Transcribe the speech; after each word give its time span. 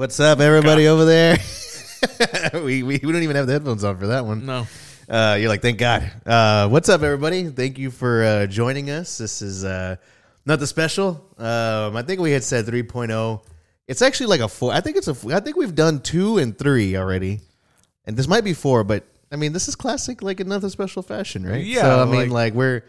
What's 0.00 0.18
up, 0.18 0.40
everybody 0.40 0.88
over 0.88 1.04
there? 1.04 1.36
we, 2.54 2.82
we 2.82 2.98
we 3.02 3.12
don't 3.12 3.22
even 3.22 3.36
have 3.36 3.46
the 3.46 3.52
headphones 3.52 3.84
on 3.84 3.98
for 3.98 4.06
that 4.06 4.24
one. 4.24 4.46
No. 4.46 4.66
Uh, 5.06 5.36
you're 5.38 5.50
like, 5.50 5.60
thank 5.60 5.76
God. 5.76 6.10
Uh, 6.24 6.70
what's 6.70 6.88
up, 6.88 7.02
everybody? 7.02 7.44
Thank 7.50 7.76
you 7.76 7.90
for 7.90 8.24
uh, 8.24 8.46
joining 8.46 8.88
us. 8.88 9.18
This 9.18 9.42
is 9.42 9.62
uh, 9.62 9.96
not 10.46 10.58
the 10.58 10.66
special. 10.66 11.22
Um, 11.36 11.98
I 11.98 12.02
think 12.02 12.18
we 12.18 12.30
had 12.30 12.42
said 12.42 12.64
3.0. 12.64 13.44
It's 13.88 14.00
actually 14.00 14.28
like 14.28 14.40
a 14.40 14.48
four. 14.48 14.72
I 14.72 14.80
think 14.80 14.96
it's 14.96 15.08
a. 15.08 15.34
I 15.34 15.40
think 15.40 15.56
we've 15.58 15.74
done 15.74 16.00
two 16.00 16.38
and 16.38 16.56
three 16.56 16.96
already, 16.96 17.40
and 18.06 18.16
this 18.16 18.26
might 18.26 18.42
be 18.44 18.54
four. 18.54 18.84
But 18.84 19.04
I 19.30 19.36
mean, 19.36 19.52
this 19.52 19.68
is 19.68 19.76
classic, 19.76 20.22
like 20.22 20.40
another 20.40 20.70
special 20.70 21.02
fashion, 21.02 21.46
right? 21.46 21.62
Yeah, 21.62 21.82
So 21.82 22.00
I 22.00 22.04
mean, 22.06 22.14
like- 22.14 22.30
like 22.30 22.54
we're 22.54 22.84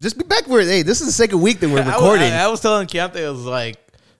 just 0.00 0.18
be 0.18 0.24
back 0.24 0.48
where. 0.48 0.62
Hey, 0.62 0.82
this 0.82 1.00
is 1.00 1.06
the 1.06 1.12
second 1.12 1.40
week 1.40 1.60
that 1.60 1.68
we're 1.70 1.80
I- 1.84 1.86
recording. 1.94 2.32
I, 2.32 2.42
I 2.42 2.48
was 2.48 2.60
telling 2.60 2.88
Keontae, 2.88 3.24
I 3.24 3.30
was 3.30 3.44
like, 3.44 3.76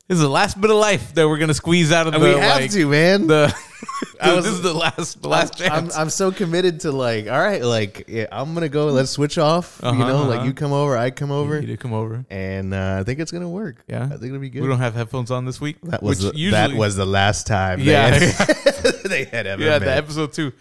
this 0.09 0.17
is 0.17 0.21
the 0.23 0.29
last 0.29 0.61
bit 0.61 0.71
of 0.71 0.77
life 0.77 1.15
that 1.15 1.29
we're 1.29 1.39
gonna 1.39 1.55
squeeze 1.55 1.93
out 1.93 2.07
of 2.07 2.15
And 2.15 2.23
the. 2.23 2.29
we 2.29 2.35
have 2.41 2.61
like, 2.62 2.71
to, 2.73 2.89
man. 2.89 3.27
The, 3.27 3.55
I 4.21 4.34
was- 4.34 4.45
this 4.45 4.55
is 4.55 4.62
the 4.62 4.75
last, 4.75 5.23
the 5.23 5.29
last 5.29 5.61
I'm, 5.62 5.69
chance. 5.69 5.97
I'm 5.97 6.11
so 6.11 6.33
committed 6.33 6.81
to 6.81 6.93
like, 6.93 7.29
all 7.29 7.39
right, 7.39 7.62
like 7.62 8.05
yeah, 8.09 8.27
I'm 8.33 8.53
gonna 8.55 8.69
go. 8.69 8.87
Let's 8.87 9.11
switch 9.11 9.39
off. 9.39 9.79
you 9.83 9.89
Uh-huh, 9.91 10.09
know, 10.09 10.23
like 10.25 10.39
uh-huh. 10.39 10.47
you 10.47 10.55
come 10.55 10.73
over, 10.73 10.97
I 10.97 11.11
come 11.11 11.31
over, 11.31 11.61
you 11.61 11.77
come 11.77 11.93
over. 11.93 12.25
and 12.31 12.75
uh, 12.75 12.98
I 13.01 13.05
think 13.05 13.21
it's 13.21 13.31
gonna 13.31 13.48
work. 13.48 13.84
Yeah. 13.87 14.05
I 14.05 14.09
think 14.09 14.25
it'll 14.25 14.39
be 14.41 14.51
good. 14.51 14.62
We 14.62 14.69
don't 14.69 14.79
have 14.81 14.95
headphones 14.95 15.31
on 15.31 15.45
this 15.45 15.61
week. 15.61 15.77
that 15.83 16.03
was 16.03 16.25
which 16.25 16.34
the, 16.34 16.51
that 16.51 16.73
was 16.73 16.97
the 16.97 17.06
last 17.06 17.47
time. 17.47 17.84
they 17.84 17.93
Yeah. 17.93 18.09
had- 18.15 18.95
they 19.05 19.25
had 19.25 19.47
ever 19.47 19.62
yeah, 19.62 19.78
the 19.78 19.95
episode 19.95 20.33
two. 20.33 20.53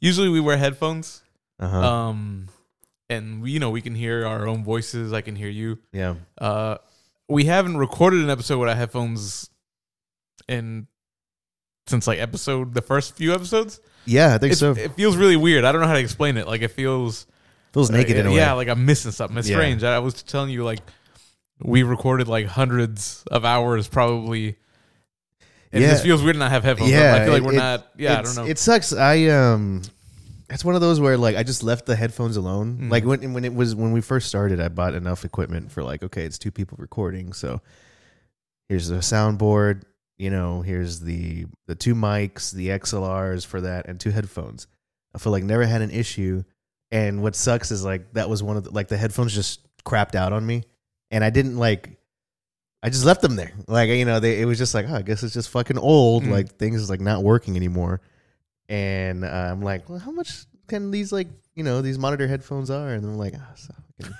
Usually 0.00 0.28
we 0.28 0.40
wear 0.40 0.56
headphones, 0.56 1.22
Uh-huh. 1.60 1.76
um, 1.78 2.48
and 3.10 3.42
we, 3.42 3.50
you 3.52 3.60
know 3.60 3.70
we 3.70 3.80
can 3.82 3.94
hear 3.94 4.26
our 4.26 4.46
own 4.48 4.64
voices. 4.64 5.12
I 5.12 5.20
can 5.20 5.36
hear 5.36 5.48
you. 5.50 5.78
yeah, 5.92 6.14
Uh, 6.38 6.78
we 7.32 7.44
haven't 7.44 7.76
recorded 7.76 8.20
an 8.22 8.30
episode 8.30 8.58
without 8.58 8.76
headphones 8.76 9.50
in 10.48 10.86
since 11.86 12.06
like 12.06 12.18
episode 12.18 12.74
the 12.74 12.82
first 12.82 13.16
few 13.16 13.32
episodes. 13.34 13.80
yeah, 14.04 14.34
I 14.34 14.38
think 14.38 14.52
It's, 14.52 14.60
so. 14.60 14.72
It 14.72 14.92
feels 14.94 15.16
really 15.16 15.36
weird. 15.36 15.64
I 15.64 15.72
don't 15.72 15.80
know 15.80 15.86
how 15.88 15.94
to 15.94 16.00
explain 16.00 16.36
it. 16.36 16.46
Like 16.46 16.62
it 16.62 16.68
feels 16.68 17.26
Feels 17.72 17.90
naked 17.90 18.16
in 18.16 18.26
a 18.26 18.30
way. 18.30 18.36
Yeah, 18.36 18.52
like 18.52 18.68
I'm 18.68 18.84
missing 18.84 19.12
something. 19.12 19.38
It's 19.38 19.48
Yeah. 19.48 19.56
strange. 19.56 19.82
I 19.82 19.98
was 19.98 20.22
telling 20.22 20.50
you 20.50 20.62
like 20.62 20.80
we 21.60 21.82
recorded 21.82 22.28
like 22.28 22.46
hundreds 22.46 23.24
of 23.30 23.44
hours 23.44 23.88
probably. 23.88 24.56
And 25.72 25.82
it 25.82 25.86
just 25.88 26.02
feels 26.02 26.22
weird 26.22 26.34
to 26.34 26.40
not 26.40 26.50
have 26.50 26.64
headphones. 26.64 26.92
on. 26.92 26.98
yeah, 26.98 27.14
I 27.14 27.24
feel 27.24 27.32
like 27.32 27.42
we're 27.42 27.52
not. 27.52 27.86
Yeah, 27.96 28.18
I 28.18 28.22
don't 28.22 28.36
know. 28.36 28.44
It 28.44 28.58
sucks. 28.58 28.92
I 28.92 29.24
um, 29.28 29.80
it's 30.54 30.64
one 30.64 30.74
of 30.74 30.80
those 30.80 31.00
where 31.00 31.16
like 31.16 31.36
I 31.36 31.42
just 31.42 31.62
left 31.62 31.86
the 31.86 31.96
headphones 31.96 32.36
alone. 32.36 32.78
Mhm. 32.82 32.90
Like 32.90 33.04
when 33.04 33.32
when 33.32 33.44
it 33.44 33.54
was 33.54 33.74
when 33.74 33.92
we 33.92 34.00
first 34.00 34.28
started, 34.28 34.60
I 34.60 34.68
bought 34.68 34.94
enough 34.94 35.24
equipment 35.24 35.70
for 35.72 35.82
like 35.82 36.02
okay, 36.02 36.24
it's 36.24 36.38
two 36.38 36.50
people 36.50 36.76
recording, 36.80 37.32
so 37.32 37.60
here's 38.68 38.88
the 38.88 38.96
soundboard. 38.96 39.82
You 40.18 40.30
know, 40.30 40.62
here's 40.62 41.00
the 41.00 41.46
the 41.66 41.74
two 41.74 41.94
mics, 41.94 42.52
the 42.52 42.68
XLRs 42.68 43.46
for 43.46 43.60
that, 43.62 43.86
and 43.86 43.98
two 43.98 44.10
headphones. 44.10 44.66
I 45.14 45.18
feel 45.18 45.32
like 45.32 45.44
never 45.44 45.64
had 45.64 45.82
an 45.82 45.90
issue. 45.90 46.44
And 46.90 47.22
what 47.22 47.34
sucks 47.34 47.70
is 47.70 47.84
like 47.84 48.12
that 48.12 48.28
was 48.28 48.42
one 48.42 48.56
of 48.56 48.64
the, 48.64 48.70
like 48.70 48.88
the 48.88 48.96
headphones 48.96 49.34
just 49.34 49.60
crapped 49.84 50.14
out 50.14 50.32
on 50.32 50.44
me, 50.46 50.64
and 51.10 51.24
I 51.24 51.30
didn't 51.30 51.56
like. 51.56 51.98
I 52.84 52.90
just 52.90 53.04
left 53.04 53.22
them 53.22 53.36
there. 53.36 53.52
Like 53.68 53.88
you 53.90 54.04
know, 54.04 54.20
they 54.20 54.40
it 54.40 54.44
was 54.44 54.58
just 54.58 54.74
like, 54.74 54.86
oh, 54.88 54.96
I 54.96 55.02
guess 55.02 55.22
it's 55.22 55.34
just 55.34 55.50
fucking 55.50 55.78
old. 55.78 56.24
Mm. 56.24 56.30
Like 56.30 56.56
things 56.56 56.82
is 56.82 56.90
like 56.90 57.00
not 57.00 57.22
working 57.22 57.56
anymore. 57.56 58.00
And 58.68 59.24
uh, 59.24 59.28
I'm 59.28 59.60
like, 59.60 59.88
well, 59.88 59.98
how 59.98 60.10
much 60.12 60.46
can 60.72 60.90
these 60.90 61.12
like 61.12 61.28
you 61.54 61.64
know 61.64 61.82
these 61.82 61.98
monitor 61.98 62.26
headphones 62.26 62.70
are? 62.70 62.88
And 62.94 63.04
I'm 63.04 63.18
like, 63.18 63.34
oh, 63.36 63.54
so 63.56 63.74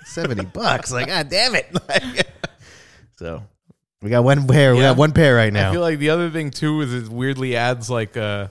seventy 0.05 0.45
bucks. 0.45 0.93
Like, 0.93 1.07
god 1.07 1.29
damn 1.31 1.55
it. 1.55 1.67
Like, 1.89 2.27
so 3.17 3.43
we 4.03 4.11
got 4.11 4.23
one 4.25 4.47
pair. 4.47 4.75
We 4.75 4.81
Yeah. 4.83 4.91
got 4.91 4.97
one 4.99 5.13
pair 5.13 5.35
right 5.35 5.53
now. 5.53 5.71
I 5.71 5.73
feel 5.73 5.81
like 5.81 5.99
the 5.99 6.11
other 6.11 6.29
thing 6.31 6.51
too 6.51 6.81
is 6.83 6.93
it 6.93 7.09
weirdly 7.09 7.57
adds 7.57 7.89
like 7.89 8.17
uh 8.17 8.49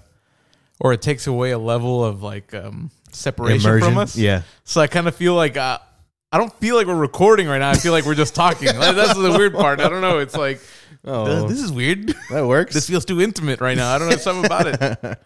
or 0.80 0.94
it 0.94 1.02
takes 1.04 1.28
away 1.28 1.52
a 1.52 1.60
level 1.60 2.04
of 2.04 2.24
like 2.24 2.54
um 2.56 2.90
separation 3.12 3.80
from 3.80 3.98
us. 4.00 4.18
Yeah. 4.18 4.42
So 4.64 4.82
I 4.82 4.88
kind 4.88 5.08
of 5.08 5.16
feel 5.16 5.36
like 5.36 5.58
uh, 5.58 5.78
I 6.32 6.38
don't 6.38 6.54
feel 6.60 6.76
like 6.78 6.88
we're 6.88 6.96
recording 6.96 7.48
right 7.48 7.60
now. 7.60 7.70
I 7.70 7.76
feel 7.76 7.92
like 7.92 8.06
we're 8.06 8.16
just 8.16 8.34
talking. 8.34 8.68
Like, 8.78 8.96
that's 8.96 9.14
the 9.14 9.32
weird 9.38 9.54
part. 9.54 9.80
I 9.80 9.90
don't 9.90 10.02
know. 10.02 10.18
It's 10.20 10.36
like 10.36 10.60
Oh, 11.06 11.48
this 11.48 11.60
is 11.62 11.72
weird. 11.72 12.16
that 12.32 12.46
works. 12.48 12.74
this 12.74 12.88
feels 12.88 13.06
too 13.06 13.22
intimate 13.22 13.60
right 13.62 13.78
now. 13.78 13.94
I 13.94 14.00
don't 14.00 14.10
know 14.10 14.16
something 14.18 14.46
about 14.46 14.68
it. 14.68 15.20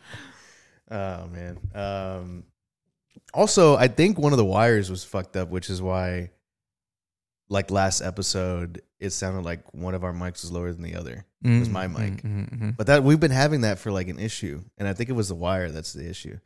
oh 0.91 1.27
man. 1.27 1.57
Um, 1.73 2.43
also, 3.35 3.75
I 3.75 3.87
think 3.87 4.17
one 4.17 4.31
of 4.33 4.37
the 4.37 4.45
wires 4.45 4.89
was 4.89 5.03
fucked 5.03 5.35
up, 5.35 5.49
which 5.49 5.69
is 5.69 5.81
why, 5.81 6.31
like 7.49 7.69
last 7.71 8.01
episode, 8.01 8.81
it 8.99 9.11
sounded 9.11 9.45
like 9.45 9.61
one 9.73 9.93
of 9.93 10.03
our 10.03 10.13
mics 10.13 10.41
was 10.41 10.51
lower 10.51 10.71
than 10.73 10.81
the 10.81 10.95
other. 10.95 11.25
It 11.43 11.59
was 11.59 11.69
my 11.69 11.85
mic. 11.87 12.23
Mm-hmm. 12.23 12.71
But 12.71 12.87
that 12.87 13.03
we've 13.03 13.19
been 13.19 13.29
having 13.29 13.61
that 13.61 13.77
for 13.77 13.91
like 13.91 14.07
an 14.07 14.17
issue, 14.17 14.61
and 14.79 14.87
I 14.87 14.93
think 14.93 15.09
it 15.11 15.13
was 15.13 15.27
the 15.29 15.35
wire 15.35 15.69
that's 15.69 15.93
the 15.93 16.09
issue. 16.09 16.39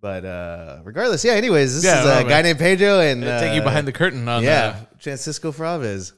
But 0.00 0.24
uh 0.24 0.78
regardless, 0.84 1.24
yeah. 1.24 1.32
Anyways, 1.32 1.74
this 1.74 1.84
Yeah, 1.84 2.00
is 2.00 2.06
a 2.06 2.08
man. 2.20 2.28
guy 2.28 2.42
named 2.42 2.60
Pedro, 2.60 3.00
and 3.00 3.24
uh, 3.24 3.40
take 3.40 3.56
you 3.56 3.62
behind 3.62 3.88
the 3.88 3.92
curtain 3.92 4.28
on 4.28 4.44
yeah, 4.44 4.76
uh, 4.80 4.96
Francisco 5.00 5.50
Fraves, 5.50 6.12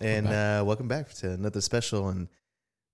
and 0.00 0.26
Welcome 0.26 0.60
uh, 0.60 0.64
welcome 0.64 0.88
back 0.88 1.10
to 1.14 1.30
another 1.30 1.62
special. 1.62 2.08
And 2.10 2.28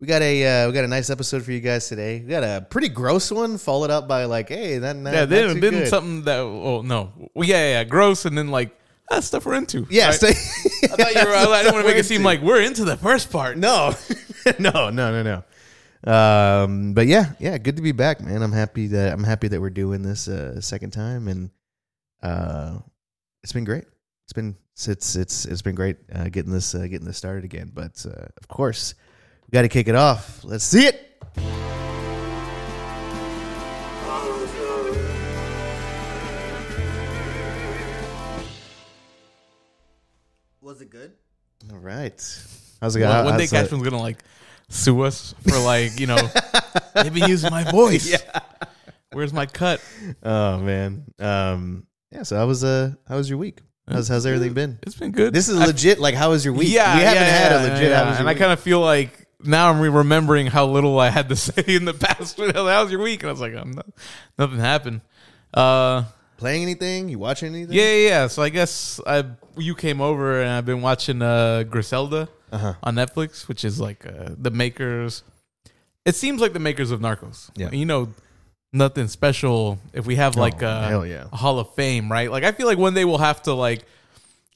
we 0.00 0.06
got 0.06 0.22
a 0.22 0.62
uh, 0.64 0.66
we 0.68 0.72
got 0.72 0.84
a 0.84 0.88
nice 0.88 1.10
episode 1.10 1.42
for 1.42 1.52
you 1.52 1.60
guys 1.60 1.88
today. 1.88 2.20
We 2.20 2.28
got 2.28 2.44
a 2.44 2.64
pretty 2.68 2.88
gross 2.88 3.30
one, 3.32 3.58
followed 3.58 3.90
up 3.90 4.06
by 4.06 4.24
like, 4.24 4.48
hey, 4.48 4.78
that 4.78 4.96
not, 4.96 5.12
yeah. 5.12 5.20
not 5.20 5.28
Then 5.28 5.60
good. 5.60 5.88
something 5.88 6.22
that 6.22 6.38
oh 6.38 6.82
no 6.82 7.12
well, 7.34 7.48
yeah 7.48 7.56
yeah, 7.56 7.68
yeah 7.78 7.84
gross 7.84 8.24
and 8.24 8.36
then 8.38 8.48
like 8.48 8.78
that's 9.10 9.26
stuff 9.26 9.46
we're 9.46 9.54
into. 9.54 9.86
yeah. 9.90 10.06
right? 10.06 10.14
stay- 10.14 10.28
I 10.28 10.96
thought 10.96 11.14
you 11.14 11.24
were. 11.24 11.34
I 11.34 11.62
didn't 11.62 11.74
want 11.74 11.86
to 11.86 11.90
make 11.90 11.96
it 11.98 12.04
seem 12.06 12.22
like 12.30 12.42
we're 12.42 12.60
into 12.60 12.84
the 12.84 12.96
first 12.96 13.30
part. 13.30 13.56
no, 13.56 13.94
no, 14.58 14.90
no, 14.90 15.22
no, 15.22 15.22
no. 15.22 15.42
Um, 16.04 16.92
but 16.92 17.06
yeah, 17.06 17.32
yeah, 17.40 17.58
good 17.58 17.76
to 17.76 17.82
be 17.82 17.92
back, 17.92 18.20
man. 18.20 18.42
I'm 18.42 18.52
happy 18.52 18.86
that 18.88 19.12
I'm 19.12 19.24
happy 19.24 19.48
that 19.48 19.60
we're 19.60 19.70
doing 19.70 20.02
this 20.02 20.28
uh, 20.28 20.60
second 20.60 20.90
time, 20.92 21.26
and 21.26 21.50
uh, 22.22 22.78
it's 23.42 23.52
been 23.52 23.64
great. 23.64 23.84
It's 24.24 24.32
been 24.32 24.56
it's 24.86 25.16
it's 25.16 25.44
it's 25.44 25.62
been 25.62 25.74
great 25.74 25.96
uh, 26.14 26.28
getting 26.28 26.52
this 26.52 26.74
uh, 26.74 26.82
getting 26.86 27.06
this 27.06 27.16
started 27.16 27.44
again. 27.44 27.72
But 27.74 28.04
uh, 28.06 28.26
of 28.36 28.46
course, 28.46 28.94
we 29.48 29.56
got 29.56 29.62
to 29.62 29.68
kick 29.68 29.88
it 29.88 29.94
off. 29.94 30.44
Let's 30.44 30.64
see 30.64 30.86
it. 30.86 31.04
Was 40.60 40.80
it 40.80 40.90
good? 40.90 41.12
All 41.72 41.78
right. 41.78 42.12
How's 42.80 42.96
it 42.96 43.00
One, 43.00 43.08
going? 43.10 43.24
one 43.24 43.34
day 43.38 43.44
How's 43.44 43.52
it- 43.52 43.56
Cashman's 43.56 43.82
gonna 43.84 44.00
like 44.02 44.18
sue 44.68 45.00
us 45.02 45.34
for 45.48 45.58
like 45.58 45.98
you 45.98 46.06
know 46.06 46.18
they've 46.94 47.14
been 47.14 47.28
using 47.28 47.50
my 47.50 47.64
voice. 47.70 48.10
Yeah. 48.10 48.40
Where's 49.12 49.32
my 49.32 49.46
cut? 49.46 49.80
Oh 50.22 50.58
man. 50.58 51.04
Um. 51.18 51.86
Yeah. 52.12 52.22
So 52.24 52.36
how 52.36 52.46
was 52.46 52.64
uh 52.64 52.92
how 53.08 53.16
was 53.16 53.28
your 53.30 53.38
week? 53.38 53.60
How's 53.88 54.08
how's 54.08 54.26
everything 54.26 54.52
been? 54.52 54.78
It's 54.82 54.96
been 54.96 55.12
good. 55.12 55.32
This 55.32 55.48
is 55.48 55.58
I- 55.58 55.66
legit. 55.66 55.98
Like, 55.98 56.14
how 56.14 56.30
was 56.30 56.44
your 56.44 56.54
week? 56.54 56.68
Yeah, 56.68 56.96
we 56.96 57.02
haven't 57.02 57.22
yeah, 57.22 57.28
had 57.30 57.52
yeah, 57.52 57.58
a 57.58 57.62
legit. 57.72 57.90
yeah, 57.90 57.96
How 58.04 58.10
was 58.10 58.18
your 58.18 58.28
and 58.28 58.28
I 58.28 58.34
kind 58.38 58.52
of 58.52 58.60
feel 58.60 58.80
like 58.80 59.26
now 59.44 59.70
I'm 59.70 59.80
remembering 59.80 60.46
how 60.46 60.66
little 60.66 60.98
I 60.98 61.10
had 61.10 61.28
to 61.28 61.36
say 61.46 61.62
in 61.66 61.84
the 61.84 61.94
past. 61.94 62.38
How 62.54 62.82
was 62.82 62.90
your 62.90 63.00
week? 63.02 63.22
And 63.22 63.28
I 63.28 63.32
was 63.32 63.40
like, 63.40 63.54
I'm 63.54 63.70
not, 63.72 63.86
nothing 64.38 64.58
happened. 64.58 65.00
Uh, 65.54 66.04
playing 66.36 66.62
anything? 66.62 67.08
You 67.08 67.18
watching 67.18 67.54
anything? 67.54 67.76
yeah, 67.76 67.84
yeah, 67.92 68.08
yeah. 68.08 68.26
So 68.26 68.42
I 68.42 68.48
guess 68.48 69.00
I 69.06 69.24
you 69.56 69.74
came 69.74 70.00
over 70.00 70.40
and 70.42 70.50
I've 70.50 70.66
been 70.66 70.82
watching 70.82 71.22
uh 71.22 71.62
Griselda 71.64 72.28
Uh-huh. 72.52 72.74
on 72.82 72.94
Netflix, 72.96 73.46
which 73.48 73.64
is 73.64 73.78
like 73.80 74.06
uh, 74.06 74.30
the 74.36 74.50
makers. 74.50 75.22
It 76.04 76.14
seems 76.14 76.40
like 76.40 76.52
the 76.52 76.58
makers 76.60 76.90
of 76.90 77.00
Narcos. 77.00 77.50
Yeah. 77.54 77.70
you 77.70 77.84
know, 77.84 78.08
nothing 78.72 79.08
special. 79.08 79.78
If 79.92 80.06
we 80.06 80.16
have 80.16 80.36
like 80.36 80.62
Oh, 80.62 81.02
a, 81.02 81.06
yeah. 81.06 81.24
a 81.32 81.36
Hall 81.36 81.58
of 81.58 81.74
Fame, 81.74 82.10
right? 82.10 82.30
Like 82.30 82.44
I 82.44 82.52
feel 82.52 82.66
like 82.66 82.78
one 82.78 82.94
day 82.94 83.04
we'll 83.04 83.18
have 83.18 83.42
to 83.42 83.52
like. 83.54 83.84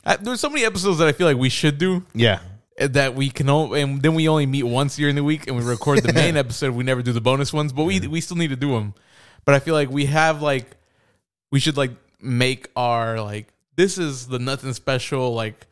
I, 0.04 0.16
there's 0.16 0.40
so 0.40 0.48
many 0.50 0.64
episodes 0.64 0.98
that 0.98 1.06
I 1.08 1.12
feel 1.12 1.26
like 1.28 1.36
we 1.36 1.48
should 1.50 1.78
do 1.78 2.04
Yeah. 2.14 2.40
That 2.88 3.14
we 3.14 3.30
can 3.30 3.48
only, 3.48 3.80
and 3.80 4.02
then 4.02 4.14
we 4.14 4.28
only 4.28 4.46
meet 4.46 4.64
once 4.64 4.96
during 4.96 5.16
the 5.16 5.24
week 5.24 5.46
and 5.46 5.56
we 5.56 5.64
record 5.64 6.02
the 6.02 6.12
main 6.12 6.36
episode. 6.44 6.74
We 6.74 6.84
never 6.84 7.02
do 7.02 7.12
the 7.12 7.20
bonus 7.20 7.52
ones, 7.52 7.72
but 7.72 7.84
we 7.84 8.00
we 8.00 8.20
still 8.20 8.36
need 8.36 8.50
to 8.50 8.56
do 8.56 8.72
them. 8.72 8.94
But 9.44 9.54
I 9.54 9.58
feel 9.58 9.74
like 9.74 9.90
we 9.90 10.06
have 10.06 10.42
like 10.42 10.76
we 11.50 11.60
should 11.60 11.76
like 11.76 11.92
make 12.20 12.68
our 12.76 13.20
like 13.20 13.48
this 13.76 13.98
is 13.98 14.28
the 14.28 14.38
nothing 14.38 14.72
special 14.72 15.34
like 15.34 15.66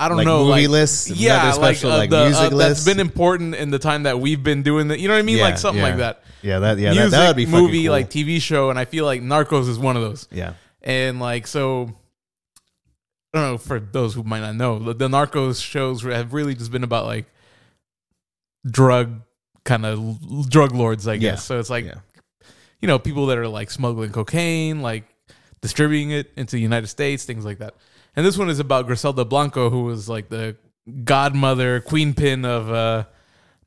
I 0.00 0.08
don't 0.08 0.16
Like 0.16 0.26
know 0.26 0.46
movie 0.46 0.62
like 0.62 0.68
lists, 0.70 1.10
yeah 1.10 1.42
nothing 1.42 1.60
like, 1.60 1.84
uh, 1.84 1.88
like 1.88 2.08
the, 2.08 2.24
music 2.24 2.52
uh, 2.52 2.56
that's 2.56 2.86
been 2.86 3.00
important 3.00 3.54
in 3.54 3.70
the 3.70 3.78
time 3.78 4.04
that 4.04 4.18
we've 4.18 4.42
been 4.42 4.62
doing 4.62 4.88
that. 4.88 4.98
You 4.98 5.08
know 5.08 5.14
what 5.14 5.20
I 5.20 5.22
mean? 5.22 5.36
Yeah, 5.36 5.44
like 5.44 5.58
something 5.58 5.82
yeah. 5.82 5.88
like 5.88 5.98
that. 5.98 6.24
Yeah. 6.40 6.58
That. 6.60 6.78
Yeah. 6.78 6.92
Music, 6.92 7.10
that, 7.10 7.18
that 7.18 7.26
would 7.28 7.36
be 7.36 7.44
movie, 7.44 7.84
cool. 7.84 7.92
like 7.92 8.08
TV 8.08 8.40
show, 8.40 8.70
and 8.70 8.78
I 8.78 8.86
feel 8.86 9.04
like 9.04 9.20
Narcos 9.20 9.68
is 9.68 9.78
one 9.78 9.96
of 9.96 10.02
those. 10.02 10.26
Yeah. 10.30 10.54
And 10.82 11.20
like 11.20 11.46
so, 11.46 11.94
I 13.32 13.38
don't 13.40 13.50
know 13.52 13.58
for 13.58 13.78
those 13.78 14.14
who 14.14 14.22
might 14.24 14.40
not 14.40 14.56
know, 14.56 14.78
the, 14.78 14.94
the 14.94 15.08
Narcos 15.08 15.62
shows 15.62 16.02
have 16.02 16.32
really 16.32 16.54
just 16.54 16.72
been 16.72 16.82
about 16.84 17.06
like 17.06 17.26
drug 18.68 19.22
kind 19.64 19.86
of 19.86 20.48
drug 20.50 20.74
lords, 20.74 21.06
I 21.06 21.16
guess. 21.16 21.22
Yeah. 21.22 21.34
So 21.36 21.58
it's 21.60 21.70
like 21.70 21.84
Yeah. 21.84 21.94
you 22.80 22.88
know 22.88 22.98
people 22.98 23.26
that 23.26 23.38
are 23.38 23.48
like 23.48 23.70
smuggling 23.70 24.10
cocaine, 24.12 24.82
like 24.82 25.04
distributing 25.60 26.10
it 26.10 26.32
into 26.36 26.56
the 26.56 26.62
United 26.62 26.88
States, 26.88 27.24
things 27.24 27.44
like 27.44 27.58
that. 27.58 27.74
And 28.16 28.26
this 28.26 28.36
one 28.36 28.50
is 28.50 28.58
about 28.58 28.86
Griselda 28.86 29.24
Blanco, 29.24 29.70
who 29.70 29.84
was 29.84 30.08
like 30.08 30.28
the 30.28 30.56
godmother, 31.04 31.80
queen 31.80 32.14
pin 32.14 32.44
of 32.44 32.70
uh, 32.70 33.04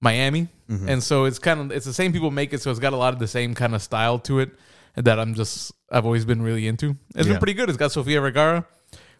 Miami. 0.01 0.49
Mhm. 0.69 0.87
and 0.87 1.03
so 1.03 1.25
it's 1.25 1.39
kind 1.39 1.59
of 1.59 1.71
it's 1.71 1.85
the 1.85 1.93
same 1.93 2.13
people 2.13 2.31
make 2.31 2.53
it, 2.53 2.61
so 2.61 2.71
it's 2.71 2.79
got 2.79 2.93
a 2.93 2.97
lot 2.97 3.13
of 3.13 3.19
the 3.19 3.27
same 3.27 3.53
kind 3.53 3.75
of 3.75 3.81
style 3.81 4.17
to 4.19 4.39
it 4.39 4.49
that 4.95 5.19
I'm 5.19 5.33
just 5.35 5.73
I've 5.91 6.05
always 6.05 6.23
been 6.25 6.41
really 6.41 6.67
into. 6.67 6.95
It's 7.15 7.27
Yeah. 7.27 7.33
been 7.33 7.39
pretty 7.39 7.53
good. 7.53 7.67
It's 7.69 7.77
got 7.77 7.91
Sofia 7.91 8.21
Vergara, 8.21 8.65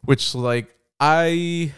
which 0.06 0.36
like 0.36 0.76
I 1.00 1.72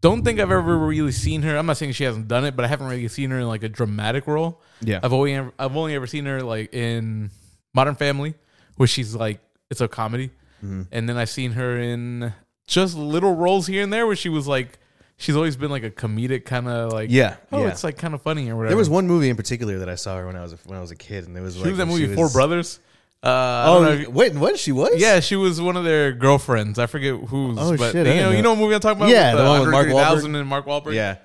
don't 0.00 0.22
think 0.24 0.38
I've 0.40 0.50
ever 0.50 0.76
really 0.78 1.12
seen 1.12 1.42
her. 1.42 1.56
I'm 1.56 1.66
not 1.66 1.76
saying 1.76 1.92
she 1.92 2.04
hasn't 2.04 2.28
done 2.28 2.44
it, 2.44 2.54
but 2.54 2.64
I 2.64 2.68
haven't 2.68 2.86
really 2.88 3.08
seen 3.08 3.30
her 3.30 3.38
in 3.40 3.48
like 3.48 3.62
a 3.62 3.68
dramatic 3.68 4.26
role. 4.26 4.60
Yeah. 4.80 5.00
I've 5.02 5.12
only 5.12 5.34
ever, 5.34 5.52
I've 5.58 5.76
only 5.76 5.94
ever 5.94 6.06
seen 6.06 6.26
her 6.26 6.42
like 6.42 6.72
in 6.74 7.30
Modern 7.74 7.94
Family, 7.94 8.34
where 8.76 8.86
she's 8.86 9.14
like 9.14 9.40
it's 9.70 9.80
a 9.80 9.88
comedy, 9.88 10.30
Mhm. 10.64 10.86
and 10.92 11.08
then 11.08 11.16
I've 11.16 11.30
seen 11.30 11.52
her 11.52 11.78
in 11.78 12.32
just 12.66 12.96
little 12.96 13.34
roles 13.34 13.66
here 13.66 13.82
and 13.82 13.92
there 13.92 14.06
where 14.06 14.16
she 14.16 14.28
was 14.28 14.46
like 14.46 14.78
she's 15.18 15.34
always 15.36 15.56
been 15.56 15.70
like 15.70 15.82
a 15.82 15.90
comedic 15.90 16.44
kind 16.44 16.68
of 16.68 16.92
like 16.92 17.10
Yeah. 17.10 17.36
oh 17.52 17.62
yeah. 17.62 17.68
it's 17.68 17.82
like 17.84 17.96
kind 17.96 18.12
of 18.14 18.22
funny 18.22 18.48
or 18.50 18.56
whatever. 18.56 18.70
There 18.70 18.76
was 18.76 18.90
one 18.90 19.06
movie 19.06 19.28
in 19.30 19.36
particular 19.36 19.78
that 19.78 19.88
I 19.88 19.94
saw 19.94 20.16
her 20.18 20.26
when 20.26 20.36
I 20.36 20.42
was 20.42 20.52
a, 20.52 20.56
when 20.66 20.76
I 20.78 20.80
was 20.80 20.90
a 20.90 20.96
kid, 20.96 21.26
and 21.26 21.36
it 21.36 21.40
was 21.40 21.54
she 21.54 21.60
like 21.60 21.70
was 21.70 21.78
that 21.78 21.86
movie 21.86 22.06
she 22.06 22.14
Four 22.14 22.28
Brothers. 22.30 22.80
Uh, 23.22 23.28
I 23.28 23.64
Oh, 23.68 23.82
know. 23.82 24.10
wait, 24.10 24.34
what? 24.34 24.58
She 24.58 24.72
was? 24.72 25.00
Yeah, 25.00 25.20
she 25.20 25.36
was 25.36 25.60
one 25.60 25.76
of 25.76 25.84
their 25.84 26.12
girlfriends. 26.12 26.78
I 26.78 26.86
forget 26.86 27.14
whose. 27.14 27.58
Oh, 27.60 27.76
but 27.76 27.92
shit, 27.92 27.94
You 27.94 28.04
know, 28.04 28.04
didn't 28.04 28.30
you 28.36 28.36
know. 28.36 28.42
know 28.42 28.50
what 28.50 28.58
movie 28.60 28.74
I'm 28.74 28.80
talking 28.80 29.02
about? 29.02 29.08
Yeah, 29.10 29.34
with, 29.34 29.42
the 29.44 29.48
one 29.50 29.60
with 29.60 29.70
Mark 29.70 29.86
130,000 29.88 30.34
and 30.36 30.48
Mark 30.48 30.66
Wahlberg. 30.66 30.94
yeah. 30.94 31.16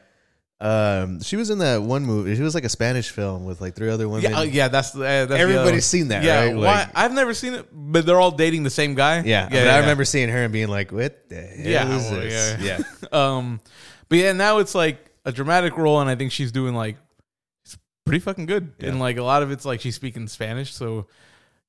Um, 0.59 1.21
she 1.23 1.38
was 1.38 1.49
in 1.49 1.57
that 1.57 1.81
one 1.81 2.03
movie. 2.05 2.35
She 2.35 2.41
was 2.43 2.53
like 2.53 2.63
a 2.65 2.69
Spanish 2.69 3.09
film 3.09 3.45
with 3.45 3.61
like 3.61 3.73
three 3.75 3.89
other 3.89 4.07
women. 4.07 4.31
Yeah, 4.31 4.39
uh, 4.39 4.43
yeah, 4.43 4.67
that's, 4.67 4.95
uh, 4.95 4.99
that's 4.99 5.31
Everybody's 5.31 5.88
seen 5.88 6.09
that, 6.09 6.23
Yeah, 6.23 6.45
right? 6.45 6.55
why? 6.55 6.61
Like- 6.63 6.89
I've 6.93 7.13
never 7.13 7.33
seen 7.33 7.55
it, 7.55 7.67
but 7.71 8.05
they're 8.05 8.19
all 8.21 8.29
dating 8.31 8.61
the 8.63 8.69
same 8.69 8.93
guy. 8.93 9.21
yeah, 9.21 9.49
but 9.49 9.67
I 9.67 9.79
remember 9.79 10.05
seeing 10.05 10.29
her 10.29 10.43
and 10.43 10.53
being 10.53 10.67
like, 10.67 10.91
"What 10.91 11.29
the 11.29 11.35
hell 11.41 11.67
Yeah, 11.67 11.95
is 11.97 12.11
well, 12.11 12.19
this?" 12.21 12.57
yeah. 12.61 12.77
yeah. 12.77 12.83
Um, 13.38 13.59
but 14.07 14.19
yeah, 14.19 14.33
now 14.33 14.59
it's 14.59 14.75
like 14.75 15.03
a 15.25 15.31
dramatic 15.31 15.77
role, 15.77 15.99
and 15.99 16.09
I 16.09 16.15
think 16.15 16.31
she's 16.31 16.51
doing 16.51 16.75
like 16.75 16.97
pretty 18.05 18.19
fucking 18.19 18.45
good. 18.45 18.73
Yeah. 18.79 18.89
And 18.89 18.99
like 18.99 19.17
a 19.17 19.23
lot 19.23 19.41
of 19.43 19.49
it's 19.51 19.65
like 19.65 19.81
she's 19.81 19.95
speaking 19.95 20.27
Spanish, 20.27 20.73
so 20.73 21.07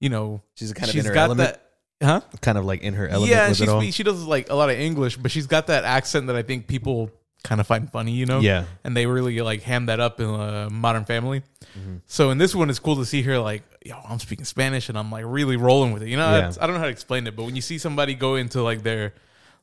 you 0.03 0.09
know 0.11 0.43
She's 0.57 0.73
kind 0.73 0.89
of 0.89 0.93
she's 0.93 1.05
in 1.05 1.09
her 1.09 1.15
got 1.15 1.25
element. 1.31 1.59
that, 2.01 2.07
huh? 2.07 2.21
kind 2.41 2.59
of 2.59 2.65
like 2.65 2.83
in 2.83 2.95
her 2.95 3.07
element 3.09 3.31
yeah, 3.31 3.49
with 3.49 3.57
she 3.59 3.63
it 3.65 3.69
all. 3.71 3.81
speaks, 3.81 3.95
she 3.97 4.03
does 4.03 4.25
like 4.25 4.51
a 4.51 4.55
lot 4.55 4.69
of 4.69 4.79
English, 4.79 5.17
but 5.17 5.31
she's 5.31 5.47
got 5.47 5.69
that 5.69 5.85
accent 5.85 6.27
that 6.27 6.37
I 6.37 6.43
think 6.43 6.67
people 6.67 7.11
kind 7.45 7.61
of 7.61 7.67
find 7.67 7.91
funny, 7.91 8.13
you 8.13 8.27
know? 8.27 8.41
Yeah. 8.41 8.65
and 8.85 8.97
they 8.97 9.07
really 9.07 9.41
like 9.41 9.63
ham 9.63 9.87
that 9.87 9.99
up 10.01 10.21
in 10.21 10.29
a 10.29 10.71
Modern 10.71 11.05
Family. 11.05 11.43
Mm-hmm. 11.79 11.97
So 12.07 12.31
in 12.31 12.39
this 12.39 12.55
one, 12.55 12.71
it's 12.71 12.79
cool 12.79 12.97
to 12.97 13.05
see 13.05 13.23
her 13.23 13.39
like, 13.39 13.63
yo, 13.85 13.97
I'm 14.09 14.19
speaking 14.21 14.45
Spanish 14.45 14.89
and 14.89 14.97
I'm 14.99 15.11
like 15.11 15.25
really 15.27 15.57
rolling 15.57 15.93
with 15.93 16.03
it. 16.03 16.09
You 16.09 16.17
know. 16.17 16.31
That's- 16.31 16.59
I 16.61 16.67
don't 16.67 16.75
know 16.75 16.81
how 16.81 16.87
to 16.87 16.93
explain 16.93 17.27
it, 17.27 17.35
but 17.37 17.45
when 17.45 17.57
you 17.57 17.63
see 17.63 17.79
somebody 17.79 18.15
go 18.15 18.35
into 18.37 18.63
like 18.63 18.83
their, 18.83 19.15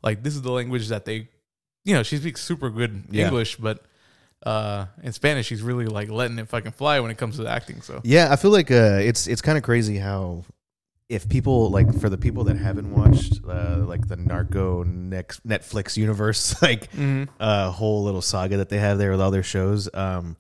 like 0.04 0.24
this 0.24 0.36
is 0.36 0.42
the 0.42 0.52
language 0.52 0.88
that 0.90 1.06
they, 1.06 1.30
you 1.86 1.94
know, 1.96 2.04
she 2.04 2.18
speaks 2.18 2.42
super 2.42 2.70
good 2.70 3.06
Yeah. 3.12 3.26
English, 3.28 3.56
but 3.58 3.84
uh 4.46 4.86
in 5.04 5.12
Spanish, 5.12 5.48
she's 5.48 5.62
really 5.62 5.86
like 5.86 6.10
letting 6.10 6.40
it 6.40 6.48
fucking 6.48 6.72
fly 6.72 7.00
when 7.00 7.12
it 7.12 7.18
comes 7.18 7.36
to 7.38 7.44
the 7.44 7.50
acting. 7.50 7.82
So 7.82 8.02
Yeah, 8.04 8.32
I 8.32 8.36
feel 8.36 8.52
like 8.52 8.72
uh, 8.72 9.00
it's 9.02 9.28
it's 9.28 9.42
kind 9.42 9.58
of 9.58 9.64
crazy 9.64 9.98
how 9.98 10.46
if 11.10 11.28
people 11.28 11.70
like 11.72 11.94
for 12.00 12.08
the 12.10 12.18
people 12.18 12.44
that 12.46 12.56
haven't 12.58 12.92
watched 12.96 13.40
uh, 13.48 13.78
like 13.80 14.08
the 14.08 14.16
Narco 14.16 14.84
next 14.84 15.46
Netflix 15.46 15.98
universe 15.98 16.62
like 16.62 16.88
uh, 17.40 17.72
whole 17.72 18.04
little 18.04 18.22
saga 18.22 18.58
that 18.58 18.70
they 18.70 18.78
have 18.78 18.98
there 18.98 19.12
with 19.12 19.20
all 19.22 19.32
their 19.32 19.42
shows, 19.44 19.90
um, 19.96 20.38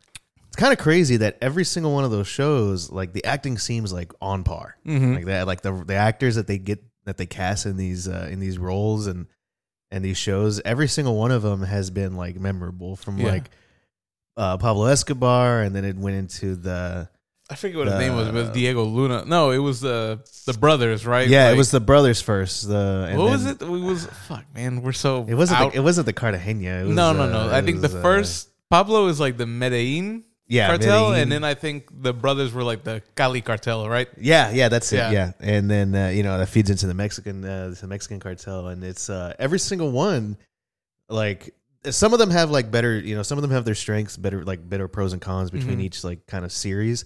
it's 0.47 0.55
kind 0.55 0.71
of 0.71 0.77
crazy 0.79 1.17
that 1.17 1.37
every 1.41 1.65
single 1.65 1.91
one 1.93 2.03
of 2.03 2.11
those 2.11 2.27
shows 2.27 2.91
like 2.91 3.13
the 3.13 3.25
acting 3.25 3.57
seems 3.57 3.91
like 3.91 4.11
on 4.21 4.43
par, 4.43 4.77
Mhm. 4.85 5.15
like 5.15 5.25
that 5.25 5.47
like 5.47 5.61
the 5.61 5.73
the 5.85 5.95
actors 5.95 6.35
that 6.35 6.47
they 6.47 6.57
get 6.59 6.83
that 7.05 7.17
they 7.17 7.25
cast 7.25 7.65
in 7.65 7.75
these 7.75 8.07
uh, 8.07 8.29
in 8.31 8.39
these 8.39 8.57
roles 8.59 9.07
and 9.07 9.25
and 9.91 10.05
these 10.05 10.17
shows, 10.17 10.61
every 10.63 10.87
single 10.87 11.17
one 11.17 11.31
of 11.31 11.41
them 11.41 11.63
has 11.63 11.89
been 11.89 12.15
like 12.15 12.39
memorable 12.39 12.95
from 12.95 13.17
Yeah. 13.17 13.31
like 13.31 13.49
uh, 14.39 14.57
Pablo 14.57 14.85
Escobar, 14.85 15.61
and 15.61 15.75
then 15.75 15.83
it 15.85 15.97
went 15.97 16.15
into 16.15 16.55
the 16.55 17.09
I 17.51 17.55
forget 17.55 17.77
what 17.77 17.87
his 17.87 17.97
name 17.97 18.15
was. 18.15 18.27
It 18.27 18.33
was 18.33 18.49
Diego 18.49 18.83
Luna. 18.83 19.25
No, 19.25 19.49
it 19.51 19.57
was 19.57 19.81
the 19.81 20.21
the 20.45 20.53
brothers, 20.53 21.05
right? 21.05 21.27
Yeah, 21.27 21.49
it 21.51 21.57
was 21.57 21.71
the 21.71 21.79
brothers 21.79 22.21
first. 22.21 22.67
The 22.67 23.07
and 23.09 23.17
what 23.17 23.31
was 23.31 23.43
then- 23.43 23.57
it? 23.59 23.67
Was 23.67 24.05
fuck, 24.27 24.45
man. 24.53 24.81
We're 24.81 24.91
so 24.93 25.25
It 25.27 25.33
wasn't. 25.33 25.59
out. 25.59 25.71
The, 25.73 25.79
it 25.79 25.81
wasn't 25.81 26.05
the 26.05 26.13
Cartagena. 26.13 26.81
It 26.81 26.87
was, 26.87 26.95
no, 26.95 27.11
no, 27.11 27.23
uh, 27.23 27.27
no. 27.27 27.53
I 27.53 27.61
think 27.61 27.81
was, 27.81 27.91
the 27.91 27.99
uh, 27.99 28.01
first 28.03 28.49
Pablo 28.69 29.07
is 29.07 29.19
like 29.19 29.37
the 29.37 29.47
Medellin 29.47 30.23
yeah 30.47 30.67
cartel, 30.67 31.09
Medellin. 31.09 31.21
and 31.21 31.31
then 31.31 31.43
I 31.43 31.55
think 31.55 31.89
the 31.91 32.13
brothers 32.13 32.53
were 32.53 32.63
like 32.63 32.83
the 32.83 33.01
Cali 33.15 33.41
cartel, 33.41 33.89
right? 33.89 34.07
yeah, 34.17 34.51
yeah, 34.51 34.69
that's 34.69 34.93
it. 34.93 34.97
Yeah. 34.97 35.11
Yeah, 35.11 35.31
and 35.39 35.69
then 35.69 35.95
uh, 35.95 36.09
you 36.09 36.21
know 36.23 36.37
that 36.37 36.49
feeds 36.49 36.69
into 36.69 36.85
the 36.87 36.93
Mexican, 36.93 37.43
uh, 37.43 37.73
the 37.79 37.87
Mexican 37.87 38.19
cartel, 38.19 38.67
and 38.67 38.83
it's 38.83 39.09
uh, 39.09 39.33
every 39.39 39.59
single 39.59 39.91
one. 39.91 40.37
Like 41.11 41.55
some 41.85 42.13
of 42.13 42.19
them 42.19 42.29
have 42.31 42.51
like 42.51 42.71
better, 42.71 42.97
you 42.99 43.15
know, 43.15 43.23
some 43.23 43.37
of 43.37 43.41
them 43.41 43.51
have 43.51 43.65
their 43.65 43.75
strengths, 43.75 44.17
better 44.17 44.43
like 44.43 44.67
better 44.67 44.87
pros 44.87 45.13
and 45.13 45.21
cons 45.21 45.49
between 45.51 45.79
Mhm. 45.79 45.83
each 45.83 46.03
like 46.03 46.25
kind 46.27 46.43
of 46.45 46.51
series. 46.51 47.05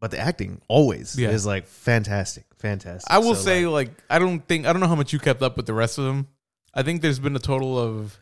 But 0.00 0.10
the 0.10 0.18
acting 0.18 0.60
always 0.68 1.18
Yeah. 1.18 1.30
is 1.30 1.46
like 1.46 1.66
fantastic, 1.66 2.44
fantastic. 2.58 3.10
I 3.10 3.18
will 3.18 3.34
So, 3.34 3.42
say, 3.42 3.66
like, 3.66 3.88
like, 3.88 3.96
I 4.10 4.18
don't 4.18 4.40
think 4.46 4.66
I 4.66 4.72
don't 4.72 4.80
know 4.80 4.88
how 4.88 4.94
much 4.94 5.12
you 5.12 5.18
kept 5.18 5.42
up 5.42 5.56
with 5.56 5.66
the 5.66 5.74
rest 5.74 5.98
of 5.98 6.04
them. 6.04 6.28
I 6.74 6.82
think 6.82 7.00
there's 7.02 7.18
been 7.18 7.34
a 7.36 7.38
total 7.40 7.78
of 7.78 8.18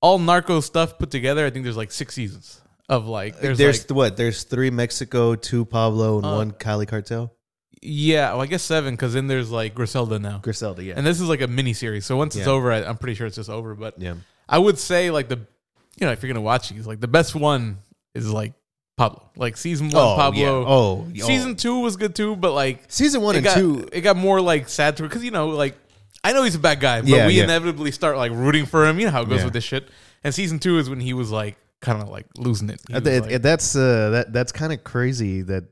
all 0.00 0.18
narco 0.18 0.60
stuff 0.60 0.98
put 0.98 1.10
together. 1.10 1.44
I 1.46 1.50
think 1.50 1.64
there's 1.64 1.76
like 1.76 1.90
six 1.90 2.14
seasons 2.14 2.60
of 2.88 3.06
like 3.06 3.40
there's, 3.40 3.58
there's, 3.58 3.88
like 3.90 3.96
what? 3.96 4.16
There's 4.16 4.44
three 4.44 4.70
Mexico, 4.70 5.34
two 5.34 5.64
Pablo, 5.64 6.16
and 6.18 6.26
Uh, 6.26 6.34
one 6.36 6.50
Cali 6.52 6.86
cartel. 6.86 7.32
yeah, 7.82 8.32
well, 8.32 8.42
I 8.42 8.46
guess 8.46 8.62
seven 8.62 8.94
because 8.94 9.14
then 9.14 9.26
there's 9.26 9.50
like 9.50 9.74
Griselda 9.74 10.18
now, 10.18 10.38
Griselda, 10.38 10.84
yeah, 10.84 10.94
and 10.96 11.04
this 11.06 11.20
is 11.20 11.28
like 11.28 11.40
a 11.40 11.48
mini 11.48 11.72
series. 11.72 12.06
So 12.06 12.16
once 12.16 12.36
it's 12.36 12.46
over, 12.46 12.70
I, 12.70 12.84
I'm 12.84 12.98
pretty 12.98 13.14
sure 13.14 13.26
it's 13.26 13.36
just 13.36 13.50
over. 13.50 13.74
But 13.74 14.00
yeah. 14.00 14.14
I 14.48 14.58
would 14.58 14.78
say 14.78 15.10
like 15.10 15.28
the 15.28 15.36
you 15.98 16.06
know 16.06 16.12
if 16.12 16.22
you're 16.22 16.32
gonna 16.32 16.40
watch 16.44 16.68
these, 16.70 16.86
like 16.86 17.00
the 17.00 17.08
best 17.08 17.34
one 17.34 17.78
is 18.14 18.30
like 18.30 18.52
Pablo. 18.96 19.30
Like 19.36 19.56
season 19.56 19.90
one, 19.90 20.16
Pablo. 20.16 20.40
yeah. 20.40 20.48
Oh, 20.66 21.06
Season 21.26 21.56
two 21.56 21.80
was 21.80 21.96
good 21.96 22.14
too, 22.14 22.36
but 22.36 22.52
like 22.52 22.84
season 22.88 23.22
one 23.22 23.34
it 23.34 23.38
and 23.38 23.44
got, 23.44 23.54
two. 23.56 23.88
it 23.92 24.00
got 24.02 24.16
more 24.16 24.40
like 24.40 24.68
sad 24.68 24.96
to 24.98 25.02
because 25.02 25.24
you 25.24 25.30
know 25.30 25.48
like 25.48 25.76
I 26.24 26.32
know 26.32 26.42
he's 26.42 26.54
a 26.54 26.58
bad 26.60 26.80
guy, 26.80 27.00
but 27.02 27.08
Yeah, 27.10 27.26
we 27.26 27.34
yeah. 27.34 27.44
inevitably 27.44 27.90
start 27.92 28.16
like 28.16 28.32
rooting 28.32 28.66
for 28.66 28.86
him. 28.86 28.98
You 28.98 29.06
know 29.06 29.12
how 29.12 29.22
it 29.22 29.28
goes 29.28 29.38
Yeah. 29.40 29.44
with 29.44 29.52
this 29.54 29.64
shit. 29.64 29.88
And 30.24 30.34
season 30.34 30.58
two 30.58 30.78
is 30.78 30.88
when 30.90 30.98
he 31.00 31.12
was 31.12 31.30
like 31.30 31.56
kind 31.82 32.00
of 32.02 32.08
like 32.08 32.26
losing 32.36 32.70
it. 32.70 32.80
He 32.88 32.94
I 32.94 32.98
was, 32.98 33.08
thi- 33.08 33.20
like- 33.20 33.30
it- 33.32 33.42
that's 33.42 33.76
uh, 33.76 34.10
that 34.10 34.32
that's 34.32 34.50
kind 34.52 34.72
of 34.72 34.82
crazy. 34.82 35.42
That 35.42 35.64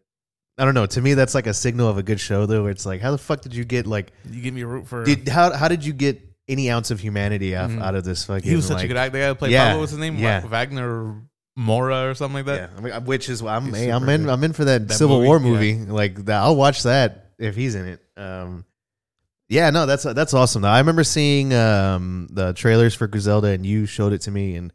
I 0.59 0.65
don't 0.65 0.75
know. 0.75 0.87
To 0.87 1.01
me, 1.01 1.15
that's 1.15 1.35
like 1.35 1.47
a 1.49 1.55
signal 1.55 1.89
of 1.89 1.99
a 1.99 2.03
good 2.03 2.21
show, 2.21 2.47
though. 2.47 2.63
Where 2.63 2.71
it's 2.71 2.87
like, 2.87 3.01
how 3.01 3.11
the 3.11 3.19
fuck 3.19 3.41
did 3.41 3.55
you 3.55 3.65
get 3.65 3.87
like? 3.87 4.13
you 4.31 4.41
give 4.43 4.55
me 4.55 4.61
a 4.61 4.67
root 4.67 4.87
for. 4.87 5.03
Did 5.05 5.27
how 5.29 5.53
how 5.53 5.67
did 5.69 5.85
you 5.85 5.93
get 5.93 6.21
any 6.49 6.71
ounce 6.71 6.91
of 6.91 7.01
humanity 7.01 7.57
out, 7.57 7.71
Mhm. 7.71 7.83
out 7.83 7.95
of 7.95 8.05
this 8.05 8.25
fucking? 8.25 8.49
he 8.49 8.57
was 8.57 8.67
such 8.67 8.77
like, 8.77 8.85
a 8.85 8.89
good 8.89 8.97
actor. 8.97 9.13
The 9.19 9.19
guy 9.25 9.29
who 9.29 9.35
played 9.35 9.53
Yeah, 9.53 9.65
Pablo, 9.69 9.81
what's 9.81 9.93
his 9.93 9.99
name? 10.01 10.17
yeah. 10.17 10.43
Wa- 10.43 10.49
Wagner 10.49 11.15
Moura 11.59 12.11
or 12.11 12.15
something 12.15 12.35
like 12.35 12.47
that. 12.47 12.71
Yeah, 12.75 12.81
mean, 12.99 13.05
which 13.07 13.29
is 13.29 13.41
I'm 13.43 13.73
hey, 13.73 13.91
I'm 13.91 14.09
in 14.09 14.23
good. 14.25 14.31
I'm 14.31 14.43
in 14.45 14.53
for 14.53 14.65
that, 14.65 14.89
That 14.89 14.95
Civil 14.95 15.19
movie, 15.19 15.27
War 15.29 15.37
yeah. 15.39 15.43
movie. 15.47 15.75
Like 15.93 16.25
that, 16.27 16.43
I'll 16.43 16.57
watch 16.57 16.83
that 16.83 17.31
if 17.39 17.55
he's 17.57 17.75
in 17.75 17.87
it. 17.87 18.01
Um, 18.21 18.65
yeah, 19.49 19.71
no, 19.71 19.87
that's 19.87 20.03
that's 20.03 20.35
awesome. 20.35 20.63
Though 20.63 20.69
I 20.69 20.79
remember 20.79 21.05
seeing 21.05 21.55
um 21.55 22.29
the 22.31 22.53
trailers 22.55 22.95
for 22.95 23.07
Griselda, 23.07 23.49
and 23.49 23.65
you 23.65 23.87
showed 23.87 24.13
it 24.13 24.23
to 24.23 24.31
me, 24.31 24.57
and 24.57 24.73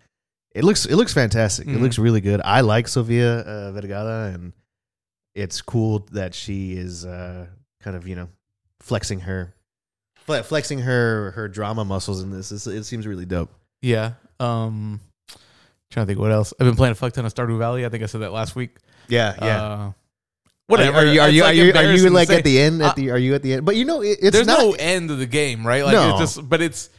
it 0.56 0.64
looks 0.64 0.86
it 0.86 0.96
looks 0.96 1.14
fantastic. 1.14 1.68
It 1.68 1.72
Mhm. 1.72 1.82
looks 1.82 2.00
really 2.00 2.22
good. 2.22 2.40
I 2.46 2.62
like 2.62 2.88
Sofia 2.88 3.40
uh, 3.40 3.72
Vergara, 3.74 4.32
and 4.34 4.54
it's 5.36 5.62
cool 5.62 6.08
that 6.14 6.34
she 6.34 6.74
is 6.74 7.06
uh 7.06 7.48
kind 7.82 7.96
of 7.98 8.08
you 8.08 8.16
know 8.16 8.30
flexing 8.80 9.22
her 9.22 9.54
flexing 10.46 10.80
her 10.80 11.32
her 11.32 11.48
drama 11.48 11.84
muscles 11.86 12.22
in 12.24 12.32
this. 12.32 12.52
It 12.52 12.84
seems 12.84 13.06
really 13.08 13.26
dope. 13.26 13.52
Yeah. 13.82 14.14
Um, 14.40 15.00
trying 15.92 16.06
to 16.06 16.08
think 16.08 16.20
what 16.20 16.32
else. 16.32 16.54
I've 16.60 16.66
been 16.68 16.76
playing 16.76 16.92
a 16.94 16.96
fuck 16.96 17.14
ton 17.14 17.26
of 17.26 17.34
Stardew 17.34 17.58
Valley. 17.58 17.86
I 17.86 17.90
think 17.90 18.04
I 18.04 18.06
said 18.08 18.22
that 18.22 18.32
last 18.32 18.56
week. 18.56 18.78
Yeah, 19.08 19.36
yeah. 19.42 19.64
Uh, 19.64 19.92
whatever. 20.68 20.98
Are 21.00 21.06
you 21.06 21.20
are 21.22 21.28
It's, 21.28 21.36
you 21.36 21.42
like, 21.44 21.50
are 21.50 21.54
you, 21.54 21.74
are 21.74 21.94
you 21.96 22.10
like 22.10 22.30
at 22.30 22.44
the 22.44 22.60
end? 22.60 22.82
At 22.82 22.92
Uh, 22.92 22.94
the 22.96 23.12
are 23.12 23.18
you 23.18 23.36
at 23.36 23.42
the 23.42 23.54
end? 23.54 23.66
But 23.66 23.76
you 23.76 23.86
know, 23.86 24.02
it, 24.02 24.20
it's 24.22 24.32
there's 24.32 24.48
not. 24.48 24.60
no 24.60 24.74
end 24.74 25.12
of 25.12 25.18
the 25.20 25.26
game, 25.26 25.66
right? 25.66 25.84
Like 25.84 25.94
No. 25.94 26.12
it's 26.12 26.36
just, 26.36 26.48
but 26.50 26.62
it's 26.62 26.90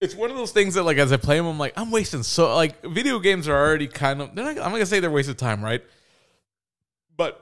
it's 0.00 0.14
one 0.14 0.30
of 0.30 0.36
those 0.36 0.52
things 0.52 0.74
that 0.74 0.82
like 0.84 0.98
as 0.98 1.12
I 1.12 1.16
play 1.16 1.36
them, 1.38 1.46
I'm 1.46 1.58
like 1.58 1.72
I'm 1.76 1.90
wasting 1.90 2.22
so 2.22 2.54
like 2.54 2.82
video 2.84 3.18
games 3.18 3.48
are 3.48 3.56
already 3.56 3.88
kind 3.88 4.22
of. 4.22 4.34
They're 4.34 4.44
not, 4.44 4.50
I'm 4.58 4.70
not 4.70 4.72
gonna 4.72 4.86
say 4.86 5.00
they're 5.00 5.10
wasted 5.10 5.38
time, 5.38 5.62
right? 5.64 5.82
But 7.16 7.40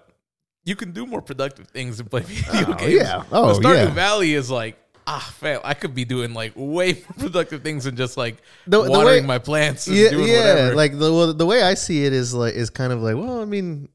you 0.64 0.76
can 0.76 0.92
do 0.92 1.06
more 1.06 1.20
productive 1.22 1.66
things 1.68 1.98
than 1.98 2.06
play 2.08 2.20
video 2.26 2.72
Oh, 2.72 2.74
games. 2.74 2.92
yeah. 2.94 3.22
Oh, 3.32 3.58
But 3.60 3.62
Stardew 3.62 3.74
yeah. 3.88 3.94
Valley 3.94 4.34
is 4.34 4.50
like. 4.50 4.78
Ah, 5.06 5.32
fam, 5.38 5.60
I 5.64 5.74
could 5.74 5.94
be 5.94 6.04
doing 6.04 6.32
like 6.34 6.52
way 6.54 6.92
more 6.94 7.02
productive 7.18 7.62
things 7.62 7.84
than 7.84 7.96
just 7.96 8.16
like 8.16 8.36
The- 8.66 8.82
the 8.82 8.90
watering 8.90 9.24
way- 9.24 9.26
my 9.26 9.38
plants 9.38 9.86
and 9.86 9.96
yeah, 9.96 10.10
yeah. 10.10 10.18
whatever. 10.18 10.74
Like 10.76 10.92
the 10.98 11.12
well, 11.12 11.32
the 11.34 11.46
way 11.46 11.62
I 11.62 11.74
see 11.74 12.04
it 12.04 12.12
is 12.12 12.32
like 12.34 12.54
is 12.54 12.70
kind 12.70 12.92
of 12.92 13.00
like 13.02 13.16
well, 13.16 13.40
I 13.40 13.44
mean, 13.44 13.88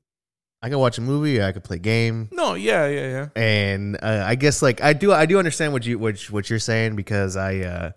I 0.62 0.70
can 0.70 0.80
watch 0.80 0.98
a 0.98 1.02
movie, 1.02 1.42
I 1.42 1.52
could 1.52 1.64
play 1.64 1.78
a 1.78 1.80
game, 1.80 2.30
no, 2.32 2.56
yeah, 2.56 2.88
yeah, 2.88 3.08
yeah. 3.10 3.28
and 3.42 3.96
uh, 4.02 4.24
I 4.26 4.36
guess 4.36 4.62
like 4.62 4.82
I 4.84 4.94
do 4.94 5.12
I 5.14 5.26
do 5.26 5.38
understand 5.40 5.72
what 5.74 5.86
you 5.86 5.98
what, 6.00 6.20
what 6.32 6.50
you're 6.50 6.60
saying 6.60 6.96
because 6.96 7.38
I 7.38 7.60
uh 7.60 7.92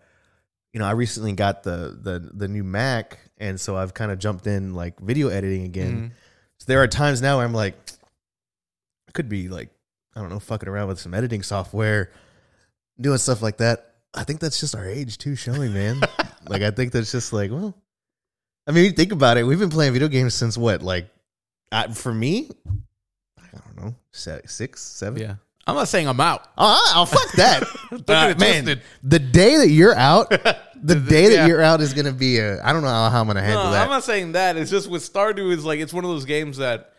you 0.72 0.78
know 0.78 0.86
I 0.86 0.92
recently 0.92 1.32
got 1.32 1.62
the 1.64 1.98
the 2.00 2.30
the 2.32 2.46
new 2.48 2.62
Mac, 2.62 3.18
and 3.38 3.58
so 3.58 3.76
I've 3.76 3.92
kind 3.94 4.12
of 4.12 4.18
jumped 4.18 4.46
in 4.46 4.74
like 4.74 5.00
video 5.00 5.28
editing 5.28 5.64
again. 5.64 5.96
Mhm. 5.96 6.10
So 6.58 6.64
there 6.68 6.82
are 6.82 6.86
times 6.86 7.20
now 7.22 7.38
where 7.38 7.46
I'm 7.46 7.54
like, 7.54 7.74
I 9.08 9.12
could 9.12 9.28
be 9.28 9.48
like, 9.48 9.70
I 10.14 10.20
don't 10.20 10.28
know, 10.30 10.38
fucking 10.38 10.68
around 10.68 10.88
with 10.88 11.00
some 11.00 11.14
editing 11.14 11.42
software, 11.42 12.12
doing 13.00 13.18
stuff 13.18 13.42
like 13.42 13.58
that. 13.58 13.86
I 14.14 14.24
think 14.24 14.40
that's 14.40 14.58
just 14.60 14.74
our 14.74 14.86
age 14.86 15.18
too 15.18 15.36
showing, 15.36 15.72
man. 15.72 16.00
like 16.48 16.62
I 16.62 16.70
think 16.70 16.92
that's 16.92 17.12
just 17.12 17.32
like, 17.32 17.50
well, 17.50 17.76
I 18.66 18.72
mean, 18.72 18.94
think 18.94 19.12
about 19.12 19.36
it. 19.36 19.44
We've 19.44 19.58
been 19.58 19.70
playing 19.70 19.92
video 19.92 20.08
games 20.08 20.34
since 20.34 20.58
what? 20.58 20.82
Like, 20.82 21.08
uh, 21.72 21.88
for 21.92 22.12
me, 22.12 22.50
I 23.38 23.42
don't 23.52 23.76
know, 23.84 23.94
six, 24.12 24.80
seven. 24.82 25.20
Yeah. 25.20 25.34
I'm 25.66 25.76
not 25.76 25.88
saying 25.88 26.08
I'm 26.08 26.18
out. 26.20 26.48
Oh, 26.58 26.92
oh, 26.96 27.04
fuck 27.04 27.32
that, 27.32 27.62
Uh, 28.08 28.34
man. 28.38 28.80
The 29.04 29.18
day 29.20 29.58
that 29.58 29.68
you're 29.68 29.94
out, 29.94 30.28
the 30.82 30.94
day 30.96 31.28
that 31.28 31.32
Yeah. 31.34 31.46
you're 31.46 31.62
out 31.62 31.80
is 31.80 31.94
gonna 31.94 32.12
be 32.12 32.38
a. 32.38 32.60
I 32.64 32.72
don't 32.72 32.82
know 32.82 32.88
how, 32.88 33.10
how 33.10 33.20
I'm 33.20 33.26
gonna 33.28 33.42
handle 33.42 33.64
No, 33.64 33.70
that. 33.72 33.82
I'm 33.84 33.90
not 33.90 34.02
saying 34.02 34.32
that. 34.32 34.56
It's 34.56 34.70
just 34.70 34.90
with 34.90 35.02
Stardew 35.02 35.52
is 35.52 35.64
like 35.64 35.78
it's 35.78 35.92
one 35.92 36.04
of 36.04 36.10
those 36.10 36.24
games 36.24 36.56
that 36.56 36.94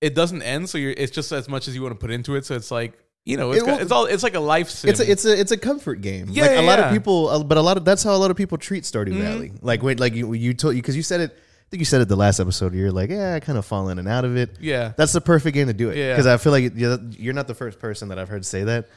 it 0.00 0.14
doesn't 0.14 0.40
end, 0.42 0.70
so 0.70 0.78
you're 0.78 0.92
it's 0.96 1.12
just 1.12 1.32
as 1.32 1.48
much 1.48 1.68
as 1.68 1.74
you 1.74 1.82
want 1.82 1.92
to 1.92 1.98
put 1.98 2.10
into 2.10 2.34
it. 2.36 2.46
So 2.46 2.54
it's 2.54 2.70
like 2.70 2.94
you 3.26 3.36
know, 3.36 3.52
it's, 3.52 3.62
It 3.62 3.66
got- 3.66 3.80
it's 3.82 3.92
all 3.92 4.06
it's 4.06 4.22
like 4.22 4.34
a 4.34 4.40
life 4.40 4.70
sim. 4.70 4.90
it's 4.90 5.00
a, 5.00 5.10
it's 5.10 5.24
a 5.24 5.38
it's 5.40 5.52
a 5.52 5.56
comfort 5.56 6.00
game. 6.00 6.26
Yeah, 6.30 6.42
like 6.44 6.50
yeah, 6.52 6.60
a 6.60 6.62
lot 6.62 6.78
yeah. 6.78 6.86
of 6.88 6.92
people, 6.92 7.28
uh, 7.28 7.42
but 7.44 7.58
a 7.58 7.60
lot 7.62 7.76
of 7.76 7.84
that's 7.84 8.02
how 8.02 8.14
a 8.14 8.18
lot 8.18 8.30
of 8.30 8.36
people 8.36 8.58
treat 8.58 8.84
Stardew 8.84 9.12
Mhm. 9.12 9.20
Valley. 9.20 9.52
Like 9.60 9.82
when 9.82 9.98
like 9.98 10.14
you 10.14 10.32
you 10.32 10.54
told 10.54 10.74
you 10.74 10.82
because 10.82 10.96
you 10.96 11.02
said 11.02 11.20
it. 11.20 11.32
I 11.32 11.66
think 11.70 11.82
you 11.82 11.84
said 11.84 12.00
it 12.00 12.08
the 12.08 12.16
last 12.16 12.40
episode. 12.40 12.74
You're 12.74 12.90
like, 12.90 13.10
yeah, 13.10 13.34
I 13.34 13.38
kind 13.38 13.56
of 13.56 13.64
fall 13.64 13.90
in 13.90 14.00
and 14.00 14.08
out 14.08 14.24
of 14.24 14.36
it. 14.36 14.56
yeah. 14.60 14.92
That's 14.96 15.12
the 15.12 15.20
perfect 15.20 15.54
game 15.54 15.68
to 15.68 15.72
do 15.72 15.90
it. 15.90 15.96
Yeah. 15.96 16.12
Because 16.14 16.26
I 16.26 16.36
feel 16.36 16.50
like 16.50 16.72
you're 16.74 16.98
you're 17.12 17.32
not 17.34 17.46
the 17.46 17.54
first 17.54 17.78
person 17.78 18.08
that 18.08 18.18
I've 18.18 18.28
heard 18.28 18.44
say 18.44 18.64
that. 18.64 18.88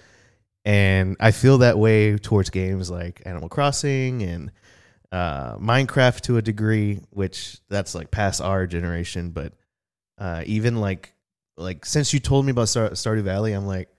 And 0.66 1.18
I 1.20 1.32
feel 1.32 1.60
that 1.60 1.78
way 1.78 2.18
towards 2.18 2.50
games 2.50 2.90
like 2.90 3.22
Animal 3.26 3.50
Crossing 3.50 4.24
and 4.24 4.52
uh, 5.12 5.58
Minecraft 5.58 6.22
to 6.22 6.38
a 6.38 6.42
degree, 6.42 7.02
which 7.12 7.58
that's 7.70 7.94
like 7.94 8.10
past 8.10 8.42
our 8.42 8.66
generation. 8.66 9.32
But 9.32 9.54
uh, 10.18 10.44
even 10.48 10.78
like 10.80 11.14
like 11.58 11.86
since 11.86 12.14
you 12.14 12.20
told 12.20 12.46
me 12.46 12.52
about 12.52 12.70
Star- 12.70 12.90
Stardew 12.92 13.22
Valley, 13.24 13.54
I'm 13.54 13.68
like, 13.68 13.90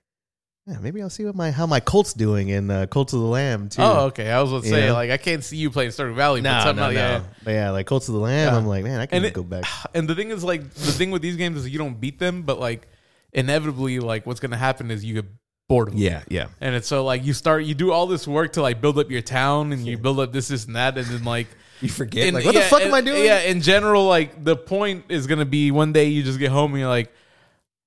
yeah, 0.67 0.79
maybe 0.81 1.03
I'll 1.03 1.11
see 1.11 1.25
what 1.25 1.35
my 1.35 1.51
how 1.51 1.67
my 1.67 1.81
Colt's 1.81 2.15
doing 2.15 2.49
in 2.49 2.71
uh, 2.71 2.87
Cults 2.87 3.13
of 3.13 3.21
the 3.21 3.27
Lamb 3.27 3.69
too. 3.69 3.83
Oh, 3.83 4.07
okay. 4.07 4.31
I 4.31 4.41
was 4.43 4.63
to 4.63 4.69
say 4.69 4.87
Yeah. 4.87 4.93
like 4.93 5.11
I 5.11 5.17
can't 5.19 5.45
see 5.45 5.57
you 5.59 5.71
playing 5.71 5.91
Stardew 5.91 6.15
Valley, 6.15 6.41
no, 6.41 6.51
but 6.51 6.59
no, 6.59 6.65
somehow 6.65 6.85
no. 6.87 6.91
yeah. 6.91 7.21
But 7.45 7.51
yeah, 7.51 7.71
like 7.71 7.87
Cults 7.87 8.09
of 8.09 8.15
the 8.15 8.21
Lamb, 8.21 8.53
Yeah. 8.53 8.57
I'm 8.59 8.67
like, 8.67 8.83
man, 8.85 9.01
I 9.01 9.07
can 9.07 9.17
And 9.19 9.27
it- 9.27 9.35
go 9.35 9.43
back. 9.43 9.65
And 9.95 10.09
the 10.09 10.15
thing 10.15 10.31
is 10.31 10.43
like 10.43 10.69
the 10.73 10.93
thing 10.93 11.11
with 11.11 11.23
these 11.23 11.37
games 11.37 11.59
is 11.59 11.69
you 11.69 11.79
don't 11.79 12.01
beat 12.01 12.19
them, 12.19 12.43
but 12.43 12.59
like 12.59 12.89
inevitably 13.33 14.01
like 14.01 14.27
what's 14.27 14.41
going 14.41 14.53
to 14.53 14.57
happen 14.57 14.91
is 14.91 15.05
you 15.05 15.15
get 15.15 15.27
bored 15.69 15.89
of 15.89 15.95
them. 15.95 16.03
Yeah, 16.03 16.23
yeah. 16.29 16.47
And 16.61 16.75
it's 16.75 16.89
so 16.89 17.05
like 17.05 17.25
you 17.25 17.33
start 17.35 17.65
you 17.65 17.75
do 17.75 17.93
all 17.93 18.07
this 18.07 18.27
work 18.27 18.53
to 18.55 18.63
like 18.63 18.81
build 18.81 18.99
up 18.99 19.11
your 19.11 19.23
town 19.23 19.73
and 19.73 19.87
you 19.87 19.99
build 19.99 20.21
up 20.21 20.33
this 20.33 20.49
this 20.49 20.67
and 20.67 20.77
that 20.77 20.97
and 20.97 21.07
then 21.07 21.25
like 21.25 21.49
You 21.81 21.89
forget, 21.91 22.29
in- 22.29 22.35
like, 22.35 22.45
what 22.47 22.55
the 22.55 22.61
yeah, 22.61 22.69
fuck 22.69 22.81
in- 22.83 22.89
am 22.89 22.95
I 22.95 23.01
doing? 23.03 23.25
Yeah, 23.25 23.41
in 23.41 23.61
general, 23.61 24.07
like 24.07 24.43
the 24.43 24.57
point 24.57 25.05
is 25.11 25.27
gonna 25.27 25.45
be 25.45 25.71
one 25.73 25.93
day 25.93 26.07
you 26.07 26.23
just 26.23 26.39
get 26.39 26.51
home 26.51 26.71
and 26.73 26.81
you're 26.81 26.89
like, 26.89 27.13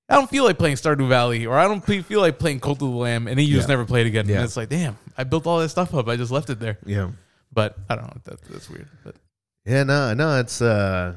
I 0.09 0.15
don't 0.15 0.29
feel 0.29 0.43
like 0.45 0.57
playing 0.57 0.77
Stardew 0.77 1.07
Valley 1.09 1.45
or 1.45 1.57
I 1.57 1.67
don't 1.67 1.81
feel 1.81 2.21
like 2.21 2.39
playing 2.39 2.59
Cult 2.61 2.81
of 2.81 2.89
the 2.89 2.95
Lamb, 2.95 3.27
and 3.27 3.37
then 3.37 3.45
you 3.45 3.53
just 3.55 3.67
Yeah. 3.67 3.73
never 3.73 3.85
play 3.85 4.01
it 4.01 4.07
again. 4.07 4.27
Yeah. 4.29 4.35
And 4.37 4.45
it's 4.45 4.55
like, 4.55 4.69
damn, 4.69 4.97
I 5.17 5.23
built 5.25 5.45
all 5.47 5.59
that 5.59 5.69
stuff 5.69 5.93
up, 5.93 6.07
I 6.07 6.15
just 6.15 6.31
left 6.31 6.49
it 6.49 6.59
there. 6.59 6.77
yeah. 6.85 7.11
But 7.53 7.75
I 7.89 7.95
don't 7.95 8.05
know, 8.05 8.21
that, 8.25 8.41
that's 8.49 8.69
weird. 8.69 8.87
But 9.03 9.15
Yeah, 9.65 9.83
no, 9.83 10.13
no, 10.13 10.39
it's 10.39 10.61
uh 10.61 11.15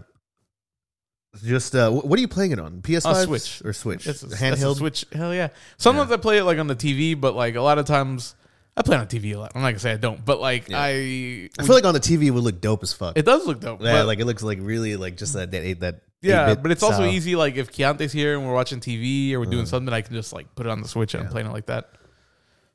just 1.44 1.74
uh 1.76 1.90
wh- 1.90 2.04
what 2.04 2.18
are 2.18 2.20
you 2.22 2.28
playing 2.28 2.50
it 2.52 2.58
on? 2.58 2.82
PS5 2.82 3.06
Uh, 3.06 3.24
Switch. 3.24 3.62
or 3.64 3.72
Switch? 3.72 4.06
it's 4.06 4.22
a, 4.22 4.26
that's 4.26 4.40
a 4.40 4.44
Handheld. 4.44 4.76
Switch. 4.76 5.06
Hell 5.12 5.32
yeah. 5.34 5.48
Sometimes 5.76 6.10
I 6.10 6.16
play 6.16 6.38
it 6.38 6.44
like 6.44 6.58
on 6.58 6.66
the 6.66 6.74
TV, 6.76 7.18
but 7.20 7.34
like 7.36 7.54
a 7.54 7.60
lot 7.62 7.78
of 7.78 7.86
times 7.86 8.34
I 8.76 8.82
play 8.82 8.96
on 8.96 9.06
TV 9.06 9.34
a 9.34 9.38
lot. 9.38 9.52
I'm 9.54 9.62
not 9.62 9.68
gonna 9.70 9.78
say 9.78 9.92
I 9.92 9.96
don't, 9.96 10.24
but 10.24 10.40
like. 10.40 10.72
I, 10.72 11.48
I 11.58 11.62
feel 11.64 11.74
like 11.74 11.84
on 11.84 11.94
the 11.94 12.00
TV 12.00 12.26
it 12.26 12.30
would 12.30 12.42
look 12.44 12.60
dope 12.60 12.82
as 12.82 12.92
fuck. 12.92 13.16
it 13.16 13.24
does 13.24 13.46
look 13.46 13.60
dope. 13.60 13.80
yeah, 13.82 13.92
but- 14.00 14.06
like 14.06 14.18
it 14.18 14.24
looks 14.24 14.42
like 14.42 14.58
really 14.60 14.96
like 14.96 15.16
just 15.16 15.34
that 15.34 15.50
that 15.52 15.80
that 15.80 16.00
Yeah, 16.22 16.46
8-bit 16.50 16.62
but 16.62 16.70
it's 16.72 16.82
also 16.82 16.96
style. 16.98 17.06
easy. 17.10 17.34
Like 17.36 17.56
if 17.56 17.72
Keontae's 17.72 18.12
here 18.12 18.36
and 18.36 18.46
we're 18.46 18.52
watching 18.54 18.80
TV 18.80 19.32
or 19.32 19.40
we're 19.40 19.46
doing 19.46 19.62
Uh. 19.62 19.66
something, 19.66 19.92
I 19.94 20.02
can 20.02 20.14
just 20.14 20.32
like 20.32 20.54
put 20.54 20.66
it 20.66 20.70
on 20.70 20.82
the 20.82 20.88
Switch 20.88 21.14
and 21.14 21.24
Yeah. 21.24 21.30
Playing 21.30 21.46
it 21.48 21.52
like 21.52 21.66
that. 21.66 21.90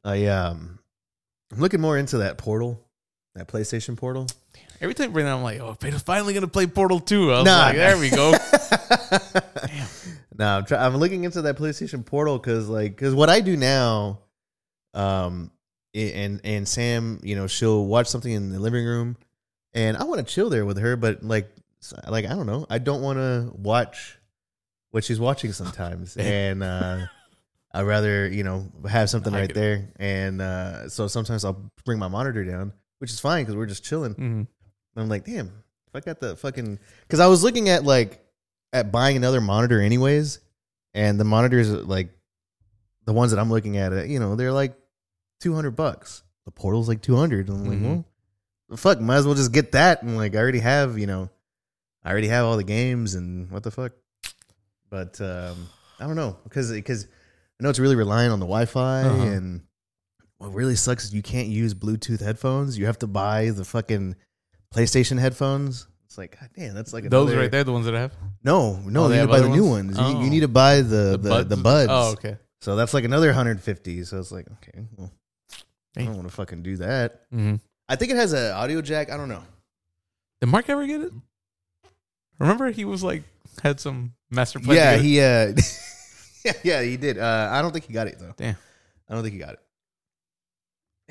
I 0.04 0.26
um 0.28 0.80
I'm 1.52 1.60
looking 1.60 1.80
more 1.82 1.98
into 1.98 2.18
that 2.20 2.38
portal, 2.38 2.84
that 3.36 3.48
PlayStation 3.48 3.96
portal. 3.98 4.28
Every 4.82 4.94
time 4.94 5.10
I 5.10 5.14
bring 5.14 5.26
that, 5.26 5.34
I'm 5.36 5.44
like, 5.44 5.60
oh, 5.62 5.76
Peter's 5.76 6.02
finally 6.02 6.34
gonna 6.34 6.48
play 6.48 6.66
Portal 6.68 7.00
Two. 7.00 7.32
I 7.32 7.38
was 7.38 7.46
Nah. 7.46 7.58
like, 7.66 7.76
there 7.76 7.98
we 7.98 8.10
go. 8.10 8.34
No, 10.38 10.58
I'm, 10.58 10.66
try- 10.66 10.86
I'm 10.86 10.98
looking 10.98 11.24
into 11.24 11.44
that 11.44 11.58
PlayStation 11.58 12.06
portal 12.06 12.38
because 12.38 12.68
like 12.68 12.92
because 12.92 13.14
what 13.16 13.30
I 13.30 13.40
do 13.40 13.56
now, 13.56 14.20
um, 14.94 15.50
i- 15.96 16.00
and 16.00 16.42
and 16.44 16.68
Sam, 16.68 17.22
you 17.24 17.38
know, 17.38 17.48
she'll 17.48 17.86
watch 17.86 18.08
something 18.08 18.32
in 18.32 18.50
the 18.50 18.60
living 18.60 18.84
room, 18.86 19.16
and 19.74 19.96
I 19.96 20.04
want 20.04 20.26
to 20.28 20.34
chill 20.34 20.50
there 20.50 20.66
with 20.66 20.78
her, 20.80 20.98
but 20.98 21.24
like 21.24 21.50
like 22.08 22.26
I 22.26 22.30
don't 22.30 22.46
know, 22.48 22.66
I 22.70 22.78
don't 22.80 23.02
want 23.02 23.18
to 23.20 23.52
watch 23.56 24.18
what 24.92 25.04
she's 25.04 25.20
watching 25.20 25.52
sometimes, 25.54 26.16
and 26.18 26.64
uh, 26.64 27.06
I'd 27.74 27.82
rather 27.84 28.28
you 28.28 28.44
know 28.44 28.66
have 28.90 29.10
something 29.10 29.34
I 29.34 29.40
right 29.42 29.48
get 29.48 29.58
it. 29.58 29.60
there, 29.60 29.90
and 29.98 30.42
uh, 30.42 30.90
so 30.90 31.08
sometimes 31.08 31.44
I'll 31.46 31.72
bring 31.86 32.00
my 32.00 32.08
monitor 32.08 32.44
down, 32.46 32.74
which 33.00 33.12
is 33.12 33.20
fine 33.20 33.44
because 33.44 33.56
we're 33.56 33.66
just 33.66 33.84
chilling. 33.84 34.16
Mhm. 34.16 34.20
And 34.40 34.48
I'm 35.04 35.10
like, 35.10 35.26
damn, 35.26 35.48
if 35.88 35.96
I 35.96 36.00
got 36.00 36.20
the 36.22 36.36
fucking, 36.38 36.80
because 37.02 37.20
I 37.20 37.28
was 37.28 37.44
looking 37.44 37.68
at 37.70 37.84
like 37.84 38.24
at 38.72 38.92
buying 38.92 39.18
another 39.18 39.42
monitor 39.42 39.82
anyways, 39.82 40.40
and 40.94 41.20
the 41.20 41.26
monitors 41.26 41.70
like 41.70 42.10
the 43.06 43.14
ones 43.14 43.32
that 43.32 43.40
I'm 43.40 43.52
looking 43.52 43.78
at, 43.78 43.92
uh, 43.94 44.04
you 44.04 44.20
know, 44.20 44.36
they're 44.36 44.52
like 44.54 44.74
two 45.42 45.54
hundred 45.54 45.72
bucks. 45.72 46.24
The 46.46 46.52
portal's 46.52 46.88
like 46.88 47.02
two 47.02 47.16
hundred. 47.18 47.50
I'm 47.50 47.66
like, 47.66 47.78
Mhm. 47.80 48.06
well, 48.70 48.78
fuck, 48.78 49.02
might 49.02 49.18
as 49.18 49.26
well 49.26 49.36
just 49.36 49.52
get 49.52 49.74
that. 49.74 50.02
And 50.04 50.16
like, 50.16 50.34
I 50.36 50.40
already 50.40 50.60
have, 50.60 50.98
you 50.98 51.08
know, 51.08 51.30
I 52.06 52.12
already 52.12 52.28
have 52.30 52.46
all 52.46 52.56
the 52.56 52.64
games, 52.64 53.16
and 53.16 53.50
what 53.52 53.64
the 53.64 53.72
fuck. 53.72 53.92
But 54.90 55.20
um, 55.20 55.68
I 56.00 56.06
don't 56.08 56.16
know 56.16 56.38
because 56.44 56.72
because 56.72 57.06
I 57.60 57.64
know 57.64 57.70
it's 57.70 57.80
really 57.80 57.96
relying 57.98 58.32
on 58.32 58.40
the 58.40 58.46
Wi-Fi 58.46 59.02
Uh-huh. 59.04 59.24
and. 59.26 59.62
What 60.38 60.54
really 60.54 60.76
sucks 60.76 61.06
is 61.06 61.14
you 61.14 61.22
can't 61.24 61.48
use 61.48 61.74
Bluetooth 61.74 62.20
headphones. 62.22 62.78
You 62.78 62.88
have 62.88 63.00
to 63.00 63.08
buy 63.08 63.52
the 63.52 63.64
fucking 63.64 64.18
PlayStation 64.74 65.18
headphones. 65.18 65.88
It's 66.04 66.18
like, 66.18 66.38
god 66.38 66.50
damn, 66.54 66.76
that's 66.76 66.92
like 66.92 67.10
Those 67.10 67.30
another- 67.30 67.42
right 67.42 67.50
there, 67.50 67.64
the 67.64 67.72
ones 67.72 67.86
that 67.86 67.96
I 67.96 68.02
have. 68.02 68.14
No, 68.44 68.76
no, 68.82 69.06
Oh, 69.06 69.08
you 69.08 69.16
need 69.16 69.22
to 69.22 69.28
buy 69.28 69.40
the 69.40 69.46
other 69.46 69.56
new 69.56 69.66
ones? 69.66 69.98
ones. 69.98 70.12
You, 70.12 70.20
you 70.20 70.26
Oh. 70.26 70.30
need 70.30 70.40
to 70.42 70.50
buy 70.50 70.82
the 70.82 71.18
the, 71.18 71.44
the 71.46 71.56
buds. 71.56 71.88
Oh, 71.90 72.12
okay. 72.12 72.38
So 72.60 72.76
that's 72.76 72.94
like 72.94 73.06
another 73.06 73.32
hundred 73.32 73.62
fifty. 73.62 74.04
So 74.04 74.20
it's 74.20 74.30
like, 74.34 74.46
okay, 74.58 74.84
well, 74.98 75.10
I 75.98 76.04
don't 76.04 76.16
want 76.18 76.28
to 76.28 76.34
fucking 76.36 76.64
do 76.64 76.76
that. 76.78 77.22
hmm 77.32 77.56
I 77.88 77.96
think 77.96 78.12
it 78.12 78.18
has 78.18 78.34
an 78.34 78.52
audio 78.52 78.82
jack. 78.82 79.10
I 79.10 79.16
don't 79.16 79.30
know. 79.30 79.44
Did 80.42 80.48
Mark 80.48 80.70
ever 80.70 80.86
get 80.86 81.00
it? 81.00 81.14
Remember, 82.40 82.70
he 82.72 82.86
was 82.86 83.04
like 83.04 83.24
had 83.64 83.80
some 83.80 84.14
master 84.30 84.60
plan. 84.60 84.76
yeah, 84.78 84.98
he 84.98 85.20
uh, 85.22 85.54
yeah, 86.46 86.54
yeah, 86.64 86.82
he 86.82 86.98
did. 86.98 87.18
Uh, 87.18 87.50
I 87.52 87.62
don't 87.62 87.72
think 87.72 87.86
he 87.86 87.94
got 87.94 88.08
it 88.08 88.20
though. 88.20 88.34
Damn. 88.38 88.58
I 89.10 89.14
don't 89.14 89.24
think 89.24 89.34
he 89.34 89.40
got 89.40 89.54
it. 89.54 89.60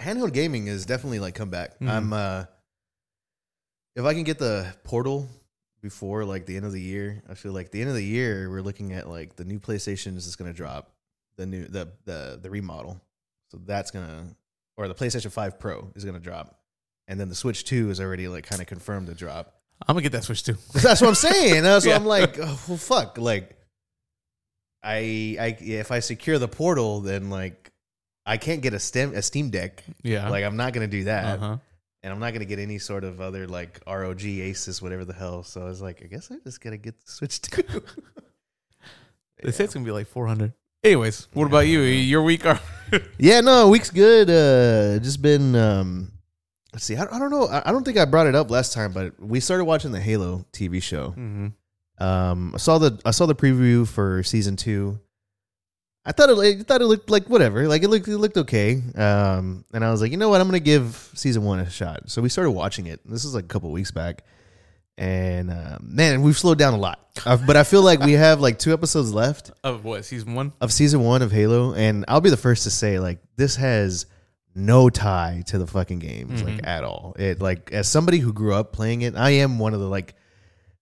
Handheld 0.01 0.33
gaming 0.33 0.67
is 0.67 0.87
definitely 0.87 1.21
like 1.21 1.35
come 1.35 1.51
back. 1.51 1.79
Mhm. 1.79 1.89
I'm 1.89 2.13
uh, 2.13 2.45
if 3.97 4.05
I 4.05 4.13
can 4.15 4.25
get 4.25 4.39
the 4.39 4.67
portal 4.83 5.29
before 5.81 6.25
like 6.25 6.47
the 6.47 6.57
end 6.57 6.67
of 6.67 6.73
the 6.73 6.81
year, 6.81 7.23
I 7.29 7.35
feel 7.35 7.53
like 7.53 7.71
the 7.71 7.81
end 7.81 7.91
of 7.91 7.97
the 7.97 8.05
year 8.05 8.51
we're 8.51 8.63
looking 8.63 8.93
at 8.93 9.09
like 9.09 9.37
the 9.37 9.45
new 9.45 9.61
PlayStation 9.61 10.17
is 10.17 10.35
going 10.37 10.51
to 10.51 10.57
drop, 10.57 10.91
the 11.37 11.47
new 11.47 11.67
the 11.67 11.89
the 12.05 12.39
the 12.43 12.51
remodel, 12.51 13.01
so 13.51 13.59
that's 13.65 13.91
gonna 13.93 14.27
or 14.77 14.89
the 14.89 14.95
PlayStation 14.95 15.31
Five 15.31 15.61
Pro 15.61 15.89
is 15.95 16.05
gonna 16.05 16.19
drop, 16.19 16.59
and 17.07 17.21
then 17.21 17.29
the 17.29 17.35
Switch 17.37 17.65
Two 17.65 17.91
is 17.91 18.01
already 18.01 18.27
like 18.27 18.45
kind 18.47 18.61
of 18.61 18.67
confirmed 18.67 19.07
to 19.07 19.15
drop. 19.15 19.55
I'm 19.87 19.95
gonna 19.95 20.03
get 20.03 20.13
that 20.13 20.25
Switch 20.25 20.43
too. 20.43 20.57
That's 20.75 21.01
what 21.01 21.09
I'm 21.09 21.15
saying. 21.15 21.63
That's 21.63 21.85
Yeah. 21.85 21.95
what 21.95 22.01
I'm 22.03 22.07
like. 22.07 22.39
Oh, 22.39 22.61
well, 22.69 22.77
fuck. 22.79 23.19
Like, 23.19 23.57
I, 24.83 25.37
I, 25.41 25.57
if 25.61 25.91
I 25.91 26.01
secure 26.01 26.39
the 26.39 26.49
portal, 26.49 27.01
then 27.01 27.31
like, 27.31 27.73
I 28.27 28.37
can't 28.37 28.63
get 28.63 28.73
a 28.75 28.79
Steam 28.79 29.15
a 29.15 29.23
Steam 29.23 29.51
Deck. 29.51 29.85
Yeah. 30.03 30.29
Like, 30.29 30.45
I'm 30.45 30.57
not 30.57 30.73
gonna 30.73 30.87
do 30.87 31.05
that, 31.05 31.39
uh-huh. 31.39 31.59
and 32.03 32.13
I'm 32.13 32.21
not 32.21 32.33
gonna 32.33 32.45
get 32.45 32.59
any 32.59 32.79
sort 32.79 33.05
of 33.05 33.21
other 33.21 33.47
like 33.47 33.81
ROG 33.87 34.21
Asus, 34.21 34.81
whatever 34.81 35.05
the 35.05 35.13
hell. 35.13 35.43
So 35.43 35.61
I 35.63 35.65
was 35.65 35.83
like, 35.83 36.03
I 36.03 36.07
guess 36.07 36.31
I 36.31 36.37
just 36.45 36.61
gotta 36.61 36.77
get 36.79 36.99
the 37.05 37.11
Switch 37.13 37.41
too. 37.43 37.63
They 39.43 39.51
say 39.51 39.65
it's 39.65 39.75
gonna 39.75 39.85
be 39.85 39.93
like 39.93 40.07
400. 40.07 40.55
Anyways, 40.83 41.29
what 41.35 41.47
about 41.47 41.67
you? 41.67 41.81
Your 41.81 42.23
week 42.23 42.47
are 42.47 42.59
yeah, 43.19 43.41
no, 43.41 43.69
week's 43.69 43.91
good. 43.91 44.31
Uh, 44.31 45.03
just 45.03 45.21
been. 45.21 45.55
Um, 45.55 46.13
let's 46.75 46.85
see. 46.85 46.97
I, 46.97 47.05
I 47.11 47.19
don't 47.19 47.31
know. 47.31 47.47
I, 47.47 47.71
I 47.71 47.73
don't 47.73 47.85
think 47.85 47.97
I 47.97 48.05
brought 48.05 48.27
it 48.27 48.35
up 48.35 48.51
last 48.51 48.75
time, 48.75 48.93
but 48.93 49.19
we 49.19 49.41
started 49.41 49.65
watching 49.65 49.93
the 49.93 50.01
Halo 50.01 50.45
TV 50.53 50.83
show. 50.83 51.15
Mhm. 51.17 51.53
Um, 51.99 52.53
I 52.55 52.59
saw 52.59 52.79
the 52.79 53.01
I 53.05 53.13
saw 53.13 53.25
the 53.27 53.35
preview 53.35 53.87
for 53.89 54.23
season 54.25 54.57
two. 54.57 54.99
I 56.05 56.13
thought 56.13 56.29
it 56.29 56.39
I 56.39 56.63
thought 56.63 56.83
it 56.83 56.87
looked 56.87 57.09
like 57.09 57.31
whatever, 57.31 57.67
like 57.69 57.83
it 57.83 57.89
looked 57.89 58.09
it 58.09 58.19
looked 58.19 58.37
okay. 58.37 58.83
Um, 58.97 59.65
and 59.73 59.85
I 59.85 59.91
was 59.91 60.03
like, 60.03 60.11
you 60.11 60.19
know 60.19 60.29
what, 60.29 60.41
I'm 60.41 60.49
gonna 60.49 60.59
give 60.61 61.11
season 61.15 61.45
one 61.45 61.61
a 61.61 61.71
shot. 61.71 62.11
So 62.11 62.21
we 62.21 62.29
started 62.29 62.51
watching 62.51 62.87
it. 62.89 63.01
This 63.09 63.25
is 63.25 63.35
like 63.35 63.45
a 63.45 63.49
couple 63.49 63.71
weeks 63.71 63.91
back, 63.93 64.25
and 64.99 65.51
uh, 65.51 65.79
man, 65.81 66.23
we've 66.23 66.37
slowed 66.37 66.59
down 66.59 66.75
a 66.75 66.79
lot. 66.79 67.01
But 67.25 67.57
I 67.57 67.63
feel 67.63 67.83
like 67.83 68.01
we 68.01 68.13
have 68.15 68.41
like 68.41 68.59
two 68.59 68.73
episodes 68.73 69.15
left 69.15 69.53
of 69.63 69.85
what 69.85 70.05
season 70.05 70.35
one? 70.35 70.53
of 70.61 70.73
season 70.73 71.01
one 71.01 71.23
of 71.23 71.31
Halo, 71.31 71.73
and 71.75 72.05
I'll 72.09 72.21
be 72.21 72.31
the 72.31 72.37
first 72.37 72.65
to 72.65 72.71
say 72.71 72.99
like 72.99 73.21
this 73.37 73.55
has 73.57 74.07
no 74.55 74.89
tie 74.91 75.43
to 75.47 75.59
the 75.59 75.67
fucking 75.67 75.99
games 75.99 76.43
like 76.43 76.55
Mhm. 76.63 76.67
at 76.67 76.85
all. 76.85 77.15
It 77.19 77.41
like 77.41 77.73
as 77.73 77.89
somebody 77.89 78.19
who 78.19 78.33
grew 78.33 78.55
up 78.55 78.73
playing 78.73 79.03
it, 79.03 79.17
I 79.17 79.31
am 79.31 79.59
one 79.59 79.75
of 79.75 79.81
the 79.81 79.87
like 79.89 80.15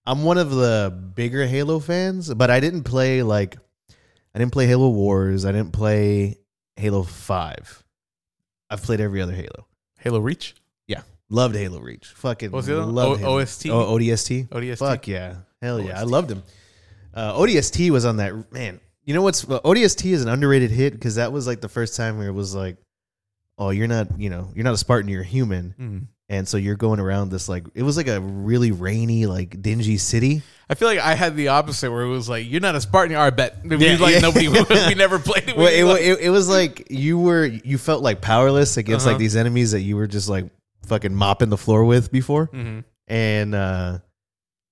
I'm 0.05 0.25
one 0.25 0.37
of 0.39 0.51
the 0.51 0.93
bigger 1.15 1.47
Halo 1.47 1.79
fans, 1.79 2.33
but 2.35 2.51
I 2.51 2.61
didn't 2.61 2.83
play 2.85 3.23
like 3.23 3.57
I 4.35 4.39
didn't 4.39 4.53
play 4.53 4.67
Halo 4.67 4.89
Wars, 4.91 5.45
I 5.45 5.53
didn't 5.53 5.73
play 5.73 6.39
Halo 6.77 7.03
5. 7.03 7.85
I've 8.71 8.83
played 8.83 9.01
every 9.01 9.21
other 9.21 9.33
Halo. 9.35 9.67
Halo 10.01 10.19
Reach. 10.21 10.55
Yeah. 10.87 11.03
Loved 11.29 11.55
Halo 11.55 11.81
Reach. 11.81 12.07
Fucking 12.09 12.51
What's 12.51 12.67
the 12.67 12.75
other 12.79 12.87
one? 12.87 12.95
loved 12.95 13.23
O-. 13.23 13.39
OST? 13.39 13.67
Oh, 13.71 13.95
ODST. 13.95 14.49
ODST? 14.49 14.79
Fuck 14.79 15.07
yeah, 15.09 15.37
hell 15.61 15.81
yeah, 15.81 15.99
I 16.01 16.05
loved 16.05 16.31
him. 16.31 16.43
Uh, 17.15 17.35
ODST 17.39 17.91
was 17.91 18.05
on 18.07 18.17
that 18.17 18.51
man. 18.53 18.81
You 19.05 19.15
know 19.15 19.23
what's 19.23 19.45
well, 19.45 19.61
ODST 19.65 20.13
is 20.13 20.23
an 20.23 20.29
underrated 20.29 20.71
hit 20.71 20.93
because 20.95 21.17
that 21.17 21.31
was 21.33 21.47
like 21.47 21.61
the 21.61 21.69
first 21.69 21.95
time 21.97 22.17
where 22.19 22.29
it 22.29 22.33
was 22.33 22.55
like, 22.55 22.77
oh, 23.59 23.71
you're 23.71 23.89
not, 23.89 24.19
you 24.19 24.31
know, 24.31 24.51
you're 24.55 24.65
not 24.65 24.75
a 24.75 24.79
Spartan, 24.79 25.09
you're 25.11 25.23
a 25.23 25.27
human, 25.27 25.75
Mhm. 25.81 26.07
and 26.29 26.49
so 26.49 26.57
you're 26.57 26.77
going 26.77 27.01
around 27.01 27.31
this 27.31 27.49
like 27.49 27.65
it 27.75 27.83
was 27.83 27.97
like 27.97 28.09
a 28.09 28.21
really 28.21 28.71
rainy, 28.73 29.27
like 29.27 29.61
dingy 29.63 29.99
city. 29.99 30.43
I 30.71 30.75
feel 30.75 30.89
like 30.89 30.99
I 31.01 31.15
had 31.15 31.37
the 31.37 31.49
opposite 31.49 31.91
where 31.91 32.03
it 32.03 32.09
was 32.09 32.29
like, 32.31 32.49
"You're 32.51 32.61
not 32.63 32.75
a 32.75 32.81
Spartan." 32.81 33.15
I 33.17 33.29
bet. 33.31 33.59
We 33.65 33.77
Yeah, 33.77 33.97
like 33.99 34.15
yeah. 34.15 34.21
nobody. 34.21 34.49
we 34.89 34.95
never 34.95 35.19
played 35.19 35.49
it. 35.51 35.57
Well, 35.57 35.67
it, 35.67 35.85
like- 35.85 36.03
it, 36.03 36.19
it 36.21 36.31
was 36.31 36.49
like 36.49 36.87
you 36.91 37.19
were 37.19 37.45
you 37.45 37.77
felt 37.79 38.03
like 38.03 38.21
powerless 38.23 38.77
against 38.79 39.05
Uh-huh. 39.07 39.13
like 39.15 39.19
these 39.19 39.37
enemies 39.37 39.73
that 39.73 39.81
you 39.83 39.97
were 39.97 40.07
just 40.07 40.29
like 40.31 40.47
fucking 40.87 41.15
mopping 41.15 41.51
the 41.51 41.59
floor 41.59 41.85
with 41.85 42.11
before. 42.11 42.49
Mhm. 42.49 42.85
and 43.09 43.55
uh 43.55 43.99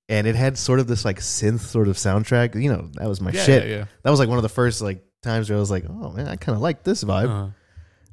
and 0.09 0.27
it 0.27 0.35
had 0.35 0.59
sort 0.59 0.81
of 0.81 0.87
this 0.89 1.05
like 1.05 1.21
synth 1.21 1.61
sort 1.61 1.87
of 1.87 1.97
soundtrack. 1.97 2.61
You 2.61 2.73
know, 2.73 2.89
that 2.95 3.07
was 3.09 3.21
my 3.21 3.31
Yeah, 3.31 3.45
shit. 3.45 3.89
That 4.03 4.11
was 4.11 4.19
like 4.19 4.29
one 4.29 4.39
of 4.39 4.43
the 4.43 4.49
first 4.49 4.81
like 4.81 5.05
times 5.23 5.49
where 5.51 5.57
I 5.57 5.61
was 5.61 5.71
like, 5.71 5.85
oh 5.89 6.11
man, 6.11 6.27
I 6.27 6.37
kind 6.37 6.57
of 6.57 6.63
like 6.63 6.83
this 6.83 7.05
vibe. 7.05 7.29
Uh-huh. 7.29 7.49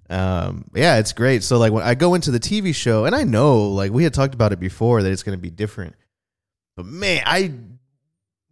Um, 0.10 0.66
yeah, 0.74 0.98
it's 1.00 1.14
great. 1.14 1.44
So 1.44 1.58
like 1.58 1.72
when 1.74 1.84
I 1.84 1.96
go 1.96 2.14
into 2.14 2.32
the 2.32 2.40
TV 2.40 2.74
show, 2.74 3.06
and 3.06 3.14
I 3.16 3.24
know 3.24 3.70
like 3.70 3.92
we 3.92 4.04
had 4.04 4.14
talked 4.14 4.34
about 4.34 4.54
it 4.54 4.60
before 4.60 5.04
that 5.04 5.12
it's 5.12 5.24
going 5.24 5.38
to 5.38 5.42
be 5.42 5.50
different, 5.50 5.96
but 6.76 6.86
man, 6.86 7.24
I 7.26 7.54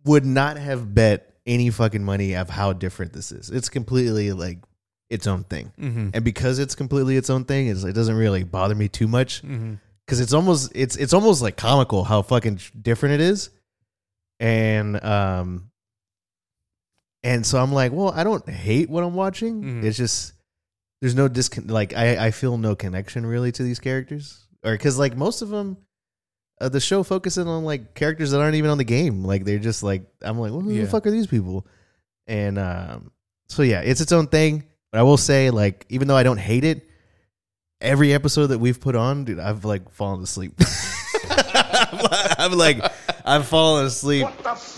would 0.04 0.26
not 0.26 0.58
have 0.58 0.94
bet 0.94 1.34
any 1.46 1.70
fucking 1.70 2.04
money 2.04 2.36
of 2.36 2.50
how 2.50 2.74
different 2.74 3.14
this 3.14 3.32
is. 3.32 3.50
It's 3.50 3.70
completely 3.70 4.32
like 4.34 4.60
its 5.10 5.28
own 5.28 5.44
thing, 5.44 5.72
Mhm. 5.80 6.12
and 6.14 6.24
because 6.26 6.60
it's 6.60 6.76
completely 6.76 7.16
its 7.16 7.30
own 7.30 7.46
thing, 7.46 7.68
it's, 7.68 7.84
it 7.84 7.94
doesn't 7.94 8.16
really 8.16 8.44
bother 8.44 8.74
me 8.76 8.88
too 8.88 9.08
much 9.08 9.42
because 9.44 10.20
it's 10.20 10.34
almost 10.34 10.72
it's 10.76 10.96
it's 10.98 11.14
almost 11.14 11.42
like 11.42 11.56
comical 11.58 12.04
how 12.04 12.22
fucking 12.24 12.60
different 12.82 13.14
it 13.16 13.22
is, 13.22 13.50
and 14.40 15.02
um, 15.06 15.70
and 17.24 17.46
so 17.46 17.60
I'm 17.62 17.72
like, 17.74 17.92
well, 17.92 18.12
I 18.16 18.24
don't 18.24 18.48
hate 18.50 18.90
what 18.90 19.04
I'm 19.04 19.14
watching. 19.16 19.62
Mhm. 19.64 19.84
It's 19.84 19.98
just 19.98 20.34
there's 21.06 21.14
no 21.16 21.30
discon 21.30 21.70
like 21.70 21.94
I 21.96 22.26
I 22.28 22.32
feel 22.32 22.58
no 22.58 22.76
connection 22.76 23.28
really 23.28 23.52
to 23.52 23.62
these 23.62 23.78
characters, 23.80 24.44
or 24.64 24.72
because 24.72 24.98
like 24.98 25.16
most 25.16 25.44
of 25.44 25.50
them. 25.50 25.78
Uh, 26.60 26.70
the 26.70 26.80
show 26.80 27.04
focusing 27.04 27.50
on 27.50 27.66
like 27.66 27.94
characters 27.96 28.32
that 28.32 28.40
aren't 28.40 28.56
even 28.56 28.70
on 28.72 28.78
the 28.78 28.86
game. 28.86 29.26
Like 29.26 29.44
they're 29.44 29.60
just 29.60 29.84
like 29.84 30.04
I'm 30.22 30.40
like, 30.40 30.52
well, 30.52 30.62
who 30.62 30.72
Yeah. 30.72 30.86
the 30.86 30.90
fuck 30.90 31.06
are 31.06 31.12
these 31.12 31.28
people? 31.28 31.68
And 32.28 32.58
um, 32.58 33.12
so 33.50 33.62
yeah, 33.62 33.82
it's 33.82 34.00
its 34.00 34.14
own 34.14 34.28
thing. 34.28 34.64
But 34.90 35.00
I 35.00 35.04
will 35.04 35.18
say, 35.18 35.50
like, 35.52 35.86
even 35.90 36.08
though 36.08 36.16
I 36.16 36.24
don't 36.24 36.38
hate 36.40 36.64
it, 36.64 36.90
every 37.82 38.14
episode 38.14 38.48
that 38.48 38.60
we've 38.60 38.80
put 38.80 38.96
on, 38.96 39.26
dude, 39.26 39.38
I've 39.38 39.66
like 39.66 39.92
fallen 39.92 40.24
asleep. 40.24 40.54
I'm 41.30 42.54
like, 42.58 42.80
I've 43.26 43.46
fallen 43.48 43.86
asleep 43.88 44.26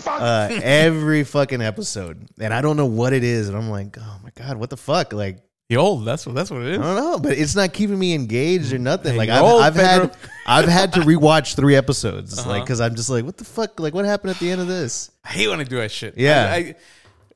uh, 0.06 0.48
every 0.62 1.22
fucking 1.24 1.62
episode, 1.62 2.28
and 2.40 2.52
I 2.52 2.60
don't 2.60 2.76
know 2.76 2.86
what 2.86 3.12
it 3.12 3.22
is, 3.22 3.48
and 3.48 3.56
I'm 3.56 3.70
like, 3.70 3.96
oh 4.00 4.20
my 4.24 4.30
god, 4.36 4.56
what 4.56 4.70
the 4.70 4.76
fuck? 4.76 5.12
Like, 5.12 5.38
You 5.68 5.78
old. 5.78 6.06
That's 6.06 6.24
what. 6.24 6.34
That's 6.34 6.50
what 6.50 6.62
it 6.62 6.78
I 6.80 6.82
don't 6.82 6.96
know, 6.96 7.18
but 7.18 7.32
it's 7.32 7.54
not 7.54 7.72
keeping 7.74 7.98
me 7.98 8.14
engaged 8.14 8.72
or 8.72 8.78
nothing. 8.78 9.12
Hey, 9.12 9.18
Like, 9.18 9.28
I've, 9.28 9.42
old, 9.42 9.60
I've 9.62 9.74
Pedro. 9.74 10.06
had, 10.08 10.16
I've 10.46 10.68
had 10.68 10.92
to 10.94 11.00
rewatch 11.00 11.56
three 11.56 11.76
episodes, 11.76 12.38
like, 12.38 12.46
Uh-huh. 12.46 12.60
because 12.64 12.80
I'm 12.80 12.94
just 12.94 13.10
like, 13.10 13.24
what 13.26 13.36
the 13.36 13.44
fuck? 13.44 13.78
Like, 13.78 13.92
what 13.92 14.06
happened 14.06 14.30
at 14.30 14.38
the 14.38 14.50
end 14.50 14.62
of 14.62 14.66
this? 14.66 15.10
I 15.24 15.28
hate 15.28 15.48
when 15.48 15.60
I 15.60 15.64
do 15.64 15.76
that 15.76 15.90
shit. 15.90 16.16
Yeah. 16.16 16.50
I, 16.50 16.56
I, 16.56 16.74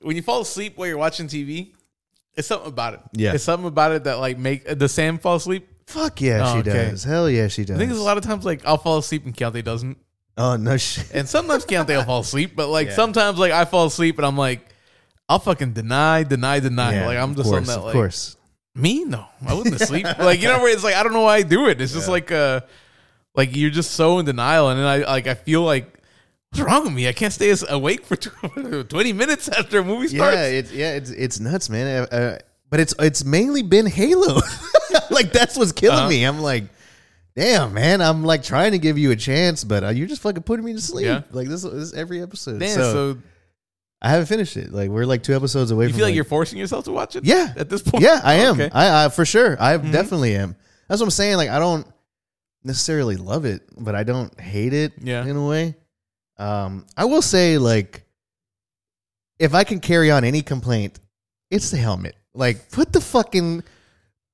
when 0.01 0.17
you 0.17 0.23
fall 0.23 0.41
asleep 0.41 0.79
while 0.79 0.89
you're 0.89 0.97
watching 0.97 1.27
TV, 1.29 1.73
it's 2.35 2.49
something 2.49 2.69
about 2.69 2.95
it. 2.95 3.01
Yeah. 3.13 3.35
It's 3.35 3.45
something 3.45 3.69
about 3.69 3.93
it 3.93 4.05
that 4.05 4.19
like 4.19 4.39
make 4.39 4.65
the 4.79 4.89
Sam 4.89 5.19
fall 5.19 5.37
asleep. 5.37 5.69
Fuck 5.87 6.23
yeah, 6.23 6.41
Oh, 6.49 6.55
she 6.55 6.71
okay. 6.71 6.91
does. 6.91 7.05
Hell 7.05 7.29
yeah, 7.29 7.49
she 7.49 7.65
does. 7.67 7.77
I 7.77 7.79
think 7.79 7.91
there's 7.91 8.01
a 8.01 8.05
lot 8.05 8.17
of 8.17 8.25
times 8.25 8.47
like 8.47 8.65
I'll 8.65 8.79
fall 8.79 8.97
asleep 8.97 9.27
and 9.27 9.37
Keontae 9.37 9.63
doesn't. 9.63 9.99
Oh 10.39 10.57
no 10.57 10.79
shit. 10.79 11.11
And 11.13 11.29
sometimes 11.29 11.67
Keontae 11.67 11.95
will 11.99 12.05
fall 12.05 12.21
asleep, 12.21 12.57
but 12.57 12.69
like 12.69 12.91
sometimes 12.93 13.39
like 13.39 13.53
I 13.53 13.67
fall 13.67 13.85
asleep 13.87 14.17
and 14.17 14.25
I'm 14.27 14.39
like, 14.39 14.67
I'll 15.29 15.39
fucking 15.39 15.73
deny, 15.73 16.25
deny, 16.25 16.61
deny. 16.61 16.95
Yeah, 16.95 17.07
like 17.07 17.19
I'm 17.19 17.35
just 17.35 17.49
course, 17.49 17.69
on 17.69 17.75
that 17.83 17.87
of 17.87 17.93
course. 17.93 18.37
me? 18.75 19.05
No. 19.05 19.27
I 19.47 19.55
wouldn't 19.55 19.81
sleep. 19.89 20.07
like 20.19 20.43
you 20.43 20.49
know 20.49 20.59
where 20.61 20.73
it's 20.73 20.85
like 20.85 20.95
I 20.95 21.03
don't 21.03 21.13
know 21.13 21.23
why 21.23 21.37
I 21.37 21.43
do 21.43 21.69
it. 21.69 21.81
It's 21.81 21.93
just 21.93 22.09
like 22.09 22.31
uh 22.33 22.61
like 23.35 23.57
you're 23.57 23.71
just 23.71 23.93
so 23.93 24.19
in 24.19 24.27
denial 24.27 24.69
and 24.69 24.79
then 24.79 24.87
I 24.87 24.99
like 25.11 25.27
I 25.27 25.35
feel 25.35 25.63
like 25.63 25.99
what's 26.51 26.61
wrong 26.63 26.85
with 26.85 26.93
me? 26.93 27.09
I 27.09 27.13
can't 27.13 27.33
stay 27.33 27.55
awake 27.71 28.05
for 28.05 28.17
20 28.85 29.13
minutes 29.15 29.49
after 29.49 29.79
a 29.79 29.85
movie 29.85 30.09
starts. 30.09 30.37
Yeah, 30.37 30.45
it's 30.47 30.73
yeah, 30.73 30.93
it's 30.95 31.11
it's 31.11 31.41
nuts, 31.41 31.71
man. 31.71 32.07
Uh, 32.13 32.15
uh, 32.15 32.39
but 32.69 32.81
it's 32.81 32.95
it's 32.99 33.25
mainly 33.25 33.63
been 33.63 33.87
Halo. 33.87 34.41
like 35.11 35.33
that's 35.33 35.57
what's 35.57 35.73
killing 35.73 35.99
Uh-huh. 35.99 36.09
me. 36.11 36.25
I'm 36.25 36.41
like, 36.41 36.65
damn, 37.37 37.73
man. 37.73 38.03
I'm 38.03 38.23
like 38.25 38.43
trying 38.43 38.73
to 38.73 38.79
give 38.79 38.99
you 38.99 39.13
a 39.13 39.17
chance, 39.17 39.65
but 39.65 39.85
uh, 39.85 39.89
you're 39.91 40.09
just 40.09 40.21
fucking 40.23 40.43
putting 40.43 40.65
me 40.67 40.73
to 40.75 40.81
sleep. 40.81 41.07
Yeah. 41.07 41.23
Like 41.31 41.49
this, 41.49 41.63
this 41.63 41.73
is 41.73 41.95
every 41.95 42.21
episode. 42.23 42.59
Damn, 42.61 42.75
so, 42.77 42.93
so 43.15 43.19
I 44.05 44.11
haven't 44.11 44.27
finished 44.27 44.57
it. 44.57 44.73
Like 44.73 44.91
we're 44.91 45.07
like 45.07 45.23
two 45.23 45.35
episodes 45.35 45.71
away 45.71 45.85
from 45.85 45.89
you 45.89 45.93
from. 45.93 45.99
feel 45.99 46.07
like, 46.09 46.15
you're 46.17 46.25
forcing 46.25 46.59
yourself 46.59 46.85
to 46.87 46.91
watch 46.93 47.15
it? 47.17 47.25
Yeah. 47.25 47.55
At 47.57 47.71
this 47.71 47.83
point? 47.83 48.03
Yeah, 48.03 48.21
I 48.25 48.35
am. 48.35 48.55
Okay. 48.61 48.69
I, 48.73 49.05
I 49.05 49.09
for 49.09 49.25
sure. 49.25 49.57
I 49.63 49.79
Mhm. 49.79 49.93
definitely 49.93 50.35
am. 50.37 50.57
That's 50.89 51.01
what 51.01 51.07
I'm 51.07 51.11
saying. 51.11 51.37
Like 51.37 51.51
I 51.51 51.59
don't 51.61 51.87
necessarily 52.65 53.17
love 53.17 53.45
it, 53.45 53.63
but 53.79 53.95
I 53.95 54.03
don't 54.03 54.39
hate 54.41 54.73
it. 54.75 54.93
Yeah. 55.01 55.25
in 55.25 55.37
a 55.37 55.47
way. 55.47 55.77
Um, 56.37 56.85
I 56.97 57.05
will 57.05 57.23
say 57.23 57.59
like, 57.59 58.05
if 59.39 59.55
I 59.55 59.65
can 59.65 59.81
carry 59.81 60.11
on 60.11 60.25
any 60.25 60.43
complaint, 60.43 60.99
it's 61.51 61.71
the 61.71 61.77
helmet. 61.77 62.17
Like 62.35 62.71
put 62.71 62.93
the 62.93 63.01
fucking. 63.01 63.63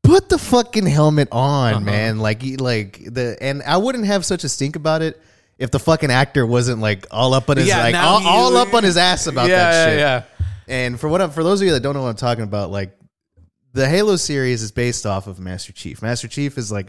Put 0.04 0.30
the 0.30 0.38
fucking 0.38 0.86
helmet 0.86 1.28
on, 1.32 1.74
Uh-huh. 1.74 1.80
man. 1.80 2.18
Like, 2.18 2.42
like 2.60 3.02
the 3.12 3.36
and 3.42 3.62
I 3.64 3.76
wouldn't 3.76 4.06
have 4.06 4.24
such 4.24 4.42
a 4.44 4.48
stink 4.48 4.74
about 4.76 5.02
it 5.02 5.20
if 5.58 5.70
the 5.70 5.78
fucking 5.78 6.10
actor 6.10 6.46
wasn't 6.46 6.80
like 6.80 7.06
all 7.10 7.34
up 7.34 7.50
on 7.50 7.56
his 7.56 7.66
Yeah, 7.68 7.82
like 7.82 7.92
now 7.92 8.08
all, 8.08 8.20
he- 8.20 8.26
all 8.26 8.56
up 8.56 8.72
on 8.74 8.84
his 8.84 8.96
ass 8.96 9.26
about 9.26 9.48
yeah, 9.48 9.56
that 9.70 9.90
shit. 9.90 9.98
Yeah, 9.98 10.22
And 10.68 10.98
for 11.00 11.08
what 11.08 11.32
for 11.34 11.42
those 11.42 11.60
of 11.60 11.66
you 11.66 11.72
that 11.74 11.80
don't 11.80 11.94
know 11.94 12.02
what 12.02 12.10
I'm 12.10 12.16
talking 12.16 12.44
about, 12.44 12.70
like 12.70 12.96
the 13.72 13.88
Halo 13.88 14.16
series 14.16 14.62
is 14.62 14.72
based 14.72 15.04
off 15.06 15.26
of 15.26 15.38
Master 15.38 15.72
Chief. 15.72 16.00
Master 16.02 16.28
Chief 16.28 16.56
is 16.58 16.70
like 16.72 16.86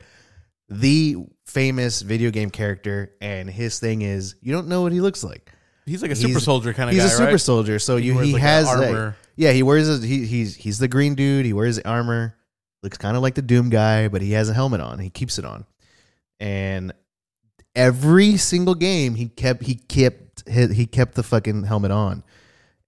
the 0.69 1.17
famous 1.47 2.01
video 2.01 2.29
game 2.31 2.49
character, 2.51 3.11
and 3.21 3.49
his 3.49 3.79
thing 3.79 4.01
is 4.03 4.35
you 4.41 4.51
don't 4.53 4.67
know 4.67 4.81
what 4.83 4.91
he 4.91 5.01
looks 5.01 5.23
like. 5.23 5.51
He's 5.85 6.01
like 6.03 6.11
a 6.11 6.15
He's- 6.15 6.27
super 6.27 6.39
soldier 6.39 6.73
kind 6.73 6.89
of 6.89 6.93
He's 6.93 7.03
guy, 7.03 7.07
a 7.07 7.11
super 7.17 7.31
right? 7.31 7.39
soldier, 7.41 7.79
so 7.79 7.95
you 7.97 8.13
wears, 8.15 8.27
he 8.27 8.33
like, 8.33 8.41
a 8.43 8.45
has 8.45 8.67
armor. 8.67 9.15
yeah, 9.35 9.51
he 9.51 9.63
wears 9.63 9.89
a, 9.89 10.05
he, 10.05 10.25
he's 10.27 10.55
he's 10.55 10.77
the 10.77 10.87
green 10.87 11.15
dude. 11.15 11.45
He 11.45 11.53
wears 11.53 11.77
the 11.77 11.87
armor, 11.89 12.35
looks 12.83 12.97
kind 12.99 13.17
of 13.17 13.23
like 13.23 13.33
the 13.33 13.41
Doom 13.41 13.69
guy, 13.71 14.07
but 14.07 14.21
he 14.21 14.33
has 14.33 14.49
a 14.49 14.53
helmet 14.53 14.81
on. 14.81 14.99
He 14.99 15.09
keeps 15.09 15.39
it 15.39 15.45
on, 15.45 15.65
and 16.39 16.93
every 17.79 18.35
single 18.37 18.75
game 18.75 19.15
he 19.15 19.29
kept 19.29 19.63
he 19.63 19.75
kept 19.75 20.47
he, 20.49 20.85
kept 20.85 21.15
the 21.15 21.23
fucking 21.23 21.63
helmet 21.63 21.91
on. 21.91 22.23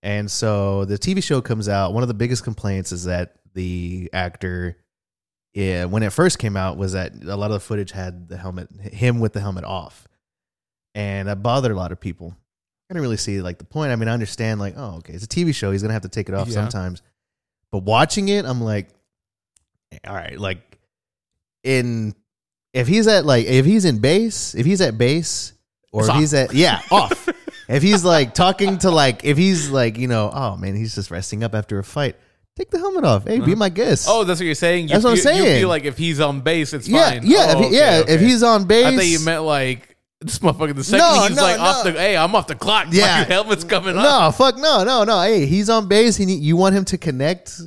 And 0.04 0.30
so 0.30 0.84
the 0.86 0.97
TV 0.97 1.23
show 1.23 1.41
comes 1.41 1.69
out. 1.69 1.93
One 1.93 2.01
of 2.04 2.08
the 2.08 2.13
biggest 2.15 2.43
complaints 2.43 2.91
is 2.91 3.04
that 3.06 3.36
the 3.54 4.10
actor, 4.13 4.77
yeah, 5.54 5.86
when 5.86 6.01
it 6.04 6.12
first 6.12 6.39
came 6.39 6.58
out, 6.58 6.77
was 6.77 6.93
that 6.93 7.13
a 7.23 7.36
lot 7.36 7.51
of 7.51 7.54
the 7.54 7.60
footage 7.60 7.91
had 7.91 8.27
the 8.27 8.38
helmet, 8.38 8.69
him 8.82 9.19
with 9.19 9.34
the 9.34 9.39
helmet 9.41 9.63
off, 9.63 10.08
and 10.95 11.27
that 11.27 11.43
bothered 11.43 11.71
a 11.71 11.75
lot 11.75 11.91
of 11.91 11.99
people. 11.99 12.36
I 12.89 12.93
didn't 12.93 13.04
really 13.04 13.17
see 13.17 13.41
like 13.41 13.58
the 13.60 13.65
point. 13.65 13.91
I 13.91 13.95
mean, 13.95 14.10
I 14.10 14.13
understand 14.13 14.60
like, 14.60 14.73
oh, 14.75 14.95
okay, 14.97 15.13
it's 15.13 15.23
a 15.23 15.27
TV 15.27 15.54
show. 15.54 15.71
He's 15.71 15.82
gonna 15.82 15.93
have 15.93 16.01
to 16.01 16.10
take 16.10 16.27
it 16.30 16.36
off 16.36 16.47
Yeah. 16.47 16.56
sometimes. 16.56 17.01
But 17.71 17.84
watching 17.84 18.27
it, 18.30 18.43
I'm 18.45 18.60
like, 18.62 18.89
all 20.08 20.15
right, 20.15 20.38
like 20.39 20.80
in 21.63 22.15
if 22.73 22.88
he's 22.88 23.07
at 23.07 23.25
like 23.25 23.45
if 23.45 23.65
he's 23.65 23.86
in 23.86 23.99
base, 23.99 24.55
if 24.55 24.65
he's 24.65 24.81
at 24.81 24.97
base, 24.97 25.53
or 25.91 26.01
It's 26.01 26.10
if 26.10 26.13
off. 26.13 26.19
he's 26.19 26.34
at 26.34 26.53
yeah 26.53 26.81
off. 26.91 27.29
if 27.67 27.84
he's 27.84 28.03
like 28.03 28.34
talking 28.34 28.77
to 28.79 28.91
like 28.91 29.23
if 29.25 29.38
he's 29.38 29.69
like 29.69 29.97
you 29.97 30.07
know 30.07 30.31
oh 30.34 30.55
man 30.57 30.75
he's 30.75 30.95
just 30.95 31.12
resting 31.12 31.43
up 31.43 31.53
after 31.53 31.79
a 31.79 31.84
fight, 31.84 32.15
take 32.55 32.69
the 32.71 32.77
helmet 32.79 33.03
off. 33.03 33.25
Hey, 33.25 33.38
be 33.38 33.43
uh-huh. 33.43 33.55
my 33.55 33.69
guest. 33.69 34.07
Oh, 34.10 34.23
that's 34.23 34.39
what 34.39 34.45
you're 34.45 34.55
saying. 34.55 34.84
You 34.84 34.89
That's 34.89 35.03
what 35.03 35.12
I'm 35.12 35.17
feel, 35.17 35.36
You 35.36 35.43
saying. 35.43 35.60
feel 35.62 35.69
like 35.69 35.84
if 35.86 35.97
he's 35.97 36.19
on 36.19 36.41
base, 36.41 36.73
it's 36.73 36.88
yeah, 36.88 37.12
fine. 37.12 37.21
yeah, 37.25 37.38
Oh, 37.39 37.51
if 37.51 37.57
he, 37.60 37.63
oh, 37.63 37.67
okay, 37.67 37.75
yeah. 37.77 37.97
okay. 38.03 38.13
If 38.13 38.21
he's 38.21 38.43
on 38.43 38.65
base, 38.65 38.86
I 38.86 38.95
thought 38.95 39.05
you 39.05 39.19
meant 39.25 39.43
like 39.43 39.95
this 40.21 40.39
motherfucker. 40.39 40.75
The 40.75 40.84
second 40.84 40.99
No, 40.99 41.27
he's 41.27 41.36
no, 41.36 41.41
like 41.43 41.60
off 41.60 41.84
no. 41.86 41.91
the, 41.91 41.99
hey, 41.99 42.15
I'm 42.15 42.34
off 42.36 42.47
the 42.47 42.55
clock. 42.55 42.88
Yeah. 42.91 43.23
helmet's 43.25 43.63
coming 43.63 43.97
off. 43.97 44.03
No, 44.39 44.45
fuck 44.45 44.57
no, 44.57 44.84
no, 44.84 45.03
no. 45.03 45.21
Hey, 45.21 45.45
he's 45.45 45.69
on 45.69 45.88
base. 45.88 46.15
He 46.17 46.25
need, 46.25 46.41
you 46.43 46.55
want 46.55 46.75
him 46.75 46.86
to 46.86 46.97
connect. 46.97 47.60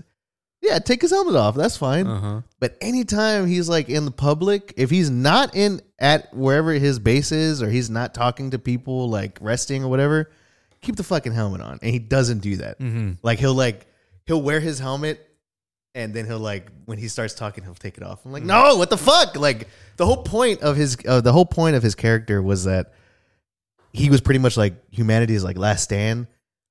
Yeah, 0.64 0.78
take 0.78 1.02
his 1.02 1.10
helmet 1.10 1.36
off. 1.36 1.54
That's 1.54 1.76
fine. 1.76 2.06
Uh-huh. 2.06 2.40
But 2.58 2.78
anytime 2.80 3.46
he's 3.46 3.68
like 3.68 3.90
in 3.90 4.06
the 4.06 4.10
public, 4.10 4.72
if 4.78 4.88
he's 4.88 5.10
not 5.10 5.54
in 5.54 5.82
at 5.98 6.32
wherever 6.34 6.72
his 6.72 6.98
base 6.98 7.32
is, 7.32 7.62
or 7.62 7.68
he's 7.68 7.90
not 7.90 8.14
talking 8.14 8.50
to 8.52 8.58
people 8.58 9.10
like 9.10 9.38
resting 9.42 9.84
or 9.84 9.88
whatever, 9.88 10.30
keep 10.80 10.96
the 10.96 11.02
fucking 11.02 11.32
helmet 11.32 11.60
on. 11.60 11.78
And 11.82 11.90
he 11.90 11.98
doesn't 11.98 12.38
do 12.38 12.56
that. 12.56 12.78
Mm-hmm. 12.78 13.12
Like 13.22 13.38
he'll 13.38 13.54
like 13.54 13.86
he'll 14.26 14.40
wear 14.40 14.58
his 14.58 14.78
helmet, 14.78 15.28
and 15.94 16.14
then 16.14 16.24
he'll 16.24 16.38
like 16.38 16.70
when 16.86 16.96
he 16.96 17.08
starts 17.08 17.34
talking, 17.34 17.62
he'll 17.62 17.74
take 17.74 17.98
it 17.98 18.02
off. 18.02 18.24
I'm 18.24 18.32
like, 18.32 18.42
no, 18.42 18.76
what 18.76 18.88
the 18.88 18.96
fuck? 18.96 19.36
Like 19.36 19.68
the 19.96 20.06
whole 20.06 20.22
point 20.22 20.62
of 20.62 20.76
his 20.76 20.96
uh, 21.06 21.20
the 21.20 21.32
whole 21.32 21.46
point 21.46 21.76
of 21.76 21.82
his 21.82 21.94
character 21.94 22.42
was 22.42 22.64
that 22.64 22.94
he 23.92 24.08
was 24.08 24.22
pretty 24.22 24.40
much 24.40 24.56
like 24.56 24.74
humanity's 24.90 25.44
like 25.44 25.58
last 25.58 25.82
stand. 25.82 26.26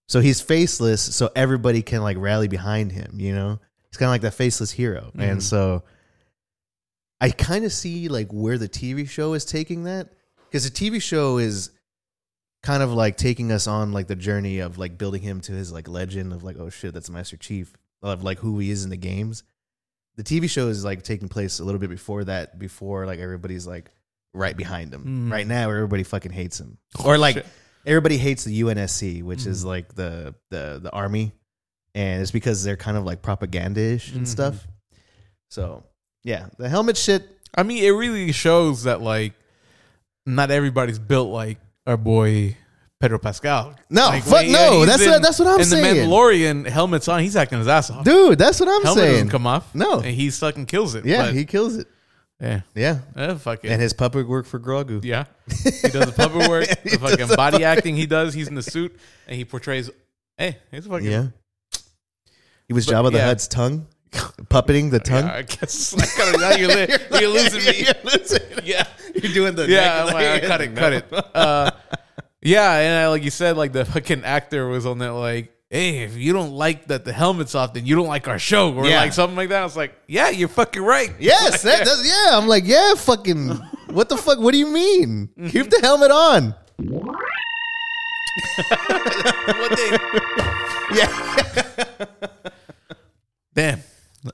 So 0.07 0.19
he's 0.19 0.41
faceless, 0.41 1.15
so 1.15 1.29
everybody 1.35 1.81
can 1.81 2.01
like 2.01 2.17
rally 2.17 2.47
behind 2.47 2.91
him. 2.91 3.19
You 3.19 3.35
know, 3.35 3.59
he's 3.93 3.97
kind 3.97 4.07
of 4.07 4.13
like 4.13 4.21
that 4.21 4.33
faceless 4.33 4.71
hero, 4.71 5.11
Mhm. 5.15 5.21
and 5.31 5.43
so. 5.43 5.83
I 7.21 7.29
kind 7.29 7.63
of 7.63 7.71
see 7.71 8.09
like 8.09 8.31
where 8.33 8.57
the 8.57 8.67
TV 8.67 9.07
show 9.07 9.33
is 9.33 9.45
taking 9.45 9.85
that 9.85 10.09
because 10.49 10.69
the 10.69 10.69
TV 10.69 11.01
show 11.01 11.37
is 11.37 11.69
kind 12.63 12.83
of 12.83 12.91
like 12.91 13.15
taking 13.15 13.49
us 13.51 13.65
on 13.65 13.93
like 13.93 14.07
the 14.07 14.15
journey 14.15 14.59
of 14.59 14.77
like 14.77 14.97
building 14.97 15.21
him 15.21 15.39
to 15.41 15.53
his 15.53 15.71
like 15.71 15.87
legend 15.87 16.33
of 16.33 16.43
like 16.43 16.57
oh 16.59 16.69
shit 16.69 16.93
that's 16.93 17.09
Master 17.09 17.37
Chief 17.37 17.71
of 18.01 18.23
like 18.25 18.39
who 18.39 18.59
he 18.59 18.71
is 18.71 18.83
in 18.83 18.89
the 18.89 18.97
games. 18.97 19.43
The 20.17 20.23
TV 20.23 20.49
show 20.49 20.67
is 20.67 20.83
like 20.83 21.03
taking 21.03 21.29
place 21.29 21.59
a 21.59 21.63
little 21.63 21.79
bit 21.79 21.89
before 21.89 22.25
that, 22.25 22.59
before 22.59 23.05
like 23.05 23.19
everybody's 23.19 23.65
like 23.65 23.89
right 24.33 24.57
behind 24.57 24.93
him. 24.93 25.29
Mm. 25.29 25.31
Right 25.31 25.47
now, 25.47 25.69
everybody 25.71 26.03
fucking 26.03 26.33
hates 26.33 26.59
him, 26.59 26.77
or 27.05 27.17
like 27.17 27.35
shit. 27.35 27.45
everybody 27.85 28.17
hates 28.17 28.43
the 28.43 28.59
UNSC, 28.63 29.23
which 29.23 29.43
Mm. 29.43 29.47
is 29.47 29.63
like 29.63 29.95
the 29.95 30.35
the 30.49 30.81
the 30.83 30.91
army, 30.91 31.31
and 31.95 32.21
it's 32.21 32.31
because 32.31 32.63
they're 32.63 32.77
kind 32.77 32.97
of 32.97 33.03
like 33.05 33.21
propaganda-ish 33.21 34.11
and 34.13 34.23
Mhm. 34.25 34.27
stuff. 34.27 34.67
So 35.49 35.83
yeah, 36.23 36.47
the 36.57 36.69
helmet 36.69 36.97
shit. 36.97 37.27
I 37.55 37.63
mean, 37.63 37.83
it 37.83 37.89
really 37.91 38.31
shows 38.31 38.83
that 38.83 39.01
like 39.01 39.33
not 40.25 40.51
everybody's 40.51 40.99
built 40.99 41.29
like 41.31 41.59
our 41.85 41.97
boy 41.97 42.57
Pedro 43.01 43.19
Pascal. 43.19 43.75
No, 43.89 44.07
Like, 44.07 44.23
fuck 44.23 44.45
no. 44.47 44.79
he's 44.79 44.87
That's 44.87 45.01
in- 45.03 45.09
what 45.11 45.21
that's 45.21 45.37
what 45.39 45.47
I'm 45.49 45.59
in 45.59 45.65
saying, 45.65 45.95
the 45.95 46.01
Mandalorian 46.07 46.67
helmets 46.67 47.07
on, 47.09 47.19
he's 47.21 47.35
acting 47.35 47.59
his 47.59 47.67
ass 47.67 47.89
off. 47.89 48.05
dude. 48.05 48.37
That's 48.39 48.59
what 48.59 48.69
I'm 48.69 48.81
Helmet 48.83 49.03
saying. 49.03 49.13
doesn't 49.15 49.29
come 49.29 49.45
off. 49.45 49.75
No. 49.75 49.99
and 49.99 50.15
he 50.15 50.29
fucking 50.29 50.65
kills 50.67 50.95
it. 50.95 51.05
yeah, 51.05 51.25
but, 51.25 51.33
he 51.33 51.43
kills 51.45 51.75
it. 51.75 51.87
yeah, 52.39 52.61
Yeah, 52.73 52.99
fuck 53.37 53.63
it. 53.65 53.69
and 53.71 53.81
his 53.81 53.91
puppet 53.93 54.27
work 54.27 54.45
for 54.45 54.59
Grogu. 54.59 55.03
yeah, 55.03 55.25
he 55.49 55.89
does 55.89 56.05
the 56.05 56.13
puppet 56.15 56.47
work, 56.49 56.67
the 56.83 56.97
fucking 56.97 57.27
body 57.35 57.63
acting 57.65 57.95
he 57.97 58.05
does. 58.05 58.33
He's 58.33 58.47
in 58.47 58.55
the 58.55 58.63
suit 58.63 58.97
and 59.27 59.35
he 59.35 59.43
portrays. 59.45 59.89
Hey, 60.37 60.57
he's 60.71 60.87
fucking. 60.87 61.05
Yeah. 61.11 61.27
He 62.67 62.73
was 62.73 62.85
Jabba 62.87 63.11
the 63.11 63.17
yeah. 63.17 63.25
Hutt's 63.25 63.47
tongue, 63.47 63.87
puppeting 64.13 64.89
the 64.91 64.99
tongue. 64.99 65.25
Yeah, 65.25 65.33
I 65.35 65.41
guess 65.43 65.93
I 65.97 66.17
gotta, 66.17 66.37
now 66.39 66.51
you're, 66.55 66.69
li- 66.69 66.97
you're 67.21 67.29
losing 67.29 67.63
me. 67.65 67.83
You're 67.85 67.93
losing- 68.03 68.41
Yeah. 68.63 68.87
You're 69.15 69.33
doing 69.33 69.55
the 69.55 69.67
Yeah, 69.67 70.05
neck 70.05 70.13
like, 70.13 70.43
cut 70.43 70.61
it, 70.61 70.75
cut 70.75 70.93
it. 70.93 71.05
Uh, 71.35 71.71
yeah, 72.41 72.73
and 72.79 72.99
I, 72.99 73.07
like 73.09 73.23
you 73.23 73.29
said, 73.29 73.57
like 73.57 73.71
the 73.71 73.85
fucking 73.85 74.23
actor 74.23 74.67
was 74.67 74.85
on 74.85 74.97
that, 74.99 75.11
like, 75.11 75.53
hey, 75.69 75.99
if 76.03 76.15
you 76.17 76.33
don't 76.33 76.51
like 76.53 76.87
that 76.87 77.05
the 77.05 77.13
helmet's 77.13 77.53
off, 77.55 77.73
then 77.73 77.85
you 77.85 77.95
don't 77.95 78.07
like 78.07 78.27
our 78.27 78.39
show, 78.39 78.73
or 78.73 78.85
Yeah. 78.87 78.99
like 79.01 79.13
something 79.13 79.35
like 79.37 79.49
that. 79.49 79.61
I 79.61 79.63
was 79.63 79.77
like, 79.77 79.93
yeah, 80.07 80.29
you're 80.29 80.47
fucking 80.49 80.81
right. 80.83 81.11
Yes, 81.19 81.61
that, 81.63 81.85
that's, 81.85 82.07
yeah. 82.07 82.37
I'm 82.37 82.47
like, 82.47 82.63
yeah, 82.65 82.95
fucking. 82.95 83.49
What 83.91 84.09
the 84.09 84.17
fuck? 84.17 84.39
What 84.39 84.51
do 84.51 84.57
you 84.57 84.67
mean? 84.67 85.29
Keep 85.49 85.69
the 85.69 85.79
helmet 85.81 86.09
on. 86.11 86.55
Yeah, 90.93 91.07
Damn, 93.55 93.81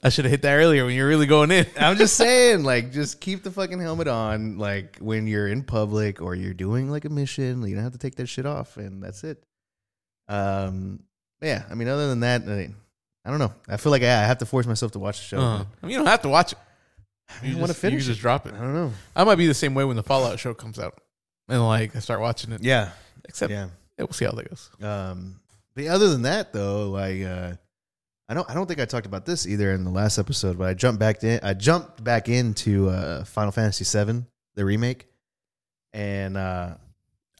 I 0.04 0.10
should 0.10 0.26
have 0.26 0.32
hit 0.32 0.42
that 0.44 0.56
earlier 0.56 0.86
when 0.86 0.96
you're 0.96 1.08
really 1.08 1.26
going 1.26 1.52
in. 1.52 1.66
I'm 1.78 1.98
just 1.98 2.16
saying, 2.18 2.64
like, 2.64 2.92
just 2.92 3.20
keep 3.20 3.44
the 3.44 3.52
fucking 3.52 3.80
helmet 3.80 4.08
on, 4.08 4.58
like 4.58 4.98
when 5.00 5.28
you're 5.28 5.48
in 5.48 5.64
public 5.64 6.22
or 6.22 6.36
you're 6.36 6.54
doing 6.54 6.90
like 6.90 7.06
a 7.06 7.10
mission. 7.10 7.62
You 7.68 7.76
don't 7.76 7.84
have 7.84 7.94
to 7.94 7.98
take 8.00 8.16
that 8.16 8.28
shit 8.28 8.46
off, 8.46 8.78
and 8.78 9.04
that's 9.04 9.24
it. 9.24 9.44
Um, 10.28 11.04
yeah. 11.42 11.64
I 11.70 11.74
mean, 11.76 11.88
other 11.88 12.08
than 12.08 12.22
that, 12.22 12.44
I, 12.48 12.70
I 13.26 13.30
don't 13.30 13.40
know. 13.40 13.54
I 13.68 13.78
feel 13.78 13.92
like 13.92 14.04
I 14.04 14.06
have 14.06 14.38
to 14.40 14.46
force 14.46 14.66
myself 14.66 14.94
to 14.94 15.00
watch 15.00 15.20
the 15.20 15.26
show. 15.26 15.40
Uh, 15.40 15.66
I 15.82 15.86
mean, 15.86 15.92
you 15.92 15.98
don't 15.98 16.08
have 16.08 16.22
to 16.22 16.30
watch 16.30 16.54
it. 16.54 16.60
I 17.44 17.46
You 17.48 17.58
want 17.58 17.70
to 17.70 17.78
finish. 17.78 18.04
You 18.04 18.08
just 18.14 18.22
drop 18.22 18.46
it. 18.48 18.54
I 18.54 18.60
don't 18.60 18.74
know. 18.74 18.94
I 19.16 19.24
might 19.24 19.36
be 19.36 19.48
the 19.48 19.54
same 19.54 19.74
way 19.74 19.84
when 19.84 19.96
the 19.96 20.04
Fallout 20.04 20.40
show 20.40 20.54
comes 20.54 20.80
out, 20.80 21.00
and 21.48 21.64
like 21.66 21.96
I 21.96 22.00
start 22.00 22.22
watching 22.22 22.52
it. 22.54 22.64
Yeah, 22.64 22.90
Except, 23.26 23.52
yeah, 23.52 23.66
yeah. 23.98 24.04
we'll 24.06 24.14
see 24.14 24.26
how 24.26 24.32
that 24.32 24.50
goes. 24.50 24.70
Um, 24.82 25.40
other 25.88 26.10
than 26.10 26.24
that, 26.24 26.52
though, 26.52 26.90
like 26.90 27.22
uh, 27.24 27.54
I 28.28 28.34
don't, 28.34 28.50
I 28.50 28.54
don't 28.54 28.68
think 28.68 28.80
I 28.80 28.86
talked 28.86 29.06
about 29.06 29.26
this 29.26 29.48
either 29.48 29.72
in 29.72 29.84
the 29.84 29.90
last 29.90 30.18
episode. 30.18 30.58
But 30.58 30.68
I 30.68 30.74
jumped 30.74 31.00
back 31.00 31.24
in, 31.24 31.40
I 31.42 31.54
jumped 31.54 32.04
back 32.04 32.28
into 32.30 32.90
uh, 32.90 33.24
Final 33.24 33.52
Fantasy 33.52 33.86
VII, 33.86 34.24
the 34.56 34.66
remake, 34.66 35.08
and 35.94 36.38
uh, 36.38 36.76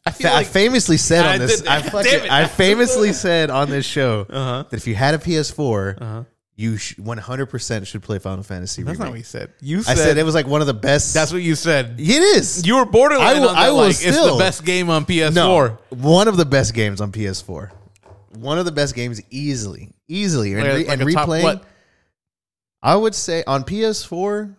I 0.06 0.10
fa- 0.12 0.32
I 0.34 0.44
famously 0.44 0.96
said 0.96 1.26
I 1.26 1.34
on 1.34 1.38
this, 1.40 1.58
did- 1.60 1.68
I 1.68 1.82
fucking. 1.90 2.30
I 2.30 2.46
famously 2.46 3.12
said 3.12 3.50
on 3.50 3.68
this 3.70 3.84
show 3.86 4.26
uh 4.30 4.44
huh, 4.44 4.64
that 4.70 4.76
if 4.76 4.86
you 4.86 4.94
had 4.94 5.14
a 5.14 5.18
PS4, 5.18 6.00
uh 6.00 6.04
huh. 6.04 6.24
you 6.56 6.78
one 6.98 7.18
hundred 7.18 7.46
percent 7.46 7.86
should 7.86 8.02
play 8.02 8.18
Final 8.18 8.42
Fantasy. 8.42 8.82
That's 8.82 8.98
not 8.98 9.10
what 9.10 9.18
you 9.18 9.24
said. 9.24 9.52
You 9.60 9.78
I 9.80 9.82
said, 9.82 9.96
said 9.98 10.18
it 10.18 10.24
was 10.24 10.34
like 10.34 10.46
one 10.46 10.60
of 10.62 10.66
the 10.66 10.74
best. 10.74 11.14
That's 11.14 11.32
what 11.32 11.42
you 11.42 11.54
said. 11.54 11.96
it 12.00 12.08
is. 12.08 12.66
You 12.66 12.76
were 12.76 12.84
borderline 12.86 13.36
I 13.36 13.40
will- 13.40 13.48
that. 13.48 13.56
I 13.56 13.70
will 13.70 13.76
like, 13.76 13.90
it's 13.90 14.02
the 14.24 14.36
best 14.38 14.64
game 14.64 14.90
on 14.90 15.04
PS4. 15.04 15.34
No, 15.34 15.78
one 15.90 16.26
of 16.28 16.36
the 16.36 16.46
best 16.46 16.74
games 16.74 17.00
on 17.00 17.12
PS4. 17.12 17.70
One 18.40 18.58
of 18.58 18.64
the 18.64 18.72
best 18.72 18.94
games, 18.94 19.20
easily, 19.30 19.92
easily, 20.08 20.54
and, 20.54 20.62
Like, 20.62 20.72
re- 20.72 20.84
like 20.86 20.98
and 21.00 21.08
a 21.08 21.12
top 21.12 21.28
replaying. 21.28 21.62
I 22.82 22.96
would 22.96 23.14
say 23.14 23.44
on 23.46 23.64
PS4. 23.64 24.56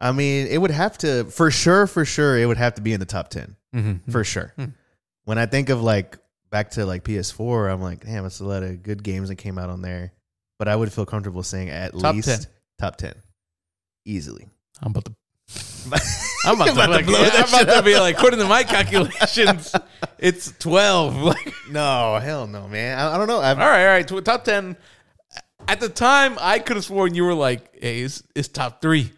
I 0.00 0.12
mean, 0.12 0.46
it 0.46 0.58
would 0.58 0.70
have 0.70 0.96
to 0.98 1.24
for 1.24 1.50
sure, 1.50 1.86
for 1.86 2.04
sure, 2.04 2.38
it 2.38 2.46
would 2.46 2.56
have 2.56 2.74
to 2.74 2.80
be 2.80 2.92
in 2.92 3.00
the 3.00 3.06
top 3.06 3.28
ten 3.28 3.56
Mm-hmm. 3.74 4.10
for 4.10 4.24
sure. 4.24 4.52
Hmm. 4.56 4.64
When 5.24 5.38
I 5.38 5.46
think 5.46 5.68
of 5.68 5.82
like 5.82 6.18
back 6.50 6.70
to 6.72 6.86
like 6.86 7.04
PS4, 7.04 7.70
I'm 7.72 7.82
like, 7.82 8.04
damn, 8.04 8.24
it's 8.24 8.40
a 8.40 8.44
lot 8.44 8.62
of 8.62 8.82
good 8.82 9.02
games 9.02 9.28
that 9.28 9.36
came 9.36 9.58
out 9.58 9.68
on 9.70 9.82
there. 9.82 10.12
But 10.58 10.68
I 10.68 10.74
would 10.76 10.92
feel 10.92 11.06
comfortable 11.06 11.42
saying 11.42 11.70
at 11.70 11.92
Top 11.98 12.14
least 12.14 12.28
10. 12.28 12.38
top 12.78 12.96
ten, 12.96 13.14
easily. 14.04 14.48
I'm 14.82 14.90
about 14.92 15.04
to. 15.06 15.14
I'm 16.44 16.54
about, 16.60 16.66
to, 16.98 17.04
blow 17.04 17.22
that 17.22 17.34
I'm 17.52 17.62
about 17.62 17.76
to 17.78 17.82
be 17.82 17.98
like, 17.98 18.16
according 18.16 18.38
to 18.40 18.46
my 18.46 18.62
calculations, 18.62 19.74
it's 20.18 20.52
12. 20.58 21.16
Like, 21.22 21.52
No, 21.70 22.18
hell 22.18 22.46
no, 22.46 22.68
man. 22.68 22.98
I, 22.98 23.14
I 23.14 23.18
don't 23.18 23.26
know. 23.28 23.40
I've, 23.40 23.58
all 23.58 23.66
right, 23.66 23.84
all 23.86 23.92
right. 23.92 24.08
To 24.08 24.20
top 24.20 24.44
10. 24.44 24.76
At 25.68 25.80
the 25.80 25.88
time, 25.88 26.36
I 26.40 26.58
could 26.58 26.76
have 26.76 26.84
sworn 26.84 27.14
you 27.14 27.24
were 27.24 27.34
like, 27.34 27.78
hey, 27.80 28.00
it's, 28.02 28.22
it's 28.34 28.48
top 28.48 28.80
three. 28.80 29.12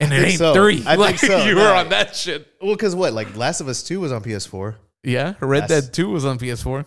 And 0.00 0.12
it 0.12 0.16
ain't 0.26 0.38
so. 0.38 0.54
three. 0.54 0.82
I 0.86 0.96
think 0.96 0.98
like, 0.98 1.18
so. 1.18 1.44
You 1.44 1.54
No. 1.54 1.62
were 1.62 1.74
on 1.74 1.88
that 1.88 2.14
shit. 2.14 2.46
Well, 2.60 2.74
because 2.74 2.94
what? 2.94 3.12
Like 3.14 3.34
Last 3.36 3.60
of 3.60 3.68
Us 3.68 3.82
Two 3.82 4.00
was 4.00 4.12
on 4.12 4.22
PS4. 4.22 4.76
Yeah. 5.02 5.34
Red 5.40 5.62
That's- 5.64 5.86
Dead 5.86 5.94
2 5.94 6.10
was 6.10 6.24
on 6.24 6.38
PS4. 6.38 6.84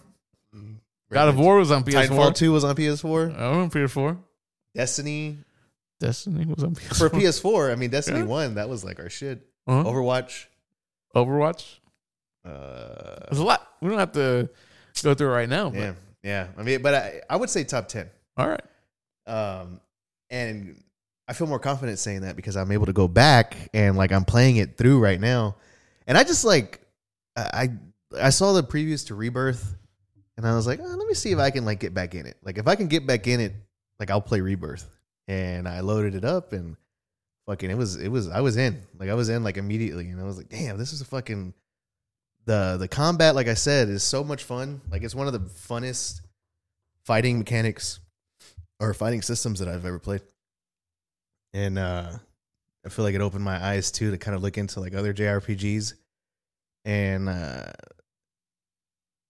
Mm, 0.55 0.75
God 1.11 1.27
of 1.29 1.37
War 1.37 1.57
was 1.57 1.71
on 1.71 1.83
PS4. 1.83 2.07
Titanfall 2.09 2.35
Two 2.35 2.51
was 2.51 2.63
on 2.63 2.75
PS4. 2.75 3.35
Oh, 3.37 3.59
on 3.61 3.69
PS4. 3.71 4.17
Destiny 4.75 5.39
Destiny 5.99 6.45
was 6.45 6.63
on 6.63 6.75
PS4. 6.75 6.97
for 6.97 7.09
PS4. 7.09 7.71
I 7.71 7.75
mean, 7.75 7.89
Destiny 7.89 8.19
Yeah. 8.19 8.25
One 8.25 8.55
that 8.55 8.69
was 8.69 8.83
like 8.83 8.99
our 8.99 9.09
shit. 9.09 9.45
Uh-huh. 9.67 9.89
Overwatch. 9.89 10.45
Overwatch. 11.15 11.79
Uh, 12.45 13.25
There's 13.29 13.39
a 13.39 13.43
lot. 13.43 13.67
We 13.81 13.89
don't 13.89 13.99
have 13.99 14.13
to 14.13 14.49
go 15.03 15.13
through 15.13 15.29
it 15.29 15.35
right 15.35 15.49
now. 15.49 15.69
But. 15.69 15.79
yeah, 15.79 15.93
yeah. 16.23 16.47
I 16.57 16.63
mean, 16.63 16.81
but 16.81 16.95
I, 16.95 17.21
I 17.29 17.35
would 17.35 17.49
say 17.49 17.63
top 17.63 17.87
ten. 17.87 18.09
All 18.37 18.47
right. 18.47 18.61
Um, 19.27 19.81
and 20.29 20.81
I 21.27 21.33
feel 21.33 21.47
more 21.47 21.59
confident 21.59 21.99
saying 21.99 22.21
that 22.21 22.35
because 22.35 22.55
I'm 22.55 22.71
able 22.71 22.87
to 22.87 22.93
go 22.93 23.07
back 23.07 23.55
and 23.73 23.97
like 23.97 24.11
I'm 24.11 24.25
playing 24.25 24.57
it 24.57 24.77
through 24.77 24.99
right 24.99 25.19
now, 25.19 25.57
and 26.07 26.17
I 26.17 26.23
just 26.23 26.45
like 26.45 26.81
I 27.35 27.69
I 28.19 28.29
saw 28.29 28.53
the 28.53 28.63
previews 28.63 29.07
to 29.07 29.15
Rebirth, 29.15 29.75
and 30.37 30.47
I 30.47 30.55
was 30.55 30.65
like, 30.65 30.79
oh, 30.81 30.85
let 30.85 31.07
me 31.07 31.13
see 31.13 31.31
if 31.31 31.39
I 31.39 31.51
can 31.51 31.65
like 31.65 31.79
get 31.79 31.93
back 31.93 32.15
in 32.15 32.25
it. 32.25 32.37
Like 32.43 32.57
if 32.57 32.67
I 32.67 32.75
can 32.75 32.87
get 32.87 33.05
back 33.05 33.27
in 33.27 33.39
it, 33.39 33.53
like 33.99 34.09
I'll 34.09 34.21
play 34.21 34.41
Rebirth, 34.41 34.87
and 35.29 35.67
I 35.67 35.81
loaded 35.81 36.15
it 36.15 36.25
up 36.25 36.53
and 36.53 36.75
fucking 37.45 37.69
it 37.69 37.77
was 37.77 37.95
it 37.95 38.09
was 38.09 38.27
I 38.27 38.41
was 38.41 38.57
in 38.57 38.81
like 38.99 39.09
I 39.09 39.13
was 39.13 39.29
in 39.29 39.43
like 39.43 39.57
immediately, 39.57 40.09
and 40.09 40.19
I 40.19 40.23
was 40.23 40.37
like, 40.37 40.49
damn, 40.49 40.77
this 40.77 40.91
is 40.91 41.01
a 41.01 41.05
fucking 41.05 41.53
the 42.45 42.77
the 42.77 42.87
combat. 42.87 43.35
Like 43.35 43.47
I 43.47 43.53
said, 43.53 43.89
is 43.89 44.03
so 44.03 44.23
much 44.23 44.43
fun. 44.43 44.81
Like 44.91 45.03
it's 45.03 45.15
one 45.15 45.27
of 45.27 45.33
the 45.33 45.39
funnest 45.39 46.21
fighting 47.05 47.37
mechanics 47.37 47.99
or 48.79 48.93
fighting 48.93 49.21
systems 49.21 49.59
that 49.59 49.67
I've 49.67 49.85
ever 49.85 49.99
played. 49.99 50.21
And 51.53 51.77
uh 51.77 52.09
I 52.83 52.89
feel 52.89 53.05
like 53.05 53.13
it 53.13 53.21
opened 53.21 53.43
my 53.43 53.63
eyes 53.63 53.91
too 53.91 54.09
to 54.11 54.17
kind 54.17 54.35
of 54.35 54.41
look 54.41 54.57
into 54.57 54.79
like 54.79 54.95
other 54.95 55.13
JRPGs. 55.13 55.93
And 56.85 57.29
uh 57.29 57.71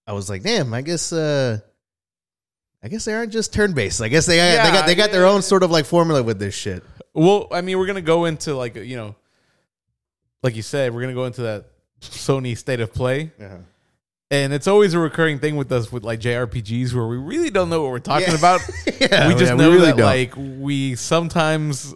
I 0.08 0.14
was 0.14 0.30
like, 0.30 0.44
damn, 0.44 0.74
I 0.74 0.82
guess 0.82 1.12
uh 1.12 1.60
I 2.82 2.88
guess 2.88 3.06
they 3.06 3.14
aren't 3.14 3.34
just 3.34 3.54
turn 3.54 3.74
based. 3.74 4.02
I 4.02 4.08
guess 4.08 4.26
they 4.26 4.38
they 4.38 4.56
got 4.72 4.86
they 4.86 4.96
got 4.96 5.12
their 5.12 5.26
own 5.26 5.42
sort 5.42 5.64
of 5.64 5.72
like 5.72 5.86
formula 5.86 6.24
with 6.24 6.40
this 6.40 6.56
shit. 6.56 6.84
Well, 7.14 7.48
I 7.52 7.62
mean, 7.62 7.78
we're 7.78 7.88
gonna 7.88 8.02
go 8.02 8.26
into 8.26 8.56
like 8.56 8.76
you 8.76 8.96
know, 8.96 9.16
like 10.44 10.56
you 10.56 10.62
said, 10.62 10.94
we're 10.94 11.02
gonna 11.02 11.14
go 11.14 11.26
into 11.26 11.42
that 11.42 11.66
Sony 12.02 12.58
state 12.58 12.80
of 12.80 12.94
play, 12.94 13.32
and 14.32 14.54
it's 14.54 14.68
always 14.68 14.94
a 14.94 15.00
recurring 15.00 15.40
thing 15.40 15.56
with 15.58 15.72
us 15.72 15.92
with 15.92 16.04
like 16.04 16.20
JRPGs 16.22 16.94
where 16.94 17.08
we 17.08 17.18
really 17.18 17.50
don't 17.50 17.70
know 17.70 17.82
what 17.82 17.92
we're 17.92 18.00
talking 18.00 18.30
Yeah. 18.30 18.36
about. 18.38 18.62
yeah, 19.02 19.28
we 19.28 19.34
just 19.34 19.46
yeah, 19.52 19.56
know 19.56 19.72
really 19.72 19.88
that 19.88 19.98
don't. 19.98 20.06
like 20.06 20.34
we 20.62 20.96
sometimes 20.96 21.94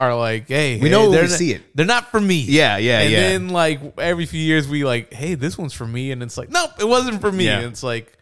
are 0.00 0.14
like, 0.16 0.48
hey, 0.48 0.74
we 0.74 0.88
hey, 0.88 0.90
know 0.90 1.10
they're 1.10 1.22
we 1.22 1.28
not- 1.28 1.38
see 1.38 1.52
it. 1.52 1.62
They're 1.76 1.86
not 1.86 2.10
for 2.10 2.20
me. 2.20 2.40
Yeah, 2.40 2.76
yeah, 2.78 3.00
and 3.02 3.12
yeah. 3.12 3.18
And 3.18 3.44
then 3.46 3.48
like 3.54 3.98
every 3.98 4.26
few 4.26 4.40
years 4.42 4.66
we 4.66 4.84
like, 4.84 5.12
hey, 5.12 5.34
this 5.36 5.56
one's 5.56 5.72
for 5.72 5.86
me, 5.86 6.10
and 6.10 6.22
it's 6.22 6.36
like, 6.36 6.50
nope, 6.50 6.70
it 6.80 6.88
wasn't 6.88 7.20
for 7.20 7.30
me. 7.30 7.44
Yeah. 7.46 7.58
And 7.60 7.66
it's 7.68 7.82
like, 7.84 8.12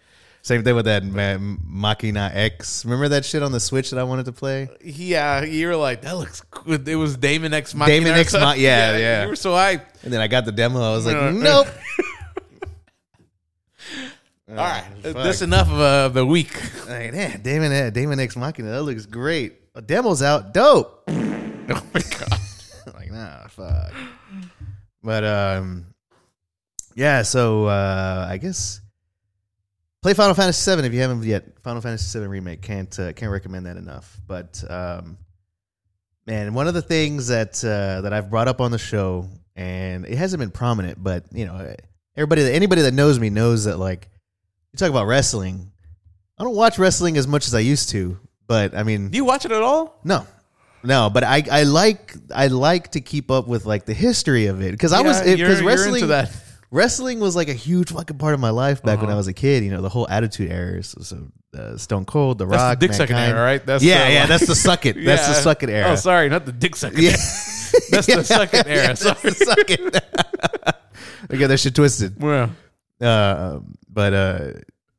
Same 0.45 0.63
thing 0.63 0.75
with 0.77 0.85
that 0.85 1.03
Ma- 1.03 1.39
Machina 1.65 2.31
X. 2.35 2.85
Remember 2.85 3.09
that 3.09 3.25
shit 3.25 3.43
on 3.43 3.51
the 3.51 3.59
Switch 3.61 3.91
that 3.91 3.99
I 3.99 4.03
wanted 4.05 4.27
to 4.27 4.33
play? 4.33 4.69
yeah, 4.85 5.43
you 5.43 5.67
were 5.69 5.77
like, 5.77 6.03
that 6.03 6.19
looks 6.19 6.43
good. 6.43 6.87
It 6.87 6.97
was 6.97 7.17
Daemon 7.17 7.55
X 7.55 7.75
Machina. 7.75 7.99
Damon 8.01 8.13
X 8.19 8.33
something. 8.33 8.47
Ma- 8.49 8.53
yeah, 8.57 8.97
yeah. 8.99 9.23
You 9.23 9.31
were 9.31 9.37
so 9.37 9.53
hyped. 9.53 9.87
And 10.03 10.13
then 10.13 10.21
I 10.21 10.29
got 10.29 10.45
the 10.45 10.53
demo. 10.53 10.81
I 10.83 10.95
was 10.95 11.07
like, 11.07 11.17
Uh, 11.17 11.31
nope. 11.31 11.67
All 14.47 14.57
right, 14.57 14.85
Ah, 14.87 15.01
fuck. 15.03 15.15
that's 15.15 15.41
enough 15.43 15.69
of 15.71 15.81
uh, 15.81 16.09
the 16.11 16.25
week. 16.27 16.53
Like, 16.87 17.15
yeah, 17.15 17.39
Damon, 17.39 17.73
uh, 17.73 17.89
Daemon 17.91 18.21
X 18.21 18.37
Machina. 18.37 18.71
That 18.73 18.83
looks 18.83 19.07
great. 19.07 19.55
A 19.75 19.81
demo's 19.83 20.23
out. 20.23 20.53
Dope. 20.55 21.09
Oh 21.67 21.83
my 21.95 22.01
god. 22.03 22.95
like 22.95 23.11
nah, 23.11 23.47
fuck. 23.49 23.95
But 25.03 25.25
um, 25.25 25.87
yeah. 26.95 27.23
So 27.23 27.65
uh, 27.65 28.27
I 28.29 28.37
guess 28.37 28.83
play 30.05 30.12
Final 30.12 30.35
Fantasy 30.35 30.77
VII 30.77 30.87
if 30.87 30.93
you 30.93 31.01
haven't 31.01 31.23
yet. 31.25 31.45
Final 31.62 31.81
Fantasy 31.81 32.19
VII 32.19 32.27
remake 32.27 32.61
can't 32.61 32.99
uh, 32.99 33.14
can't 33.14 33.33
recommend 33.33 33.64
that 33.64 33.79
enough. 33.79 34.21
But 34.27 34.62
um, 34.69 35.17
man, 36.27 36.53
one 36.53 36.69
of 36.69 36.75
the 36.75 36.83
things 36.83 37.29
that 37.29 37.64
uh, 37.64 38.03
that 38.03 38.12
I've 38.12 38.29
brought 38.29 38.47
up 38.47 38.61
on 38.61 38.71
the 38.71 38.77
show, 38.79 39.27
and 39.57 40.05
it 40.05 40.19
hasn't 40.19 40.40
been 40.40 40.51
prominent, 40.51 41.03
but 41.03 41.25
you 41.33 41.47
know, 41.47 41.75
everybody, 42.19 42.43
anybody 42.53 42.83
that 42.83 42.93
knows 42.93 43.19
me 43.19 43.31
knows 43.31 43.64
that 43.64 43.79
like 43.79 44.11
you 44.73 44.77
talk 44.77 44.90
about 44.90 45.07
wrestling. 45.07 45.73
I 46.37 46.45
don't 46.45 46.55
watch 46.55 46.79
wrestling 46.79 47.17
as 47.17 47.27
much 47.27 47.47
as 47.47 47.55
I 47.55 47.61
used 47.61 47.88
to, 47.90 48.19
but 48.47 48.77
I 48.77 48.83
mean, 48.83 49.09
Do 49.09 49.17
you 49.17 49.25
watch 49.25 49.47
it 49.47 49.53
at 49.53 49.62
all? 49.62 50.01
no, 50.05 50.27
no, 50.83 51.09
but 51.09 51.25
I 51.25 51.43
I 51.51 51.62
like 51.62 52.12
I 52.35 52.49
like 52.49 52.90
to 52.90 53.01
keep 53.01 53.31
up 53.31 53.49
with 53.49 53.64
like 53.64 53.87
the 53.87 53.95
history 53.95 54.49
of 54.49 54.61
it 54.61 54.73
because 54.73 54.93
I 54.93 55.01
was 55.01 55.27
Yeah, 55.27 55.37
because 55.37 55.62
wrestling. 55.62 56.07
Wrestling 56.75 57.21
was 57.21 57.35
like 57.37 57.49
a 57.49 57.55
huge 57.55 57.91
fucking 57.93 58.19
part 58.19 58.35
of 58.35 58.41
my 58.41 58.51
life 58.51 58.83
back 58.83 58.99
when 58.99 59.07
Uh-huh. 59.07 59.15
I 59.15 59.17
was 59.17 59.29
a 59.29 59.33
kid. 59.33 59.63
You 59.65 59.71
know, 59.71 59.81
the 59.81 59.89
whole 59.89 60.07
Attitude 60.09 60.51
Era, 60.51 60.83
so, 60.83 61.01
so 61.03 61.29
uh, 61.57 61.77
Stone 61.77 62.05
Cold, 62.05 62.39
The 62.39 62.47
That's 62.47 62.61
Rock, 62.61 62.81
the 62.81 62.87
dick 62.89 62.95
sucking 62.97 63.17
era, 63.17 63.41
right? 63.41 63.65
That's 63.65 63.83
yeah, 63.85 64.07
the, 64.07 64.13
yeah, 64.13 64.21
like- 64.21 64.29
that's 64.31 64.47
the 64.47 64.55
suck 64.57 64.85
it. 64.87 64.97
That's 65.05 65.27
the 65.29 65.35
suck 65.35 65.63
it 65.63 65.71
era. 65.71 65.91
Oh, 65.93 65.95
sorry, 65.97 66.29
not 66.29 66.45
the 66.47 66.53
dick 66.53 66.75
sucking. 66.77 66.99
Yeah. 67.03 67.17
That's 67.91 68.07
the 68.07 68.23
second 68.25 68.67
era. 68.67 68.77
Yeah, 68.83 68.87
that's 68.93 69.23
the 69.23 69.31
suck 69.33 69.71
it. 69.71 69.81
I 71.31 71.37
got 71.37 71.49
that 71.49 71.59
shit 71.59 71.75
twisted. 71.75 72.21
Well, 72.21 72.51
Uh, 73.01 73.61
but 73.89 74.13
uh, 74.15 74.53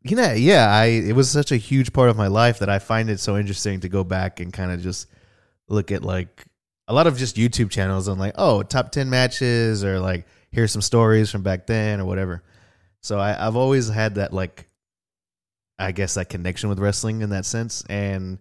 you 0.04 0.16
know, 0.16 0.34
yeah, 0.34 0.68
I 0.70 0.86
it 0.86 1.16
was 1.16 1.30
such 1.30 1.52
a 1.52 1.58
huge 1.58 1.94
part 1.94 2.10
of 2.10 2.18
my 2.18 2.28
life 2.28 2.60
that 2.60 2.70
I 2.70 2.80
find 2.80 3.10
it 3.10 3.20
so 3.20 3.38
interesting 3.38 3.80
to 3.82 3.90
go 3.90 4.04
back 4.04 4.40
and 4.40 4.52
kind 4.54 4.72
of 4.72 4.82
just 4.82 5.08
look 5.68 5.92
at 5.92 6.04
like 6.04 6.46
a 6.88 6.94
lot 6.94 7.08
of 7.08 7.18
just 7.18 7.36
YouTube 7.38 7.70
channels 7.72 8.08
on 8.08 8.18
like 8.20 8.34
oh 8.38 8.62
top 8.64 8.92
ten 8.92 9.10
matches 9.10 9.84
or 9.84 10.00
like 10.00 10.26
here's 10.56 10.72
some 10.72 10.82
stories 10.82 11.30
from 11.30 11.44
back 11.44 11.68
then 11.68 12.00
or 12.00 12.06
whatever. 12.06 12.42
So 13.02 13.20
I, 13.20 13.46
I've 13.46 13.56
always 13.56 13.90
had 13.90 14.16
that 14.16 14.34
like 14.34 14.68
I 15.78 15.92
guess 15.92 16.14
that 16.14 16.30
connection 16.30 16.70
with 16.70 16.80
wrestling 16.80 17.22
in 17.22 17.32
that 17.32 17.46
sense. 17.46 17.84
And 17.90 18.40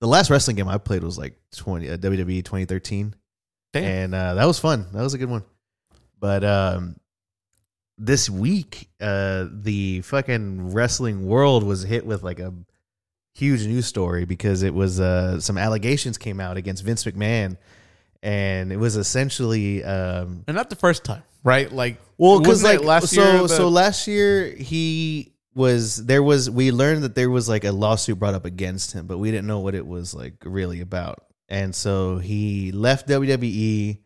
the 0.00 0.08
last 0.08 0.28
wrestling 0.28 0.56
game 0.56 0.68
I 0.68 0.78
played 0.78 1.04
was 1.04 1.16
like 1.16 1.38
twenty 1.56 1.88
uh, 1.88 1.96
WWE 1.96 2.44
2013 2.44 3.14
and 3.74 4.14
uh, 4.14 4.34
that 4.34 4.44
was 4.44 4.58
fun. 4.58 4.86
That 4.92 5.02
was 5.02 5.14
a 5.14 5.18
good 5.18 5.30
one. 5.30 5.44
But 6.18 6.44
um, 6.44 6.96
this 7.96 8.28
week, 8.28 8.90
uh, 9.00 9.46
the 9.50 10.02
fucking 10.02 10.72
wrestling 10.72 11.26
world 11.26 11.64
was 11.64 11.82
hit 11.82 12.04
with 12.04 12.22
like 12.22 12.38
a 12.38 12.52
huge 13.34 13.66
news 13.66 13.86
story 13.86 14.24
because 14.24 14.62
it 14.62 14.74
was 14.74 15.00
uh, 15.00 15.40
some 15.40 15.56
allegations 15.56 16.18
came 16.18 16.40
out 16.40 16.56
against 16.56 16.84
Vince 16.84 17.04
McMahon, 17.04 17.56
and 18.22 18.72
it 18.72 18.76
was 18.76 18.96
essentially 18.96 19.82
um, 19.84 20.44
and 20.46 20.54
not 20.56 20.70
the 20.70 20.76
first 20.76 21.04
time, 21.04 21.22
right? 21.44 21.70
Like, 21.72 22.00
well, 22.18 22.40
because 22.40 22.62
like 22.62 22.80
it 22.80 22.84
last 22.84 23.08
so 23.08 23.22
year. 23.22 23.42
the- 23.42 23.48
so 23.48 23.68
last 23.68 24.06
year 24.06 24.46
he 24.54 25.32
was 25.54 26.04
there 26.06 26.22
was 26.22 26.48
we 26.48 26.70
learned 26.72 27.02
that 27.02 27.14
there 27.14 27.28
was 27.30 27.48
like 27.48 27.64
a 27.64 27.72
lawsuit 27.72 28.18
brought 28.18 28.34
up 28.34 28.44
against 28.44 28.92
him, 28.92 29.06
but 29.06 29.18
we 29.18 29.30
didn't 29.30 29.46
know 29.46 29.60
what 29.60 29.74
it 29.74 29.86
was 29.86 30.14
like 30.14 30.34
really 30.44 30.80
about. 30.80 31.24
And 31.48 31.74
so 31.74 32.16
he 32.18 32.72
left 32.72 33.06
WWE 33.08 33.98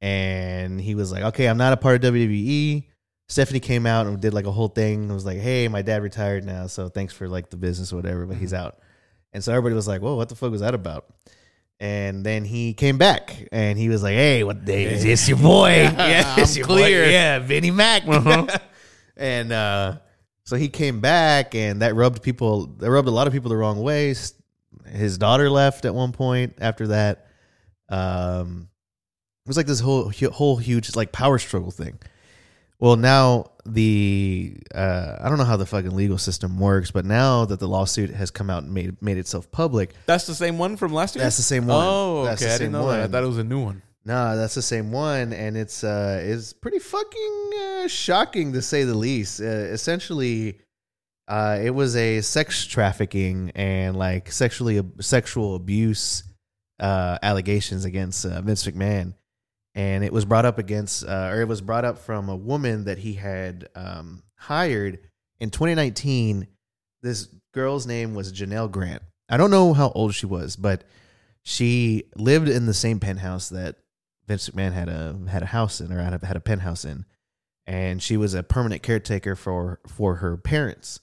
and 0.00 0.80
he 0.80 0.94
was 0.94 1.10
like, 1.10 1.22
"Okay, 1.24 1.46
I'm 1.48 1.56
not 1.58 1.72
a 1.72 1.76
part 1.76 1.96
of 2.04 2.12
WWE." 2.14 2.84
Stephanie 3.28 3.58
came 3.58 3.86
out 3.86 4.06
and 4.06 4.20
did 4.20 4.32
like 4.34 4.46
a 4.46 4.52
whole 4.52 4.68
thing. 4.68 5.04
and 5.04 5.12
was 5.12 5.26
like, 5.26 5.38
"Hey, 5.38 5.66
my 5.68 5.82
dad 5.82 6.02
retired 6.02 6.44
now, 6.44 6.66
so 6.68 6.88
thanks 6.88 7.12
for 7.12 7.28
like 7.28 7.50
the 7.50 7.56
business 7.56 7.92
or 7.92 7.96
whatever, 7.96 8.26
but 8.26 8.36
he's 8.36 8.54
out." 8.54 8.78
And 9.32 9.42
so 9.42 9.52
everybody 9.52 9.74
was 9.74 9.88
like, 9.88 10.00
"Whoa, 10.02 10.14
what 10.14 10.28
the 10.28 10.36
fuck 10.36 10.50
was 10.52 10.60
that 10.60 10.74
about?" 10.74 11.06
And 11.78 12.24
then 12.24 12.44
he 12.44 12.72
came 12.72 12.96
back 12.96 13.48
and 13.52 13.78
he 13.78 13.88
was 13.90 14.02
like, 14.02 14.14
"Hey, 14.14 14.42
what 14.44 14.64
day 14.64 14.84
is 14.84 15.02
this? 15.02 15.28
Your 15.28 15.36
boy? 15.38 15.68
Yeah, 15.96 16.34
it's 16.38 16.52
I'm 16.52 16.58
your 16.58 16.66
clear. 16.66 17.04
boy. 17.04 17.10
Yeah, 17.10 17.38
Vinny 17.40 17.70
Mac." 17.70 18.06
Uh-huh. 18.08 18.46
and 19.16 19.52
uh, 19.52 19.98
so 20.44 20.56
he 20.56 20.68
came 20.68 21.00
back, 21.00 21.54
and 21.54 21.82
that 21.82 21.94
rubbed 21.94 22.22
people. 22.22 22.66
That 22.78 22.90
rubbed 22.90 23.08
a 23.08 23.10
lot 23.10 23.26
of 23.26 23.32
people 23.34 23.50
the 23.50 23.56
wrong 23.56 23.82
way. 23.82 24.14
His 24.86 25.18
daughter 25.18 25.50
left 25.50 25.84
at 25.84 25.94
one 25.94 26.12
point. 26.12 26.54
After 26.60 26.86
that, 26.88 27.26
um, 27.90 28.68
it 29.44 29.48
was 29.48 29.56
like 29.58 29.66
this 29.66 29.80
whole 29.80 30.10
whole 30.32 30.56
huge 30.56 30.96
like 30.96 31.12
power 31.12 31.38
struggle 31.38 31.70
thing. 31.70 31.98
Well, 32.78 32.96
now 32.96 33.50
the 33.72 34.56
uh, 34.74 35.16
I 35.20 35.28
don't 35.28 35.38
know 35.38 35.44
how 35.44 35.56
the 35.56 35.66
fucking 35.66 35.94
legal 35.94 36.18
system 36.18 36.58
works, 36.58 36.90
but 36.90 37.04
now 37.04 37.44
that 37.46 37.60
the 37.60 37.68
lawsuit 37.68 38.10
has 38.10 38.30
come 38.30 38.48
out 38.50 38.62
and 38.62 38.72
made 38.72 39.00
made 39.02 39.18
itself 39.18 39.50
public, 39.50 39.92
that's 40.06 40.26
the 40.26 40.34
same 40.34 40.58
one 40.58 40.76
from 40.76 40.92
last 40.92 41.16
year. 41.16 41.24
that's 41.24 41.36
the 41.36 41.42
same 41.42 41.66
one. 41.66 41.84
Oh, 41.86 42.24
That's 42.24 42.42
okay. 42.42 42.48
the 42.48 42.54
I 42.54 42.58
didn't 42.58 42.72
know 42.72 42.88
that. 42.88 43.00
I 43.00 43.06
thought 43.08 43.22
it 43.24 43.26
was 43.28 43.38
a 43.38 43.44
new 43.44 43.62
one. 43.62 43.82
No, 44.04 44.36
that's 44.36 44.54
the 44.54 44.62
same 44.62 44.92
one, 44.92 45.32
and 45.32 45.56
it's 45.56 45.82
uh, 45.82 46.20
is 46.22 46.52
pretty 46.52 46.78
fucking 46.78 47.50
uh, 47.60 47.88
shocking 47.88 48.52
to 48.52 48.62
say 48.62 48.84
the 48.84 48.94
least. 48.94 49.40
Uh, 49.40 49.44
essentially, 49.44 50.60
uh, 51.26 51.58
it 51.60 51.70
was 51.70 51.96
a 51.96 52.20
sex 52.20 52.64
trafficking 52.66 53.50
and 53.56 53.96
like 53.96 54.30
sexually 54.30 54.80
sexual 55.00 55.56
abuse 55.56 56.22
uh, 56.78 57.18
allegations 57.20 57.84
against 57.84 58.24
uh, 58.24 58.40
Vince 58.42 58.64
McMahon, 58.66 59.14
and 59.76 60.02
it 60.02 60.12
was 60.12 60.24
brought 60.24 60.46
up 60.46 60.58
against, 60.58 61.04
uh, 61.04 61.28
or 61.30 61.42
it 61.42 61.48
was 61.48 61.60
brought 61.60 61.84
up 61.84 61.98
from 61.98 62.30
a 62.30 62.34
woman 62.34 62.84
that 62.84 62.96
he 62.96 63.12
had 63.12 63.68
um, 63.76 64.22
hired 64.34 65.00
in 65.38 65.50
2019. 65.50 66.48
This 67.02 67.28
girl's 67.52 67.86
name 67.86 68.14
was 68.14 68.32
Janelle 68.32 68.70
Grant. 68.70 69.02
I 69.28 69.36
don't 69.36 69.50
know 69.50 69.74
how 69.74 69.90
old 69.90 70.14
she 70.14 70.24
was, 70.24 70.56
but 70.56 70.84
she 71.42 72.04
lived 72.16 72.48
in 72.48 72.64
the 72.64 72.74
same 72.74 73.00
penthouse 73.00 73.50
that 73.50 73.76
Vince 74.26 74.48
McMahon 74.48 74.72
had 74.72 74.88
a 74.88 75.16
had 75.28 75.42
a 75.42 75.46
house 75.46 75.80
in 75.80 75.92
or 75.92 76.02
had 76.02 76.36
a, 76.36 76.40
penthouse 76.40 76.84
in, 76.84 77.04
and 77.66 78.02
she 78.02 78.16
was 78.16 78.32
a 78.34 78.42
permanent 78.42 78.82
caretaker 78.82 79.36
for 79.36 79.80
for 79.86 80.16
her 80.16 80.38
parents. 80.38 81.00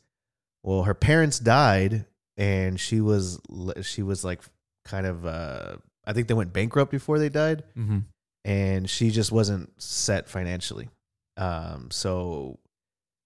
Well, 0.63 0.83
her 0.83 0.93
parents 0.95 1.38
died, 1.39 2.05
and 2.38 2.79
she 2.79 3.01
was 3.01 3.39
she 3.83 4.01
was 4.01 4.25
like 4.25 4.41
kind 4.83 5.05
of 5.05 5.25
uh, 5.25 5.75
I 6.05 6.13
think 6.13 6.27
they 6.27 6.33
went 6.33 6.53
bankrupt 6.53 6.91
before 6.91 7.19
they 7.19 7.29
died, 7.29 7.63
Mm-hmm. 7.77 7.99
And 8.45 8.89
she 8.89 9.10
just 9.12 9.32
wasn't 9.32 9.69
set 9.82 10.29
financially. 10.29 10.89
Um, 11.38 11.89
so 11.91 12.60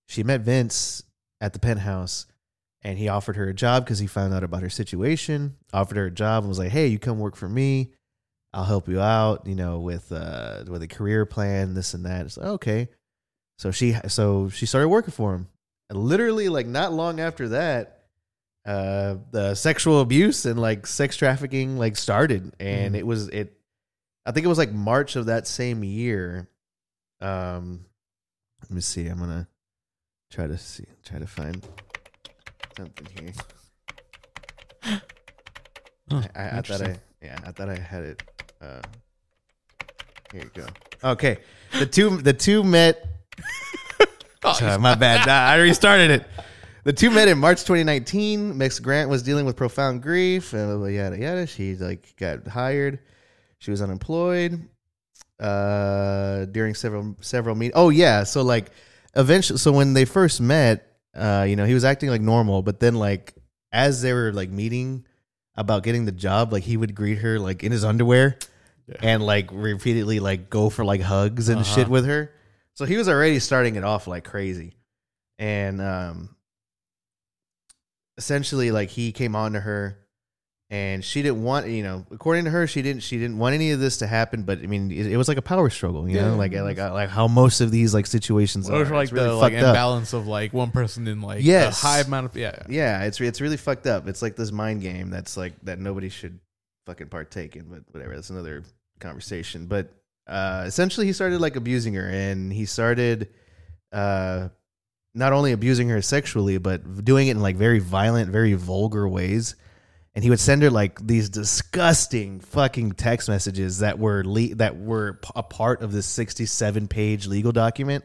she 0.08 0.23
met 0.23 0.41
Vince 0.41 1.03
at 1.41 1.53
the 1.53 1.60
penthouse, 1.60 2.25
and 2.84 2.97
he 2.97 3.08
offered 3.10 3.36
her 3.36 3.49
a 3.49 3.53
job 3.53 3.84
because 3.86 3.99
he 3.99 4.08
found 4.08 4.34
out 4.34 4.43
about 4.43 4.62
her 4.62 4.69
situation. 4.69 5.58
Offered 5.73 5.97
her 5.97 6.06
a 6.06 6.12
job 6.12 6.43
and 6.43 6.49
was 6.49 6.60
like, 6.60 6.71
"Hey, 6.71 6.88
you 6.88 6.99
come 6.99 7.19
work 7.19 7.36
for 7.36 7.49
me. 7.49 7.91
I'll 8.53 8.63
help 8.63 8.88
you 8.88 9.01
out, 9.01 9.45
you 9.45 9.56
know, 9.56 9.80
with 9.80 10.12
uh 10.12 10.63
with 10.67 10.82
a 10.84 10.88
career 10.88 11.25
plan, 11.25 11.73
this 11.73 11.93
and 11.93 12.06
that." 12.06 12.25
It's 12.25 12.38
like, 12.38 12.47
okay. 12.47 12.88
So 13.60 13.71
she 13.71 13.95
so 14.08 14.49
she 14.49 14.65
started 14.65 14.88
working 14.89 15.12
for 15.12 15.34
him. 15.36 15.47
And 15.89 15.99
literally, 15.99 16.47
like 16.49 16.67
not 16.67 16.93
long 16.93 17.19
after 17.19 17.49
that, 17.49 18.03
uh, 18.65 19.15
the 19.32 19.56
sexual 19.56 20.01
abuse 20.01 20.45
and 20.45 20.60
like 20.60 20.86
sex 20.88 21.15
trafficking 21.17 21.77
like 21.77 21.95
started, 21.97 22.53
and 22.60 22.93
Mhm. 22.93 22.97
it 22.99 23.08
was 23.08 23.27
it. 23.30 23.57
I 24.27 24.31
think 24.31 24.45
it 24.45 24.49
was 24.49 24.57
like 24.57 24.73
March 24.73 25.15
of 25.15 25.27
that 25.27 25.47
same 25.47 25.85
year. 25.85 26.49
Um, 27.21 27.85
let 28.61 28.71
me 28.71 28.81
see. 28.81 29.07
I'm 29.07 29.19
gonna 29.19 29.47
try 30.29 30.47
to 30.47 30.57
see, 30.57 30.83
try 31.05 31.17
to 31.17 31.25
find 31.25 31.65
something 32.75 33.07
here. 33.19 33.33
Oh, 36.09 36.23
I, 36.37 36.59
I 36.59 36.61
thought. 36.61 36.81
I 36.83 36.95
yeah, 37.21 37.37
I 37.45 37.51
thought 37.51 37.67
I 37.67 37.77
had 37.77 38.03
it. 38.05 38.23
Uh, 38.61 38.79
here 40.31 40.43
you 40.43 40.51
go. 40.53 40.65
Okay, 41.03 41.39
the 41.77 41.85
two 41.85 42.15
the 42.15 42.31
two 42.31 42.63
met. 42.63 43.05
Sorry, 44.53 44.79
my 44.79 44.95
bad. 44.95 45.27
I 45.27 45.57
restarted 45.57 46.11
it. 46.11 46.25
The 46.85 46.93
two 46.93 47.11
met 47.11 47.27
in 47.27 47.37
March 47.37 47.59
2019. 47.63 48.57
Max 48.57 48.79
Grant 48.79 49.09
was 49.09 49.21
dealing 49.21 49.45
with 49.45 49.57
profound 49.57 50.01
grief 50.01 50.53
and 50.53 50.81
yada 50.95 51.19
yada. 51.19 51.45
She 51.45 51.75
like 51.75 52.15
got 52.15 52.47
hired. 52.47 52.99
She 53.60 53.72
was 53.72 53.82
unemployed. 53.82 54.67
Uh, 55.39 56.46
during 56.46 56.74
several 56.74 57.15
several 57.22 57.56
meet. 57.56 57.72
Oh 57.76 57.89
yeah, 57.89 58.24
so 58.24 58.41
like 58.41 58.72
eventually, 59.15 59.60
so 59.60 59.72
when 59.72 59.93
they 59.93 60.06
first 60.06 60.41
met, 60.41 60.98
uh, 61.13 61.46
you 61.48 61.56
know, 61.56 61.65
he 61.65 61.76
was 61.76 61.84
acting 61.86 62.10
like 62.10 62.22
normal, 62.22 62.63
but 62.63 62.80
then 62.80 62.96
like 62.96 63.36
as 63.72 64.02
they 64.02 64.13
were 64.13 64.32
like 64.34 64.50
meeting 64.50 65.06
about 65.56 65.84
getting 65.84 66.06
the 66.06 66.12
job, 66.12 66.52
like 66.52 66.63
he 66.63 66.76
would 66.76 66.96
greet 66.96 67.20
her 67.20 67.39
like 67.39 67.63
in 67.63 67.72
his 67.72 67.84
underwear 67.86 68.38
Yeah. 68.88 68.96
and 69.02 69.24
like 69.24 69.50
repeatedly 69.52 70.20
like 70.20 70.50
go 70.50 70.70
for 70.72 70.84
like 70.86 71.02
hugs 71.02 71.50
and 71.50 71.62
Uh-huh. 71.62 71.76
shit 71.76 71.88
with 71.88 72.06
her. 72.08 72.32
So 72.74 72.86
he 72.86 72.98
was 72.98 73.08
already 73.10 73.39
starting 73.39 73.76
it 73.76 73.84
off 73.84 74.08
like 74.08 74.24
crazy. 74.24 74.76
And 75.38 75.80
um 75.82 76.36
essentially 78.17 78.72
like 78.72 78.89
he 78.89 79.12
came 79.12 79.36
on 79.36 79.54
to 79.54 79.60
her 79.60 80.00
and 80.69 81.03
she 81.06 81.21
didn't 81.21 81.41
want 81.41 81.65
you 81.67 81.82
know 81.82 82.06
according 82.12 82.43
to 82.43 82.51
her 82.51 82.67
she 82.67 82.82
didn't 82.82 83.01
she 83.01 83.17
didn't 83.17 83.38
want 83.38 83.56
any 83.56 83.71
of 83.71 83.80
this 83.80 83.97
to 83.97 84.06
happen 84.08 84.43
but 84.43 84.60
i 84.60 84.65
mean 84.65 84.91
it, 84.91 85.08
it 85.08 85.15
was 85.15 85.30
like 85.30 85.38
a 85.38 85.41
power 85.41 85.69
struggle 85.69 86.10
you 86.10 86.17
Yeah. 86.17 86.27
know 86.32 86.36
like 86.36 86.51
like 86.53 86.77
like 86.77 87.08
how 87.10 87.27
most 87.30 87.62
of 87.62 87.71
these 87.71 87.93
like 87.93 88.06
situations 88.06 88.69
Or 88.69 88.82
are 88.82 88.86
like 88.89 89.03
It's 89.03 89.12
really 89.13 89.27
the 89.30 89.36
like 89.36 89.53
fucked 89.53 89.63
up. 89.63 89.69
imbalance 89.69 90.12
of 90.12 90.27
like 90.27 90.51
one 90.53 90.71
person 90.71 91.08
in 91.08 91.21
like 91.21 91.41
Yes. 91.43 91.82
a 91.82 91.86
high 91.88 91.99
amount 92.01 92.25
of 92.25 92.36
yeah. 92.36 92.63
Yeah, 92.67 93.03
it's 93.03 93.21
it's 93.21 93.39
really 93.39 93.56
fucked 93.56 93.88
up. 93.88 94.10
It's 94.10 94.21
like 94.21 94.36
this 94.36 94.51
mind 94.51 94.82
game 94.82 95.10
that's 95.10 95.38
like 95.38 95.53
that 95.63 95.80
nobody 95.80 96.10
should 96.10 96.38
fucking 96.86 97.08
partake 97.08 97.56
in, 97.56 97.65
but 97.69 97.84
whatever. 97.91 98.15
That's 98.15 98.30
another 98.30 98.63
conversation. 98.99 99.67
But 99.67 99.89
uh, 100.27 100.63
essentially, 100.67 101.06
he 101.06 101.13
started 101.13 101.39
like 101.39 101.56
abusing 101.56 101.93
her, 101.93 102.10
and 102.10 102.51
he 102.51 102.65
started 102.65 103.30
uh, 103.93 104.49
not 105.15 105.32
only 105.34 105.53
abusing 105.53 105.88
her 105.89 106.01
sexually, 106.01 106.58
but 106.58 107.06
doing 107.06 107.30
it 107.30 107.32
in 107.32 107.41
like 107.41 107.56
very 107.56 107.80
violent, 107.80 108.32
very 108.32 108.53
vulgar 108.53 109.08
ways. 109.08 109.56
And 110.17 110.23
he 110.23 110.32
would 110.32 110.39
send 110.39 110.63
her 110.63 110.71
like 110.71 111.06
these 111.06 111.30
disgusting 111.30 112.39
fucking 112.39 112.93
text 112.93 113.30
messages 113.30 113.80
that 113.80 113.99
were 113.99 114.23
le- 114.25 114.56
that 114.56 114.75
were 114.75 115.19
a 115.36 115.43
part 115.43 115.84
of 115.84 115.91
this 115.91 116.08
sixty-seven 116.08 116.88
page 116.88 117.27
legal 117.27 117.51
document. 117.51 118.03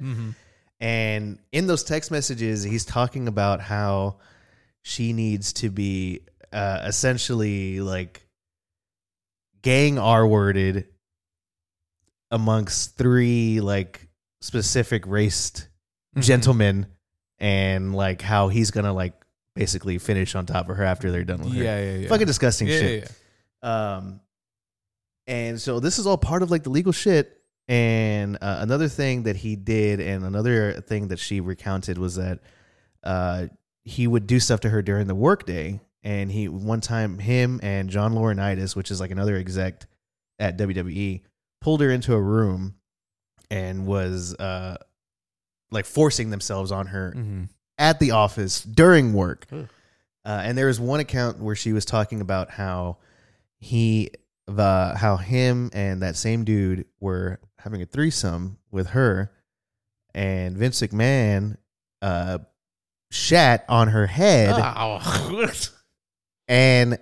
And 0.79 1.39
in 1.53 1.67
those 1.67 1.85
text 1.85 2.11
messages, 2.11 2.65
he's 2.65 2.85
talking 2.85 3.29
about 3.29 3.63
how 3.63 4.19
she 4.83 5.15
needs 5.15 5.55
to 5.55 5.71
be 5.71 6.21
uh, 6.53 6.83
essentially 6.85 7.81
like 7.81 8.27
gang 9.63 9.99
R 9.99 10.27
worded 10.27 10.89
amongst 12.31 12.99
three 12.99 13.63
like 13.63 14.07
specific 14.43 15.07
raced 15.07 15.67
gentlemen 16.19 16.89
and 17.39 17.95
like 17.95 18.21
how 18.21 18.49
he's 18.49 18.71
gonna 18.71 18.93
like 18.93 19.15
basically 19.55 19.99
finish 19.99 20.35
on 20.35 20.47
top 20.47 20.69
of 20.69 20.77
her 20.77 20.85
after 20.85 21.11
they're 21.11 21.25
done 21.25 21.41
with 21.43 21.53
her. 21.55 21.63
Yeah, 21.63 21.81
yeah, 21.83 21.97
yeah. 21.99 22.09
Fucking 22.09 22.27
disgusting 22.27 22.69
yeah, 22.69 22.79
shit. 22.79 23.03
yeah, 23.03 23.09
yeah. 23.63 23.95
Um, 23.97 24.21
and 25.27 25.61
so 25.61 25.79
this 25.81 25.99
is 25.99 26.07
all 26.07 26.19
part 26.19 26.43
of 26.43 26.51
like 26.51 26.63
the 26.65 26.71
legal 26.71 26.93
shit. 26.93 27.39
And 27.69 28.37
uh, 28.43 28.59
another 28.61 28.89
thing 28.89 29.23
that 29.25 29.37
he 29.37 29.55
did, 29.57 30.01
and 30.01 30.25
another 30.25 30.73
thing 30.81 31.09
that 31.09 31.19
she 31.21 31.41
recounted 31.41 31.97
was 31.97 32.17
that 32.17 32.41
uh, 33.05 33.47
he 33.85 34.07
would 34.07 34.27
do 34.27 34.41
stuff 34.41 34.61
to 34.61 34.69
her 34.71 34.83
during 34.83 35.07
the 35.07 35.15
workday. 35.15 35.81
And 36.03 36.31
he 36.33 36.49
one 36.49 36.81
time 36.81 37.19
him 37.21 37.61
and 37.63 37.89
John 37.89 38.15
Laurinaitis, 38.15 38.75
which 38.75 38.91
is 38.91 39.01
like 39.01 39.13
another 39.13 39.37
exec 39.37 39.85
at 40.41 40.59
WWE, 40.59 41.23
pulled 41.61 41.81
her 41.81 41.91
into 41.91 42.15
a 42.15 42.21
room 42.21 42.75
and 43.49 43.87
was 43.87 44.35
uh, 44.35 44.79
like 45.71 45.85
forcing 45.87 46.31
themselves 46.31 46.73
on 46.73 46.89
her 46.89 47.13
Mhm. 47.17 47.49
At 47.83 47.99
the 48.01 48.13
office 48.13 48.63
during 48.63 49.13
work. 49.13 49.47
Ugh. 49.53 49.69
Uh, 50.25 50.41
and 50.45 50.57
there 50.57 50.69
was 50.69 50.79
one 50.81 51.01
account 51.01 51.41
where 51.41 51.57
she 51.57 51.73
was 51.73 51.85
talking 51.85 52.21
about 52.21 52.49
how 52.51 52.99
he, 53.59 54.11
the 54.47 54.95
how 54.97 55.17
him 55.17 55.69
and 55.73 56.03
that 56.03 56.15
same 56.17 56.45
dude 56.45 56.87
were 57.01 57.41
having 57.59 57.83
a 57.83 57.87
threesome 57.87 58.57
with 58.71 58.89
her, 58.91 59.33
and 60.15 60.57
Vince 60.57 60.81
McMahon 60.81 61.57
uh, 62.03 62.39
shat 63.11 63.65
on 63.69 63.89
her 63.89 64.07
head 64.07 64.51
Ow. 64.51 65.01
and 66.49 66.99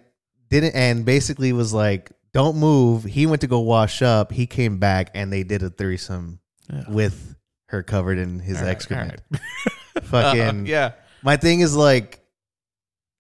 didn't, 0.49 0.75
and 0.75 1.05
basically 1.05 1.53
was 1.53 1.73
like, 1.75 2.13
"Don't 2.33 2.57
move." 2.57 3.05
He 3.05 3.27
went 3.27 3.41
to 3.43 3.47
go 3.47 3.61
wash 3.61 4.01
up. 4.03 4.33
He 4.33 4.47
came 4.47 4.79
back, 4.79 5.11
and 5.15 5.31
they 5.33 5.43
did 5.43 5.63
a 5.63 5.69
threesome 5.71 6.41
Yeah. 6.73 6.85
with 6.89 7.37
her 7.71 7.83
covered 7.83 8.19
in 8.19 8.39
his 8.41 8.59
All 8.59 8.65
right, 8.65 8.71
excrement. 8.71 9.21
right. 9.31 9.41
Fucking 10.05 10.67
yeah. 10.67 10.93
my 11.23 11.37
thing 11.37 11.61
is 11.61 11.75
like 11.77 12.21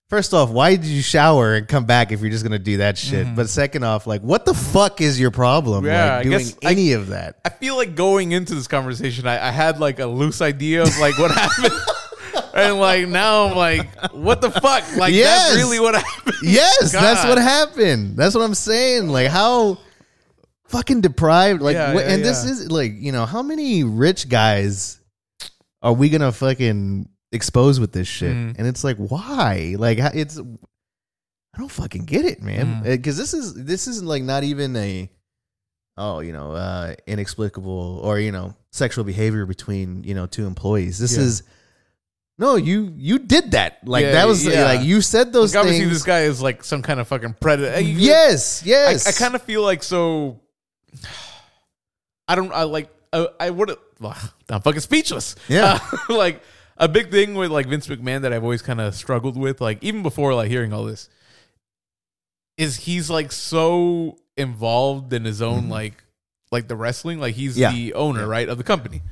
first 0.09 0.35
off 0.35 0.51
why 0.51 0.75
did 0.77 0.87
you 0.87 1.03
shower 1.03 1.55
and 1.55 1.69
come 1.69 1.85
back 1.85 2.11
if 2.11 2.21
you're 2.21 2.31
just 2.31 2.43
gonna 2.45 2.59
do 2.59 2.79
that 2.79 2.99
shit 2.99 3.27
Mhm. 3.27 3.37
but 3.37 3.49
second 3.49 3.85
off 3.85 4.07
like 4.09 4.23
what 4.23 4.45
the 4.45 4.55
fuck 4.55 5.01
is 5.01 5.21
your 5.21 5.31
problem 5.31 5.85
Yeah, 5.87 6.17
like 6.17 6.25
doing 6.25 6.39
guess 6.39 6.57
I- 6.65 6.71
any 6.71 6.93
of 6.95 7.09
that 7.09 7.39
I 7.45 7.51
feel 7.51 7.77
like 7.77 7.95
going 7.95 8.33
into 8.33 8.55
this 8.55 8.67
conversation, 8.67 9.27
I, 9.29 9.49
I 9.49 9.51
had 9.53 9.79
like 9.79 10.01
a 10.01 10.07
loose 10.07 10.41
idea 10.41 10.83
of 10.83 10.99
like 10.99 11.17
what 11.19 11.31
happened. 11.35 11.75
And 12.55 12.81
like 12.81 13.07
now 13.09 13.47
I'm 13.47 13.57
like, 13.57 14.13
what 14.13 14.41
the 14.41 14.51
fuck? 14.51 14.85
Like 14.97 15.13
Yes. 15.15 15.51
that's 15.51 15.63
really 15.63 15.79
what 15.81 15.95
happened. 15.95 16.37
yes 16.43 16.91
that's 16.93 17.25
what 17.25 17.39
happened 17.39 18.17
that's 18.17 18.35
what 18.35 18.43
i'm 18.43 18.55
saying 18.55 19.09
like 19.09 19.29
how 19.29 19.77
fucking 20.71 21.01
deprived 21.01 21.61
like 21.63 21.75
Yeah, 21.75 21.93
wh- 21.93 21.97
yeah, 21.97 22.13
and 22.13 22.25
this 22.25 22.45
yeah. 22.45 22.51
is 22.53 22.71
like 22.71 22.93
you 22.97 23.13
know 23.13 23.27
how 23.27 23.43
many 23.43 23.85
rich 23.85 24.29
guys 24.29 24.99
are 25.83 25.93
we 25.93 26.09
gonna 26.09 26.33
fucking 26.33 27.09
expose 27.33 27.79
with 27.81 27.93
this 27.93 28.07
shit 28.09 28.33
Mhm. 28.35 28.55
and 28.59 28.67
it's 28.67 28.83
like 28.85 28.97
why 28.97 29.75
like 29.79 29.99
how- 29.99 30.11
it's 30.15 30.39
i 30.39 31.59
don't 31.59 31.71
fucking 31.71 32.05
get 32.05 32.25
it 32.25 32.43
man 32.43 32.83
because 32.85 33.17
this 33.17 33.35
is 33.35 33.55
this 33.55 33.87
isn't 33.89 34.07
like 34.07 34.23
not 34.23 34.43
even 34.45 34.75
a 34.77 35.11
oh 35.97 36.21
you 36.21 36.33
know 36.33 36.53
uh 36.53 36.95
inexplicable 37.07 38.01
or 38.05 38.19
you 38.21 38.31
know 38.33 38.55
sexual 38.73 39.05
behavior 39.05 39.47
between 39.47 40.05
you 40.05 40.15
know 40.15 40.27
two 40.27 40.47
employees 40.47 40.99
this 40.99 41.17
Yeah. 41.17 41.23
is 41.25 41.43
no 42.39 42.55
you 42.57 42.93
you 42.97 43.19
did 43.19 43.51
that 43.53 43.79
like 43.87 44.05
Yeah, 44.05 44.13
that 44.13 44.27
was 44.29 44.47
yeah. 44.47 44.65
like 44.65 44.83
you 44.83 45.01
said 45.03 45.33
those 45.33 45.55
Like, 45.55 45.61
obviously, 45.63 45.85
things 45.87 45.97
this 45.99 46.05
guy 46.05 46.23
is 46.23 46.41
like 46.41 46.63
some 46.65 46.81
kind 46.83 46.99
of 47.01 47.07
fucking 47.09 47.35
predator. 47.41 47.81
You- 47.81 47.99
yes 47.99 48.63
I, 48.63 48.67
yes 48.67 49.07
I 49.07 49.13
kind 49.13 49.35
of 49.35 49.43
feel 49.43 49.63
like 49.63 49.83
so. 49.83 50.41
I 52.29 52.35
don't. 52.35 52.53
I 52.53 52.63
like. 52.65 52.89
I, 53.13 53.27
I 53.39 53.51
would. 53.51 53.71
I'm 54.49 54.61
fucking 54.63 54.81
speechless. 54.81 55.37
Yeah. 55.49 55.79
Uh, 55.93 55.99
like 56.15 56.43
a 56.77 56.89
big 56.89 57.11
thing 57.11 57.35
with 57.35 57.51
like 57.51 57.67
Vince 57.67 57.87
McMahon 57.89 58.23
that 58.23 58.33
I've 58.33 58.43
always 58.45 58.63
kind 58.63 58.81
of 58.81 58.95
struggled 58.95 59.37
with, 59.37 59.61
like 59.61 59.83
even 59.83 60.03
before 60.03 60.35
like 60.35 60.49
hearing 60.49 60.73
all 60.73 60.85
this, 60.85 61.09
is 62.57 62.77
he's 62.77 63.11
like 63.11 63.33
so 63.33 64.19
involved 64.37 65.13
in 65.13 65.25
his 65.25 65.43
own 65.43 65.69
like 65.69 66.03
like 66.53 66.69
the 66.69 66.77
wrestling. 66.77 67.19
Like 67.21 67.35
he's 67.35 67.53
Mm-hmm. 67.53 67.61
Yeah. 67.61 67.73
the 67.73 67.95
owner, 67.95 68.27
right, 68.27 68.49
of 68.49 68.59
the 68.59 68.65
company. 68.65 69.03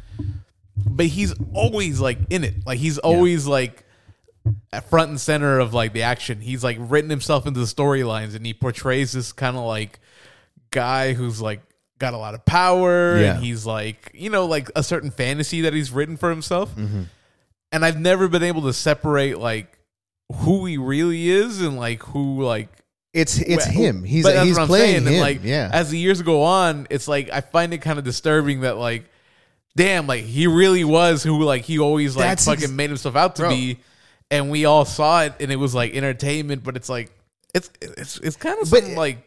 But 0.77 1.07
he's 1.07 1.35
always 1.55 2.01
like 2.01 2.19
in 2.31 2.45
it. 2.45 2.55
Like 2.67 2.79
he's 2.79 2.99
always 2.99 3.47
like 3.47 3.85
at 4.73 4.89
front 4.89 5.11
and 5.11 5.21
center 5.21 5.59
of 5.59 5.75
like 5.75 5.93
the 5.93 6.03
action. 6.03 6.41
He's 6.41 6.63
like 6.65 6.77
written 6.81 7.11
himself 7.11 7.47
into 7.47 7.61
the 7.61 7.67
storylines 7.67 8.35
and 8.37 8.47
he 8.47 8.55
portrays 8.55 9.13
this 9.13 9.33
kind 9.33 9.57
of 9.57 9.65
like 9.65 9.99
guy 10.71 11.13
who's 11.15 11.41
like 11.43 11.61
got 11.99 12.15
a 12.15 12.17
lot 12.17 12.35
of 12.35 12.45
power 12.45 13.19
Yeah. 13.19 13.35
and 13.35 13.45
he's 13.45 13.67
like, 13.67 14.11
you 14.15 14.31
know, 14.31 14.47
like 14.47 14.71
a 14.77 14.83
certain 14.83 15.11
fantasy 15.11 15.63
that 15.63 15.73
he's 15.75 15.91
written 15.91 16.17
for 16.17 16.31
himself. 16.31 16.75
Mhm. 16.77 17.07
And 17.73 17.85
I've 17.85 17.99
never 18.01 18.29
been 18.29 18.43
able 18.43 18.63
to 18.63 18.73
separate 18.73 19.39
like 19.39 19.79
who 20.33 20.67
he 20.67 20.77
really 20.79 21.29
is 21.29 21.61
and 21.61 21.77
like 21.77 22.03
who 22.03 22.43
like 22.43 22.69
it's 23.15 23.39
it's 23.39 23.67
well, 23.67 23.75
him 23.75 24.05
he's 24.05 24.25
but 24.25 24.35
that's 24.35 24.47
he's 24.47 24.57
what 24.57 24.63
I'm 24.63 24.69
playing 24.69 24.87
saying. 24.95 25.03
him 25.07 25.13
And 25.15 25.21
like 25.21 25.41
yeah 25.43 25.71
as 25.73 25.91
the 25.91 25.99
years 25.99 26.21
go 26.23 26.43
on, 26.43 26.87
it's 26.91 27.09
like 27.09 27.31
I 27.33 27.41
find 27.41 27.73
it 27.75 27.79
kind 27.79 27.99
of 27.99 28.05
disturbing 28.05 28.61
that 28.63 28.77
like 28.77 29.05
damn, 29.77 30.07
like 30.07 30.25
he 30.25 30.47
really 30.47 30.85
was 30.85 31.23
who 31.23 31.43
like 31.45 31.63
he 31.65 31.79
always 31.79 32.17
like 32.17 32.27
That's 32.27 32.45
fucking 32.45 32.65
ex- 32.65 32.73
made 32.73 32.91
himself 32.91 33.17
out 33.17 33.37
to 33.37 33.43
Bro. 33.43 33.51
be, 33.51 33.79
and 34.31 34.51
we 34.51 34.65
all 34.65 34.85
saw 34.85 35.23
it, 35.23 35.35
and 35.41 35.51
it 35.53 35.57
was 35.57 35.75
like 35.75 35.95
entertainment, 35.95 36.65
but 36.65 36.77
it's 36.77 36.89
like 36.89 37.11
it's 37.55 37.71
it's 37.81 38.19
it's 38.19 38.37
kind 38.37 38.61
of 38.61 38.71
But 38.71 38.85
like 38.89 39.19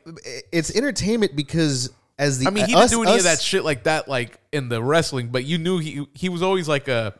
it's 0.52 0.76
entertainment 0.76 1.36
because 1.36 1.90
as 2.22 2.40
the 2.40 2.48
I 2.48 2.52
mean 2.52 2.66
he 2.68 2.76
us- 2.76 2.92
didn't 2.92 3.04
do 3.04 3.10
any 3.10 3.18
of 3.18 3.24
that 3.26 3.42
shit 3.42 3.64
like 3.66 3.84
that 3.84 4.08
like 4.08 4.40
in 4.54 4.70
the 4.70 4.82
wrestling, 4.82 5.28
but 5.30 5.44
you 5.44 5.58
knew 5.58 5.80
he 5.80 6.06
he 6.14 6.30
was 6.30 6.42
always 6.42 6.68
like 6.70 6.88
a 6.88 7.14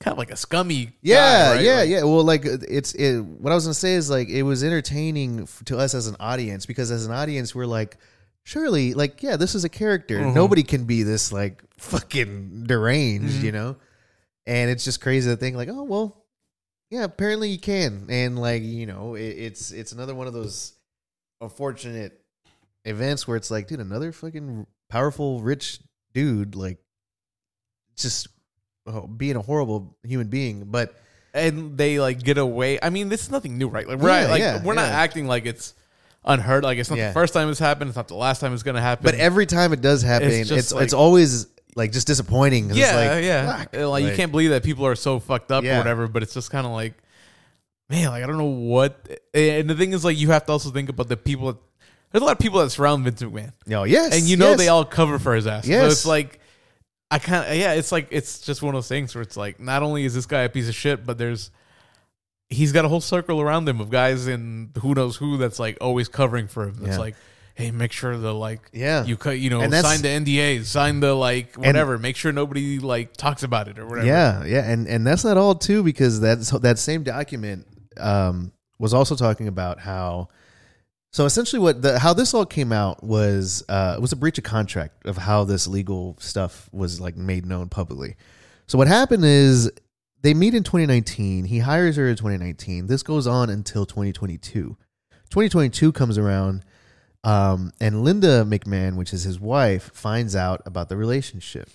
kind 0.00 0.12
of 0.12 0.18
like 0.18 0.32
a 0.32 0.36
scummy 0.36 0.90
Yeah, 1.00 1.16
guy, 1.16 1.54
right? 1.54 1.64
yeah, 1.64 1.76
Like, 1.76 1.88
yeah. 1.88 2.02
Well, 2.02 2.24
like 2.24 2.42
it's 2.44 2.92
it, 2.94 3.20
what 3.20 3.52
I 3.52 3.54
was 3.54 3.64
gonna 3.64 3.74
say 3.74 3.94
is 3.94 4.10
like 4.10 4.28
it 4.28 4.42
was 4.42 4.64
entertaining 4.64 5.46
to 5.66 5.78
us 5.78 5.94
as 5.94 6.08
an 6.08 6.16
audience 6.20 6.66
because 6.66 6.90
as 6.90 7.06
an 7.06 7.12
audience 7.12 7.54
we're 7.54 7.66
like, 7.66 7.96
surely, 8.42 8.94
like 8.94 9.22
yeah, 9.22 9.36
this 9.36 9.54
is 9.54 9.64
a 9.64 9.68
character. 9.68 10.18
Mhm. 10.18 10.34
Nobody 10.34 10.64
can 10.64 10.84
be 10.84 11.04
this 11.04 11.32
like 11.32 11.62
fucking 11.78 12.64
deranged, 12.66 13.40
Mhm. 13.40 13.44
you 13.44 13.52
know. 13.52 13.76
And 14.44 14.70
it's 14.70 14.84
just 14.84 15.00
crazy 15.00 15.30
to 15.30 15.36
think 15.36 15.54
like, 15.56 15.68
oh 15.68 15.84
well, 15.84 16.24
yeah, 16.90 17.04
apparently 17.04 17.48
you 17.50 17.58
can, 17.60 18.06
and 18.10 18.36
like 18.36 18.64
you 18.64 18.86
know, 18.86 19.14
it, 19.14 19.22
it's 19.22 19.70
it's 19.70 19.92
another 19.92 20.16
one 20.16 20.26
of 20.26 20.32
those 20.32 20.72
unfortunate 21.40 22.18
events 22.84 23.26
where 23.28 23.36
it's 23.36 23.50
like, 23.50 23.68
dude, 23.68 23.80
another 23.80 24.12
fucking 24.12 24.66
powerful 24.88 25.40
rich 25.40 25.80
dude, 26.14 26.54
like 26.56 26.78
just 27.96 28.28
oh, 28.86 29.06
being 29.06 29.36
a 29.36 29.42
horrible 29.42 29.96
human 30.02 30.28
being, 30.28 30.64
but. 30.66 30.94
and 31.34 31.78
they 31.78 31.98
like 31.98 32.22
get 32.22 32.36
away. 32.38 32.78
I 32.82 32.90
mean, 32.90 33.08
this 33.08 33.22
is 33.22 33.30
nothing 33.30 33.56
new, 33.56 33.68
right? 33.68 33.88
Like 33.88 33.98
we're 33.98 34.10
Yeah, 34.10 34.20
not, 34.22 34.30
like 34.30 34.40
yeah, 34.40 34.62
we're 34.62 34.74
not 34.74 34.90
acting 34.90 35.26
like 35.26 35.46
it's 35.46 35.72
unheard. 36.24 36.62
Like 36.62 36.76
it's 36.78 36.90
not 36.90 36.98
Yeah. 36.98 37.08
the 37.08 37.14
first 37.14 37.32
time 37.32 37.48
it's 37.48 37.58
happened. 37.58 37.88
It's 37.88 37.96
not 37.96 38.08
the 38.08 38.16
last 38.16 38.40
time 38.40 38.52
it's 38.52 38.62
gonna 38.62 38.82
happen. 38.82 39.02
But 39.04 39.14
every 39.14 39.46
time 39.46 39.72
it 39.72 39.80
does 39.80 40.02
happen, 40.02 40.28
It's 40.28 40.50
it's 40.50 40.70
just 40.70 40.72
it's, 40.82 40.92
always 40.92 41.46
like 41.74 41.90
just 41.90 42.06
disappointing. 42.06 42.68
yeah, 42.74 42.84
it's 42.84 42.94
like, 43.14 43.24
yeah. 43.74 43.82
Uh, 43.82 43.88
Like, 43.88 44.04
you 44.04 44.14
can't 44.14 44.30
believe 44.30 44.50
that 44.50 44.62
people 44.62 44.84
are 44.86 44.94
so 44.94 45.18
fucked 45.20 45.50
up 45.50 45.64
Yeah. 45.64 45.76
or 45.76 45.78
whatever. 45.78 46.06
But 46.06 46.22
it's 46.22 46.34
just 46.34 46.50
kind 46.50 46.66
of 46.66 46.72
like, 46.72 46.94
man, 47.88 48.10
like 48.10 48.22
I 48.22 48.26
don't 48.26 48.36
know 48.36 48.44
what. 48.44 49.08
And 49.32 49.70
the 49.70 49.74
thing 49.74 49.94
is, 49.94 50.04
like 50.04 50.18
you 50.18 50.32
have 50.32 50.44
to 50.46 50.52
also 50.52 50.70
think 50.70 50.90
about 50.90 51.08
the 51.08 51.16
people. 51.16 51.58
There's 52.12 52.22
a 52.22 52.24
lot 52.24 52.32
of 52.32 52.38
people 52.38 52.60
that 52.60 52.70
surround 52.70 53.04
Vince 53.04 53.22
McMahon, 53.22 53.52
No, 53.66 53.84
yes, 53.84 54.14
and 54.16 54.24
you 54.28 54.36
know 54.36 54.50
yes. 54.50 54.58
they 54.58 54.68
all 54.68 54.84
cover 54.84 55.18
for 55.18 55.34
his 55.34 55.46
ass. 55.46 55.64
So 55.64 55.70
Yes. 55.70 55.92
it's 55.92 56.06
like. 56.06 56.38
I 57.10 57.18
kind 57.18 57.46
of 57.50 57.54
yeah, 57.58 57.74
it's 57.74 57.92
like 57.92 58.08
it's 58.10 58.40
just 58.40 58.62
one 58.62 58.74
of 58.74 58.78
those 58.78 58.88
things 58.88 59.14
where 59.14 59.20
it's 59.20 59.36
like 59.36 59.60
not 59.60 59.82
only 59.82 60.06
is 60.06 60.14
this 60.14 60.24
guy 60.24 60.42
a 60.42 60.48
piece 60.48 60.66
of 60.66 60.74
shit, 60.74 61.04
but 61.04 61.18
there's 61.18 61.50
he's 62.48 62.72
got 62.72 62.86
a 62.86 62.88
whole 62.88 63.02
circle 63.02 63.38
around 63.40 63.68
him 63.68 63.80
of 63.80 63.90
guys 63.90 64.26
and 64.26 64.70
who 64.80 64.94
knows 64.94 65.16
who 65.16 65.36
that's 65.36 65.58
like 65.58 65.76
always 65.80 66.08
covering 66.08 66.48
for 66.48 66.64
him. 66.64 66.76
It's 66.80 66.96
Yeah. 66.96 66.98
like, 66.98 67.14
hey, 67.54 67.70
make 67.70 67.92
sure 67.92 68.16
the 68.16 68.32
like 68.32 68.60
Yeah. 68.72 69.04
you 69.04 69.18
cut 69.18 69.38
you 69.38 69.50
know 69.50 69.60
And 69.60 69.74
sign 69.74 70.00
the 70.00 70.08
NDAs, 70.08 70.64
sign 70.64 71.00
the 71.00 71.12
like 71.12 71.54
whatever, 71.56 71.98
make 71.98 72.16
sure 72.16 72.32
nobody 72.32 72.78
like 72.78 73.14
talks 73.14 73.42
about 73.42 73.68
it 73.68 73.78
or 73.78 73.84
whatever. 73.86 74.06
Yeah, 74.06 74.44
yeah, 74.46 74.70
and 74.70 74.86
and 74.88 75.06
that's 75.06 75.22
not 75.22 75.36
all 75.36 75.54
too 75.54 75.82
because 75.82 76.18
that's 76.18 76.48
that 76.50 76.78
same 76.78 77.02
document 77.02 77.66
um, 77.98 78.52
was 78.78 78.94
also 78.94 79.16
talking 79.16 79.48
about 79.48 79.80
how 79.80 80.28
So 81.12 81.26
essentially, 81.26 81.60
what 81.60 81.82
the 81.82 81.98
how 81.98 82.14
this 82.14 82.32
all 82.32 82.46
came 82.46 82.72
out 82.72 83.04
was 83.04 83.62
uh, 83.68 83.94
it 83.96 84.00
was 84.00 84.12
a 84.12 84.16
breach 84.16 84.38
of 84.38 84.44
contract 84.44 85.06
of 85.06 85.18
how 85.18 85.44
this 85.44 85.66
legal 85.66 86.16
stuff 86.18 86.70
was 86.72 87.00
like 87.00 87.16
made 87.16 87.44
known 87.44 87.68
publicly. 87.68 88.16
So 88.66 88.78
what 88.78 88.88
happened 88.88 89.24
is 89.24 89.70
they 90.22 90.32
meet 90.32 90.54
in 90.54 90.62
2019. 90.62 91.44
He 91.44 91.58
hires 91.58 91.96
her 91.96 92.08
in 92.08 92.16
2019. 92.16 92.86
This 92.86 93.02
goes 93.02 93.26
on 93.26 93.50
until 93.50 93.84
2022. 93.84 94.76
2022 95.28 95.92
comes 95.92 96.16
around, 96.16 96.64
um, 97.24 97.72
and 97.78 98.04
Linda 98.04 98.44
McMahon, 98.44 98.96
which 98.96 99.12
is 99.12 99.24
his 99.24 99.38
wife, 99.38 99.90
finds 99.92 100.34
out 100.34 100.62
about 100.64 100.88
the 100.88 100.96
relationship. 100.96 101.68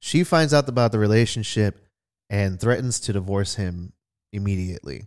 She 0.00 0.24
finds 0.24 0.54
out 0.54 0.66
about 0.70 0.92
the 0.92 0.98
relationship 0.98 1.86
and 2.30 2.58
threatens 2.58 2.98
to 3.00 3.12
divorce 3.12 3.56
him 3.56 3.92
immediately. 4.32 5.06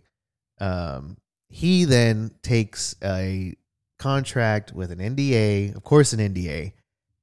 Um, 0.60 1.16
he 1.48 1.84
then 1.84 2.32
takes 2.42 2.94
a 3.02 3.54
contract 4.04 4.72
with 4.74 4.90
an 4.90 4.98
NDA, 4.98 5.74
of 5.74 5.82
course, 5.82 6.12
an 6.12 6.20
NDA, 6.20 6.72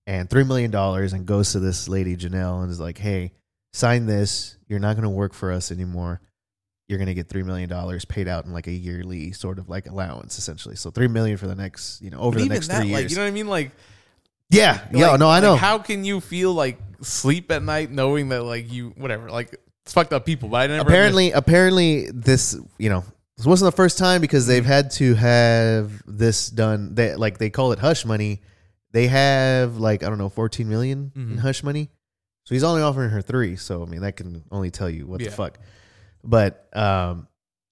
and 0.07 0.27
$3 0.27 0.47
million 0.47 0.73
and 0.75 1.25
goes 1.27 1.51
to 1.51 1.59
this 1.59 1.87
lady, 1.87 2.17
Janelle, 2.17 2.63
and 2.63 2.71
is 2.71 2.79
like, 2.79 2.97
hey, 2.97 3.33
sign 3.71 4.07
this. 4.07 4.57
You're 4.67 4.79
not 4.79 4.95
going 4.95 5.03
to 5.03 5.09
work 5.09 5.35
for 5.35 5.51
us 5.51 5.71
anymore. 5.71 6.21
You're 6.87 6.97
going 6.97 7.07
to 7.07 7.13
get 7.13 7.29
$3 7.29 7.45
million 7.45 7.69
paid 8.09 8.27
out 8.27 8.45
in 8.45 8.51
like 8.51 8.65
a 8.65 8.71
yearly 8.71 9.31
sort 9.31 9.59
of 9.59 9.69
like 9.69 9.85
allowance, 9.87 10.39
essentially. 10.39 10.75
So 10.75 10.89
3 10.89 11.07
million 11.07 11.37
for 11.37 11.45
the 11.45 11.53
next, 11.53 12.01
you 12.01 12.09
know, 12.09 12.19
over 12.19 12.31
But 12.31 12.39
the 12.39 12.45
even 12.45 12.55
next 12.55 12.67
that, 12.69 12.81
three 12.81 12.91
like, 12.91 13.01
years. 13.01 13.11
you 13.11 13.17
know 13.17 13.23
what 13.25 13.29
I 13.29 13.31
mean? 13.31 13.47
Like, 13.47 13.71
yeah. 14.49 14.81
Yeah. 14.91 15.15
No, 15.17 15.27
I 15.27 15.35
like, 15.35 15.43
know. 15.43 15.55
how 15.55 15.77
can 15.77 16.03
you 16.03 16.19
feel 16.19 16.51
like 16.51 16.79
sleep 17.01 17.51
at 17.51 17.61
night 17.61 17.91
knowing 17.91 18.29
that 18.29 18.41
like 18.41 18.71
you 18.71 18.93
whatever 18.97 19.29
like 19.29 19.55
it's 19.83 19.93
fucked 19.93 20.13
up 20.13 20.25
people? 20.25 20.49
But 20.49 20.57
I 20.63 20.67
never 20.67 20.89
apparently 20.89 21.31
apparently 21.31 22.09
this 22.11 22.59
you 22.79 22.89
know 22.89 23.03
this 23.37 23.45
wasn't 23.45 23.71
the 23.71 23.75
first 23.75 23.97
time 23.97 24.21
because 24.21 24.45
they've 24.47 24.65
had 24.65 24.91
to 24.91 25.15
have 25.15 26.01
this 26.05 26.49
done. 26.49 26.93
They 26.95 27.15
like 27.15 27.37
they 27.37 27.49
call 27.49 27.71
it 27.71 27.79
hush 27.79 28.05
money. 28.05 28.41
They 28.91 29.07
have 29.07 29.77
like 29.77 30.03
i 30.03 30.09
don't 30.09 30.17
know 30.17 30.29
14 30.29 30.67
million 30.67 31.11
in 31.15 31.37
Mhm. 31.37 31.39
hush 31.39 31.63
money. 31.63 31.89
So 32.43 32.55
he's 32.55 32.63
only 32.63 32.81
offering 32.81 33.09
her 33.11 33.21
three. 33.21 33.55
So 33.55 33.81
i 33.83 33.85
mean 33.85 34.01
that 34.01 34.15
can 34.17 34.43
only 34.51 34.69
tell 34.71 34.89
you 34.89 35.07
what 35.07 35.21
Yeah. 35.21 35.29
the 35.29 35.35
fuck. 35.35 35.59
But 36.23 36.67
um 36.75 37.27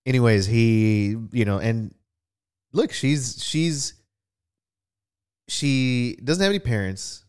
anyways 0.05 0.45
he 0.47 1.15
you 1.31 1.45
know 1.45 1.59
and 1.59 1.93
look 2.71 2.91
she's 2.93 3.43
she's 3.43 3.93
she 5.47 6.17
doesn't 6.23 6.41
have 6.41 6.49
any 6.51 6.59
parents. 6.59 7.25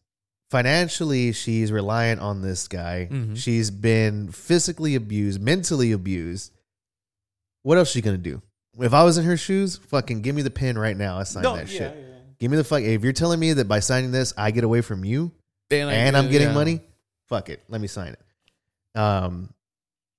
Financially 0.50 1.32
she's 1.32 1.70
reliant 1.70 2.20
on 2.20 2.42
this 2.42 2.68
guy. 2.68 3.08
Mhm. 3.10 3.36
she's 3.36 3.70
been 3.70 4.30
physically 4.32 4.94
abused 4.94 5.40
mentally 5.40 5.92
abused 5.92 6.52
what 7.62 7.78
else 7.78 7.90
she 7.90 8.00
gonna 8.00 8.18
do? 8.18 8.40
If 8.78 8.94
i 8.94 9.02
was 9.02 9.18
in 9.18 9.24
her 9.24 9.36
shoes 9.36 9.76
fucking 9.76 10.22
give 10.22 10.34
me 10.34 10.42
the 10.42 10.50
pen 10.50 10.78
right 10.78 10.96
now. 10.96 11.18
I 11.18 11.24
sign 11.24 11.42
No, 11.42 11.56
that 11.56 11.70
yeah, 11.70 11.78
shit. 11.78 11.96
yeah. 11.98 12.04
give 12.38 12.50
me 12.50 12.56
the 12.56 12.64
fuck 12.64 12.82
if 12.82 13.02
you're 13.02 13.12
telling 13.12 13.38
me 13.40 13.52
that 13.54 13.66
by 13.68 13.80
signing 13.80 14.12
this 14.12 14.32
i 14.38 14.50
get 14.52 14.64
away 14.64 14.80
from 14.80 15.04
you 15.04 15.32
And, 15.70 15.90
I- 15.90 15.92
and 15.94 16.16
i'm 16.16 16.30
getting 16.30 16.48
yeah. 16.48 16.54
money 16.54 16.80
fuck 17.28 17.48
it 17.48 17.62
let 17.68 17.80
me 17.80 17.86
sign 17.88 18.14
it. 18.14 18.98
Um 18.98 19.52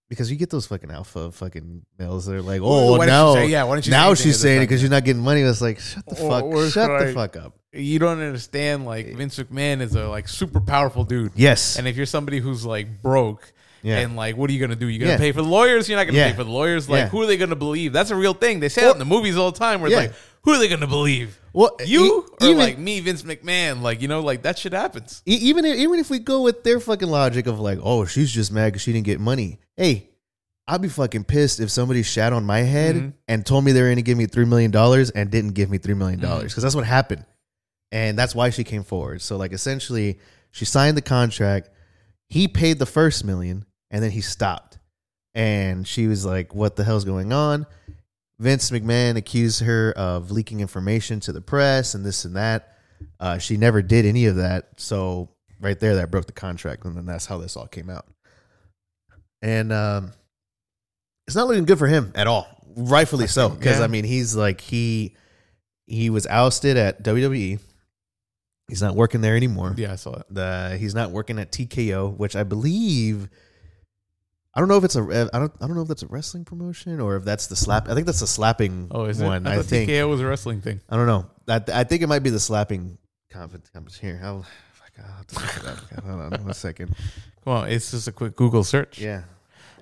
because 0.10 0.30
you 0.30 0.36
get 0.36 0.50
those 0.50 0.66
fucking 0.68 0.92
alpha 0.92 1.32
fucking 1.32 1.86
males 1.98 2.26
that 2.26 2.36
are 2.36 2.42
like 2.42 2.60
oh 2.62 2.98
why 2.98 3.06
now 3.06 3.34
say- 3.36 3.48
yeah, 3.48 3.64
why 3.64 3.76
didn't 3.76 3.86
you 3.88 3.92
say 3.94 3.98
now 3.98 4.08
anything 4.08 4.24
she's 4.24 4.36
the 4.36 4.40
saying 4.48 4.58
it 4.62 4.66
because 4.66 4.82
you're 4.82 4.92
not 4.92 5.06
getting 5.06 5.22
money. 5.22 5.42
It's 5.42 5.62
like 5.62 5.80
shut 5.80 6.06
the 6.06 6.22
Or- 6.22 6.30
fuck 6.30 6.44
or 6.44 6.70
shut 6.70 6.88
the 7.00 7.06
like- 7.06 7.16
fuck 7.34 7.38
up. 7.38 7.56
You 7.74 8.00
don't 8.00 8.20
understand. 8.20 8.86
Like 8.86 9.16
Vince 9.16 9.40
McMahon 9.40 9.80
is 9.80 9.96
a 9.96 10.10
like 10.10 10.28
super 10.28 10.60
powerful 10.60 11.06
dude. 11.06 11.32
yes. 11.36 11.78
And 11.80 11.88
if 11.88 11.96
you're 11.96 12.06
somebody 12.06 12.40
who's 12.40 12.66
like 12.66 13.02
broke, 13.02 13.54
Yeah. 13.84 14.00
and 14.00 14.16
like, 14.16 14.38
what 14.38 14.50
are 14.50 14.54
you 14.54 14.60
gonna 14.60 14.76
do? 14.76 14.88
You're 14.88 15.00
gonna 15.00 15.12
Yeah. 15.14 15.18
pay 15.18 15.32
for 15.32 15.42
the 15.42 15.48
lawyers? 15.48 15.90
You're 15.90 15.98
not 15.98 16.06
gonna 16.06 16.18
Yeah. 16.18 16.30
pay 16.32 16.36
for 16.38 16.44
the 16.44 16.52
lawyers. 16.52 16.88
Like, 16.90 17.10
who 17.10 17.22
are 17.22 17.26
they 17.26 17.38
gonna 17.38 17.56
believe? 17.56 17.94
That's 17.94 18.12
a 18.12 18.16
real 18.16 18.34
thing. 18.34 18.60
They 18.60 18.70
say 18.70 18.82
that 18.82 18.92
in 18.94 19.00
the 19.00 19.06
movies 19.06 19.38
all 19.38 19.52
the 19.52 19.58
time. 19.60 19.82
Where 19.82 19.90
it's 19.92 19.96
like, 19.98 20.14
who 20.44 20.52
are 20.54 20.58
they 20.60 20.68
gonna 20.68 20.88
believe? 20.88 21.38
well 21.54 21.76
You 21.86 22.06
e- 22.42 22.46
or 22.46 22.48
even, 22.50 22.58
like 22.58 22.78
me, 22.78 23.00
Vince 23.02 23.24
McMahon? 23.24 23.82
Like, 23.82 24.02
you 24.02 24.08
know, 24.08 24.22
like 24.22 24.44
that 24.44 24.58
shit 24.58 24.74
happens. 24.74 25.22
e- 25.26 25.36
even 25.36 25.66
if, 25.66 25.78
even 25.78 26.00
if 26.00 26.10
we 26.10 26.20
go 26.20 26.42
with 26.42 26.64
their 26.64 26.80
fucking 26.80 27.10
logic 27.10 27.46
of 27.48 27.60
like 27.60 27.80
oh 27.84 28.06
she's 28.06 28.32
just 28.32 28.52
mad 28.52 28.68
because 28.68 28.82
she 28.82 28.94
didn't 28.94 29.06
get 29.06 29.20
money 29.20 29.60
hey 29.76 30.08
I'd 30.68 30.82
be 30.82 30.88
fucking 30.88 31.26
pissed 31.26 31.60
if 31.60 31.70
somebody 31.70 32.02
shat 32.04 32.32
on 32.32 32.46
my 32.46 32.60
head 32.60 32.96
Mhm. 32.96 33.14
and 33.28 33.46
told 33.46 33.66
me 33.66 33.72
they 33.74 33.82
were 33.82 33.88
going 33.88 33.96
to 33.98 34.02
give 34.04 34.18
me 34.18 34.28
$3 34.28 34.48
million 34.48 34.74
and 35.16 35.30
didn't 35.30 35.52
give 35.52 35.70
me 35.70 35.80
3 35.80 35.96
million 35.96 36.22
Mm-hmm. 36.22 36.44
because 36.48 36.64
that's 36.64 36.76
what 36.76 36.86
happened. 36.86 37.26
And 37.92 38.18
that's 38.18 38.34
why 38.34 38.52
she 38.52 38.64
came 38.64 38.84
forward. 38.84 39.22
So, 39.22 39.36
like, 39.36 39.52
essentially, 39.52 40.20
she 40.52 40.64
signed 40.64 40.96
the 40.96 41.02
contract. 41.02 41.70
He 42.30 42.48
paid 42.48 42.80
the 42.80 42.86
first 42.86 43.26
million 43.26 43.66
and 43.92 44.04
then 44.04 44.10
he 44.10 44.22
stopped. 44.22 44.80
And 45.36 45.88
she 45.88 46.08
was 46.08 46.26
like, 46.26 46.56
what 46.56 46.76
the 46.76 46.84
hell's 46.84 47.06
going 47.06 47.32
on? 47.32 47.68
Vince 48.40 48.72
McMahon 48.72 49.18
accused 49.18 49.62
her 49.62 49.92
of 49.92 50.32
leaking 50.32 50.62
information 50.62 51.20
to 51.22 51.32
the 51.32 51.42
press 51.42 51.94
and 51.94 52.04
this 52.04 52.26
and 52.26 52.36
that. 52.36 52.76
Uh, 53.20 53.38
she 53.38 53.56
never 53.56 53.84
did 53.84 54.06
any 54.06 54.26
of 54.26 54.38
that. 54.38 54.70
So, 54.78 55.30
right 55.60 55.80
there, 55.80 55.96
that 55.98 56.10
broke 56.10 56.26
the 56.26 56.32
contract. 56.32 56.86
And 56.86 56.98
then 56.98 57.06
that's 57.06 57.28
how 57.28 57.38
this 57.38 57.56
all 57.56 57.68
came 57.68 57.90
out. 57.90 58.08
And, 59.44 59.72
um, 59.72 60.14
it's 61.28 61.36
not 61.36 61.48
looking 61.48 61.66
good 61.66 61.80
for 61.80 61.88
him 61.88 62.12
at 62.16 62.28
all. 62.28 62.48
Rightfully 62.76 63.28
so, 63.28 63.50
because 63.50 63.78
Yeah. 63.80 63.86
I 63.86 63.88
mean, 63.88 64.04
he's 64.04 64.36
like 64.36 64.60
he 64.60 65.16
he 65.86 66.10
was 66.10 66.26
ousted 66.28 66.78
at 66.78 67.04
WWE. 67.04 67.60
He's 68.68 68.82
not 68.82 68.96
working 68.96 69.22
there 69.22 69.36
anymore. 69.36 69.74
Yeah, 69.78 69.94
I 69.94 69.96
saw 69.96 70.14
it. 70.16 70.26
The 70.30 70.78
he's 70.80 70.96
not 70.96 71.12
working 71.12 71.40
at 71.40 71.52
TKO, 71.52 72.18
which 72.18 72.36
I 72.36 72.44
believe. 72.44 73.30
I 74.54 74.60
don't 74.60 74.68
know 74.68 74.78
if 74.78 74.84
it's 74.84 74.96
a 74.98 75.02
I 75.34 75.40
don't 75.40 75.54
I 75.62 75.68
don't 75.68 75.76
know 75.76 75.82
if 75.84 75.88
that's 75.88 76.04
a 76.04 76.08
wrestling 76.08 76.44
promotion 76.46 77.00
or 77.00 77.16
if 77.16 77.24
that's 77.24 77.48
the 77.48 77.56
slap. 77.56 77.88
I 77.90 77.94
think 77.94 78.06
that's 78.06 78.20
the 78.20 78.28
slapping 78.28 78.90
Oh, 78.92 79.06
is 79.06 79.22
one. 79.22 79.46
it? 79.48 79.50
I, 79.50 79.60
I 79.60 79.62
think 79.62 79.90
TKO 79.90 80.10
was 80.10 80.20
a 80.20 80.26
wrestling 80.26 80.62
thing. 80.62 80.82
I 80.90 80.98
don't 80.98 81.08
know. 81.08 81.26
I, 81.48 81.62
I 81.74 81.84
think 81.86 82.02
it 82.02 82.08
might 82.08 82.20
be 82.24 82.30
the 82.32 82.40
slapping 82.40 82.98
competition. 83.32 83.90
Here, 84.02 84.22
I'll, 84.24 84.46
fuck, 84.74 84.92
I'll 85.00 85.14
have 85.14 85.28
to 85.28 85.36
look 85.40 85.58
it 85.58 85.66
up. 85.68 86.04
Hold 86.06 86.22
on 86.34 86.44
one 86.44 86.54
second. 86.54 86.94
Come 87.46 87.54
on, 87.54 87.70
it's 87.70 87.92
just 87.92 88.08
a 88.08 88.12
quick 88.12 88.36
Google 88.36 88.64
search. 88.66 89.00
Yeah, 89.00 89.24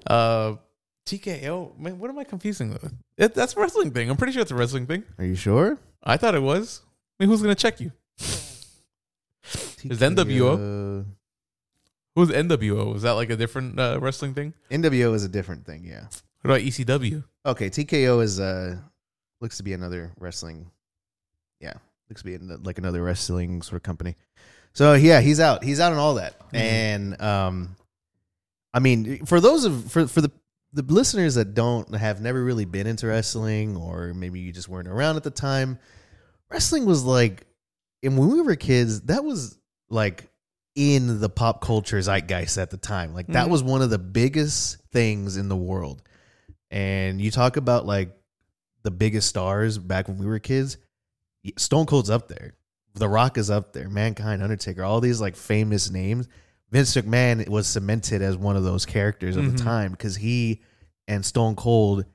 Uh, 0.05 0.55
TKO. 1.07 1.77
Man, 1.79 1.97
what 1.97 2.09
am 2.11 2.19
I 2.19 2.23
confusing 2.23 2.69
with? 2.69 2.93
It, 3.17 3.33
that's 3.33 3.55
a 3.55 3.59
wrestling 3.59 3.89
thing. 3.91 4.09
I'm 4.09 4.17
pretty 4.17 4.33
sure 4.33 4.43
it's 4.43 4.51
a 4.51 4.55
wrestling 4.55 4.85
thing. 4.85 5.03
are 5.17 5.25
you 5.25 5.35
sure? 5.35 5.79
I 6.03 6.17
thought 6.17 6.35
it 6.35 6.41
was. 6.43 6.81
I 7.19 7.23
mean, 7.23 7.29
who's 7.31 7.41
gonna 7.41 7.55
check 7.55 7.81
you? 7.81 7.91
Is 8.19 9.99
NWO? 9.99 11.05
Who's 12.19 12.35
NWO? 12.35 12.95
Is 12.97 13.03
that 13.03 13.11
like 13.11 13.29
a 13.29 13.37
different 13.37 13.79
uh, 13.79 13.97
wrestling 14.01 14.33
thing? 14.33 14.53
NWO 14.69 15.13
is 15.13 15.23
a 15.23 15.29
different 15.29 15.65
thing. 15.65 15.85
Yeah. 15.85 16.07
What 16.41 16.51
about 16.51 16.59
ECW? 16.61 17.23
Okay, 17.45 17.69
TKO 17.69 18.21
is 18.21 18.39
uh 18.39 18.75
looks 19.41 19.55
to 19.57 19.63
be 19.63 19.71
another 19.71 20.11
wrestling. 20.19 20.69
Yeah, 21.61 21.73
looks 22.09 22.21
to 22.23 22.25
be 22.25 22.37
like 22.37 22.77
another 22.77 23.01
wrestling 23.03 23.61
sort 23.61 23.77
of 23.77 23.83
company. 23.83 24.17
So 24.73 24.95
yeah, 24.95 25.21
he's 25.21 25.39
out. 25.39 25.63
He's 25.63 25.79
out 25.79 25.93
on 25.93 25.97
all 25.97 26.15
that. 26.15 26.37
Mhm. 26.51 26.57
And 26.59 27.21
um 27.21 27.75
I 28.73 28.79
mean, 28.79 29.25
for 29.25 29.39
those 29.39 29.63
of 29.63 29.89
for 29.91 30.07
for 30.07 30.19
the 30.19 30.31
the 30.73 30.83
listeners 30.83 31.35
that 31.35 31.53
don't 31.53 31.95
have 31.95 32.21
never 32.21 32.43
really 32.43 32.65
been 32.65 32.85
into 32.85 33.07
wrestling 33.07 33.75
or 33.77 34.13
maybe 34.13 34.39
you 34.41 34.51
just 34.51 34.67
weren't 34.69 34.87
around 34.89 35.15
at 35.15 35.23
the 35.23 35.31
time, 35.31 35.79
wrestling 36.51 36.85
was 36.85 37.03
like 37.03 37.45
and 38.03 38.17
when 38.17 38.29
we 38.29 38.41
were 38.41 38.55
kids, 38.57 39.01
that 39.03 39.23
was 39.23 39.57
like 39.89 40.28
in 40.79 41.19
the 41.19 41.27
pop 41.27 41.59
culture 41.59 42.01
zeitgeist 42.01 42.57
at 42.57 42.69
the 42.69 42.77
time. 42.77 43.13
Like 43.13 43.27
that 43.27 43.47
Mhm. 43.47 43.51
was 43.51 43.61
one 43.61 43.81
of 43.81 43.89
the 43.89 43.99
biggest 43.99 44.77
things 44.93 45.35
in 45.35 45.49
the 45.49 45.57
world. 45.57 46.01
And 46.71 47.19
you 47.19 47.31
talk 47.31 47.57
about 47.57 47.85
like 47.85 48.15
the 48.83 48.91
biggest 48.91 49.27
stars 49.27 49.77
back 49.77 50.07
when 50.07 50.17
we 50.17 50.25
were 50.25 50.39
kids, 50.39 50.77
Stone 51.57 51.85
Cold's 51.87 52.09
up 52.09 52.29
there. 52.29 52.53
The 52.93 53.09
Rock 53.09 53.37
is 53.37 53.49
up 53.49 53.73
there. 53.73 53.89
Mankind, 53.89 54.41
Undertaker, 54.41 54.81
all 54.83 55.01
these 55.01 55.19
like 55.19 55.35
famous 55.35 55.89
names. 55.91 56.29
Vince 56.71 56.95
McMahon 56.95 57.49
was 57.49 57.67
cemented 57.67 58.21
as 58.21 58.37
one 58.37 58.55
of 58.55 58.63
those 58.63 58.85
characters 58.85 59.35
of 59.35 59.43
Mhm. 59.43 59.57
the 59.57 59.63
time 59.63 59.91
because 59.91 60.15
he 60.15 60.61
and 61.09 61.25
Stone 61.25 61.55
Cold 61.57 62.05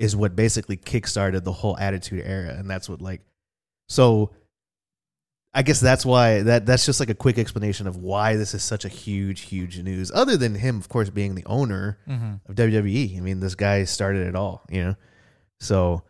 is 0.00 0.16
what 0.16 0.34
basically 0.34 0.76
kickstarted 0.76 1.44
the 1.44 1.52
whole 1.52 1.78
Attitude 1.78 2.22
Era, 2.26 2.54
and 2.54 2.68
that's 2.68 2.88
what 2.88 3.00
like. 3.00 3.20
So, 3.88 4.32
I 5.58 5.62
guess 5.62 5.80
that's 5.80 6.06
why 6.06 6.42
that 6.42 6.66
that's 6.66 6.86
just 6.86 7.00
like 7.00 7.10
a 7.10 7.14
quick 7.14 7.36
explanation 7.38 7.86
of 7.88 7.96
why 7.96 8.36
this 8.36 8.54
is 8.54 8.62
such 8.62 8.84
a 8.84 8.88
huge, 8.88 9.40
huge 9.42 9.80
news. 9.80 10.12
Other 10.14 10.36
than 10.36 10.54
him, 10.54 10.76
of 10.78 10.88
course, 10.88 11.10
being 11.10 11.34
the 11.34 11.44
owner 11.46 11.98
Mm-hmm. 12.08 12.34
of 12.50 12.54
WWE. 12.54 13.18
I 13.18 13.20
mean, 13.20 13.40
this 13.40 13.56
guy 13.56 13.82
started 13.84 14.26
it 14.28 14.36
all, 14.36 14.62
you 14.70 14.84
know. 14.84 14.94
So 15.60 16.04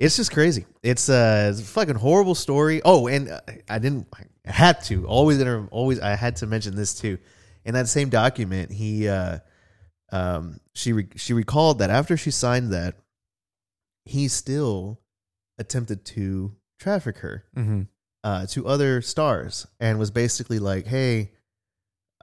it's 0.00 0.16
just 0.16 0.32
crazy. 0.32 0.66
It's, 0.82 1.08
uh, 1.08 1.48
it's 1.52 1.60
a 1.60 1.64
fucking 1.64 1.94
horrible 1.94 2.34
story. 2.34 2.82
Oh, 2.84 3.06
and 3.06 3.28
uh, 3.30 3.40
I 3.68 3.78
didn't. 3.78 4.08
I 4.46 4.50
had 4.50 4.82
to 4.86 5.06
always 5.06 5.40
always. 5.70 6.00
I 6.00 6.16
had 6.16 6.34
to 6.36 6.46
mention 6.48 6.74
this 6.74 6.92
too. 6.94 7.18
In 7.64 7.74
that 7.74 7.86
same 7.86 8.08
document, 8.08 8.72
he, 8.72 9.06
uh, 9.06 9.38
um, 10.10 10.58
she 10.74 10.92
re- 10.92 11.08
she 11.14 11.32
recalled 11.34 11.78
that 11.78 11.90
after 11.90 12.16
she 12.16 12.32
signed 12.32 12.72
that, 12.72 12.96
he 14.04 14.26
still 14.26 15.00
attempted 15.58 16.04
to 16.06 16.56
traffic 16.80 17.18
her 17.18 17.44
Mm-hmm. 17.56 17.82
Uh, 18.24 18.46
to 18.46 18.66
other 18.66 19.02
stars 19.02 19.66
and 19.80 19.98
was 19.98 20.10
basically 20.10 20.58
like, 20.58 20.86
"Hey, 20.86 21.32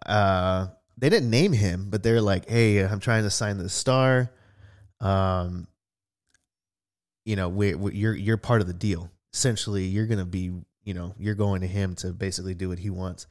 uh, 0.05 0.67
they 0.97 1.09
didn't 1.09 1.29
name 1.29 1.53
him, 1.53 1.89
but 1.89 2.03
they're 2.03 2.21
like, 2.21 2.47
"Hey, 2.49 2.79
I'm 2.79 2.99
trying 2.99 3.23
to 3.23 3.29
sign 3.29 3.57
this 3.57 3.73
star. 3.73 4.31
Um, 5.01 5.67
you 7.25 7.35
know, 7.35 7.49
we, 7.49 7.75
we, 7.75 7.93
you're 7.93 8.15
you're 8.15 8.37
part 8.37 8.61
of 8.61 8.67
the 8.67 8.73
deal. 8.73 9.11
essentially 9.33 9.85
you're 9.85 10.07
gonna 10.07 10.25
be 10.25 10.51
you 10.83 10.93
know 10.93 11.13
you're 11.19 11.35
going 11.35 11.61
to 11.61 11.67
him 11.67 11.95
to 11.95 12.11
basically 12.11 12.53
do 12.55 12.69
what 12.69 12.79
he 12.79 12.89
wants 12.89 13.27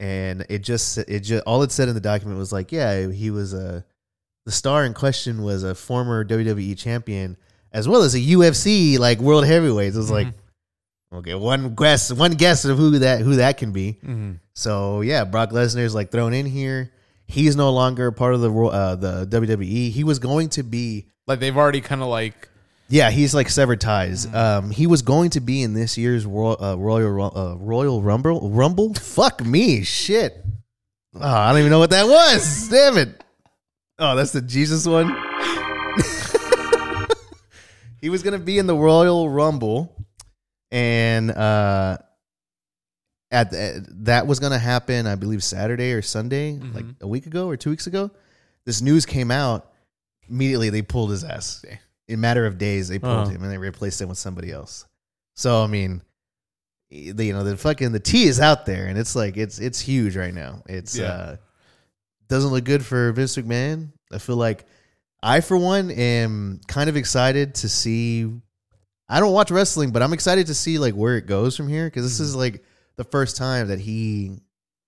and 0.00 0.44
it 0.48 0.58
just 0.58 0.98
it 0.98 1.20
just 1.20 1.44
all 1.44 1.62
it 1.62 1.70
said 1.70 1.88
in 1.88 1.94
the 1.94 2.00
document 2.00 2.36
was 2.38 2.52
like 2.52 2.72
yeah 2.72 3.06
he 3.08 3.30
was 3.30 3.54
a 3.54 3.84
the 4.46 4.50
star 4.50 4.84
in 4.84 4.94
question 4.94 5.42
was 5.42 5.62
a 5.62 5.74
former 5.74 6.24
WWE 6.24 6.76
champion 6.76 7.36
as 7.72 7.86
well 7.86 8.02
as 8.02 8.14
a 8.14 8.18
UFC 8.18 8.98
like 8.98 9.20
world 9.20 9.46
heavyweight. 9.46 9.94
It 9.94 9.96
was 9.96 10.10
like 10.10 10.28
okay, 11.12 11.34
one 11.34 11.74
guess 11.74 12.12
one 12.12 12.32
guess 12.32 12.64
of 12.64 12.78
who 12.78 12.98
that 13.00 13.20
who 13.20 13.36
that 13.36 13.58
can 13.58 13.72
be. 13.72 13.94
Mm-hmm. 14.02 14.32
So 14.54 15.00
yeah, 15.00 15.24
Brock 15.24 15.50
Lesnar 15.50 15.84
is 15.84 15.94
like 15.94 16.10
thrown 16.10 16.34
in 16.34 16.46
here. 16.46 16.92
He's 17.26 17.54
no 17.54 17.70
longer 17.70 18.10
part 18.10 18.34
of 18.34 18.40
the 18.40 18.52
uh, 18.52 18.96
the 18.96 19.26
WWE. 19.26 19.90
He 19.90 20.04
was 20.04 20.18
going 20.18 20.48
to 20.50 20.62
be 20.62 21.06
Like 21.26 21.40
they've 21.40 21.56
already 21.56 21.80
kind 21.80 22.02
of 22.02 22.08
like 22.08 22.48
yeah, 22.90 23.10
he's 23.10 23.34
like 23.34 23.48
severed 23.48 23.80
ties. 23.80 24.26
Um, 24.34 24.70
he 24.70 24.88
was 24.88 25.02
going 25.02 25.30
to 25.30 25.40
be 25.40 25.62
in 25.62 25.74
this 25.74 25.96
year's 25.96 26.26
Royal 26.26 26.62
uh, 26.62 26.74
Royal 26.74 27.32
uh, 27.36 27.54
Royal 27.54 28.02
Rumble. 28.02 28.50
Rumble? 28.50 28.94
Fuck 28.94 29.44
me, 29.46 29.84
shit. 29.84 30.44
Oh, 31.14 31.20
I 31.22 31.52
don't 31.52 31.60
even 31.60 31.70
know 31.70 31.78
what 31.78 31.90
that 31.90 32.06
was. 32.06 32.68
Damn 32.68 32.98
it. 32.98 33.24
Oh, 34.00 34.16
that's 34.16 34.32
the 34.32 34.40
Jesus 34.42 34.86
one. 34.86 35.06
he 38.00 38.08
was 38.10 38.24
gonna 38.24 38.38
be 38.40 38.58
in 38.58 38.66
the 38.66 38.74
Royal 38.74 39.30
Rumble, 39.30 39.99
and 40.70 41.30
uh, 41.30 41.98
at 43.30 43.50
the, 43.50 43.86
that 44.02 44.26
was 44.26 44.38
gonna 44.40 44.58
happen, 44.58 45.06
I 45.06 45.14
believe 45.14 45.42
Saturday 45.44 45.92
or 45.92 46.02
Sunday, 46.02 46.58
like 46.74 46.84
a 47.00 47.06
week 47.08 47.26
ago 47.26 47.48
or 47.48 47.56
two 47.56 47.70
weeks 47.70 47.86
ago. 47.86 48.10
This 48.66 48.80
news 48.82 49.06
came 49.06 49.30
out. 49.30 49.70
Immediately, 50.28 50.70
they 50.70 50.82
pulled 50.82 51.10
his 51.10 51.24
ass. 51.24 51.64
In 52.08 52.14
a 52.14 52.18
matter 52.18 52.46
of 52.46 52.58
days, 52.58 52.88
they 52.88 52.98
pulled 52.98 53.28
him 53.30 53.42
and 53.42 53.50
they 53.52 53.58
replaced 53.58 54.00
him 54.00 54.08
with 54.08 54.18
somebody 54.18 54.50
else. 54.52 54.84
So 55.36 55.62
I 55.62 55.66
mean, 55.68 56.02
the, 56.90 57.24
you 57.24 57.32
know 57.32 57.44
the 57.44 57.56
fucking 57.56 57.92
the 57.92 58.00
T 58.00 58.24
is 58.24 58.40
out 58.40 58.66
there, 58.66 58.86
and 58.86 58.98
it's 58.98 59.14
like 59.16 59.36
it's 59.36 59.58
it's 59.58 59.80
huge 59.80 60.16
right 60.16 60.34
now. 60.34 60.62
It's 60.68 60.96
Yeah. 60.96 61.06
uh 61.06 61.36
doesn't 62.28 62.50
look 62.50 62.64
good 62.64 62.84
for 62.84 63.10
Vince 63.12 63.36
McMahon. 63.36 63.90
I 64.12 64.18
feel 64.18 64.36
like 64.36 64.64
I, 65.22 65.40
for 65.40 65.56
one, 65.56 65.90
am 65.90 66.60
kind 66.68 66.88
of 66.88 66.96
excited 66.96 67.56
to 67.56 67.68
see. 67.68 68.30
I 69.10 69.20
don't 69.20 69.32
watch 69.32 69.50
wrestling, 69.50 69.90
but 69.90 70.02
I'm 70.02 70.12
excited 70.12 70.46
to 70.46 70.54
see 70.54 70.78
like 70.78 70.94
where 70.94 71.16
it 71.16 71.26
goes 71.26 71.56
from 71.56 71.68
here 71.68 71.86
because 71.86 72.04
this 72.04 72.20
is 72.20 72.30
mm-hmm. 72.30 72.40
like 72.40 72.64
the 72.96 73.04
first 73.04 73.36
time 73.36 73.68
that 73.68 73.80
he 73.80 74.38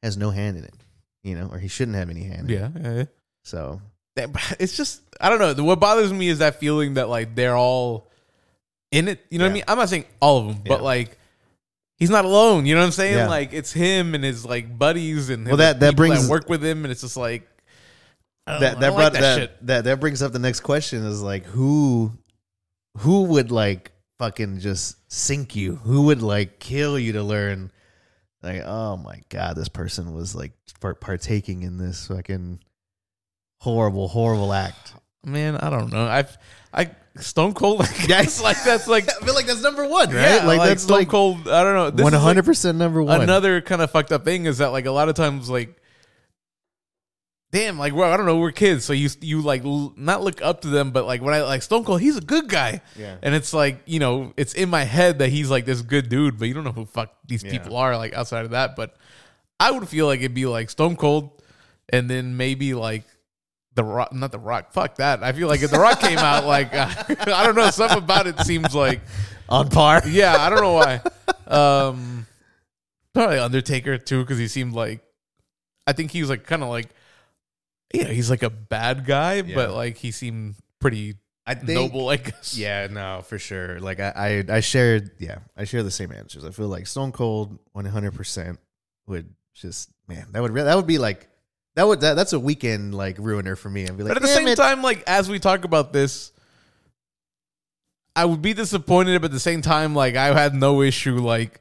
has 0.02 0.16
no 0.16 0.30
hand 0.30 0.56
in 0.56 0.64
it, 0.64 0.74
you 1.22 1.34
know, 1.34 1.48
or 1.50 1.58
he 1.58 1.68
shouldn't 1.68 1.96
have 1.96 2.08
any 2.08 2.22
hand. 2.24 2.50
In 2.50 2.56
it. 2.56 2.60
yeah, 2.60 2.68
yeah, 2.82 2.94
yeah. 2.98 3.04
So 3.42 3.80
It's 4.60 4.76
just 4.76 5.02
I 5.20 5.28
don't 5.28 5.56
know. 5.56 5.64
What 5.64 5.80
bothers 5.80 6.12
me 6.12 6.28
is 6.28 6.38
that 6.38 6.60
feeling 6.60 6.94
that 6.94 7.08
like 7.08 7.34
they're 7.34 7.56
all 7.56 8.08
in 8.90 9.08
it. 9.08 9.20
You 9.30 9.38
know 9.38 9.44
what 9.44 9.48
I 9.48 9.50
Yeah. 9.50 9.54
mean? 9.54 9.64
I'm 9.68 9.78
not 9.78 9.88
saying 9.88 10.04
all 10.20 10.38
of 10.38 10.46
them, 10.48 10.62
but 10.66 10.78
Yeah. 10.80 10.84
like 10.84 11.18
he's 11.98 12.10
not 12.10 12.24
alone. 12.24 12.66
You 12.66 12.74
know 12.74 12.80
what 12.80 12.86
I'm 12.86 12.92
saying? 12.92 13.16
Yeah. 13.16 13.28
Like 13.28 13.52
it's 13.52 13.72
him 13.72 14.14
and 14.14 14.22
his 14.22 14.44
like 14.44 14.78
buddies 14.78 15.30
and 15.30 15.46
Well, 15.46 15.56
his 15.56 15.58
that- 15.58 15.80
that 15.80 15.90
people 15.92 16.06
brings- 16.06 16.28
work 16.28 16.48
with 16.48 16.64
him, 16.64 16.84
and 16.84 16.92
it's 16.92 17.00
just 17.00 17.16
like 17.16 17.48
I 18.46 18.52
don't 18.52 18.60
that 18.60 18.76
I 18.76 18.80
that 18.80 18.86
don't 18.86 18.96
brought 18.96 19.12
like 19.14 19.22
that, 19.22 19.38
shit. 19.38 19.66
that 19.66 19.84
that 19.84 20.00
brings 20.00 20.22
up 20.22 20.32
the 20.32 20.38
next 20.38 20.60
question 20.60 21.04
is 21.04 21.22
like 21.22 21.44
who 21.46 22.12
who 22.98 23.24
would 23.24 23.50
like 23.50 23.92
fucking 24.22 24.60
just 24.60 24.96
sink 25.12 25.56
you? 25.56 25.76
Who 25.76 26.02
would 26.02 26.22
like 26.22 26.60
kill 26.60 26.96
you 26.96 27.14
to 27.14 27.24
learn? 27.24 27.72
Like, 28.40 28.62
oh 28.64 28.96
my 28.96 29.20
god, 29.30 29.56
this 29.56 29.68
person 29.68 30.14
was 30.14 30.32
like 30.32 30.52
partaking 31.00 31.64
in 31.64 31.76
this 31.76 32.06
fucking 32.06 32.60
horrible, 33.58 34.06
horrible 34.06 34.52
act. 34.52 34.94
Man, 35.24 35.56
I 35.56 35.70
don't 35.70 35.92
know. 35.92 36.06
I've 36.06 36.38
I 36.72 36.90
Stone 37.16 37.54
Cold. 37.54 37.80
Like, 37.80 38.06
that's 38.06 38.40
like 38.40 38.62
that's 38.62 38.86
like 38.94 39.08
I 39.10 39.24
feel 39.24 39.34
like 39.34 39.46
that's 39.46 39.62
number 39.62 39.88
one, 39.88 40.10
right? 40.10 40.22
yeah, 40.22 40.46
like, 40.46 40.58
like, 40.58 40.68
that's 40.68 40.84
Stone 40.84 40.98
like 40.98 41.08
Cold. 41.08 41.48
I 41.48 41.64
don't 41.64 41.96
know. 41.96 42.04
One 42.04 42.12
hundred 42.12 42.44
percent 42.44 42.78
number 42.78 43.02
one. 43.02 43.22
Another 43.22 43.60
kind 43.60 43.82
of 43.82 43.90
fucked 43.90 44.12
up 44.12 44.24
thing 44.24 44.46
is 44.46 44.58
that 44.58 44.68
like 44.68 44.86
a 44.86 44.92
lot 44.92 45.08
of 45.08 45.16
times 45.16 45.50
like 45.50 45.81
damn 47.52 47.78
like 47.78 47.94
well 47.94 48.10
I 48.12 48.16
don't 48.16 48.26
know 48.26 48.38
we're 48.38 48.50
kids 48.50 48.84
so 48.84 48.92
you 48.92 49.08
you 49.20 49.40
like 49.42 49.64
l- 49.64 49.92
not 49.96 50.22
look 50.22 50.40
up 50.42 50.62
to 50.62 50.68
them 50.68 50.90
but 50.90 51.04
like 51.06 51.20
when 51.22 51.34
I 51.34 51.42
like 51.42 51.62
Stone 51.62 51.84
Cold 51.84 52.00
he's 52.00 52.16
a 52.16 52.20
good 52.22 52.48
guy 52.48 52.80
Yeah. 52.98 53.16
and 53.22 53.34
it's 53.34 53.52
like 53.52 53.82
you 53.86 54.00
know 54.00 54.32
it's 54.36 54.54
in 54.54 54.70
my 54.70 54.84
head 54.84 55.18
that 55.20 55.28
he's 55.28 55.50
like 55.50 55.64
this 55.66 55.82
good 55.82 56.08
dude 56.08 56.38
but 56.38 56.48
you 56.48 56.54
don't 56.54 56.64
know 56.64 56.72
who 56.72 56.86
fuck 56.86 57.14
these 57.26 57.44
Yeah. 57.44 57.50
people 57.52 57.76
are 57.76 57.96
like 57.96 58.14
outside 58.14 58.44
of 58.46 58.52
that 58.52 58.74
but 58.74 58.96
I 59.60 59.70
would 59.70 59.86
feel 59.88 60.06
like 60.06 60.20
it'd 60.20 60.34
be 60.34 60.46
like 60.46 60.70
Stone 60.70 60.96
Cold 60.96 61.42
and 61.90 62.08
then 62.10 62.36
maybe 62.36 62.74
like 62.74 63.04
the 63.74 63.84
rock 63.84 64.12
not 64.12 64.32
the 64.32 64.38
rock 64.38 64.72
fuck 64.72 64.96
that 64.96 65.22
I 65.22 65.32
feel 65.32 65.46
like 65.48 65.62
if 65.62 65.70
the 65.70 65.78
rock 65.78 66.00
came 66.00 66.18
out 66.18 66.46
like 66.46 66.74
I 66.74 67.44
don't 67.44 67.54
know 67.54 67.70
something 67.70 67.98
about 67.98 68.26
it 68.26 68.40
seems 68.40 68.74
like 68.74 69.00
on 69.48 69.68
par. 69.68 70.00
yeah, 70.08 70.36
I 70.38 70.48
don't 70.48 70.62
know 70.62 70.72
why. 70.72 71.00
Um, 71.46 72.26
probably 73.12 73.38
Undertaker 73.38 73.98
too, 73.98 74.22
because 74.22 74.38
he 74.38 74.48
seemed 74.48 74.72
like 74.72 75.02
I 75.86 75.92
think 75.92 76.10
he 76.10 76.20
was 76.22 76.30
like 76.30 76.44
kind 76.46 76.62
of 76.62 76.68
like 76.70 76.88
yeah, 77.92 78.04
he's 78.08 78.30
like 78.30 78.42
a 78.42 78.50
bad 78.50 79.04
guy, 79.06 79.34
Yeah. 79.34 79.54
but 79.54 79.72
like 79.72 79.96
he 79.96 80.10
seemed 80.10 80.56
pretty 80.80 81.16
I 81.46 81.54
think 81.54 81.68
noble. 81.92 82.08
I 82.08 82.16
guess. 82.16 82.56
Yeah, 82.58 82.86
no, 82.90 83.22
for 83.24 83.38
sure. 83.38 83.80
Like 83.80 83.98
I, 84.00 84.44
I, 84.48 84.56
I 84.56 84.60
shared, 84.60 85.10
yeah, 85.18 85.38
I 85.56 85.64
share 85.64 85.82
the 85.82 85.90
same 85.90 86.12
answers. 86.12 86.44
I 86.44 86.50
feel 86.50 86.68
like 86.68 86.86
Stone 86.86 87.12
Cold, 87.12 87.58
one 87.72 87.84
hundred 87.84 88.14
percent, 88.14 88.58
would 89.06 89.34
just 89.54 89.90
man, 90.08 90.26
that 90.32 90.40
would 90.42 90.54
that 90.54 90.76
would 90.76 90.86
be 90.86 90.98
like 90.98 91.28
that 91.74 91.86
would 91.86 92.00
that, 92.00 92.14
that's 92.14 92.32
a 92.32 92.40
weekend 92.40 92.94
like 92.94 93.16
ruiner 93.18 93.56
for 93.56 93.68
me. 93.70 93.82
I'd 93.88 93.96
be 93.96 94.04
like, 94.04 94.10
but 94.10 94.16
at 94.18 94.22
the 94.22 94.28
same 94.28 94.46
it." 94.48 94.56
time, 94.56 94.82
like 94.82 95.02
as 95.06 95.28
we 95.28 95.38
talk 95.38 95.64
about 95.64 95.92
this, 95.92 96.32
I 98.14 98.24
would 98.24 98.42
be 98.42 98.52
disappointed, 98.52 99.20
but 99.22 99.26
at 99.26 99.32
the 99.32 99.40
same 99.40 99.62
time, 99.62 99.94
like 99.94 100.16
I 100.16 100.32
had 100.38 100.54
no 100.54 100.82
issue, 100.82 101.16
like 101.18 101.60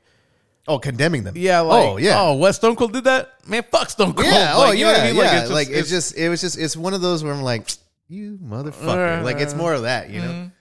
oh, 0.67 0.79
condemning 0.79 1.23
them. 1.23 1.33
yeah, 1.37 1.59
like 1.61 1.89
oh 1.89 1.97
yeah, 1.97 2.21
oh, 2.21 2.33
what 2.33 2.53
Stone 2.53 2.75
Cold 2.75 2.93
did 2.93 3.03
that, 3.05 3.33
man, 3.47 3.63
fuck 3.71 3.89
Stone 3.89 4.13
Cold, 4.13 4.27
yeah, 4.27 4.55
Like, 4.57 4.69
oh 4.69 4.71
you 4.71 4.85
yeah, 4.85 4.91
know 4.91 4.97
what 4.97 5.01
I 5.01 5.07
mean? 5.11 5.15
yeah. 5.17 5.41
it's 5.41 5.51
Like, 5.51 5.67
just- 5.67 5.79
it's, 5.79 5.89
just 5.89 6.17
it 6.17 6.29
was 6.29 6.41
just 6.41 6.57
it's 6.57 6.75
one 6.77 6.93
of 6.93 7.01
those 7.01 7.23
where 7.23 7.33
I'm 7.33 7.41
like, 7.43 7.69
you 8.07 8.37
motherfucker. 8.43 9.23
like 9.23 9.37
it's 9.37 9.55
more 9.55 9.73
of 9.73 9.83
that, 9.83 10.09
you 10.09 10.19
know. 10.21 10.27
Mhm. 10.31 10.51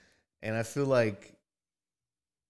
And 0.43 0.55
I 0.55 0.63
feel 0.63 0.85
like, 0.85 1.33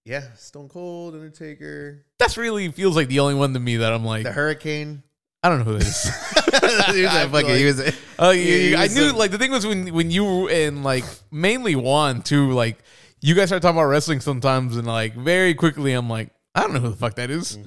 yeah, 0.04 0.22
Stone 0.36 0.68
Cold, 0.68 1.14
Undertaker, 1.14 2.04
that's 2.18 2.36
really 2.36 2.70
feels 2.72 2.96
like 2.96 3.08
the 3.08 3.20
only 3.20 3.34
one 3.34 3.52
to 3.54 3.60
me 3.60 3.76
that 3.78 3.92
I'm 3.92 4.04
like 4.04 4.24
the 4.24 4.32
Hurricane. 4.32 5.02
I 5.44 5.48
don't 5.48 5.58
know 5.58 5.64
who 5.64 5.76
it 5.76 5.82
is. 5.82 6.02
he 6.04 6.10
was 6.12 6.54
I 6.54 6.60
that 6.60 6.92
feel 6.92 7.30
fucking. 7.30 7.48
he 7.56 7.72
like- 7.72 7.86
was. 7.86 7.94
Oh, 8.18 8.30
Yeah, 8.30 8.42
yeah, 8.44 8.56
he 8.68 8.76
I 8.76 8.86
knew. 8.88 9.10
a- 9.10 9.16
like 9.16 9.30
the 9.32 9.38
thing 9.38 9.50
was 9.50 9.66
when 9.66 9.92
when 9.92 10.10
you 10.10 10.24
were 10.24 10.50
in 10.50 10.82
like 10.82 11.04
mainly 11.30 11.74
Juan 11.76 12.22
too. 12.22 12.50
Like 12.52 12.78
you 13.20 13.34
guys 13.34 13.48
start 13.48 13.62
talking 13.62 13.76
about 13.76 13.86
wrestling 13.88 14.20
sometimes, 14.20 14.76
and 14.76 14.86
like 14.86 15.14
very 15.14 15.54
quickly, 15.54 15.92
I'm 15.92 16.08
like, 16.08 16.30
I 16.54 16.60
don't 16.62 16.72
know 16.74 16.80
who 16.80 16.90
the 16.90 16.96
fuck 16.96 17.14
that 17.16 17.30
is. 17.30 17.58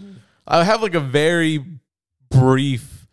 I 0.48 0.64
have 0.64 0.82
like 0.82 0.94
a 0.96 1.00
very 1.00 1.64
brief, 2.30 3.08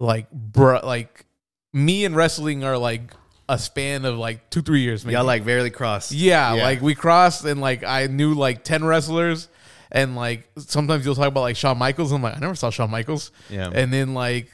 like 0.00 0.30
br- 0.30 0.78
like 0.82 1.26
me 1.72 2.04
and 2.04 2.16
wrestling 2.16 2.64
are 2.64 2.78
like 2.78 3.12
a 3.48 3.58
span 3.58 4.04
of 4.04 4.16
like 4.16 4.50
two 4.50 4.62
three 4.62 4.80
years. 4.80 5.04
Maybe. 5.04 5.14
Y'all 5.14 5.24
like 5.24 5.44
barely 5.44 5.70
crossed. 5.70 6.12
Yeah, 6.12 6.54
Yeah. 6.54 6.62
like 6.62 6.80
we 6.80 6.94
crossed 6.94 7.44
and 7.44 7.60
like 7.60 7.84
I 7.84 8.06
knew 8.06 8.34
like 8.34 8.64
10 8.64 8.84
wrestlers 8.84 9.48
and 9.90 10.16
like 10.16 10.48
sometimes 10.56 11.04
you'll 11.04 11.14
talk 11.14 11.28
about 11.28 11.40
like 11.42 11.56
Shawn 11.56 11.76
Michaels. 11.78 12.12
I'm 12.12 12.22
like, 12.22 12.36
I 12.36 12.40
never 12.40 12.54
saw 12.54 12.70
Shawn 12.70 12.90
Michaels. 12.90 13.30
Yeah. 13.50 13.70
And 13.72 13.92
then 13.92 14.14
like, 14.14 14.48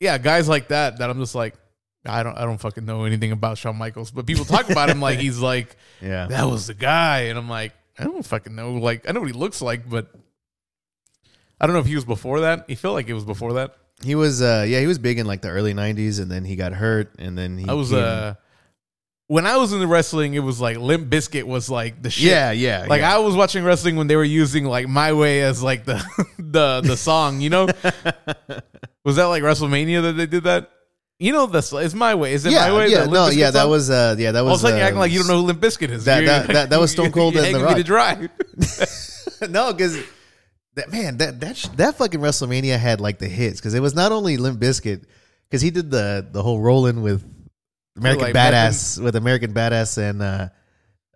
yeah, 0.00 0.16
guys 0.18 0.48
like 0.48 0.68
that 0.68 0.98
that 0.98 1.10
I'm 1.10 1.18
just 1.18 1.34
like, 1.34 1.54
I 2.06 2.22
don't 2.22 2.38
I 2.38 2.42
don't 2.46 2.58
fucking 2.58 2.86
know 2.86 3.04
anything 3.04 3.32
about 3.32 3.58
Shawn 3.58 3.76
Michaels. 3.76 4.10
But 4.10 4.24
people 4.26 4.44
talk 4.46 4.70
about 4.70 4.88
him 4.88 5.00
like 5.00 5.18
he's 5.20 5.38
like, 5.40 5.76
Yeah. 6.00 6.26
that 6.28 6.44
was 6.44 6.68
the 6.68 6.74
guy. 6.74 7.22
And 7.24 7.38
I'm 7.38 7.48
like, 7.50 7.74
I 7.98 8.04
don't 8.04 8.24
fucking 8.24 8.54
know. 8.54 8.74
Like 8.74 9.08
I 9.08 9.12
know 9.12 9.20
what 9.20 9.26
he 9.26 9.32
looks 9.32 9.60
like, 9.60 9.88
but 9.88 10.12
I 11.60 11.66
don't 11.66 11.74
know 11.74 11.80
if 11.80 11.86
he 11.86 11.94
was 11.94 12.04
before 12.04 12.40
that. 12.40 12.64
He 12.68 12.74
felt 12.74 12.94
like 12.94 13.08
it 13.08 13.14
was 13.14 13.24
before 13.24 13.54
that. 13.54 13.76
He 14.02 14.14
was 14.14 14.40
uh 14.40 14.64
yeah, 14.68 14.80
he 14.80 14.86
was 14.86 14.98
big 14.98 15.18
in 15.18 15.26
like 15.26 15.42
the 15.42 15.48
early 15.48 15.74
nineties 15.74 16.18
and 16.20 16.30
then 16.30 16.44
he 16.44 16.54
got 16.56 16.72
hurt 16.72 17.14
and 17.18 17.36
then 17.36 17.58
he 17.58 17.68
I 17.68 17.72
was 17.72 17.90
came- 17.90 17.98
uh 17.98 18.34
when 19.26 19.46
I 19.46 19.58
was 19.58 19.74
in 19.74 19.78
the 19.78 19.86
wrestling, 19.86 20.32
it 20.32 20.38
was 20.38 20.58
like 20.58 20.78
Limp 20.78 21.10
Bizkit 21.10 21.44
was 21.44 21.68
like 21.68 22.02
the 22.02 22.08
shit. 22.08 22.30
Yeah, 22.30 22.50
yeah. 22.50 22.86
Like 22.88 23.02
yeah. 23.02 23.14
I 23.14 23.18
was 23.18 23.36
watching 23.36 23.62
wrestling 23.62 23.96
when 23.96 24.06
they 24.06 24.16
were 24.16 24.24
using 24.24 24.64
like 24.64 24.88
"My 24.88 25.12
Way" 25.12 25.42
as 25.42 25.62
like 25.62 25.84
the 25.84 26.02
the 26.38 26.80
the 26.82 26.96
song. 26.96 27.42
You 27.42 27.50
know, 27.50 27.66
was 29.04 29.16
that 29.16 29.26
like 29.26 29.42
WrestleMania 29.42 30.00
that 30.00 30.12
they 30.16 30.24
did 30.24 30.44
that? 30.44 30.70
You 31.20 31.32
know, 31.32 31.46
this 31.46 31.72
it's 31.72 31.94
"My 31.94 32.14
Way." 32.14 32.32
Is 32.32 32.46
it 32.46 32.52
yeah, 32.52 32.68
"My 32.68 32.76
Way"? 32.78 32.88
yeah, 32.90 33.06
no, 33.06 33.28
yeah, 33.28 33.50
that 33.50 33.68
was 33.68 33.90
uh 33.90 34.14
yeah, 34.18 34.30
that 34.32 34.42
was 34.44 34.50
All 34.50 34.54
of 34.54 34.60
a 34.60 34.62
sudden, 34.62 34.76
you're 34.76 34.84
uh, 34.84 34.86
acting 34.88 35.00
like 35.00 35.10
you 35.12 35.18
don't 35.18 35.26
know 35.28 35.40
who 35.40 35.46
Limp 35.46 35.60
Bizkit 35.60 35.90
is. 35.90 36.04
That- 36.04 36.24
that- 36.26 36.46
that- 36.48 36.70
that 36.70 36.78
was 36.80 36.90
Stone 36.96 37.10
Cold 37.12 37.34
you're 37.34 37.42
and 37.44 37.54
The 37.54 37.58
hanging 37.60 37.76
me 37.78 37.82
to 37.82 37.92
Rock. 37.92 38.18
dry. 38.18 39.46
no, 39.48 39.72
because 39.72 39.98
that 40.74 40.92
man, 40.92 41.16
that 41.16 41.40
that 41.40 41.56
sh- 41.56 41.66
that 41.76 41.96
fucking 41.96 42.20
WrestleMania 42.20 42.78
had 42.78 43.00
like 43.00 43.18
the 43.18 43.26
hits 43.28 43.58
because 43.60 43.74
it 43.74 43.80
was 43.80 43.94
not 43.96 44.12
only 44.12 44.36
Limp 44.36 44.60
Bizkit 44.60 45.04
because 45.48 45.60
he 45.60 45.70
did 45.70 45.90
the 45.90 46.24
the 46.30 46.40
whole 46.42 46.60
rolling 46.60 47.02
with 47.02 47.24
American 47.96 48.26
Like 48.26 48.34
Badass 48.36 49.02
with 49.02 49.16
American 49.16 49.52
Badass 49.52 49.98
and 49.98 50.22
uh 50.22 50.48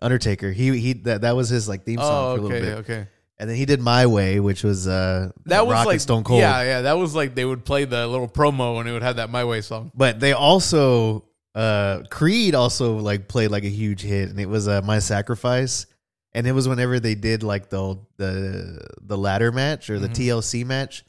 Undertaker. 0.01 0.51
He 0.51 0.77
he 0.79 0.93
that, 1.03 1.21
that 1.21 1.33
was 1.37 1.47
his 1.47 1.69
like 1.69 1.85
theme 1.85 1.99
song 1.99 2.25
Oh, 2.25 2.35
for 2.35 2.39
a 2.39 2.43
little 2.43 2.57
okay, 2.57 2.65
bit, 2.65 2.77
okay. 2.79 3.07
And 3.37 3.49
then 3.49 3.57
he 3.57 3.65
did 3.65 3.81
My 3.81 4.05
Way, 4.05 4.39
which 4.39 4.63
was 4.63 4.87
uh 4.87 5.31
That 5.45 5.65
was 5.65 5.73
Rock 5.73 5.85
like 5.87 5.93
and 5.95 6.01
Stone 6.01 6.23
Cold. 6.23 6.39
Yeah, 6.39 6.61
yeah. 6.63 6.81
That 6.81 6.93
was 6.97 7.15
like 7.15 7.35
they 7.35 7.45
would 7.45 7.65
play 7.65 7.85
the 7.85 8.07
little 8.07 8.27
promo 8.27 8.79
and 8.79 8.87
it 8.87 8.91
would 8.93 9.03
have 9.03 9.15
that 9.17 9.29
"My 9.29 9.43
Way" 9.45 9.61
song. 9.61 9.91
But 9.95 10.19
they 10.19 10.33
also 10.33 11.25
uh 11.55 12.03
Creed 12.09 12.55
also 12.55 12.97
like 12.97 13.27
played 13.27 13.51
like 13.51 13.63
a 13.63 13.69
huge 13.69 14.01
hit 14.01 14.29
and 14.29 14.39
it 14.39 14.47
was 14.47 14.67
uh 14.67 14.81
My 14.83 14.99
Sacrifice 14.99 15.85
and 16.33 16.47
it 16.47 16.51
was 16.51 16.67
whenever 16.67 16.99
they 16.99 17.15
did 17.15 17.43
like 17.43 17.69
the 17.69 17.99
the 18.17 18.79
the 19.01 19.17
ladder 19.17 19.51
match 19.51 19.89
or 19.89 19.99
the 19.99 20.07
Mm-hmm. 20.09 20.39
TLC 20.39 20.65
match, 20.65 21.05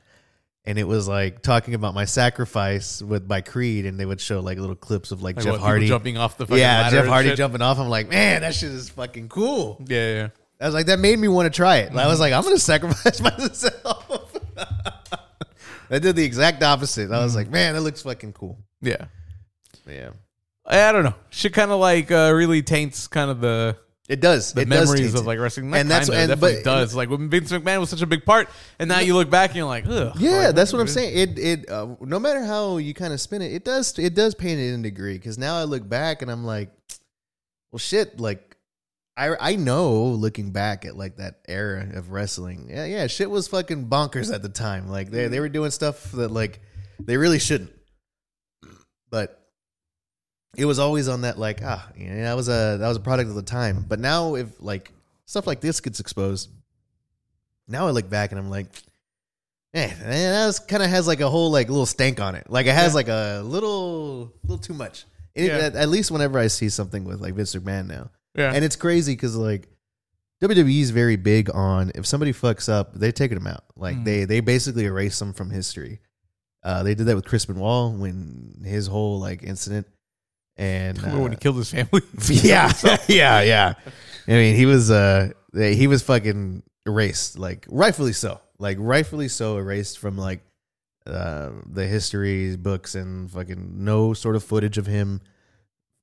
and 0.66 0.78
it 0.78 0.84
was 0.84 1.08
like 1.08 1.42
talking 1.42 1.74
about 1.74 1.94
my 1.94 2.04
sacrifice 2.04 3.00
with 3.02 3.26
my 3.26 3.40
Creed, 3.40 3.86
and 3.86 3.98
they 3.98 4.04
would 4.04 4.20
show 4.20 4.40
like 4.40 4.58
little 4.58 4.76
clips 4.76 5.12
of 5.12 5.22
like, 5.22 5.36
Like 5.36 5.44
Jeff 5.44 5.52
what, 5.52 5.60
Hardy 5.62 5.88
jumping 5.88 6.18
off 6.18 6.36
the 6.36 6.46
fucking 6.46 6.58
yeah, 6.60 6.90
Jeff 6.90 7.06
Hardy 7.06 7.34
jumping 7.34 7.62
off. 7.62 7.78
I'm 7.78 7.88
like, 7.88 8.08
man, 8.10 8.42
that 8.42 8.54
shit 8.54 8.70
is 8.70 8.90
fucking 8.90 9.28
cool. 9.30 9.82
Yeah, 9.86 10.14
yeah. 10.14 10.28
I 10.64 10.68
was 10.68 10.74
like, 10.74 10.86
that 10.86 10.98
made 10.98 11.18
me 11.18 11.28
want 11.28 11.52
to 11.52 11.54
try 11.54 11.76
it. 11.78 11.92
I 11.92 11.94
Mm-hmm. 11.94 12.08
was 12.08 12.20
like, 12.20 12.32
I'm 12.32 12.42
gonna 12.42 12.58
sacrifice 12.58 13.20
myself. 13.20 14.32
I 15.90 15.98
did 15.98 16.16
the 16.16 16.24
exact 16.24 16.62
opposite. 16.62 17.10
I 17.10 17.14
Mm-hmm. 17.14 17.22
was 17.24 17.36
like, 17.36 17.50
man, 17.50 17.74
that 17.74 17.82
looks 17.82 18.02
fucking 18.02 18.32
cool. 18.32 18.58
Yeah. 18.80 19.06
Yeah, 19.86 20.10
I, 20.64 20.80
I 20.88 20.92
don't 20.92 21.04
know. 21.04 21.14
Shit 21.30 21.52
kind 21.52 21.70
of 21.70 21.78
like 21.78 22.10
uh, 22.10 22.32
really 22.34 22.62
taints 22.62 23.06
kind 23.06 23.30
of 23.30 23.40
the 23.42 23.76
it 24.08 24.20
does. 24.20 24.54
the 24.54 24.62
it 24.62 24.68
does 24.70 24.86
memories 24.88 25.08
taint 25.12 25.20
of 25.20 25.26
like 25.26 25.38
wrestling. 25.38 25.68
Not 25.70 25.80
And 25.80 25.90
that's- 25.90 26.08
kinda, 26.08 26.22
and- 26.22 26.28
definitely 26.30 26.62
but- 26.62 26.64
does. 26.64 26.94
Like 26.94 27.10
when 27.10 27.28
Vince 27.28 27.52
McMahon 27.52 27.80
was 27.80 27.90
such 27.90 28.00
a 28.00 28.06
big 28.06 28.24
part, 28.24 28.48
and 28.78 28.88
now 28.88 29.00
you 29.00 29.14
look 29.14 29.28
back 29.28 29.50
and 29.50 29.56
you're 29.58 29.66
like, 29.66 29.84
ugh. 29.86 30.14
Yeah, 30.18 30.52
that's 30.52 30.72
what 30.72 30.80
I'm 30.80 30.88
saying. 30.88 31.18
It 31.18 31.38
it 31.38 31.70
uh, 31.70 31.88
no 32.00 32.18
matter 32.18 32.42
how 32.42 32.78
you 32.78 32.94
kind 32.94 33.12
of 33.12 33.20
spin 33.20 33.42
it, 33.42 33.52
it 33.52 33.64
does 33.64 33.98
it 33.98 34.14
does 34.14 34.34
paint 34.34 34.58
it 34.58 34.72
in 34.72 34.80
a 34.80 34.82
degree. 34.82 35.14
Because 35.18 35.36
now 35.36 35.56
I 35.58 35.64
look 35.64 35.86
back 35.86 36.22
and 36.22 36.30
I'm 36.30 36.44
like, 36.46 36.70
well, 37.70 37.78
shit. 37.78 38.18
Like 38.18 38.53
I 39.16 39.52
I 39.52 39.56
know 39.56 40.06
looking 40.06 40.50
back 40.50 40.84
at 40.84 40.96
like 40.96 41.16
that 41.18 41.40
era 41.46 41.86
of 41.94 42.10
wrestling, 42.10 42.68
yeah, 42.70 42.84
yeah, 42.84 43.06
shit 43.06 43.30
was 43.30 43.46
fucking 43.48 43.88
bonkers 43.88 44.32
at 44.34 44.42
the 44.42 44.48
time. 44.48 44.88
Like 44.88 45.10
they 45.10 45.28
they 45.28 45.40
were 45.40 45.48
doing 45.48 45.70
stuff 45.70 46.10
that 46.12 46.30
like 46.30 46.60
they 46.98 47.16
really 47.16 47.38
shouldn't. 47.38 47.70
But 49.10 49.40
it 50.56 50.64
was 50.64 50.78
always 50.78 51.08
on 51.08 51.22
that 51.22 51.38
like 51.38 51.60
ah, 51.64 51.88
you 51.96 52.08
know, 52.08 52.22
that 52.22 52.36
was 52.36 52.48
a 52.48 52.76
that 52.80 52.88
was 52.88 52.96
a 52.96 53.00
product 53.00 53.28
of 53.30 53.36
the 53.36 53.42
time. 53.42 53.84
But 53.88 54.00
now 54.00 54.34
if 54.34 54.48
like 54.60 54.90
stuff 55.26 55.46
like 55.46 55.60
this 55.60 55.80
gets 55.80 56.00
exposed, 56.00 56.50
now 57.68 57.86
I 57.86 57.90
look 57.90 58.08
back 58.08 58.32
and 58.32 58.38
I'm 58.38 58.50
like. 58.50 58.66
Eh, 59.76 59.92
that 60.04 60.60
kind 60.68 60.84
of 60.84 60.88
has 60.88 61.08
like 61.08 61.18
a 61.20 61.28
whole 61.28 61.50
like 61.50 61.68
little 61.68 61.84
stank 61.84 62.20
on 62.20 62.36
it. 62.36 62.48
Like 62.48 62.66
it 62.66 62.74
has 62.76 62.92
Yeah. 62.92 62.94
like 62.94 63.08
a 63.08 63.42
little, 63.44 64.32
little 64.44 64.58
too 64.58 64.72
much. 64.72 65.04
It- 65.34 65.46
Yeah. 65.46 65.56
at, 65.58 65.74
at 65.74 65.88
least 65.88 66.12
whenever 66.12 66.38
I 66.38 66.46
see 66.46 66.68
something 66.68 67.02
with 67.02 67.20
like 67.20 67.34
Vince 67.34 67.56
McMahon 67.56 67.88
now, 67.88 68.12
Yeah. 68.34 68.52
and 68.52 68.64
it's 68.64 68.76
crazy 68.76 69.12
because 69.12 69.36
like 69.36 69.68
WWE 70.42 70.80
is 70.80 70.90
very 70.90 71.16
big 71.16 71.48
on 71.54 71.92
if 71.94 72.04
somebody 72.06 72.32
fucks 72.32 72.68
up, 72.68 72.94
they 72.94 73.12
take 73.12 73.30
them 73.32 73.46
out. 73.46 73.64
Like 73.76 73.96
Mm. 73.96 74.04
they 74.04 74.24
they 74.24 74.40
basically 74.40 74.84
erase 74.84 75.18
them 75.18 75.32
from 75.32 75.50
history. 75.50 76.00
Uh, 76.62 76.82
they 76.82 76.94
did 76.94 77.06
that 77.06 77.14
with 77.16 77.24
Chris 77.26 77.46
Wall 77.48 77.92
when 77.92 78.62
his 78.64 78.86
whole 78.86 79.20
like 79.20 79.42
incident, 79.42 79.86
and 80.56 80.98
when 81.02 81.32
he 81.32 81.36
uh, 81.36 81.40
killed 81.40 81.56
his 81.56 81.70
family. 81.70 82.02
yeah, 82.28 82.72
yeah, 83.08 83.40
yeah. 83.42 83.74
I 84.26 84.30
mean, 84.30 84.56
he 84.56 84.66
was 84.66 84.90
uh 84.90 85.30
he 85.54 85.86
was 85.86 86.02
fucking 86.02 86.62
erased, 86.86 87.38
like 87.38 87.66
rightfully 87.68 88.12
so, 88.12 88.40
like 88.58 88.76
rightfully 88.80 89.28
so 89.28 89.56
erased 89.58 89.98
from 89.98 90.18
like 90.18 90.40
uh, 91.06 91.50
the 91.66 91.86
history 91.86 92.56
books 92.56 92.94
and 92.94 93.30
fucking 93.30 93.84
no 93.84 94.14
sort 94.14 94.34
of 94.36 94.42
footage 94.42 94.78
of 94.78 94.86
him 94.86 95.20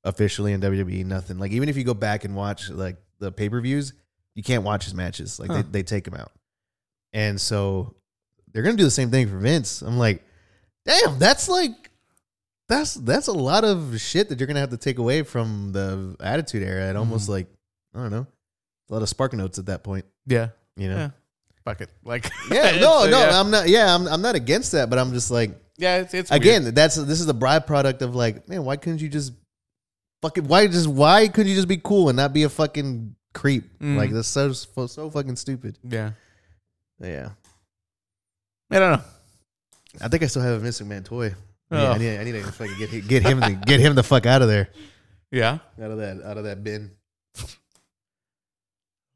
officially 0.04 0.54
in 0.54 0.62
WWE. 0.62 1.06
Nothing. 1.06 1.38
Like 1.40 1.52
even 1.52 1.70
if 1.70 1.78
you 1.78 1.84
go 1.84 1.94
back 1.94 2.24
and 2.26 2.36
watch 2.36 2.70
like 2.70 2.98
the 3.20 3.32
pay 3.32 3.50
per 3.50 3.62
views, 3.62 3.94
you 4.36 4.44
can't 4.44 4.64
watch 4.64 4.86
his 4.86 4.94
matches. 4.96 5.40
Like 5.40 5.50
Huh. 5.50 5.62
they 5.64 5.80
they 5.80 5.84
take 5.84 6.08
him 6.08 6.14
out, 6.16 6.32
and 7.14 7.40
so 7.40 7.96
they're 8.52 8.64
gonna 8.64 8.78
do 8.78 8.84
the 8.84 8.92
same 8.92 9.12
thing 9.12 9.28
for 9.30 9.38
Vince. 9.38 9.82
I'm 9.82 9.98
like, 9.98 10.24
damn, 10.86 11.20
that's 11.20 11.48
like 11.50 11.72
that's 12.68 12.94
that's 12.96 13.28
a 13.28 13.34
lot 13.34 13.64
of 13.64 14.00
shit 14.00 14.30
that 14.30 14.40
you're 14.40 14.48
gonna 14.48 14.60
have 14.62 14.70
to 14.72 14.78
take 14.78 14.98
away 14.98 15.24
from 15.24 15.72
the 15.74 16.16
Attitude 16.20 16.64
Era. 16.64 16.90
It 16.90 16.96
almost 16.96 17.28
Mhm. 17.28 17.32
like 17.32 17.48
I 17.94 18.00
don't 18.00 18.12
know, 18.12 18.28
a 18.90 18.94
lot 18.94 19.02
of 19.02 19.10
spark 19.10 19.34
notes 19.34 19.60
at 19.60 19.66
that 19.68 19.84
point. 19.84 20.06
yeah. 20.26 20.50
You 20.78 20.88
know. 20.88 20.96
Yeah. 20.96 21.10
Fuck 21.66 21.82
it. 21.82 21.90
Like 22.04 22.32
Yeah, 22.52 22.80
no, 22.80 23.04
uh, 23.04 23.08
no, 23.08 23.20
yeah. 23.20 23.40
I'm 23.40 23.52
not. 23.52 23.68
Yeah, 23.70 23.94
I'm, 23.94 24.08
I'm 24.08 24.22
not 24.22 24.36
against 24.36 24.72
that, 24.72 24.90
but 24.90 24.98
I'm 24.98 25.12
just 25.14 25.30
like, 25.30 25.52
Yeah, 25.78 25.98
it's, 25.98 26.14
it's 26.14 26.32
weird. 26.32 26.42
again, 26.42 26.74
that's 26.74 26.96
this 26.96 27.20
is 27.20 27.26
the 27.26 27.36
byproduct 27.36 28.02
of 28.02 28.16
like, 28.16 28.48
man, 28.48 28.64
why 28.64 28.78
couldn't 28.78 29.02
you 29.02 29.10
just 29.10 29.34
fucking 30.22 30.48
why 30.48 30.68
just 30.68 30.88
why 30.88 31.28
couldn't 31.28 31.50
you 31.50 31.56
just 31.56 31.68
be 31.68 31.78
cool 31.78 32.10
and 32.10 32.16
not 32.16 32.34
be 32.34 32.44
a 32.44 32.50
fucking 32.50 33.16
creep? 33.34 33.78
Mhm. 33.80 33.98
Like 33.98 34.12
that's 34.12 34.28
so 34.28 34.52
so 34.54 34.88
so 34.88 35.10
fucking 35.10 35.36
stupid. 35.36 35.78
Yeah. 35.84 36.12
Yeah, 37.00 37.30
I 38.70 38.78
don't 38.80 38.92
know. 38.92 39.04
I 40.02 40.08
think 40.08 40.22
I 40.22 40.28
still 40.28 40.44
have 40.44 40.62
a 40.62 40.64
missing 40.64 40.88
man 40.88 41.04
toy. 41.04 41.34
Oh. 41.72 41.82
Yeah, 41.82 41.92
I 41.92 41.98
need 41.98 42.18
I 42.20 42.24
need 42.24 42.32
to 42.34 42.52
fucking 42.52 42.78
get 42.78 43.08
get 43.08 43.24
him 43.24 43.40
the, 43.40 43.54
get 43.66 43.80
him 43.80 43.96
the 43.96 44.04
fuck 44.04 44.26
out 44.28 44.42
of 44.44 44.48
there, 44.48 44.70
Yeah. 45.32 45.58
out 45.82 45.90
of 45.92 45.98
that 45.98 46.22
out 46.24 46.38
of 46.38 46.44
that 46.44 46.64
bin. 46.64 46.92
I 47.38 47.44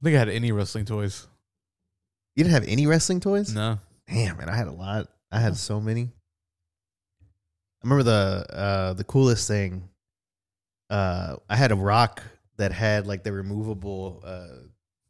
think 0.04 0.16
I 0.16 0.20
had 0.20 0.30
any 0.30 0.52
wrestling 0.52 0.86
toys. 0.86 1.28
You 2.36 2.44
didn't 2.44 2.54
have 2.56 2.68
any 2.68 2.88
wrestling 2.88 3.20
toys? 3.20 3.54
No. 3.54 3.80
Damn, 4.08 4.38
man, 4.38 4.50
I 4.50 4.56
had 4.56 4.68
a 4.68 4.72
lot. 4.72 5.08
I 5.32 5.40
had 5.40 5.56
so 5.58 5.80
many. 5.80 6.12
I 7.22 7.88
remember 7.88 8.04
the 8.04 8.46
uh 8.52 8.94
the 8.94 9.04
coolest 9.04 9.48
thing. 9.48 9.88
Uh 10.90 11.38
I 11.50 11.56
had 11.56 11.72
a 11.72 11.76
rock 11.76 12.22
that 12.58 12.72
had 12.72 13.08
like 13.08 13.24
the 13.24 13.32
removable 13.32 14.22
uh 14.26 14.48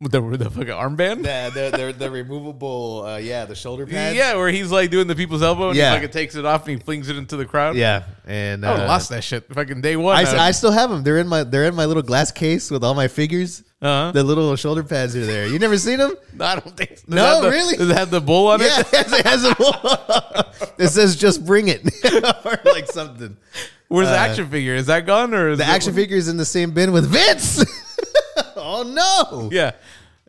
the, 0.01 0.19
the 0.21 0.49
fucking 0.49 0.67
armband? 0.67 1.23
the 1.23 1.71
the 1.71 1.77
the, 1.87 1.93
the 1.93 2.11
removable 2.11 3.03
uh 3.05 3.17
yeah, 3.17 3.45
the 3.45 3.55
shoulder 3.55 3.87
pads. 3.87 4.15
Yeah, 4.15 4.35
where 4.35 4.49
he's 4.49 4.69
like 4.71 4.91
doing 4.91 5.07
the 5.07 5.15
people's 5.15 5.41
elbow 5.41 5.69
and 5.69 5.77
Yeah. 5.77 5.91
he 5.91 5.97
fucking 5.97 6.11
takes 6.11 6.35
it 6.35 6.45
off 6.45 6.67
and 6.67 6.77
he 6.77 6.83
flings 6.83 7.07
it 7.09 7.17
into 7.17 7.37
the 7.37 7.45
crowd. 7.45 7.75
Yeah, 7.77 8.03
and 8.25 8.65
I 8.65 8.73
uh, 8.83 8.87
lost 8.87 9.09
that 9.09 9.23
shit. 9.23 9.47
Fucking 9.53 9.81
day 9.81 9.95
one. 9.95 10.15
I, 10.17 10.23
uh, 10.23 10.41
I 10.41 10.51
still 10.51 10.71
have 10.71 10.89
them. 10.89 11.03
They're 11.03 11.17
in 11.17 11.27
my 11.27 11.43
they're 11.43 11.63
in 11.63 11.75
my 11.75 11.85
little 11.85 12.03
glass 12.03 12.31
case 12.31 12.69
with 12.69 12.83
all 12.83 12.93
my 12.93 13.07
figures. 13.07 13.63
uh-huh. 13.81 14.11
The 14.11 14.23
little 14.23 14.55
shoulder 14.57 14.83
pads 14.83 15.15
are 15.15 15.25
there. 15.25 15.47
You 15.47 15.59
never 15.59 15.77
seen 15.77 15.97
them? 15.99 16.13
no, 16.33 16.45
I 16.45 16.55
don't 16.59 16.75
think 16.77 16.97
so. 16.97 17.05
No, 17.07 17.41
the- 17.41 17.49
really? 17.49 17.77
Does 17.77 17.89
it 17.89 17.97
have 17.97 18.11
the 18.11 18.21
bull 18.21 18.47
on 18.49 18.59
Yeah, 18.59 18.81
it? 18.81 18.87
it, 18.93 19.25
has 19.25 19.43
a, 19.45 19.55
bull. 19.55 19.73
it 20.77 20.89
says 20.89 21.15
just 21.15 21.45
bring 21.45 21.69
it 21.69 21.81
or 22.45 22.59
like 22.71 22.87
something. 22.91 23.37
Where's 23.87 24.07
the 24.07 24.13
Uh, 24.15 24.17
action 24.17 24.49
figure? 24.49 24.75
Is 24.75 24.87
that 24.87 25.05
gone 25.05 25.33
or 25.33 25.49
is 25.49 25.57
The 25.59 25.63
it- 25.63 25.69
action 25.69 25.93
figure 25.93 26.17
is 26.17 26.27
in 26.27 26.37
the 26.37 26.45
same 26.45 26.71
bin 26.71 26.91
with 26.91 27.07
Vince. 27.09 27.63
oh 28.55 28.83
no! 28.83 29.49
Yeah. 29.51 29.71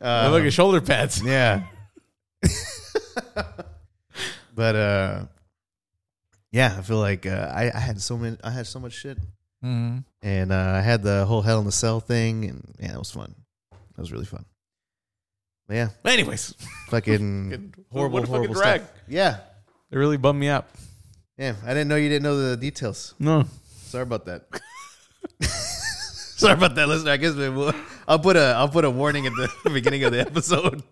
Uh, 0.00 0.30
They're 0.30 0.42
like 0.42 0.52
shoulder 0.52 0.80
pads. 0.80 1.22
yeah. 1.24 1.62
but 4.54 4.74
uh, 4.76 5.24
yeah, 6.52 6.74
I 6.78 6.82
feel 6.82 6.98
like 6.98 7.26
uh, 7.26 7.50
I, 7.54 7.70
I 7.74 7.78
had 7.80 8.00
so 8.00 8.16
many. 8.16 8.36
I 8.42 8.50
had 8.50 8.66
so 8.66 8.78
much 8.78 8.92
shit, 8.92 9.18
Mhm. 9.64 10.04
and 10.22 10.52
uh, 10.52 10.74
I 10.76 10.80
had 10.80 11.02
the 11.02 11.24
whole 11.26 11.42
Hell 11.42 11.58
in 11.60 11.66
the 11.66 11.72
Cell 11.72 12.00
thing, 12.00 12.44
and 12.44 12.74
yeah, 12.78 12.94
it 12.94 12.98
was 12.98 13.10
fun. 13.10 13.34
It 13.72 14.00
was 14.00 14.12
really 14.12 14.24
fun. 14.26 14.44
But 15.68 15.74
yeah, 15.74 15.88
Anyways, 16.04 16.54
fucking 16.88 17.50
Fucking- 17.50 17.74
horrible, 17.90 18.14
what 18.14 18.22
a 18.22 18.26
fucking 18.26 18.34
horrible 18.36 18.54
drag. 18.54 18.80
stuff. 18.82 18.92
Yeah, 19.08 19.38
it 19.90 19.96
really 19.96 20.16
bummed 20.16 20.38
me 20.40 20.48
out. 20.48 20.66
Yeah. 21.38 21.54
I 21.64 21.68
didn't 21.68 21.88
know 21.88 21.96
you 21.96 22.08
didn't 22.08 22.22
know 22.24 22.50
the 22.50 22.56
details. 22.56 23.14
No. 23.18 23.44
Sorry 23.86 24.02
about 24.02 24.26
that. 24.26 24.46
Sorry 26.36 26.52
about 26.52 26.74
that, 26.74 26.88
listener. 26.88 27.12
I 27.12 27.16
guess 27.16 27.34
we 27.34 27.48
will, 27.48 27.72
I'll 28.06 28.18
put 28.18 28.36
a 28.36 28.54
I'll 28.56 28.68
put 28.68 28.84
a 28.84 28.90
warning 28.90 29.26
at 29.26 29.32
the 29.32 29.48
beginning 29.72 30.04
of 30.04 30.12
the 30.12 30.20
episode. 30.20 30.82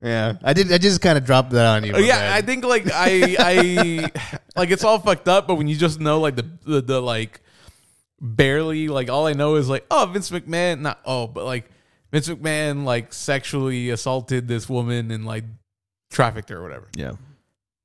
Yeah, 0.00 0.34
I 0.44 0.52
did. 0.52 0.72
I 0.72 0.78
just 0.78 1.00
kind 1.00 1.18
of 1.18 1.24
dropped 1.24 1.50
that 1.50 1.66
on 1.66 1.84
you. 1.84 1.92
Yeah, 1.96 2.18
bad. 2.18 2.32
I 2.32 2.46
think 2.46 2.64
like 2.64 2.84
I 2.92 3.36
I 3.38 4.10
like 4.54 4.70
it's 4.70 4.84
all 4.84 5.00
fucked 5.00 5.26
up, 5.26 5.48
but 5.48 5.56
when 5.56 5.66
you 5.66 5.76
just 5.76 5.98
know 5.98 6.20
like 6.20 6.36
the 6.36 6.46
the, 6.64 6.80
the 6.80 7.00
like 7.02 7.40
barely 8.20 8.86
like 8.86 9.10
all 9.10 9.26
I 9.26 9.32
know 9.32 9.56
is 9.56 9.68
like 9.68 9.84
oh 9.90 10.06
Vince 10.06 10.30
McMahon 10.30 10.80
not 10.80 11.00
oh 11.04 11.26
but 11.26 11.44
like 11.44 11.68
Vince 12.12 12.28
McMahon 12.28 12.84
like 12.84 13.12
sexually 13.12 13.90
assaulted 13.90 14.46
this 14.46 14.68
woman 14.68 15.10
and 15.10 15.26
like 15.26 15.44
trafficked 16.10 16.48
her 16.50 16.58
or 16.58 16.62
whatever. 16.62 16.88
yeah. 16.96 17.12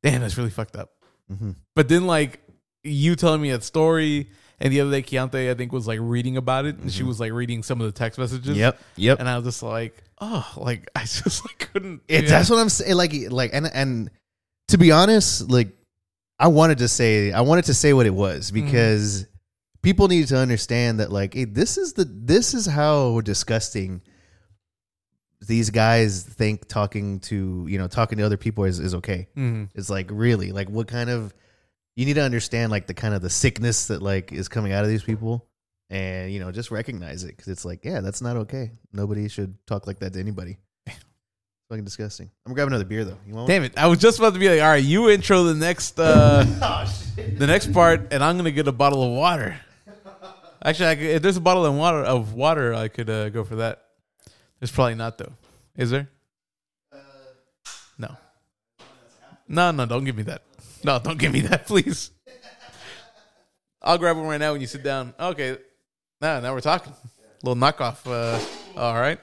Damn, 0.03 0.21
that's 0.21 0.37
really 0.37 0.49
fucked 0.49 0.75
up. 0.75 0.92
Mhm. 1.31 1.55
But 1.75 1.89
then 1.89 2.05
like 2.07 2.41
you 2.83 3.15
telling 3.15 3.41
me 3.41 3.51
that 3.51 3.63
story, 3.63 4.29
and 4.59 4.71
the 4.73 4.81
other 4.81 4.91
day 4.91 5.01
Keontae 5.01 5.49
I 5.49 5.53
think 5.53 5.71
was 5.71 5.87
like 5.87 5.99
reading 6.01 6.37
about 6.37 6.65
it, 6.65 6.77
and 6.77 6.91
she 6.91 7.03
was 7.03 7.19
like 7.19 7.31
reading 7.31 7.63
some 7.63 7.79
of 7.81 7.85
the 7.87 7.91
text 7.97 8.19
messages. 8.19 8.49
Mm-hmm. 8.51 8.59
Yep. 8.59 8.79
Yep. 8.97 9.19
And 9.19 9.29
I 9.29 9.37
was 9.37 9.45
just 9.45 9.63
like, 9.63 10.03
oh, 10.21 10.51
like 10.57 10.89
I 10.95 11.01
just 11.01 11.45
like 11.45 11.69
couldn't. 11.73 12.01
It, 12.07 12.23
yeah. 12.25 12.29
That's 12.29 12.49
what 12.49 12.59
I'm 12.59 12.69
saying. 12.69 12.95
Like, 12.95 13.13
like, 13.29 13.51
and 13.53 13.67
and 13.73 14.09
to 14.69 14.77
be 14.77 14.91
honest, 14.91 15.49
like, 15.49 15.69
I 16.39 16.47
wanted 16.47 16.79
to 16.79 16.87
say, 16.87 17.31
I 17.31 17.41
wanted 17.41 17.65
to 17.65 17.73
say 17.73 17.93
what 17.93 18.05
it 18.05 18.13
was 18.13 18.51
Mm-hmm. 18.51 18.65
because 18.65 19.25
people 19.81 20.07
need 20.07 20.27
to 20.27 20.37
understand 20.37 20.99
that, 20.99 21.11
like, 21.11 21.33
hey, 21.33 21.45
this 21.45 21.77
is 21.77 21.93
the 21.93 22.05
this 22.05 22.53
is 22.53 22.65
how 22.65 23.21
disgusting 23.21 24.01
these 25.47 25.69
guys 25.69 26.23
think 26.23 26.67
talking 26.67 27.19
to 27.21 27.65
you 27.69 27.77
know 27.77 27.87
talking 27.87 28.17
to 28.17 28.23
other 28.23 28.37
people 28.37 28.63
is 28.65 28.79
is 28.79 28.95
okay. 28.95 29.27
Mhm. 29.37 29.69
It's 29.75 29.89
like 29.89 30.07
really 30.11 30.51
like 30.51 30.69
what 30.69 30.87
kind 30.87 31.09
of 31.09 31.33
you 31.95 32.05
need 32.05 32.15
to 32.15 32.23
understand 32.23 32.71
like 32.71 32.87
the 32.87 32.93
kind 32.93 33.13
of 33.13 33.21
the 33.21 33.29
sickness 33.29 33.87
that 33.87 34.01
like 34.01 34.31
is 34.31 34.47
coming 34.47 34.71
out 34.73 34.83
of 34.83 34.89
these 34.89 35.03
people 35.03 35.45
and 35.89 36.31
you 36.31 36.39
know 36.39 36.51
just 36.51 36.71
recognize 36.71 37.23
it 37.23 37.27
because 37.35 37.47
it's 37.49 37.65
like 37.65 37.83
yeah 37.85 37.99
that's 38.01 38.21
not 38.21 38.37
okay 38.37 38.71
nobody 38.93 39.27
should 39.27 39.55
talk 39.67 39.85
like 39.85 39.99
that 39.99 40.13
to 40.13 40.19
anybody 40.19 40.57
fucking 41.69 41.83
disgusting 41.83 42.31
i'm 42.45 42.51
gonna 42.51 42.55
grab 42.55 42.67
another 42.67 42.85
beer 42.85 43.03
though 43.03 43.17
you 43.27 43.33
want 43.33 43.43
one? 43.43 43.47
Damn 43.49 43.63
it! 43.63 43.77
I 43.77 43.87
was 43.87 43.99
just 43.99 44.17
about 44.17 44.33
to 44.33 44.39
be 44.39 44.49
like, 44.49 44.61
all 44.61 44.69
right, 44.69 44.83
you 44.83 45.09
intro 45.09 45.43
the 45.43 45.53
next 45.53 45.99
uh 45.99 46.45
oh 46.61 46.93
the 47.37 47.45
next 47.47 47.71
part, 47.73 48.11
and 48.11 48.23
I'm 48.23 48.37
gonna 48.37 48.51
get 48.51 48.67
a 48.67 48.71
bottle 48.71 49.03
of 49.03 49.11
water. 49.11 49.59
Actually, 50.65 50.89
I 50.89 50.95
could, 50.95 51.05
if 51.05 51.21
there's 51.21 51.37
a 51.37 51.41
bottle 51.41 51.65
of 51.65 51.75
water 51.75 51.99
of 51.99 52.33
water, 52.33 52.73
I 52.73 52.87
could 52.87 53.09
uh, 53.09 53.29
go 53.29 53.43
for 53.43 53.57
that. 53.57 53.82
It's 54.63 54.71
probably 54.71 54.95
not 54.95 55.17
though. 55.17 55.33
Is 55.75 55.91
there? 55.91 56.07
No. 57.97 58.15
No, 59.45 59.71
no, 59.71 59.85
don't 59.85 60.05
give 60.05 60.15
me 60.15 60.23
that. 60.23 60.41
No, 60.85 60.99
don't 60.99 61.19
give 61.19 61.33
me 61.33 61.41
that, 61.41 61.67
please. 61.67 62.11
I'll 63.81 63.97
grab 63.97 64.15
one 64.15 64.25
right 64.25 64.39
now 64.39 64.53
when 64.53 64.61
you 64.61 64.67
sit 64.67 64.81
down. 64.81 65.13
Okay. 65.19 65.57
Now, 66.21 66.39
now 66.39 66.53
we're 66.53 66.61
talking. 66.61 66.93
little 67.43 67.61
knockoff. 67.61 68.07
Uh, 68.07 68.39
all 68.79 68.95
right. 68.95 69.19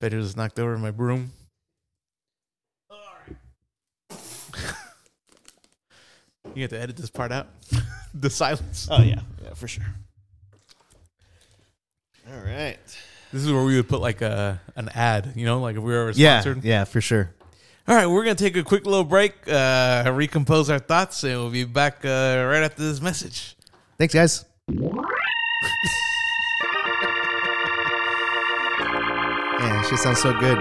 Better 0.00 0.18
just 0.18 0.34
knocked 0.34 0.58
over 0.58 0.78
my 0.78 0.90
broom. 0.90 1.32
you 6.54 6.62
have 6.62 6.70
to 6.70 6.80
edit 6.80 6.96
this 6.96 7.10
part 7.10 7.32
out. 7.32 7.48
the 8.14 8.30
silence. 8.30 8.88
Oh 8.90 9.02
yeah, 9.02 9.20
yeah, 9.44 9.52
for 9.52 9.68
sure. 9.68 9.84
All 12.32 12.40
right. 12.40 12.78
This 13.36 13.44
is 13.44 13.52
where 13.52 13.64
we 13.64 13.76
would 13.76 13.86
put 13.86 14.00
like 14.00 14.22
a 14.22 14.58
an 14.76 14.88
ad, 14.94 15.32
you 15.36 15.44
know, 15.44 15.60
like 15.60 15.76
if 15.76 15.82
we 15.82 15.92
were 15.92 16.10
Yeah, 16.12 16.40
sponsored. 16.40 16.64
yeah, 16.64 16.84
for 16.84 17.02
sure. 17.02 17.34
All 17.86 17.94
right, 17.94 18.06
we're 18.06 18.24
gonna 18.24 18.34
take 18.34 18.56
a 18.56 18.62
quick 18.62 18.86
little 18.86 19.04
break, 19.04 19.34
uh, 19.46 20.10
recompose 20.14 20.70
our 20.70 20.78
thoughts, 20.78 21.22
and 21.22 21.34
we'll 21.34 21.50
be 21.50 21.64
back 21.64 22.02
uh, 22.02 22.08
right 22.48 22.62
after 22.64 22.82
this 22.82 23.02
message. 23.02 23.54
Thanks, 23.98 24.14
guys. 24.14 24.46
Yeah, 29.58 29.82
she 29.82 29.96
sounds 29.96 30.20
so 30.20 30.32
good. 30.38 30.56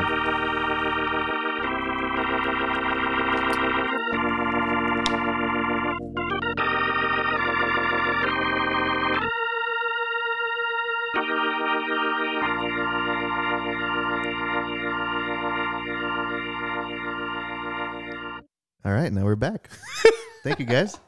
Right, 19.05 19.13
now 19.13 19.23
we're 19.23 19.35
back. 19.35 19.69
Thank 20.43 20.59
you, 20.59 20.65
guys. 20.65 20.99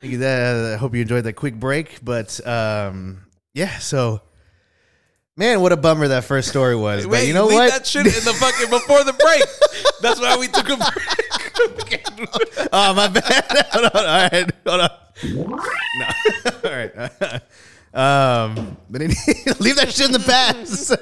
Thank 0.00 0.12
you. 0.12 0.18
That, 0.18 0.74
I 0.74 0.76
hope 0.76 0.94
you 0.94 1.00
enjoyed 1.00 1.24
that 1.24 1.32
quick 1.32 1.54
break. 1.54 2.04
But 2.04 2.46
um, 2.46 3.24
yeah, 3.54 3.78
so 3.78 4.20
man, 5.36 5.60
what 5.62 5.72
a 5.72 5.76
bummer 5.78 6.08
that 6.08 6.24
first 6.24 6.48
story 6.48 6.76
was. 6.76 7.04
but 7.04 7.12
Wait, 7.12 7.28
you 7.28 7.32
know 7.32 7.46
leave 7.46 7.54
what? 7.54 7.70
that 7.70 7.86
shit 7.86 8.06
in 8.06 8.12
the 8.24 8.34
fucking 8.34 8.68
before 8.68 9.04
the 9.04 9.14
break. 9.14 9.42
That's 10.02 10.20
why 10.20 10.36
we 10.36 10.48
took 10.48 10.68
a 10.68 10.76
break. 10.76 12.68
oh 12.72 12.92
my 12.94 13.08
bad. 13.08 13.66
hold 13.72 13.84
on. 13.86 13.90
All 13.94 14.28
right, 14.30 14.50
hold 14.66 14.80
on. 14.82 14.90
No. 15.96 16.06
All 16.64 16.76
right. 16.76 16.94
um, 17.94 18.76
but 18.90 19.00
leave 19.60 19.76
that 19.76 19.90
shit 19.92 20.06
in 20.06 20.12
the 20.12 20.18
past. 20.20 20.94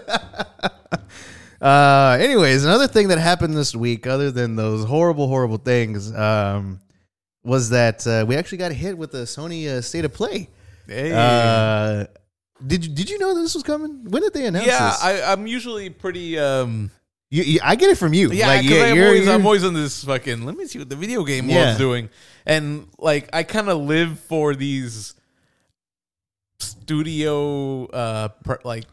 Uh, 1.63 2.19
anyways, 2.21 2.65
another 2.65 2.89
thing 2.89 3.09
that 3.09 3.19
happened 3.19 3.57
this 3.57 3.75
week, 3.75 4.07
other 4.07 4.31
than 4.31 4.57
those 4.57 4.85
horrible, 4.85 5.29
horrible 5.29 5.59
things, 5.59 6.13
um, 6.15 6.81
was 7.45 7.71
that 7.71 8.07
uh, 8.07 8.25
we 8.27 8.37
actually 8.37 8.59
got 8.59 8.73
hit 8.73 8.99
with 8.99 9.13
the 9.13 9.19
Sony 9.25 9.69
uh, 9.69 9.81
State 9.81 10.05
of 10.05 10.13
Play. 10.13 10.49
Hey. 10.87 11.13
Uh, 11.13 12.07
did 12.67 12.85
you 12.85 12.93
did 12.93 13.11
you 13.11 13.19
know 13.19 13.35
this 13.35 13.55
was 13.55 13.63
coming? 13.63 14.05
When 14.11 14.23
did 14.23 14.35
they 14.35 14.47
announce 14.47 14.67
yeah, 14.67 14.91
this? 14.91 15.03
I, 15.03 15.33
I'm 15.33 15.47
usually 15.47 15.91
pretty. 15.91 16.39
Um, 16.39 16.91
You, 17.31 17.43
you, 17.45 17.61
I 17.63 17.77
get 17.77 17.91
it 17.91 17.97
from 17.97 18.13
you. 18.13 18.31
yeah, 18.31 18.47
like, 18.47 18.65
yeah, 18.65 18.85
I'm 18.85 19.03
always 19.03 19.29
I'm 19.29 19.47
always 19.47 19.65
on 19.65 19.75
this 19.75 20.05
fucking. 20.05 20.45
Let 20.45 20.57
me 20.57 20.67
see 20.67 20.79
what 20.79 20.89
the 20.89 20.97
video 20.97 21.25
game 21.25 21.49
Yeah. 21.49 21.65
world's 21.65 21.79
doing, 21.79 22.11
and 22.45 22.89
like 22.99 23.31
I 23.33 23.43
kind 23.43 23.69
of 23.69 23.79
live 23.79 24.19
for 24.21 24.55
these 24.55 25.15
studio, 26.61 27.87
uh, 27.87 28.29
like 28.65 28.85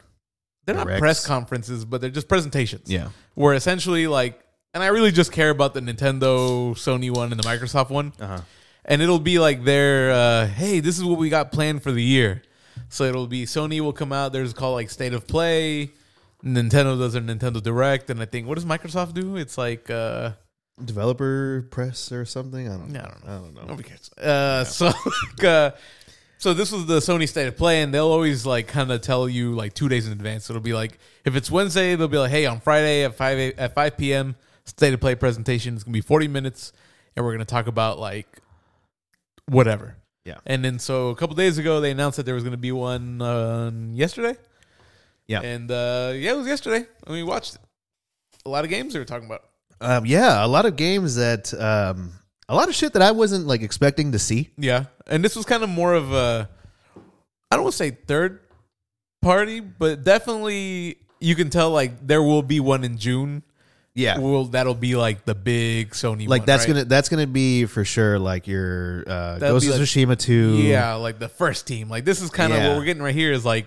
they're 0.76 0.86
not 0.86 1.00
press 1.00 1.26
conferences, 1.26 1.86
but 1.86 2.02
they're 2.02 2.10
just 2.10 2.28
presentations. 2.28 2.90
yeah, 2.92 3.10
where 3.36 3.54
essentially 3.54 4.08
like, 4.08 4.40
and 4.74 4.84
I 4.84 4.88
really 4.88 5.12
just 5.12 5.32
care 5.32 5.50
about 5.50 5.74
the 5.74 5.82
Nintendo, 5.82 6.72
Sony 6.76 7.12
one, 7.12 7.32
and 7.32 7.42
the 7.42 7.48
Microsoft 7.48 7.90
one. 7.90 8.14
uh-huh. 8.20 8.42
and 8.86 9.02
it'll 9.02 9.20
be 9.20 9.40
like 9.40 9.64
their 9.64 10.12
uh, 10.12 10.48
hey 10.48 10.80
this 10.80 10.98
is 10.98 11.04
what 11.04 11.20
we 11.20 11.30
got 11.30 11.52
planned 11.52 11.84
for 11.84 11.92
the 11.92 12.04
year 12.04 12.42
so 12.88 13.04
it'll 13.04 13.28
be 13.28 13.46
sony 13.46 13.82
will 13.82 13.94
come 13.94 14.14
out 14.14 14.32
there's 14.32 14.54
called 14.54 14.76
like 14.76 14.90
state 14.90 15.14
of 15.14 15.28
play 15.28 15.92
nintendo 16.44 16.98
does 16.98 17.12
their 17.14 17.22
nintendo 17.22 17.62
direct 17.62 18.10
and 18.10 18.22
i 18.22 18.26
think 18.26 18.48
what 18.48 18.56
does 18.56 18.64
microsoft 18.66 19.14
do 19.14 19.36
it's 19.36 19.58
like 19.58 19.90
uh 19.90 20.32
developer 20.86 21.68
press 21.72 22.12
or 22.12 22.26
something. 22.26 22.68
I 22.70 22.78
don't. 22.78 22.96
I 22.96 23.02
don't 23.02 23.26
know. 23.26 23.32
I 23.32 23.36
don't 23.36 23.54
know. 23.54 23.62
nobody 23.66 23.90
cares 23.90 24.10
uh 24.14 24.64
so 24.64 24.86
like, 25.38 25.44
uh 25.44 25.72
so 26.40 26.54
this 26.56 26.72
was 26.72 26.88
the 26.88 26.98
sony 27.00 27.28
state 27.30 27.48
of 27.48 27.56
play 27.56 27.82
and 27.84 27.94
they'll 27.94 28.08
always 28.08 28.46
like 28.46 28.68
kind 28.68 28.92
of 28.92 29.02
tell 29.02 29.30
you 29.30 29.54
like 29.54 29.74
two 29.76 29.88
days 29.88 30.08
in 30.08 30.12
advance 30.12 30.50
it'll 30.50 30.62
be 30.62 30.74
like 30.74 30.98
if 31.26 31.36
it's 31.36 31.52
wednesday 31.52 31.96
they'll 31.96 32.08
be 32.08 32.18
like 32.18 32.32
hey 32.32 32.46
on 32.48 32.60
friday 32.60 33.04
at 33.04 33.14
5 33.16 33.38
a- 33.38 33.60
at 33.60 33.76
5 33.76 33.98
p.m 33.98 34.36
state 34.66 34.94
of 34.94 35.00
play 35.00 35.14
presentation 35.16 35.76
it's 35.76 35.84
gonna 35.84 35.94
be 35.94 36.02
40 36.02 36.28
minutes 36.28 36.74
and 37.16 37.24
we're 37.24 37.34
gonna 37.34 37.46
talk 37.46 37.68
about 37.68 38.00
like 38.00 38.28
whatever 39.48 39.96
Yeah. 40.26 40.38
And 40.46 40.64
then 40.64 40.78
so 40.80 41.10
a 41.10 41.16
couple 41.16 41.36
days 41.36 41.58
ago 41.58 41.82
they 41.82 41.92
announced 41.92 42.18
that 42.18 42.26
there 42.26 42.36
was 42.36 42.44
going 42.44 42.52
to 42.52 42.58
be 42.70 42.72
one 42.72 43.20
uh, 43.22 43.72
yesterday. 43.94 44.36
Yeah. 45.28 45.42
And 45.42 45.72
uh, 45.72 46.12
yeah, 46.14 46.34
it 46.34 46.38
was 46.38 46.46
yesterday. 46.46 46.86
And 47.08 47.16
we 47.16 47.24
watched. 47.24 47.58
A 48.46 48.50
lot 48.50 48.64
of 48.64 48.70
games 48.70 48.94
they 48.94 49.00
were 49.00 49.06
talking 49.06 49.26
about. 49.26 49.42
Um, 49.82 50.06
yeah, 50.06 50.46
a 50.46 50.48
lot 50.48 50.66
of 50.68 50.76
games 50.76 51.16
that, 51.16 51.52
um, 51.56 52.19
a 52.50 52.56
lot 52.56 52.68
of 52.68 52.76
shit 52.76 52.94
that 52.94 53.02
I 53.02 53.12
wasn't 53.12 53.48
like 53.48 53.62
expecting 53.62 54.12
to 54.12 54.20
see. 54.20 54.50
Yeah. 54.58 54.86
And 55.08 55.24
this 55.24 55.36
was 55.36 55.46
kind 55.46 55.64
of 55.64 55.70
more 55.70 55.94
of 55.94 56.12
a 56.12 56.50
I 57.52 57.56
don't 57.56 57.64
want 57.64 57.74
to 57.74 57.78
say 57.78 57.92
third 57.92 58.42
party, 59.22 59.60
but 59.60 60.04
definitely 60.04 60.98
you 61.20 61.36
can 61.36 61.50
tell 61.50 61.72
like 61.72 62.06
there 62.06 62.22
will 62.22 62.42
be 62.44 62.60
one 62.60 62.84
in 62.84 62.98
June. 62.98 63.44
Yeah, 63.96 64.18
Will 64.20 64.46
that'll 64.46 64.76
be 64.76 64.96
like 64.96 65.26
the 65.26 65.36
big 65.36 65.90
Sony 65.92 66.26
like 66.28 66.42
one, 66.42 66.46
that's 66.46 66.64
right? 66.64 66.74
gonna 66.74 66.86
that's 66.86 67.10
gonna 67.10 67.28
be 67.28 67.66
for 67.66 67.84
sure. 67.84 68.18
Like 68.18 68.48
your 68.48 69.04
uh, 69.08 69.40
That'll 69.40 69.56
Ghost 69.56 69.66
be 69.66 69.74
of 69.74 69.80
like- 69.80 69.88
Tsushima 69.90 70.18
two. 70.18 70.58
Yeah, 70.62 70.94
like 70.94 71.20
the 71.20 71.28
first 71.28 71.68
team. 71.68 71.90
Like 71.90 72.06
this 72.06 72.22
is 72.22 72.30
kind 72.30 72.54
of 72.54 72.60
Yeah. 72.60 72.70
what 72.70 72.78
we're 72.78 72.86
getting 72.86 73.04
right 73.04 73.16
here 73.16 73.34
is 73.34 73.44
like 73.44 73.66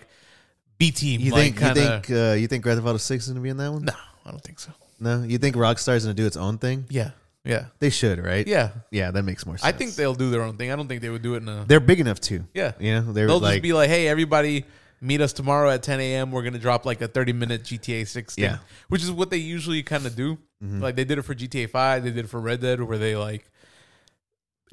B 0.78 0.90
team. 0.90 1.20
You 1.20 1.32
like 1.32 1.42
think 1.56 1.58
kinda, 1.58 1.80
you 1.80 1.86
think 1.86 2.10
uh, 2.10 2.32
you 2.34 2.46
think 2.46 2.62
Grand 2.62 2.78
Theft 2.78 2.88
Auto 2.88 2.98
Six 2.98 3.24
is 3.24 3.30
gonna 3.30 3.42
be 3.42 3.50
in 3.50 3.58
that 3.58 3.72
one? 3.72 3.84
No, 3.84 3.92
I 4.24 4.30
don't 4.30 4.42
think 4.42 4.58
so. 4.60 4.70
No, 5.00 5.22
you 5.22 5.36
think 5.36 5.56
Rockstar's 5.56 6.04
gonna 6.04 6.14
do 6.14 6.24
its 6.24 6.36
own 6.36 6.56
thing? 6.56 6.86
Yeah. 6.88 7.10
Yeah. 7.44 7.66
They 7.80 7.90
should, 7.90 8.18
right? 8.24 8.46
Yeah. 8.46 8.70
yeah, 8.90 9.10
that 9.10 9.22
makes 9.24 9.44
more 9.46 9.56
sense. 9.58 9.66
I 9.66 9.76
think 9.76 9.94
they'll 9.96 10.14
do 10.14 10.30
their 10.30 10.42
own 10.42 10.56
thing. 10.56 10.70
I 10.70 10.76
don't 10.76 10.86
think 10.88 11.02
they 11.02 11.10
would 11.10 11.22
do 11.22 11.34
it 11.34 11.38
in 11.42 11.48
a. 11.48 11.64
they're 11.66 11.80
big 11.80 11.98
enough 12.00 12.20
too. 12.20 12.44
Yeah. 12.54 12.72
you 12.78 12.94
know, 12.94 13.12
they're 13.12 13.26
They'll 13.26 13.40
like 13.40 13.54
just 13.54 13.62
be 13.62 13.72
like, 13.72 13.88
hey, 13.90 14.06
everybody, 14.08 14.64
meet 15.00 15.20
us 15.20 15.32
tomorrow 15.32 15.68
at 15.70 15.82
10 15.82 15.98
a.m. 16.00 16.30
We're 16.30 16.42
going 16.42 16.52
to 16.52 16.60
drop 16.60 16.86
like 16.86 17.00
a 17.02 17.08
30 17.08 17.32
minute 17.32 17.62
GTA 17.64 18.06
6 18.06 18.34
thing, 18.36 18.44
Yeah. 18.44 18.58
which 18.88 19.02
is 19.02 19.10
what 19.10 19.30
they 19.30 19.38
usually 19.38 19.82
kind 19.82 20.06
of 20.06 20.14
do. 20.14 20.38
Mhm. 20.62 20.80
Like 20.80 20.94
they 20.94 21.04
did 21.04 21.18
it 21.18 21.22
for 21.22 21.34
GTA 21.34 21.68
5, 21.68 22.04
they 22.04 22.10
did 22.12 22.24
it 22.26 22.28
for 22.28 22.40
Red 22.40 22.60
Dead, 22.60 22.80
where 22.80 22.98
they 22.98 23.16
like 23.16 23.50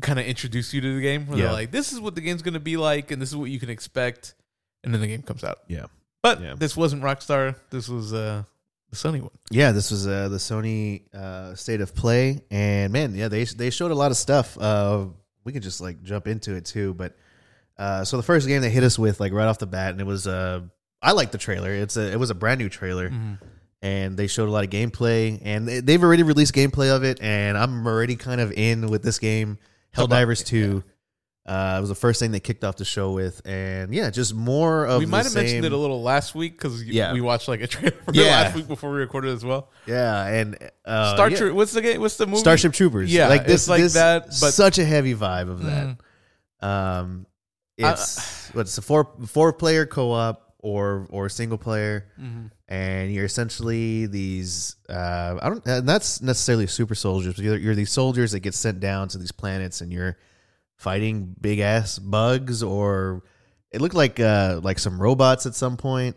kind 0.01 0.19
of 0.19 0.25
introduce 0.25 0.73
you 0.73 0.81
to 0.81 0.95
the 0.95 1.01
game. 1.01 1.25
Where 1.27 1.37
Yeah. 1.39 1.45
they're 1.45 1.53
like, 1.53 1.71
this 1.71 1.91
is 1.91 1.99
what 1.99 2.13
the 2.15 2.21
game's 2.21 2.41
going 2.43 2.53
to 2.53 2.59
be 2.59 2.77
like, 2.77 3.09
and 3.11 3.19
this 3.21 3.29
is 3.29 3.35
what 3.35 3.49
you 3.49 3.59
can 3.59 3.69
expect. 3.69 4.35
And 4.83 4.93
then 4.93 5.01
the 5.01 5.07
game 5.07 5.23
comes 5.23 5.43
out. 5.43 5.59
yeah, 5.67 5.87
But 6.21 6.41
Yeah. 6.41 6.53
this 6.57 6.77
wasn't 6.77 7.01
Rockstar. 7.03 7.55
This 7.71 7.89
was 7.89 8.13
uh, 8.13 8.43
the 8.89 8.95
Sony 8.95 9.21
one. 9.21 9.31
yeah. 9.51 9.71
This 9.71 9.91
was 9.91 10.07
uh, 10.07 10.29
the 10.29 10.37
Sony 10.37 11.03
uh, 11.13 11.55
State 11.55 11.81
of 11.81 11.93
Play, 11.95 12.43
and 12.51 12.91
man, 12.93 13.13
yeah, 13.15 13.27
they 13.27 13.43
they 13.45 13.69
showed 13.69 13.91
a 13.91 13.95
lot 13.95 14.11
of 14.11 14.17
stuff. 14.17 14.57
Uh, 14.57 15.05
we 15.43 15.51
could 15.53 15.63
just 15.63 15.81
like 15.81 16.01
jump 16.03 16.27
into 16.27 16.55
it 16.55 16.65
too, 16.65 16.93
but 16.95 17.15
uh, 17.77 18.03
so 18.03 18.17
the 18.17 18.23
first 18.23 18.47
game 18.47 18.61
they 18.61 18.69
hit 18.69 18.83
us 18.83 18.97
with 18.99 19.19
like 19.19 19.31
right 19.33 19.45
off 19.47 19.59
the 19.59 19.67
bat, 19.67 19.91
and 19.91 20.01
it 20.01 20.07
was 20.07 20.27
uh, 20.27 20.61
I 21.01 21.11
like 21.13 21.31
the 21.31 21.37
trailer. 21.37 21.71
It's 21.71 21.97
a 21.97 22.11
it 22.11 22.19
was 22.19 22.29
a 22.29 22.35
brand 22.35 22.59
new 22.59 22.69
trailer. 22.69 23.11
and 23.81 24.17
they 24.17 24.27
showed 24.27 24.49
a 24.49 24.51
lot 24.51 24.65
of 24.65 24.69
gameplay 24.69 25.39
and 25.41 25.65
they, 25.65 25.79
they've 25.79 26.03
already 26.03 26.23
released 26.23 26.53
gameplay 26.53 26.93
of 26.93 27.05
it 27.05 27.17
and 27.21 27.57
i'm 27.57 27.87
already 27.87 28.17
kind 28.17 28.41
of 28.41 28.51
in 28.51 28.89
with 28.89 29.01
this 29.01 29.19
game 29.19 29.57
Talk 29.93 30.07
about- 30.07 30.27
helldivers 30.27 30.45
2 30.45 30.83
uh, 31.45 31.75
it 31.77 31.81
was 31.81 31.89
the 31.89 31.95
first 31.95 32.19
thing 32.19 32.31
they 32.31 32.39
kicked 32.39 32.63
off 32.63 32.75
the 32.75 32.85
show 32.85 33.11
with 33.11 33.41
and 33.45 33.93
yeah 33.93 34.09
just 34.11 34.35
more 34.35 34.85
of 34.85 34.99
we 34.99 35.05
might 35.05 35.23
have 35.25 35.33
mentioned 35.33 35.65
it 35.65 35.71
a 35.71 35.77
little 35.77 36.01
last 36.03 36.35
week 36.35 36.53
because 36.57 36.83
Yeah. 36.83 37.13
we 37.13 37.21
watched 37.21 37.47
like 37.47 37.61
a 37.61 37.67
trailer 37.67 37.95
for 38.05 38.13
Yeah. 38.13 38.23
last 38.25 38.55
week 38.55 38.67
before 38.67 38.91
we 38.91 38.99
recorded 38.99 39.33
as 39.33 39.43
well. 39.43 39.69
yeah 39.87 40.25
and 40.27 40.57
uh, 40.85 41.13
Star 41.15 41.29
yeah. 41.29 41.37
Troop. 41.37 41.55
What's 41.55 41.71
the 41.73 41.81
game? 41.81 42.01
What's 42.01 42.17
the 42.17 42.27
movie? 42.27 42.39
starship 42.39 42.73
troopers 42.73 43.11
Yeah, 43.11 43.29
like 43.29 43.45
this 43.45 43.61
it's 43.63 43.69
like 43.69 43.81
this- 43.81 43.93
that, 43.93 44.25
but- 44.27 44.53
such 44.53 44.77
a 44.77 44.85
heavy 44.85 45.15
vibe 45.15 45.49
of 45.49 45.63
that 45.63 45.97
Mhm. 46.61 46.65
um 46.67 47.25
I- 47.81 47.91
it's 47.93 48.49
what's 48.53 48.77
a 48.77 48.81
four 48.81 49.09
four 49.25 49.53
player 49.53 49.85
co-op 49.85 50.53
or 50.59 51.07
or 51.09 51.29
single 51.29 51.57
player 51.57 52.05
Mhm. 52.21 52.51
and 52.67 53.13
you're 53.13 53.23
essentially 53.25 54.05
these 54.07 54.75
uh, 54.89 55.37
I 55.41 55.47
don't 55.49 55.65
and 55.65 55.87
that's 55.87 56.21
necessarily 56.21 56.67
super 56.67 56.95
soldiers, 56.95 57.35
but 57.35 57.45
you're, 57.45 57.57
you're 57.57 57.75
these 57.75 57.91
soldiers 57.91 58.33
that 58.33 58.41
get 58.41 58.53
sent 58.53 58.81
down 58.81 59.07
to 59.09 59.17
these 59.17 59.31
planets 59.31 59.79
and 59.81 59.93
you're 59.93 60.17
fighting 60.79 61.35
big 61.39 61.59
ass 61.59 61.99
bugs 61.99 62.63
or 62.63 63.21
it 63.71 63.81
looked 63.81 63.93
like 63.95 64.19
uh 64.19 64.59
like 64.63 64.79
some 64.79 64.99
robots 64.99 65.45
at 65.45 65.53
some 65.53 65.77
point. 65.77 66.15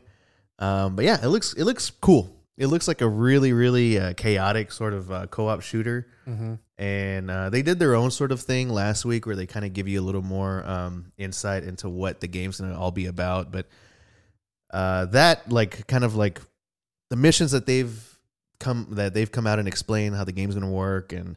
Um, 0.58 0.96
but 0.96 1.04
yeah, 1.04 1.18
it 1.22 1.28
looks 1.28 1.52
it 1.52 1.64
looks 1.64 1.90
cool. 1.90 2.34
It 2.56 2.68
looks 2.68 2.86
like 2.86 3.00
a 3.00 3.08
really 3.08 3.52
really 3.52 3.98
uh, 3.98 4.14
chaotic 4.14 4.72
sort 4.72 4.94
of 4.94 5.10
uh, 5.10 5.26
co-op 5.26 5.60
shooter. 5.60 6.06
Mhm. 6.26 6.58
And 6.78 7.30
uh, 7.30 7.50
they 7.50 7.62
did 7.62 7.78
their 7.78 7.94
own 7.94 8.10
sort 8.10 8.32
of 8.32 8.40
thing 8.40 8.68
last 8.68 9.04
week 9.04 9.26
where 9.26 9.36
they 9.36 9.46
kind 9.46 9.64
of 9.64 9.72
give 9.72 9.86
you 9.86 10.00
a 10.00 10.02
little 10.04 10.22
more 10.22 10.66
um, 10.66 11.12
insight 11.16 11.62
into 11.64 11.88
what 11.88 12.20
the 12.20 12.26
game's 12.26 12.60
going 12.60 12.72
to 12.72 12.78
all 12.78 12.90
be 12.90 13.06
about. 13.06 13.52
But 13.52 13.66
uh, 14.72 15.04
that, 15.06 15.48
like, 15.52 15.86
kind 15.86 16.02
of 16.02 16.16
like 16.16 16.40
the 17.08 17.14
missions 17.16 17.52
that 17.52 17.66
they've 17.66 18.18
come 18.58 18.88
that 18.92 19.14
they've 19.14 19.30
come 19.30 19.46
out 19.46 19.58
and 19.60 19.68
explained 19.68 20.16
how 20.16 20.24
the 20.24 20.32
game's 20.32 20.54
going 20.54 20.66
to 20.66 20.72
work 20.72 21.12
and 21.12 21.36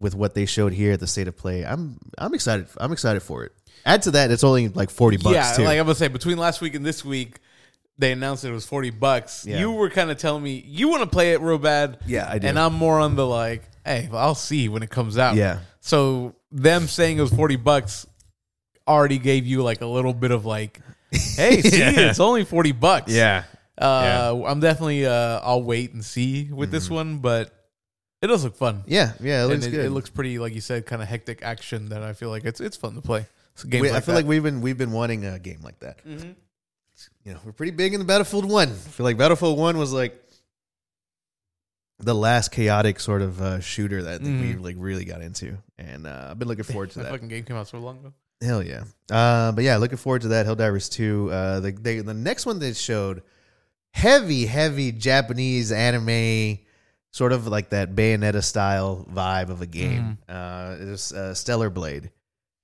with 0.00 0.14
what 0.14 0.34
they 0.34 0.46
showed 0.46 0.72
here 0.72 0.92
at 0.92 1.00
the 1.00 1.06
state 1.06 1.28
of 1.28 1.36
play, 1.36 1.64
I'm 1.64 1.98
I'm 2.18 2.34
excited. 2.34 2.66
I'm 2.76 2.92
excited 2.92 3.20
for 3.22 3.44
it. 3.44 3.52
Add 3.84 4.02
to 4.02 4.10
that, 4.12 4.30
it's 4.30 4.44
only 4.44 4.68
like 4.68 4.90
forty 4.90 5.16
bucks 5.16 5.34
yeah, 5.34 5.52
too. 5.52 5.62
like 5.62 5.78
I'm 5.78 5.84
gonna 5.86 5.94
say, 5.94 6.08
between 6.08 6.38
last 6.38 6.60
week 6.60 6.74
and 6.74 6.84
this 6.84 7.04
week, 7.04 7.38
they 7.98 8.12
announced 8.12 8.44
it 8.44 8.50
was 8.52 8.66
forty 8.66 8.90
bucks. 8.90 9.46
Yeah. 9.46 9.58
You 9.60 9.72
were 9.72 9.90
kind 9.90 10.10
of 10.10 10.18
telling 10.18 10.42
me 10.42 10.62
you 10.66 10.88
want 10.88 11.02
to 11.02 11.08
play 11.08 11.32
it 11.32 11.40
real 11.40 11.58
bad. 11.58 11.98
Yeah, 12.06 12.26
I 12.28 12.38
do. 12.38 12.46
And 12.48 12.58
I'm 12.58 12.74
more 12.74 12.98
on 13.00 13.14
the 13.16 13.26
like, 13.26 13.62
hey, 13.84 14.08
well, 14.10 14.20
I'll 14.20 14.34
see 14.34 14.68
when 14.68 14.82
it 14.82 14.90
comes 14.90 15.16
out. 15.18 15.36
Yeah. 15.36 15.60
So 15.80 16.34
them 16.50 16.88
saying 16.88 17.18
it 17.18 17.20
was 17.20 17.32
forty 17.32 17.56
bucks 17.56 18.06
already 18.88 19.18
gave 19.18 19.46
you 19.46 19.62
like 19.62 19.80
a 19.80 19.86
little 19.86 20.12
bit 20.14 20.30
of 20.30 20.44
like, 20.44 20.80
hey, 21.12 21.62
see, 21.62 21.78
Yeah. 21.78 21.92
it's 22.10 22.20
only 22.20 22.44
forty 22.44 22.72
bucks. 22.72 23.12
yeah, 23.12 23.44
Uh, 23.80 24.42
I'm 24.46 24.58
definitely. 24.60 25.06
Uh, 25.06 25.40
I'll 25.42 25.62
wait 25.62 25.92
and 25.92 26.04
see 26.04 26.50
with 26.52 26.70
this 26.72 26.90
one, 26.90 27.18
but 27.18 27.52
it 28.22 28.26
does 28.28 28.44
look 28.44 28.56
fun. 28.56 28.82
yeah, 28.86 29.12
yeah. 29.20 29.40
It 29.40 29.42
And 29.44 29.50
looks 29.52 29.66
it, 29.66 29.70
good. 29.70 29.84
it 29.86 29.90
looks 29.90 30.10
pretty, 30.10 30.38
like 30.38 30.54
you 30.54 30.60
said, 30.60 30.86
kind 30.86 31.02
of 31.02 31.08
hectic 31.08 31.42
action 31.42 31.90
that 31.90 32.02
I 32.02 32.12
feel 32.12 32.30
like 32.30 32.44
it's 32.44 32.60
it's 32.60 32.76
fun 32.76 32.94
to 32.94 33.00
play. 33.02 33.26
So 33.54 33.68
games 33.68 33.82
We- 33.82 33.88
like 33.90 33.96
I 33.96 34.00
feel 34.00 34.14
that. 34.14 34.20
like 34.20 34.26
we've 34.28 34.42
been 34.42 34.60
we've 34.60 34.78
been 34.78 34.92
wanting 34.92 35.24
a 35.24 35.38
game 35.38 35.60
like 35.62 35.78
that. 35.80 36.04
Mhm. 36.06 36.34
You 37.24 37.34
know, 37.34 37.40
we're 37.44 37.52
pretty 37.52 37.72
big 37.72 37.92
in 37.92 38.00
the 38.00 38.06
Battlefield 38.06 38.50
One. 38.50 38.68
I 38.70 38.72
feel 38.72 39.04
like 39.04 39.18
Battlefield 39.18 39.58
One 39.58 39.76
was 39.78 39.92
like 39.92 40.18
the 41.98 42.14
last 42.14 42.50
chaotic 42.52 43.00
sort 43.00 43.22
of 43.22 43.40
uh, 43.40 43.60
shooter 43.60 44.02
that 44.02 44.20
I 44.20 44.24
think 44.24 44.40
we 44.40 44.54
Mhm. 44.54 44.62
like 44.62 44.76
really 44.78 45.04
got 45.04 45.22
into, 45.22 45.56
and 45.78 46.06
uh, 46.06 46.28
I've 46.30 46.38
been 46.38 46.48
looking 46.48 46.64
forward 46.72 46.90
to 46.90 46.98
that 46.98 47.04
that. 47.04 47.10
fucking 47.12 47.28
game 47.28 47.44
came 47.44 47.56
out 47.56 47.68
so 47.68 47.78
long 47.78 47.98
ago. 47.98 48.12
Hell 48.42 48.62
yeah. 48.62 48.84
Uh, 49.10 49.52
but 49.52 49.64
yeah, 49.64 49.78
looking 49.78 49.96
forward 49.96 50.20
to 50.22 50.28
that. 50.28 50.44
Helldivers 50.46 50.90
2. 50.90 51.30
Uh, 51.32 51.60
the, 51.60 51.72
they, 51.72 52.00
the 52.00 52.12
next 52.12 52.44
one 52.44 52.58
they 52.58 52.74
showed, 52.74 53.22
heavy, 53.92 54.44
heavy 54.44 54.92
Japanese 54.92 55.72
anime, 55.72 56.58
sort 57.16 57.32
of 57.32 57.46
like 57.46 57.70
that 57.70 57.94
Bayonetta 57.94 58.44
style 58.44 59.06
vibe 59.10 59.48
of 59.48 59.62
a 59.62 59.66
game. 59.66 60.18
Uh, 60.28 60.76
it 60.78 61.12
uh, 61.12 61.32
Stellar 61.32 61.70
Blade. 61.70 62.10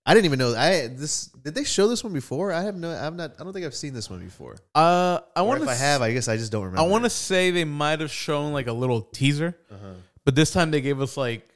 I 0.05 0.13
didn't 0.15 0.27
even 0.27 0.39
know. 0.41 0.55
I 0.55 0.89
this 0.89 1.27
did 1.27 1.55
they 1.55 1.65
show 1.65 1.89
this 1.89 2.05
one 2.05 2.13
before? 2.13 2.53
I 2.53 2.63
have 2.63 2.77
no. 2.77 2.91
I'm 2.91 3.17
not. 3.17 3.33
I 3.41 3.45
don't 3.45 3.53
think 3.55 3.65
I've 3.65 3.75
seen 3.75 3.95
this 3.95 4.11
one 4.11 4.21
before. 4.21 4.57
Uh, 4.75 5.21
I 5.35 5.43
want 5.43 5.63
if. 5.63 5.69
I 5.69 5.75
have, 5.75 6.03
I 6.03 6.13
guess 6.13 6.29
I 6.29 6.37
just 6.37 6.53
don't 6.53 6.65
remember. 6.65 6.81
I 6.81 6.87
want 6.87 7.05
to 7.05 7.11
say 7.11 7.51
they 7.51 7.65
might 7.65 8.01
have 8.01 8.11
shown 8.11 8.53
like 8.53 8.67
a 8.67 8.73
little 8.73 9.01
teaser, 9.01 9.57
Uh-huh. 9.71 9.95
but 10.25 10.35
this 10.35 10.51
time 10.51 10.71
they 10.71 10.81
gave 10.81 11.01
us 11.01 11.17
like 11.17 11.49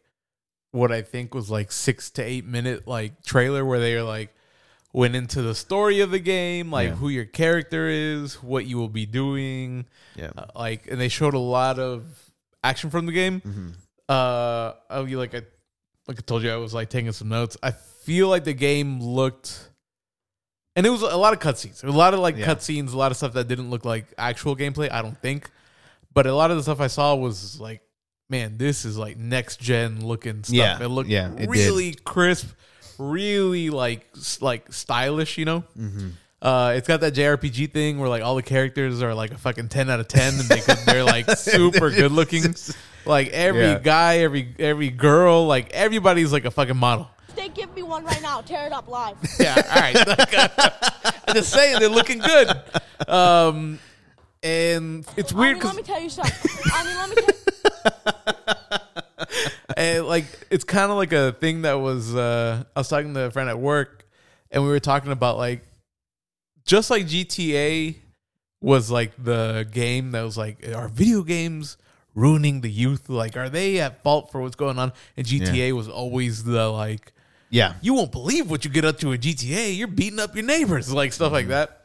what 0.71 0.91
I 0.93 1.03
think 1.03 1.35
was 1.35 1.51
like 1.51 1.71
six 1.73 2.11
to 2.13 2.23
eight 2.23 2.47
minute 2.47 2.87
like 2.89 3.23
trailer 3.25 3.65
where 3.65 3.81
they 3.81 3.95
are 3.95 4.05
like 4.05 4.33
went 4.93 5.15
into 5.17 5.43
the 5.43 5.55
story 5.55 6.01
of 6.01 6.11
the 6.11 6.19
game, 6.21 6.71
like 6.71 6.91
Yeah. 6.91 6.95
who 6.95 7.09
your 7.11 7.25
character 7.27 7.89
is, 7.89 8.43
what 8.43 8.65
you 8.67 8.79
will 8.79 8.89
be 8.89 9.05
doing, 9.07 9.85
Yeah. 10.15 10.31
uh, 10.37 10.47
like, 10.55 10.87
and 10.91 10.99
they 11.01 11.09
showed 11.09 11.35
a 11.35 11.39
lot 11.39 11.79
of 11.79 12.05
action 12.67 12.91
from 12.91 13.07
the 13.07 13.13
game. 13.13 13.41
hmm 13.41 13.69
Uh, 14.09 14.73
oh, 14.91 15.05
you 15.05 15.19
like 15.19 15.35
I, 15.35 15.43
like 16.09 16.19
I 16.19 16.23
told 16.25 16.43
you, 16.43 16.51
I 16.53 16.57
was 16.57 16.73
like 16.75 16.89
taking 16.91 17.11
some 17.13 17.29
notes. 17.29 17.57
I 17.63 17.73
feel 18.07 18.29
like 18.29 18.45
the 18.45 18.53
game 18.55 19.01
looked, 19.03 19.69
and 20.77 20.87
it 20.87 20.91
was 20.91 21.03
a 21.03 21.17
lot 21.17 21.33
of 21.33 21.41
cutscenes, 21.41 21.83
a 21.83 21.91
lot 21.91 22.15
of 22.15 22.21
like 22.21 22.37
Yeah. 22.37 22.47
cutscenes, 22.47 22.93
a 22.93 22.97
lot 22.97 23.11
of 23.11 23.17
stuff 23.17 23.33
that 23.35 23.49
didn't 23.49 23.71
look 23.71 23.85
like 23.85 24.07
actual 24.17 24.55
gameplay. 24.57 24.91
I 24.91 25.03
don't 25.03 25.21
think, 25.21 25.51
but 26.15 26.27
a 26.27 26.35
lot 26.35 26.51
of 26.53 26.57
the 26.57 26.63
stuff 26.63 26.81
I 26.81 26.87
saw 26.87 27.15
was 27.17 27.59
like, 27.61 27.81
man, 28.31 28.59
this 28.59 28.85
is 28.85 28.97
like 28.97 29.17
next 29.17 29.59
gen 29.61 30.07
looking 30.07 30.45
stuff. 30.45 30.55
Yeah, 30.55 30.83
it 30.85 30.89
looked 30.89 31.11
yeah, 31.11 31.33
it 31.33 31.39
did. 31.39 31.49
really 31.51 31.95
crisp, 32.05 32.49
really 32.99 33.71
like 33.71 34.07
like 34.41 34.73
stylish. 34.73 35.39
You 35.39 35.47
know. 35.47 35.61
hmm 35.75 36.11
Uh, 36.43 36.75
it's 36.77 36.87
got 36.87 37.01
that 37.01 37.15
JRPG 37.15 37.73
thing 37.73 37.99
where 37.99 38.09
like 38.09 38.23
all 38.23 38.35
the 38.37 38.43
characters 38.43 39.03
are 39.03 39.15
like 39.15 39.31
a 39.33 39.39
fucking 39.39 39.69
ten 39.69 39.89
out 39.91 40.01
of 40.01 40.09
ten, 40.09 40.35
and 40.35 40.43
they 40.49 40.61
they're 40.85 41.03
like 41.05 41.29
super 41.37 41.91
good 41.91 42.13
looking. 42.13 42.55
Like 43.07 43.29
every 43.29 43.61
Yeah. 43.61 43.79
guy, 43.79 44.19
every 44.19 44.53
every 44.59 44.91
girl, 44.91 45.47
like 45.47 45.71
everybody's 45.73 46.33
like 46.33 46.45
a 46.45 46.51
fucking 46.51 46.77
model. 46.77 47.09
They 47.37 47.49
give 47.51 47.73
me 47.77 47.85
one 47.85 48.05
right 48.05 48.21
now. 48.21 48.41
Tear 48.41 48.67
it 48.67 48.73
up 48.73 48.89
live. 48.89 49.17
Yeah, 49.39 49.55
all 49.55 49.81
right. 49.81 49.95
Like, 49.95 50.37
uh, 50.37 50.71
I'm 51.29 51.35
just 51.37 51.53
saying 51.53 51.79
they're 51.79 51.89
looking 51.89 52.19
good. 52.19 52.49
Um, 53.07 53.79
and 54.43 55.07
it's 55.17 55.33
I 55.33 55.39
weird 55.39 55.59
mean, 55.59 55.67
let 55.67 55.77
because 55.77 55.77
me 55.77 55.83
tell 55.85 56.01
you 56.01 56.11
something. 56.11 56.51
I 56.75 56.85
mean, 56.85 56.97
let 56.97 57.11
me 57.11 57.15
tell 57.23 58.77
and 59.77 60.07
like 60.07 60.25
it's 60.51 60.65
kind 60.65 60.91
of 60.91 60.97
like 60.97 61.13
a 61.13 61.33
thing 61.33 61.63
that 61.63 61.75
was 61.75 62.15
uh 62.15 62.65
I 62.75 62.81
was 62.81 62.89
talking 62.89 63.15
to 63.15 63.21
a 63.21 63.31
friend 63.31 63.49
at 63.49 63.59
work 63.59 64.07
and 64.51 64.63
we 64.63 64.69
were 64.69 64.81
talking 64.81 65.13
about 65.13 65.37
like 65.37 65.66
just 66.67 66.91
like 66.91 67.07
GTA 67.07 67.97
was 68.61 68.91
like 68.91 69.13
the 69.23 69.67
game 69.71 70.11
that 70.11 70.23
was 70.23 70.37
like 70.37 70.67
are 70.75 70.89
video 70.89 71.23
games 71.23 71.79
ruining 72.15 72.61
the 72.61 72.71
youth? 72.71 73.09
Like 73.09 73.37
are 73.37 73.49
they 73.49 73.79
at 73.81 74.03
fault 74.03 74.33
for 74.33 74.41
what's 74.43 74.57
going 74.57 74.79
on? 74.79 74.93
And 75.17 75.25
GTA 75.27 75.73
was 75.73 75.89
always 75.89 76.45
the 76.45 76.69
like 76.69 77.13
Yeah. 77.51 77.75
you 77.81 77.95
won't 77.95 78.13
believe 78.13 78.51
what 78.51 78.65
you 78.65 78.71
get 78.71 78.85
up 78.85 78.99
to 78.99 79.13
in 79.13 79.21
GTA 79.21 79.77
you're 79.77 79.87
beating 79.89 80.19
up 80.19 80.35
your 80.35 80.45
neighbors 80.45 80.93
like 80.93 81.13
stuff 81.13 81.33
like 81.33 81.45
mm-hmm. 81.45 81.53
that. 81.53 81.83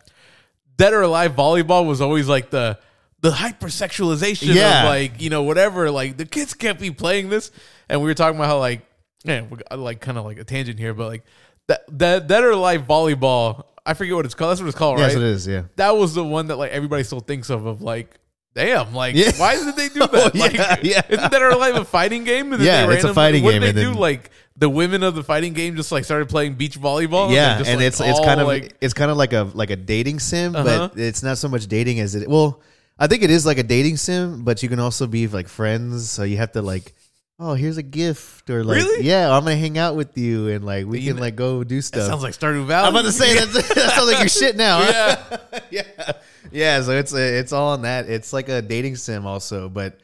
Dead 0.78 0.94
or 0.94 1.04
Alive 1.04 1.34
volleyball 1.34 1.86
was 1.86 2.02
always 2.02 2.28
like 2.28 2.50
the 2.50 2.80
the 3.22 3.30
hypersexualization 3.30 4.56
Yeah. 4.56 4.84
of 4.84 4.90
like 4.90 5.22
you 5.22 5.30
know 5.30 5.44
whatever 5.44 5.92
like 5.92 6.18
the 6.18 6.26
kids 6.26 6.56
can't 6.56 6.80
be 6.80 6.90
playing 6.90 7.30
this. 7.30 7.52
And 7.88 8.02
we 8.02 8.08
were 8.08 8.16
talking 8.16 8.38
about 8.38 8.48
how 8.48 8.58
like 8.58 8.82
yeah 9.24 9.44
we 9.44 9.58
got, 9.58 9.78
like 9.78 10.02
kind 10.02 10.18
of 10.18 10.26
like 10.26 10.40
a 10.40 10.44
tangent 10.44 10.80
here 10.80 10.96
but 10.96 11.08
like 11.08 11.24
that 11.68 11.84
that 12.00 12.28
Dead 12.28 12.44
or 12.44 12.52
Alive 12.52 12.88
volleyball 12.88 13.66
I 13.86 13.94
forget 13.94 14.16
what 14.16 14.26
it's 14.26 14.36
called 14.36 14.52
that's 14.52 14.62
what 14.62 14.68
it's 14.68 14.78
called 14.78 15.00
Yes, 15.00 15.16
right 15.16 15.22
Yes, 15.22 15.30
it 15.32 15.36
is. 15.36 15.48
Yeah. 15.48 15.64
that 15.76 15.96
was 15.98 16.14
the 16.14 16.24
one 16.24 16.48
that 16.48 16.58
like 16.58 16.72
everybody 16.72 17.04
still 17.04 17.20
thinks 17.20 17.50
of 17.50 17.66
of 17.66 17.82
like 17.82 18.20
damn 18.54 18.94
like 18.94 19.16
Yeah. 19.16 19.32
why 19.38 19.56
did 19.56 19.76
they 19.76 19.90
do 19.90 20.02
Oh, 20.04 20.08
that 20.08 20.36
yeah, 20.36 20.42
like 20.42 20.84
yeah. 20.84 21.02
isn't 21.10 21.32
Dead 21.32 21.42
or 21.42 21.50
Alive 21.50 21.76
a 21.76 21.86
fighting 21.86 22.24
game 22.24 22.52
And 22.54 22.62
Yeah, 22.62 22.86
they 22.86 22.96
it's 22.96 23.04
a 23.04 23.14
fighting 23.14 23.44
what 23.44 23.52
game, 23.52 23.62
did 23.62 23.76
they 23.76 23.82
and 23.82 23.90
do 23.90 23.94
then- 23.94 24.00
like 24.02 24.30
the 24.58 24.70
women 24.70 25.02
of 25.02 25.16
the 25.16 25.24
fighting 25.24 25.54
game 25.54 25.76
just 25.76 25.92
like 25.92 26.04
started 26.06 26.30
playing 26.30 26.54
beach 26.56 26.80
volleyball 26.80 27.34
yeah, 27.34 27.58
just, 27.58 27.70
and 27.70 27.80
like, 27.80 27.88
it's 27.88 28.00
it's 28.02 28.20
all, 28.20 28.26
kind 28.26 28.40
of 28.42 28.48
like 28.48 28.76
it's 28.82 28.94
kind 28.94 29.10
of 29.10 29.18
like 29.18 29.34
a 29.34 29.50
like 29.54 29.70
a 29.72 29.76
dating 29.76 30.20
sim, 30.20 30.56
Uh-huh. 30.56 30.90
but 30.90 31.00
it's 31.00 31.24
not 31.24 31.38
so 31.40 31.48
much 31.48 31.66
dating 31.68 32.00
as 32.00 32.14
it. 32.14 32.30
Well, 32.30 32.62
I 33.00 33.08
think 33.08 33.24
it 33.24 33.32
is 33.32 33.44
like 33.46 33.58
a 33.58 33.64
dating 33.64 33.98
sim, 33.98 34.44
but 34.44 34.62
you 34.62 34.70
can 34.70 34.80
also 34.80 35.08
be 35.08 35.26
like 35.28 35.48
friends. 35.48 36.12
So 36.12 36.22
you 36.24 36.38
have 36.38 36.52
to 36.52 36.62
like, 36.62 36.94
oh, 37.42 37.54
here's 37.56 37.78
a 37.78 37.84
gift, 37.84 38.50
or 38.50 38.64
like, 38.64 38.78
Really? 38.78 39.04
yeah, 39.06 39.30
I'm 39.36 39.44
gonna 39.44 39.56
hang 39.56 39.78
out 39.78 39.96
with 39.96 40.18
you, 40.18 40.48
and 40.50 40.64
like 40.64 40.86
we 40.86 41.04
can 41.04 41.18
like 41.18 41.36
go 41.36 41.64
do 41.64 41.82
stuff. 41.82 42.06
sounds 42.08 42.22
like 42.24 42.34
Stardew 42.34 42.66
Valley 42.66 42.88
I'm 42.88 42.94
about 42.96 43.06
to 43.06 43.12
say 43.12 43.34
that, 43.34 43.50
that 43.76 43.92
sounds 43.96 44.08
like 44.12 44.20
your 44.20 44.30
shit 44.30 44.56
now. 44.56 44.80
huh? 44.84 45.18
yeah 45.50 45.60
yeah, 45.98 46.12
yeah. 46.52 46.82
So 46.84 46.92
it's 46.92 47.14
it's 47.14 47.52
all 47.52 47.70
on 47.74 47.82
that. 47.82 48.08
It's 48.10 48.32
like 48.32 48.48
a 48.50 48.62
dating 48.62 48.96
sim 48.98 49.26
also, 49.26 49.70
but 49.70 50.00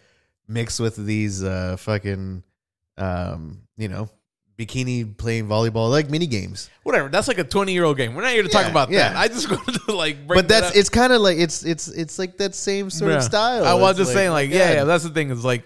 mixed 0.48 0.80
with 0.80 0.96
these 0.96 1.44
uh 1.44 1.78
fucking, 1.78 2.42
um, 2.98 3.62
you 3.78 3.88
know, 3.88 4.10
bikini 4.58 5.16
playing 5.18 5.48
volleyball 5.48 5.92
like 5.92 6.10
mini 6.10 6.26
games. 6.26 6.70
whatever 6.82 7.10
that's 7.10 7.28
like 7.28 7.38
a 7.38 7.44
20 7.44 7.72
year 7.74 7.84
old 7.84 7.96
game 7.96 8.16
we're 8.16 8.24
not 8.24 8.32
here 8.32 8.42
to 8.42 8.50
talk 8.50 8.64
Yeah, 8.66 8.72
about 8.72 8.90
yeah. 8.90 9.10
that 9.10 9.18
I 9.18 9.28
just 9.28 9.48
wanted 9.52 9.80
to 9.86 9.96
like 9.96 10.26
bring 10.26 10.40
but 10.40 10.48
that's 10.48 10.68
that 10.68 10.72
up. 10.72 10.76
it's 10.76 10.90
kind 10.90 11.14
of 11.14 11.22
like 11.22 11.38
it's 11.38 11.64
it's 11.64 11.88
it's 11.90 12.18
like 12.18 12.38
that 12.38 12.56
same 12.56 12.90
sort 12.90 13.12
Yeah. 13.12 13.18
of 13.18 13.24
style. 13.24 13.66
I 13.66 13.76
was 13.76 13.92
It's 13.92 14.08
just 14.08 14.14
saying 14.14 14.32
like 14.32 14.50
yeah 14.50 14.72
yeah 14.74 14.84
that's 14.86 15.04
the 15.04 15.12
thing 15.12 15.30
is 15.30 15.46
like 15.46 15.64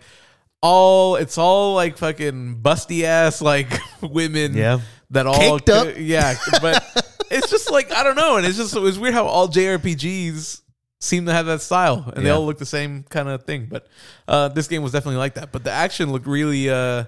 all 0.62 1.16
it's 1.16 1.38
all 1.38 1.74
like 1.76 1.98
fucking 1.98 2.60
busty 2.62 3.04
ass 3.04 3.42
like 3.42 3.68
women 4.02 4.54
Yeah. 4.56 4.82
that 5.10 5.26
all 5.28 5.58
Caked 5.60 5.70
up. 5.70 5.96
yeah 5.98 6.36
but 6.62 6.84
it's 7.32 7.50
just 7.50 7.72
like 7.72 7.92
I 7.92 8.04
don't 8.04 8.16
know 8.16 8.38
and 8.38 8.46
it's 8.46 8.58
just 8.58 8.76
it's 8.76 8.98
weird 8.98 9.14
how 9.14 9.26
all 9.26 9.48
JRPGs 9.48 10.62
seem 11.00 11.26
to 11.26 11.34
have 11.34 11.48
that 11.48 11.62
style 11.62 12.12
and 12.16 12.24
they 12.24 12.30
all 12.30 12.46
look 12.46 12.60
the 12.60 12.66
same 12.66 13.04
kind 13.10 13.28
of 13.28 13.44
thing 13.44 13.68
but 13.70 13.88
uh 14.28 14.50
this 14.50 14.68
game 14.68 14.84
was 14.84 14.92
definitely 14.92 15.18
like 15.18 15.34
that 15.34 15.52
but 15.52 15.64
the 15.64 15.72
action 15.72 16.12
looked 16.12 16.28
really 16.28 16.70
uh 16.70 17.06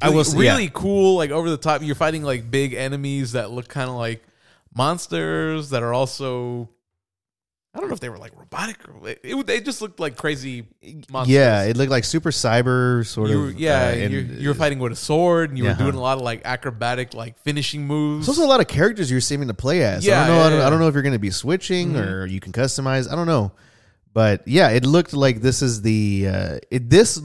I 0.00 0.06
really, 0.06 0.16
will 0.16 0.24
say- 0.24 0.38
really 0.38 0.64
yeah. 0.64 0.70
cool 0.72 1.16
like 1.16 1.30
over 1.30 1.50
the 1.50 1.58
top 1.58 1.82
you're 1.82 1.94
fighting 1.94 2.22
like 2.22 2.50
big 2.50 2.72
enemies 2.72 3.32
that 3.32 3.50
look 3.50 3.68
kind 3.68 3.90
of 3.90 3.96
like 3.96 4.24
monsters 4.74 5.70
that 5.70 5.82
are 5.82 5.92
also 5.92 6.68
I 7.74 7.80
don't 7.80 7.88
know 7.88 7.94
if 7.94 8.00
they 8.00 8.08
were 8.08 8.18
like 8.18 8.38
robotic 8.38 8.76
or 8.88 9.08
it, 9.08 9.20
it, 9.24 9.46
they 9.48 9.60
just 9.60 9.82
looked 9.82 9.98
like 9.98 10.16
crazy 10.16 10.66
monsters. 11.10 11.34
yeah, 11.34 11.64
it 11.64 11.76
looked 11.76 11.90
like 11.90 12.04
super 12.04 12.30
cyber 12.30 13.04
sort 13.04 13.30
you 13.30 13.46
of. 13.46 13.58
yeah, 13.58 13.88
uh, 13.88 13.90
and 13.90 14.12
you 14.40 14.48
were 14.48 14.54
fighting 14.54 14.78
with 14.78 14.92
a 14.92 14.96
sword 14.96 15.50
and 15.50 15.58
you 15.58 15.64
Yeah. 15.64 15.72
were 15.72 15.78
doing 15.78 15.94
a 15.96 16.00
lot 16.00 16.16
of 16.18 16.22
like 16.22 16.42
acrobatic 16.44 17.14
like 17.14 17.36
finishing 17.40 17.84
moves. 17.86 18.26
There's 18.26 18.38
also 18.38 18.46
a 18.46 18.50
lot 18.50 18.60
of 18.60 18.68
characters 18.68 19.10
you're 19.10 19.20
seeming 19.20 19.48
to 19.48 19.54
play 19.54 19.82
as. 19.82 20.06
Yeah, 20.06 20.22
I 20.22 20.26
don't 20.28 20.36
know. 20.36 20.40
yeah, 20.40 20.46
I, 20.46 20.50
don't, 20.50 20.58
yeah. 20.60 20.66
I 20.66 20.70
don't 20.70 20.78
know 20.78 20.86
if 20.88 20.94
you're 20.94 21.02
going 21.02 21.14
to 21.14 21.18
be 21.18 21.30
switching 21.32 21.94
Mhm. 21.94 22.06
or 22.06 22.26
you 22.26 22.38
can 22.38 22.52
customize. 22.52 23.10
I 23.10 23.16
don't 23.16 23.26
know, 23.26 23.50
but 24.12 24.46
yeah, 24.46 24.68
it 24.70 24.86
looked 24.86 25.12
like 25.12 25.40
this 25.40 25.60
is 25.60 25.82
the 25.82 26.28
uh, 26.28 26.58
it 26.70 26.88
this 26.88 27.20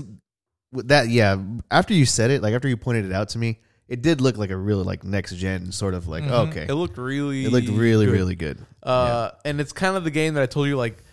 that 0.73 1.09
yeah. 1.09 1.37
After 1.69 1.93
you 1.93 2.05
said 2.07 2.31
it, 2.31 2.41
like 2.41 2.55
after 2.55 2.67
you 2.67 2.75
pointed 2.77 3.05
it 3.05 3.11
out 3.13 3.29
to 3.29 3.37
me, 3.37 3.59
it 3.89 4.01
did 4.01 4.21
look 4.21 4.37
like 4.37 4.51
a 4.51 4.55
really 4.55 4.83
like 4.83 5.03
next 5.03 5.35
gen 5.35 5.71
sort 5.73 5.93
of 5.95 6.07
like 6.07 6.23
Mhm. 6.23 6.49
okay. 6.49 6.65
It 6.69 6.75
looked 6.75 6.97
really 6.97 7.43
It 7.45 7.51
looked 7.51 7.67
really 7.67 8.05
good. 8.05 8.11
really 8.13 8.35
good. 8.35 8.65
Uh, 8.83 9.31
and 9.43 9.59
it's 9.59 9.73
kind 9.73 9.97
of 9.97 10.03
the 10.05 10.11
game 10.11 10.35
that 10.35 10.43
I 10.43 10.45
told 10.45 10.67
you 10.67 10.77
like 10.77 11.03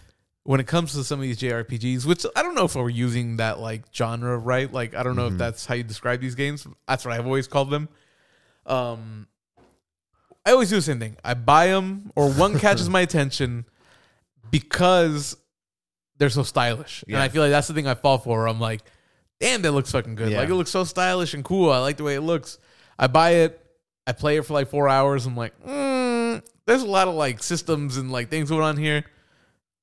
when 0.45 0.61
it 0.61 0.67
comes 0.69 0.93
to 0.93 1.03
some 1.03 1.19
of 1.19 1.23
these 1.23 1.39
JRPGs, 1.39 2.05
which 2.07 2.25
I 2.37 2.43
don't 2.43 2.55
know 2.55 2.67
if 2.67 2.77
we're 2.77 2.89
using 2.91 3.39
that 3.39 3.59
like 3.59 3.83
genre 3.93 4.39
right. 4.39 4.73
Like 4.73 4.95
I 4.95 5.03
don't 5.03 5.17
know 5.17 5.25
Mm-hmm. 5.27 5.35
if 5.37 5.39
that's 5.39 5.67
how 5.67 5.75
you 5.75 5.83
describe 5.83 6.21
these 6.21 6.35
games. 6.37 6.67
That's 6.87 7.05
what 7.05 7.15
I've 7.15 7.27
always 7.27 7.49
called 7.49 7.71
them. 7.71 7.89
Um, 8.67 9.27
I 10.45 10.53
always 10.53 10.69
do 10.71 10.77
the 10.77 10.83
same 10.83 11.01
thing. 11.01 11.17
I 11.25 11.35
buy 11.35 11.69
them 11.69 12.13
or 12.15 12.31
one 12.31 12.59
catches 12.61 12.89
my 12.97 13.01
attention 13.01 13.65
because 14.51 15.37
they're 16.19 16.31
so 16.31 16.43
stylish, 16.43 17.03
and 17.03 17.13
Yeah. 17.13 17.23
I 17.23 17.29
feel 17.29 17.43
like 17.43 17.51
that's 17.51 17.69
the 17.69 17.75
thing 17.75 17.87
I 17.87 17.95
fall 17.95 18.19
for. 18.19 18.39
where 18.39 18.49
I'm 18.49 18.61
like, 18.61 18.83
damn, 19.41 19.63
that 19.63 19.73
looks 19.73 19.91
fucking 19.93 20.15
good. 20.15 20.31
Yeah. 20.33 20.41
Like 20.41 20.49
it 20.49 20.55
looks 20.55 20.71
so 20.71 20.85
stylish 20.85 21.35
and 21.35 21.45
cool. 21.45 21.71
I 21.71 21.79
like 21.79 21.97
the 21.97 22.05
way 22.05 22.15
it 22.15 22.23
looks. 22.23 22.59
I 22.99 23.07
buy 23.07 23.31
it. 23.31 23.61
I 24.07 24.13
play 24.13 24.37
it 24.37 24.45
for 24.47 24.55
like 24.55 24.69
four 24.69 24.89
hours. 24.89 25.27
I'm 25.27 25.37
like, 25.37 25.53
mm, 25.65 26.43
there's 26.67 26.83
a 26.83 26.87
lot 26.87 27.09
of 27.09 27.15
like 27.15 27.43
systems 27.43 27.97
and 27.97 28.11
like 28.13 28.29
things 28.31 28.49
going 28.51 28.63
on 28.63 28.77
here. 28.77 29.05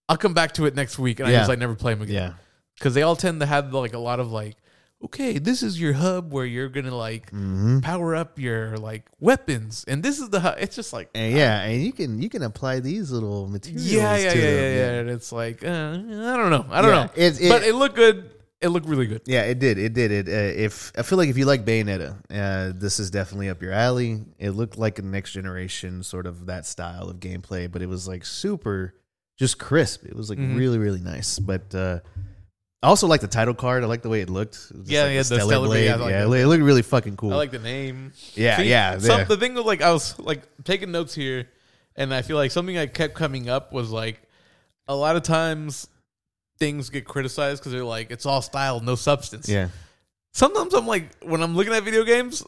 I'll 0.10 0.18
come 0.18 0.34
back 0.34 0.54
to 0.54 0.66
it 0.66 0.76
next 0.76 0.98
week, 1.00 1.20
and 1.20 1.28
I 1.28 1.32
Yeah. 1.32 1.38
just 1.40 1.50
like 1.50 1.60
never 1.60 1.76
play 1.76 1.94
them 1.94 2.04
again 2.04 2.16
Yeah. 2.16 2.34
because 2.78 2.94
they 2.94 3.02
all 3.04 3.16
tend 3.16 3.40
to 3.42 3.46
have 3.46 3.74
like 3.74 3.94
a 3.94 4.00
lot 4.00 4.20
of 4.20 4.32
like 4.32 4.58
okay 5.04 5.38
this 5.38 5.62
is 5.64 5.80
your 5.82 5.92
hub 5.92 6.32
where 6.32 6.46
you're 6.46 6.70
gonna 6.70 6.96
like 6.96 7.26
Mm-hmm. 7.32 7.80
power 7.80 8.16
up 8.16 8.40
your 8.40 8.78
like 8.78 9.06
weapons 9.20 9.84
and 9.86 10.02
this 10.02 10.18
is 10.20 10.30
the 10.30 10.40
hub 10.40 10.56
it's 10.60 10.78
just 10.78 10.94
like 10.94 11.10
And 11.14 11.36
yeah, 11.36 11.62
and 11.64 11.84
you 11.84 11.92
can 11.92 12.22
you 12.22 12.30
can 12.30 12.42
apply 12.42 12.80
these 12.80 13.12
little 13.12 13.48
materials. 13.50 13.86
yeah 13.92 14.16
yeah 14.16 14.34
yeah 14.34 14.44
yeah, 14.44 14.76
yeah 14.76 14.92
and 15.02 15.10
it's 15.10 15.34
like 15.34 15.62
uh, 15.66 15.68
i 15.68 16.38
don't 16.38 16.50
know 16.52 16.66
i 16.70 16.82
don't 16.82 16.92
Yeah, 16.92 17.04
know 17.06 17.10
it's- 17.16 17.40
it- 17.42 17.50
but 17.50 17.64
it 17.64 17.76
looked 17.76 17.96
good 17.98 18.30
it 18.64 18.70
looked 18.70 18.88
really 18.88 19.06
good 19.06 19.22
Yeah, 19.26 19.42
it 19.44 19.60
did. 19.60 19.78
It 19.78 19.94
did. 19.94 20.12
It. 20.12 20.28
Uh, 20.28 20.32
if 20.62 20.92
I 20.98 21.04
feel 21.04 21.18
like 21.20 21.30
if 21.30 21.38
you 21.38 21.46
like 21.46 21.66
Bayonetta, 21.66 22.16
uh, 22.32 22.74
this 22.76 23.00
is 23.00 23.12
definitely 23.12 23.50
up 23.50 23.62
your 23.62 23.74
alley. 23.74 24.22
It 24.40 24.52
looked 24.52 24.78
like 24.78 24.98
a 25.00 25.02
next 25.04 25.34
generation 25.34 26.02
sort 26.04 26.26
of 26.26 26.48
that 26.48 26.66
style 26.66 27.10
of 27.10 27.18
gameplay, 27.20 27.72
but 27.72 27.82
it 27.82 27.88
was 27.88 28.08
like 28.08 28.26
super, 28.26 28.96
just 29.38 29.60
crisp. 29.60 30.06
It 30.06 30.16
was 30.16 30.30
like 30.30 30.40
Mhm. 30.40 30.56
really, 30.58 30.78
really 30.80 31.02
nice. 31.02 31.38
But 31.40 31.76
uh, 31.76 32.00
I 32.82 32.88
also 32.88 33.08
like 33.08 33.22
the 33.22 33.28
title 33.28 33.54
card. 33.54 33.84
I 33.84 33.88
like 33.88 34.02
the 34.02 34.10
way 34.10 34.22
it 34.22 34.30
looked. 34.30 34.56
It 34.72 34.88
Yeah, 34.88 35.04
like 35.04 35.12
yeah, 35.14 35.18
the 35.20 35.24
Stellar 35.24 35.68
Blade, 35.68 35.90
I 35.90 35.96
like 35.96 36.12
yeah, 36.12 36.24
it 36.24 36.48
looked 36.48 36.64
really 36.64 36.82
fucking 36.82 37.16
cool. 37.18 37.34
i 37.34 37.36
like 37.36 37.52
the 37.52 37.60
name 37.60 38.12
yeah, 38.36 38.58
See, 38.58 38.70
yeah, 38.70 38.98
some, 38.98 39.26
the 39.28 39.38
thing 39.38 39.54
was 39.54 39.66
like 39.66 39.82
i 39.82 39.92
was 39.92 40.18
like 40.20 40.42
taking 40.64 40.92
notes 40.92 41.14
here 41.16 41.48
and 41.96 42.14
i 42.14 42.22
feel 42.22 42.36
like 42.38 42.52
something 42.52 42.78
I 42.78 42.88
kept 42.88 43.14
coming 43.14 43.48
up 43.50 43.72
was 43.72 43.90
like 43.90 44.22
a 44.88 44.96
lot 44.96 45.16
of 45.16 45.24
times 45.24 45.88
things 46.64 46.90
get 46.90 47.04
criticized 47.06 47.62
because 47.62 47.72
they're 47.74 47.84
like 47.98 48.08
it's 48.16 48.26
all 48.26 48.42
style 48.42 48.80
no 48.80 48.96
substance 48.96 49.48
yeah. 49.50 49.68
sometimes 50.34 50.74
I'm 50.74 50.88
like 50.88 51.06
when 51.24 51.42
I'm 51.44 51.56
looking 51.58 51.74
at 51.74 51.84
video 51.84 52.04
games, 52.04 52.44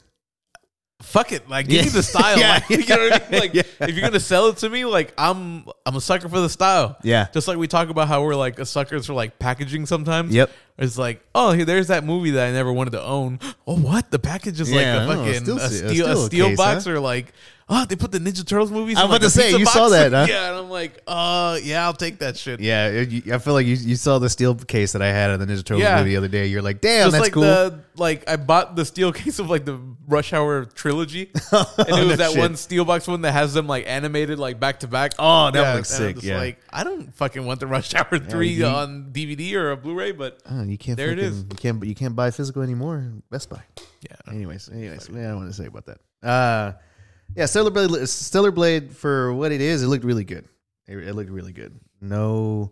fuck 1.02 1.32
it, 1.32 1.48
like 1.50 1.68
give 1.68 1.76
Yeah. 1.78 1.84
me 1.84 1.90
the 1.90 2.04
style. 2.04 2.38
Yeah, 2.44 2.54
like, 2.54 2.70
you 2.90 2.96
know 2.96 3.10
what 3.10 3.24
I 3.28 3.30
mean? 3.32 3.40
Like 3.42 3.54
yeah. 3.60 3.64
if 3.82 3.92
you're 3.96 4.02
gonna 4.08 4.20
sell 4.20 4.48
it 4.48 4.58
to 4.58 4.70
me, 4.70 4.86
like 4.86 5.14
I'm 5.18 5.66
I'm 5.86 5.96
a 5.96 6.02
sucker 6.02 6.30
for 6.30 6.40
the 6.40 6.50
style. 6.50 6.98
Yeah. 7.04 7.28
Just 7.34 7.48
like 7.48 7.58
we 7.58 7.68
talk 7.68 7.90
about 7.90 8.08
how 8.08 8.24
we're 8.24 8.36
like 8.36 8.58
a 8.60 8.66
suckers 8.66 9.06
for 9.06 9.14
like 9.14 9.38
packaging 9.40 9.86
sometimes. 9.86 10.34
Yep. 10.34 10.50
It's 10.78 10.98
like, 10.98 11.24
oh, 11.34 11.54
here, 11.54 11.64
there's 11.66 11.88
that 11.88 12.04
movie 12.04 12.32
that 12.32 12.48
I 12.48 12.52
never 12.52 12.72
wanted 12.74 12.92
to 12.92 13.04
own. 13.04 13.40
Oh, 13.68 13.78
what? 13.80 14.12
The 14.12 14.20
package 14.20 14.62
is 14.62 14.72
Yeah, 14.72 15.06
like 15.06 15.18
oh, 15.18 15.22
a 15.22 15.26
fucking 15.26 15.44
still 15.44 15.58
a 15.58 15.70
steel, 15.70 16.06
a 16.08 16.16
steel 16.28 16.46
case, 16.50 16.58
box, 16.58 16.86
huh? 16.86 16.92
or 16.92 17.00
like, 17.00 17.34
oh, 17.68 17.84
they 17.86 17.96
put 17.96 18.12
the 18.12 18.20
Ninja 18.20 18.46
Turtles 18.46 18.70
movies. 18.70 18.96
I 18.96 19.06
in 19.06 19.10
was 19.10 19.14
like 19.14 19.22
about 19.22 19.26
a 19.26 19.26
to 19.26 19.30
say, 19.32 19.44
pizza 19.46 19.58
you 19.58 19.66
box? 19.66 19.74
saw 19.76 19.90
that, 19.90 20.12
huh? 20.14 20.28
Yeah, 20.30 20.50
and 20.52 20.60
I'm 20.60 20.70
like, 20.70 21.02
uh, 21.08 21.58
yeah, 21.64 21.84
I'll 21.84 21.94
take 21.94 22.20
that 22.20 22.38
shit. 22.38 22.60
Yeah, 22.60 22.90
it- 22.90 23.10
you- 23.10 23.34
I 23.34 23.40
feel 23.40 23.54
like 23.56 23.66
you, 23.66 23.74
you 23.76 23.96
saw 23.96 24.20
the 24.20 24.30
steel 24.30 24.54
case 24.54 24.92
that 24.92 25.02
I 25.02 25.08
had 25.08 25.32
of 25.32 25.40
the 25.40 25.48
Ninja 25.48 25.66
Turtles 25.66 25.82
Yeah. 25.82 25.98
movie 25.98 26.12
the 26.12 26.18
other 26.18 26.28
day. 26.28 26.46
You're 26.46 26.62
like, 26.62 26.80
damn, 26.80 27.06
just 27.08 27.14
that's 27.14 27.24
like 27.24 27.34
cool. 27.34 27.42
the 27.42 27.80
like 27.98 28.30
I 28.30 28.36
bought 28.36 28.76
the 28.76 28.86
steel 28.86 29.12
case 29.22 29.40
of 29.40 29.50
like 29.50 29.66
the 29.66 29.80
Rush 30.08 30.32
Hour 30.32 30.66
trilogy, 30.66 31.32
and 31.52 31.66
it 31.80 31.90
No 31.90 32.06
was 32.06 32.18
that 32.20 32.30
shit. 32.34 32.40
one 32.40 32.56
steel 32.56 32.86
box 32.86 33.08
one 33.08 33.22
that 33.22 33.32
has 33.32 33.56
them 33.56 33.66
like 33.66 33.86
animated 33.88 34.38
like 34.38 34.60
back 34.60 34.82
to 34.82 34.88
back. 34.88 35.14
Oh, 35.18 35.50
that 35.50 35.76
looks 35.76 35.92
and 35.96 36.04
I'm 36.04 36.10
sick, 36.10 36.16
just 36.18 36.28
yeah. 36.28 36.38
like 36.38 36.60
I 36.72 36.84
don't 36.84 37.16
fucking 37.16 37.44
want 37.44 37.62
the 37.62 37.66
Rush 37.68 37.96
Hour 37.96 38.20
three 38.20 38.50
you- 38.50 38.68
on 38.68 39.10
DVD 39.12 39.56
or 39.56 39.72
a 39.72 39.78
Blu-ray, 39.78 40.12
but 40.12 40.40
Oh, 40.48 40.62
you 40.72 40.78
can't. 40.78 40.98
There 40.98 41.12
it 41.12 41.16
fucking- 41.18 41.30
is. 41.32 41.40
You 41.40 41.56
can't. 41.58 41.84
You 41.84 41.96
can't 41.96 42.16
buy 42.16 42.32
physical 42.32 42.62
anymore. 42.62 43.12
Best 43.30 43.50
Buy. 43.50 43.62
yeah, 44.10 44.16
Anyways, 44.32 44.70
anyways, 44.70 45.10
man, 45.10 45.26
I 45.26 45.28
don't 45.30 45.38
want 45.38 45.50
to 45.50 45.56
say 45.56 45.66
about 45.68 45.86
that. 45.88 46.00
Uh, 46.28 46.74
yeah, 47.36 47.46
Stellar 47.46 47.72
Blade. 47.72 48.08
Stellar 48.08 48.52
Blade 48.52 48.96
for 48.96 49.34
what 49.34 49.52
it 49.52 49.62
is, 49.62 49.84
it 49.84 49.88
looked 49.88 50.06
really 50.06 50.24
good. 50.24 50.48
It, 50.88 50.98
it 50.98 51.14
looked 51.16 51.30
really 51.32 51.54
good. 51.54 51.80
No, 52.02 52.72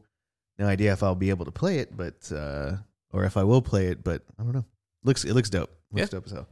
no 0.59 0.67
idea 0.67 0.93
if 0.93 1.01
I'll 1.03 1.15
be 1.15 1.29
able 1.31 1.45
to 1.45 1.51
play 1.51 1.79
it, 1.79 1.95
but 1.97 2.31
uh, 2.31 2.73
or 3.11 3.23
if 3.25 3.37
I 3.37 3.43
will 3.43 3.61
play 3.61 3.87
it, 3.87 4.03
but 4.03 4.21
I 4.39 4.43
don't 4.43 4.53
know. 4.53 4.65
Looks 5.03 5.25
it 5.25 5.33
looks 5.33 5.49
dope. 5.49 5.71
Looks 5.91 6.11
Yeah. 6.11 6.17
dope 6.19 6.25
as 6.27 6.31
hell. 6.33 6.47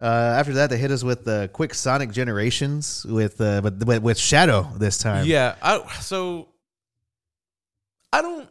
Uh, 0.00 0.36
after 0.38 0.52
that, 0.54 0.70
they 0.70 0.78
hit 0.78 0.90
us 0.92 1.02
with 1.02 1.26
uh, 1.26 1.48
quick 1.48 1.74
Sonic 1.74 2.12
Generations 2.12 3.04
with 3.08 3.40
uh, 3.40 3.60
but 3.60 3.84
with, 3.84 4.02
with 4.02 4.18
Shadow 4.18 4.70
this 4.76 4.98
time. 4.98 5.26
yeah. 5.26 5.56
I, 5.62 5.84
so 6.00 6.48
I 8.12 8.22
don't. 8.22 8.47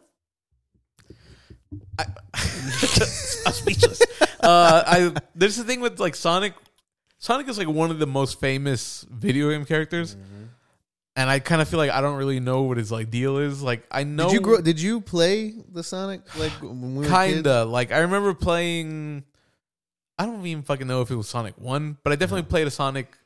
I, 1.98 2.04
I'm 2.34 3.52
speechless. 3.52 4.00
Uh, 4.40 4.82
I 4.86 5.12
there's 5.34 5.56
the 5.56 5.64
thing 5.64 5.80
with 5.80 5.98
like 6.00 6.14
Sonic. 6.14 6.54
Sonic 7.18 7.48
is 7.48 7.58
like 7.58 7.68
one 7.68 7.90
of 7.90 7.98
the 7.98 8.06
most 8.06 8.40
famous 8.40 9.04
video 9.10 9.50
game 9.50 9.64
characters, 9.64 10.14
Mm-hmm. 10.14 10.44
and 11.16 11.28
I 11.30 11.40
kind 11.40 11.60
of 11.60 11.68
feel 11.68 11.78
like 11.78 11.90
I 11.90 12.00
don't 12.00 12.16
really 12.16 12.38
know 12.40 12.62
what 12.62 12.76
his 12.76 12.92
like 12.92 13.10
deal 13.10 13.38
is. 13.38 13.62
Like 13.62 13.82
I 13.90 14.04
know 14.04 14.26
Did 14.28 14.34
you 14.34 14.40
grow, 14.40 14.60
Did 14.60 14.80
you 14.80 15.00
play 15.00 15.54
the 15.72 15.82
Sonic 15.82 16.20
like 16.38 16.52
when 16.62 16.94
we 16.96 17.04
were 17.06 17.10
kinda 17.10 17.64
like 17.64 17.92
I 17.92 17.98
remember 18.00 18.34
playing. 18.34 19.24
I 20.20 20.26
don't 20.26 20.44
even 20.46 20.64
fucking 20.64 20.86
know 20.86 21.00
if 21.02 21.10
it 21.10 21.16
was 21.16 21.28
Sonic 21.28 21.54
One, 21.58 21.96
but 22.02 22.12
I 22.12 22.16
definitely 22.16 22.42
played 22.48 22.66
a 22.66 22.70
Sonic 22.72 23.16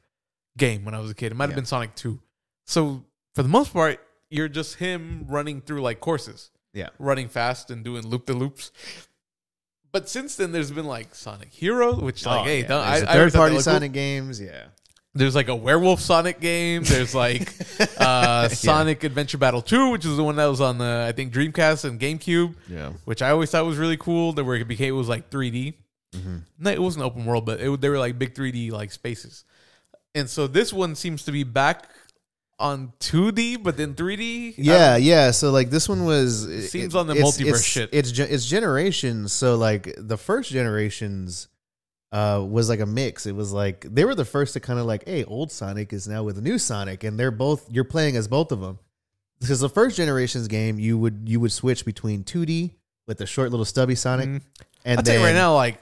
game 0.59 0.85
when 0.85 0.95
I 0.95 0.99
was 1.01 1.11
a 1.11 1.15
kid. 1.15 1.33
It 1.33 1.37
might 1.37 1.45
have 1.45 1.51
Yeah. 1.53 1.57
been 1.57 1.65
Sonic 1.67 1.95
Two. 1.95 2.21
So 2.67 3.05
for 3.35 3.43
the 3.43 3.49
most 3.49 3.73
part, 3.73 3.99
you're 4.31 4.49
just 4.49 4.77
him 4.77 5.27
running 5.29 5.61
through 5.63 5.81
like 5.83 6.01
courses, 6.01 6.51
Yeah. 6.75 6.89
running 6.99 7.29
fast 7.29 7.71
and 7.71 7.85
doing 7.85 8.07
loop 8.07 8.27
the 8.27 8.35
loops. 8.35 8.71
But 9.93 10.09
since 10.09 10.37
then, 10.37 10.53
there's 10.53 10.71
been 10.71 10.87
like 10.87 11.15
Sonic 11.15 11.53
Hero, 11.53 11.95
which 11.95 12.25
like, 12.25 12.41
Oh, 12.41 12.45
hey, 12.45 12.61
yeah. 12.63 12.67
don't, 12.69 12.81
I, 12.87 13.01
third 13.01 13.33
party 13.35 13.55
looked 13.57 13.67
cool. 13.67 13.75
Sonic 13.75 13.93
games. 13.93 14.41
Yeah. 14.41 14.65
There's 15.15 15.35
like 15.35 15.49
a 15.49 15.55
werewolf 15.55 16.01
Sonic 16.01 16.41
game. 16.41 16.83
There's 16.85 17.15
like 17.15 17.53
uh, 17.99 18.49
Sonic 18.49 19.05
Adventure 19.05 19.37
Battle 19.37 19.61
2, 19.61 19.91
which 19.91 20.07
is 20.07 20.17
the 20.17 20.25
one 20.25 20.37
that 20.37 20.47
was 20.47 20.63
on 20.63 20.79
the 20.79 21.05
I 21.07 21.13
think 21.13 21.35
Dreamcast 21.35 21.85
and 21.85 22.01
GameCube, 22.01 22.55
Yeah. 22.69 22.93
which 23.05 23.21
I 23.21 23.31
always 23.31 23.51
thought 23.51 23.67
was 23.67 23.77
really 23.77 23.99
cool. 23.99 24.33
That 24.33 24.45
where 24.45 24.57
it 24.57 24.67
became 24.67 24.89
it 24.89 24.97
was 24.97 25.11
like 25.11 25.29
3D. 25.29 25.75
Mm-hmm. 26.15 26.37
No, 26.59 26.71
it 26.71 26.81
wasn't 26.81 27.05
open 27.05 27.27
world, 27.27 27.45
but 27.45 27.61
it, 27.61 27.81
they 27.83 27.91
were 27.91 27.99
like 27.99 28.19
big 28.19 28.35
3D 28.35 28.71
like 28.73 28.91
spaces. 28.93 29.45
And 30.15 30.29
so 30.31 30.47
this 30.47 30.73
one 30.73 30.95
seems 30.95 31.25
to 31.25 31.33
be 31.33 31.43
back 31.45 31.89
on 32.63 32.93
2D, 33.01 33.63
but 33.63 33.77
then 33.77 33.95
3D. 33.95 34.55
Yeah, 34.57 34.97
yeah. 34.97 35.31
So 35.33 35.51
like 35.51 35.69
this 35.71 35.89
one 35.89 36.05
was 36.05 36.45
it- 36.45 36.69
Seems 36.69 36.95
on 36.95 37.07
the 37.09 37.15
it's- 37.15 37.37
multiverse 37.39 37.49
it's, 37.51 37.65
shit. 37.65 37.91
It's 37.93 38.19
it's 38.19 38.47
generations. 38.47 39.33
So 39.33 39.57
like 39.57 39.93
the 39.99 40.17
first 40.17 40.51
generations 40.51 41.49
uh 42.13 42.45
was 42.47 42.69
like 42.69 42.81
a 42.81 42.87
mix. 42.87 43.27
It 43.27 43.35
was 43.35 43.53
like 43.53 43.87
they 43.93 44.05
were 44.05 44.15
the 44.15 44.25
first 44.25 44.53
to 44.55 44.61
kind 44.61 44.79
of 44.79 44.87
like, 44.87 45.07
hey, 45.09 45.25
old 45.25 45.51
Sonic 45.53 45.93
is 45.93 46.07
now 46.09 46.23
with 46.23 46.41
new 46.43 46.59
Sonic, 46.59 47.05
and 47.05 47.19
they're 47.19 47.31
both 47.31 47.71
you're 47.71 47.85
playing 47.85 48.17
as 48.17 48.29
both 48.29 48.53
of 48.53 48.61
them. 48.61 48.79
Because 49.41 49.61
the 49.61 49.69
first 49.69 49.97
generations 49.97 50.47
game, 50.49 50.79
you 50.79 50.97
would 50.99 51.25
you 51.27 51.41
would 51.41 51.53
switch 51.53 51.85
between 51.85 52.23
2D 52.25 52.73
with 53.09 53.19
the 53.19 53.27
short 53.27 53.51
little 53.51 53.65
stubby 53.67 53.95
Sonic, 53.97 54.29
Mhm. 54.29 54.41
and 54.85 54.99
I'll 54.99 55.05
tell 55.05 55.19
you 55.19 55.25
right 55.25 55.35
now, 55.35 55.55
like 55.55 55.81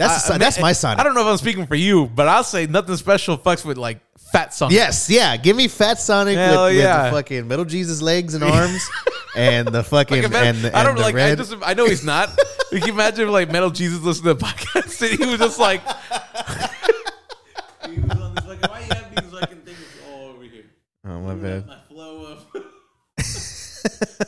that's 0.00 0.24
I- 0.24 0.28
the, 0.28 0.32
I 0.32 0.36
mean, 0.36 0.40
that's 0.40 0.82
my 0.84 0.92
I 0.98 1.02
don't 1.04 1.14
know 1.14 1.20
if 1.22 1.26
I'm 1.26 1.36
speaking 1.36 1.66
for 1.66 1.74
you, 1.76 2.06
but 2.06 2.28
I'll 2.28 2.44
say 2.44 2.66
nothing 2.66 2.96
special 2.96 3.38
fucks 3.38 3.64
with 3.64 3.78
like 3.78 4.00
fat 4.32 4.52
Sonic. 4.54 4.74
Yes, 4.74 5.08
yeah. 5.10 5.36
Give 5.36 5.56
me 5.56 5.68
Fat 5.68 5.98
Sonic 5.98 6.36
with, 6.36 6.46
Hell 6.50 6.66
with 6.66 6.76
yeah. 6.76 7.04
the 7.04 7.10
fucking 7.16 7.48
Metal 7.48 7.64
Jesus 7.64 8.00
legs 8.02 8.34
and 8.34 8.44
arms, 8.56 8.88
and 9.36 9.68
the 9.68 9.82
fucking 9.82 10.18
Like, 10.22 10.26
imagine- 10.26 10.56
and, 10.56 10.64
the- 10.64 10.76
I 10.76 10.80
and 10.80 10.86
don't 10.86 10.96
the 10.96 11.02
like. 11.02 11.14
I 11.14 11.18
red. 11.18 11.38
just. 11.38 11.54
I 11.62 11.74
know 11.74 11.86
he's 11.86 12.04
not. 12.04 12.30
you 12.72 12.80
can 12.80 12.90
imagine 12.90 13.26
if, 13.26 13.30
like 13.32 13.50
Metal 13.50 13.70
Jesus 13.70 14.00
listened 14.00 14.26
to 14.26 14.34
the 14.34 14.44
podcast 14.44 15.10
and 15.10 15.18
he 15.18 15.26
was 15.26 15.38
just 15.40 15.58
like, 15.58 15.80
he 17.88 17.98
was 18.00 18.10
on 18.20 18.34
this 18.34 18.44
fucking. 18.44 18.70
Why 18.70 18.80
you 18.80 18.94
have 18.94 19.14
these 19.16 19.40
fucking 19.40 19.60
things 19.62 19.78
all 20.08 20.28
over 20.28 20.44
here? 20.44 20.64
oh 21.06 21.20
my 21.20 21.34
bad. 21.34 21.66
My 21.66 21.76
flow 21.88 22.26
of. 22.32 22.46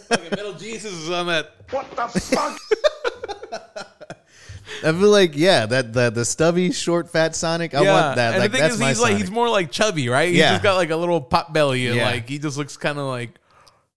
fucking 0.08 0.30
Metal 0.30 0.54
Jesus 0.54 0.92
is 0.92 1.10
on 1.10 1.26
that. 1.28 1.52
I 4.84 4.92
feel 4.92 5.10
like 5.10 5.36
yeah, 5.36 5.66
that 5.66 5.92
the 5.92 6.10
the 6.10 6.24
stubby, 6.24 6.72
short, 6.72 7.10
fat 7.10 7.34
Sonic. 7.36 7.74
I 7.74 7.82
want 7.82 8.16
that. 8.16 8.32
And 8.34 8.42
like 8.42 8.50
the 8.52 8.58
thing 8.58 8.62
that's 8.68 8.74
is, 8.80 8.80
he's 8.88 9.00
like 9.00 9.16
he's 9.16 9.30
more 9.30 9.48
like 9.48 9.70
chubby, 9.70 10.08
right? 10.08 10.28
He's 10.30 10.38
Yeah. 10.38 10.50
just 10.52 10.62
got 10.62 10.76
like 10.76 10.90
a 10.90 10.96
little 10.96 11.20
pot 11.20 11.52
belly, 11.52 11.86
and 11.86 11.96
Yeah. 11.96 12.06
like 12.06 12.28
he 12.28 12.38
just 12.38 12.56
looks 12.56 12.76
kind 12.76 12.98
of 12.98 13.06
like 13.06 13.30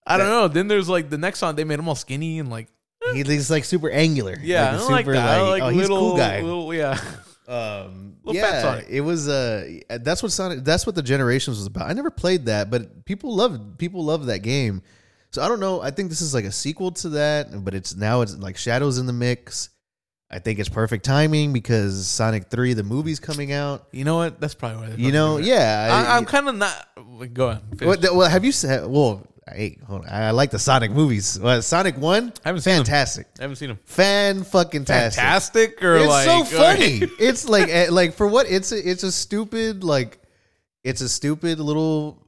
I 0.05 0.17
don't 0.17 0.27
know. 0.27 0.47
Then 0.47 0.67
there's 0.67 0.87
like 0.89 1.09
the 1.09 1.17
next 1.17 1.39
song 1.39 1.55
they 1.55 1.63
made 1.63 1.79
him 1.79 1.87
all 1.89 1.95
skinny 1.95 2.39
and 2.39 2.49
like 2.49 2.67
He- 3.13 3.23
he's 3.23 3.49
like 3.49 3.63
super 3.65 3.89
angular. 3.89 4.37
yeah, 4.41 4.71
like, 4.71 4.79
don't 4.79 4.91
like 4.91 5.05
super, 5.05 5.13
that. 5.13 5.39
I 5.39 5.41
like 5.49 5.63
oh, 5.63 5.69
he's 5.69 5.85
a 5.85 5.87
cool 5.87 6.17
guy. 6.17 6.41
little 6.41 6.73
yeah. 6.73 6.99
um, 7.47 8.17
little 8.23 8.39
yeah, 8.41 8.51
fat 8.51 8.61
Sonic. 8.61 8.85
it 8.89 9.01
was. 9.01 9.27
Uh, 9.27 9.79
that's 10.01 10.21
what 10.23 10.31
Sonic. 10.31 10.63
That's 10.63 10.85
what 10.85 10.95
the 10.95 11.03
Generations 11.03 11.57
was 11.57 11.65
about. 11.67 11.89
I 11.89 11.93
never 11.93 12.09
played 12.11 12.45
that, 12.45 12.69
but 12.69 13.05
people 13.05 13.35
love 13.35 13.77
people 13.77 14.03
love 14.03 14.27
that 14.27 14.39
game. 14.39 14.81
So 15.31 15.41
I 15.41 15.47
don't 15.47 15.59
know. 15.59 15.81
I 15.81 15.91
think 15.91 16.09
this 16.09 16.21
is 16.21 16.33
like 16.33 16.45
a 16.45 16.51
sequel 16.51 16.91
to 16.91 17.09
that, 17.09 17.63
but 17.65 17.73
it's 17.73 17.95
now 17.95 18.21
it's 18.21 18.35
like 18.37 18.57
Shadows 18.57 18.97
in 18.99 19.05
the 19.05 19.13
mix. 19.13 19.69
I 20.31 20.39
think 20.39 20.59
it's 20.59 20.69
perfect 20.69 21.05
timing 21.05 21.53
because 21.53 22.07
Sonic 22.07 22.49
Three, 22.49 22.73
the 22.73 22.83
movie's 22.83 23.19
coming 23.19 23.51
out. 23.51 23.87
You 23.91 24.03
know 24.05 24.15
what? 24.17 24.39
That's 24.41 24.55
probably 24.55 24.87
why. 24.89 24.95
You 24.95 25.11
know, 25.11 25.37
yeah. 25.37 26.05
I, 26.09 26.17
I'm 26.17 26.25
kind 26.25 26.49
of 26.49 26.55
not. 26.55 26.87
like, 27.19 27.33
Go 27.33 27.49
on. 27.49 27.57
What 27.81 28.01
well, 28.01 28.27
have 28.29 28.43
you 28.43 28.51
said? 28.51 28.87
Well, 28.87 29.25
hey, 29.53 29.77
hold 29.85 30.01
on. 30.01 30.09
I 30.09 30.31
like 30.31 30.49
the 30.49 30.57
Sonic 30.59 30.89
movies. 30.91 31.39
Sonic 31.65 31.97
One, 31.97 32.33
I 32.43 32.49
haven't 32.49 32.61
seen 32.61 32.75
them. 32.75 32.85
fantastic, 32.85 33.27
I 33.39 33.43
haven't 33.43 33.57
seen 33.57 33.69
him. 33.69 33.79
fan 33.85 34.43
fucking 34.43 34.85
tastic. 34.85 35.21
Fantastic 35.21 35.83
or 35.83 35.97
It's 35.97 36.07
like 36.07 36.25
so 36.27 36.43
funny. 36.45 37.01
it's 37.19 37.47
like 37.47 37.69
eh, 37.69 37.87
like 37.91 38.13
for 38.15 38.27
what? 38.27 38.47
It's 38.49 38.71
a, 38.71 38.89
it's 38.89 39.03
a 39.03 39.11
stupid 39.11 39.83
like 39.83 40.19
it's 40.83 41.01
a 41.01 41.09
stupid 41.09 41.59
little 41.59 42.23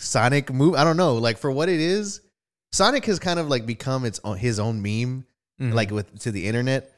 Sonic 0.00 0.52
move. 0.52 0.74
I 0.74 0.84
don't 0.84 0.96
know. 0.96 1.14
Like 1.16 1.38
for 1.38 1.50
what 1.50 1.68
it 1.68 1.80
is, 1.80 2.20
Sonic 2.72 3.04
has 3.06 3.18
kind 3.18 3.38
of 3.38 3.48
like 3.48 3.66
become 3.66 4.04
its 4.04 4.20
own, 4.24 4.36
his 4.38 4.58
own 4.58 4.82
meme, 4.82 5.26
Mhm. 5.60 5.72
like 5.74 5.90
with 5.90 6.18
to 6.20 6.32
the 6.32 6.46
internet. 6.46 6.90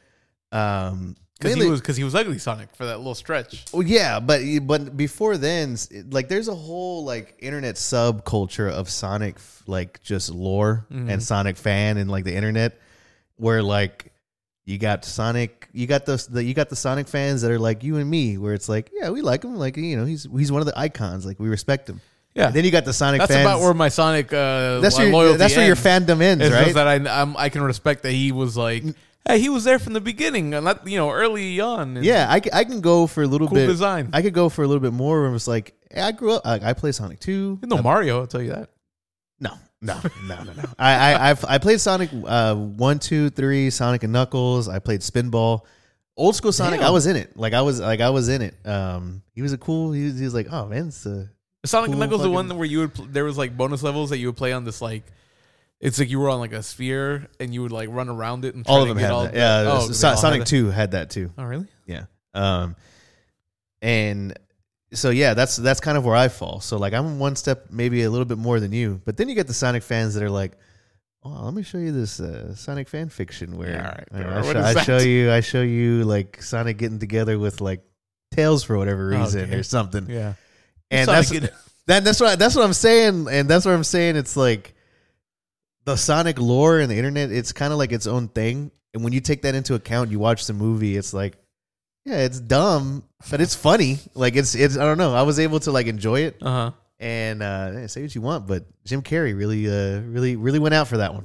Um, 0.53 1.16
because 1.38 1.55
he 1.55 1.68
was 1.68 1.80
because 1.80 1.97
he 1.99 2.05
was 2.05 2.14
ugly 2.14 2.38
Sonic 2.38 2.74
for 2.74 2.86
that 2.86 2.97
little 2.97 3.14
stretch. 3.14 3.66
Well, 3.72 3.82
yeah, 3.82 4.20
but 4.20 4.40
but 4.62 4.97
before 4.97 5.36
then, 5.36 5.76
like 6.11 6.28
there's 6.28 6.49
a 6.49 6.55
whole 6.55 7.05
like 7.05 7.36
internet 7.40 7.74
subculture 7.74 8.70
of 8.70 8.88
Sonic 8.88 9.36
like 9.66 10.03
just 10.03 10.30
lore 10.30 10.86
Mhm. 10.90 11.11
and 11.12 11.22
Sonic 11.22 11.57
fan 11.59 11.99
and 11.99 12.11
like 12.11 12.24
the 12.24 12.34
internet, 12.34 12.80
where 13.36 13.62
like 13.62 14.12
you 14.64 14.78
got 14.78 15.05
Sonic, 15.05 15.68
you 15.72 15.86
got 15.86 16.07
those 16.07 16.26
the 16.26 16.42
you 16.42 16.55
got 16.55 16.70
the 16.70 16.76
Sonic 16.76 17.07
fans 17.07 17.42
that 17.42 17.51
are 17.51 17.59
like 17.59 17.82
you 17.84 17.97
and 17.99 18.09
me, 18.09 18.38
where 18.38 18.55
it's 18.55 18.68
like 18.68 18.90
yeah 18.99 19.11
we 19.11 19.20
like 19.20 19.44
him, 19.44 19.57
like 19.57 19.76
you 19.76 19.97
know 19.99 20.07
he's 20.07 20.26
he's 20.38 20.51
one 20.51 20.62
of 20.62 20.66
the 20.66 20.78
icons, 20.78 21.26
like 21.26 21.38
we 21.38 21.49
respect 21.51 21.86
him. 21.88 22.01
Yeah, 22.34 22.47
And 22.49 22.55
then 22.57 22.64
you 22.66 22.70
got 22.70 22.84
the 22.86 22.92
Sonic 22.92 23.20
that's 23.20 23.32
fans. 23.32 23.47
about 23.47 23.61
where 23.61 23.72
my 23.74 23.88
Sonic 23.88 24.30
uh, 24.32 24.80
that's 24.80 24.99
loyalty 24.99 25.38
that's 25.38 25.57
where 25.57 25.66
your 25.66 25.76
fandom 25.76 26.20
ends, 26.22 26.44
It's 26.44 26.55
right? 26.55 26.64
just 26.64 26.74
that 26.76 26.86
I 26.86 26.94
I'm, 27.22 27.34
I 27.36 27.49
can 27.51 27.62
respect 27.62 28.03
that 28.03 28.12
he 28.12 28.30
was 28.32 28.57
like, 28.59 28.84
hey, 29.28 29.38
he 29.40 29.48
was 29.48 29.64
there 29.64 29.78
from 29.78 29.92
the 29.92 30.00
beginning, 30.00 30.54
and 30.54 30.64
not 30.64 30.86
you 30.86 30.96
know 30.98 31.10
early 31.10 31.60
on. 31.60 31.96
and 31.96 32.04
yeah, 32.04 32.26
I, 32.30 32.40
I 32.52 32.64
can 32.64 32.80
go 32.80 33.06
for 33.06 33.22
a 33.22 33.26
little 33.26 33.48
cool 33.48 33.56
bit. 33.56 33.66
design. 33.66 34.10
I 34.12 34.22
could 34.22 34.34
go 34.34 34.48
for 34.48 34.62
a 34.62 34.66
little 34.66 34.80
bit 34.80 34.92
more. 34.92 35.22
Where 35.22 35.34
it's 35.34 35.48
like 35.48 35.74
hey, 35.90 36.00
I 36.02 36.12
grew 36.12 36.32
up. 36.32 36.42
I, 36.46 36.70
I 36.70 36.72
play 36.72 36.92
Sonic 36.92 37.20
two. 37.20 37.58
no 37.62 37.82
Mario, 37.82 38.20
I'll 38.20 38.26
tell 38.26 38.42
you 38.42 38.50
that. 38.50 38.70
No, 39.38 39.50
no, 39.82 40.00
no, 40.26 40.42
no, 40.44 40.52
no. 40.52 40.62
I, 40.78 40.94
I, 41.12 41.30
I've, 41.30 41.44
I 41.44 41.58
played 41.58 41.80
Sonic 41.80 42.10
uh, 42.24 42.54
one, 42.54 42.98
two, 42.98 43.28
three, 43.30 43.70
Sonic 43.70 44.02
and 44.02 44.12
Knuckles. 44.12 44.68
I 44.68 44.78
played 44.78 45.00
Spinball. 45.00 45.60
Old 46.16 46.34
school 46.34 46.52
Sonic, 46.52 46.80
Damn. 46.80 46.88
I 46.88 46.90
was 46.90 47.06
in 47.06 47.16
it. 47.16 47.36
Like 47.36 47.52
I 47.52 47.60
was, 47.60 47.78
like 47.78 48.00
I 48.00 48.08
was 48.08 48.30
in 48.30 48.40
it. 48.40 48.54
Um, 48.66 49.22
he 49.34 49.42
was 49.42 49.52
a 49.52 49.58
cool. 49.58 49.92
He 49.92 50.04
was, 50.04 50.18
he 50.18 50.24
was 50.24 50.32
like, 50.32 50.46
oh 50.50 50.66
man, 50.66 50.88
it's 50.88 51.04
uh, 51.04 51.26
Sonic 51.66 51.88
and 51.88 51.94
Cool 51.94 52.00
Knuckles, 52.00 52.20
the 52.22 52.24
fucking- 52.28 52.48
one 52.48 52.56
where 52.56 52.64
you 52.66 52.78
would 52.78 52.94
pl- 52.94 53.06
there 53.10 53.24
was 53.24 53.36
like 53.36 53.54
bonus 53.54 53.82
levels 53.82 54.08
that 54.10 54.16
you 54.18 54.28
would 54.28 54.36
play 54.36 54.52
on 54.54 54.64
this 54.64 54.80
like. 54.80 55.02
It's 55.80 55.98
like 55.98 56.08
you 56.08 56.18
were 56.20 56.30
on 56.30 56.38
like 56.40 56.52
a 56.52 56.62
sphere 56.62 57.28
and 57.38 57.52
you 57.52 57.62
would 57.62 57.72
like 57.72 57.88
run 57.90 58.08
around 58.08 58.44
it 58.44 58.54
and 58.54 58.64
try 58.64 58.74
all 58.74 58.82
of 58.82 58.88
to 58.88 58.94
them 58.94 58.98
get 58.98 59.04
had 59.04 59.12
all 59.12 59.22
that. 59.24 59.32
the- 59.32 59.38
Yeah, 59.38 59.64
oh, 59.72 59.90
So- 59.92 60.08
had 60.08 60.18
Sonic 60.18 60.40
that? 60.40 60.46
two 60.48 60.70
had 60.70 60.92
that 60.92 61.10
too. 61.10 61.30
Oh 61.36 61.44
really? 61.44 61.66
Yeah. 61.86 62.04
Um, 62.34 62.76
and 63.82 64.38
so 64.92 65.10
yeah, 65.10 65.34
that's 65.34 65.56
that's 65.56 65.80
kind 65.80 65.98
of 65.98 66.04
where 66.04 66.16
I 66.16 66.28
fall. 66.28 66.60
So 66.60 66.78
like 66.78 66.92
I'm 66.92 67.18
one 67.18 67.36
step, 67.36 67.66
maybe 67.70 68.02
a 68.04 68.10
little 68.10 68.24
bit 68.24 68.38
more 68.38 68.60
than 68.60 68.72
you. 68.72 69.00
But 69.04 69.16
then 69.16 69.28
you 69.28 69.34
get 69.34 69.46
the 69.46 69.54
Sonic 69.54 69.82
fans 69.82 70.14
that 70.14 70.22
are 70.22 70.30
like, 70.30 70.52
"Oh, 71.24 71.44
let 71.44 71.54
me 71.54 71.62
show 71.62 71.78
you 71.78 71.92
this 71.92 72.20
uh, 72.20 72.54
Sonic 72.54 72.88
fan 72.88 73.08
fiction 73.08 73.56
where 73.58 73.70
Yeah, 73.70 73.86
right, 74.22 74.26
I. 74.26 74.38
I 74.38 74.42
show, 74.52 74.60
I 74.80 74.82
show 74.82 74.98
you, 74.98 75.32
I 75.32 75.40
show 75.40 75.62
you 75.62 76.04
like 76.04 76.42
Sonic 76.42 76.78
getting 76.78 76.98
together 76.98 77.38
with 77.38 77.60
like 77.60 77.82
Tails 78.32 78.64
for 78.64 78.78
whatever 78.78 79.08
reason 79.08 79.42
Okay. 79.42 79.56
or 79.56 79.62
something." 79.62 80.08
Yeah. 80.08 80.34
And 80.90 81.06
Sonic 81.06 81.28
that's 81.28 81.52
that, 81.86 82.04
that's 82.04 82.20
what 82.20 82.38
that's 82.38 82.54
what 82.54 82.64
I'm 82.64 82.72
saying, 82.72 83.26
and 83.30 83.48
that's 83.48 83.64
what 83.66 83.74
I'm 83.74 83.84
saying. 83.84 84.16
It's 84.16 84.36
like 84.36 84.74
the 85.87 85.97
Sonic 85.97 86.39
lore 86.39 86.80
and 86.80 86.91
the 86.91 86.97
internet. 86.97 87.30
It's 87.32 87.53
kind 87.53 87.72
of 87.72 87.78
like 87.78 87.93
its 87.93 88.07
own 88.07 88.28
thing, 88.28 88.70
and 88.93 89.03
when 89.03 89.12
you 89.14 89.20
take 89.20 89.43
that 89.43 89.55
into 89.55 89.74
account, 89.74 90.11
you 90.11 90.18
watch 90.18 90.47
the 90.47 90.53
movie. 90.53 90.97
It's 90.97 91.14
like, 91.14 91.39
yeah, 92.05 92.18
it's 92.18 92.39
dumb, 92.39 93.03
but 93.30 93.41
it's 93.41 93.55
funny. 93.55 93.99
Like 94.14 94.37
it's 94.37 94.55
it's 94.55 94.76
I 94.76 94.84
don't 94.84 94.99
know. 94.99 95.14
I 95.14 95.22
was 95.22 95.39
able 95.39 95.61
to 95.61 95.72
like 95.72 95.87
enjoy 95.87 96.20
it, 96.20 96.37
Uh 96.43 96.51
huh. 96.51 96.70
and 97.01 97.43
uh, 97.43 97.89
say 97.89 98.03
what 98.03 98.14
you 98.14 98.20
want, 98.20 98.47
but 98.47 98.64
Jim 98.84 99.01
Carrey 99.03 99.37
really 99.37 99.66
uh 99.68 100.01
really 100.03 100.37
really 100.37 100.59
went 100.59 100.74
out 100.74 100.89
for 100.89 100.99
that 100.99 101.14
one. 101.14 101.24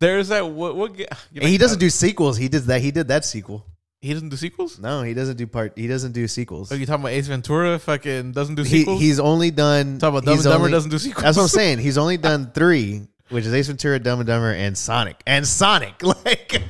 There's 0.00 0.28
that 0.28 0.50
what 0.50 0.76
what 0.76 0.90
And 1.34 1.44
he 1.48 1.56
doesn't 1.56 1.78
do 1.78 1.88
sequels. 1.88 2.36
He 2.36 2.48
did 2.48 2.64
that. 2.64 2.80
He 2.82 2.90
did 2.90 3.08
that 3.08 3.24
sequel. 3.24 3.64
he 4.02 4.12
doesn't 4.12 4.28
do 4.28 4.36
sequels. 4.36 4.78
No, 4.78 5.02
he 5.02 5.14
doesn't 5.14 5.36
do 5.38 5.46
part. 5.46 5.72
He 5.78 5.86
doesn't 5.86 6.12
do 6.12 6.28
sequels. 6.28 6.70
Are 6.72 6.76
you 6.76 6.84
talking 6.84 7.02
about 7.04 7.12
Ace 7.12 7.28
Ventura? 7.28 7.78
Fucking 7.78 8.32
doesn't 8.32 8.56
do 8.56 8.64
He, 8.64 8.80
sequels. 8.80 9.00
he's 9.00 9.18
only 9.20 9.50
done. 9.50 9.98
talking 9.98 10.18
about 10.18 10.24
Dumb 10.26 10.34
and 10.34 10.42
Dumber 10.44 10.58
only- 10.58 10.72
doesn't 10.72 10.90
do 10.90 10.98
sequels. 10.98 11.22
That's 11.22 11.36
what 11.38 11.44
I'm 11.44 11.48
saying. 11.48 11.78
He's 11.78 11.96
only 11.96 12.16
done 12.30 12.50
three, 12.52 13.06
which 13.34 13.46
is 13.46 13.52
Ace 13.52 13.66
Ventura, 13.66 13.98
Dumb 13.98 14.20
and 14.20 14.28
Dumber, 14.28 14.52
and 14.52 14.78
Sonic. 14.78 15.20
And 15.26 15.46
Sonic. 15.46 16.00
Like, 16.24 16.62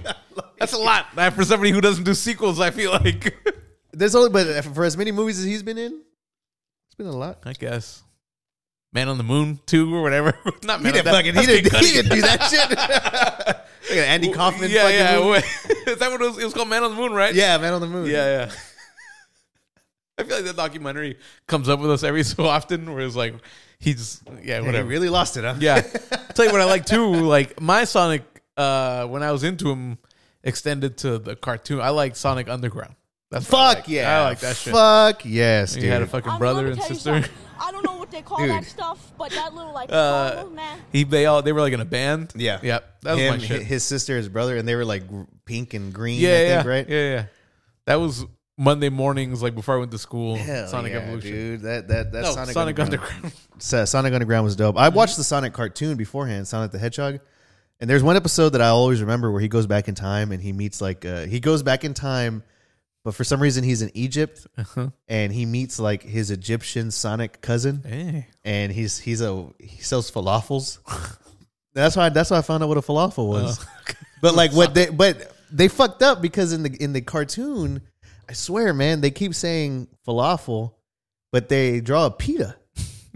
That's 0.58 0.72
a 0.72 0.78
lot 0.78 1.06
for 1.34 1.44
somebody 1.44 1.70
who 1.70 1.80
doesn't 1.80 2.04
do 2.04 2.14
sequels. 2.14 2.58
I 2.58 2.70
feel 2.70 2.90
like. 2.90 3.36
there's 3.92 4.14
only, 4.14 4.30
but 4.30 4.64
for 4.64 4.84
as 4.84 4.96
many 4.96 5.12
movies 5.12 5.38
as 5.38 5.44
he's 5.44 5.62
been 5.62 5.76
in, 5.76 5.92
it's 6.86 6.94
been 6.96 7.06
a 7.06 7.12
lot. 7.12 7.40
I 7.44 7.52
guess. 7.52 8.02
Man 8.92 9.08
on 9.08 9.18
the 9.18 9.24
Moon 9.24 9.60
two 9.66 9.94
or 9.94 10.02
whatever. 10.02 10.36
Not 10.64 10.78
He 10.78 10.84
Man 10.84 10.86
on 10.86 10.92
didn't 10.92 11.04
fucking. 11.04 11.34
He 11.34 11.46
didn't. 11.46 11.76
He 11.76 11.92
didn't 11.92 12.12
do 12.12 12.20
that 12.22 12.42
shit. 12.44 12.70
Look 12.70 13.98
at 13.98 14.08
Andy 14.08 14.32
Kaufman. 14.32 14.70
Yeah, 14.70 14.88
yeah. 14.88 15.40
Is 15.86 15.98
that 15.98 16.10
what 16.10 16.20
it 16.22 16.24
was? 16.24 16.38
It 16.38 16.44
was 16.44 16.54
called 16.54 16.68
Man 16.68 16.82
on 16.82 16.92
the 16.92 16.96
Moon, 16.96 17.12
right? 17.12 17.34
yeah, 17.34 17.58
Man 17.58 17.74
on 17.74 17.80
the 17.82 17.86
Moon. 17.86 18.06
yeah, 18.06 18.46
yeah. 18.46 18.52
I 20.16 20.22
feel 20.22 20.36
like 20.36 20.44
that 20.46 20.56
documentary 20.56 21.18
comes 21.46 21.68
up 21.68 21.80
with 21.80 21.90
us 21.90 22.04
every 22.04 22.22
so 22.22 22.46
often, 22.46 22.94
where 22.94 23.04
it's 23.04 23.16
like 23.16 23.34
he's 23.84 24.22
yeah, 24.26 24.40
Yeah, 24.42 24.60
he 24.60 24.66
whatever. 24.66 24.88
really 24.88 25.08
lost 25.08 25.36
it, 25.36 25.44
huh? 25.44 25.54
Yeah. 25.60 25.80
Tell 26.34 26.44
you 26.46 26.52
what 26.52 26.60
I 26.60 26.64
like 26.64 26.86
too. 26.86 27.14
Like 27.14 27.60
my 27.60 27.84
Sonic, 27.84 28.22
uh, 28.56 29.06
when 29.06 29.22
I 29.22 29.30
was 29.32 29.44
into 29.44 29.70
him, 29.70 29.98
extended 30.42 30.96
to 30.98 31.18
the 31.18 31.36
cartoon. 31.36 31.80
I 31.80 31.90
like 31.90 32.16
Sonic 32.16 32.48
Underground. 32.48 32.94
That's 33.30 33.50
what 33.50 33.58
I 33.60 33.68
Fuck 33.74 33.76
like. 33.84 33.88
yeah. 33.88 34.18
I 34.20 34.24
like 34.24 34.40
that 34.40 34.56
shit. 34.56 34.72
Fuck 34.72 35.24
yes, 35.24 35.74
You 35.74 35.82
dude. 35.82 35.90
had 35.90 36.02
a 36.02 36.06
fucking 36.06 36.28
I 36.28 36.32
mean, 36.34 36.38
brother 36.38 36.62
let 36.68 36.72
and 36.74 36.82
sister. 36.82 37.24
I 37.60 37.70
don't 37.72 37.84
know 37.84 37.96
what 37.96 38.10
they 38.10 38.20
call 38.22 38.38
that 38.46 38.64
stuff, 38.64 39.12
but 39.18 39.30
that 39.30 39.54
little 39.54 39.72
like 39.72 39.90
Uh, 39.90 40.36
follow, 40.36 40.50
man. 40.50 40.78
He 40.92 41.04
they 41.04 41.26
all 41.26 41.40
they 41.42 41.52
were 41.52 41.60
like 41.60 41.72
in 41.72 41.80
a 41.80 41.84
band. 41.84 42.32
Yeah. 42.36 42.60
Yep. 42.62 43.00
That 43.02 43.12
was 43.12 43.20
Him, 43.20 43.30
my 43.34 43.38
shit. 43.38 43.62
His 43.62 43.82
sister, 43.84 44.16
his 44.16 44.28
brother, 44.28 44.56
and 44.56 44.66
they 44.68 44.74
were 44.74 44.84
like 44.84 45.02
pink 45.46 45.74
and 45.74 45.92
green. 45.92 46.20
yeah, 46.20 46.28
I 46.28 46.32
yeah, 46.32 46.56
think, 46.56 46.68
right? 46.68 46.88
yeah, 46.88 47.10
yeah. 47.14 47.24
That 47.86 47.96
was 47.96 48.24
Monday 48.56 48.88
mornings, 48.88 49.42
like 49.42 49.54
before 49.54 49.74
I 49.76 49.78
went 49.78 49.90
to 49.90 49.98
school. 49.98 50.36
Hell 50.36 50.68
Sonic 50.68 50.92
yeah, 50.92 50.98
Evolution. 51.00 51.30
dude. 51.30 51.60
That 51.62 51.88
that 51.88 52.12
that 52.12 52.22
No, 52.22 52.32
Sonic, 52.32 52.54
Sonic, 52.54 52.78
Underground. 52.78 53.14
Underground. 53.16 53.34
So- 53.58 53.84
Sonic 53.84 54.12
Underground 54.12 54.44
was 54.44 54.56
dope. 54.56 54.76
I 54.76 54.88
watched 54.90 55.16
the 55.16 55.24
Sonic 55.24 55.52
cartoon 55.52 55.96
beforehand, 55.96 56.46
Sonic 56.48 56.70
the 56.70 56.78
Hedgehog. 56.78 57.20
And 57.80 57.90
there's 57.90 58.02
one 58.02 58.16
episode 58.16 58.50
that 58.50 58.62
I 58.62 58.68
always 58.68 59.00
remember 59.00 59.30
where 59.32 59.40
he 59.40 59.48
goes 59.48 59.66
back 59.66 59.88
in 59.88 59.94
time 59.96 60.30
and 60.32 60.40
he 60.40 60.52
meets 60.52 60.80
like 60.80 61.04
uh, 61.04 61.24
he 61.26 61.40
goes 61.40 61.62
back 61.64 61.82
in 61.84 61.92
time, 61.94 62.44
but 63.04 63.14
for 63.16 63.24
some 63.24 63.42
reason 63.42 63.64
he's 63.64 63.82
in 63.82 63.90
Egypt 63.94 64.46
Uh-huh. 64.56 64.90
and 65.08 65.32
he 65.32 65.44
meets 65.44 65.80
like 65.80 66.02
his 66.02 66.30
Egyptian 66.30 66.90
Sonic 66.92 67.40
cousin 67.40 67.82
Hey. 67.84 68.28
and 68.44 68.70
he's 68.72 68.98
he's 68.98 69.20
a 69.20 69.48
he 69.58 69.82
sells 69.82 70.10
falafels. 70.10 70.78
that's 71.74 71.96
why 71.96 72.08
that's 72.10 72.30
why 72.30 72.38
I 72.38 72.42
found 72.42 72.62
out 72.62 72.68
what 72.68 72.78
a 72.78 72.82
falafel 72.82 73.28
was. 73.28 73.58
Oh. 73.60 73.92
But 74.22 74.34
like 74.34 74.52
what 74.52 74.72
they 74.72 74.86
but 74.88 75.32
they 75.52 75.68
fucked 75.68 76.02
up 76.02 76.22
because 76.22 76.54
in 76.54 76.62
the 76.62 76.74
in 76.82 76.94
the 76.94 77.02
cartoon, 77.02 77.82
I 78.28 78.32
swear, 78.32 78.72
man, 78.72 79.00
they 79.00 79.10
keep 79.10 79.34
saying 79.34 79.88
falafel, 80.06 80.74
but 81.32 81.48
they 81.48 81.80
draw 81.80 82.06
a 82.06 82.10
pita. 82.10 82.56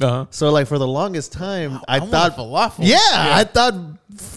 Uh-huh. 0.00 0.26
So 0.30 0.50
like 0.50 0.68
for 0.68 0.78
the 0.78 0.86
longest 0.86 1.32
time, 1.32 1.80
I, 1.88 1.98
want 1.98 2.10
thought 2.10 2.36
falafel. 2.36 2.80
Yeah, 2.80 2.98
I 3.02 3.44
thought 3.44 3.74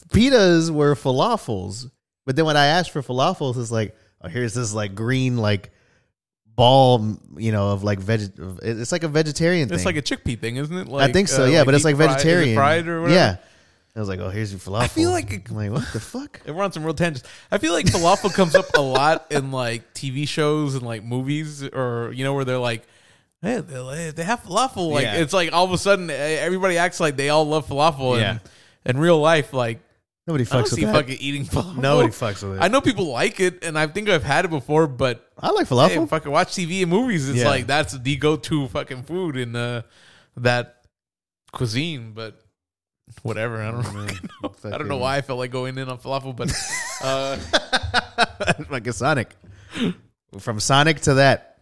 pitas 0.10 0.72
were 0.72 0.95
falafels. 0.95 1.89
But 2.26 2.35
then 2.35 2.45
when 2.45 2.57
I 2.57 2.68
asked 2.68 2.91
for 2.91 3.02
falafels, 3.02 3.57
it's 3.57 3.72
like, 3.72 3.95
oh, 4.22 4.27
here's 4.27 4.53
this 4.53 4.73
like 4.73 4.95
green 4.95 5.38
like 5.38 5.72
ball, 6.56 7.18
you 7.38 7.52
know, 7.52 7.69
of 7.69 7.84
like 7.84 7.99
veg. 7.99 8.31
It's 8.64 8.91
like 8.91 9.03
a 9.03 9.07
vegetarian 9.07 9.68
thing. 9.68 9.76
It's 9.76 9.85
like 9.85 9.98
a 9.98 10.02
chickpea 10.02 10.39
thing, 10.39 10.57
isn't 10.57 10.76
it? 10.76 10.88
Like, 10.88 11.10
I 11.10 11.14
think 11.14 11.27
so, 11.27 11.43
uh, 11.43 11.48
yeah. 11.48 11.64
but 11.64 11.73
it's 11.73 11.84
deep 11.84 11.98
like 11.98 11.98
fried- 11.98 12.10
it 12.10 12.14
vegetarian, 12.14 12.56
fried 12.56 12.88
or 12.88 13.02
whatever. 13.02 13.19
Yeah. 13.19 13.38
I 13.95 13.99
was 13.99 14.07
like, 14.07 14.19
oh, 14.22 14.30
here's 14.30 14.51
your 14.53 14.59
falafel. 14.59 14.81
I 14.84 14.88
feel 14.88 15.09
like 15.11 15.31
it- 15.34 15.49
I'm 15.49 15.55
like, 15.55 15.72
what 15.72 15.85
the 15.91 15.99
fuck? 15.99 16.39
And 16.45 16.55
we're 16.55 16.63
on 16.63 16.72
some 16.72 16.84
real 16.85 16.93
tangents. 16.93 17.27
I 17.51 17.57
feel 17.57 17.73
like 17.73 17.85
falafel 17.88 18.34
comes 18.34 18.55
up 18.55 18.65
a 18.76 18.81
lot 18.81 19.27
in 19.31 19.51
like 19.51 19.93
TV 19.93 20.27
shows 20.27 20.76
and 20.76 20.84
like 20.84 21.03
movies, 21.03 21.63
or 21.63 22.11
you 22.13 22.23
know, 22.23 22.34
where 22.34 22.45
they're 22.45 22.57
like, 22.57 22.84
"Hey, 23.41 23.59
they 23.59 24.11
they 24.11 24.23
have 24.23 24.43
falafel." 24.43 24.91
Like 24.91 25.03
Yeah. 25.03 25.15
it's 25.15 25.34
like 25.34 25.51
all 25.51 25.65
of 25.65 25.72
a 25.73 25.77
sudden 25.77 26.09
eh, 26.09 26.13
everybody 26.39 26.77
acts 26.77 26.99
like 27.01 27.18
they 27.18 27.30
all 27.30 27.45
love 27.45 27.68
falafel. 27.68 28.18
Yeah. 28.19 28.39
And 28.85 28.95
in 28.95 28.97
real 29.01 29.19
life, 29.19 29.51
like 29.53 29.81
Nobody 30.26 30.45
I 30.45 30.53
don't 30.53 30.63
fucks 30.63 30.69
see 30.69 30.85
with 30.85 30.93
that. 30.93 31.01
fucking 31.01 31.18
eating 31.19 31.45
falafel. 31.45 31.77
Nobody 31.77 32.09
fucks 32.13 32.47
with 32.47 32.59
it. 32.59 32.63
I 32.63 32.69
know 32.69 32.80
people 32.80 33.07
like 33.11 33.39
it, 33.41 33.63
and 33.65 33.77
I 33.77 33.88
think 33.88 34.07
I've 34.07 34.23
had 34.23 34.45
it 34.45 34.51
before, 34.51 34.88
but 34.88 35.27
I 35.38 35.49
like 35.51 35.68
hey, 35.68 35.76
falafel. 35.76 36.07
fucking 36.07 36.31
watch 36.31 36.49
TV 36.53 36.81
and 36.84 36.89
movies. 36.91 37.27
It's 37.27 37.39
Yeah. 37.39 37.49
like 37.49 37.68
that's 37.68 37.91
the 37.97 38.15
go-to 38.15 38.68
fucking 38.69 39.03
food 39.03 39.35
in 39.35 39.55
uh, 39.55 39.81
that 40.38 40.84
cuisine. 41.51 42.13
But 42.13 42.39
whatever, 43.23 43.61
I 43.61 43.71
don't 43.71 43.93
know. 43.93 44.51
I 44.65 44.77
don't 44.77 44.88
know 44.88 44.97
why 44.97 45.17
I 45.17 45.21
felt 45.21 45.39
like 45.39 45.51
going 45.51 45.77
in 45.77 45.89
on 45.89 45.97
falafel, 45.97 46.35
but 46.35 46.51
uh, 47.03 47.38
like 48.69 48.88
a 48.88 48.93
Sonic. 48.93 49.35
From 50.39 50.59
Sonic 50.59 51.01
to 51.01 51.15
that. 51.15 51.59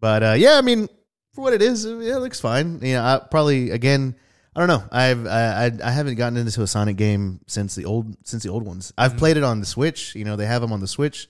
But 0.00 0.22
uh, 0.22 0.34
yeah, 0.36 0.58
I 0.58 0.62
mean, 0.62 0.88
for 1.32 1.42
what 1.42 1.52
it 1.52 1.62
is, 1.62 1.86
uh, 1.86 1.98
yeah, 1.98 2.16
it 2.16 2.20
looks 2.20 2.40
fine. 2.40 2.80
You 2.82 2.94
know, 2.94 3.02
I 3.02 3.20
probably 3.30 3.70
again, 3.70 4.16
I 4.54 4.60
don't 4.60 4.68
know. 4.68 4.84
I've 4.90 5.26
I, 5.26 5.66
I 5.66 5.70
I 5.84 5.90
haven't 5.90 6.16
gotten 6.16 6.36
into 6.36 6.62
a 6.62 6.66
Sonic 6.66 6.96
game 6.96 7.40
since 7.46 7.74
the 7.74 7.84
old 7.84 8.16
since 8.26 8.42
the 8.42 8.48
old 8.50 8.64
ones. 8.64 8.92
I've 8.98 9.16
played 9.16 9.36
it 9.36 9.44
on 9.44 9.60
the 9.60 9.66
Switch. 9.66 10.14
You 10.14 10.24
know, 10.24 10.36
they 10.36 10.46
have 10.46 10.60
them 10.60 10.72
on 10.72 10.80
the 10.80 10.88
Switch. 10.88 11.28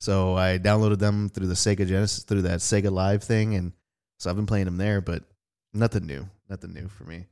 So 0.00 0.36
I 0.36 0.58
downloaded 0.58 0.98
them 0.98 1.28
through 1.28 1.48
the 1.48 1.54
Sega 1.54 1.86
Genesis 1.86 2.24
through 2.24 2.42
that 2.42 2.60
Sega 2.60 2.90
Live 2.90 3.24
thing, 3.24 3.54
and 3.54 3.72
so 4.18 4.30
I've 4.30 4.36
been 4.36 4.46
playing 4.46 4.66
them 4.66 4.76
there. 4.76 5.00
But 5.00 5.24
nothing 5.74 6.06
new, 6.06 6.28
nothing 6.48 6.72
new 6.72 6.88
for 6.88 7.04
me. 7.04 7.26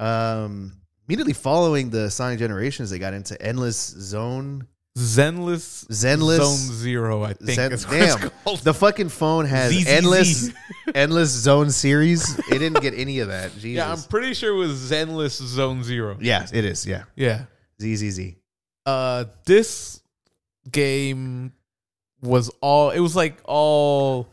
Um, 0.00 0.72
immediately 1.08 1.32
following 1.34 1.90
the 1.90 2.10
Sonic 2.10 2.38
Generations, 2.38 2.90
they 2.90 2.98
got 2.98 3.14
into 3.14 3.40
Endless 3.40 3.76
Zone 3.76 4.66
Zenless 4.98 5.86
Zenless- 5.86 6.38
Zone 6.38 6.74
Zero. 6.74 7.22
I 7.22 7.34
think 7.34 7.50
Zen- 7.52 7.72
is 7.72 7.86
what 7.86 7.96
it's 7.96 8.16
damn, 8.16 8.30
called. 8.44 8.58
the 8.60 8.74
fucking 8.74 9.08
phone 9.08 9.44
has 9.46 9.72
ZZZ. 9.72 9.86
endless, 9.86 10.50
endless 10.94 11.30
zone 11.30 11.70
series. 11.70 12.36
It 12.48 12.58
didn't 12.58 12.80
get 12.80 12.94
any 12.94 13.20
of 13.20 13.28
that. 13.28 13.52
Jesus. 13.52 13.64
yeah, 13.76 13.92
I'm 13.92 14.02
pretty 14.02 14.34
sure 14.34 14.52
it 14.52 14.58
was 14.58 14.72
Zenless 14.90 15.40
Zone 15.40 15.84
Zero. 15.84 16.16
yeah, 16.20 16.46
it 16.52 16.64
is. 16.64 16.84
Yeah, 16.86 17.04
Yeah. 17.14 17.44
ZZZ. 17.80 18.34
Uh, 18.84 19.26
this 19.46 20.00
game 20.70 21.52
was 22.20 22.50
all. 22.60 22.90
It 22.90 23.00
was 23.00 23.14
like 23.14 23.38
all 23.44 24.26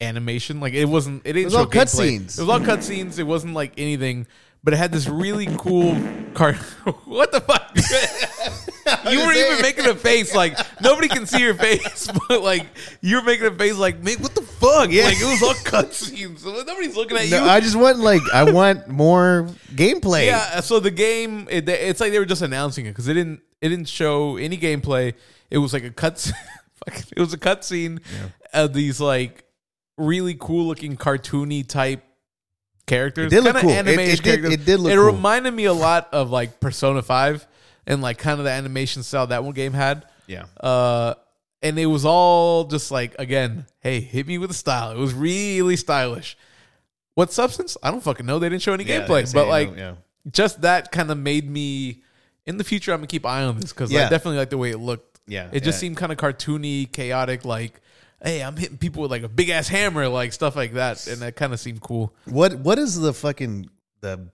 animation. 0.00 0.60
Like 0.60 0.74
it 0.74 0.86
wasn't. 0.86 1.22
It 1.24 1.34
didn't 1.34 1.46
was 1.46 1.54
show 1.54 1.60
all 1.60 1.66
cutscenes. 1.66 2.38
It 2.38 2.42
was 2.42 2.48
all 2.48 2.60
cutscenes. 2.60 3.18
It 3.18 3.24
wasn't 3.24 3.54
like 3.54 3.72
anything. 3.76 4.26
But 4.64 4.74
it 4.74 4.78
had 4.78 4.90
this 4.90 5.06
really 5.06 5.46
cool 5.58 5.96
car. 6.34 6.54
what 7.04 7.30
the 7.30 7.40
fuck? 7.40 7.70
you 9.10 9.24
were 9.24 9.32
even 9.32 9.62
making 9.62 9.86
a 9.86 9.94
face 9.94 10.34
like 10.34 10.58
nobody 10.80 11.06
can 11.06 11.24
see 11.24 11.40
your 11.40 11.54
face, 11.54 12.08
but 12.28 12.42
like 12.42 12.66
you 13.00 13.16
were 13.16 13.22
making 13.22 13.46
a 13.46 13.52
face 13.52 13.76
like, 13.76 14.02
man, 14.02 14.18
what 14.18 14.34
the 14.34 14.42
fuck? 14.42 14.90
Yeah. 14.90 15.04
Like 15.04 15.20
it 15.20 15.24
was 15.24 15.40
all 15.40 15.54
cutscenes. 15.54 16.40
So 16.40 16.50
nobody's 16.52 16.96
looking 16.96 17.16
at 17.16 17.28
No, 17.30 17.44
you. 17.44 17.48
I 17.48 17.60
just 17.60 17.76
want 17.76 17.98
like 17.98 18.22
I 18.34 18.50
want 18.50 18.88
more 18.88 19.48
gameplay. 19.72 20.26
Yeah, 20.26 20.58
so 20.60 20.80
the 20.80 20.90
game, 20.90 21.46
it, 21.48 21.68
it's 21.68 22.00
like 22.00 22.10
they 22.10 22.18
were 22.18 22.24
just 22.24 22.42
announcing 22.42 22.86
it 22.86 22.90
because 22.90 23.06
it 23.06 23.14
didn't, 23.14 23.42
it 23.60 23.68
didn't 23.68 23.88
show 23.88 24.36
any 24.36 24.58
gameplay. 24.58 25.14
It 25.48 25.58
was 25.58 25.72
like 25.72 25.84
a 25.84 25.90
cut, 25.90 26.32
it 26.88 27.20
was 27.20 27.32
a 27.32 27.38
cutscene 27.38 28.00
of 28.52 28.72
these 28.72 29.00
like 29.00 29.44
really 29.96 30.36
cool 30.38 30.66
looking 30.66 30.96
cartoony 30.96 31.66
type 31.66 32.02
characters. 32.86 33.32
It 33.32 33.36
did 33.36 33.44
look 33.44 33.56
cool. 33.56 33.70
It- 33.70 33.86
it 33.88 34.22
did- 34.22 34.44
it 34.44 34.64
did 34.64 34.80
look 34.80 34.92
It 34.92 34.96
cool. 34.96 35.04
reminded 35.06 35.52
me 35.54 35.64
a 35.64 35.72
lot 35.72 36.08
of 36.12 36.30
like 36.30 36.60
Persona 36.60 37.02
Five 37.02 37.46
and 37.86 38.02
like 38.02 38.18
kind 38.18 38.38
of 38.38 38.44
the 38.44 38.50
animation 38.50 39.02
style 39.02 39.26
that 39.28 39.42
one 39.44 39.54
game 39.54 39.72
had. 39.72 40.06
yeah. 40.26 40.44
Uh, 40.60 41.14
and 41.62 41.78
it 41.78 41.86
was 41.86 42.04
all 42.04 42.64
just 42.64 42.90
like 42.90 43.14
again, 43.18 43.66
hey, 43.80 44.00
hit 44.00 44.26
me 44.26 44.38
with 44.38 44.50
a 44.50 44.54
style. 44.54 44.90
It 44.92 44.98
was 44.98 45.14
really 45.14 45.76
stylish. 45.76 46.36
What 47.14 47.32
substance? 47.32 47.76
I 47.82 47.90
don't 47.90 48.02
fucking 48.02 48.26
know. 48.26 48.38
They 48.38 48.48
didn't 48.50 48.62
show 48.62 48.74
any 48.74 48.84
Yeah, 48.84 49.06
gameplay, 49.06 49.32
but 49.32 49.48
like 49.48 49.74
yeah. 49.76 49.94
just 50.30 50.60
that 50.62 50.92
kind 50.92 51.10
of 51.10 51.16
made 51.18 51.48
me 51.50 52.02
in 52.44 52.58
the 52.58 52.62
future 52.64 52.92
i'm 52.92 52.98
gonna 52.98 53.06
keep 53.08 53.26
eye 53.26 53.42
on 53.42 53.58
this 53.58 53.72
because 53.72 53.90
i 53.90 53.94
Yeah. 53.94 54.08
definitely 54.08 54.38
like 54.38 54.50
the 54.50 54.58
way 54.58 54.70
it 54.70 54.78
looked 54.78 55.18
Yeah, 55.26 55.48
it 55.52 55.64
just 55.64 55.80
seemed 55.80 55.96
kind 55.96 56.12
of 56.12 56.18
cartoony 56.18 56.92
chaotic 56.92 57.44
like 57.44 57.80
hey 58.22 58.42
i'm 58.42 58.56
hitting 58.56 58.78
people 58.78 59.02
with 59.02 59.10
like 59.10 59.22
a 59.22 59.28
big 59.28 59.48
ass 59.50 59.68
hammer 59.68 60.08
like 60.08 60.32
stuff 60.32 60.56
like 60.56 60.72
that 60.74 61.06
and 61.06 61.18
that 61.22 61.36
kind 61.36 61.52
of 61.52 61.60
seemed 61.60 61.80
cool 61.80 62.14
What 62.24 62.54
what 62.60 62.78
is 62.78 62.98
the 62.98 63.12
fucking 63.12 63.68
the 64.00 64.28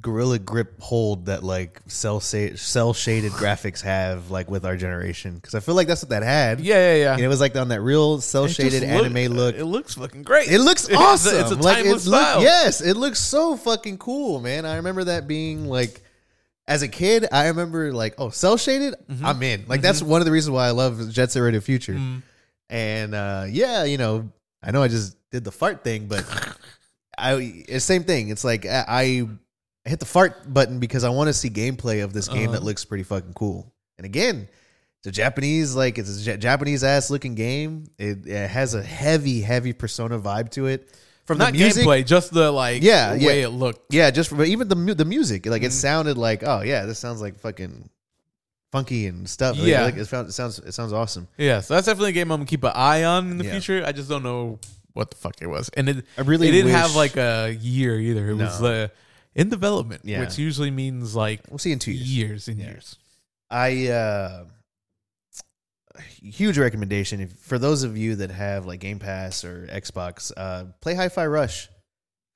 gorilla 0.00 0.38
grip 0.38 0.80
hold 0.80 1.26
that 1.26 1.42
like 1.42 1.80
cell 1.88 2.20
cel 2.20 2.92
shaded 2.94 3.32
graphics 3.42 3.80
have 3.82 4.30
like 4.30 4.48
with 4.50 4.64
our 4.64 4.76
generation? 4.76 5.34
Because 5.34 5.54
I 5.56 5.60
feel 5.60 5.74
like 5.74 5.88
that's 5.88 6.02
what 6.02 6.10
that 6.10 6.22
had. 6.22 6.60
yeah 6.60 6.94
yeah 6.94 7.02
yeah 7.04 7.12
And 7.14 7.22
it 7.22 7.28
was 7.28 7.40
like 7.40 7.56
on 7.56 7.68
that 7.68 7.80
real 7.80 8.20
cel 8.20 8.46
shaded 8.46 8.84
anime 8.84 9.32
look. 9.34 9.56
it 9.56 9.64
looks 9.64 9.94
fucking 9.94 10.22
great 10.22 10.48
It 10.50 10.60
looks 10.60 10.84
It's 10.88 10.92
a- 10.94 10.96
awesome. 11.02 11.40
it's 11.40 11.50
a, 11.50 11.54
like 11.56 11.78
timeless 11.78 12.06
look, 12.06 12.20
style 12.20 12.42
yes, 12.42 12.80
it 12.80 12.94
looks 12.96 13.18
so 13.18 13.56
fucking 13.56 13.98
cool, 13.98 14.40
man. 14.40 14.64
I 14.66 14.76
remember 14.76 15.04
that 15.04 15.26
being 15.26 15.66
like 15.66 16.02
as 16.68 16.82
a 16.82 16.88
kid, 16.88 17.26
I 17.32 17.48
remember 17.48 17.92
like, 17.94 18.14
oh, 18.18 18.28
cel 18.28 18.58
shaded, 18.58 18.94
Mm-hmm. 19.10 19.24
I'm 19.26 19.42
in. 19.42 19.64
Like 19.66 19.80
that's 19.80 20.02
one 20.02 20.20
of 20.20 20.26
the 20.26 20.32
reasons 20.32 20.50
why 20.52 20.66
I 20.66 20.72
love 20.72 21.10
Jet 21.10 21.32
Set 21.32 21.40
Radio 21.40 21.60
Future. 21.60 21.94
Mm-hmm. 21.94 22.18
And 22.70 23.14
uh 23.14 23.46
yeah, 23.48 23.84
you 23.84 23.98
know, 23.98 24.30
I 24.62 24.70
know 24.70 24.82
I 24.82 24.88
just 24.88 25.16
did 25.30 25.44
the 25.44 25.52
fart 25.52 25.84
thing, 25.84 26.06
but 26.06 26.24
I 27.18 27.64
it's 27.68 27.84
same 27.84 28.04
thing. 28.04 28.28
It's 28.28 28.44
like 28.44 28.66
I, 28.66 28.84
I 29.84 29.88
hit 29.88 30.00
the 30.00 30.06
fart 30.06 30.52
button 30.52 30.78
because 30.78 31.04
I 31.04 31.08
want 31.10 31.28
to 31.28 31.32
see 31.32 31.50
gameplay 31.50 32.04
of 32.04 32.12
this 32.12 32.28
game 32.28 32.50
that 32.52 32.58
Uh-huh. 32.58 32.66
looks 32.66 32.84
pretty 32.84 33.04
fucking 33.04 33.32
cool. 33.34 33.72
And 33.96 34.04
again, 34.04 34.48
it's 35.00 35.06
a 35.06 35.12
Japanese 35.12 35.74
like 35.74 35.98
it's 35.98 36.26
a 36.26 36.36
Japanese 36.36 36.84
ass 36.84 37.10
looking 37.10 37.34
game. 37.34 37.84
It, 37.98 38.26
it 38.26 38.48
has 38.50 38.74
a 38.74 38.82
heavy, 38.82 39.40
heavy 39.40 39.72
Persona 39.72 40.18
vibe 40.18 40.50
to 40.50 40.66
it. 40.66 40.90
From 41.24 41.38
not 41.38 41.52
the 41.52 41.58
music, 41.58 41.84
gameplay 41.86 42.06
just 42.06 42.32
the 42.32 42.50
like 42.50 42.82
Yeah, 42.82 43.14
the 43.14 43.20
yeah. 43.20 43.26
way 43.26 43.42
it 43.42 43.50
looked 43.50 43.92
yeah, 43.92 44.10
just 44.10 44.30
from 44.30 44.42
even 44.44 44.66
the 44.68 44.94
the 44.94 45.04
music, 45.04 45.44
like 45.46 45.60
Mm-hmm. 45.62 45.66
it 45.66 45.72
sounded 45.72 46.16
like, 46.18 46.42
oh 46.42 46.62
yeah, 46.62 46.84
this 46.86 46.98
sounds 46.98 47.20
like 47.20 47.38
fucking 47.38 47.88
funky 48.72 49.06
and 49.06 49.28
stuff. 49.28 49.56
Yeah. 49.56 49.84
like, 49.84 49.96
it, 49.96 50.04
found, 50.06 50.28
it 50.28 50.32
sounds 50.32 50.58
it 50.58 50.72
sounds 50.72 50.92
awesome. 50.92 51.26
yeah 51.38 51.60
so 51.60 51.74
that's 51.74 51.86
definitely 51.86 52.10
a 52.10 52.12
game 52.12 52.30
i'm 52.30 52.40
gonna 52.40 52.46
keep 52.46 52.64
an 52.64 52.72
eye 52.74 53.04
on 53.04 53.30
in 53.30 53.38
the 53.38 53.44
Yeah. 53.44 53.52
future 53.52 53.82
i 53.86 53.92
just 53.92 54.08
don't 54.10 54.22
know 54.22 54.58
what 54.92 55.10
the 55.10 55.16
fuck 55.16 55.40
it 55.40 55.46
was 55.46 55.70
and 55.70 55.88
it 55.88 56.04
I 56.18 56.22
really 56.22 56.48
it 56.48 56.52
didn't 56.52 56.66
wish- 56.72 56.74
have 56.80 56.94
like 56.96 57.16
a 57.16 57.56
year 57.60 57.98
either 57.98 58.28
it 58.28 58.34
was 58.34 58.60
No. 58.60 58.84
uh, 58.84 58.88
in 59.34 59.48
development 59.48 60.02
Yeah. 60.04 60.20
which 60.20 60.38
usually 60.38 60.70
means 60.70 61.14
like 61.14 61.40
We'll 61.48 61.58
see 61.58 61.72
in 61.72 61.78
two 61.78 61.92
years. 61.92 62.08
years 62.08 62.48
and 62.48 62.58
Yeah. 62.58 62.66
years 62.66 62.96
I 63.50 63.86
uh 63.88 64.44
huge 66.20 66.58
recommendation 66.58 67.20
if, 67.20 67.32
for 67.32 67.58
those 67.58 67.82
of 67.82 67.96
you 67.96 68.16
that 68.16 68.30
have 68.30 68.66
like 68.66 68.80
Game 68.80 68.98
Pass 68.98 69.44
or 69.44 69.66
Xbox, 69.72 70.30
uh 70.36 70.64
play 70.80 70.94
Hi-Fi 70.94 71.26
Rush. 71.26 71.68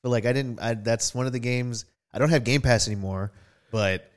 But 0.03 0.09
like 0.11 0.27
I 0.27 0.33
didn't 0.33 0.61
I, 0.61 0.75
that's 0.75 1.15
one 1.15 1.27
of 1.27 1.33
the 1.33 1.39
games 1.39 1.85
I 2.13 2.19
don't 2.19 2.31
have 2.31 2.45
Game 2.45 2.61
Pass 2.61 2.87
anymore, 2.89 3.33
but 3.71 4.11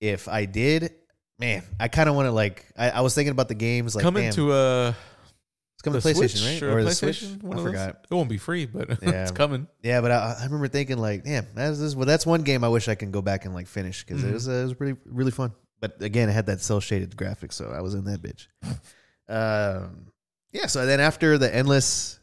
if 0.00 0.28
I 0.28 0.46
did, 0.46 0.92
man, 1.40 1.62
I 1.80 1.88
kind 1.88 2.08
of 2.08 2.14
want 2.14 2.26
to 2.26 2.32
like 2.32 2.66
I, 2.76 2.90
I 2.90 3.00
was 3.00 3.14
thinking 3.14 3.32
about 3.32 3.48
the 3.48 3.54
games 3.54 3.94
like 3.96 4.02
coming 4.04 4.24
damn, 4.24 4.32
to 4.34 4.52
a 4.52 4.88
it's 4.88 5.82
coming 5.82 6.00
to 6.00 6.06
PlayStation, 6.06 6.36
Switch 6.36 6.62
right? 6.62 6.70
or, 6.70 6.84
the 6.84 6.90
PlayStation. 6.90 7.30
Switch. 7.30 7.42
One 7.42 7.58
I 7.58 7.62
forgot. 7.62 8.06
It 8.10 8.14
won't 8.14 8.28
be 8.28 8.36
free, 8.36 8.66
but 8.66 8.88
Yeah. 9.02 9.22
it's 9.22 9.30
coming. 9.30 9.66
Yeah, 9.82 10.02
but 10.02 10.10
I, 10.10 10.36
I 10.38 10.44
remember 10.44 10.68
thinking 10.68 10.98
like, 10.98 11.24
damn, 11.24 11.46
that's 11.54 11.80
this, 11.80 11.96
well, 11.96 12.04
that's 12.06 12.26
one 12.26 12.42
game 12.42 12.62
I 12.62 12.68
wish 12.68 12.86
I 12.88 12.94
can 12.94 13.10
go 13.10 13.22
back 13.22 13.46
and 13.46 13.54
like 13.54 13.66
finish 13.66 14.04
because 14.04 14.20
Mm-hmm. 14.20 14.30
it 14.30 14.34
was 14.34 14.48
uh, 14.48 14.52
it 14.52 14.62
was 14.64 14.80
really 14.80 14.96
really 15.06 15.30
fun. 15.30 15.52
But 15.80 16.02
again, 16.02 16.28
it 16.28 16.32
had 16.32 16.46
that 16.46 16.60
cel 16.60 16.80
shaded 16.80 17.16
graphics, 17.16 17.54
so 17.54 17.70
I 17.74 17.80
was 17.80 17.94
in 17.94 18.04
that 18.04 18.20
bitch. 18.20 18.46
um, 19.28 20.06
yeah. 20.52 20.66
So 20.66 20.84
then 20.84 21.00
after 21.00 21.38
the 21.38 21.52
endless, 21.54 22.20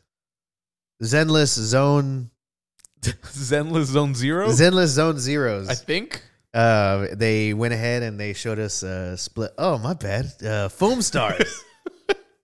Zenless 1.04 1.58
Zone, 1.58 2.30
Zenless 3.02 3.86
Zone 3.86 4.14
Zero. 4.14 4.50
Zenless 4.50 4.88
Zone 4.88 5.18
Zeros, 5.18 5.68
I 5.70 5.74
think. 5.74 6.22
Uh, 6.58 7.08
they 7.14 7.54
went 7.54 7.74
ahead 7.74 8.04
and 8.04 8.20
they 8.20 8.34
showed 8.34 8.60
us 8.60 8.82
uh, 8.84 9.16
split. 9.16 9.52
Oh 9.58 9.78
my 9.78 9.94
bad, 9.94 10.32
uh, 10.44 10.70
Foam 10.70 11.02
Stars. 11.02 11.64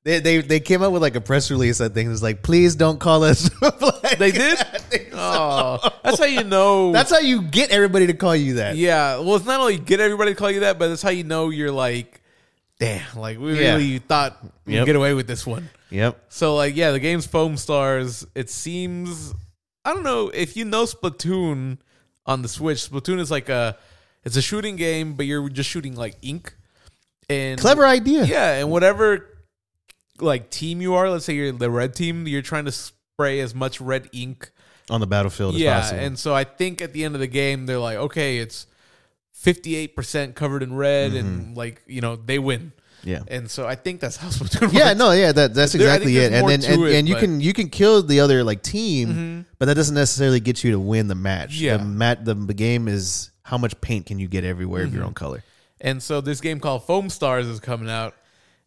They, 0.05 0.19
they 0.19 0.41
they 0.41 0.59
came 0.59 0.81
up 0.83 0.91
with 0.91 1.01
like 1.01 1.15
a 1.15 1.21
press 1.21 1.49
release. 1.49 1.79
I 1.79 1.87
think 1.87 2.07
it 2.07 2.09
was 2.09 2.21
like, 2.21 2.43
please 2.43 2.75
don't 2.75 2.99
call 2.99 3.23
us. 3.23 3.47
Black." 3.79 4.17
They 4.17 4.31
did. 4.31 4.57
So. 5.13 5.19
Oh, 5.19 5.89
that's 6.03 6.19
how 6.19 6.25
you 6.25 6.43
know. 6.43 6.91
That's 6.91 7.09
how 7.09 7.19
you 7.19 7.41
get 7.43 7.69
everybody 7.71 8.07
to 8.07 8.13
call 8.13 8.35
you 8.35 8.55
that. 8.55 8.75
yeah. 8.75 9.19
Well, 9.19 9.35
it's 9.37 9.45
not 9.45 9.61
only 9.61 9.77
get 9.77 10.01
everybody 10.01 10.31
to 10.33 10.35
call 10.35 10.51
you 10.51 10.59
that, 10.61 10.77
but 10.77 10.89
that's 10.89 11.01
how 11.01 11.09
you 11.11 11.23
know 11.23 11.51
you're 11.51 11.71
like, 11.71 12.19
damn, 12.79 13.15
like 13.15 13.39
we 13.39 13.53
Yeah. 13.57 13.75
really 13.75 13.99
thought 13.99 14.37
we'd 14.65 14.73
Yep. 14.75 14.85
get 14.87 14.95
away 14.97 15.13
with 15.13 15.25
this 15.27 15.47
one. 15.47 15.69
Yep. 15.89 16.21
So 16.27 16.55
like, 16.55 16.75
yeah, 16.75 16.91
the 16.91 16.99
game's 16.99 17.25
Foam 17.25 17.55
Stars. 17.55 18.27
It 18.35 18.49
seems 18.49 19.33
I 19.85 19.93
don't 19.93 20.03
know 20.03 20.29
if 20.33 20.57
you 20.57 20.65
know 20.65 20.83
Splatoon 20.83 21.77
on 22.25 22.41
the 22.41 22.49
Switch. 22.49 22.79
Splatoon 22.79 23.19
is 23.19 23.31
like 23.31 23.47
a 23.47 23.77
it's 24.25 24.35
a 24.37 24.41
shooting 24.41 24.75
game, 24.75 25.13
but 25.13 25.25
you're 25.25 25.49
just 25.49 25.69
shooting 25.69 25.95
like 25.95 26.15
ink. 26.21 26.55
And 27.29 27.59
Clever 27.59 27.85
idea. 27.85 28.25
Yeah, 28.25 28.53
and 28.59 28.69
whatever 28.69 29.29
like 30.19 30.49
team 30.49 30.81
you 30.81 30.93
are, 30.95 31.09
let's 31.09 31.25
say 31.25 31.33
you're 31.33 31.51
the 31.51 31.69
red 31.71 31.95
team, 31.95 32.27
you're 32.27 32.41
trying 32.41 32.65
to 32.65 32.71
spray 32.71 33.39
as 33.39 33.55
much 33.55 33.79
red 33.81 34.09
ink. 34.11 34.51
On 34.89 34.99
the 34.99 35.07
battlefield 35.07 35.55
as 35.55 35.61
yeah, 35.61 35.79
possible. 35.79 36.01
and 36.01 36.19
so 36.19 36.35
I 36.35 36.43
think 36.43 36.81
at 36.81 36.91
the 36.91 37.05
end 37.05 37.15
of 37.15 37.21
the 37.21 37.27
game, 37.27 37.65
they're 37.65 37.79
like, 37.79 37.95
okay, 37.97 38.39
it's 38.39 38.67
58% 39.43 40.35
covered 40.35 40.63
in 40.63 40.75
red, 40.75 41.11
Mm-hmm. 41.11 41.17
and 41.27 41.57
like, 41.57 41.81
you 41.87 42.01
know, 42.01 42.15
they 42.15 42.39
win. 42.39 42.73
yeah. 43.03 43.23
And 43.27 43.49
so 43.49 43.65
I 43.67 43.75
think 43.75 43.99
that's 43.99 44.17
how 44.17 44.27
Splatoon 44.29 44.73
Yeah, 44.77 44.93
no, 44.93 45.11
yeah, 45.11 45.31
that 45.31 45.53
that's 45.53 45.75
exactly 45.75 46.17
it. 46.17 46.31
And 46.33 46.47
then 46.47 46.63
and, 46.63 46.83
it, 46.83 46.95
and 46.95 47.07
you 47.07 47.15
Mm-hmm. 47.15 47.21
can 47.25 47.41
you 47.41 47.53
can 47.53 47.69
kill 47.69 48.03
the 48.03 48.19
other 48.19 48.43
like 48.43 48.61
team, 48.61 49.45
but 49.59 49.65
that 49.65 49.75
doesn't 49.75 49.95
necessarily 49.95 50.39
get 50.39 50.63
you 50.63 50.71
to 50.71 50.79
win 50.79 51.07
the 51.07 51.15
match. 51.15 51.55
Yeah. 51.55 51.77
The 51.77 51.85
mat 51.85 52.25
the, 52.25 52.33
the 52.35 52.53
game 52.53 52.87
is 52.87 53.31
how 53.43 53.57
much 53.57 53.79
paint 53.81 54.05
can 54.07 54.19
you 54.19 54.27
get 54.27 54.43
everywhere 54.43 54.81
of 54.83 54.89
Mm-hmm. 54.89 54.97
your 54.97 55.05
own 55.05 55.13
color. 55.13 55.43
And 55.81 56.01
so 56.01 56.21
this 56.21 56.39
game 56.41 56.59
called 56.59 56.85
Foam 56.85 57.09
Stars 57.09 57.47
is 57.47 57.59
coming 57.59 57.89
out. 57.89 58.15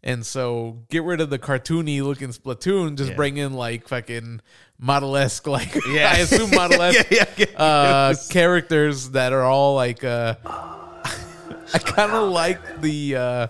And 0.03 0.24
so 0.24 0.85
get 0.90 1.03
rid 1.03 1.20
of 1.20 1.31
the 1.31 1.39
cartoony 1.39 2.03
looking 2.03 2.28
Splatoon, 2.28 2.97
just 2.97 3.11
Yeah. 3.11 3.16
bring 3.16 3.39
in 3.39 3.55
like 3.55 3.89
fucking 3.89 4.40
model 4.78 5.16
esque, 5.16 5.47
like 5.47 5.74
Yeah. 5.90 6.12
I 6.15 6.19
assume 6.19 6.51
model 6.55 6.81
esque 6.82 7.11
yeah, 7.11 7.24
yeah, 7.36 7.47
uh, 7.59 8.15
characters 8.31 9.11
that 9.11 9.32
are 9.32 9.43
all 9.43 9.74
like. 9.74 10.05
Uh, 10.05 10.35
I 10.44 11.78
kind 11.78 12.12
of 12.12 12.31
like 12.31 12.81
the. 12.82 13.16
Uh, 13.16 13.47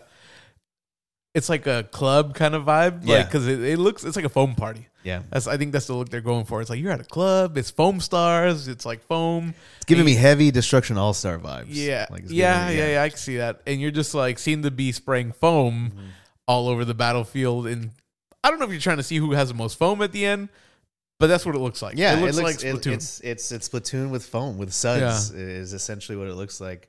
it's 1.34 1.50
like 1.50 1.66
a 1.66 1.82
club 1.90 2.34
kind 2.34 2.54
of 2.54 2.64
vibe, 2.64 3.00
Yeah. 3.02 3.16
like 3.18 3.26
because 3.26 3.46
it, 3.46 3.60
it 3.62 3.78
looks 3.78 4.04
it's 4.04 4.16
like 4.16 4.24
a 4.24 4.30
foam 4.30 4.54
party. 4.54 4.86
Yeah. 5.06 5.22
That's 5.30 5.46
I 5.46 5.56
think 5.56 5.72
that's 5.72 5.86
the 5.86 5.94
look 5.94 6.08
they're 6.08 6.20
going 6.20 6.44
for. 6.46 6.60
It's 6.60 6.68
like 6.68 6.80
you're 6.80 6.90
at 6.92 7.00
a 7.00 7.04
club. 7.04 7.56
It's 7.56 7.70
foam 7.70 8.00
stars. 8.00 8.66
It's 8.68 8.84
like 8.84 9.02
foam. 9.06 9.54
It's 9.76 9.84
giving 9.86 10.00
And 10.00 10.06
me 10.06 10.14
heavy 10.14 10.50
destruction 10.50 10.98
all 10.98 11.14
star 11.14 11.38
vibes. 11.38 11.66
yeah, 11.68 12.06
Like, 12.10 12.24
it's 12.24 12.32
yeah, 12.32 12.64
giving 12.66 12.78
yeah, 12.78 12.84
me- 12.86 12.92
yeah, 12.94 13.02
I 13.02 13.08
can 13.10 13.18
see 13.18 13.36
that. 13.36 13.62
And 13.66 13.80
you're 13.80 13.90
just 13.92 14.14
like 14.14 14.38
seem 14.38 14.62
to 14.64 14.70
be 14.70 14.92
spraying 14.92 15.32
foam 15.32 15.92
Mm-hmm. 15.94 16.06
all 16.48 16.68
over 16.68 16.84
the 16.84 16.94
battlefield. 16.94 17.66
And 17.68 17.90
I 18.44 18.50
don't 18.50 18.58
know 18.58 18.64
if 18.66 18.72
you're 18.72 18.80
trying 18.80 18.96
to 18.98 19.02
see 19.02 19.16
who 19.16 19.32
has 19.32 19.48
the 19.48 19.54
most 19.54 19.78
foam 19.78 20.02
at 20.02 20.10
the 20.12 20.26
end, 20.26 20.48
but 21.20 21.28
that's 21.28 21.46
what 21.46 21.54
it 21.54 21.58
looks 21.60 21.82
like. 21.82 21.96
Yeah, 21.96 22.18
it 22.18 22.22
looks, 22.22 22.36
like 22.40 22.62
it- 22.64 22.86
it's 22.86 23.20
it's 23.20 23.52
it's 23.52 23.68
Splatoon 23.68 24.10
with 24.10 24.26
foam 24.26 24.58
with 24.58 24.72
suds 24.72 25.30
is 25.30 25.72
essentially 25.72 26.18
what 26.18 26.26
it 26.28 26.34
looks 26.34 26.60
like. 26.60 26.88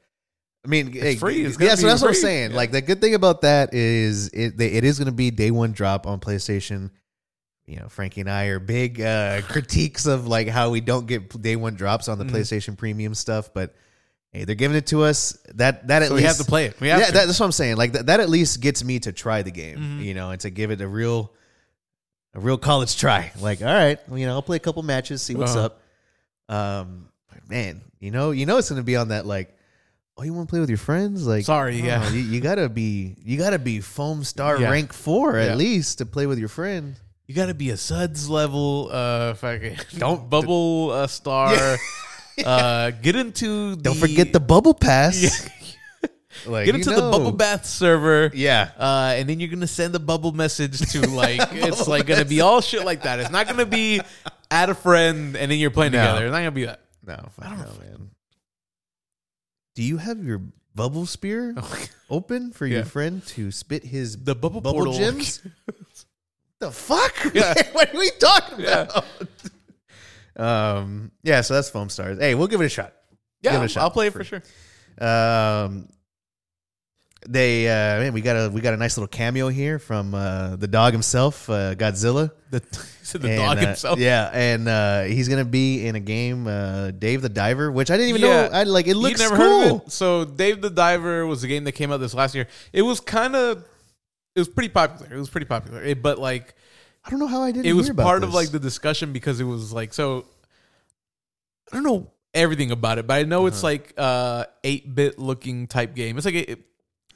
I 0.65 0.69
mean, 0.69 0.91
hey, 0.91 1.15
free. 1.15 1.45
It's 1.45 1.57
yeah, 1.59 1.75
so 1.75 1.87
that's 1.87 2.01
what 2.01 2.09
I'm 2.09 2.13
saying. 2.15 2.51
Yeah. 2.51 2.57
Like 2.57 2.71
the 2.71 2.81
good 2.81 2.99
thing 2.99 3.13
about 3.13 3.41
that 3.41 3.73
is 3.73 4.27
it 4.33 4.57
they, 4.57 4.67
it 4.73 4.83
is 4.83 4.97
going 4.97 5.05
to 5.05 5.11
be 5.13 5.29
day 5.31 5.49
one 5.51 5.71
drop 5.71 6.05
on 6.07 6.19
PlayStation. 6.19 6.89
You 7.67 7.75
know, 7.79 7.89
Frankie 7.89 8.21
and 8.21 8.29
I 8.29 8.45
are 8.45 8.59
big 8.59 9.01
uh, 9.01 9.41
critiques 9.47 10.05
of 10.05 10.25
like 10.25 10.47
how 10.47 10.69
we 10.69 10.79
don't 10.81 11.05
get 11.05 11.39
day 11.41 11.55
one 11.57 11.75
drops 11.75 12.07
on 12.07 12.17
the 12.17 12.23
Mm-hmm. 12.25 12.35
PlayStation 12.35 12.77
Premium 12.77 13.13
stuff, 13.13 13.53
but 13.53 13.75
hey, 14.31 14.45
they're 14.45 14.55
giving 14.55 14.77
it 14.77 14.87
to 14.87 15.03
us. 15.03 15.37
That 15.55 15.87
that 15.89 16.01
at 16.01 16.07
So 16.07 16.15
we 16.15 16.21
least 16.21 16.37
have 16.37 16.45
to 16.45 16.49
play 16.49 16.65
it. 16.67 16.79
We 16.79 16.87
have 16.87 16.99
yeah, 17.01 17.11
that, 17.11 17.25
that's 17.27 17.39
what 17.39 17.45
I'm 17.45 17.51
saying. 17.51 17.75
Like 17.75 17.91
that, 17.91 18.05
that 18.05 18.19
at 18.21 18.29
least 18.29 18.61
gets 18.61 18.83
me 18.85 18.99
to 19.01 19.11
try 19.11 19.41
the 19.41 19.51
game, 19.51 19.77
Mhm. 19.77 20.03
you 20.03 20.13
know, 20.13 20.31
and 20.31 20.39
to 20.41 20.49
give 20.49 20.71
it 20.71 20.79
a 20.79 20.87
real, 20.87 21.33
a 22.33 22.39
real 22.39 22.57
college 22.57 22.97
try. 22.97 23.31
Like, 23.39 23.61
all 23.61 23.67
right, 23.67 23.99
well, 24.07 24.17
you 24.17 24.27
know, 24.27 24.33
I'll 24.33 24.41
play 24.41 24.57
a 24.57 24.61
couple 24.61 24.81
matches, 24.83 25.21
see 25.21 25.35
what's 25.35 25.55
Uh-huh. 25.55 25.65
up. 25.65 25.81
Um, 26.49 27.09
man, 27.49 27.81
you 27.99 28.11
know, 28.11 28.31
you 28.31 28.45
know, 28.45 28.57
it's 28.57 28.69
going 28.69 28.79
to 28.79 28.85
be 28.85 28.95
on 28.95 29.09
that 29.09 29.25
like, 29.25 29.53
oh, 30.17 30.23
you 30.23 30.33
want 30.33 30.47
to 30.47 30.51
play 30.51 30.61
with 30.61 30.69
your 30.69 30.77
friends? 30.77 31.27
Like, 31.27 31.43
Sorry, 31.45 31.81
oh, 31.81 31.85
yeah. 31.85 32.09
you, 32.11 32.21
you 32.21 32.39
gotta 32.41 32.69
be, 32.69 33.15
you 33.23 33.37
gotta 33.37 33.59
be 33.59 33.81
foam 33.81 34.23
star 34.23 34.57
Yeah. 34.59 34.69
rank 34.71 34.93
four 34.93 35.37
Yeah. 35.37 35.47
at 35.47 35.57
least 35.57 35.97
to 35.97 36.05
play 36.05 36.25
with 36.27 36.39
your 36.39 36.47
friends. 36.49 36.97
You 37.27 37.35
got 37.35 37.47
to 37.47 37.53
be 37.53 37.69
a 37.71 37.77
suds 37.77 38.29
level. 38.29 38.89
Uh, 38.91 39.33
fucking 39.35 39.77
Don't- 39.97 40.29
bubble 40.29 40.91
uh, 40.91 41.07
star. 41.07 41.77
Uh, 42.45 42.91
get 42.91 43.15
into. 43.15 43.73
The, 43.75 43.81
Don't 43.81 43.97
forget 43.97 44.31
the 44.31 44.39
bubble 44.39 44.75
pass. 44.75 45.23
Yeah. 45.23 46.09
Like, 46.45 46.67
Get 46.67 46.75
you 46.75 46.79
into 46.81 46.91
the 46.91 46.97
know. 46.97 47.09
bubble 47.09 47.31
bath 47.31 47.65
server. 47.65 48.29
Yeah. 48.31 48.69
Uh, 48.77 49.15
and 49.17 49.27
then 49.27 49.39
you're 49.39 49.49
gonna 49.49 49.65
send 49.65 49.91
the 49.91 49.99
bubble 49.99 50.31
message 50.33 50.77
to 50.91 51.01
like 51.09 51.41
it's 51.53 51.87
like 51.87 52.05
gonna 52.05 52.25
be 52.25 52.41
all 52.41 52.61
shit 52.61 52.85
like 52.85 53.01
that. 53.01 53.19
It's 53.19 53.31
not 53.31 53.47
gonna 53.47 53.65
be 53.65 54.01
add 54.51 54.69
a 54.69 54.75
friend 54.75 55.35
and 55.35 55.49
then 55.51 55.57
you're 55.57 55.71
playing 55.71 55.93
No. 55.93 55.97
together. 56.05 56.25
It's 56.27 56.31
not 56.31 56.37
gonna 56.37 56.51
be 56.51 56.65
that. 56.65 56.81
No, 57.07 57.15
fuck 57.39 57.57
no, 57.57 57.65
man. 57.83 58.11
Do 59.73 59.81
you 59.81 59.97
have 59.97 60.23
your 60.23 60.43
bubble 60.75 61.07
spear 61.07 61.55
open 62.07 62.51
for 62.51 62.67
your 62.67 62.85
friend 62.85 63.25
to 63.29 63.49
spit 63.49 63.83
his 63.83 64.15
The 64.15 64.35
bubble, 64.35 64.61
bubble 64.61 64.77
portal. 64.85 64.93
gems? 64.93 65.41
The 66.59 66.71
fuck? 66.71 67.33
Yeah. 67.33 67.53
what 67.73 67.93
are 67.93 67.97
we 67.97 68.09
talking 68.19 68.59
Yeah. 68.61 68.83
about? 68.83 69.05
um, 70.37 71.11
yeah, 71.23 71.41
so 71.41 71.53
that's 71.55 71.69
foam 71.69 71.89
stars. 71.89 72.19
Hey, 72.19 72.35
we'll 72.35 72.47
give 72.47 72.61
it 72.61 72.65
a 72.65 72.69
shot. 72.69 72.93
Give 73.43 73.53
it 73.53 73.65
a 73.65 73.67
shot 73.67 73.83
I'll 73.83 73.91
play 73.91 74.07
it 74.07 74.13
for- 74.13 74.19
for 74.19 74.23
sure. 74.25 74.43
Um, 74.99 75.87
they 77.27 77.67
uh, 77.67 77.99
man, 77.99 78.13
we 78.13 78.21
got 78.21 78.35
a 78.35 78.49
we 78.49 78.61
got 78.61 78.73
a 78.73 78.77
nice 78.77 78.95
little 78.97 79.07
cameo 79.07 79.49
here 79.49 79.79
from 79.79 80.13
uh, 80.15 80.55
the 80.55 80.67
dog 80.67 80.93
himself, 80.93 81.49
uh, 81.49 81.75
Godzilla. 81.75 82.31
The, 82.51 82.63
so 83.03 83.17
the 83.17 83.29
And, 83.29 83.37
dog 83.37 83.57
uh, 83.57 83.61
himself. 83.67 83.99
Yeah, 83.99 84.29
and 84.31 84.67
uh, 84.67 85.03
he's 85.03 85.27
gonna 85.27 85.43
be 85.45 85.85
in 85.85 85.95
a 85.95 85.99
game, 85.99 86.47
uh, 86.47 86.91
Dave 86.91 87.21
the 87.21 87.29
Diver, 87.29 87.71
which 87.71 87.91
I 87.91 87.97
didn't 87.97 88.09
even 88.09 88.21
Yeah. 88.21 88.47
know. 88.47 88.53
I 88.53 88.63
like 88.63 88.87
it 88.87 88.95
looks 88.95 89.19
never 89.19 89.35
cool. 89.35 89.45
heard 89.63 89.71
of 89.71 89.81
it? 89.87 89.91
So 89.91 90.25
Dave 90.25 90.61
the 90.61 90.69
Diver 90.69 91.25
was 91.25 91.43
a 91.43 91.47
game 91.47 91.63
that 91.65 91.73
came 91.73 91.91
out 91.91 91.97
this 91.97 92.13
last 92.13 92.33
year. 92.33 92.47
It 92.71 92.83
was 92.83 92.99
kind 92.99 93.35
of, 93.35 93.65
it 94.37 94.41
was 94.41 94.49
pretty 94.49 94.69
popular. 94.69 95.13
It 95.13 95.17
was 95.19 95.29
pretty 95.29 95.45
popular. 95.47 95.83
It- 95.83 96.01
but 96.01 96.19
like 96.19 96.53
I 97.03 97.09
don't 97.09 97.19
know 97.19 97.27
how 97.27 97.41
I 97.41 97.51
didn't. 97.51 97.65
it 97.65 97.73
was 97.73 97.89
part 97.89 98.23
of 98.23 98.33
like 98.33 98.51
the 98.51 98.59
discussion 98.59 99.13
because 99.13 99.39
it 99.39 99.45
was 99.45 99.71
like 99.73 99.93
so 99.93 100.25
I 101.71 101.75
don't 101.75 101.83
know 101.83 102.11
everything 102.33 102.71
about 102.71 102.97
it, 102.97 103.07
but 103.07 103.15
I 103.15 103.23
know 103.23 103.45
it's 103.47 103.57
Uh-huh. 103.63 103.67
like 103.67 103.93
uh 103.97 104.45
8-bit 104.63 105.19
looking 105.19 105.67
type 105.67 105.95
game. 105.95 106.17
It's 106.17 106.25
like 106.25 106.35
a, 106.35 106.55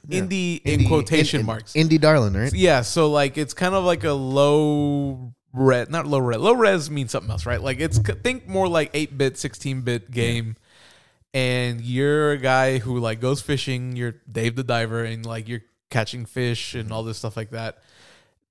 Yeah. 0.08 0.20
indie, 0.22 0.60
in 0.64 0.86
quotation 0.88 1.38
in- 1.38 1.40
in- 1.42 1.46
marks. 1.46 1.72
indie 1.74 2.00
darling, 2.00 2.34
right? 2.34 2.52
yeah, 2.52 2.80
so 2.82 3.10
like 3.10 3.38
it's 3.38 3.54
kind 3.54 3.74
of 3.74 3.84
like 3.84 4.04
a 4.04 4.12
low 4.12 5.32
res, 5.52 5.88
not 5.90 6.06
low 6.06 6.18
res. 6.18 6.38
Low 6.38 6.54
res 6.54 6.90
means 6.90 7.10
something 7.12 7.30
else, 7.30 7.46
right? 7.46 7.62
Like 7.62 7.78
it's 7.80 7.98
think 7.98 8.48
more 8.48 8.66
like 8.68 8.92
8-bit, 8.94 9.34
16-bit 9.34 10.10
game. 10.10 10.56
And 11.34 11.80
you're 11.80 12.32
a 12.32 12.36
guy 12.38 12.76
who 12.78 12.98
like 12.98 13.20
goes 13.20 13.40
fishing, 13.40 13.96
you're 13.96 14.16
Dave 14.30 14.54
the 14.56 14.64
diver 14.64 15.02
and 15.04 15.24
like 15.24 15.48
you're 15.48 15.62
catching 15.92 16.24
fish 16.26 16.74
and 16.74 16.90
all 16.92 17.02
this 17.04 17.18
stuff 17.18 17.36
like 17.36 17.50
that 17.50 17.78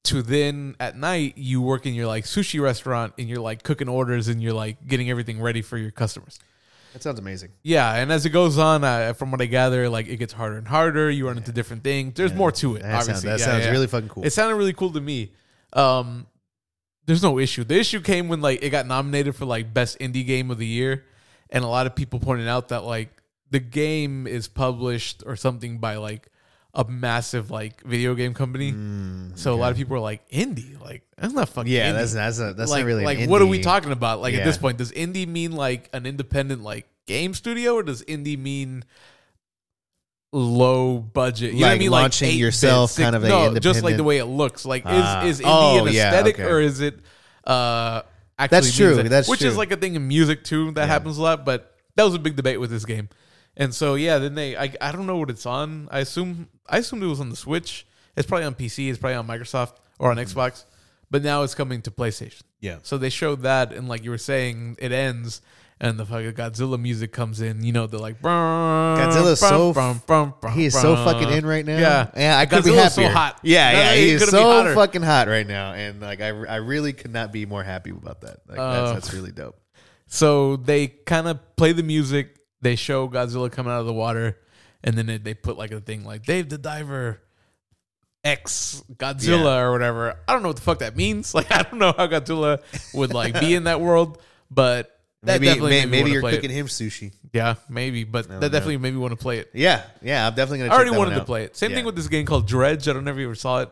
to 0.04 0.22
then 0.22 0.76
at 0.80 0.98
night 0.98 1.38
you 1.38 1.62
work 1.62 1.86
in 1.86 1.94
your 1.94 2.08
like 2.08 2.24
sushi 2.26 2.60
restaurant 2.62 3.14
and 3.20 3.28
you're 3.30 3.42
like 3.42 3.62
cooking 3.64 3.88
orders 3.90 4.28
and 4.30 4.42
you're 4.42 4.54
like 4.54 4.88
getting 4.88 5.10
everything 5.10 5.40
ready 5.42 5.62
for 5.62 5.78
your 5.78 5.92
customers. 5.92 6.40
That 6.94 7.04
sounds 7.04 7.20
amazing. 7.20 7.52
Yeah, 7.64 7.94
and 7.96 8.12
as 8.12 8.26
it 8.26 8.32
goes 8.32 8.58
on, 8.58 8.84
uh, 8.84 9.14
from 9.14 9.32
what 9.32 9.42
I 9.42 9.46
gather, 9.46 9.88
like 9.90 10.08
it 10.08 10.18
gets 10.18 10.34
harder 10.34 10.58
and 10.58 10.68
harder. 10.68 11.10
You 11.10 11.28
run 11.28 11.38
into 11.38 11.52
different 11.52 11.84
things. 11.84 12.16
There's 12.16 12.34
more 12.34 12.52
to 12.54 12.76
it. 12.76 12.82
That 12.82 13.04
sounds, 13.06 13.10
obviously, 13.24 13.30
that 13.30 13.40
Yeah, 13.40 13.46
sounds 13.46 13.66
yeah. 13.66 13.72
really 13.72 13.88
fucking 13.88 14.10
cool. 14.10 14.26
It 14.26 14.34
sounded 14.34 14.56
really 14.56 14.74
cool 14.74 14.92
to 14.92 15.00
me. 15.02 15.32
Um, 15.74 16.28
there's 17.06 17.24
no 17.24 17.40
issue. 17.40 17.64
The 17.64 17.80
issue 17.80 18.02
came 18.02 18.28
when 18.28 18.42
like 18.42 18.62
it 18.64 18.72
got 18.72 18.88
nominated 18.88 19.36
for 19.36 19.46
like 19.46 19.74
best 19.74 20.00
indie 20.00 20.26
game 20.26 20.52
of 20.52 20.58
the 20.58 20.66
year, 20.68 21.06
and 21.50 21.64
a 21.64 21.68
lot 21.68 21.86
of 21.88 21.96
people 21.96 22.20
pointed 22.20 22.48
out 22.48 22.70
that 22.70 22.84
like 22.84 23.22
the 23.52 23.60
game 23.60 24.26
is 24.28 24.48
published 24.48 25.24
or 25.26 25.36
something 25.36 25.78
by 25.78 25.96
like 25.96 26.28
a 26.74 26.86
massive 26.86 27.52
like 27.52 27.82
video 27.84 28.16
game 28.16 28.34
company. 28.34 28.72
so 29.36 29.54
a 29.54 29.56
lot 29.56 29.72
of 29.72 29.78
people 29.78 29.96
are 29.98 30.00
like 30.00 30.28
indie, 30.30 30.80
like 30.80 31.04
that's 31.18 31.34
not 31.34 31.50
fucking 31.50 31.72
Mm, 31.72 31.76
yeah, 31.76 31.92
indie. 31.92 31.96
that's 31.96 32.14
that's 32.14 32.40
not, 32.40 32.56
that's 32.58 32.72
like, 32.72 32.82
not 32.82 32.88
really 32.88 33.04
like 33.04 33.30
what 33.30 33.42
are 33.42 33.46
we 33.46 33.60
talking 33.60 33.92
about? 33.92 34.22
Like 34.22 34.34
at 34.36 34.44
this 34.46 34.58
point, 34.58 34.78
does 34.78 34.92
indie 34.92 35.28
mean 35.28 35.52
like 35.52 35.90
an 35.94 36.06
independent 36.06 36.64
like 36.64 36.88
game 37.08 37.34
studio, 37.34 37.74
or 37.76 37.84
does 37.84 38.04
indie 38.04 38.38
mean 38.40 38.84
low 40.32 40.98
budget? 41.00 41.54
You 41.54 41.60
know 41.62 41.66
what 41.66 41.68
I 41.68 41.72
Like 41.74 41.80
mean? 41.80 41.92
launching 41.92 42.30
8-bit, 42.30 42.40
yourself, 42.40 42.92
six- 42.92 43.04
kind 43.04 43.16
of 43.16 43.24
a 43.24 43.30
no, 43.30 43.60
just 43.60 43.84
like 43.84 43.98
the 43.98 44.04
way 44.04 44.18
it 44.18 44.26
looks. 44.26 44.66
Like 44.66 44.84
Ah. 44.86 45.26
is 45.26 45.40
is 45.40 45.46
indie 45.46 45.50
Oh, 45.82 45.86
an 45.86 45.94
yeah, 45.94 46.08
aesthetic 46.10 46.40
okay. 46.40 46.50
or 46.50 46.62
is 46.62 46.80
it 46.80 47.00
uh 47.46 48.04
actually 48.40 48.56
That's 48.58 48.76
true, 48.78 48.96
that- 48.96 49.10
that's 49.10 49.28
which 49.28 49.42
is 49.42 49.58
like 49.58 49.72
a 49.72 49.78
thing 49.78 49.96
in 49.96 50.08
music 50.08 50.44
too 50.44 50.72
that 50.72 50.82
Yeah. 50.82 50.88
happens 50.88 51.18
a 51.18 51.22
lot. 51.22 51.46
But 51.46 51.76
that 51.96 52.04
was 52.04 52.14
a 52.14 52.20
big 52.20 52.36
debate 52.36 52.60
with 52.60 52.70
this 52.70 52.86
game. 52.86 53.10
And 53.58 53.76
so 53.76 53.96
yeah, 53.96 54.18
then 54.20 54.36
they 54.36 54.56
I, 54.56 54.74
I 54.80 54.92
don't 54.94 55.06
know 55.06 55.18
what 55.18 55.30
it's 55.30 55.46
on. 55.46 55.90
I 55.92 56.00
assume 56.00 56.48
I 56.72 56.78
assumed 56.80 57.04
it 57.04 57.08
was 57.08 57.20
on 57.20 57.30
the 57.30 57.36
Switch. 57.36 57.86
It's 58.16 58.28
probably 58.28 58.46
on 58.46 58.56
PC. 58.56 58.90
It's 58.90 58.98
probably 58.98 59.16
on 59.18 59.28
Microsoft 59.28 59.76
or 60.00 60.10
on 60.10 60.18
Mm-hmm. 60.18 60.40
Xbox. 60.40 60.66
But 61.12 61.22
now 61.24 61.44
it's 61.44 61.54
coming 61.54 61.82
to 61.84 61.92
PlayStation. 61.92 62.42
Yeah. 62.62 62.78
So 62.84 62.98
they 62.98 63.10
showed 63.10 63.44
that, 63.44 63.74
and 63.74 63.88
like 63.90 64.04
you 64.04 64.10
were 64.12 64.18
saying, 64.18 64.78
it 64.80 64.92
ends, 64.94 65.42
and 65.80 66.00
the 66.00 66.06
fucking 66.06 66.32
Godzilla 66.34 66.80
music 66.80 67.12
comes 67.12 67.42
in. 67.42 67.64
You 67.64 67.74
know, 67.74 67.86
they're 67.86 68.00
like, 68.00 68.22
Godzilla's 68.22 69.40
so 69.40 69.72
f- 69.76 70.54
He 70.54 70.66
is 70.66 70.80
so 70.80 70.96
fucking 70.96 71.30
in 71.30 71.46
right 71.46 71.66
now. 71.66 71.78
Yeah, 71.78 72.12
yeah. 72.16 72.38
I 72.38 72.46
could 72.46 72.64
be 72.64 72.70
Godzilla's 72.72 72.94
so 72.94 73.08
hot. 73.10 73.40
Yeah, 73.44 73.72
No, 73.74 73.80
yeah. 73.80 73.94
he 73.96 74.02
He 74.04 74.10
is 74.12 74.30
so 74.30 74.74
fucking 74.74 75.02
hot 75.02 75.28
right 75.28 75.46
now, 75.48 75.74
and 75.74 76.00
like 76.02 76.22
I, 76.22 76.28
I 76.30 76.56
really 76.58 76.94
could 76.94 77.12
not 77.12 77.32
be 77.34 77.46
more 77.46 77.64
happy 77.64 77.90
about 77.92 78.22
that. 78.22 78.38
Like 78.48 78.60
Uh, 78.60 78.74
that's, 78.94 79.08
that's 79.08 79.14
really 79.14 79.32
dope. 79.32 79.60
So 80.08 80.56
they 80.58 80.88
kind 80.88 81.28
of 81.28 81.40
play 81.56 81.72
the 81.74 81.84
music. 81.84 82.36
They 82.62 82.76
show 82.76 83.08
Godzilla 83.10 83.52
coming 83.52 83.74
out 83.74 83.80
of 83.82 83.86
the 83.86 83.94
water, 83.94 84.38
and 84.84 84.98
then 84.98 85.06
they, 85.06 85.18
they 85.18 85.34
put 85.34 85.58
like 85.58 85.72
a 85.72 85.80
thing 85.82 86.04
like 86.06 86.24
Dave 86.26 86.50
the 86.50 86.58
Diver. 86.58 87.22
X 88.24 88.84
Godzilla 88.98 89.44
Yeah. 89.46 89.60
or 89.62 89.72
whatever. 89.72 90.20
I 90.28 90.34
don't 90.34 90.44
know 90.44 90.50
what 90.50 90.58
the 90.58 90.62
fuck 90.62 90.80
that 90.80 90.96
means. 90.96 91.34
Like 91.42 91.52
I 91.52 91.64
don't 91.64 91.80
know 91.80 91.92
how 91.98 92.06
Godzilla 92.08 92.62
would 92.94 93.14
like 93.14 93.40
be 93.40 93.56
in 93.56 93.64
that 93.64 93.82
world, 93.82 94.22
but 94.52 94.96
that 95.24 95.42
Maybe 95.42 95.48
definitely 95.48 95.72
may- 95.72 95.86
maybe 95.88 96.12
you're 96.12 96.22
play 96.22 96.34
it. 96.34 96.36
cooking 96.36 96.52
him 96.52 96.68
sushi. 96.68 97.14
Yeah, 97.34 97.56
maybe, 97.70 98.04
but 98.04 98.28
that 98.28 98.34
know. 98.42 98.48
definitely 98.50 98.78
made 98.78 98.92
me 98.94 99.00
want 99.00 99.12
to 99.12 99.18
play 99.18 99.40
it. 99.40 99.50
Yeah, 99.54 99.82
yeah. 100.04 100.28
I'm 100.28 100.36
definitely 100.36 100.60
gonna. 100.60 100.70
I 100.72 100.76
already 100.76 100.90
check 100.90 100.94
that 100.94 101.00
one 101.00 101.08
wanted 101.10 101.20
to 101.20 101.26
play 101.26 101.44
it. 101.46 101.56
Same 101.58 101.72
Yeah. 101.72 101.78
thing 101.78 101.86
with 101.86 101.96
this 101.96 102.08
game 102.08 102.26
called 102.28 102.48
Dredge. 102.48 102.88
I 102.88 102.94
don't 102.94 103.06
know 103.06 103.12
if 103.12 103.18
you 103.18 103.26
ever 103.26 103.34
saw 103.36 103.62
it. 103.62 103.70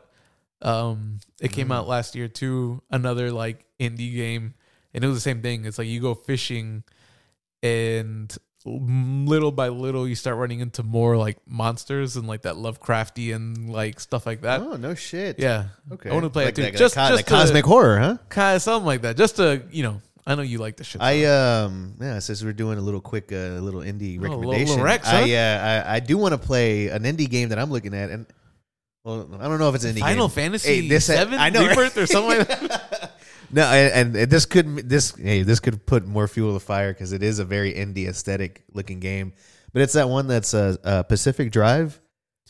Um, 0.63 1.19
it 1.39 1.51
came 1.51 1.67
Mm. 1.69 1.75
out 1.75 1.87
last 1.87 2.15
year 2.15 2.27
too. 2.27 2.81
Another 2.89 3.31
like 3.31 3.65
indie 3.79 4.15
game, 4.15 4.55
and 4.95 5.03
it 5.03 5.07
was 5.07 5.17
the 5.17 5.21
same 5.21 5.43
thing. 5.43 5.65
It's 5.65 5.77
like 5.77 5.87
you 5.87 5.99
go 5.99 6.15
fishing, 6.15 6.83
and 7.61 8.35
little 8.65 9.51
by 9.51 9.69
little 9.69 10.07
you 10.07 10.15
start 10.15 10.37
running 10.37 10.59
into 10.59 10.83
more 10.83 11.15
like 11.17 11.37
monsters 11.47 12.15
and 12.15 12.27
like 12.27 12.41
that 12.43 12.55
Lovecrafty 12.55 13.33
and 13.33 13.71
like 13.71 13.99
stuff 13.99 14.25
like 14.25 14.41
that. 14.41 14.61
Oh 14.61 14.73
no 14.75 14.95
shit. 14.95 15.39
Yeah, 15.39 15.65
Okay. 15.91 16.09
I 16.09 16.13
want 16.13 16.25
to 16.25 16.29
play 16.29 16.45
Like 16.45 16.53
it 16.53 16.55
too. 16.55 16.61
that- 16.63 16.75
just 16.75 16.95
co- 16.95 17.09
just 17.09 17.25
cosmic 17.25 17.65
horror, 17.65 17.97
huh? 17.99 18.17
kind 18.29 18.55
of 18.55 18.61
something 18.61 18.85
like 18.85 19.01
that. 19.03 19.15
Just 19.17 19.37
to 19.37 19.63
you 19.71 19.83
know, 19.83 20.01
I 20.27 20.35
know 20.35 20.41
you 20.41 20.57
like 20.59 20.75
the 20.77 20.83
shit. 20.83 21.01
I 21.01 21.23
um 21.25 21.95
yeah, 22.01 22.19
since 22.19 22.43
we're 22.43 22.53
doing 22.53 22.77
a 22.77 22.81
little 22.81 23.01
quick 23.01 23.31
uh, 23.31 23.59
little 23.61 23.81
indie 23.81 24.17
Oh, 24.17 24.21
little- 24.23 24.37
recommendation, 24.39 24.67
little 24.71 24.83
Rex, 24.85 25.07
huh? 25.07 25.17
I 25.25 25.33
uh 25.33 25.83
I, 25.89 25.95
I 25.95 25.99
do 26.01 26.17
want 26.17 26.33
to 26.33 26.37
play 26.37 26.87
an 26.89 27.03
indie 27.03 27.29
game 27.29 27.49
that 27.49 27.59
I'm 27.59 27.71
looking 27.71 27.93
at, 27.93 28.09
and 28.09 28.25
well, 29.05 29.29
I 29.39 29.47
don't 29.47 29.59
know 29.59 29.69
if 29.69 29.75
it's 29.75 29.85
an 29.85 29.95
indie 29.95 29.99
Final 30.01 30.27
game. 30.27 30.35
Fantasy 30.35 30.81
Hey, 30.81 30.87
this- 30.89 31.05
Seven 31.05 31.39
I 31.39 31.49
know, 31.49 31.65
right? 31.65 31.97
Or 31.97 32.05
something 32.05 32.37
like 32.39 32.47
that. 32.47 32.85
No, 33.51 33.63
and, 33.63 34.15
and 34.15 34.29
this 34.31 34.45
could 34.45 34.89
this 34.89 35.15
hey 35.15 35.41
this 35.43 35.59
could 35.59 35.85
put 35.85 36.05
more 36.05 36.27
fuel 36.27 36.49
to 36.49 36.53
the 36.53 36.59
fire 36.59 36.93
because 36.93 37.13
it 37.13 37.23
is 37.23 37.39
a 37.39 37.45
very 37.45 37.73
indie 37.73 38.07
aesthetic 38.07 38.63
looking 38.73 38.99
game, 38.99 39.33
but 39.73 39.81
it's 39.81 39.93
that 39.93 40.07
one 40.09 40.27
that's 40.27 40.53
a, 40.53 40.77
uh, 40.83 41.03
Pacific 41.03 41.51
Drive, 41.51 41.99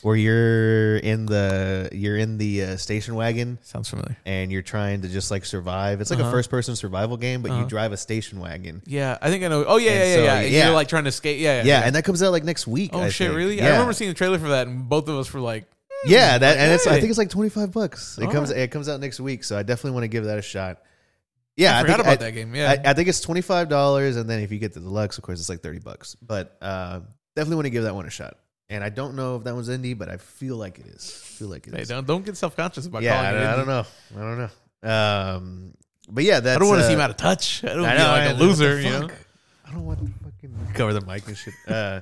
where 0.02 0.16
you're 0.16 0.96
in 0.98 1.24
the 1.26 1.88
you're 1.92 2.16
in 2.18 2.36
the 2.38 2.64
uh, 2.64 2.76
station 2.76 3.14
wagon 3.14 3.58
Sounds 3.62 3.88
familiar. 3.88 4.16
and 4.26 4.52
you're 4.52 4.60
trying 4.62 5.00
to 5.02 5.08
just 5.08 5.30
like 5.30 5.44
survive. 5.46 6.00
It's 6.02 6.10
like 6.10 6.20
a 6.20 6.22
Uh-huh. 6.22 6.30
first 6.32 6.50
person 6.50 6.76
survival 6.76 7.16
game, 7.16 7.40
but 7.42 7.50
Uh-huh. 7.50 7.60
you 7.62 7.66
drive 7.66 7.92
a 7.92 7.96
station 7.96 8.38
wagon. 8.40 8.82
Yeah, 8.86 9.16
I 9.22 9.30
think 9.30 9.42
I 9.44 9.48
know. 9.48 9.64
Oh 9.66 9.76
yeah, 9.78 9.90
And 9.92 9.98
yeah, 10.00 10.04
yeah, 10.06 10.14
so, 10.16 10.22
yeah. 10.22 10.40
And 10.40 10.50
yeah. 10.52 10.64
You're 10.66 10.74
like 10.74 10.88
trying 10.88 11.04
to 11.04 11.12
skate. 11.12 11.38
Yeah, 11.38 11.62
Yeah, 11.64 11.80
and 11.84 11.94
that 11.96 12.04
comes 12.04 12.22
out 12.22 12.32
like 12.32 12.44
next 12.44 12.66
week. 12.66 12.90
Oh 12.92 13.00
I 13.00 13.08
shit, 13.08 13.28
think. 13.28 13.36
really? 13.38 13.56
Yeah. 13.56 13.68
I 13.68 13.70
remember 13.72 13.92
seeing 13.94 14.10
the 14.10 14.14
trailer 14.14 14.38
for 14.38 14.48
that, 14.48 14.66
and 14.66 14.88
both 14.88 15.08
of 15.08 15.16
us 15.16 15.32
were 15.32 15.40
like, 15.40 15.64
Yeah, 16.06 16.36
that 16.38 16.56
and 16.58 16.72
it's 16.72 16.86
I 16.86 16.98
think 17.00 17.08
it's 17.10 17.18
like 17.18 17.30
twenty 17.30 17.48
five 17.50 17.72
bucks. 17.72 18.18
It 18.18 18.30
comes 18.30 18.50
it 18.50 18.70
comes 18.70 18.88
out 18.88 19.00
next 19.00 19.18
week, 19.20 19.44
so 19.44 19.56
I 19.58 19.62
definitely 19.62 19.92
want 19.92 20.04
to 20.04 20.08
give 20.08 20.24
that 20.24 20.38
a 20.38 20.42
shot. 20.42 20.78
Yeah, 21.60 21.76
I, 21.76 21.78
I, 21.78 21.82
forgot 21.82 21.96
think 21.96 22.06
about 22.06 22.12
I, 22.12 22.24
that 22.24 22.32
game. 22.32 22.54
Yeah, 22.54 22.70
I, 22.70 22.90
I 22.90 22.94
think 22.94 23.08
it's 23.08 23.20
twenty 23.20 23.42
five 23.42 23.68
dollars, 23.68 24.16
and 24.16 24.28
then 24.28 24.40
if 24.40 24.50
you 24.50 24.58
get 24.58 24.72
the 24.72 24.80
deluxe, 24.80 25.18
of 25.18 25.24
course, 25.24 25.38
it's 25.38 25.48
like 25.48 25.60
thirty 25.60 25.78
bucks. 25.78 26.16
But 26.22 26.56
uh, 26.62 27.00
definitely 27.36 27.56
want 27.56 27.66
to 27.66 27.70
give 27.70 27.84
that 27.84 27.94
one 27.94 28.06
a 28.06 28.10
shot. 28.10 28.38
and 28.70 28.82
I 28.82 28.88
don't 28.88 29.14
know 29.16 29.36
if 29.36 29.44
that 29.44 29.54
one's 29.54 29.68
indie, 29.68 29.98
but 29.98 30.08
I 30.08 30.16
feel 30.16 30.56
like 30.56 30.78
it 30.78 30.86
is. 30.86 31.04
I 31.22 31.26
feel 31.38 31.48
like 31.48 31.66
it 31.66 31.74
Hey, 31.74 31.82
is. 31.82 31.88
don't 31.88 32.06
don't 32.06 32.24
get 32.24 32.36
self 32.36 32.56
conscious 32.56 32.86
about 32.86 33.02
yeah, 33.02 33.14
calling 33.14 33.40
I, 33.40 33.44
it. 33.44 33.52
I 33.52 33.56
don't 33.56 33.66
know. 33.66 33.84
I 34.16 34.20
don't 34.20 34.38
know. 34.38 34.50
Um, 34.90 35.74
but 36.08 36.24
yeah, 36.24 36.40
that's. 36.40 36.56
I 36.56 36.58
don't 36.58 36.68
want 36.68 36.80
to 36.80 36.86
uh, 36.86 36.88
seem 36.88 37.00
out 37.00 37.10
of 37.10 37.16
touch. 37.16 37.62
I 37.64 37.74
don't 37.74 37.84
I 37.84 37.88
want 37.88 37.90
to 37.90 37.96
be 37.96 38.02
know, 38.02 38.10
like 38.10 38.20
I 38.20 38.24
a 38.24 38.24
know, 38.24 38.32
what 38.32 38.38
the 38.38 38.44
loser. 38.44 38.80
You 38.80 38.90
know. 38.90 39.08
I 39.66 39.72
don't 39.72 39.84
want 39.86 39.98
to 40.00 40.24
fucking 40.24 40.72
cover 40.74 40.92
the 40.92 41.02
mic 41.02 41.26
and 41.26 41.36
shit. 41.36 41.54
Uh, 41.68 42.00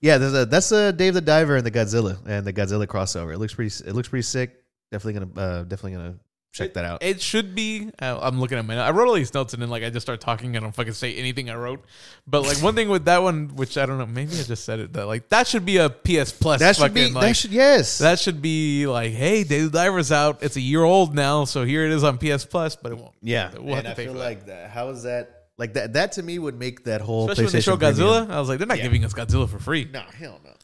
yeah, 0.00 0.18
there's 0.18 0.34
a, 0.34 0.46
that's 0.46 0.70
uh, 0.72 0.92
Dave 0.92 1.14
the 1.14 1.20
Diver 1.20 1.56
and 1.56 1.64
the 1.64 1.70
Godzilla 1.70 2.18
and 2.26 2.46
the 2.46 2.52
Godzilla 2.52 2.86
crossover. 2.86 3.32
It 3.32 3.38
looks 3.38 3.54
pretty. 3.54 3.72
It 3.86 3.94
looks 3.94 4.08
pretty 4.08 4.22
sick. 4.22 4.62
Definitely 4.90 5.26
gonna. 5.26 5.40
Uh, 5.40 5.62
definitely 5.62 5.92
gonna 5.92 6.14
check 6.52 6.74
that 6.74 6.84
out. 6.84 7.02
It 7.02 7.20
should 7.20 7.54
be. 7.54 7.90
Uh, 8.00 8.18
I'm 8.20 8.40
looking 8.40 8.58
at 8.58 8.64
my. 8.66 8.76
I 8.78 8.90
wrote 8.90 9.08
all 9.08 9.14
these 9.14 9.32
notes 9.34 9.52
and 9.52 9.62
then 9.62 9.70
like 9.70 9.82
I 9.82 9.90
just 9.90 10.04
start 10.04 10.20
talking. 10.20 10.56
I 10.56 10.60
don't 10.60 10.74
fucking 10.74 10.92
say 10.94 11.14
anything 11.14 11.50
I 11.50 11.54
wrote. 11.54 11.84
But 12.26 12.42
like 12.42 12.58
one 12.62 12.74
thing 12.74 12.88
with 12.88 13.04
that 13.06 13.22
one, 13.22 13.48
which 13.56 13.78
I 13.78 13.86
don't 13.86 13.98
know, 13.98 14.06
maybe 14.06 14.32
I 14.32 14.42
just 14.42 14.64
said 14.64 14.80
it 14.80 14.92
that 14.94 15.06
like 15.06 15.28
that 15.28 15.46
should 15.46 15.64
be 15.64 15.76
a 15.76 15.88
PS 15.90 16.32
Plus. 16.32 16.60
that 16.60 16.76
should 16.76 16.82
fucking, 16.82 16.94
be. 16.94 17.10
like, 17.12 17.28
that 17.28 17.36
should 17.36 17.52
yes. 17.52 17.98
that 17.98 18.18
should 18.18 18.42
be 18.42 18.86
like, 18.86 19.12
hey, 19.12 19.44
Dave 19.44 19.70
the 19.70 19.78
Diver's 19.78 20.10
out. 20.12 20.42
It's 20.42 20.56
a 20.56 20.60
year 20.60 20.82
old 20.82 21.14
now, 21.14 21.44
so 21.44 21.64
here 21.64 21.84
it 21.84 21.92
is 21.92 22.04
on 22.04 22.18
PS 22.18 22.44
Plus. 22.44 22.76
But 22.76 22.92
it 22.92 22.98
won't. 22.98 23.14
yeah, 23.22 23.50
we'll 23.58 23.74
have 23.76 23.84
and 23.84 23.84
to 23.86 23.90
I 23.90 23.94
pay 23.94 24.04
feel 24.04 24.12
for 24.14 24.18
that. 24.18 24.24
like 24.24 24.46
that. 24.46 24.70
How 24.70 24.88
is 24.90 25.02
that? 25.04 25.34
Like 25.58 25.74
that. 25.74 25.94
That 25.94 26.12
to 26.12 26.22
me 26.22 26.38
would 26.38 26.58
make 26.58 26.84
that 26.84 27.00
whole. 27.00 27.24
Especially 27.30 27.44
when 27.46 27.52
they 27.52 27.60
show 27.60 27.76
Godzilla, 27.76 28.18
Premium- 28.18 28.30
I 28.30 28.38
was 28.40 28.48
like, 28.48 28.58
they're 28.58 28.66
not 28.68 28.78
Yeah. 28.78 28.84
giving 28.84 29.04
us 29.04 29.12
Godzilla 29.12 29.48
for 29.48 29.58
free. 29.58 29.88
No, 29.92 30.02
hell 30.16 30.40
no, 30.44 30.50
no. 30.50 30.56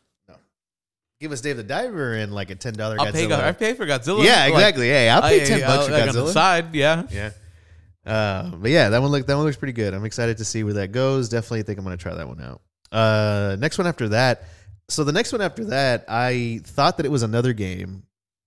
Give 1.25 1.33
us 1.33 1.41
Dave 1.41 1.57
the 1.57 1.63
Diver 1.63 2.13
and 2.13 2.35
like 2.35 2.51
a 2.51 2.55
ten 2.55 2.75
dollar 2.75 2.97
I'll 3.01 3.11
pay. 3.11 3.27
Godzilla. 3.27 3.43
I 3.45 3.53
pay 3.53 3.73
for 3.73 3.87
Godzilla. 3.87 4.23
yeah, 4.27 4.43
Like, 4.45 4.53
exactly. 4.53 4.89
Hey, 4.89 5.09
I'll 5.09 5.23
pay 5.23 5.41
I- 5.41 5.45
ten 5.47 5.61
bucks 5.63 5.87
for 5.87 5.93
like, 5.93 6.11
Godzilla. 6.11 6.29
side, 6.33 6.75
yeah. 6.75 7.03
Yeah. 7.11 7.31
Uh, 8.05 8.51
but 8.57 8.71
yeah, 8.71 8.91
that 8.91 9.01
one 9.01 9.11
look 9.11 9.27
that 9.27 9.35
one 9.35 9.47
looks 9.47 9.57
pretty 9.57 9.73
good. 9.73 9.95
I'm 9.95 10.05
excited 10.05 10.37
to 10.37 10.45
see 10.45 10.63
where 10.65 10.75
that 10.75 10.93
goes. 10.93 11.31
Definitely 11.31 11.63
think 11.63 11.79
I'm 11.79 11.85
gonna 11.85 11.97
try 11.97 12.13
that 12.15 12.29
one 12.29 12.43
out. 12.43 12.61
Uh, 12.93 13.57
next 13.59 13.79
one 13.79 13.87
after 13.87 14.11
that. 14.11 14.43
So 14.91 15.03
the 15.05 15.13
next 15.13 15.33
one 15.33 15.41
after 15.41 15.65
that, 15.67 16.05
I 16.09 16.61
thought 16.65 16.99
that 16.99 17.07
it 17.07 17.09
was 17.09 17.23
another 17.23 17.55
game, 17.55 18.03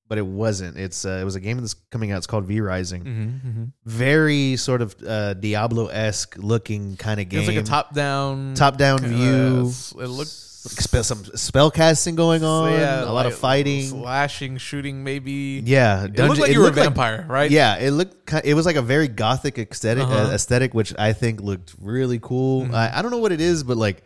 but 0.07 0.19
it 0.19 0.25
wasn't. 0.27 0.77
It's 0.77 1.03
uh, 1.05 1.17
it 1.19 1.23
was 1.25 1.33
a 1.35 1.39
game 1.39 1.57
that's 1.57 1.73
coming 1.89 2.11
out. 2.11 2.17
It's 2.17 2.27
called 2.27 2.45
V 2.45 2.61
Rising. 2.61 3.03
Mm-hmm, 3.03 3.63
Very 3.85 4.55
sort 4.57 4.83
of 4.83 4.95
uh, 5.03 5.33
Diablo 5.33 5.87
esque 5.87 6.37
looking 6.37 6.95
kind 6.95 7.19
of 7.19 7.27
game. 7.27 7.39
It's 7.39 7.47
like 7.47 7.57
a 7.57 7.63
top 7.63 7.95
down, 7.95 8.53
top 8.53 8.77
down 8.77 8.99
view. 8.99 9.71
it 9.99 10.07
looked 10.07 10.29
some 10.67 11.23
spell 11.35 11.71
casting 11.71 12.15
going 12.15 12.43
on. 12.43 12.71
a 12.71 13.11
lot 13.11 13.25
of 13.25 13.35
fighting. 13.37 13.83
slashing, 13.85 14.57
shooting, 14.57 15.03
maybe. 15.03 15.61
Yeah, 15.65 16.05
it 16.05 16.17
looked 16.17 16.39
like 16.39 16.51
you 16.51 16.61
were 16.61 16.69
a 16.69 16.71
vampire, 16.71 17.25
right? 17.27 17.49
Yeah, 17.49 17.77
it 17.77 17.91
looked. 17.91 18.25
ki- 18.27 18.41
It 18.43 18.53
was 18.53 18.65
like 18.65 18.75
a 18.75 18.81
very 18.81 19.07
gothic 19.07 19.57
aesthetic, 19.57 20.03
Uh-huh. 20.03 20.13
Mm-hmm. 20.15 20.31
uh, 20.31 20.35
aesthetic, 20.35 20.73
which 20.73 20.93
I 20.97 21.13
think 21.13 21.41
looked 21.41 21.75
really 21.81 22.19
cool. 22.19 22.73
I, 22.75 22.99
I 22.99 23.01
don't 23.01 23.11
know 23.11 23.17
what 23.19 23.31
it 23.31 23.41
is, 23.41 23.63
but 23.63 23.77
like, 23.77 24.03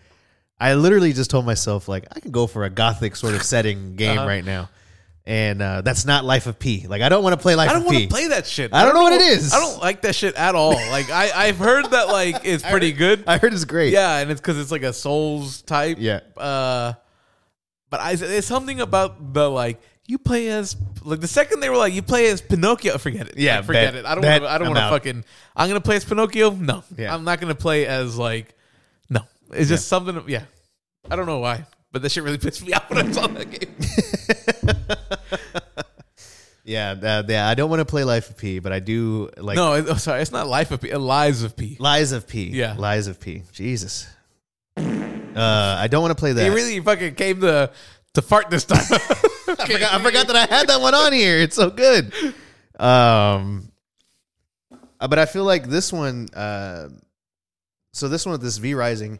I 0.59 0.75
literally 0.75 1.11
just 1.13 1.31
told 1.31 1.45
myself 1.45 1.87
like 1.87 2.05
I 2.15 2.19
can 2.19 2.31
go 2.31 2.45
for 2.47 2.63
a 2.65 2.69
gothic 2.69 3.15
sort 3.15 3.33
of 3.33 3.43
setting 3.43 3.95
game 4.01 4.17
Uh-huh. 4.19 4.27
right 4.27 4.45
now, 4.45 4.69
and 5.25 5.61
uh, 5.61 5.81
that's 5.81 6.05
not 6.05 6.25
Life 6.25 6.47
of 6.47 6.57
P. 6.57 6.87
Like 6.87 7.01
I 7.01 7.09
don't 7.09 7.23
want 7.23 7.33
to 7.33 7.41
play 7.41 7.55
Life 7.55 7.69
I 7.69 7.73
don't 7.73 7.85
want 7.85 7.97
to 7.97 8.07
play 8.07 8.27
that 8.29 8.47
shit. 8.47 8.73
I 8.73 8.85
don't 8.85 8.95
know 8.95 9.03
what 9.03 9.13
it 9.13 9.21
is. 9.21 9.53
I 9.53 9.59
don't 9.59 9.79
like 9.79 10.01
that 10.01 10.15
shit 10.15 10.35
at 10.35 10.55
all. 10.55 10.73
Like 10.73 11.09
I, 11.11 11.31
I've 11.47 11.57
heard 11.57 11.91
that 11.91 12.07
like 12.07 12.37
it's 12.43 12.63
pretty 12.63 12.91
good. 12.91 13.23
I 13.27 13.37
heard 13.37 13.53
it's 13.53 13.65
great. 13.65 13.93
Yeah, 13.93 14.17
and 14.17 14.31
it's 14.31 14.41
because 14.41 14.59
it's 14.59 14.71
like 14.71 14.83
a 14.83 14.93
Souls 14.93 15.61
type. 15.61 15.97
Yeah. 15.99 16.21
Uh, 16.35 16.93
but 17.89 17.99
I, 17.99 18.13
it's 18.13 18.47
something 18.47 18.81
about 18.81 19.33
the 19.33 19.49
like 19.49 19.81
you 20.07 20.17
play 20.17 20.49
as 20.49 20.75
like 21.03 21.19
the 21.19 21.27
second 21.27 21.59
they 21.59 21.69
were 21.69 21.77
like 21.77 21.93
you 21.93 22.01
play 22.01 22.27
as 22.27 22.41
Pinocchio. 22.41 22.97
Forget 22.97 23.29
it. 23.29 23.37
Yeah, 23.37 23.57
Like, 23.57 23.65
forget 23.65 23.95
it. 23.95 24.05
I 24.05 24.15
don't. 24.15 24.23
Wanna, 24.23 24.47
I 24.47 24.57
don't 24.57 24.67
want 24.69 24.79
to 24.79 24.89
fucking. 24.89 25.23
I'm 25.55 25.69
gonna 25.69 25.81
play 25.81 25.97
as 25.97 26.05
Pinocchio. 26.05 26.51
No, 26.51 26.83
Yeah. 26.97 27.13
I'm 27.13 27.23
not 27.23 27.39
gonna 27.39 27.55
play 27.55 27.85
as 27.85 28.17
like. 28.17 28.55
No, 29.09 29.21
it's 29.53 29.69
just 29.69 29.87
something. 29.87 30.23
Yeah, 30.27 30.43
I 31.09 31.15
don't 31.15 31.27
know 31.27 31.39
why, 31.39 31.65
but 31.91 32.01
this 32.01 32.13
shit 32.13 32.23
really 32.23 32.37
pissed 32.37 32.65
me 32.65 32.73
off 32.73 32.89
when 32.89 33.07
I 33.07 33.11
saw 33.11 33.27
that 33.27 33.51
game. 33.51 33.75
yeah, 36.63 36.91
uh, 36.91 37.23
yeah. 37.27 37.47
I 37.47 37.55
don't 37.55 37.69
want 37.69 37.79
to 37.79 37.85
play 37.85 38.03
Life 38.03 38.29
of 38.29 38.37
P, 38.37 38.59
but 38.59 38.71
I 38.71 38.79
do 38.79 39.29
like 39.37 39.55
no, 39.55 39.73
it, 39.73 39.85
oh, 39.87 39.95
sorry, 39.95 40.21
it's 40.21 40.31
not 40.31 40.47
Life 40.47 40.71
of 40.71 40.81
P. 40.81 40.91
uh, 40.91 40.99
Lies 40.99 41.43
of 41.43 41.55
P. 41.55 41.77
Lies 41.79 42.11
of 42.11 42.27
P. 42.27 42.49
Yeah. 42.49 42.75
Lies 42.77 43.07
of 43.07 43.19
P. 43.19 43.43
Jesus. 43.51 44.07
Uh, 44.77 45.75
I 45.79 45.87
don't 45.87 46.01
want 46.01 46.11
to 46.11 46.19
play 46.19 46.33
that. 46.33 46.43
He 46.43 46.49
really 46.49 46.79
fucking 46.79 47.15
came 47.15 47.41
to 47.41 47.71
to 48.13 48.21
fart 48.21 48.49
this 48.49 48.65
time. 48.65 48.79
I 48.91 49.67
forgot, 49.67 49.93
I 49.93 49.99
forgot 49.99 50.27
that 50.27 50.35
I 50.35 50.45
had 50.53 50.67
that 50.67 50.81
one 50.81 50.93
on 50.93 51.13
here. 51.13 51.37
It's 51.37 51.55
so 51.55 51.69
good. 51.69 52.13
Um, 52.79 53.71
uh, 54.99 55.07
but 55.07 55.19
I 55.19 55.25
feel 55.25 55.43
like 55.43 55.67
this 55.67 55.93
one. 55.93 56.27
Uh, 56.33 56.89
so 57.93 58.07
this 58.07 58.25
one 58.25 58.31
with 58.33 58.41
this 58.41 58.57
V 58.57 58.73
Rising, 58.73 59.19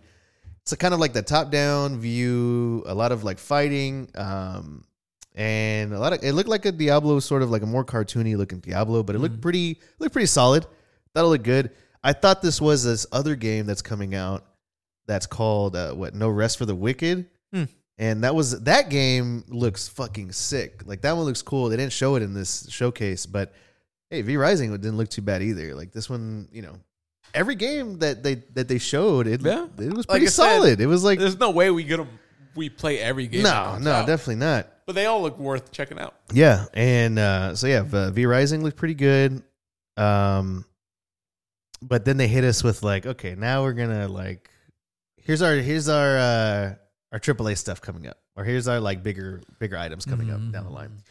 it's 0.64 0.72
a 0.72 0.78
kind 0.78 0.94
of 0.94 1.00
like 1.00 1.14
the 1.14 1.22
top 1.22 1.52
down 1.52 2.00
view. 2.00 2.84
A 2.86 2.94
lot 2.94 3.12
of 3.12 3.24
like 3.24 3.40
fighting. 3.40 4.10
Um, 4.16 4.86
and 5.34 5.94
a 5.94 6.00
lot 6.00 6.14
of 6.14 6.24
it 6.24 6.34
looked 6.34 6.50
like 6.50 6.66
a 6.66 6.72
Diablo, 6.72 7.20
sort 7.20 7.42
of 7.42 7.50
like 7.50 7.62
a 7.62 7.66
more 7.66 7.86
cartoony 7.86 8.36
looking 8.36 8.60
Diablo, 8.60 9.02
but 9.02 9.16
it 9.16 9.20
looked 9.20 9.42
pretty 9.42 9.80
looked 10.00 10.14
pretty 10.14 10.26
solid. 10.28 10.66
That'll 11.14 11.30
look 11.30 11.44
good. 11.44 11.72
I 12.04 12.14
thought 12.14 12.42
this 12.42 12.60
was 12.60 12.84
this 12.84 13.06
other 13.12 13.36
game 13.36 13.66
that's 13.66 13.82
coming 13.82 14.16
out 14.16 14.46
that's 15.08 15.28
called 15.28 15.76
uh, 15.76 15.94
what 15.94 16.16
No 16.16 16.30
Rest 16.30 16.58
for 16.58 16.66
the 16.66 16.76
Wicked. 16.76 17.28
Hmm. 17.54 17.64
And 17.98 18.24
that 18.24 18.36
was 18.36 18.62
that 18.64 18.90
game 18.90 19.44
looks 19.48 19.88
fucking 19.88 20.32
sick. 20.32 20.84
Like 20.86 21.02
that 21.02 21.16
one 21.16 21.26
looks 21.26 21.42
cool. 21.42 21.70
They 21.70 21.78
didn't 21.78 21.94
show 21.94 22.16
it 22.16 22.24
in 22.24 22.34
this 22.34 22.68
showcase, 22.70 23.26
but 23.26 23.54
hey, 24.10 24.22
V 24.22 24.38
Rising 24.38 24.72
didn't 24.72 24.98
look 24.98 25.10
too 25.10 25.22
bad 25.22 25.42
either. 25.42 25.76
Like 25.76 25.92
this 25.92 26.10
one, 26.10 26.50
you 26.52 26.62
know, 26.62 26.78
every 27.34 27.56
game 27.56 27.99
that 27.99 28.24
they 28.24 28.36
that 28.53 28.68
they 28.68 28.78
showed, 28.78 29.28
it 29.28 29.41
Yeah. 29.41 29.68
it 29.78 29.94
was 29.94 30.08
Like 30.08 30.08
pretty 30.10 30.26
said, 30.28 30.56
solid. 30.58 30.82
it 30.82 30.88
was 30.88 31.03
like 31.03 31.20
There's 31.20 31.40
no 31.40 31.52
way 31.52 31.70
we 31.72 31.84
get 31.84 31.99
'em- 31.99 32.20
We 32.56 32.70
play 32.70 32.99
every 32.99 33.28
game. 33.28 33.44
no, 33.44 33.78
no, 33.80 33.91
out. 33.91 34.08
definitely 34.08 34.36
not. 34.36 34.68
But 34.86 34.95
they 34.95 35.06
all 35.06 35.22
look 35.22 35.38
worth 35.40 35.72
checking 35.72 35.99
out. 35.99 36.16
Yeah, 36.34 36.66
and 36.74 37.18
uh, 37.18 37.56
so 37.56 37.68
yeah, 37.68 37.84
v, 37.84 38.12
v 38.12 38.26
Rising 38.26 38.64
looked 38.64 38.78
pretty 38.78 38.95
good. 38.95 39.41
Um, 39.98 40.66
but 41.82 42.03
then 42.06 42.18
they 42.18 42.28
hit 42.28 42.44
us 42.44 42.64
with 42.64 42.84
like, 42.84 43.06
okay, 43.06 43.36
now 43.36 43.64
we're 43.64 43.74
gonna 43.74 44.08
like, 44.08 44.49
here's 45.18 45.41
our 45.41 45.56
here's 45.56 45.88
our 45.88 46.18
uh, 46.18 46.74
our 47.14 47.20
AAA 47.20 47.58
stuff 47.58 47.82
coming 47.82 48.08
up, 48.08 48.18
or 48.36 48.44
here's 48.44 48.68
our 48.68 48.80
like 48.80 49.02
bigger 49.03 49.41
bigger 49.60 49.78
items 49.78 50.06
coming 50.06 50.30
up 50.30 50.40
down 50.52 50.66
the 50.66 50.72
line, 50.72 51.02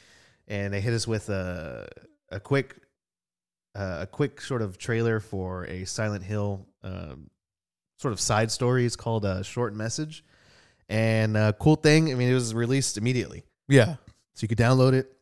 and 0.49 0.73
they 0.75 0.81
hit 0.81 0.93
us 0.93 1.07
with 1.09 1.29
a 1.31 1.89
a 2.31 2.39
quick 2.41 2.77
uh, 3.75 3.99
a 4.01 4.07
quick 4.07 4.41
sort 4.41 4.63
of 4.63 4.79
trailer 4.79 5.21
for 5.21 5.65
a 5.67 5.85
Silent 5.85 6.25
Hill 6.25 6.67
um, 6.83 7.31
sort 7.99 8.13
of 8.13 8.21
side 8.21 8.51
story. 8.51 8.85
It's 8.87 8.97
called 8.97 9.25
a 9.25 9.45
short 9.45 9.75
message, 9.75 10.25
and 10.89 11.37
uh, 11.37 11.53
cool 11.53 11.77
thing. 11.77 12.11
I 12.11 12.15
mean, 12.15 12.29
it 12.31 12.35
was 12.35 12.55
released 12.55 12.99
immediately. 12.99 13.45
Yeah. 13.69 13.97
So 14.35 14.43
you 14.45 14.49
could 14.49 14.59
download 14.59 14.95
it 14.95 15.13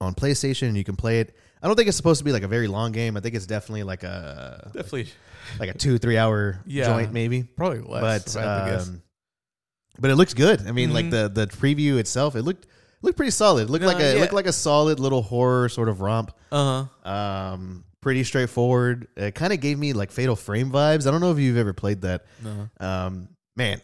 on 0.00 0.14
PlayStation 0.14 0.68
and 0.68 0.76
you 0.76 0.84
can 0.84 0.96
play 0.96 1.20
it. 1.20 1.36
I 1.62 1.66
don't 1.66 1.76
think 1.76 1.88
it's 1.88 1.96
supposed 1.96 2.18
to 2.18 2.24
be 2.24 2.32
like 2.32 2.42
a 2.42 2.48
very 2.48 2.66
long 2.68 2.92
game. 2.92 3.16
I 3.16 3.20
think 3.20 3.34
it's 3.34 3.46
definitely 3.46 3.82
like 3.84 4.02
a 4.02 4.70
Definitely. 4.72 5.08
like 5.60 5.70
a 5.70 5.74
two 5.78 5.98
three 5.98 6.16
hour 6.18 6.60
Yeah. 6.66 6.86
joint 6.86 7.12
maybe. 7.12 7.42
Probably 7.44 7.80
less. 7.80 8.00
but 8.00 8.26
if 8.26 8.36
I 8.36 8.40
had 8.42 8.64
to 8.64 8.70
guess. 8.72 8.88
um, 8.88 9.02
but 10.00 10.10
it 10.10 10.16
looks 10.16 10.34
good. 10.34 10.66
I 10.66 10.72
mean, 10.72 10.92
like 10.92 11.06
Mhm. 11.06 11.10
the 11.10 11.28
the 11.28 11.46
preview 11.48 11.98
itself, 11.98 12.34
it 12.34 12.42
looked 12.42 12.66
looked 13.02 13.16
pretty 13.16 13.30
solid. 13.32 13.68
Looked 13.70 13.84
like 13.84 14.00
a 14.00 14.14
yeah. 14.14 14.20
looked 14.20 14.32
like 14.32 14.46
a 14.46 14.52
solid 14.52 14.98
little 15.00 15.22
horror 15.22 15.68
sort 15.68 15.88
of 15.88 16.00
romp. 16.00 16.32
uh 16.50 16.86
huh. 17.04 17.10
Um, 17.10 17.84
pretty 18.00 18.24
straightforward. 18.24 19.08
It 19.16 19.34
kind 19.34 19.52
of 19.52 19.60
gave 19.60 19.78
me 19.78 19.92
like 19.92 20.10
Fatal 20.10 20.36
Frame 20.36 20.70
vibes. 20.70 21.06
I 21.06 21.10
don't 21.10 21.20
know 21.20 21.32
if 21.32 21.38
you've 21.38 21.56
ever 21.56 21.72
played 21.72 22.02
that. 22.02 22.24
No. 22.42 22.68
Um, 22.80 23.28
man, 23.56 23.80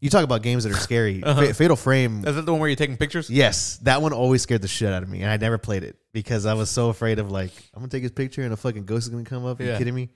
you 0.00 0.10
talk 0.10 0.24
about 0.24 0.42
games 0.42 0.64
that 0.64 0.72
are 0.72 0.76
scary. 0.76 1.22
Uh-huh. 1.26 1.46
Fa- 1.46 1.54
Fatal 1.54 1.76
Frame 1.76 2.24
Is 2.24 2.36
that 2.36 2.42
the 2.46 2.52
one 2.52 2.60
where 2.60 2.68
you're 2.68 2.76
taking 2.76 2.96
pictures? 2.96 3.28
Yes, 3.30 3.78
that 3.78 4.02
one 4.02 4.12
always 4.12 4.42
scared 4.42 4.62
the 4.62 4.68
shit 4.68 4.92
out 4.92 5.02
of 5.02 5.08
me, 5.08 5.22
and 5.22 5.30
I 5.30 5.36
never 5.38 5.58
played 5.58 5.82
it 5.82 5.96
because 6.12 6.46
I 6.46 6.54
was 6.54 6.70
so 6.70 6.88
afraid 6.88 7.18
of 7.18 7.30
like 7.30 7.50
I'm 7.74 7.80
gonna 7.80 7.88
take 7.90 8.02
his 8.02 8.12
picture 8.12 8.42
and 8.42 8.52
a 8.52 8.56
fucking 8.56 8.84
ghost 8.84 9.06
is 9.06 9.10
gonna 9.10 9.24
come 9.24 9.44
up. 9.44 9.58
Are 9.60 9.64
you 9.64 9.76
kidding 9.76 9.94
me? 9.94 10.10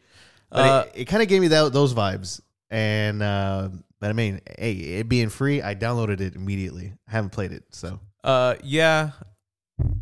But 0.50 0.58
Uh, 0.58 0.84
it, 0.94 1.00
it 1.02 1.04
kind 1.06 1.22
of 1.22 1.28
gave 1.28 1.40
me 1.40 1.48
that 1.48 1.72
those 1.72 1.94
vibes, 1.94 2.40
and 2.70 3.22
uh, 3.22 3.68
but 4.00 4.10
I 4.10 4.12
mean, 4.12 4.40
hey, 4.58 4.72
it 4.72 5.08
being 5.08 5.28
free, 5.28 5.62
I 5.62 5.74
downloaded 5.74 6.20
it 6.20 6.34
immediately. 6.34 6.92
I 7.08 7.10
haven't 7.10 7.30
played 7.30 7.52
it, 7.52 7.64
so 7.70 8.00
Uh, 8.24 8.54
yeah. 8.62 9.10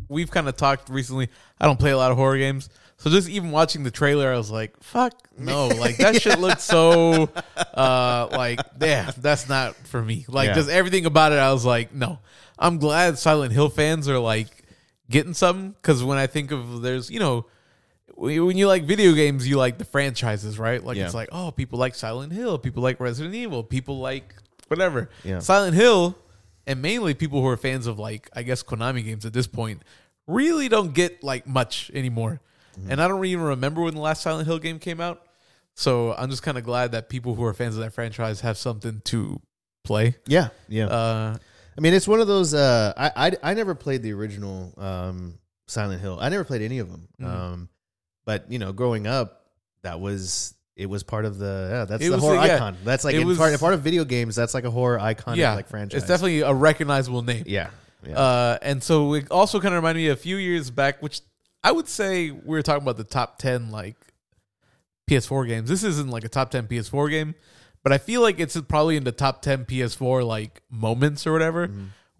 We've 0.07 0.29
kind 0.31 0.47
of 0.49 0.55
talked 0.57 0.89
recently. 0.89 1.29
I 1.59 1.65
don't 1.65 1.79
play 1.79 1.91
a 1.91 1.97
lot 1.97 2.11
of 2.11 2.17
horror 2.17 2.37
games. 2.37 2.69
So 2.97 3.09
just 3.09 3.29
even 3.29 3.51
watching 3.51 3.83
the 3.83 3.91
trailer, 3.91 4.33
I 4.33 4.37
was 4.37 4.51
like, 4.51 4.73
fuck, 4.83 5.13
no. 5.37 5.67
Like, 5.79 5.97
that 5.97 6.21
shit 6.21 6.37
looked 6.39 6.59
so, 6.61 7.29
uh, 7.73 8.27
like, 8.31 8.59
yeah, 8.81 9.11
that's 9.17 9.47
not 9.47 9.75
for 9.87 10.01
me. 10.01 10.25
Like, 10.27 10.47
Yeah. 10.47 10.55
just 10.55 10.69
everything 10.69 11.05
about 11.05 11.31
it, 11.31 11.39
I 11.39 11.53
was 11.53 11.63
like, 11.63 11.93
no. 11.93 12.19
I'm 12.57 12.77
glad 12.77 13.17
Silent 13.17 13.53
Hill 13.53 13.69
fans 13.69 14.09
are, 14.09 14.19
like, 14.19 14.47
getting 15.09 15.33
something. 15.33 15.71
Because 15.81 16.03
when 16.03 16.17
I 16.17 16.27
think 16.27 16.51
of, 16.51 16.81
there's, 16.81 17.09
you 17.09 17.19
know, 17.19 17.45
when 18.15 18.45
when 18.45 18.57
you 18.57 18.67
like 18.67 18.83
video 18.83 19.13
games, 19.13 19.47
you 19.47 19.55
like 19.55 19.77
the 19.77 19.85
franchises, 19.85 20.59
right? 20.59 20.83
Like, 20.83 20.97
Yeah. 20.97 21.05
it's 21.05 21.13
like, 21.13 21.29
oh, 21.31 21.51
people 21.51 21.79
like 21.79 21.95
Silent 21.95 22.33
Hill. 22.33 22.57
People 22.57 22.83
like 22.83 22.99
Resident 22.99 23.33
Evil. 23.33 23.63
People 23.63 23.99
like 23.99 24.35
whatever. 24.67 25.09
Yeah. 25.23 25.39
Silent 25.39 25.73
Hill 25.75 26.17
and 26.69 26.81
mainly 26.83 27.15
people 27.15 27.41
who 27.41 27.47
are 27.47 27.57
fans 27.57 27.87
of 27.87 27.97
like 27.99 28.29
I 28.33 28.43
guess 28.43 28.63
Konami 28.63 29.03
games 29.03 29.25
at 29.25 29.33
this 29.33 29.47
point 29.47 29.81
really 30.27 30.69
don't 30.69 30.93
get 30.93 31.23
like 31.23 31.47
much 31.47 31.89
anymore. 31.93 32.39
Mm-hmm. 32.79 32.91
And 32.91 33.01
I 33.01 33.07
don't 33.07 33.25
even 33.25 33.43
remember 33.43 33.81
when 33.81 33.95
the 33.95 33.99
last 33.99 34.21
Silent 34.21 34.47
Hill 34.47 34.59
game 34.59 34.77
came 34.79 35.01
out. 35.01 35.23
So 35.73 36.13
I'm 36.13 36.29
just 36.29 36.43
kind 36.43 36.57
of 36.57 36.63
glad 36.63 36.91
that 36.91 37.09
people 37.09 37.33
who 37.35 37.43
are 37.43 37.53
fans 37.53 37.75
of 37.75 37.81
that 37.81 37.93
franchise 37.93 38.41
have 38.41 38.57
something 38.57 39.01
to 39.05 39.41
play. 39.83 40.15
yeah, 40.27 40.49
yeah. 40.67 40.85
Uh, 40.85 41.37
I 41.77 41.81
mean, 41.81 41.93
it's 41.93 42.07
one 42.07 42.19
of 42.19 42.27
those. 42.27 42.53
Uh, 42.53 42.93
I, 42.95 43.11
I 43.27 43.51
I 43.51 43.53
never 43.55 43.73
played 43.73 44.03
the 44.03 44.13
original 44.13 44.73
um, 44.77 45.39
Silent 45.67 46.01
Hill. 46.01 46.19
I 46.21 46.29
never 46.29 46.43
played 46.43 46.61
any 46.61 46.79
of 46.79 46.91
them. 46.91 47.07
Mhm. 47.19 47.25
Um, 47.25 47.69
but 48.25 48.51
you 48.51 48.59
know, 48.59 48.73
growing 48.73 49.07
up, 49.07 49.47
that 49.81 49.99
was 49.99 50.53
it 50.79 50.89
was 50.89 51.03
part 51.03 51.25
of 51.25 51.37
the 51.37 51.67
yeah. 51.71 51.85
That's 51.85 52.03
It 52.03 52.09
the 52.09 52.17
horror 52.19 52.37
uh, 52.39 52.45
yeah. 52.45 52.55
icon. 52.55 52.77
That's 52.83 53.03
like 53.03 53.15
It 53.15 53.21
in 53.21 53.27
was- 53.27 53.37
part, 53.37 53.59
part 53.59 53.73
of 53.73 53.81
video 53.81 54.05
games. 54.05 54.35
That's 54.35 54.53
like 54.53 54.63
a 54.63 54.71
horror 54.71 54.99
icon. 54.99 55.37
yeah, 55.37 55.53
like 55.53 55.67
franchise. 55.67 55.99
It's 56.01 56.07
definitely 56.07 56.41
a 56.41 56.53
recognizable 56.53 57.21
name. 57.21 57.43
yeah. 57.47 57.69
yeah. 58.07 58.17
Uh, 58.17 58.57
and 58.61 58.81
so 58.81 59.13
it 59.13 59.29
also 59.29 59.59
kind 59.59 59.73
of 59.75 59.83
reminded 59.83 60.01
me 60.01 60.07
a 60.09 60.15
few 60.15 60.37
years 60.37 60.71
back, 60.71 61.01
which 61.01 61.21
I 61.63 61.71
would 61.73 61.87
say 61.89 62.31
we 62.31 62.39
were 62.55 62.61
talking 62.61 62.83
about 62.83 62.97
the 62.97 63.03
top 63.03 63.37
10 63.39 63.69
like 63.71 63.95
PS4 65.09 65.47
games. 65.47 65.69
This 65.69 65.83
isn't 65.83 66.09
like 66.09 66.23
a 66.23 66.29
top 66.29 66.51
10 66.51 66.67
PS4 66.67 67.09
game, 67.09 67.35
but 67.83 67.91
I 67.91 67.97
feel 67.97 68.21
like 68.21 68.39
it's 68.39 68.59
probably 68.61 68.95
in 68.95 69.03
the 69.03 69.11
top 69.11 69.41
10 69.41 69.65
PS4 69.65 70.25
like 70.25 70.61
moments 70.69 71.25
or 71.27 71.33
whatever. 71.33 71.69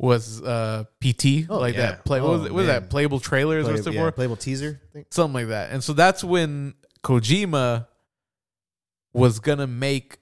Was 0.01 0.41
uh 0.41 0.85
PT 1.01 1.45
Oh, 1.49 1.59
like 1.59 1.75
yeah. 1.75 1.81
that 1.91 2.05
play? 2.05 2.21
what 2.21 2.29
was, 2.39 2.49
Oh, 2.49 2.53
was 2.53 2.67
that 2.67 2.89
playable 2.89 3.19
trailers 3.19 3.67
or 3.67 3.75
something 3.75 3.93
yeah, 3.93 4.09
playable 4.11 4.37
teaser. 4.37 4.79
I 4.81 4.93
think. 4.93 5.07
something 5.11 5.33
like 5.33 5.47
that. 5.49 5.71
And 5.71 5.83
so 5.83 5.91
that's 5.91 6.23
when 6.23 6.73
Kojima 7.03 7.85
was 9.13 9.39
gonna 9.39 9.67
make 9.67 10.17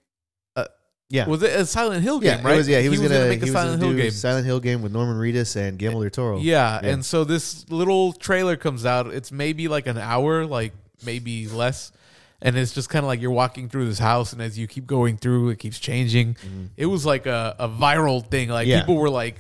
A, 0.56 0.68
Yeah. 1.10 1.28
was 1.28 1.44
it 1.44 1.52
a 1.60 1.66
Silent 1.66 2.04
Hill 2.04 2.20
game, 2.20 2.40
yeah, 2.40 2.48
right? 2.48 2.58
Was, 2.58 2.68
yeah, 2.70 2.80
he, 2.80 2.90
was, 2.90 3.00
gonna, 3.02 3.28
make 3.28 3.42
a 3.42 3.46
he 3.46 3.52
was 3.52 3.52
Silent 3.52 3.82
Hill 3.82 3.94
game. 3.94 4.12
Silent 4.12 4.46
Hill 4.46 4.60
game 4.60 4.82
with 4.82 4.92
Norman 4.92 5.18
Reedus 5.18 5.56
and 5.56 5.78
Guillermo 5.78 6.02
del 6.02 6.10
Toro. 6.10 6.38
Yeah, 6.40 6.80
Yeah. 6.84 6.90
and 6.90 7.06
so 7.06 7.24
this 7.24 7.70
little 7.70 8.14
trailer 8.14 8.56
comes 8.56 8.86
out. 8.86 9.08
It's 9.08 9.32
maybe 9.32 9.68
like 9.68 9.88
an 9.88 9.98
hour, 9.98 10.46
like 10.46 10.74
maybe 11.06 11.48
less. 11.48 11.92
And 12.40 12.56
it's 12.56 12.72
just 12.72 12.90
kind 12.90 13.04
of 13.04 13.08
like 13.08 13.20
you're 13.20 13.32
walking 13.32 13.68
through 13.68 13.88
this 13.88 13.98
house, 13.98 14.32
and 14.32 14.42
as 14.44 14.60
you 14.60 14.68
keep 14.68 14.86
going 14.86 15.18
through, 15.18 15.50
it 15.50 15.58
keeps 15.58 15.80
changing. 15.80 16.38
It 16.78 16.86
was 16.86 17.04
like 17.04 17.26
a, 17.26 17.56
a 17.58 17.68
viral 17.68 18.24
thing. 18.24 18.50
Like 18.50 18.68
Mm-hmm. 18.68 18.72
Yeah. 18.72 18.80
people 18.82 18.98
were 18.98 19.10
like, 19.10 19.38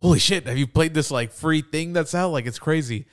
"Holy 0.00 0.18
shit! 0.18 0.46
Have 0.46 0.56
you 0.56 0.66
played 0.66 0.94
this 0.94 1.10
like 1.10 1.30
free 1.32 1.60
thing 1.60 1.92
that's 1.92 2.14
out? 2.14 2.30
Like 2.32 2.46
it's 2.46 2.58
crazy." 2.58 3.04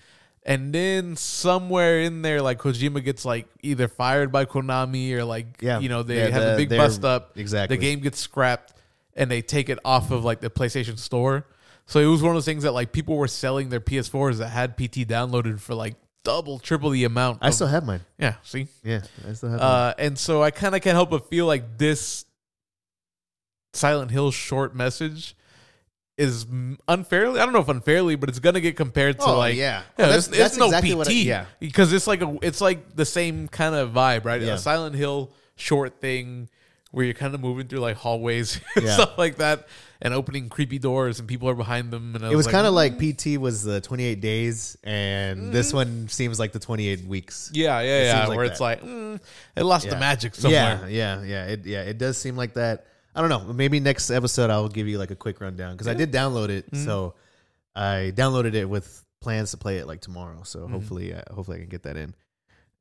And 0.47 0.71
then 0.71 1.15
somewhere 1.15 2.01
in 2.01 2.21
there, 2.21 2.39
like 2.41 2.59
Kojima 2.59 3.03
gets 3.03 3.25
like 3.25 3.47
either 3.63 3.87
fired 3.87 4.31
by 4.31 4.45
Konami 4.45 5.11
or 5.13 5.23
like 5.25 5.47
Yeah. 5.59 5.79
you 5.79 5.89
know 5.89 6.03
they 6.03 6.17
Yeah, 6.17 6.27
have 6.29 6.41
the- 6.43 6.53
a 6.53 6.57
big 6.57 6.69
bust 6.69 7.03
up. 7.03 7.31
exactly. 7.35 7.75
the 7.77 7.81
game 7.81 7.99
gets 7.99 8.19
scrapped, 8.19 8.73
and 9.15 9.31
they 9.31 9.41
take 9.41 9.69
it 9.69 9.79
off 9.83 10.11
of 10.11 10.23
like 10.23 10.41
the 10.41 10.49
PlayStation 10.51 10.99
Store. 10.99 11.47
So 11.87 11.99
it 11.99 12.05
was 12.05 12.21
one 12.21 12.29
of 12.31 12.35
those 12.35 12.45
things 12.45 12.63
that 12.63 12.73
like 12.73 12.91
people 12.91 13.15
were 13.17 13.27
selling 13.27 13.69
their 13.69 13.79
PS4s 13.79 14.37
that 14.37 14.49
had 14.49 14.75
PT 14.77 15.03
downloaded 15.07 15.59
for 15.59 15.73
like 15.73 15.95
double, 16.23 16.57
triple 16.59 16.89
the 16.91 17.03
amount. 17.05 17.39
I 17.41 17.47
of- 17.49 17.53
still 17.55 17.67
have 17.67 17.85
mine. 17.85 18.01
yeah. 18.19 18.35
See, 18.43 18.67
Yeah, 18.83 19.01
I 19.27 19.33
still 19.33 19.49
have 19.49 19.59
mine. 19.59 19.67
uh, 19.69 19.93
and 19.97 20.17
so 20.19 20.43
I 20.43 20.51
kind 20.51 20.75
of 20.75 20.81
can't 20.81 20.95
help 20.95 21.09
but 21.11 21.27
feel 21.29 21.45
like 21.47 21.77
this 21.79 22.25
Silent 23.73 24.11
Hill 24.11 24.31
short 24.31 24.75
message 24.75 25.35
is 26.17 26.45
unfairly. 26.87 27.39
I 27.39 27.43
don't 27.45 27.53
know 27.53 27.59
if 27.59 27.67
unfairly, 27.69 28.15
but 28.15 28.29
it's 28.29 28.39
gonna 28.39 28.61
get 28.61 28.75
compared 28.77 29.19
to 29.19 29.25
Oh, 29.25 29.37
like 29.37 29.55
yeah. 29.55 29.81
yeah. 29.97 30.05
That's- 30.05 30.17
it's, 30.17 30.27
it's 30.29 30.37
that's 30.37 30.57
no 30.57 30.65
exactly 30.67 30.91
PT, 30.91 30.97
what 30.97 31.07
I- 31.09 31.11
yeah. 31.11 31.45
because 31.59 31.91
it's 31.93 32.07
like 32.07 32.21
a 32.21 32.37
it's 32.41 32.61
like 32.61 32.95
the 32.95 33.05
same 33.05 33.47
kind 33.47 33.75
of 33.75 33.91
vibe, 33.91 34.23
right? 34.25 34.41
Yeah. 34.41 34.53
A 34.53 34.57
Silent 34.57 34.95
Hill 34.95 35.31
short 35.55 35.99
thing 35.99 36.49
where 36.91 37.03
you're 37.03 37.13
kind 37.13 37.35
of 37.35 37.41
moving 37.41 37.67
through 37.67 37.79
like 37.79 37.97
hallways 37.97 38.61
and 38.77 38.85
Yeah. 38.85 38.93
stuff 38.93 39.17
like 39.17 39.35
that, 39.37 39.67
and 40.01 40.13
opening 40.13 40.47
creepy 40.47 40.79
doors, 40.79 41.19
and 41.19 41.27
people 41.27 41.49
are 41.49 41.55
behind 41.55 41.91
them. 41.91 42.15
And 42.15 42.23
it 42.23 42.33
was 42.33 42.45
like, 42.45 42.53
kind 42.53 42.65
of 42.65 42.71
"Mm." 42.71 42.75
like 42.75 42.97
PT 42.97 43.37
was 43.37 43.63
the 43.63 43.81
28 43.81 44.21
days, 44.21 44.77
and 44.85 45.51
this 45.51 45.73
one 45.73 46.07
seems 46.07 46.39
like 46.39 46.53
the 46.53 46.59
28 46.59 47.05
weeks. 47.05 47.51
yeah, 47.53 47.81
yeah, 47.81 47.87
It 47.99 48.05
yeah, 48.05 48.27
like 48.27 48.37
where 48.37 48.45
it's 48.45 48.59
that. 48.59 48.63
like 48.63 48.81
mm, 48.83 49.19
it 49.57 49.63
lost 49.63 49.89
the 49.89 49.97
magic 49.97 50.35
somewhere. 50.35 50.87
Yeah, 50.87 51.19
yeah, 51.19 51.23
yeah. 51.23 51.45
It 51.47 51.65
yeah, 51.65 51.81
it 51.81 51.97
does 51.97 52.17
seem 52.17 52.37
like 52.37 52.53
that. 52.53 52.85
I 53.15 53.21
don't 53.21 53.29
know. 53.29 53.53
Maybe 53.53 53.79
next 53.79 54.11
episode 54.11 54.49
I'll 54.49 54.67
give 54.67 54.87
you 54.87 54.97
like 54.97 55.11
a 55.11 55.15
quick 55.15 55.39
rundown 55.41 55.73
because 55.73 55.87
I 55.87 55.93
did 55.93 56.11
download 56.11 56.49
it. 56.49 56.69
Mm-hmm. 56.71 56.83
So 56.85 57.15
I 57.75 58.11
downloaded 58.15 58.53
it 58.53 58.65
with 58.65 59.03
plans 59.21 59.51
to 59.51 59.57
play 59.57 59.77
it 59.77 59.87
like 59.87 60.01
tomorrow. 60.01 60.43
So 60.43 60.59
Mm-hmm. 60.59 60.73
hopefully, 60.73 61.13
uh, 61.13 61.21
hopefully 61.33 61.57
I 61.57 61.59
can 61.61 61.69
get 61.69 61.83
that 61.83 61.97
in 61.97 62.13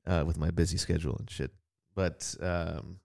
uh, 0.06 0.24
with 0.26 0.36
my 0.38 0.50
busy 0.50 0.76
schedule 0.76 1.16
and 1.18 1.30
shit. 1.30 1.50
But 1.94 2.34
um, 2.42 2.98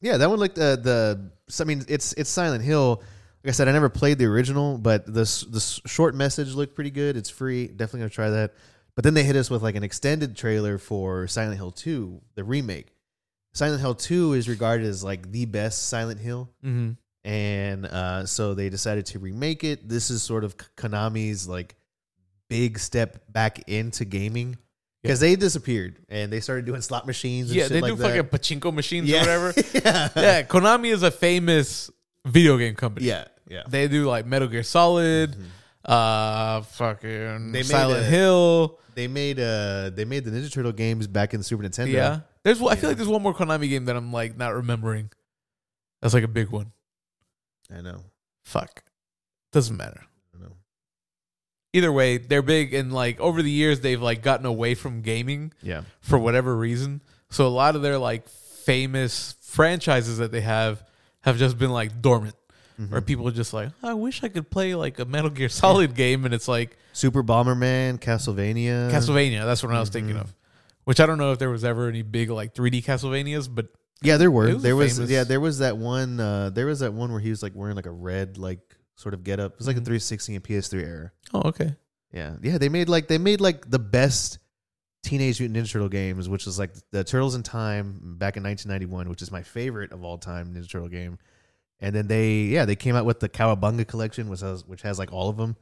yeah, 0.00 0.16
that 0.16 0.28
one 0.28 0.38
looked 0.40 0.58
uh, 0.58 0.76
the. 0.76 1.30
I 1.60 1.64
mean, 1.64 1.84
it's 1.88 2.12
it's 2.14 2.28
Silent 2.30 2.64
Hill. 2.64 3.02
Like 3.44 3.50
I 3.50 3.52
said, 3.52 3.68
I 3.68 3.72
never 3.72 3.88
played 3.88 4.18
the 4.18 4.24
original, 4.24 4.76
but 4.76 5.06
this 5.06 5.44
s- 5.44 5.80
the 5.82 5.88
short 5.88 6.16
message 6.16 6.52
looked 6.54 6.74
pretty 6.74 6.90
good. 6.90 7.16
It's 7.16 7.30
free. 7.30 7.68
Definitely 7.68 8.00
gonna 8.00 8.10
try 8.10 8.30
that. 8.30 8.54
But 8.96 9.04
then 9.04 9.14
they 9.14 9.22
hit 9.22 9.36
us 9.36 9.48
with 9.50 9.62
like 9.62 9.76
an 9.76 9.84
extended 9.84 10.36
trailer 10.36 10.78
for 10.78 11.28
Silent 11.28 11.56
Hill 11.56 11.70
2, 11.70 12.20
the 12.34 12.42
remake. 12.42 12.95
Silent 13.56 13.80
Hill 13.80 13.94
2 13.94 14.34
is 14.34 14.48
regarded 14.48 14.86
as 14.86 15.02
like 15.02 15.32
the 15.32 15.46
best 15.46 15.88
Silent 15.88 16.20
Hill. 16.20 16.50
Mm-hmm. 16.64 16.92
And 17.28 17.86
uh, 17.86 18.26
so 18.26 18.54
they 18.54 18.68
decided 18.68 19.06
to 19.06 19.18
remake 19.18 19.64
it. 19.64 19.88
This 19.88 20.10
is 20.10 20.22
sort 20.22 20.44
of 20.44 20.56
Konami's 20.76 21.48
like 21.48 21.74
big 22.48 22.78
step 22.78 23.32
back 23.32 23.68
into 23.68 24.04
gaming 24.04 24.58
because 25.02 25.20
they 25.20 25.34
disappeared 25.36 25.96
and 26.08 26.32
they 26.32 26.40
started 26.40 26.66
doing 26.66 26.82
slot 26.82 27.06
machines. 27.06 27.48
And 27.50 27.56
Yeah, 27.58 27.68
they 27.68 27.80
like 27.80 27.92
do 27.92 27.96
that. 27.96 28.28
fucking 28.28 28.58
pachinko 28.60 28.72
machines 28.74 29.08
yeah. 29.08 29.16
or 29.16 29.46
whatever. 29.46 29.54
yeah. 29.74 30.08
yeah, 30.16 30.42
Konami 30.42 30.92
is 30.92 31.02
a 31.02 31.10
famous 31.10 31.90
video 32.26 32.58
game 32.58 32.74
company. 32.74 33.06
yeah, 33.06 33.24
yeah. 33.48 33.62
They 33.68 33.88
do 33.88 34.04
like 34.06 34.26
Metal 34.26 34.48
Gear 34.48 34.62
Solid, 34.62 35.34
uh, 35.84 36.60
fucking 36.62 37.08
Mm-hmm. 37.10 37.52
They 37.52 37.58
made 37.60 37.66
Silent 37.66 38.00
a- 38.02 38.04
Hill. 38.04 38.78
They 38.94 39.08
made 39.08 39.38
uh 39.40 39.90
they 39.90 40.04
made 40.06 40.24
the 40.24 40.30
Ninja 40.30 40.50
Turtle 40.52 40.72
games 40.72 41.06
back 41.06 41.34
in 41.34 41.40
the 41.40 41.44
Super 41.44 41.62
Nintendo. 41.64 41.92
Yeah, 41.92 42.20
there's. 42.46 42.62
I 42.62 42.76
feel 42.76 42.88
like 42.90 42.96
there's 42.96 43.08
one 43.08 43.22
more 43.22 43.34
Konami 43.34 43.68
game 43.68 43.84
that 43.86 43.96
I'm 43.96 44.12
like 44.12 44.36
not 44.36 44.54
remembering. 44.54 45.10
That's 46.00 46.14
like 46.14 46.24
a 46.24 46.28
big 46.28 46.50
one. 46.50 46.72
I 47.76 47.80
know. 47.80 48.04
Fuck, 48.44 48.84
doesn't 49.52 49.76
matter. 49.76 50.02
I 50.34 50.42
know. 50.42 50.52
Either 51.72 51.90
way, 51.92 52.18
they're 52.18 52.42
big 52.42 52.72
and 52.74 52.92
like 52.92 53.18
over 53.20 53.42
the 53.42 53.50
years 53.50 53.80
they've 53.80 54.00
like 54.00 54.22
gotten 54.22 54.46
away 54.46 54.74
from 54.74 55.02
gaming 55.02 55.52
Yeah. 55.62 55.82
for 56.00 56.18
whatever 56.18 56.56
reason. 56.56 57.02
So 57.30 57.46
a 57.46 57.48
lot 57.48 57.74
of 57.76 57.82
their 57.82 57.98
like 57.98 58.28
famous 58.28 59.34
franchises 59.42 60.18
that 60.18 60.30
they 60.32 60.42
have 60.42 60.82
have 61.22 61.38
just 61.38 61.58
been 61.58 61.70
like 61.70 62.00
dormant. 62.00 62.36
Mm-hmm. 62.80 62.94
Or 62.94 63.00
people 63.00 63.26
are 63.26 63.32
just 63.32 63.54
like, 63.54 63.70
I 63.82 63.94
wish 63.94 64.22
I 64.22 64.28
could 64.28 64.50
play 64.50 64.74
like 64.74 64.98
a 64.98 65.06
Metal 65.06 65.30
Gear 65.30 65.48
Solid 65.48 65.94
game, 65.94 66.26
and 66.26 66.34
it's 66.34 66.46
like 66.46 66.76
Super 66.92 67.22
Bomberman, 67.22 67.98
Castlevania. 67.98 68.90
Castlevania. 68.90 69.44
That's 69.46 69.62
what 69.62 69.72
I 69.74 69.80
was 69.80 69.88
thinking 69.88 70.14
Mm-hmm. 70.16 70.20
of. 70.24 70.34
Which 70.86 70.98
I 71.00 71.06
don't 71.06 71.18
know 71.18 71.32
if 71.32 71.38
there 71.38 71.50
was 71.50 71.64
ever 71.64 71.88
any 71.88 72.02
big 72.02 72.30
like 72.30 72.54
3D 72.54 72.82
Castlevanias, 72.84 73.48
but 73.54 73.66
Yeah, 74.02 74.16
there 74.16 74.30
were. 74.30 74.54
Was 74.54 74.62
there 74.62 74.74
was 74.76 74.96
famous. 74.96 75.10
yeah, 75.10 75.24
there 75.24 75.40
was 75.40 75.58
that 75.58 75.76
one 75.76 76.18
uh 76.18 76.50
there 76.50 76.66
was 76.66 76.78
that 76.80 76.94
one 76.94 77.10
where 77.12 77.20
he 77.20 77.30
was 77.30 77.42
like 77.42 77.54
wearing 77.54 77.76
like 77.76 77.86
a 77.86 77.90
red 77.90 78.38
like 78.38 78.60
sort 78.96 79.12
of 79.12 79.22
get 79.24 79.38
up. 79.38 79.52
It 79.52 79.58
was 79.58 79.66
like 79.66 79.76
a 79.76 79.80
360 79.80 80.34
and 80.36 80.44
PS3 80.44 80.82
era. 80.82 81.12
oh 81.34 81.42
okay, 81.48 81.74
Yeah. 82.12 82.36
Yeah, 82.42 82.56
they 82.58 82.68
made 82.70 82.88
like 82.88 83.08
they 83.08 83.18
made 83.18 83.40
like 83.40 83.68
the 83.70 83.78
best 83.78 84.38
Teenage 85.02 85.38
Mutant 85.38 85.64
Ninja 85.64 85.70
Turtle 85.72 85.88
games, 85.88 86.28
which 86.28 86.46
is 86.48 86.58
like 86.58 86.72
the 86.90 87.04
Turtles 87.04 87.34
in 87.36 87.42
Time 87.44 88.16
back 88.18 88.36
in 88.36 88.42
1991, 88.42 89.08
which 89.08 89.22
is 89.22 89.30
my 89.30 89.42
favorite 89.42 89.92
of 89.92 90.02
all 90.02 90.18
time 90.18 90.54
Ninja 90.54 90.68
Turtle 90.70 90.88
game. 90.88 91.18
And 91.80 91.94
then 91.94 92.06
they 92.06 92.42
yeah, 92.42 92.64
they 92.64 92.74
came 92.76 92.96
out 92.96 93.04
with 93.04 93.20
the 93.20 93.28
Cowabunga 93.28 93.86
collection 93.86 94.28
which 94.30 94.40
has 94.40 94.64
which 94.64 94.82
has 94.82 94.98
like 94.98 95.12
all 95.12 95.28
of 95.28 95.36
them. 95.36 95.56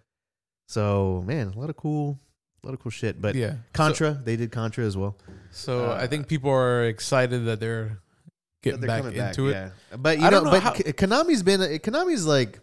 So, 0.68 1.22
man, 1.26 1.48
a 1.48 1.58
lot 1.58 1.68
of 1.70 1.76
cool 1.76 2.20
a 2.64 2.66
lot 2.66 2.74
of 2.74 2.80
cool 2.80 2.90
shit. 2.90 3.20
But 3.20 3.34
yeah. 3.34 3.56
Contra, 3.72 4.12
they 4.24 4.36
did 4.36 4.50
Contra 4.50 4.84
as 4.84 4.96
well. 4.96 5.16
So 5.50 5.90
Uh, 5.90 5.98
I 6.00 6.06
think 6.06 6.26
people 6.28 6.50
are 6.50 6.84
excited 6.84 7.44
that 7.46 7.60
they're 7.60 7.98
getting 8.62 8.80
They're 8.80 8.88
back 9.02 9.14
into 9.14 9.48
it. 9.48 9.52
Yeah. 9.52 9.70
But 9.96 10.18
you 10.18 10.24
I 10.26 10.30
know, 10.30 10.36
don't 10.38 10.44
know 10.46 10.50
but 10.52 10.62
how- 10.62 10.72
Konami's 10.72 11.42
been 11.42 11.60
Konami's 11.80 12.24
like 12.26 12.60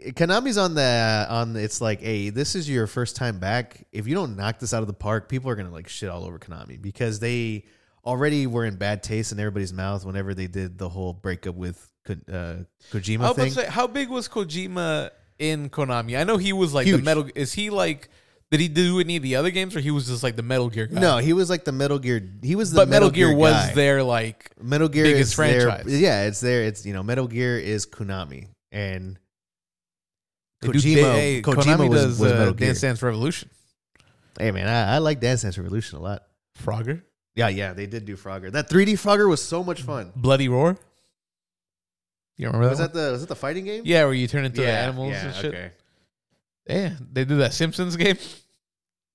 Konami's 0.00 0.56
on 0.56 0.74
the 0.74 1.26
on 1.28 1.56
it's 1.56 1.80
like, 1.80 2.00
hey, 2.00 2.30
this 2.30 2.54
is 2.54 2.68
your 2.70 2.86
first 2.86 3.16
time 3.16 3.38
back. 3.38 3.86
If 3.92 4.06
you 4.06 4.14
don't 4.14 4.34
knock 4.36 4.58
this 4.58 4.72
out 4.72 4.80
of 4.80 4.86
the 4.86 4.94
park, 4.94 5.28
people 5.28 5.50
are 5.50 5.54
gonna 5.56 5.70
like 5.72 5.88
shit 5.88 6.08
all 6.08 6.24
over 6.24 6.38
Konami 6.38 6.80
because 6.80 7.18
they 7.20 7.64
already 8.04 8.46
were 8.46 8.64
in 8.64 8.76
bad 8.76 9.02
taste 9.02 9.30
in 9.32 9.38
everybody's 9.38 9.74
mouth 9.74 10.06
whenever 10.06 10.32
they 10.32 10.46
did 10.46 10.78
the 10.78 10.88
whole 10.88 11.12
breakup 11.12 11.54
with 11.54 11.86
uh, 12.08 12.54
Kojima 12.90 13.24
I 13.30 13.32
thing. 13.34 13.50
say, 13.52 13.66
how 13.66 13.86
big 13.86 14.08
was 14.08 14.26
Kojima 14.26 15.10
in 15.38 15.68
Konami? 15.68 16.18
I 16.18 16.24
know 16.24 16.38
he 16.38 16.54
was 16.54 16.72
like 16.72 16.86
the 16.86 16.96
Metal. 16.98 17.28
Is 17.34 17.52
he 17.52 17.68
like? 17.68 18.08
Did 18.50 18.58
he 18.60 18.66
do 18.68 18.98
any 18.98 19.16
of 19.16 19.22
the 19.22 19.36
other 19.36 19.50
games, 19.50 19.76
or 19.76 19.80
he 19.80 19.92
was 19.92 20.08
just 20.08 20.22
like 20.24 20.34
the 20.34 20.42
Metal 20.42 20.68
Gear 20.68 20.86
guy? 20.86 21.00
no, 21.00 21.18
he 21.18 21.32
was 21.32 21.48
like 21.48 21.64
the 21.64 21.70
Metal 21.72 21.98
Gear. 22.00 22.20
He 22.42 22.56
was 22.56 22.72
the 22.72 22.78
but 22.80 22.88
Metal, 22.88 23.08
Gear, 23.10 23.32
was 23.34 23.52
guy. 23.52 23.74
their 23.74 24.02
like. 24.02 24.50
Metal 24.60 24.88
Gear 24.88 25.04
biggest 25.04 25.32
is 25.32 25.36
their- 25.36 25.60
franchise. 25.60 26.00
yeah, 26.00 26.24
it's 26.24 26.40
there. 26.40 26.64
It's 26.64 26.84
you 26.84 26.92
know, 26.92 27.02
Metal 27.04 27.28
Gear 27.28 27.58
is 27.58 27.86
Konami 27.86 28.48
and 28.72 29.18
Kojima. 30.64 30.82
they- 30.82 31.02
hey, 31.02 31.42
Kojima 31.42 31.62
Konami 31.76 31.88
was, 31.88 32.02
does 32.04 32.20
was 32.20 32.32
uh, 32.32 32.44
Gear. 32.52 32.66
Dance 32.68 32.80
Dance 32.80 33.02
Revolution. 33.02 33.50
Hey 34.38 34.50
man, 34.50 34.66
I, 34.68 34.94
I 34.94 34.98
like 34.98 35.20
Dance 35.20 35.42
Dance 35.42 35.56
Revolution 35.58 35.98
a 35.98 36.02
lot. 36.02 36.22
Frogger, 36.62 37.02
Yeah, 37.36 37.48
yeah, 37.48 37.72
they 37.72 37.86
did 37.86 38.04
do 38.04 38.16
Frogger. 38.16 38.50
That 38.52 38.68
3D 38.68 38.92
Frogger 38.94 39.28
was 39.28 39.42
so 39.42 39.62
much 39.64 39.82
fun. 39.82 40.12
Bloody 40.16 40.48
Roar. 40.48 40.76
You 42.36 42.46
remember 42.46 42.66
that? 42.66 42.70
Was 42.70 42.78
that 42.80 42.92
the 42.94 43.12
was 43.12 43.20
that 43.20 43.28
the 43.28 43.36
fighting 43.36 43.64
game? 43.64 43.82
yeah, 43.86 44.04
where 44.04 44.12
you 44.14 44.26
turn 44.26 44.44
into 44.44 44.60
the 44.60 44.66
yeah, 44.66 44.82
animals 44.82 45.12
yeah, 45.12 45.26
and 45.26 45.34
shit. 45.36 45.54
Okay. 45.54 45.70
Yeah, 46.70 46.96
they 47.12 47.24
did 47.24 47.38
that 47.38 47.52
Simpsons 47.52 47.96
game. 47.96 48.16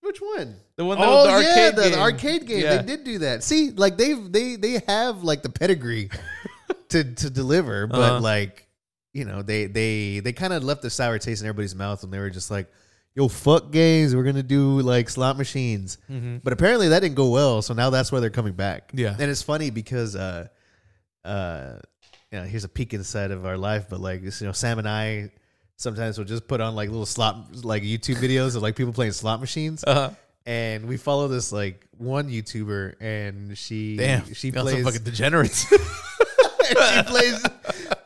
Which 0.02 0.20
one? 0.22 0.56
The 0.76 0.86
one 0.86 1.00
that 1.00 1.08
Oh 1.08 1.26
was 1.26 1.26
the 1.26 1.32
yeah, 1.32 1.38
arcade 1.66 1.76
the, 1.76 1.82
game. 1.84 1.92
the 1.94 2.00
arcade 2.00 2.46
game. 2.48 2.60
Yeah. 2.62 2.82
They 2.82 2.96
did 2.96 3.04
do 3.04 3.18
that. 3.20 3.44
See, 3.44 3.72
like 3.72 3.98
they've 3.98 4.32
they 4.32 4.56
they 4.56 4.82
have 4.88 5.24
like 5.24 5.42
the 5.42 5.50
pedigree 5.50 6.10
to 6.90 7.04
to 7.16 7.30
deliver, 7.30 7.88
but 7.88 8.00
Uh-huh. 8.00 8.20
like 8.20 8.68
you 9.14 9.26
know, 9.26 9.42
they 9.42 9.66
they 9.68 10.20
they 10.20 10.34
kind 10.34 10.54
of 10.54 10.64
left 10.64 10.82
the 10.82 10.90
sour 10.90 11.18
taste 11.18 11.42
in 11.42 11.48
everybody's 11.48 11.74
mouth 11.76 12.02
when 12.04 12.12
they 12.12 12.20
were 12.20 12.30
just 12.30 12.52
like, 12.52 12.68
"Yo, 13.16 13.28
fuck 13.30 13.72
games, 13.72 14.14
we're 14.16 14.24
gonna 14.26 14.44
do 14.44 14.82
like 14.82 15.10
slot 15.10 15.38
machines." 15.38 15.98
But 16.44 16.52
apparently 16.54 16.90
that 16.90 17.00
didn't 17.00 17.16
go 17.16 17.30
well, 17.30 17.62
so 17.62 17.74
now 17.74 17.90
that's 17.90 18.12
why 18.12 18.20
they're 18.20 18.30
coming 18.30 18.54
back. 18.54 18.92
Yeah. 18.94 19.16
and 19.18 19.32
it's 19.32 19.42
funny 19.42 19.70
because 19.72 20.16
uh, 20.18 20.48
uh, 21.24 21.78
you 22.32 22.40
know, 22.40 22.44
here's 22.46 22.66
a 22.66 22.70
peek 22.70 22.94
inside 22.94 23.32
of 23.32 23.46
our 23.46 23.58
life, 23.58 23.86
but 23.90 24.00
like 24.02 24.22
you 24.22 24.32
know, 24.46 24.52
Sam 24.52 24.78
and 24.80 24.88
I 24.88 25.32
sometimes 25.78 26.18
we'll 26.18 26.28
just 26.28 26.48
put 26.48 26.62
on 26.62 26.76
like 26.76 26.90
little 26.90 27.06
slot 27.06 27.64
like 27.64 27.84
YouTube 27.84 28.16
videos 28.16 28.56
of 28.56 28.62
like 28.62 28.76
people 28.76 28.94
playing 28.94 29.12
slot 29.12 29.40
machines. 29.40 29.84
Uh-huh. 29.86 30.12
And 30.48 30.88
we 30.88 30.98
follow 30.98 31.28
this 31.28 31.52
like 31.52 31.88
one 31.98 32.30
YouTuber, 32.30 32.96
and 33.00 33.58
she 33.58 33.98
Damn, 33.98 34.32
she 34.34 34.52
plays 34.52 34.84
fucking 34.84 35.04
degenerates. 35.04 35.66
she 36.68 37.04
plays 37.04 37.46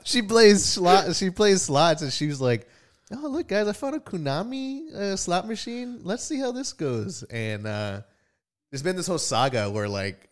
she 0.04 0.22
plays 0.22 0.66
slot 0.66 1.16
she 1.16 1.30
plays 1.30 1.62
slots 1.62 2.02
and 2.02 2.12
she 2.12 2.28
was 2.28 2.42
like 2.42 2.68
oh 3.14 3.28
look 3.28 3.48
guys 3.48 3.68
i 3.68 3.74
found 3.74 3.96
a 3.96 4.00
konami 4.00 4.94
uh, 4.94 5.16
slot 5.16 5.48
machine 5.48 6.00
let's 6.04 6.24
see 6.24 6.38
how 6.38 6.52
this 6.52 6.74
goes 6.74 7.24
and 7.24 7.66
uh 7.66 8.02
there's 8.72 8.84
been 8.84 8.96
this 8.96 9.08
whole 9.08 9.18
saga 9.18 9.70
where 9.70 9.88
like 9.88 10.30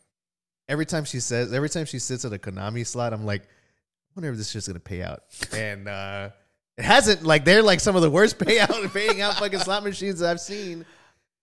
every 0.68 0.86
time 0.86 1.06
she 1.06 1.20
says 1.20 1.54
every 1.54 1.70
time 1.70 1.86
she 1.86 2.00
sits 2.00 2.26
at 2.26 2.34
a 2.34 2.38
konami 2.38 2.86
slot 2.86 3.14
i'm 3.14 3.26
like 3.26 3.44
I 3.44 4.20
wonder 4.20 4.32
if 4.32 4.38
this 4.38 4.50
shit's 4.50 4.68
gonna 4.68 4.80
pay 4.80 5.04
out 5.04 5.24
and 5.54 5.88
uh 5.88 6.30
it 6.78 6.86
hasn't 6.86 7.24
like 7.24 7.44
they're 7.46 7.64
like 7.64 7.80
some 7.80 7.96
of 7.96 8.02
the 8.02 8.10
worst 8.10 8.38
payout 8.40 8.94
paying 8.94 9.22
out 9.22 9.36
fucking 9.36 9.60
slot 9.60 9.84
machines 9.84 10.22
i've 10.22 10.40
seen 10.40 10.86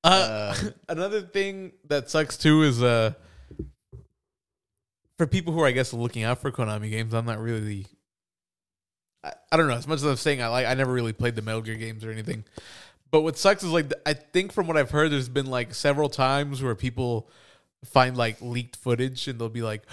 Uh, 0.04 0.54
another 0.88 1.22
thing 1.22 1.72
that 1.88 2.10
sucks 2.10 2.36
too 2.36 2.62
is 2.62 2.82
uh, 2.82 3.12
for 5.16 5.26
people 5.26 5.52
who 5.52 5.60
are 5.60 5.66
I 5.66 5.70
guess 5.72 5.92
looking 5.92 6.22
out 6.24 6.40
for 6.40 6.50
Konami 6.50 6.90
games. 6.90 7.14
I'm 7.14 7.24
not 7.24 7.38
really. 7.40 7.86
I, 9.22 9.32
I 9.50 9.56
don't 9.56 9.68
know. 9.68 9.74
As 9.74 9.86
much 9.88 9.96
as 9.96 10.04
I'm 10.04 10.16
saying, 10.16 10.42
I 10.42 10.48
like 10.48 10.66
I 10.66 10.74
never 10.74 10.92
really 10.92 11.12
played 11.14 11.36
the 11.36 11.42
Metal 11.42 11.62
Gear 11.62 11.76
games 11.76 12.04
or 12.04 12.10
anything. 12.10 12.44
But 13.10 13.22
what 13.22 13.38
sucks 13.38 13.62
is 13.62 13.70
like 13.70 13.92
I 14.04 14.12
think 14.12 14.52
from 14.52 14.66
what 14.66 14.76
I've 14.76 14.90
heard, 14.90 15.10
there's 15.12 15.28
been 15.30 15.46
like 15.46 15.72
several 15.72 16.08
times 16.08 16.62
where 16.62 16.74
people 16.74 17.30
find 17.84 18.16
like 18.16 18.36
leaked 18.42 18.76
footage 18.76 19.26
and 19.28 19.38
they'll 19.38 19.48
be 19.48 19.62
like, 19.62 19.84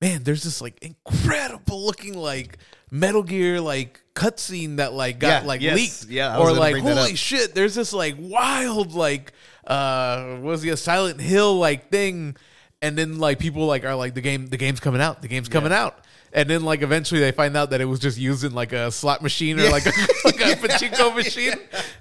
"Man, 0.00 0.22
there's 0.24 0.42
this 0.42 0.60
like 0.60 0.78
incredible 0.82 1.84
looking 1.84 2.14
like 2.14 2.58
Metal 2.90 3.22
Gear 3.22 3.60
like 3.60 4.00
cutscene 4.14 4.76
that 4.76 4.92
like 4.92 5.18
got 5.18 5.42
Yeah, 5.42 5.46
like 5.48 5.60
yes. 5.60 5.74
leaked." 5.76 6.06
Yeah, 6.12 6.36
I 6.36 6.38
or 6.40 6.52
like 6.52 6.76
holy 6.78 7.16
shit, 7.16 7.54
there's 7.54 7.74
this 7.74 7.92
like 7.92 8.16
wild 8.18 8.92
like 8.94 9.32
uh 9.66 10.36
what 10.36 10.42
was 10.50 10.62
he 10.62 10.70
a 10.70 10.76
Silent 10.76 11.20
Hill 11.20 11.58
like 11.58 11.90
thing, 11.90 12.36
and 12.82 12.96
then 12.96 13.18
like 13.18 13.38
people 13.38 13.66
like 13.66 13.84
are 13.84 13.94
like 13.96 14.14
the 14.14 14.20
game 14.20 14.46
the 14.46 14.56
game's 14.56 14.80
coming 14.80 15.00
out, 15.00 15.22
the 15.22 15.28
game's 15.28 15.48
coming 15.48 15.72
out. 15.72 15.98
And 16.32 16.50
then, 16.50 16.64
like, 16.64 16.82
eventually, 16.82 17.20
they 17.20 17.32
find 17.32 17.56
out 17.56 17.70
that 17.70 17.80
it 17.80 17.86
was 17.86 17.98
just 17.98 18.18
used 18.18 18.44
in 18.44 18.52
like 18.52 18.72
a 18.74 18.90
slot 18.90 19.22
machine 19.22 19.58
or 19.58 19.70
like 19.70 19.86
a, 19.86 19.90
like 20.26 20.34
a 20.40 20.54
pachinko 20.56 21.14
machine, 21.16 21.54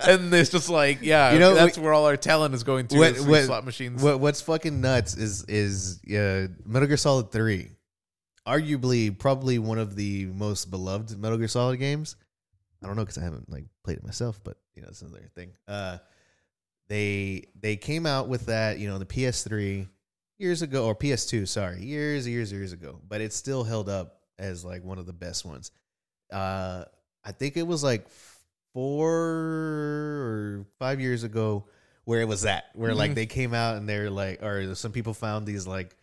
and 0.05 0.33
it's 0.33 0.49
just 0.49 0.67
like, 0.67 0.97
yeah, 1.01 1.31
You 1.31 1.39
know, 1.39 1.53
that's 1.53 1.77
we- 1.77 1.83
where 1.85 1.93
all 1.93 2.05
our 2.05 2.17
talent 2.17 2.53
is 2.53 2.63
going 2.63 2.87
to. 2.87 2.97
what, 2.97 3.15
slot 3.45 3.63
machines. 3.63 4.03
What, 4.03 4.19
what's 4.19 4.41
fucking 4.41 4.81
nuts 4.81 5.15
is 5.15 5.45
is 5.45 6.01
uh, 6.11 6.47
Metal 6.65 6.87
Gear 6.87 6.97
Solid 6.97 7.31
Three, 7.31 7.69
arguably 8.47 9.17
probably 9.17 9.59
one 9.59 9.77
of 9.79 9.95
the 9.95 10.25
most 10.27 10.69
beloved 10.71 11.17
Metal 11.19 11.37
Gear 11.37 11.47
Solid 11.47 11.77
games. 11.79 12.15
I 12.83 12.87
don't 12.87 12.95
know 12.95 13.03
because 13.03 13.17
I 13.17 13.23
haven't 13.23 13.49
like 13.51 13.65
played 13.83 13.97
it 13.97 14.03
myself, 14.03 14.39
but 14.43 14.57
you 14.75 14.81
know 14.81 14.89
it's 14.89 15.01
another 15.01 15.27
thing. 15.33 15.51
Uh, 15.67 15.97
they 16.87 17.45
they 17.59 17.75
came 17.77 18.05
out 18.05 18.27
with 18.27 18.45
that 18.47 18.77
you 18.77 18.87
know 18.87 18.99
the 18.99 19.05
PS3 19.05 19.87
years 20.37 20.61
ago 20.61 20.85
or 20.85 20.95
PS2, 20.95 21.47
sorry, 21.47 21.83
years 21.83 22.27
years 22.27 22.51
years 22.51 22.73
ago, 22.73 22.99
but 23.07 23.21
it's 23.21 23.35
still 23.35 23.63
held 23.63 23.89
up 23.89 24.19
as 24.37 24.63
like 24.65 24.83
one 24.83 24.99
of 24.99 25.05
the 25.05 25.13
best 25.13 25.45
ones. 25.45 25.71
Uh, 26.31 26.83
I 27.23 27.31
think 27.31 27.57
it 27.57 27.65
was 27.65 27.83
like 27.83 28.07
four 28.73 29.09
or 29.09 30.65
five 30.79 30.99
years 30.99 31.23
ago 31.23 31.65
where 32.03 32.21
it 32.21 32.27
was 32.27 32.43
that 32.43 32.65
where 32.75 32.93
like 32.93 33.11
Mhm. 33.11 33.15
they 33.15 33.25
came 33.25 33.53
out 33.53 33.77
and 33.77 33.87
they're 33.89 34.09
like 34.11 34.43
or 34.43 34.75
some 34.75 34.91
people 34.91 35.13
found 35.13 35.47
these 35.47 35.65
like 35.65 35.95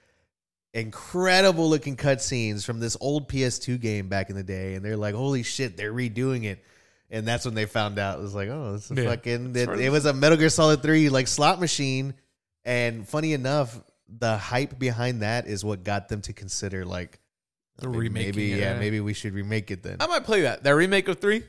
incredible 0.74 1.68
looking 1.68 1.96
cutscenes 1.96 2.64
from 2.64 2.80
this 2.80 2.96
old 3.00 3.28
PS2 3.28 3.80
game 3.80 4.08
back 4.08 4.30
in 4.30 4.36
the 4.36 4.42
day 4.42 4.74
and 4.74 4.84
they're 4.84 4.96
like 4.96 5.14
holy 5.14 5.42
shit 5.42 5.76
they're 5.76 5.92
redoing 5.92 6.44
it 6.44 6.64
and 7.10 7.28
that's 7.28 7.44
when 7.44 7.54
they 7.54 7.66
found 7.66 7.98
out 7.98 8.18
it 8.18 8.22
was 8.22 8.34
like 8.34 8.48
oh 8.48 8.72
this 8.72 8.90
is 8.90 8.96
Yeah. 8.96 9.04
fucking 9.10 9.54
it, 9.54 9.68
it 9.68 9.90
was 9.90 10.06
a 10.06 10.14
Metal 10.14 10.38
Gear 10.38 10.48
Solid 10.48 10.82
3 10.82 11.10
like 11.10 11.28
slot 11.28 11.60
machine 11.60 12.14
and 12.64 13.06
funny 13.06 13.34
enough 13.34 13.78
the 14.08 14.38
hype 14.38 14.78
behind 14.78 15.20
that 15.22 15.46
is 15.46 15.62
what 15.62 15.84
got 15.84 16.08
them 16.08 16.22
to 16.22 16.32
consider 16.32 16.86
like 16.86 17.18
The 17.78 17.88
maybe, 17.88 17.98
remaking 17.98 18.26
maybe 18.36 18.44
yeah 18.48 18.56
yeah. 18.72 18.78
maybe 18.78 19.00
we 19.00 19.12
should 19.12 19.34
remake 19.34 19.70
it 19.70 19.82
then 19.82 19.98
I 20.00 20.06
might 20.06 20.24
play 20.24 20.42
that. 20.42 20.62
That 20.64 20.70
remake 20.74 21.06
of 21.08 21.18
three 21.18 21.42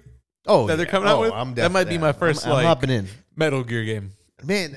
oh 0.48 0.68
that 0.68 0.76
they're 0.76 0.86
yeah. 0.86 0.91
coming 0.91 1.08
out 1.08 1.18
Oh, 1.20 1.22
with? 1.22 1.32
I'm 1.32 1.54
That 1.56 1.72
might 1.72 1.88
be 1.88 1.98
my 1.98 2.08
I'm- 2.08 2.16
first, 2.16 2.45
I'm, 2.45 2.52
like- 2.54 2.66
hopping 2.66 2.90
in 2.90 3.08
Metal 3.38 3.64
Gear 3.64 3.86
game. 3.86 4.12
man 4.44 4.76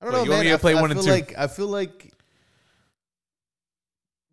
I 0.00 0.04
don't 0.06 0.12
know 0.14 0.24
you 0.24 0.30
want 0.30 0.38
man 0.38 0.40
me 0.44 0.48
to 0.48 0.54
I, 0.54 0.56
play 0.58 0.72
f- 0.72 0.78
I 0.78 0.80
one 0.80 0.90
and 0.92 1.00
feel 1.00 1.04
two? 1.06 1.12
like 1.12 1.34
I 1.38 1.46
feel 1.46 1.68
like 1.68 2.10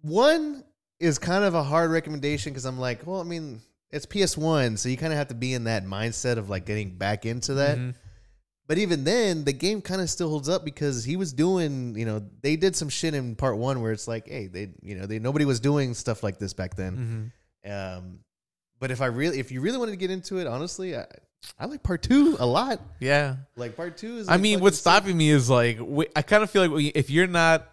one 0.02 0.64
is 0.99 1.18
kind 1.18 1.44
of 1.44 1.53
a 1.53 1.64
hard 1.64 1.91
recommendation 1.91 2.52
because 2.53 2.65
I'm 2.65 2.80
like, 2.80 3.06
well, 3.07 3.19
I 3.19 3.23
mean, 3.23 3.61
it's 3.91 4.06
PS1, 4.06 4.78
so 4.78 4.88
you 4.90 4.98
kind 4.98 5.11
of 5.11 5.18
have 5.18 5.28
to 5.30 5.36
be 5.36 5.53
in 5.53 5.65
that 5.65 5.86
mindset 5.86 6.38
of 6.38 6.49
like 6.49 6.65
getting 6.65 6.91
back 6.91 7.26
into 7.26 7.56
that. 7.56 7.78
Mhm. 7.78 7.95
But 8.68 8.78
even 8.78 9.03
then, 9.03 9.44
the 9.44 9.52
game 9.52 9.82
kind 9.82 9.99
of 9.99 10.10
still 10.10 10.30
holds 10.30 10.48
up 10.48 10.64
because 10.64 11.03
he 11.03 11.18
was 11.18 11.34
doing, 11.34 11.95
you 11.98 12.06
know, 12.06 12.23
they 12.41 12.56
did 12.56 12.76
some 12.76 12.88
shit 12.88 13.14
in 13.14 13.36
part 13.36 13.57
one 13.57 13.82
where 13.82 13.91
it's 13.91 14.07
like, 14.07 14.30
hey, 14.30 14.48
they, 14.48 14.69
you 14.82 14.95
know, 14.95 15.06
they 15.06 15.19
nobody 15.19 15.44
was 15.44 15.60
doing 15.60 15.94
stuff 15.94 16.23
like 16.23 16.40
this 16.40 16.53
back 16.53 16.76
then. 16.76 17.34
Mhm. 17.65 17.98
Um, 17.98 18.19
but 18.80 18.90
if 18.91 19.02
I 19.02 19.07
really, 19.07 19.40
if 19.40 19.52
you 19.52 19.60
really 19.61 19.78
wanted 19.78 19.91
to 19.91 19.98
get 19.98 20.10
into 20.10 20.38
it, 20.38 20.48
honestly, 20.48 20.95
I, 20.95 21.06
I 21.60 21.65
like 21.65 21.84
part 21.84 22.02
two 22.02 22.38
a 22.40 22.45
lot. 22.45 22.80
Yeah. 23.02 23.36
Like 23.57 23.76
part 23.76 23.98
two 23.98 24.18
is. 24.19 24.30
I 24.30 24.38
mean, 24.38 24.61
what's 24.61 24.78
sick. 24.78 24.82
stopping 24.84 25.18
me 25.18 25.32
is 25.32 25.49
like 25.49 25.78
we- 25.82 26.07
I 26.15 26.22
kind 26.22 26.41
of 26.44 26.49
feel 26.49 26.61
like 26.61 26.72
we- 26.72 26.88
if 26.90 27.10
you're 27.10 27.28
not 27.28 27.68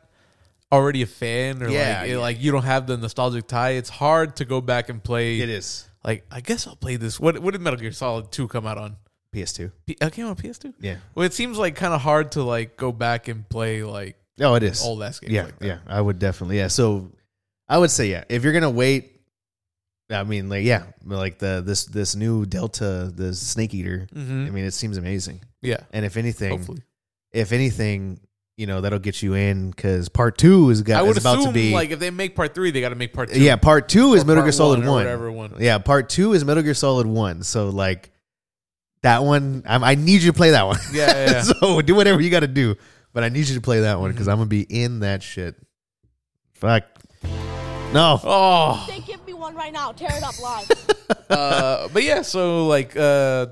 already 0.71 1.03
a 1.03 1.07
fan 1.07 1.63
or 1.63 1.69
Yeah, 1.69 2.01
like 2.01 2.11
yeah. 2.11 2.17
like 2.19 2.41
you 2.43 2.53
don't 2.53 2.65
have 2.65 2.87
the 2.87 2.97
nostalgic 2.97 3.47
tie, 3.47 3.71
it's 3.71 3.89
hard 3.91 4.37
to 4.37 4.45
go 4.45 4.61
back 4.61 4.89
and 4.89 5.03
play. 5.03 5.41
It 5.41 5.49
is 5.49 5.89
Like 6.05 6.25
I 6.31 6.41
guess 6.41 6.67
I'll 6.67 6.77
play 6.77 6.97
this. 6.97 7.19
What 7.21 7.39
what 7.41 7.53
did 7.53 7.61
Metal 7.61 7.79
Gear 7.79 7.93
Solid 7.93 8.31
Two 8.33 8.49
come 8.49 8.67
out 8.67 8.79
on? 8.79 8.97
PS2. 9.35 9.73
P- 9.87 9.97
it 10.01 10.13
came 10.15 10.27
on 10.27 10.37
PS2. 10.37 10.73
Yeah. 10.81 10.97
Well, 11.15 11.27
it 11.27 11.35
seems 11.35 11.59
like 11.59 11.77
kind 11.77 11.93
of 11.93 12.01
hard 12.01 12.33
to 12.33 12.43
like 12.43 12.77
go 12.79 12.93
back 12.93 13.29
and 13.29 13.47
play 13.49 13.83
like 13.83 14.17
Oh, 14.41 14.55
it 14.55 14.63
is. 14.63 14.83
old 14.83 15.03
ass 15.03 15.19
games. 15.21 15.33
yeah, 15.33 15.43
like 15.45 15.59
that. 15.59 15.67
yeah. 15.67 15.79
I 15.87 16.01
would 16.01 16.19
definitely. 16.19 16.57
Yeah. 16.59 16.69
So, 16.69 17.11
I 17.69 17.77
would 17.77 17.91
say 17.91 18.07
yeah. 18.11 18.25
If 18.31 18.43
you're 18.45 18.53
gonna 18.55 18.71
wait, 18.71 19.21
I 20.11 20.23
mean, 20.25 20.49
like 20.49 20.65
yeah, 20.65 20.85
like 21.05 21.39
the 21.39 21.63
this 21.65 21.85
this 21.87 22.15
new 22.17 22.47
Delta, 22.47 23.13
the 23.15 23.35
Snake 23.35 23.75
Eater. 23.75 24.07
Mhm. 24.15 24.47
I 24.47 24.51
mean, 24.51 24.65
it 24.65 24.73
seems 24.73 24.97
amazing. 24.97 25.41
yeah. 25.61 25.81
And 25.93 26.07
if 26.07 26.17
anything, 26.17 26.51
Hopefully, 26.51 26.83
if 27.33 27.53
anything, 27.53 28.21
you 28.59 28.67
know 28.67 28.81
that'll 28.83 28.99
get 28.99 29.23
you 29.23 29.33
in 29.35 29.71
because 29.71 30.09
part 30.11 30.37
two 30.37 30.69
is, 30.69 30.83
got, 30.83 30.99
I 30.99 31.03
would 31.03 31.17
is 31.17 31.23
about 31.23 31.39
assume 31.39 31.55
to 31.55 31.55
be 31.55 31.73
like 31.73 31.91
if 31.91 31.99
they 32.01 32.11
make 32.11 32.35
part 32.37 32.55
three, 32.55 32.71
they 32.73 32.81
got 32.83 32.89
to 32.91 32.95
make 32.97 33.13
part 33.15 33.31
two. 33.31 33.41
yeah. 33.41 33.57
Part 33.57 33.89
two 33.89 34.13
is 34.15 34.25
or 34.25 34.27
Metal 34.27 34.43
part 34.43 34.47
Gear 34.47 34.53
Solid 34.53 34.81
one 34.81 34.89
or 34.89 34.91
one. 34.91 35.05
whatever 35.05 35.33
one. 35.33 35.55
Yeah, 35.61 35.79
part 35.79 36.11
two 36.11 36.33
is 36.35 36.45
Metal 36.45 36.63
Gear 36.63 36.75
Solid 36.75 37.07
one. 37.07 37.43
So 37.45 37.69
like 37.71 38.11
that 39.03 39.23
one, 39.23 39.63
I, 39.67 39.93
I 39.93 39.95
need 39.95 40.23
you 40.23 40.33
to 40.33 40.37
play 40.37 40.51
that 40.51 40.67
one. 40.67 40.79
Yeah, 40.93 41.07
yeah, 41.07 41.31
yeah. 41.31 41.43
so 41.61 41.81
do 41.81 41.95
whatever 41.95 42.21
you 42.21 42.31
got 42.31 42.41
to 42.41 42.49
do, 42.49 42.75
but 43.13 43.23
I 43.23 43.29
need 43.29 43.49
you 43.49 43.55
to 43.55 43.61
play 43.61 43.81
that 43.81 44.01
one 44.01 44.11
because 44.11 44.27
Mhm. 44.27 44.33
I'm 44.33 44.37
gonna 44.39 44.47
be 44.49 44.63
in 44.63 45.01
that 45.01 45.23
shit. 45.23 45.55
Fuck. 46.55 46.83
No. 47.93 48.21
Oh, 48.23 48.85
They 48.89 48.99
give 49.01 49.25
me 49.27 49.33
one 49.35 49.55
right 49.55 49.73
now. 49.73 49.93
Tear 49.93 50.11
it 50.13 50.23
up 50.23 50.39
live. 50.43 50.71
uh, 51.31 51.89
but 51.93 52.03
yeah, 52.03 52.23
so 52.23 52.67
like, 52.67 52.97
uh, 52.97 53.47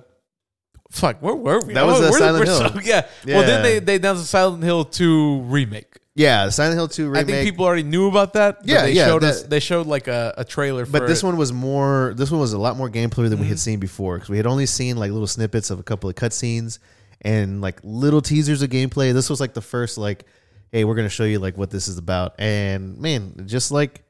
fuck, 0.99 1.21
where 1.23 1.35
were 1.35 1.61
we? 1.61 1.75
That 1.75 1.87
was, 1.87 2.01
We're- 2.01 2.13
Silent 2.13 2.47
Hill. 2.47 2.59
so- 2.71 2.81
yeah. 2.83 3.07
Well, 3.27 3.43
then 3.43 3.63
they 3.63 3.79
they 3.79 3.97
announced 3.97 4.23
the 4.23 4.29
Silent 4.29 4.63
Hill 4.65 4.85
two 4.85 5.41
remake. 5.43 5.99
Yeah, 6.15 6.49
Silent 6.49 6.77
Hill 6.77 6.89
two 6.89 7.09
remake. 7.11 7.23
I 7.23 7.27
think 7.27 7.45
people 7.47 7.65
already 7.67 7.83
knew 7.83 8.09
about 8.09 8.33
that. 8.35 8.61
Yeah, 8.65 8.83
they 8.83 8.93
yeah, 8.93 9.07
Showed 9.07 9.23
that- 9.23 9.31
us, 9.31 9.43
they 9.43 9.61
showed 9.61 9.87
like 9.87 10.09
a, 10.09 10.33
a 10.39 10.45
trailer. 10.45 10.87
For 10.87 10.93
but 10.93 11.07
this 11.07 11.23
it. 11.23 11.27
one 11.27 11.37
was 11.37 11.53
more. 11.53 12.15
This 12.17 12.31
one 12.31 12.41
was 12.41 12.53
a 12.55 12.59
lot 12.59 12.77
more 12.77 12.89
gameplay 12.89 13.29
than 13.29 13.39
we 13.39 13.45
Mm-hmm. 13.45 13.49
had 13.51 13.59
seen 13.59 13.81
before 13.81 14.17
because 14.17 14.31
we 14.31 14.37
had 14.39 14.47
only 14.47 14.67
seen 14.67 14.97
like 14.97 15.11
little 15.11 15.27
snippets 15.27 15.71
of 15.71 15.79
a 15.79 15.83
couple 15.83 16.09
of 16.09 16.17
cutscenes 16.17 16.79
and 17.23 17.61
like 17.61 17.81
little 17.83 18.23
teasers 18.23 18.63
of 18.63 18.71
gameplay. 18.71 19.13
This 19.13 19.29
was 19.29 19.41
like 19.41 19.53
the 19.55 19.61
first 19.61 19.99
like, 19.99 20.25
hey, 20.73 20.85
we're 20.85 20.95
gonna 20.95 21.09
show 21.11 21.25
you 21.25 21.39
like 21.39 21.57
what 21.59 21.71
this 21.71 21.87
is 21.89 21.99
about. 21.99 22.35
And 22.41 22.99
man, 22.99 23.45
just 23.47 23.71
like, 23.71 24.03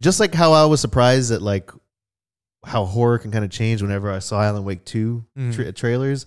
just 0.00 0.18
like 0.20 0.34
how 0.34 0.52
I 0.52 0.64
was 0.66 0.80
surprised 0.80 1.30
at 1.32 1.42
like 1.42 1.70
how 2.66 2.84
horror 2.84 3.18
can 3.18 3.30
kind 3.30 3.44
of 3.44 3.50
change 3.50 3.80
whenever 3.80 4.10
I 4.10 4.18
saw 4.18 4.42
Alan 4.42 4.64
Wake 4.64 4.84
two 4.84 5.24
Mhm. 5.38 5.54
tra- 5.54 5.72
trailers. 5.72 6.26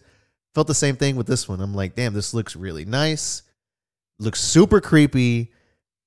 Felt 0.55 0.67
the 0.67 0.73
same 0.73 0.95
thing 0.95 1.15
with 1.15 1.27
this 1.27 1.47
one. 1.47 1.59
I'm 1.61 1.75
like, 1.75 1.95
damn, 1.95 2.13
this 2.13 2.33
looks 2.33 2.55
really 2.55 2.85
nice. 2.85 3.43
Looks 4.19 4.41
super 4.41 4.81
creepy. 4.81 5.51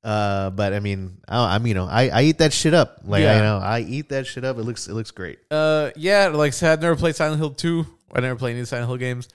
Uh, 0.02 0.50
but 0.50 0.72
I 0.72 0.80
mean, 0.80 1.18
I, 1.28 1.54
I'm 1.54 1.64
you 1.66 1.74
know, 1.74 1.86
I, 1.86 2.08
I 2.08 2.22
eat 2.22 2.38
that 2.38 2.52
shit 2.52 2.74
up. 2.74 3.02
Like 3.04 3.22
Yeah. 3.22 3.34
I 3.36 3.38
know, 3.38 3.58
I 3.58 3.80
eat 3.80 4.08
that 4.08 4.26
shit 4.26 4.44
up. 4.44 4.58
It 4.58 4.62
looks 4.62 4.88
it 4.88 4.94
looks 4.94 5.12
great. 5.12 5.38
Uh, 5.50 5.90
yeah, 5.96 6.26
like 6.28 6.48
I 6.48 6.50
said, 6.50 6.72
I've 6.72 6.80
never 6.82 6.96
played 6.96 7.14
Silent 7.14 7.38
Hill 7.38 7.50
2. 7.50 7.86
I 8.14 8.20
never 8.20 8.36
played 8.36 8.52
any 8.52 8.60
of 8.60 8.66
the 8.66 8.68
Silent 8.70 8.88
Hill 8.88 8.96
games. 8.96 9.28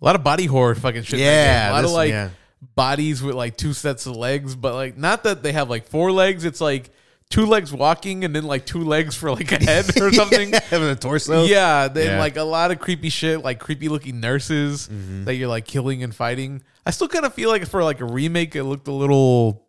A 0.00 0.04
lot 0.04 0.16
of 0.16 0.22
body 0.22 0.46
horror 0.46 0.74
fucking 0.74 1.04
shit. 1.04 1.20
in 1.20 1.24
that 1.26 1.32
Yeah, 1.32 1.62
game. 1.64 1.70
a 1.70 1.74
lot 1.76 1.82
this- 1.82 1.90
of 1.90 1.94
like 1.94 2.10
yeah. 2.10 2.28
bodies 2.74 3.22
with 3.22 3.34
like 3.34 3.56
two 3.56 3.72
sets 3.72 4.04
of 4.06 4.14
legs, 4.16 4.54
but 4.54 4.74
like 4.74 4.98
not 4.98 5.24
that 5.24 5.42
they 5.42 5.52
have 5.52 5.70
like 5.70 5.86
four 5.86 6.12
legs. 6.12 6.44
It's 6.44 6.60
like 6.60 6.90
two 7.30 7.46
legs 7.46 7.72
walking 7.72 8.24
and 8.24 8.34
then 8.34 8.44
like 8.44 8.66
two 8.66 8.82
legs 8.84 9.14
for 9.16 9.30
like 9.30 9.50
a 9.52 9.62
head 9.64 9.86
or 10.00 10.12
something. 10.20 10.52
having 10.52 10.88
a 10.88 10.96
torso. 10.96 11.44
Yeah, 11.44 11.88
then 11.88 12.06
Yeah. 12.14 12.18
like 12.18 12.36
a 12.36 12.42
lot 12.42 12.70
of 12.72 12.78
creepy 12.80 13.08
shit, 13.08 13.42
like 13.42 13.58
creepy 13.60 13.88
looking 13.88 14.20
nurses 14.20 14.88
Mm-hmm. 14.88 15.24
that 15.24 15.34
you're 15.36 15.48
like 15.48 15.64
killing 15.64 16.02
and 16.02 16.14
fighting. 16.14 16.62
I 16.84 16.90
still 16.90 17.08
kind 17.08 17.24
of 17.24 17.32
feel 17.34 17.48
like 17.48 17.66
for 17.66 17.82
like 17.84 18.00
a 18.00 18.04
remake, 18.04 18.56
it 18.56 18.64
looked 18.64 18.88
a 18.88 18.92
little. 18.92 19.66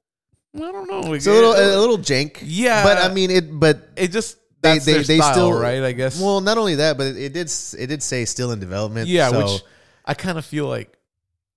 I 0.56 0.60
don't 0.60 0.90
know. 0.90 1.14
it's 1.14 1.28
a 1.28 1.32
little 1.32 1.52
a 1.54 1.80
little 1.80 1.98
jank. 2.00 2.40
Yeah. 2.42 2.84
but 2.84 2.98
I 2.98 3.14
mean 3.14 3.30
it. 3.32 3.58
But 3.58 3.90
it 3.96 4.12
just 4.12 4.38
they 4.62 4.74
that's 4.74 4.86
they, 4.86 4.94
their 4.94 5.04
they 5.04 5.18
style, 5.18 5.34
still 5.34 5.54
right. 5.54 5.84
I 5.84 5.92
guess. 5.92 6.20
Well, 6.22 6.42
not 6.42 6.58
only 6.58 6.76
that, 6.76 6.98
but 6.98 7.08
it, 7.08 7.18
it 7.18 7.34
did 7.34 7.52
it 7.78 7.88
did 7.88 8.02
say 8.04 8.26
still 8.26 8.52
in 8.52 8.60
development. 8.60 9.08
yeah, 9.08 9.30
so 9.30 9.38
which 9.54 9.62
I 10.04 10.14
kind 10.14 10.38
of 10.38 10.46
feel 10.46 10.68
like 10.68 10.98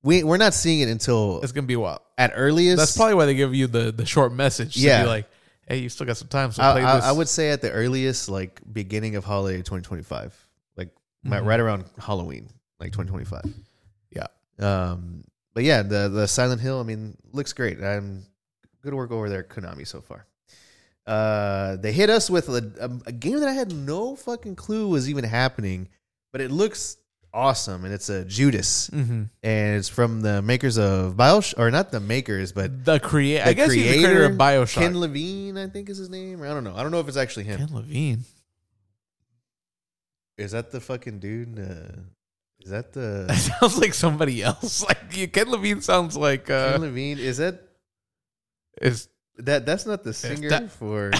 we 0.02 0.22
we're 0.22 0.36
not 0.36 0.52
seeing 0.54 0.80
it 0.80 0.88
until 0.88 1.40
it's 1.42 1.52
gonna 1.52 1.66
be 1.66 1.74
a 1.74 1.80
while. 1.80 2.02
at 2.18 2.32
earliest. 2.34 2.76
That's 2.76 2.96
probably 2.96 3.14
why 3.14 3.26
they 3.26 3.34
give 3.34 3.54
you 3.54 3.66
the 3.68 3.90
the 3.90 4.04
short 4.06 4.32
message. 4.34 4.76
Yeah. 4.76 4.98
to 4.98 5.04
be 5.04 5.08
like, 5.08 5.28
hey, 5.68 5.78
you 5.78 5.88
still 5.88 6.06
got 6.06 6.16
some 6.16 6.28
time, 6.28 6.52
so 6.52 6.62
I, 6.62 6.72
play 6.72 6.82
I, 6.84 6.96
this. 6.96 7.04
I 7.04 7.12
would 7.12 7.28
say 7.28 7.50
at 7.50 7.60
the 7.62 7.70
earliest, 7.70 8.28
like 8.28 8.60
beginning 8.72 9.16
of 9.16 9.24
holiday 9.24 9.58
2025, 9.58 10.34
like 10.76 10.90
Mhm. 11.26 11.44
right 11.46 11.60
around 11.60 11.84
Halloween, 11.98 12.48
like 12.80 12.92
2025. 12.92 13.42
Yeah. 14.10 14.26
Um. 14.58 15.24
But 15.54 15.64
yeah, 15.64 15.82
the 15.82 16.08
the 16.08 16.26
Silent 16.28 16.60
Hill. 16.60 16.80
I 16.80 16.82
mean, 16.82 17.16
looks 17.32 17.52
great. 17.52 17.82
I'm 17.82 18.26
good 18.82 18.92
work 18.94 19.10
over 19.10 19.28
there, 19.28 19.42
Konami 19.44 19.86
so 19.86 20.00
far. 20.00 20.26
Uh, 21.06 21.76
they 21.76 21.92
hit 21.92 22.08
us 22.10 22.30
with 22.30 22.48
a, 22.48 22.72
a, 22.80 23.08
a 23.08 23.12
game 23.12 23.38
that 23.40 23.48
I 23.48 23.52
had 23.52 23.72
no 23.72 24.16
fucking 24.16 24.56
clue 24.56 24.88
was 24.88 25.08
even 25.10 25.22
happening, 25.24 25.88
but 26.32 26.40
it 26.40 26.50
looks 26.50 26.96
awesome, 27.34 27.84
and 27.84 27.92
it's 27.92 28.08
a 28.08 28.24
Judas, 28.24 28.88
Mhm. 28.90 29.28
and 29.42 29.76
it's 29.76 29.88
from 29.88 30.20
the 30.22 30.40
makers 30.40 30.78
of 30.78 31.14
Bioshock, 31.14 31.58
or 31.58 31.70
not 31.70 31.90
the 31.90 32.00
makers, 32.00 32.52
but 32.52 32.84
the 32.84 33.00
create. 33.00 33.42
I 33.42 33.52
guess 33.52 33.72
he's 33.72 33.84
the 33.84 33.98
creator 34.04 34.24
of 34.24 34.32
Bioshock. 34.32 34.74
Ken 34.74 34.98
Levine, 34.98 35.58
I 35.58 35.66
think 35.68 35.90
is 35.90 35.98
his 35.98 36.08
name. 36.08 36.40
Or 36.42 36.46
I 36.46 36.50
don't 36.54 36.64
know. 36.64 36.74
I 36.76 36.82
don't 36.82 36.92
know 36.92 37.00
if 37.00 37.08
it's 37.08 37.16
actually 37.18 37.44
him. 37.44 37.58
Ken 37.58 37.74
Levine. 37.74 38.24
Is 40.38 40.52
that 40.52 40.70
the 40.70 40.80
fucking 40.80 41.18
dude? 41.20 41.58
Uh, 41.58 42.00
is 42.60 42.70
that 42.70 42.92
That 42.94 43.28
the 43.28 43.34
sounds 43.34 43.78
like 43.78 43.94
somebody 43.94 44.42
else. 44.42 44.82
Like 44.88 45.16
you- 45.16 45.28
Ken 45.28 45.50
Levine 45.50 45.80
sounds 45.82 46.16
like 46.16 46.48
uh, 46.50 46.72
Ken 46.72 46.80
Levine? 46.80 47.18
Is 47.18 47.36
that 47.38 47.60
is 48.80 49.08
that? 49.38 49.66
That's 49.66 49.86
not 49.86 50.02
the 50.04 50.12
singer 50.14 50.48
that- 50.50 50.70
for 50.72 51.10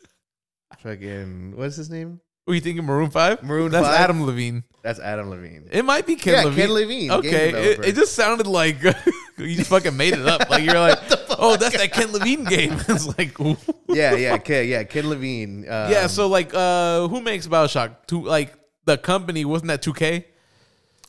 fucking. 0.82 1.56
What's 1.56 1.76
his 1.76 1.90
name? 1.90 2.20
Were 2.48 2.54
you 2.54 2.62
thinking 2.62 2.86
Maroon 2.86 3.10
Five? 3.10 3.42
Maroon 3.42 3.70
That's 3.70 3.86
5? 3.86 4.00
Adam 4.00 4.24
Levine. 4.24 4.64
That's 4.80 4.98
Adam 4.98 5.28
Levine. 5.28 5.68
It 5.70 5.84
might 5.84 6.06
be 6.06 6.16
Ken 6.16 6.32
yeah, 6.32 6.44
Levine. 6.44 6.64
Ken 6.64 6.72
Levine. 6.72 7.10
Okay, 7.10 7.72
it, 7.72 7.84
it 7.84 7.94
just 7.94 8.14
sounded 8.14 8.46
like 8.46 8.82
you 9.36 9.54
just 9.54 9.68
fucking 9.68 9.94
made 9.94 10.14
it 10.14 10.26
up. 10.26 10.48
Like 10.48 10.64
you're 10.64 10.80
like, 10.80 10.98
oh, 11.38 11.58
that's 11.58 11.76
that 11.76 11.92
Ken 11.92 12.10
Levine 12.10 12.44
game. 12.44 12.72
it's 12.88 13.18
like, 13.18 13.38
ooh. 13.38 13.58
yeah, 13.86 14.14
yeah, 14.14 14.38
Ken, 14.38 14.66
yeah, 14.66 14.82
Ken 14.84 15.10
Levine. 15.10 15.64
Um, 15.64 15.92
yeah. 15.92 16.06
So 16.06 16.26
like, 16.26 16.54
uh, 16.54 17.06
who 17.08 17.20
makes 17.20 17.46
Bioshock? 17.46 18.06
Two 18.06 18.24
like 18.24 18.54
the 18.86 18.96
company 18.96 19.44
wasn't 19.44 19.68
that 19.68 19.82
2K? 19.82 20.24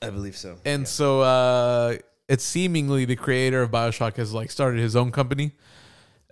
I 0.02 0.10
believe 0.10 0.36
so. 0.36 0.58
And 0.66 0.86
so 0.86 1.22
uh, 1.22 1.96
it's 2.28 2.44
seemingly 2.44 3.06
the 3.06 3.16
creator 3.16 3.62
of 3.62 3.72
Bioshock 3.72 4.18
has 4.18 4.34
like 4.34 4.52
started 4.52 4.82
his 4.82 4.98
own 4.98 5.14
company. 5.14 5.54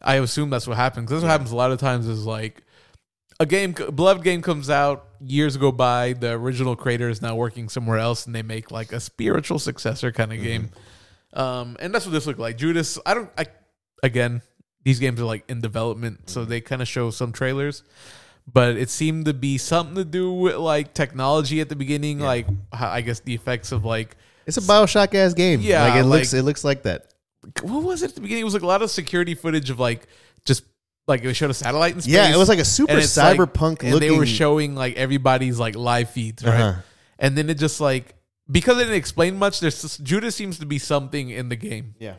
I 0.01 0.15
assume 0.15 0.49
that's 0.49 0.67
what 0.67 0.75
happens. 0.75 1.09
That's 1.09 1.21
what 1.21 1.29
happens 1.29 1.51
a 1.51 1.55
lot 1.55 1.71
of 1.71 1.79
times. 1.79 2.09
Is 2.09 2.25
like 2.25 2.61
a 3.39 3.45
game, 3.45 3.73
beloved 3.73 4.23
game 4.23 4.41
comes 4.41 4.69
out, 4.69 5.05
years 5.19 5.57
go 5.57 5.72
by, 5.72 6.14
the 6.14 6.31
original 6.31 6.76
creator 6.76 7.09
is 7.09 7.22
now 7.22 7.35
working 7.35 7.69
somewhere 7.69 7.97
else, 7.97 8.26
and 8.26 8.34
they 8.34 8.41
make 8.41 8.72
like 8.72 8.91
a 8.91 8.99
spiritual 8.99 9.59
successor 9.59 10.11
kind 10.11 10.34
of 10.34 10.41
game. 10.41 10.69
Um, 11.34 11.77
and 11.80 11.93
that's 11.93 12.05
what 12.05 12.11
this 12.14 12.26
looked 12.26 12.39
like. 12.39 12.57
Judas, 12.57 12.97
I 13.05 13.14
don't. 13.14 13.30
I 13.38 13.45
again, 14.01 14.41
these 14.84 14.99
games 14.99 15.19
are 15.22 15.26
like 15.26 15.43
in 15.49 15.61
development, 15.61 16.30
so 16.30 16.45
they 16.45 16.61
kind 16.61 16.81
of 16.81 16.88
show 16.88 17.11
some 17.11 17.31
trailers. 17.31 17.84
But 18.51 18.77
it 18.77 18.89
seemed 18.89 19.26
to 19.26 19.34
be 19.34 19.57
something 19.57 19.95
to 19.95 20.05
do 20.05 20.31
with 20.31 20.55
like 20.55 20.93
technology 20.93 21.59
at 21.59 21.68
the 21.69 21.76
beginning, 21.76 22.19
like 22.19 22.47
how, 22.72 22.89
I 22.89 23.01
guess 23.01 23.19
the 23.19 23.35
effects 23.35 23.72
of 23.73 23.84
like 23.84 24.15
It's 24.45 24.57
a 24.57 24.61
Bioshock 24.61 25.14
ass 25.14 25.34
game. 25.34 25.59
Yeah, 25.61 25.84
like 25.84 25.95
it 25.95 26.03
like- 26.05 26.19
looks. 26.19 26.34
It 26.34 26.43
looks 26.43 26.64
like 26.64 26.84
that. 26.84 27.14
what 27.61 27.84
was 27.84 28.03
it 28.03 28.11
at 28.11 28.15
the 28.15 28.22
beginning? 28.22 28.41
It 28.41 28.45
was 28.45 28.53
like 28.53 28.64
a 28.64 28.68
lot 28.68 28.81
of 28.81 28.89
security 28.89 29.35
footage 29.35 29.69
of 29.69 29.80
like 29.80 30.07
just 30.45 30.64
like 31.07 31.23
it 31.23 31.34
showed 31.35 31.49
a 31.49 31.53
satellite 31.53 31.93
in 31.95 32.01
space. 32.01 32.13
Yeah, 32.13 32.34
it 32.34 32.38
was 32.38 32.49
like 32.49 32.59
a 32.59 32.65
super 32.65 32.91
and 32.91 32.99
it's 33.01 33.15
like- 33.15 33.38
cyberpunk 33.39 33.81
and 33.84 33.93
looking. 33.93 33.99
they 34.11 34.17
were 34.17 34.25
showing 34.25 34.75
like 34.75 34.95
everybody's 34.97 35.57
like 35.59 35.75
live 35.75 36.09
feeds, 36.09 36.43
right? 36.43 36.59
Uh-huh. 36.61 36.81
And 37.19 37.38
then 37.38 37.49
it 37.49 37.55
just 37.57 37.79
like 37.81 38.13
because 38.51 38.77
it 38.77 38.81
didn't 38.85 38.95
explain 38.95 39.38
much. 39.38 39.59
There's 39.59 39.81
just, 39.81 40.03
Judas 40.03 40.35
seems 40.35 40.59
to 40.59 40.65
be 40.65 40.79
something 40.79 41.29
in 41.29 41.49
the 41.49 41.55
game, 41.55 41.95
Yeah. 41.99 42.15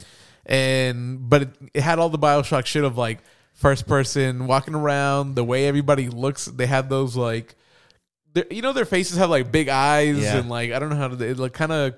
and 0.47 1.29
but 1.29 1.43
it, 1.43 1.49
it 1.75 1.81
had 1.83 1.99
all 1.99 2.09
the 2.09 2.19
Bioshock 2.19 2.67
shit 2.67 2.85
of 2.85 2.97
like 2.99 3.19
first 3.55 3.87
person 3.87 4.47
walking 4.47 4.75
around, 4.75 5.35
the 5.35 5.45
way 5.45 5.67
everybody 5.67 6.09
looks. 6.09 6.45
They 6.47 6.67
had 6.67 6.89
those 6.91 7.17
like, 7.17 7.55
they're- 8.33 8.47
you 8.51 8.63
know, 8.63 8.73
their 8.73 8.85
faces 8.85 9.19
have 9.19 9.31
like 9.31 9.53
big 9.53 9.69
eyes 9.69 10.19
Yeah. 10.19 10.39
and 10.39 10.49
like 10.49 10.73
I 10.73 10.79
don't 10.79 10.89
know 10.91 10.97
how 10.97 11.09
to. 11.09 11.25
It 11.25 11.39
look 11.39 11.53
kind 11.55 11.73
of 11.73 11.95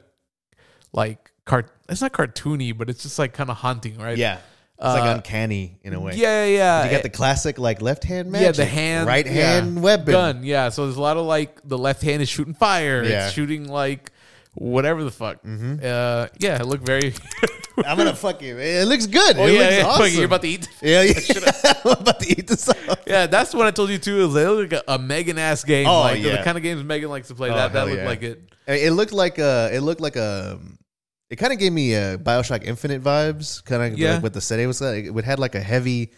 like 0.93 1.31
cart. 1.45 1.71
It's 1.89 2.01
not 2.03 2.13
cartoony, 2.13 2.77
but 2.77 2.91
it's 2.91 3.03
just 3.03 3.19
like 3.19 3.33
kind 3.33 3.51
of 3.51 3.57
haunting, 3.57 3.99
right? 3.99 4.17
Yeah. 4.19 4.39
It's 4.83 4.95
like 4.95 5.03
Uh, 5.03 5.17
uncanny 5.17 5.79
in 5.83 5.93
a 5.93 6.01
way. 6.01 6.15
Yeah, 6.15 6.47
yeah. 6.47 6.85
You 6.85 6.91
got 6.91 7.03
the 7.03 7.11
classic 7.11 7.59
like 7.59 7.83
left 7.83 8.03
hand 8.03 8.33
magic. 8.33 8.47
yeah, 8.47 8.53
the 8.53 8.65
hand, 8.65 9.07
right 9.07 9.27
hand 9.27 9.75
yeah. 9.75 9.81
weapon. 9.83 10.13
gun. 10.13 10.43
Yeah, 10.43 10.71
so 10.71 10.87
there's 10.87 10.97
a 10.97 11.03
lot 11.03 11.19
of 11.19 11.27
like 11.27 11.61
the 11.69 11.77
left 11.77 12.01
hand 12.01 12.23
is 12.23 12.31
shooting 12.31 12.55
fire. 12.55 13.05
Yeah. 13.05 13.27
It's 13.27 13.35
shooting 13.35 13.69
like 13.69 14.11
whatever 14.55 15.05
the 15.05 15.11
fuck. 15.11 15.39
Uh, 15.45 16.29
yeah, 16.39 16.61
it 16.61 16.65
looked 16.65 16.87
very. 16.87 17.13
I'm 17.85 17.99
gonna 17.99 18.15
fuck 18.17 18.41
you. 18.41 18.57
It 18.59 18.89
looks 18.89 19.07
good. 19.07 19.37
oh 19.39 19.47
it 19.47 19.53
yeah, 19.53 19.59
looks 19.59 19.77
yeah. 19.77 19.87
awesome. 19.87 20.15
You're 20.15 20.25
about 20.25 20.43
to 20.43 20.49
eat. 20.49 20.69
yeah, 20.81 21.03
yeah. 21.03 21.13
I'm 21.85 21.93
about 21.93 22.21
to 22.21 22.31
eat 22.31 22.47
this 22.47 22.67
up. 22.69 23.01
Yeah, 23.07 23.27
that's 23.27 23.53
what 23.53 23.67
I 23.67 23.73
told 23.73 23.91
you 23.91 23.99
too. 23.99 24.23
It 24.23 24.27
looked 24.29 24.73
like 24.73 24.83
a, 24.89 24.95
a 24.95 24.99
Megan 24.99 25.39
ass 25.39 25.63
game. 25.63 25.87
Oh, 25.87 26.01
like 26.01 26.23
the 26.23 26.41
kind 26.43 26.57
of 26.57 26.63
games 26.63 26.83
Megan 26.83 27.11
likes 27.11 27.29
to 27.29 27.35
play. 27.35 27.51
Oh, 27.51 27.55
that 27.55 27.75
that 27.75 27.87
looked 27.87 27.99
yeah. 27.99 28.07
like 28.07 28.23
it. 28.23 28.43
It 28.67 28.93
looked 28.93 29.13
like 29.13 29.39
a. 29.39 29.69
It 29.73 29.81
looked 29.81 30.01
like 30.01 30.17
a. 30.17 30.59
It 31.31 31.37
kind 31.37 31.53
of 31.53 31.59
gave 31.61 31.73
me 31.73 31.95
a 31.95 32.19
Bioshock 32.19 32.65
Infinite 32.65 33.03
vibes, 33.03 33.65
kind 33.65 33.83
of 33.93 33.99
Yeah. 33.99 34.15
like 34.15 34.23
what 34.25 34.33
the 34.35 34.41
setting 34.41 34.67
was 34.67 34.81
like. 34.81 35.05
It 35.07 35.25
had 35.25 35.39
like 35.39 35.55
a 35.55 35.61
heavy. 35.61 36.11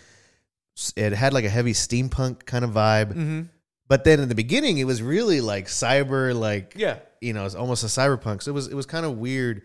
It 0.97 1.12
had 1.12 1.32
like 1.34 1.44
a 1.44 1.51
heavy 1.51 1.74
steampunk 1.74 2.47
kind 2.47 2.64
of 2.64 2.70
vibe, 2.70 3.09
Mm-hmm. 3.10 3.40
but 3.89 4.05
then 4.05 4.20
in 4.20 4.28
the 4.30 4.34
beginning, 4.34 4.78
it 4.78 4.84
was 4.84 5.02
really 5.02 5.43
like 5.43 5.66
cyber, 5.66 6.34
like 6.34 6.72
Yeah. 6.76 6.97
you 7.20 7.34
know, 7.34 7.44
it's 7.44 7.55
almost 7.55 7.84
a 7.84 7.89
cyberpunk. 7.89 8.43
So 8.43 8.51
it 8.52 8.55
was 8.55 8.68
it 8.68 8.74
was 8.74 8.86
kind 8.86 9.05
of 9.05 9.18
weird, 9.18 9.62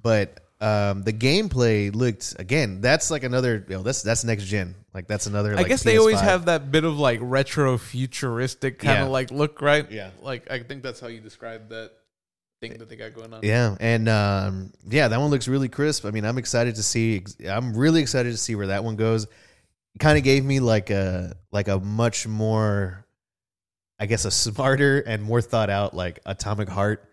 but 0.00 0.40
um, 0.62 1.02
the 1.02 1.12
gameplay 1.12 1.94
looked 1.94 2.36
again. 2.38 2.80
That's 2.80 3.10
like 3.10 3.22
another. 3.22 3.66
You 3.68 3.76
know, 3.76 3.82
that's 3.82 4.00
that's 4.00 4.24
next 4.24 4.44
gen. 4.44 4.74
Like 4.94 5.06
that's 5.06 5.26
another. 5.26 5.52
I 5.52 5.56
like, 5.56 5.66
guess 5.68 5.82
they 5.82 5.98
always 5.98 6.18
have 6.20 6.46
that 6.46 6.72
bit 6.72 6.84
of 6.84 6.98
like 6.98 7.18
retro 7.20 7.76
futuristic 7.76 8.78
kind 8.78 9.00
of 9.00 9.06
Yeah. 9.08 9.12
like 9.12 9.30
look, 9.30 9.60
right? 9.60 9.84
Yeah. 9.92 10.08
Like 10.22 10.50
I 10.50 10.60
think 10.60 10.82
that's 10.82 11.00
how 11.00 11.08
you 11.08 11.20
describe 11.20 11.68
that 11.68 11.92
thing 12.60 12.78
that 12.78 12.88
they 12.88 12.96
got 12.96 13.14
going 13.14 13.32
on. 13.32 13.40
Yeah, 13.42 13.76
and 13.80 14.08
um, 14.08 14.72
yeah, 14.88 15.08
that 15.08 15.20
one 15.20 15.30
looks 15.30 15.48
really 15.48 15.68
crisp. 15.68 16.04
I 16.04 16.10
mean, 16.10 16.24
I'm 16.24 16.38
excited 16.38 16.76
to 16.76 16.82
see. 16.82 17.24
I'm 17.48 17.76
really 17.76 18.00
excited 18.00 18.30
to 18.32 18.38
see 18.38 18.54
where 18.54 18.68
that 18.68 18.84
one 18.84 18.96
goes. 18.96 19.26
Kind 19.98 20.18
of 20.18 20.24
gave 20.24 20.44
me 20.44 20.60
like 20.60 20.90
a 20.90 21.36
like 21.52 21.68
a 21.68 21.78
much 21.78 22.26
more, 22.26 23.06
I 23.98 24.06
guess, 24.06 24.24
a 24.24 24.30
smarter 24.30 25.00
and 25.00 25.22
more 25.22 25.40
thought 25.40 25.70
out 25.70 25.94
like 25.94 26.20
Atomic 26.26 26.68
Heart. 26.68 27.10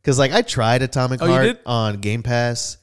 Because 0.00 0.18
like 0.18 0.32
I 0.32 0.42
tried 0.42 0.82
Atomic 0.82 1.22
Oh, 1.22 1.26
Heart 1.26 1.60
on 1.66 2.00
Game 2.00 2.22
Pass, 2.22 2.78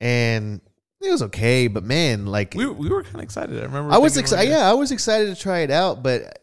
and 0.00 0.60
it 1.00 1.10
was 1.10 1.22
okay. 1.22 1.68
But 1.68 1.84
man, 1.84 2.26
like 2.26 2.54
We, 2.54 2.66
we 2.66 2.88
were 2.88 3.02
kind 3.02 3.16
of 3.16 3.22
excited. 3.22 3.58
I 3.58 3.62
remember. 3.62 3.92
I 3.92 3.98
was 3.98 4.16
excited. 4.16 4.50
Yeah, 4.50 4.68
I 4.68 4.74
was 4.74 4.92
excited 4.92 5.34
to 5.34 5.40
try 5.40 5.60
it 5.60 5.70
out, 5.70 6.02
but 6.02 6.39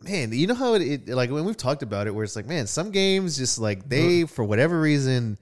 man, 0.00 0.32
you 0.32 0.46
know 0.46 0.54
how 0.54 0.74
it, 0.74 0.82
it 0.82 1.08
like 1.08 1.30
when 1.30 1.44
we've 1.44 1.56
talked 1.56 1.82
about 1.82 2.06
it, 2.06 2.14
where 2.14 2.24
it's 2.24 2.36
like, 2.36 2.46
man, 2.46 2.66
some 2.66 2.90
games 2.90 3.36
just 3.36 3.58
like 3.58 3.88
they 3.88 4.24
for 4.24 4.44
whatever 4.44 4.80
reason 4.80 5.38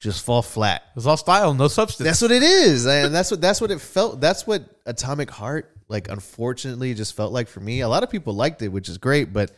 just 0.00 0.24
fall 0.24 0.42
flat. 0.42 0.82
It's 0.96 1.06
all 1.06 1.16
style, 1.16 1.54
no 1.54 1.68
substance. 1.68 2.04
That's 2.06 2.22
what 2.22 2.30
it 2.30 2.42
is, 2.42 2.86
and 2.86 3.14
that's 3.14 3.30
what 3.30 3.40
that's 3.40 3.60
what 3.60 3.70
it 3.70 3.80
felt. 3.80 4.20
That's 4.20 4.46
what 4.46 4.64
Atomic 4.86 5.30
Heart 5.30 5.70
like. 5.88 6.08
Unfortunately, 6.08 6.92
just 6.94 7.16
felt 7.16 7.32
like 7.32 7.48
for 7.48 7.60
me. 7.60 7.80
A 7.80 7.88
lot 7.88 8.02
of 8.02 8.10
people 8.10 8.34
liked 8.34 8.62
it, 8.62 8.68
which 8.68 8.88
is 8.88 8.98
great, 8.98 9.32
but 9.32 9.52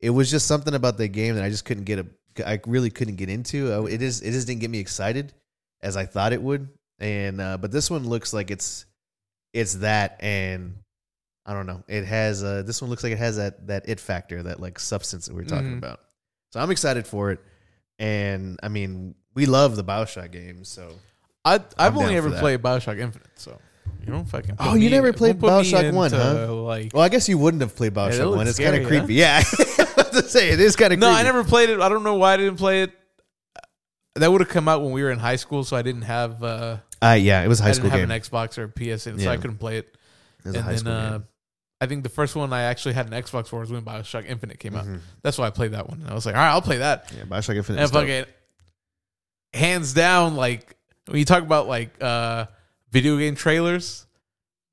it 0.00 0.10
was 0.10 0.30
just 0.30 0.46
something 0.46 0.74
about 0.74 0.96
the 0.98 1.08
game 1.08 1.34
that 1.36 1.44
I 1.44 1.48
just 1.50 1.64
couldn't 1.64 1.84
get 1.84 2.00
a. 2.00 2.06
I 2.46 2.60
really 2.66 2.90
couldn't 2.90 3.16
get 3.16 3.28
into. 3.28 3.72
Uh, 3.72 3.84
It 3.84 4.02
is. 4.02 4.20
It 4.20 4.32
just 4.32 4.46
didn't 4.46 4.60
get 4.60 4.70
me 4.70 4.78
excited 4.78 5.32
as 5.80 5.96
I 5.96 6.06
thought 6.06 6.32
it 6.32 6.42
would. 6.42 6.68
And 6.98 7.40
uh, 7.40 7.58
but 7.58 7.70
this 7.70 7.90
one 7.90 8.08
looks 8.08 8.32
like 8.32 8.50
it's 8.50 8.86
it's 9.52 9.74
that, 9.74 10.16
and 10.20 10.74
I 11.48 11.54
don't 11.54 11.66
know. 11.66 11.82
It 11.88 12.04
has. 12.04 12.44
Uh, 12.44 12.62
this 12.62 12.82
one 12.82 12.90
looks 12.90 13.02
like 13.02 13.12
it 13.12 13.18
has 13.18 13.36
that 13.38 13.66
that 13.68 13.88
it 13.88 13.98
factor, 14.00 14.42
that 14.44 14.60
like 14.60 14.78
substance 14.78 15.26
that 15.26 15.34
we 15.34 15.40
are 15.42 15.46
talking 15.46 15.72
Mhm. 15.72 15.78
about. 15.78 16.00
So 16.52 16.60
I'm 16.60 16.70
excited 16.70 17.06
for 17.06 17.30
it. 17.32 17.40
And 17.98 18.60
I 18.62 18.68
mean, 18.68 19.14
we 19.34 19.46
love 19.46 19.74
the 19.74 19.82
Bioshock 19.82 20.30
games, 20.30 20.68
so 20.68 20.92
I 21.46 21.60
I've 21.78 21.96
only 21.96 22.16
ever 22.16 22.30
played 22.38 22.60
Bioshock 22.62 22.98
Infinite, 23.00 23.28
so 23.36 23.58
you 24.06 24.12
don't 24.12 24.26
fucking. 24.28 24.56
Oh, 24.60 24.74
you 24.74 24.90
never 24.90 25.08
don't 25.10 25.18
played 25.18 25.38
Bioshock 25.40 25.92
1, 25.92 26.10
huh? 26.12 26.52
Like, 26.54 26.92
Well, 26.94 27.02
I 27.02 27.08
guess 27.08 27.28
you 27.28 27.38
wouldn't 27.38 27.62
have 27.62 27.74
played 27.74 27.94
Bioshock 27.94 28.26
looks 28.26 28.36
One. 28.36 28.46
It's 28.48 28.58
kind 28.58 28.76
of 28.76 28.82
scary, 28.84 28.98
huh? 28.98 29.04
creepy. 29.06 29.14
Yeah, 29.14 29.40
to 30.12 30.22
say 30.28 30.50
it 30.50 30.60
is 30.60 30.76
kind 30.76 30.92
of. 30.92 30.98
no, 30.98 31.08
creepy. 31.08 31.20
I 31.20 31.22
never 31.24 31.44
played 31.44 31.70
it. 31.70 31.80
I 31.80 31.88
don't 31.88 32.04
know 32.04 32.14
why 32.16 32.34
I 32.34 32.36
didn't 32.36 32.58
play 32.58 32.82
it. 32.82 32.92
That 34.16 34.30
would 34.32 34.40
have 34.40 34.50
come 34.50 34.68
out 34.68 34.82
when 34.82 34.92
we 34.92 35.02
were 35.02 35.10
in 35.10 35.18
high 35.18 35.36
school, 35.36 35.64
so 35.64 35.76
I 35.76 35.82
didn't 35.82 36.02
have. 36.02 36.42
Uh, 36.42 36.78
Uh, 37.00 37.16
yeah, 37.18 37.42
it 37.42 37.48
was 37.48 37.58
high 37.60 37.68
I 37.68 37.72
school 37.72 37.90
didn't 37.90 38.00
game. 38.08 38.10
have 38.10 38.16
an 38.16 38.22
Xbox 38.22 38.58
or 38.58 38.64
a 38.64 38.68
PSN, 38.68 39.16
so 39.18 39.24
Yeah. 39.24 39.30
I 39.30 39.36
couldn't 39.36 39.58
play 39.58 39.78
it. 39.78 39.96
it 40.40 40.44
was 40.46 40.54
a 40.54 40.58
and 40.58 40.64
high 40.64 40.70
then 40.72 40.78
school 40.80 40.92
uh, 40.92 41.10
game. 41.18 41.27
I 41.80 41.86
think 41.86 42.02
the 42.02 42.08
first 42.08 42.34
one 42.34 42.52
I 42.52 42.62
actually 42.62 42.94
had 42.94 43.06
an 43.06 43.12
Xbox 43.12 43.48
for 43.48 43.60
was 43.60 43.70
when 43.70 43.82
Bioshock 43.82 44.26
Infinite 44.26 44.58
came 44.58 44.74
out. 44.74 44.84
Mm-hmm. 44.84 44.96
That's 45.22 45.38
why 45.38 45.46
I 45.46 45.50
played 45.50 45.72
that 45.72 45.88
one. 45.88 46.00
And 46.00 46.10
I 46.10 46.14
was 46.14 46.26
like, 46.26 46.34
all 46.34 46.40
right, 46.40 46.50
I'll 46.50 46.62
play 46.62 46.78
that. 46.78 47.12
Yeah, 47.16 47.24
Bioshock 47.24 47.54
Infinite. 47.56 47.80
And 47.80 47.92
dope. 47.92 48.02
fucking 48.02 48.24
hands 49.54 49.92
down, 49.94 50.34
like 50.36 50.76
when 51.06 51.18
you 51.18 51.24
talk 51.24 51.42
about 51.42 51.68
like 51.68 51.90
uh 52.02 52.46
video 52.90 53.16
game 53.18 53.34
trailers, 53.34 54.06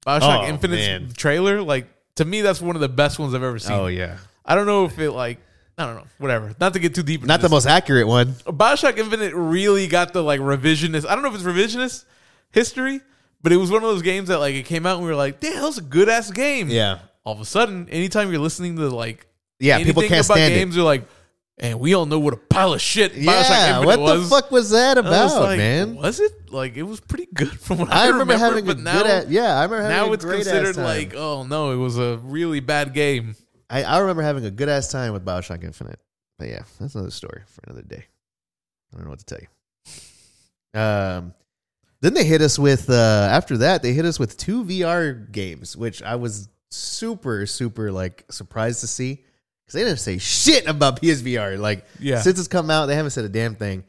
Bioshock 0.06 0.46
Oh, 0.46 0.48
Infinite's 0.48 0.88
man. 0.88 1.10
trailer, 1.16 1.62
like 1.62 1.88
to 2.16 2.26
me, 2.26 2.42
that's 2.42 2.62
one 2.62 2.76
of 2.76 2.82
the 2.82 2.90
best 2.90 3.20
ones 3.20 3.34
I've 3.34 3.44
ever 3.44 3.60
seen. 3.60 3.74
Oh 3.78 3.88
yeah, 3.88 4.18
I 4.46 4.56
don't 4.56 4.66
know 4.66 4.86
if 4.86 4.98
it 5.00 5.12
like 5.12 5.40
I 5.78 5.86
don't 5.86 5.96
know, 5.96 6.06
whatever. 6.20 6.56
Not 6.60 6.74
to 6.74 6.80
get 6.80 6.96
too 6.96 7.04
deep. 7.04 7.22
Into 7.22 7.28
not 7.28 7.42
the 7.42 7.44
this. 7.44 7.52
most 7.52 7.66
accurate 7.68 8.08
one. 8.08 8.32
Bioshock 8.48 8.98
Infinite 8.98 9.34
really 9.36 9.88
got 9.88 10.14
the 10.14 10.24
like 10.24 10.40
revisionist. 10.40 11.06
I 11.06 11.14
don't 11.16 11.22
know 11.24 11.30
if 11.30 11.36
it's 11.36 11.44
revisionist 11.44 12.06
history, 12.52 13.02
but 13.46 13.52
it 13.54 13.58
was 13.58 13.70
one 13.70 13.84
of 13.84 13.90
those 13.90 14.02
games 14.02 14.30
that 14.30 14.40
like 14.40 14.56
it 14.56 14.66
came 14.66 14.88
out 14.88 14.96
and 14.96 15.04
we 15.06 15.12
were 15.12 15.16
like, 15.16 15.40
damn, 15.40 15.54
that 15.54 15.62
was 15.62 15.78
a 15.78 15.84
good 15.84 16.10
ass 16.10 16.32
game. 16.32 16.68
Yeah, 16.68 16.98
All 17.24 17.32
of 17.32 17.40
a 17.40 17.46
sudden, 17.46 17.88
anytime 17.90 18.32
you're 18.32 18.42
listening 18.42 18.76
to 18.78 18.90
like 18.90 19.28
yeah. 19.60 19.78
People 19.84 20.02
can't 20.02 20.26
about 20.26 20.38
stand 20.38 20.56
games, 20.56 20.74
it. 20.76 20.80
you're 20.80 20.86
like, 20.86 21.08
and 21.60 21.80
we 21.80 21.94
all 21.94 22.08
know 22.08 22.18
what 22.18 22.34
a 22.34 22.38
pile 22.38 22.74
of 22.74 22.82
shit 22.82 23.14
Yeah, 23.14 23.86
what 23.86 24.00
was. 24.00 24.24
the 24.28 24.36
fuck 24.36 24.50
was 24.50 24.72
that 24.72 24.98
I 24.98 25.02
was 25.02 25.32
about, 25.32 25.44
like, 25.44 25.58
man? 25.60 25.96
Was 25.96 26.20
it 26.20 26.52
like 26.52 26.76
it 26.76 26.82
was 26.82 27.00
pretty 27.00 27.28
good 27.32 27.60
from 27.60 27.78
what 27.78 27.94
I, 27.94 28.06
I 28.06 28.08
remember, 28.08 28.34
remember, 28.34 28.46
having 28.46 28.66
but 28.66 28.78
a 28.78 28.82
now 28.82 29.04
good. 29.04 29.12
At, 29.12 29.30
yeah, 29.30 29.60
I 29.60 29.64
remember 29.66 29.84
having 29.84 29.96
now 29.96 30.10
a 30.10 30.14
it's 30.14 30.26
great 30.26 30.38
considered 30.38 30.78
like 30.78 31.14
oh 31.14 31.44
no, 31.44 31.72
it 31.72 31.78
was 31.78 32.00
a 32.00 32.18
really 32.24 32.62
bad 32.62 32.96
game. 32.96 33.36
I, 33.70 33.84
I 33.84 34.00
remember 34.00 34.24
having 34.24 34.44
a 34.46 34.52
good 34.52 34.70
ass 34.70 34.92
time 34.92 35.14
with 35.14 35.24
Bioshock 35.24 35.64
Infinite. 35.64 36.00
But 36.40 36.48
yeah, 36.50 36.64
that's 36.80 36.96
another 36.96 37.12
story 37.12 37.44
for 37.46 37.62
another 37.68 37.84
day. 37.84 38.06
I 38.92 38.98
don't 38.98 39.04
know 39.06 39.12
what 39.12 39.20
to 39.20 39.26
tell 39.26 39.40
you. 39.40 40.80
Um, 40.80 41.34
then 42.02 42.14
they 42.14 42.24
hit 42.24 42.42
us 42.42 42.60
with 42.60 42.90
uh, 42.90 43.28
after 43.32 43.58
that 43.58 43.82
they 43.82 43.94
hit 43.94 44.06
us 44.06 44.20
with 44.20 44.38
two 44.38 44.64
VR 44.64 45.32
games, 45.32 45.76
which 45.76 46.02
I 46.04 46.16
was 46.16 46.50
super 46.70 47.46
super 47.46 47.92
like 47.92 48.26
surprised 48.30 48.82
to 48.82 48.88
see 48.88 49.24
because 49.66 49.74
they 49.74 49.84
didn't 49.84 50.00
say 50.00 50.18
shit 50.18 50.68
about 50.68 51.02
PSVR. 51.02 51.58
Like 51.58 51.86
Yeah. 52.00 52.22
since 52.22 52.40
it's 52.40 52.48
come 52.48 52.70
out, 52.70 52.88
they 52.88 52.96
haven't 52.96 53.12
said 53.12 53.26
a 53.26 53.30
damn 53.30 53.56
thing. 53.56 53.84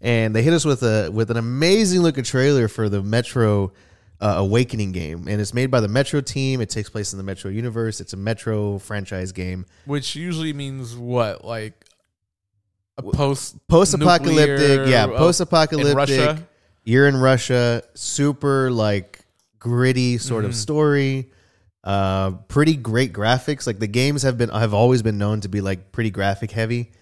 And 0.00 0.34
they 0.34 0.42
hit 0.42 0.52
us 0.52 0.64
with 0.64 0.82
a 0.82 1.10
with 1.12 1.30
an 1.30 1.36
amazing 1.36 2.00
looking 2.00 2.24
trailer 2.24 2.66
for 2.68 2.88
the 2.88 3.02
Metro 3.02 3.72
uh, 4.20 4.34
Awakening 4.38 4.92
game, 4.92 5.26
and 5.28 5.40
it's 5.40 5.54
made 5.54 5.70
by 5.70 5.80
the 5.80 5.88
Metro 5.88 6.20
team. 6.20 6.60
It 6.60 6.70
takes 6.70 6.88
place 6.88 7.12
in 7.12 7.18
the 7.18 7.24
Metro 7.24 7.50
universe. 7.50 8.00
It's 8.00 8.12
a 8.12 8.16
Metro 8.16 8.78
franchise 8.78 9.32
game. 9.32 9.64
Which 9.84 10.16
usually 10.16 10.52
means 10.52 10.96
what? 10.96 11.44
Like 11.44 11.84
a 12.98 13.02
post 13.02 13.66
post-apocalyptic 13.68 14.88
yeah 14.88 15.06
oh, 15.08 15.16
post-apocalyptic 15.16 15.90
in 15.92 15.96
Russia? 15.96 16.48
You're 16.84 17.06
in 17.08 17.16
russia 17.16 17.82
super 17.94 18.70
like 18.70 19.20
gritty 19.58 20.18
sort 20.18 20.42
Mm-hmm. 20.44 20.50
of 20.50 20.56
story 20.56 21.30
uh 21.84 22.30
pretty 22.46 22.76
great 22.76 23.12
graphics. 23.12 23.66
Like 23.66 23.80
the 23.80 23.88
games 23.88 24.22
have 24.22 24.38
been 24.38 24.50
have 24.50 24.72
always 24.72 25.02
been 25.02 25.18
known 25.18 25.40
to 25.40 25.48
be 25.48 25.60
like 25.60 25.90
pretty 25.90 26.10
graphic 26.10 26.50
heavy 26.52 26.92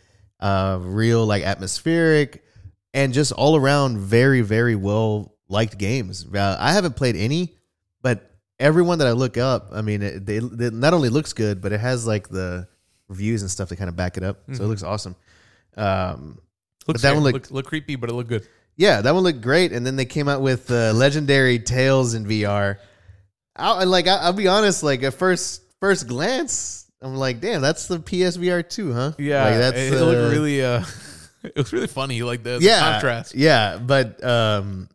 uh 0.41 0.79
real 0.81 1.27
like 1.27 1.43
atmospheric 1.43 2.43
and 2.95 3.13
just 3.13 3.31
all 3.33 3.57
around 3.57 3.99
very 3.99 4.41
very 4.41 4.75
well 4.77 5.35
liked 5.49 5.77
games. 5.77 6.25
Uh, 6.33 6.57
i 6.59 6.73
haven't 6.73 6.97
played 6.97 7.15
any 7.17 7.55
but 8.03 8.31
everyone 8.59 8.99
that 9.01 9.07
i 9.07 9.13
look 9.13 9.37
up 9.37 9.69
i 9.73 9.83
mean 9.83 10.01
it, 10.03 10.25
they, 10.25 10.37
it 10.39 10.73
not 10.73 10.95
only 10.95 11.09
looks 11.11 11.35
good 11.35 11.61
but 11.61 11.73
it 11.73 11.81
has 11.81 12.07
like 12.07 12.29
the 12.29 12.67
reviews 13.09 13.43
and 13.43 13.51
stuff 13.51 13.69
to 13.69 13.77
kind 13.77 13.89
of 13.91 13.97
back 13.97 14.17
it 14.17 14.23
up. 14.23 14.39
So 14.53 14.65
it 14.65 14.67
looks 14.69 14.83
awesome. 14.85 15.15
Um 15.77 16.39
Looks 16.87 17.03
that 17.03 17.13
one 17.15 17.23
looked- 17.23 17.35
look, 17.35 17.51
look 17.51 17.67
creepy, 17.67 17.97
but 17.97 18.09
it 18.09 18.15
looked 18.15 18.31
good. 18.31 18.47
Yeah, 18.81 19.03
that 19.03 19.13
one 19.15 19.23
looked 19.23 19.43
great. 19.43 19.73
And 19.73 19.85
then 19.87 19.97
they 19.97 20.07
came 20.07 20.27
out 20.27 20.41
with 20.41 20.71
uh, 20.71 20.93
legendary 20.95 21.59
Tales 21.59 22.15
in 22.15 22.25
VR. 22.25 22.79
I, 23.55 23.85
like, 23.85 24.07
I, 24.07 24.17
I'll 24.17 24.33
be 24.33 24.49
honest. 24.49 24.83
Like 24.83 25.03
at 25.03 25.13
first, 25.15 25.63
first 25.81 26.09
glance, 26.09 26.91
I'm 27.03 27.15
like, 27.17 27.41
damn, 27.41 27.61
that's 27.61 27.89
the 27.89 27.99
PSVR 27.99 28.69
two, 28.69 28.93
huh? 28.95 29.13
Yeah, 29.19 29.45
like, 29.45 29.55
that's 29.59 29.79
it, 29.79 29.93
it 29.93 30.01
uh, 30.01 30.05
looked 30.07 30.33
really. 30.33 30.65
uh 30.65 30.83
It 31.43 31.57
was 31.57 31.73
really 31.73 31.87
funny, 31.87 32.23
like 32.23 32.43
the, 32.43 32.59
the 32.59 32.69
contrast. 32.79 33.35
Yeah, 33.35 33.79
but 33.79 34.23
um, 34.23 34.91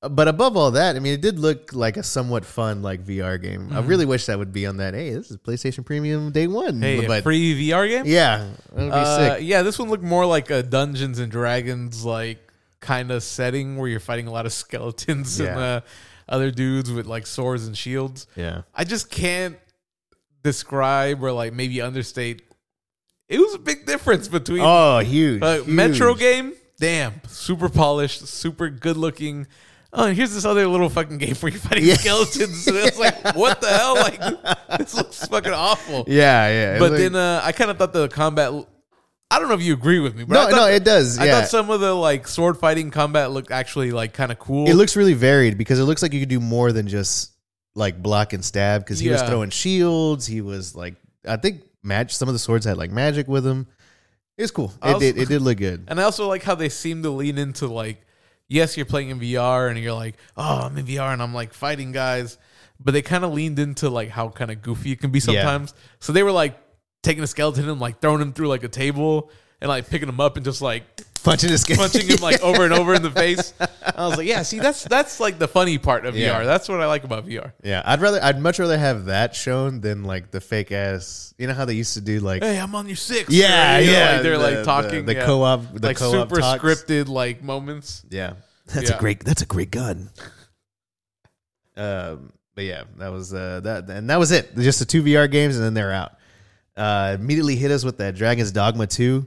but 0.00 0.26
above 0.28 0.56
all 0.56 0.70
that, 0.72 0.96
I 0.96 0.98
mean, 0.98 1.12
it 1.12 1.20
did 1.20 1.38
look 1.38 1.74
like 1.74 1.98
a 1.98 2.02
somewhat 2.02 2.44
fun 2.46 2.80
like 2.82 3.04
VR 3.04 3.40
game. 3.40 3.68
I 3.70 3.80
really 3.80 4.06
wish 4.06 4.26
that 4.26 4.38
would 4.38 4.52
be 4.52 4.66
on 4.66 4.78
that. 4.78 4.94
Hey, 4.94 5.10
this 5.10 5.30
is 5.30 5.36
PlayStation 5.36 5.84
Premium 5.84 6.32
day 6.32 6.46
one. 6.46 6.80
Hey, 6.80 7.04
a 7.04 7.06
but 7.08 7.22
free 7.22 7.68
VR 7.68 7.86
game. 7.88 8.04
yeah, 8.06 8.48
that 8.72 8.82
would 8.82 8.86
be 8.90 8.92
Uh, 8.92 9.34
sick. 9.36 9.38
yeah, 9.46 9.60
this 9.62 9.78
one 9.78 9.90
looked 9.90 10.02
more 10.02 10.24
like 10.26 10.50
a 10.50 10.62
Dungeons 10.62 11.18
and 11.18 11.30
Dragons 11.30 12.02
like 12.04 12.51
kind 12.82 13.10
of 13.10 13.22
setting 13.22 13.78
where 13.78 13.88
you're 13.88 13.98
fighting 14.00 14.26
a 14.26 14.30
lot 14.30 14.44
of 14.44 14.52
skeletons 14.62 15.40
and 15.40 15.58
uh, 15.58 15.80
other 16.28 16.50
dudes 16.50 16.92
with 16.92 17.06
like 17.06 17.26
swords 17.26 17.66
and 17.66 17.74
shields. 17.78 18.26
Yeah, 18.36 18.62
I 18.74 18.84
just 18.84 19.10
can't 19.10 19.56
describe 20.42 21.22
or 21.22 21.32
like 21.32 21.52
maybe 21.54 21.80
understate. 21.80 22.42
It 23.28 23.38
was 23.38 23.54
a 23.54 23.58
big 23.58 23.86
difference 23.86 24.28
between 24.28 24.60
oh, 24.62 24.98
huge, 24.98 25.42
uh, 25.42 25.56
huge. 25.58 25.66
Metro 25.66 26.14
game. 26.14 26.52
Damn, 26.78 27.20
super 27.28 27.68
polished, 27.68 28.26
super 28.26 28.68
good 28.68 28.96
looking. 28.96 29.46
Oh, 29.94 30.06
and 30.06 30.16
here's 30.16 30.34
this 30.34 30.44
other 30.46 30.66
little 30.66 30.88
fucking 30.88 31.18
game 31.18 31.34
where 31.36 31.52
you're 31.52 31.60
fighting 31.60 31.84
Yeah. 31.84 31.94
skeletons. 31.94 32.66
And 32.66 32.76
it's 32.78 32.98
like, 32.98 33.34
what 33.36 33.60
the 33.60 33.68
hell? 33.68 33.94
Like, 33.94 34.18
this 34.78 34.94
looks 34.94 35.26
fucking 35.26 35.52
awful. 35.52 36.04
Yeah, 36.08 36.48
yeah. 36.48 36.78
But 36.78 36.92
Like- 36.92 37.00
then 37.00 37.14
uh, 37.14 37.42
I 37.44 37.52
kind 37.52 37.70
of 37.70 37.76
thought 37.76 37.92
the 37.92 38.08
combat. 38.08 38.52
I 39.32 39.38
don't 39.38 39.48
know 39.48 39.54
if 39.54 39.62
you 39.62 39.72
agree 39.72 39.98
with 39.98 40.14
me, 40.14 40.24
but 40.24 40.34
no, 40.34 40.40
I 40.42 40.50
thought, 40.50 40.56
no, 40.56 40.66
it 40.66 40.84
does. 40.84 41.18
I 41.18 41.24
yeah. 41.24 41.40
thought 41.40 41.48
some 41.48 41.70
of 41.70 41.80
the 41.80 41.94
like 41.94 42.28
sword 42.28 42.58
fighting 42.58 42.90
combat 42.90 43.30
looked 43.30 43.50
actually 43.50 43.90
like 43.90 44.12
kind 44.12 44.30
of 44.30 44.38
cool. 44.38 44.68
It 44.68 44.74
looks 44.74 44.94
really 44.96 45.14
varied 45.14 45.56
because 45.58 45.78
it 45.78 45.84
looks 45.84 46.02
like 46.02 46.12
you 46.12 46.20
could 46.20 46.28
do 46.28 46.40
more 46.40 46.70
than 46.72 46.86
just 46.86 47.32
like 47.74 48.02
block 48.02 48.32
and 48.34 48.44
stab 48.44 48.82
because 48.82 48.98
he 48.98 49.08
was 49.08 49.20
Yeah. 49.22 49.28
throwing 49.28 49.50
shields. 49.50 50.26
He 50.26 50.40
was 50.42 50.74
like, 50.76 50.96
I 51.26 51.36
think 51.38 51.62
match. 51.82 52.14
Some 52.14 52.28
of 52.28 52.34
the 52.34 52.38
swords 52.38 52.66
had 52.66 52.76
like 52.76 52.90
magic 52.90 53.26
with 53.28 53.44
them. 53.44 53.66
It 54.36 54.42
was 54.42 54.50
cool. 54.50 54.72
I 54.82 54.90
It 54.90 54.92
also- 54.94 55.00
did. 55.06 55.18
It 55.18 55.28
did 55.28 55.42
look 55.42 55.58
good. 55.58 55.84
and 55.88 55.98
I 55.98 56.02
also 56.04 56.28
like 56.28 56.42
how 56.42 56.54
they 56.54 56.68
seem 56.68 57.02
to 57.04 57.10
lean 57.10 57.38
into 57.38 57.66
like, 57.68 58.04
yes, 58.48 58.76
you're 58.76 58.86
playing 58.86 59.08
in 59.10 59.18
VR 59.20 59.70
and 59.70 59.78
you're 59.78 59.94
like, 59.94 60.16
oh, 60.36 60.60
I'm 60.66 60.76
in 60.76 60.84
VR 60.84 61.12
and 61.12 61.22
I'm 61.22 61.32
like 61.32 61.54
fighting 61.54 61.92
guys, 61.92 62.36
but 62.78 62.92
they 62.92 63.00
kind 63.02 63.24
of 63.24 63.32
leaned 63.32 63.58
into 63.58 63.88
like 63.88 64.10
how 64.10 64.28
kind 64.28 64.50
of 64.50 64.60
goofy 64.60 64.92
it 64.92 65.00
can 65.00 65.10
be 65.10 65.20
sometimes. 65.20 65.72
So 66.00 66.12
they 66.12 66.22
were 66.22 66.32
like 66.32 66.58
taking 67.02 67.22
a 67.22 67.26
skeleton 67.26 67.68
and 67.68 67.80
like 67.80 68.00
throwing 68.00 68.20
him 68.20 68.32
through 68.32 68.48
like 68.48 68.62
a 68.64 68.68
table 68.68 69.30
and 69.60 69.68
like 69.68 69.88
picking 69.88 70.08
him 70.08 70.20
up 70.20 70.36
and 70.36 70.44
just 70.44 70.62
like 70.62 70.84
Punching 71.24 71.50
his 71.50 71.64
punching 71.76 72.04
him 72.08 72.16
like 72.20 72.42
over 72.42 72.64
and 72.64 72.72
over 72.74 72.94
in 72.94 73.02
the 73.02 73.10
face. 73.10 73.54
I 73.96 74.08
was 74.08 74.16
like, 74.18 74.26
yeah, 74.26 74.42
see, 74.42 74.58
that's 74.58 74.82
that's 74.82 75.20
like 75.20 75.38
the 75.38 75.46
funny 75.46 75.78
part 75.78 76.04
of 76.04 76.16
Yeah. 76.16 76.40
VR. 76.40 76.44
That's 76.44 76.68
what 76.68 76.80
I 76.80 76.86
like 76.86 77.04
about 77.04 77.28
VR. 77.28 77.52
Yeah, 77.62 77.80
I'd 77.84 78.00
rather. 78.00 78.18
I'd 78.20 78.40
much 78.40 78.58
rather 78.58 78.76
have 78.76 79.04
that 79.04 79.36
shown 79.36 79.80
than 79.80 80.02
like 80.02 80.32
the 80.32 80.40
fake 80.40 80.72
ass. 80.72 81.32
You 81.38 81.46
know 81.46 81.54
how 81.54 81.64
they 81.64 81.74
used 81.74 81.94
to 81.94 82.00
do 82.00 82.18
like. 82.18 82.42
Hey, 82.42 82.58
I'm 82.58 82.74
on 82.74 82.88
your 82.88 82.96
six. 82.96 83.30
Yeah, 83.30 83.78
You 83.78 83.86
know, 83.86 83.92
yeah. 83.92 84.12
like, 84.14 84.22
they're 84.24 84.38
the- 84.38 84.42
like 84.56 84.64
talking 84.64 85.06
the, 85.06 85.12
the 85.12 85.20
yeah. 85.20 85.26
co-op, 85.26 85.72
the 85.74 85.86
like 85.86 85.96
co-op 85.96 86.28
super 86.28 86.40
talks. 86.40 86.60
scripted 86.60 87.06
like 87.06 87.40
moments. 87.40 88.04
Yeah, 88.10 88.32
that's 88.66 88.90
Yeah. 88.90 88.96
a 88.96 88.98
great. 88.98 89.24
That's 89.24 89.42
a 89.42 89.46
great 89.46 89.70
gun. 89.70 90.10
Um, 91.76 92.32
but 92.54 92.64
yeah, 92.64 92.82
that 92.98 93.08
was 93.12 93.32
uh 93.32 93.60
that, 93.60 93.88
and 93.88 94.10
that 94.10 94.18
was 94.18 94.30
it. 94.30 94.54
Just 94.56 94.78
the 94.78 94.84
two 94.84 95.02
VR 95.02 95.30
games, 95.30 95.56
and 95.56 95.64
then 95.64 95.74
they're 95.74 95.92
out. 95.92 96.12
Uh, 96.76 97.16
immediately 97.20 97.56
hit 97.56 97.70
us 97.70 97.84
with 97.84 97.98
that 97.98 98.14
Dragon's 98.14 98.50
Dogma 98.52 98.86
two. 98.86 99.26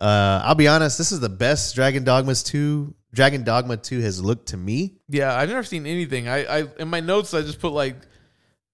Uh, 0.00 0.40
I'll 0.44 0.54
be 0.54 0.68
honest, 0.68 0.98
this 0.98 1.10
is 1.10 1.20
the 1.20 1.28
best 1.28 1.74
Dragon 1.74 2.04
Dogmas 2.04 2.42
two. 2.42 2.94
Dragon 3.12 3.44
Dogma 3.44 3.76
two 3.78 4.00
has 4.00 4.22
looked 4.22 4.48
to 4.48 4.56
me. 4.56 4.98
Yeah, 5.08 5.34
I've 5.34 5.48
never 5.48 5.62
seen 5.62 5.86
anything. 5.86 6.28
I, 6.28 6.44
I 6.44 6.64
in 6.78 6.88
my 6.88 7.00
notes 7.00 7.32
I 7.34 7.40
just 7.42 7.60
put 7.60 7.72
like, 7.72 7.96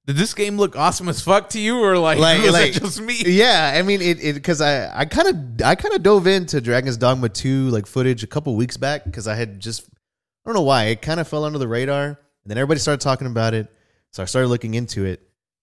did 0.07 0.17
this 0.17 0.35
game 0.35 0.57
look 0.59 0.75
awesome 0.77 1.09
as 1.09 1.23
fuck 1.23 1.51
to 1.51 1.61
you 1.61 1.79
or 1.79 1.97
like, 1.97 2.19
Like- 2.21 2.43
was 2.43 2.53
like- 2.53 2.77
it 2.77 2.81
just 2.83 3.01
me? 3.01 3.23
Yeah, 3.25 3.73
I 3.75 3.83
mean 3.83 4.03
it 4.03 4.23
it 4.23 4.35
because 4.35 4.61
I 4.61 5.01
I 5.01 5.05
kind 5.05 5.29
of 5.29 5.67
I 5.67 5.75
kind 5.77 5.95
of 5.95 6.03
dove 6.03 6.27
into 6.27 6.61
Dragon's 6.61 6.97
Dogma 6.97 7.29
two 7.29 7.69
like 7.69 7.87
footage 7.87 8.23
a 8.25 8.27
couple 8.27 8.55
weeks 8.57 8.77
back 8.77 9.05
because 9.05 9.27
I 9.29 9.37
had 9.37 9.61
just 9.61 9.89
I 9.89 10.49
don't 10.51 10.55
know 10.55 10.63
why 10.63 10.87
it 10.87 11.01
kind 11.03 11.21
of 11.21 11.29
fell 11.29 11.45
under 11.45 11.59
the 11.59 11.69
radar 11.69 12.05
and 12.07 12.17
then 12.47 12.59
everybody 12.59 12.81
started 12.81 13.01
talking 13.01 13.29
about 13.29 13.55
it, 13.55 13.69
so 14.11 14.23
I 14.25 14.27
started 14.27 14.49
looking 14.49 14.75
into 14.75 15.05
it 15.05 15.23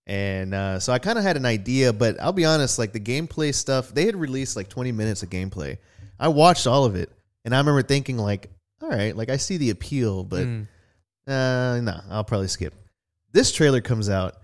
and 0.10 0.54
uh, 0.56 0.80
so 0.80 0.92
I 0.92 0.98
kind 1.00 1.18
of 1.18 1.24
had 1.24 1.38
an 1.38 1.46
idea, 1.46 1.94
but 1.94 2.20
I'll 2.20 2.34
be 2.34 2.44
honest, 2.46 2.80
like 2.80 2.92
the 2.94 3.00
gameplay 3.00 3.54
stuff 3.54 3.94
they 3.94 4.06
had 4.06 4.16
released 4.16 4.56
like 4.56 4.68
twenty 4.68 4.92
minutes 4.92 5.22
of 5.24 5.30
gameplay. 5.30 5.78
I 6.20 6.28
watched 6.30 6.66
all 6.68 6.84
of 6.84 6.96
it 6.96 7.10
and 7.46 7.54
I 7.56 7.60
remember 7.60 7.84
thinking 7.84 8.18
like, 8.18 8.50
all 8.82 8.90
right, 8.90 9.16
like 9.16 9.30
I 9.30 9.38
see 9.38 9.58
the 9.58 9.70
appeal, 9.70 10.24
but 10.24 10.46
Mm. 10.48 10.68
uh, 11.28 11.80
no, 11.82 12.02
I'll 12.10 12.24
probably 12.24 12.48
skip. 12.48 12.74
This 13.32 13.52
trailer 13.52 13.82
comes 13.82 14.10
out, 14.10 14.36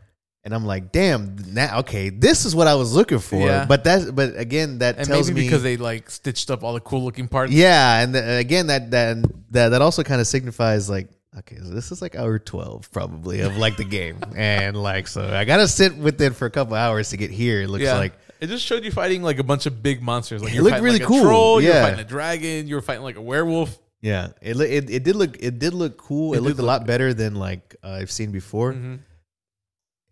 and 0.43 0.53
I'm 0.53 0.65
like, 0.65 0.91
damn, 0.91 1.35
now 1.53 1.79
okay, 1.79 2.09
this 2.11 2.45
is 2.45 2.55
what 2.55 2.67
I 2.67 2.75
was 2.75 2.93
looking 2.93 3.17
for. 3.19 3.39
Yeah. 3.39 3.65
But 3.65 3.83
that, 3.85 4.13
but 4.13 4.37
again, 4.37 4.77
that 4.79 4.97
And 4.99 5.07
tells 5.07 5.27
maybe 5.29 5.41
me 5.41 5.47
because 5.47 5.63
they 5.63 5.77
like 5.77 6.09
stitched 6.11 6.51
up 6.51 6.63
all 6.63 6.73
the 6.73 6.79
cool 6.79 7.03
looking 7.03 7.27
parts. 7.27 7.51
yeah, 7.51 8.01
and 8.03 8.13
the, 8.13 8.37
again, 8.37 8.67
that 8.67 8.91
that 8.91 9.17
that 9.51 9.69
that 9.69 9.81
also 9.81 10.03
kind 10.03 10.21
of 10.21 10.27
signifies 10.27 10.89
like. 10.89 11.09
Okay, 11.39 11.57
so 11.57 11.65
this 11.69 11.91
is 11.91 12.01
like 12.01 12.15
hour 12.15 12.39
twelve 12.39 12.89
probably 12.91 13.41
of 13.41 13.57
like 13.57 13.75
the 13.77 13.83
game, 13.83 14.19
and 14.37 14.75
like 14.81 15.07
so 15.07 15.21
I 15.27 15.43
gotta 15.45 15.67
sit 15.67 15.95
with 15.97 16.21
it 16.21 16.35
for 16.35 16.45
a 16.45 16.49
couple 16.51 16.75
hours 16.75 17.09
to 17.09 17.17
get 17.17 17.29
here. 17.31 17.61
It 17.61 17.67
looks 17.69 17.83
Yeah. 17.83 17.97
like 17.97 18.13
it 18.39 18.47
just 18.47 18.65
showed 18.65 18.83
you 18.85 18.91
fighting 18.91 19.21
like 19.23 19.39
a 19.39 19.43
bunch 19.43 19.65
of 19.65 19.81
big 19.83 20.01
monsters. 20.01 20.41
Like 20.41 20.51
It 20.53 20.55
you're 20.55 20.63
looked 20.63 20.81
really 20.81 20.99
like 20.99 21.07
cool. 21.07 21.19
a 21.19 21.23
troll, 21.23 21.61
you 21.61 21.69
were 21.69 21.81
fighting 21.81 21.99
a 21.99 22.03
dragon, 22.05 22.67
you 22.67 22.75
were 22.75 22.81
fighting 22.81 23.03
like 23.03 23.15
a 23.17 23.21
werewolf. 23.21 23.77
yeah, 24.01 24.29
it 24.41 24.59
it, 24.59 24.89
it 24.89 25.03
did 25.03 25.15
look 25.17 25.37
it 25.41 25.59
did 25.59 25.73
look 25.73 25.97
cool. 25.97 26.33
It, 26.33 26.37
It 26.37 26.41
looked 26.41 26.59
a 26.59 26.63
lot 26.63 26.81
look 26.81 26.87
better 26.87 27.13
than 27.13 27.35
like 27.35 27.75
uh, 27.83 27.89
I've 27.89 28.11
seen 28.11 28.31
before. 28.31 28.71
Mhm. 28.73 28.99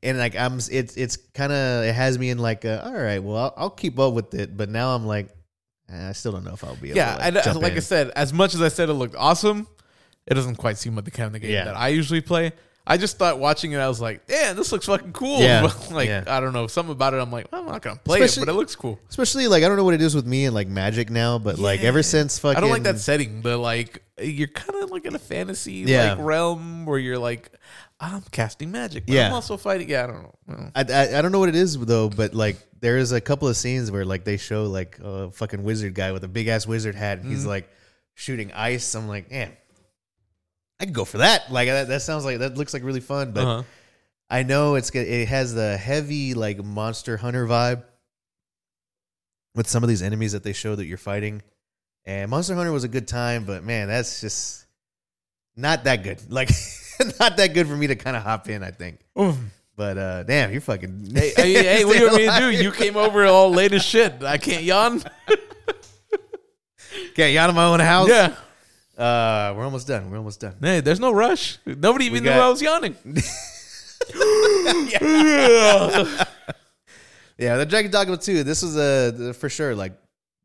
and 0.04 0.18
like 0.18 0.36
I'm, 0.36 0.60
it's 0.72 0.98
it's 0.98 1.16
kind 1.34 1.54
of 1.54 1.86
it 1.86 1.96
has 1.96 2.20
me 2.20 2.30
in 2.32 2.38
like, 2.38 2.66
a, 2.66 2.86
all 2.86 2.92
right, 2.94 3.20
well, 3.24 3.38
I'll, 3.38 3.54
I'll 3.56 3.70
keep 3.70 3.98
up 4.00 4.14
with 4.14 4.34
it, 4.34 4.58
but 4.58 4.68
now 4.70 4.94
I'm 4.96 5.06
like, 5.06 5.30
eh, 5.90 6.10
I 6.10 6.12
still 6.12 6.34
don't 6.34 6.44
know 6.44 6.54
if 6.54 6.64
I'll 6.66 6.76
be 6.76 6.90
able. 6.90 6.98
yeah, 6.98 7.16
to, 7.16 7.32
like, 7.36 7.48
uh, 7.48 7.60
like 7.60 7.74
I 7.74 7.80
said, 7.80 8.10
as 8.14 8.34
much 8.34 8.54
as 8.54 8.62
I 8.62 8.68
said 8.68 8.90
it 8.90 8.94
looked 8.94 9.16
awesome, 9.16 9.68
it 10.28 10.34
doesn't 10.34 10.56
quite 10.56 10.78
seem 10.78 10.96
like 10.96 11.06
the 11.06 11.12
kind 11.12 11.36
of 11.36 11.42
game 11.42 11.52
Yeah. 11.52 11.66
that 11.66 11.78
I 11.78 11.90
usually 11.90 12.22
play. 12.22 12.54
I 12.86 12.98
just 12.98 13.18
thought 13.18 13.40
watching 13.40 13.72
it, 13.72 13.78
I 13.78 13.88
was 13.88 14.02
like, 14.02 14.28
"Damn, 14.28 14.58
this 14.58 14.74
looks 14.74 14.88
fucking 14.88 15.14
cool." 15.14 15.40
Yeah. 15.40 15.72
Like 15.92 16.10
Yeah. 16.10 16.26
I 16.28 16.42
don't 16.42 16.52
know, 16.52 16.68
something 16.68 16.92
about 16.92 17.14
it. 17.14 17.18
I'm 17.18 17.32
like, 17.32 17.50
well, 17.50 17.62
I'm 17.62 17.68
not 17.68 17.82
gonna 17.82 17.98
play 18.04 18.20
Especially- 18.22 18.44
it, 18.44 18.46
but 18.48 18.52
it 18.52 18.56
looks 18.58 18.76
cool. 18.76 19.00
especially 19.10 19.48
like 19.48 19.64
I 19.64 19.70
don't 19.70 19.78
know 19.78 19.86
what 19.86 19.94
it 19.94 20.02
is 20.02 20.14
with 20.16 20.26
me 20.26 20.46
and 20.46 20.54
like 20.54 20.68
Magic 20.68 21.10
now, 21.10 21.40
but 21.40 21.60
like 21.60 21.82
ever 21.82 22.04
since 22.04 22.38
fucking, 22.40 22.58
I 22.58 22.60
don't 22.62 22.70
like 22.72 22.84
that 22.84 23.00
setting. 23.00 23.42
The 23.42 23.56
like 23.58 24.04
you're 24.22 24.50
kind 24.50 24.84
of 24.84 24.92
like 24.92 25.06
in 25.06 25.16
a 25.16 25.20
fantasy 25.20 25.86
Yeah. 25.88 26.14
like 26.16 26.26
realm 26.26 26.86
where 26.86 27.00
you're 27.00 27.18
like, 27.18 27.52
I'm 28.02 28.22
casting 28.32 28.70
magic, 28.72 29.06
but 29.06 29.16
Yeah. 29.16 29.28
I'm 29.28 29.34
also 29.34 29.56
fighting. 29.56 29.90
Yeah, 29.90 30.04
I 30.04 30.08
don't 30.08 30.24
know. 30.24 30.36
Well, 30.48 30.72
I, 30.76 30.82
I 30.82 31.20
I 31.20 31.22
don't 31.22 31.32
know 31.32 31.40
what 31.40 31.50
it 31.50 31.56
is 31.56 31.78
though, 31.80 32.10
but 32.10 32.34
like 32.34 32.58
there 32.82 32.98
is 32.98 33.14
a 33.14 33.22
couple 33.22 33.48
of 33.48 33.56
scenes 33.56 33.92
where 33.92 34.04
like 34.04 34.26
they 34.26 34.36
show 34.36 34.66
like 34.66 35.00
a 35.02 35.32
fucking 35.32 35.64
wizard 35.64 35.94
guy 35.94 36.12
with 36.12 36.26
a 36.26 36.28
big 36.28 36.48
ass 36.50 36.68
wizard 36.68 36.96
hat, 36.96 37.20
and 37.20 37.28
Mm-hmm. 37.28 37.32
he's 37.36 37.46
like 37.46 37.70
shooting 38.14 38.52
ice. 38.52 38.94
I'm 38.94 39.08
like, 39.08 39.32
man, 39.32 39.54
I 40.80 40.86
could 40.86 40.94
go 40.94 41.06
for 41.06 41.20
that. 41.20 41.52
Like 41.52 41.68
that, 41.68 41.88
that 41.88 42.02
sounds 42.02 42.26
like 42.26 42.40
that 42.40 42.58
looks 42.58 42.74
like 42.74 42.84
really 42.84 43.00
fun, 43.00 43.32
but 43.32 43.44
uh-huh. 43.46 43.64
I 44.30 44.44
know 44.44 44.76
it's. 44.76 44.90
It 44.90 45.28
has 45.28 45.54
the 45.54 45.78
heavy 45.78 46.34
like 46.34 46.64
Monster 46.64 47.18
Hunter 47.18 47.46
vibe 47.46 47.84
with 49.56 49.68
some 49.68 49.84
of 49.84 49.90
these 49.90 50.02
enemies 50.02 50.32
that 50.32 50.44
they 50.44 50.54
show 50.54 50.76
that 50.76 50.86
you're 50.86 50.98
fighting. 50.98 51.42
And 52.06 52.30
Monster 52.30 52.56
Hunter 52.56 52.72
was 52.72 52.84
a 52.84 52.90
good 52.90 53.08
time, 53.08 53.46
but 53.46 53.64
man, 53.64 53.88
that's 53.88 54.22
just 54.22 54.66
not 55.56 55.84
that 55.86 56.04
good. 56.04 56.22
Like 56.30 56.50
not 57.20 57.38
that 57.38 57.54
good 57.54 57.68
for 57.68 57.76
me 57.76 57.88
to 57.88 57.96
kind 57.96 58.16
of 58.16 58.24
hop 58.24 58.50
in. 58.50 58.64
I 58.64 58.72
think. 58.72 59.00
But 59.76 59.98
uh 59.98 60.24
damn, 60.24 60.52
you're 60.52 60.62
fucking. 60.62 61.12
hey, 61.16 61.34
hey, 61.36 61.54
hey, 61.54 61.86
what 61.86 61.94
do 61.94 62.00
you 62.00 62.06
want 62.06 62.18
me 62.18 62.26
to 62.28 62.40
do? 62.40 62.64
You 62.64 62.72
came 62.72 62.98
over 62.98 63.26
all 63.26 63.52
late 63.52 63.74
as 63.74 63.84
shit. 63.84 64.24
I 64.24 64.38
can't 64.38 64.64
yawn. 64.64 65.02
You 67.16 67.40
out 67.40 67.50
of 67.50 67.56
my 67.56 67.66
own 67.66 67.80
house. 67.80 68.10
Yeah. 68.10 68.36
Uh, 68.98 69.54
we're 69.56 69.64
almost 69.66 69.88
done. 69.88 70.10
We're 70.12 70.18
almost 70.18 70.40
done. 70.40 70.56
Hey, 70.62 70.80
there's 70.80 71.00
no 71.00 71.12
rush. 71.14 71.58
Nobody 71.66 72.06
even 72.06 72.24
knew 72.24 72.30
I 72.30 72.50
was 72.50 72.62
yawning. 72.62 72.96
Yeah, 77.38 77.58
the 77.58 77.66
Dragon 77.66 77.90
Dogma 77.92 78.18
2, 78.18 78.44
this 78.44 78.62
was 78.62 78.76
a 78.76 79.12
the- 79.12 79.34
for 79.34 79.50
sure 79.50 79.76
like 79.76 79.94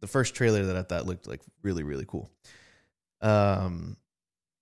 the 0.01 0.07
first 0.07 0.35
trailer 0.35 0.65
that 0.66 0.77
I 0.77 0.83
thought 0.83 1.07
looked 1.07 1.27
like 1.27 1.41
really 1.62 1.83
really 1.83 2.07
cool. 2.09 2.31
Um 3.20 3.97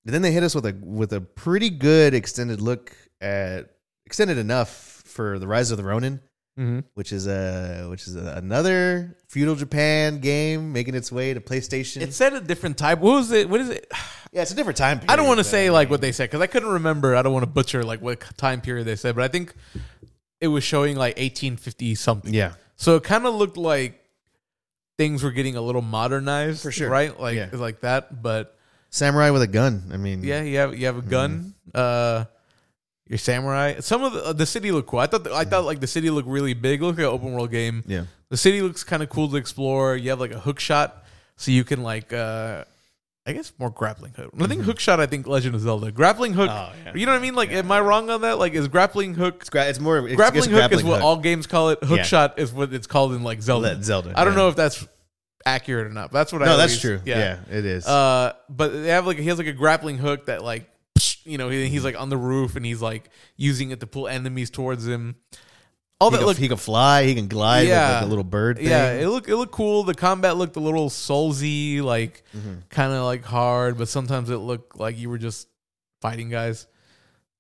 and 0.05 0.15
then 0.15 0.23
they 0.23 0.33
hit 0.33 0.43
us 0.43 0.55
with 0.55 0.67
a 0.67 0.77
with 0.83 1.13
a 1.13 1.21
pretty 1.21 1.71
good 1.71 2.15
extended 2.15 2.61
look 2.61 2.93
at 3.21 3.71
extended 4.07 4.39
enough 4.39 5.03
for 5.07 5.39
the 5.39 5.47
Rise 5.47 5.71
of 5.71 5.77
the 5.79 5.85
Ronin, 5.85 6.21
Mm-hmm. 6.59 6.81
which 6.95 7.13
is 7.13 7.27
a 7.27 7.87
which 7.91 8.07
is 8.07 8.17
a, 8.17 8.35
another 8.37 9.15
feudal 9.29 9.57
Japan 9.57 10.21
game 10.21 10.73
making 10.73 10.95
its 10.95 11.13
way 11.13 11.35
to 11.35 11.41
PlayStation. 11.41 12.01
It 12.01 12.15
said 12.15 12.33
a 12.33 12.41
different 12.41 12.79
type. 12.79 12.99
What 13.01 13.13
was 13.17 13.31
it? 13.31 13.51
What 13.51 13.61
is 13.61 13.69
it? 13.69 13.87
yeah, 14.33 14.41
it's 14.43 14.53
a 14.53 14.55
different 14.55 14.79
time 14.79 14.99
period. 15.01 15.11
I 15.11 15.17
don't 15.17 15.27
want 15.29 15.39
to 15.39 15.45
say 15.45 15.69
like 15.71 15.91
what 15.91 16.01
they 16.01 16.13
said 16.13 16.31
because 16.31 16.41
I 16.41 16.47
couldn't 16.47 16.71
remember. 16.71 17.15
I 17.15 17.21
don't 17.21 17.35
want 17.35 17.43
to 17.43 17.51
butcher 17.51 17.83
like 17.83 18.01
what 18.01 18.21
time 18.39 18.63
period 18.63 18.87
they 18.87 18.97
said, 18.97 19.15
but 19.15 19.23
I 19.25 19.29
think 19.29 19.55
it 20.41 20.49
was 20.49 20.65
showing 20.65 20.97
like 20.97 21.17
1850 21.19 21.95
something. 21.95 22.33
Yeah. 22.33 22.55
So 22.77 22.97
it 22.97 23.05
kind 23.05 23.27
of 23.27 23.35
looked 23.35 23.57
like 23.59 24.03
things 24.97 25.23
were 25.23 25.33
getting 25.33 25.57
a 25.57 25.61
little 25.61 25.83
modernized, 25.83 26.63
For 26.63 26.73
sure. 26.73 26.89
right? 26.89 27.19
Like 27.21 27.37
Yeah. 27.37 27.51
like 27.53 27.81
that. 27.81 28.23
But 28.23 28.57
Samurai 28.89 29.29
with 29.31 29.43
a 29.43 29.47
gun. 29.47 29.91
I 29.93 29.99
mean, 29.99 30.23
yeah, 30.23 30.41
you 30.43 30.57
have 30.57 30.79
you 30.79 30.87
have 30.87 30.97
a 30.97 31.03
gun. 31.03 31.55
Mm-hmm. 31.69 31.71
Uh, 31.75 32.25
your 33.09 33.19
samurai. 33.19 33.81
Some 33.81 34.03
of 34.03 34.13
the 34.13 34.33
the 34.33 34.47
city 34.47 34.71
looked 34.73 34.89
cool. 34.89 34.99
I 35.01 35.07
thought 35.07 35.27
I 35.29 35.45
thought 35.45 35.65
like 35.65 35.81
the 35.81 35.87
city 35.87 36.11
looked 36.11 36.29
really 36.29 36.55
big. 36.55 36.83
Look 36.83 36.97
looked 36.97 36.99
like 36.99 37.07
an 37.09 37.13
open 37.15 37.33
world 37.33 37.51
game. 37.51 37.85
Yeah. 37.87 38.05
The 38.29 38.37
city 38.37 38.61
looks 38.63 38.83
kind 38.85 39.03
of 39.03 39.09
cool 39.09 39.29
to 39.29 39.37
explore. 39.37 39.97
You 39.97 40.11
have 40.11 40.21
like 40.21 40.33
a 40.33 40.41
hook 40.41 40.59
shot, 40.61 41.05
so 41.37 41.51
you 41.51 41.65
can 41.65 41.83
like 41.83 42.13
uh 42.13 42.65
I 43.29 43.33
guess 43.33 43.53
more 43.59 43.71
grappling 43.71 44.13
hook. 44.13 44.31
I 44.41 44.47
think 44.47 44.63
hook 44.63 44.79
shot. 44.79 45.01
I 45.01 45.07
think 45.07 45.27
Legend 45.27 45.57
of 45.57 45.61
Zelda 45.61 45.91
grappling 45.91 46.33
hook. 46.33 46.49
Mm-hmm. 46.49 46.89
Oh, 46.89 46.91
yeah. 46.91 46.95
You 46.95 47.07
know 47.07 47.13
what 47.13 47.19
I 47.19 47.23
mean? 47.23 47.35
Like, 47.35 47.51
am 47.51 47.73
I 47.73 47.81
wrong 47.81 48.09
on 48.09 48.21
that? 48.21 48.39
Like, 48.39 48.53
is 48.55 48.69
grappling 48.69 49.15
hook 49.15 49.39
It's, 49.41 49.51
gra- 49.51 49.67
it's 49.67 49.81
more 49.81 50.07
it's, 50.07 50.15
grappling 50.15 50.45
it's 50.45 50.53
hook 50.53 50.71
is 50.73 50.85
what 50.85 50.97
hook. 50.97 51.05
all 51.05 51.17
games 51.17 51.49
call 51.49 51.71
it. 51.71 51.83
Hook 51.83 51.99
Yeah. 51.99 52.03
shot 52.05 52.39
is 52.39 52.53
what 52.53 52.73
it's 52.73 52.87
called 52.87 53.15
in 53.15 53.25
like 53.25 53.43
Zelda. 53.43 53.75
Le- 53.75 53.83
Zelda, 53.83 54.13
I 54.15 54.23
don't 54.23 54.35
yeah. 54.35 54.39
know 54.39 54.49
if 54.49 54.55
that's 54.55 54.87
accurate 55.45 55.89
or 55.89 55.91
not. 55.91 56.13
But 56.13 56.19
that's 56.19 56.33
what 56.33 56.43
I. 56.43 56.47
No, 56.47 56.57
that's 56.57 56.73
always- 56.73 56.81
true. 56.81 57.01
Yeah. 57.05 57.39
it 57.51 57.65
is. 57.65 57.85
Uh, 57.85 58.33
but 58.49 58.69
they 58.73 58.91
have 58.91 59.07
like 59.09 59.19
he 59.19 59.27
has 59.27 59.39
like 59.39 59.49
a 59.49 59.53
grappling 59.53 59.99
hook 59.99 60.27
that 60.27 60.45
like 60.45 60.71
you 61.27 61.39
know 61.39 61.49
he, 61.49 61.69
he's 61.69 61.85
like 61.85 62.01
on 62.01 62.09
the 62.09 62.17
roof 62.17 62.57
and 62.57 62.65
he's 62.65 62.81
like 62.83 63.09
using 63.37 63.71
it 63.71 63.81
to 63.81 63.87
pull 63.87 64.09
enemies 64.09 64.51
towards 64.51 64.87
him. 64.87 65.17
All 65.99 66.11
he, 66.11 66.17
that 66.17 66.19
can, 66.19 66.27
look 66.27 66.37
he 66.37 66.49
can 66.49 66.57
fly. 66.59 67.05
He 67.05 67.15
can 67.15 67.27
glide 67.29 67.69
Yeah. 67.69 67.95
like 67.95 68.03
a 68.05 68.07
little 68.07 68.25
bird 68.25 68.59
thing. 68.59 68.67
yeah, 68.69 68.93
it 68.93 69.09
looked 69.09 69.29
it 69.29 69.37
looked 69.37 69.53
cool. 69.53 69.83
The 69.83 69.95
combat 69.95 70.37
looked 70.37 70.57
a 70.57 70.61
little 70.61 70.89
soulsy, 70.91 71.83
like 71.83 72.23
Mm-hmm. 72.37 72.55
kind 72.69 72.93
of 72.93 73.05
like 73.05 73.25
hard, 73.25 73.79
but 73.79 73.89
sometimes 73.89 74.29
it 74.31 74.37
looked 74.39 74.79
like 74.79 74.99
you 74.99 75.09
were 75.09 75.19
just 75.19 75.49
fighting 76.03 76.29
guys. 76.29 76.67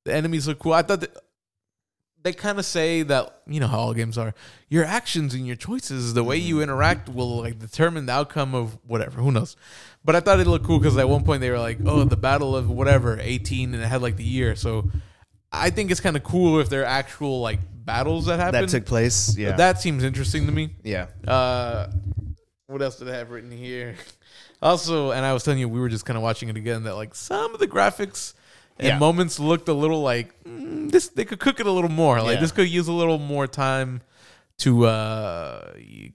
The 0.04 0.14
enemies 0.14 0.46
look 0.48 0.58
cool. 0.58 0.72
I 0.72 0.82
thought 0.82 1.00
that 1.00 1.16
they 2.26 2.32
kind 2.32 2.58
of 2.58 2.64
say 2.64 3.02
that 3.04 3.42
you 3.46 3.60
know 3.60 3.68
how 3.68 3.78
all 3.78 3.94
games 3.94 4.18
are. 4.18 4.34
Your 4.68 4.84
actions 4.84 5.32
and 5.32 5.46
your 5.46 5.54
choices, 5.54 6.12
the 6.12 6.24
way 6.24 6.36
you 6.36 6.60
interact, 6.60 7.08
will 7.08 7.40
like 7.40 7.60
determine 7.60 8.06
the 8.06 8.12
outcome 8.14 8.52
of 8.52 8.76
whatever. 8.84 9.20
Who 9.20 9.30
knows? 9.30 9.54
But 10.04 10.16
I 10.16 10.20
thought 10.20 10.40
it 10.40 10.46
looked 10.48 10.64
cool 10.66 10.80
because 10.80 10.96
at 10.98 11.08
one 11.08 11.22
point 11.22 11.40
they 11.40 11.50
were 11.50 11.60
like, 11.60 11.78
"Oh, 11.86 12.02
the 12.02 12.16
battle 12.16 12.56
of 12.56 12.68
whatever, 12.68 13.16
18," 13.20 13.74
and 13.74 13.80
it 13.82 13.86
had 13.86 14.02
like 14.02 14.16
the 14.16 14.24
year. 14.24 14.56
So 14.56 14.90
I 15.52 15.70
think 15.70 15.92
it's 15.92 16.00
kind 16.00 16.16
of 16.16 16.24
cool 16.24 16.58
if 16.58 16.68
they're 16.68 16.84
actual 16.84 17.40
like 17.40 17.60
battles 17.84 18.26
that 18.26 18.40
happen. 18.40 18.62
that 18.62 18.70
took 18.70 18.86
place. 18.86 19.36
Yeah, 19.38 19.52
That 19.52 19.80
seems 19.80 20.02
interesting 20.02 20.46
to 20.46 20.52
me. 20.52 20.70
yeah. 20.82 21.06
Uh, 21.28 21.92
what 22.66 22.82
else 22.82 22.96
did 22.98 23.08
I 23.08 23.14
have 23.16 23.30
written 23.30 23.52
here? 23.52 23.94
Also, 24.62 25.10
and 25.10 25.24
I 25.24 25.34
was 25.34 25.44
telling 25.44 25.60
you, 25.60 25.68
we 25.68 25.78
were 25.78 25.90
just 25.90 26.06
kind 26.06 26.16
of 26.16 26.22
watching 26.22 26.48
it 26.48 26.56
again. 26.56 26.84
That 26.84 26.94
like 26.94 27.14
some 27.14 27.52
of 27.52 27.60
the 27.60 27.68
graphics 27.68 28.32
and 28.78 28.88
Yeah. 28.88 28.98
moments 28.98 29.38
looked 29.38 29.68
a 29.68 29.72
little 29.74 30.02
like 30.02 30.32
mm, 30.44 30.90
this. 30.90 31.08
They 31.08 31.24
could 31.24 31.40
cook 31.40 31.60
it 31.60 31.66
a 31.66 31.72
little 31.72 31.90
more. 31.90 32.20
Like 32.22 32.34
Yeah. 32.36 32.40
this 32.40 32.52
could 32.52 32.68
use 32.68 32.88
a 32.88 32.92
little 32.92 33.18
more 33.18 33.46
time 33.46 34.02
to 34.58 34.86
uh 34.86 35.72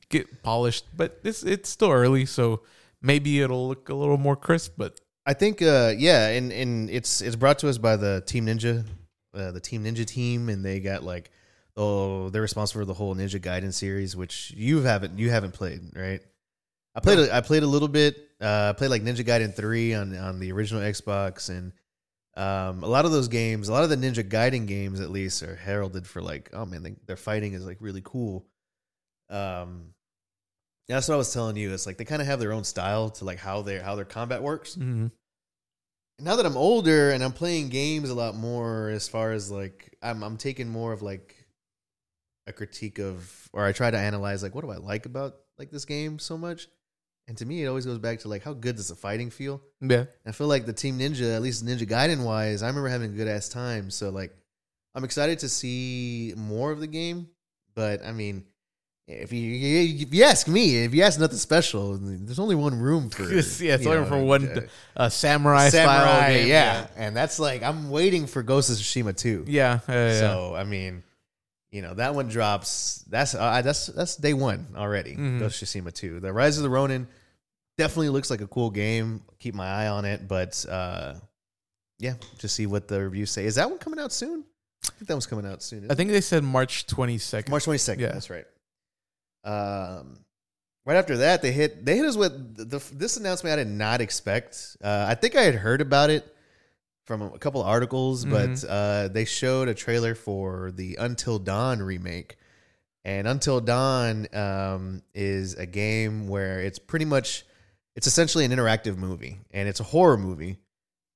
get 0.10 0.44
polished. 0.44 0.86
But 0.96 1.24
this 1.24 1.44
it's 1.44 1.70
still 1.70 1.92
early, 1.92 2.26
so 2.26 2.62
maybe 3.02 3.42
it'll 3.42 3.68
look 3.68 3.90
a 3.90 3.94
little 3.96 4.18
more 4.18 4.36
crisp. 4.36 4.74
But 4.78 5.00
I 5.26 5.34
think, 5.34 5.62
uh, 5.62 5.94
yeah, 5.98 6.30
and 6.30 6.52
and 6.52 6.90
it's 6.90 7.22
it's 7.22 7.36
brought 7.36 7.60
to 7.60 7.70
us 7.70 7.78
by 7.78 7.96
the 7.96 8.24
Team 8.26 8.48
Ninja, 8.48 8.86
uh, 9.36 9.52
the 9.52 9.60
Team 9.60 9.84
Ninja 9.84 10.06
team, 10.06 10.50
and 10.50 10.66
they 10.66 10.80
got 10.80 11.04
like, 11.04 11.30
oh, 11.78 12.30
they're 12.30 12.42
responsible 12.42 12.82
for 12.82 12.86
the 12.86 12.94
whole 12.96 13.16
Ninja 13.16 13.40
Gaiden 13.40 13.72
series, 13.74 14.16
which 14.16 14.52
you 14.58 14.82
haven't 14.82 15.20
you 15.20 15.30
haven't 15.30 15.54
played, 15.54 15.82
right? 15.96 16.22
I 16.96 17.00
played 17.00 17.20
a, 17.20 17.36
I 17.36 17.42
played 17.42 17.64
a 17.64 17.68
little 17.68 17.88
bit. 17.88 18.18
Uh, 18.42 18.72
I 18.74 18.78
played 18.78 18.90
like 18.90 19.04
Ninja 19.04 19.24
Gaiden 19.24 19.56
three 19.56 19.94
on 19.94 20.18
on 20.18 20.40
the 20.40 20.52
original 20.52 20.82
Xbox, 20.82 21.50
and 21.50 21.72
um, 22.38 22.84
a 22.84 22.88
lot 22.88 23.06
of 23.06 23.12
those 23.12 23.28
games, 23.28 23.68
a 23.68 23.74
lot 23.74 23.84
of 23.84 23.90
the 23.90 23.98
Ninja 23.98 24.24
Gaiden 24.24 24.66
games, 24.68 25.00
at 25.02 25.12
least, 25.12 25.44
are 25.44 25.56
heralded 25.56 26.08
for 26.08 26.22
like, 26.22 26.50
oh 26.54 26.66
man, 26.66 26.84
they, 26.84 26.96
their 27.06 27.18
fighting 27.18 27.54
is 27.54 27.66
like 27.66 27.78
really 27.82 28.02
cool. 28.04 28.46
Um, 29.30 29.94
that's 30.88 31.08
what 31.08 31.16
I 31.16 31.18
was 31.18 31.34
telling 31.34 31.56
you. 31.56 31.74
It's 31.74 31.86
like 31.86 31.98
they 31.98 32.06
kind 32.06 32.22
of 32.22 32.28
have 32.28 32.40
their 32.40 32.52
own 32.54 32.64
style 32.64 33.10
to 33.12 33.26
like 33.26 33.40
how 33.40 33.62
their 33.62 33.82
how 33.82 33.96
their 33.96 34.06
combat 34.06 34.44
works 34.44 34.76
Mm-hmm. 34.76 35.08
now 36.20 36.36
that 36.36 36.46
I'm 36.46 36.58
older 36.58 37.12
and 37.12 37.24
I'm 37.24 37.32
playing 37.32 37.70
games 37.70 38.10
a 38.10 38.14
lot 38.14 38.36
more 38.36 38.90
as 38.90 39.08
far 39.08 39.32
as 39.32 39.50
like 39.50 39.96
I'm 40.02 40.22
I'm 40.24 40.38
taking 40.38 40.68
more 40.70 40.92
of 40.92 41.02
like 41.02 41.36
a 42.48 42.52
critique 42.54 43.00
of 43.00 43.50
or 43.54 43.66
I 43.66 43.72
try 43.72 43.90
to 43.90 43.98
analyze 43.98 44.44
like 44.44 44.54
what 44.54 44.66
do 44.66 44.72
I 44.72 44.78
like 44.78 45.06
about 45.06 45.36
like 45.58 45.72
this 45.72 45.86
game 45.86 46.20
so 46.20 46.38
much? 46.38 46.68
And 47.32 47.38
to 47.38 47.46
me 47.46 47.64
it 47.64 47.68
always 47.68 47.86
goes 47.86 47.98
back 47.98 48.20
to 48.20 48.28
like 48.28 48.44
how 48.44 48.52
good 48.52 48.76
does 48.76 48.90
the 48.90 48.96
fighting 48.96 49.30
feel? 49.30 49.62
yeah, 49.80 50.04
I 50.26 50.34
feel 50.34 50.48
like 50.48 50.66
the 50.66 50.74
Team 50.74 51.00
Ninja, 51.00 51.34
at 51.34 51.42
least 51.42 51.66
Ninja 51.66 51.88
Gaiden 51.88 52.26
wise, 52.26 52.62
I 52.62 52.68
remember 52.68 52.90
having 52.90 53.14
a 53.14 53.16
good 53.16 53.30
ass 53.30 53.48
time. 53.48 53.90
So 53.90 54.10
like 54.10 54.36
I'm 54.94 55.06
excited 55.06 55.40
to 55.40 55.48
see 55.48 56.34
more 56.36 56.74
of 56.74 56.82
the 56.82 56.88
game, 56.88 57.30
but 57.74 58.04
I 58.06 58.12
mean 58.12 58.44
if 59.08 59.32
you, 59.32 60.06
if 60.06 60.14
you 60.14 60.24
ask 60.26 60.46
me, 60.50 60.84
if 60.84 60.94
you 60.94 61.04
ask 61.04 61.22
nothing 61.22 61.38
special, 61.38 61.98
there's 61.98 62.38
only 62.38 62.56
one 62.56 62.78
room 62.78 63.10
for 63.10 63.24
yeah. 63.32 63.40
It's 63.40 63.86
only 63.86 64.00
know, 64.00 64.06
for 64.06 64.22
one 64.22 64.50
uh, 64.50 64.62
uh, 64.98 65.08
samurai, 65.08 65.70
samurai, 65.70 66.34
game. 66.34 66.50
yeah. 66.50 66.88
And 66.98 67.16
that's 67.16 67.40
like 67.40 67.64
I'm 67.64 67.90
waiting 67.90 68.28
for 68.28 68.44
Ghost 68.44 68.70
of 68.70 68.76
Tsushima 68.76 69.16
too. 69.16 69.46
yeah, 69.48 69.80
yeah, 69.88 70.08
yeah. 70.10 70.20
So 70.20 70.54
I 70.54 70.66
mean, 70.66 71.02
you 71.72 71.82
know 71.82 71.94
that 71.94 72.14
one 72.14 72.28
drops. 72.28 73.06
That's 73.10 73.36
uh, 73.36 73.62
that's 73.62 73.88
that's 73.88 74.18
day 74.18 74.34
one 74.34 74.68
already. 74.76 75.16
Mhm. 75.16 75.40
Ghost 75.40 75.62
of 75.62 75.70
Tsushima 75.70 75.94
two. 75.94 76.20
The 76.20 76.34
Rise 76.34 76.58
of 76.58 76.64
the 76.64 76.70
Ronin 76.70 77.08
definitely 77.82 78.10
looks 78.10 78.30
like 78.30 78.42
a 78.42 78.48
cool 78.48 78.70
game. 78.70 79.24
Keep 79.40 79.56
my 79.56 79.68
eye 79.68 79.88
on 79.88 80.06
it, 80.06 80.28
but 80.28 80.64
uh, 80.70 81.16
yeah, 81.98 82.14
just 82.38 82.56
see 82.56 82.68
what 82.68 82.88
the 82.88 83.02
reviews 83.02 83.32
say. 83.32 83.46
Is 83.46 83.56
that 83.56 83.70
one 83.70 83.80
coming 83.80 84.00
out 84.00 84.12
soon? 84.12 84.44
I 84.84 84.92
think 84.98 85.08
that 85.08 85.14
one's 85.16 85.26
coming 85.26 85.46
out 85.46 85.64
soon. 85.64 85.90
I 85.90 85.96
think 85.96 86.12
they 86.12 86.22
said 86.22 86.44
March 86.44 86.86
twenty 86.86 87.18
second. 87.18 87.52
March 87.52 87.64
twenty 87.64 87.80
second. 87.80 88.04
Yeah. 88.04 88.12
That's 88.12 88.30
right. 88.30 88.46
Um, 89.44 90.20
right 90.86 90.98
after 90.98 91.18
that, 91.18 91.42
they 91.42 91.52
hit 91.52 91.84
they 91.86 91.98
hit 91.98 92.06
us 92.06 92.16
with 92.16 92.56
the, 92.58 92.82
this 92.96 93.18
announcement 93.18 93.54
I 93.54 93.64
did 93.64 93.72
not 93.72 94.02
expect. 94.02 94.78
Uh, 94.84 95.06
I 95.10 95.16
think 95.16 95.36
I 95.36 95.42
had 95.42 95.56
heard 95.56 95.82
about 95.82 96.10
it 96.10 96.36
from 97.06 97.24
a 97.24 97.38
couple 97.40 97.62
of 97.62 97.68
articles, 97.68 98.26
but 98.26 98.64
uh, 98.64 99.08
they 99.08 99.26
showed 99.26 99.68
a 99.68 99.74
trailer 99.74 100.16
for 100.16 100.72
the 100.72 100.98
Until 101.00 101.40
Dawn 101.40 101.82
remake. 101.82 102.38
And 103.04 103.28
Until 103.28 103.60
Dawn 103.60 104.28
um, 104.34 105.02
is 105.14 105.56
a 105.56 105.66
game 105.66 106.28
where 106.28 106.62
it's 106.62 106.78
pretty 106.80 107.06
much, 107.06 107.44
it's 107.96 108.08
essentially 108.08 108.46
an 108.46 108.52
interactive 108.52 108.98
movie, 108.98 109.40
and 109.52 109.68
it's 109.68 109.80
a 109.80 109.84
horror 109.84 110.18
movie. 110.18 110.58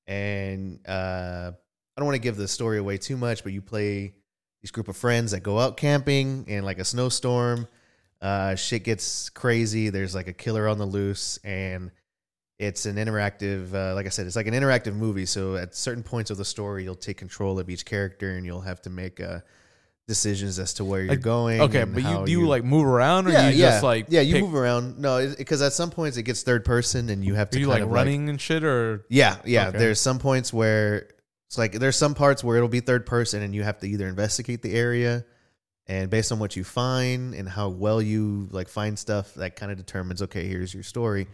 And 0.07 0.80
uh, 0.88 1.52
I 1.53 2.02
don't 2.02 2.06
want 2.06 2.15
to 2.15 2.22
give 2.22 2.38
the 2.38 2.47
story 2.47 2.77
away 2.77 2.97
too 2.97 3.18
much, 3.18 3.43
but 3.43 3.53
you 3.53 3.61
play 3.61 4.14
these 4.61 4.72
group 4.72 4.88
of 4.88 4.97
friends 4.97 5.31
that 5.31 5.41
go 5.41 5.60
out 5.60 5.77
camping 5.77 6.45
in 6.47 6.64
like 6.64 6.80
a 6.80 6.85
snowstorm. 6.85 7.68
Uh, 8.22 8.56
shit 8.56 8.84
gets 8.84 9.30
crazy. 9.30 9.89
There's 9.89 10.15
like 10.15 10.27
a 10.27 10.34
killer 10.34 10.68
on 10.68 10.77
the 10.77 10.85
loose, 10.85 11.38
and 11.43 11.91
it's 12.60 12.85
an 12.85 12.97
interactive. 12.97 13.73
Uh, 13.73 13.93
like 13.95 14.06
I 14.06 14.10
said, 14.10 14.27
it's 14.27 14.35
like 14.35 14.47
an 14.47 14.53
interactive 14.53 14.95
movie. 14.95 15.26
So 15.26 15.56
at 15.56 15.76
certain 15.76 16.03
points 16.03 16.31
of 16.31 16.38
the 16.38 16.45
story, 16.45 16.84
you'll 16.84 16.95
take 16.95 17.18
control 17.18 17.60
of 17.60 17.69
each 17.69 17.85
character, 17.85 18.31
and 18.31 18.45
you'll 18.45 18.61
have 18.61 18.81
to 18.84 18.89
make 18.89 19.19
uh, 19.19 19.39
decisions 20.07 20.60
as 20.60 20.73
to 20.76 20.86
where 20.86 21.02
you're 21.02 21.10
Like, 21.10 21.22
going. 21.22 21.61
Okay, 21.61 21.82
and 21.82 21.94
but 21.94 22.03
you 22.03 22.26
do 22.26 22.32
you 22.32 22.48
like 22.48 22.64
move 22.64 22.86
around 22.86 23.27
or 23.27 23.32
yeah, 23.32 23.49
you 23.49 23.57
yeah, 23.57 23.69
just 23.72 23.84
like 23.84 24.06
yeah, 24.10 24.22
you 24.22 24.34
pick- 24.36 24.44
move 24.44 24.56
around. 24.56 24.99
No, 24.99 25.34
because 25.38 25.61
at 25.61 25.73
some 25.73 25.90
points 25.90 26.18
it 26.18 26.23
gets 26.23 26.44
third 26.44 26.64
person, 26.65 27.10
and 27.10 27.23
you 27.26 27.34
have 27.36 27.49
to 27.52 27.60
you 27.60 27.65
kind 27.68 27.80
like 27.80 27.84
of 27.84 27.91
running 27.91 28.30
and 28.30 28.40
shit 28.40 28.64
or 28.64 29.06
yeah, 29.10 29.38
yeah. 29.45 29.69
Okay. 29.69 29.80
There's 29.80 29.99
some 29.99 30.19
points 30.19 30.53
where 30.53 31.10
it's 31.48 31.57
like 31.57 31.73
there's 31.73 31.95
some 31.95 32.14
parts 32.14 32.44
where 32.44 32.57
it'll 32.57 32.69
be 32.69 32.82
third 32.82 33.06
person, 33.06 33.41
and 33.41 33.53
you 33.56 33.64
have 33.64 33.80
to 33.80 33.88
either 33.88 34.07
investigate 34.07 34.61
the 34.61 34.73
area, 34.73 35.26
and 35.88 36.10
based 36.10 36.32
on 36.32 36.40
what 36.40 36.56
you 36.56 36.64
find 36.64 37.34
and 37.34 37.48
how 37.49 37.69
well 37.69 38.02
you 38.02 38.48
like 38.52 38.68
find 38.69 38.98
stuff, 38.99 39.34
that 39.36 39.56
kind 39.56 39.72
of 39.72 39.77
determines 39.77 40.22
okay, 40.22 40.48
here's 40.48 40.73
your 40.73 40.84
story. 40.84 41.27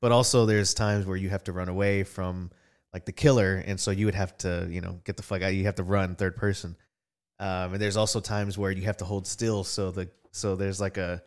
But 0.00 0.12
also, 0.12 0.46
there's 0.46 0.72
times 0.72 1.04
where 1.06 1.16
you 1.16 1.28
have 1.30 1.44
to 1.44 1.52
run 1.52 1.68
away 1.68 2.04
from 2.04 2.50
like 2.92 3.04
the 3.04 3.12
killer, 3.12 3.62
and 3.66 3.78
so 3.78 3.90
you 3.90 4.06
would 4.06 4.14
have 4.14 4.36
to 4.38 4.66
you 4.70 4.80
know 4.82 5.00
get 5.04 5.16
the 5.16 5.22
fuck 5.22 5.42
out. 5.42 5.54
You 5.54 5.64
have 5.64 5.76
to 5.76 5.82
run 5.84 6.16
third 6.16 6.36
person. 6.36 6.76
Um, 7.40 7.72
and 7.72 7.80
there's 7.82 7.96
also 7.96 8.20
times 8.20 8.56
where 8.58 8.70
you 8.70 8.82
have 8.82 8.98
to 8.98 9.04
hold 9.04 9.26
still, 9.26 9.64
so 9.64 9.90
the 9.90 10.08
so 10.30 10.54
there's 10.54 10.80
like 10.80 10.98
a 10.98 11.22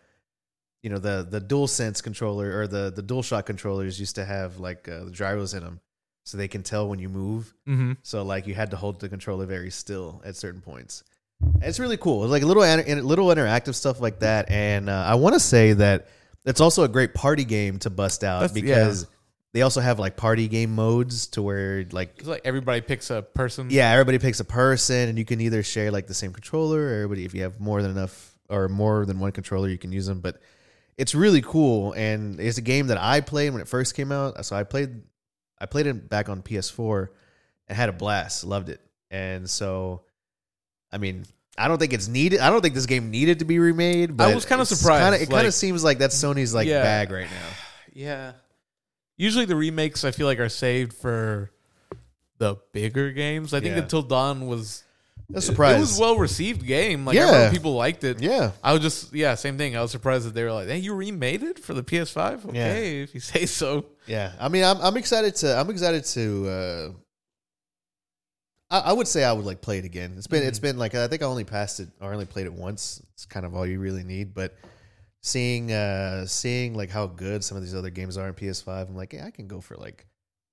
you 0.83 0.89
know 0.89 0.99
the 0.99 1.27
the 1.29 1.39
dual 1.39 1.67
sense 1.67 2.01
controller 2.01 2.59
or 2.59 2.67
the 2.67 2.91
the 2.95 3.01
dual 3.01 3.23
shock 3.23 3.45
controllers 3.47 3.99
used 3.99 4.15
to 4.15 4.23
have 4.25 4.59
like 4.59 4.87
uh, 4.87 5.05
the 5.05 5.11
gyros 5.11 5.53
in 5.53 5.63
them 5.63 5.79
so 6.23 6.37
they 6.37 6.47
can 6.47 6.61
tell 6.63 6.87
when 6.87 6.99
you 6.99 7.09
move. 7.09 7.53
Mm-hmm. 7.67 7.93
so 8.03 8.23
like 8.23 8.47
you 8.47 8.53
had 8.53 8.71
to 8.71 8.77
hold 8.77 8.99
the 9.01 9.09
controller 9.09 9.45
very 9.45 9.71
still 9.71 10.21
at 10.23 10.35
certain 10.35 10.61
points. 10.61 11.03
It's 11.61 11.79
really 11.79 11.97
cool. 11.97 12.23
It's 12.23 12.31
like 12.31 12.43
little 12.43 12.63
little 12.63 13.27
interactive 13.27 13.75
stuff 13.75 13.99
like 13.99 14.19
that 14.19 14.49
and 14.49 14.89
uh, 14.89 15.03
i 15.07 15.15
want 15.15 15.33
to 15.33 15.39
say 15.39 15.73
that 15.73 16.07
it's 16.45 16.61
also 16.61 16.83
a 16.83 16.87
great 16.87 17.13
party 17.13 17.43
game 17.43 17.79
to 17.79 17.89
bust 17.89 18.23
out 18.23 18.41
That's- 18.41 18.53
because 18.53 19.07
they 19.53 19.61
also 19.61 19.81
have 19.81 19.99
like 19.99 20.15
party 20.17 20.47
game 20.47 20.73
modes 20.75 21.27
to 21.27 21.41
where 21.41 21.85
like 21.91 22.15
It's 22.17 22.27
like 22.27 22.41
everybody 22.43 22.81
picks 22.81 23.09
a 23.11 23.21
person. 23.21 23.67
yeah, 23.69 23.91
everybody 23.91 24.19
picks 24.19 24.39
a 24.39 24.45
person, 24.45 25.09
and 25.09 25.17
you 25.17 25.25
can 25.25 25.39
either 25.41 25.63
share 25.63 25.91
like 25.91 26.07
the 26.07 26.13
same 26.13 26.33
controller, 26.33 26.79
or 26.81 26.93
everybody, 27.03 27.25
if 27.25 27.33
you 27.33 27.43
have 27.43 27.59
more 27.59 27.81
than 27.81 27.91
enough 27.91 28.35
or 28.49 28.67
more 28.67 29.05
than 29.05 29.19
one 29.19 29.31
controller, 29.31 29.67
you 29.69 29.77
can 29.77 29.91
use 29.91 30.05
them. 30.07 30.19
But 30.21 30.39
it's 30.97 31.15
really 31.15 31.41
cool, 31.41 31.93
and 31.93 32.39
it's 32.39 32.57
a 32.57 32.61
game 32.61 32.87
that 32.87 32.97
I 32.99 33.21
played 33.21 33.51
when 33.51 33.61
it 33.61 33.67
first 33.67 33.95
came 33.95 34.11
out. 34.11 34.37
Uh, 34.37 34.43
so 34.43 34.55
I 34.55 34.63
played, 34.63 35.01
I 35.59 35.65
played 35.65 35.87
it 35.87 36.09
back 36.09 36.29
on 36.29 36.41
PS4, 36.41 37.09
and 37.67 37.75
had 37.77 37.89
a 37.89 37.93
blast, 37.93 38.43
loved 38.43 38.69
it. 38.69 38.81
And 39.09 39.49
so, 39.49 40.01
I 40.91 40.97
mean, 40.97 41.25
I 41.57 41.67
don't 41.67 41.77
think 41.77 41.93
it's 41.93 42.07
needed. 42.07 42.39
I 42.39 42.49
don't 42.49 42.61
think 42.61 42.73
this 42.75 42.85
game 42.87 43.11
needed 43.11 43.39
to 43.39 43.45
be 43.45 43.59
remade. 43.59 44.17
But 44.17 44.29
I 44.31 44.35
was 44.35 44.45
kinda 44.45 44.63
it's 44.63 44.75
surprised, 44.75 45.03
Kinda, 45.03 45.17
it 45.17 45.19
kind 45.29 45.31
like- 45.33 45.45
of 45.47 45.53
seems 45.53 45.83
like 45.83 45.99
that's 45.99 46.15
Sony's 46.21 46.53
like 46.53 46.67
Yeah. 46.67 46.81
bag 46.81 47.11
right 47.11 47.27
now. 47.29 47.49
Yeah. 47.95 48.31
Usually 49.17 49.45
the 49.45 49.55
remakes 49.55 50.03
I 50.03 50.11
feel 50.11 50.25
like 50.27 50.39
are 50.39 50.49
saved 50.49 50.93
for 50.93 51.51
the 52.39 52.55
bigger 52.71 53.11
games. 53.11 53.53
I 53.53 53.59
think 53.59 53.75
Yeah. 53.75 53.83
Until 53.83 54.01
Dawn 54.01 54.47
was 54.47 54.83
That's 55.29 55.45
it- 55.45 55.47
surprised. 55.51 55.77
It 55.77 55.81
was 55.81 55.99
well 55.99 56.17
received 56.17 56.65
game. 56.65 57.05
Like 57.05 57.15
Yeah. 57.15 57.27
I 57.27 57.31
remember 57.31 57.55
people 57.55 57.75
liked 57.75 58.03
it. 58.03 58.21
yeah. 58.21 58.51
I 58.63 58.73
was 58.73 58.81
just 58.81 59.13
yeah, 59.13 59.35
same 59.35 59.57
thing. 59.57 59.75
I 59.77 59.81
was 59.81 59.91
surprised 59.91 60.25
that 60.27 60.33
they 60.33 60.43
were 60.43 60.51
like, 60.51 60.67
"Hey, 60.67 60.79
you 60.79 60.93
remade 60.95 61.43
it 61.43 61.59
for 61.59 61.73
the 61.73 61.83
PS5?" 61.83 62.45
Okay, 62.49 63.01
if 63.01 63.13
you 63.13 63.19
say 63.19 63.45
so. 63.45 63.85
Yeah, 64.07 64.33
I 64.39 64.49
mean, 64.49 64.63
I'm 64.63 64.81
I'm 64.81 64.97
excited 64.97 65.35
to 65.37 65.57
I'm 65.57 65.69
excited 65.69 66.03
to. 66.05 66.47
Uh, 66.49 66.89
I, 68.69 68.79
I 68.89 68.93
would 68.93 69.07
say 69.07 69.23
I 69.23 69.31
would 69.31 69.45
like 69.45 69.61
play 69.61 69.77
it 69.77 69.85
again. 69.85 70.15
It's 70.17 70.27
been 70.27 70.43
it's 70.43 70.59
been 70.59 70.77
like 70.77 70.95
I 70.95 71.07
think 71.07 71.21
I 71.21 71.25
only 71.25 71.43
passed 71.43 71.79
it 71.79 71.89
or 72.01 72.11
only 72.13 72.25
played 72.25 72.47
it 72.47 72.53
once. 72.53 73.01
It's 73.13 73.25
kind 73.25 73.45
of 73.45 73.55
all 73.55 73.65
you 73.65 73.79
really 73.79 74.03
need. 74.03 74.33
But 74.33 74.55
seeing 75.23 75.71
uh 75.71 76.25
seeing 76.27 76.75
like 76.75 76.89
how 76.91 77.07
good 77.07 77.43
some 77.43 77.57
of 77.57 77.63
these 77.63 77.73
other 77.73 77.89
games 77.89 78.17
are 78.17 78.27
in 78.27 78.33
PS5, 78.35 78.89
I'm 78.89 78.95
like, 78.95 79.13
yeah, 79.13 79.25
I 79.25 79.31
can 79.31 79.47
go 79.47 79.59
for 79.61 79.75
like 79.75 80.05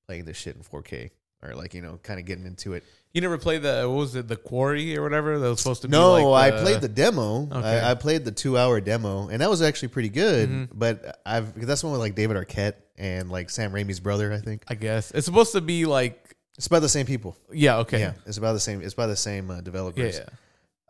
playing 0.07 0.25
this 0.25 0.37
shit 0.37 0.57
in 0.57 0.63
4K 0.63 1.11
or 1.43 1.55
like 1.55 1.75
you 1.75 1.83
know 1.83 1.99
kind 2.03 2.19
of 2.21 2.25
getting 2.25 2.47
into 2.47 2.73
it. 2.75 2.85
You 3.13 3.21
never 3.21 3.39
played 3.39 3.63
the 3.63 3.83
what 3.89 3.97
was 3.97 4.15
it, 4.15 4.29
the 4.29 4.37
Quarry 4.37 4.97
or 4.97 5.03
whatever 5.03 5.37
that 5.41 5.49
was 5.49 5.59
supposed 5.59 5.83
to 5.83 5.89
be 5.89 5.93
No, 5.93 6.31
like 6.31 6.53
I 6.55 6.61
played 6.63 6.81
the 6.81 6.89
demo. 6.89 7.49
Okay. 7.51 7.81
I, 7.81 7.91
I 7.91 7.95
played 7.95 8.25
the 8.25 8.31
two 8.31 8.57
hour 8.57 8.81
demo, 8.81 9.29
and 9.29 9.43
that 9.43 9.51
was 9.51 9.61
actually 9.63 9.89
pretty 9.89 10.11
good. 10.11 10.49
Mhm. 10.49 10.69
But 10.73 11.21
I've 11.27 11.53
because 11.53 11.67
that's 11.67 11.83
one 11.83 11.91
with 11.93 12.01
like 12.01 12.15
David 12.15 12.37
Arquette 12.37 12.75
and 12.97 13.29
like 13.29 13.51
Sam 13.51 13.73
Raimi's 13.73 13.99
brother. 13.99 14.33
I 14.33 14.39
think 14.39 14.63
I 14.69 14.75
guess. 14.77 15.11
It's 15.11 15.27
supposed 15.27 15.53
to 15.53 15.61
be 15.61 15.87
like 15.87 16.37
it's 16.57 16.69
by 16.69 16.79
the 16.79 16.89
same 16.89 17.07
people. 17.07 17.37
yeah, 17.53 17.79
okay. 17.79 17.99
Yeah, 17.99 18.13
it's 18.27 18.37
about 18.37 18.53
the 18.53 18.61
same. 18.61 18.81
It's 18.81 18.95
by 18.95 19.09
the 19.09 19.17
same 19.17 19.51
uh, 19.51 19.57
Yeah, 19.57 19.61
developers. 19.63 20.19
yeah. 20.19 20.25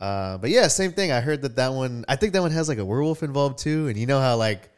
Uh, 0.00 0.38
but 0.38 0.48
yeah, 0.50 0.66
same 0.68 0.92
thing. 0.92 1.12
I 1.12 1.20
heard 1.20 1.42
that 1.42 1.56
that 1.56 1.72
one. 1.74 2.04
I 2.08 2.16
think 2.16 2.32
that 2.32 2.40
one 2.40 2.50
has 2.52 2.68
like 2.68 2.78
a 2.78 2.84
werewolf 2.84 3.22
involved 3.22 3.58
too. 3.58 3.88
And 3.88 3.98
you 3.98 4.06
know 4.06 4.20
how 4.20 4.36
like 4.36 4.70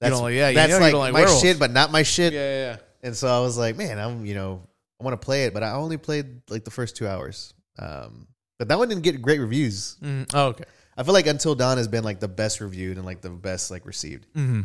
that's 0.00 0.12
don't 0.12 0.22
like- 0.22 0.34
yeah, 0.34 0.50
you 0.50 0.54
that's 0.54 0.70
know 0.70 0.76
you 0.76 0.82
like, 0.82 0.92
don't 0.92 1.00
like 1.00 1.12
my 1.14 1.20
werewolves. 1.20 1.42
shit, 1.42 1.58
but 1.58 1.70
not 1.70 1.90
my 1.90 2.02
shit. 2.02 2.34
Yeah, 2.34 2.40
yeah, 2.40 2.70
yeah. 2.72 2.76
And 3.02 3.16
so 3.16 3.28
I 3.28 3.40
was 3.40 3.56
like, 3.56 3.76
man, 3.76 3.98
I'm 3.98 4.26
you 4.26 4.34
know 4.34 4.62
I 5.00 5.04
want 5.04 5.18
to 5.20 5.24
play 5.24 5.44
it, 5.44 5.54
but 5.54 5.62
I 5.62 5.72
only 5.72 5.96
played 5.96 6.42
like 6.50 6.64
the 6.64 6.70
first 6.70 6.96
two 6.96 7.08
hours. 7.08 7.54
Um, 7.78 8.26
but 8.58 8.68
that 8.68 8.78
one 8.78 8.88
didn't 8.88 9.02
get 9.02 9.20
great 9.22 9.40
reviews. 9.40 9.96
Mhm. 10.02 10.30
Oh, 10.34 10.46
okay. 10.48 10.64
I 10.96 11.02
feel 11.02 11.14
like 11.14 11.26
Until 11.26 11.54
Dawn 11.54 11.78
has 11.78 11.88
been 11.88 12.04
like 12.04 12.20
the 12.20 12.28
best 12.28 12.60
reviewed 12.60 12.96
and 12.96 13.06
like 13.06 13.20
the 13.22 13.30
best 13.30 13.70
like 13.70 13.86
received. 13.86 14.26
Mm-hmm. 14.34 14.62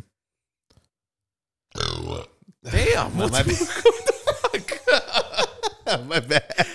Damn, 2.64 3.16
My- 3.18 3.24
what 3.24 3.32
my 3.32 3.44
the 3.44 3.54
fuck? 5.86 6.06
my 6.08 6.20
bad. 6.20 6.66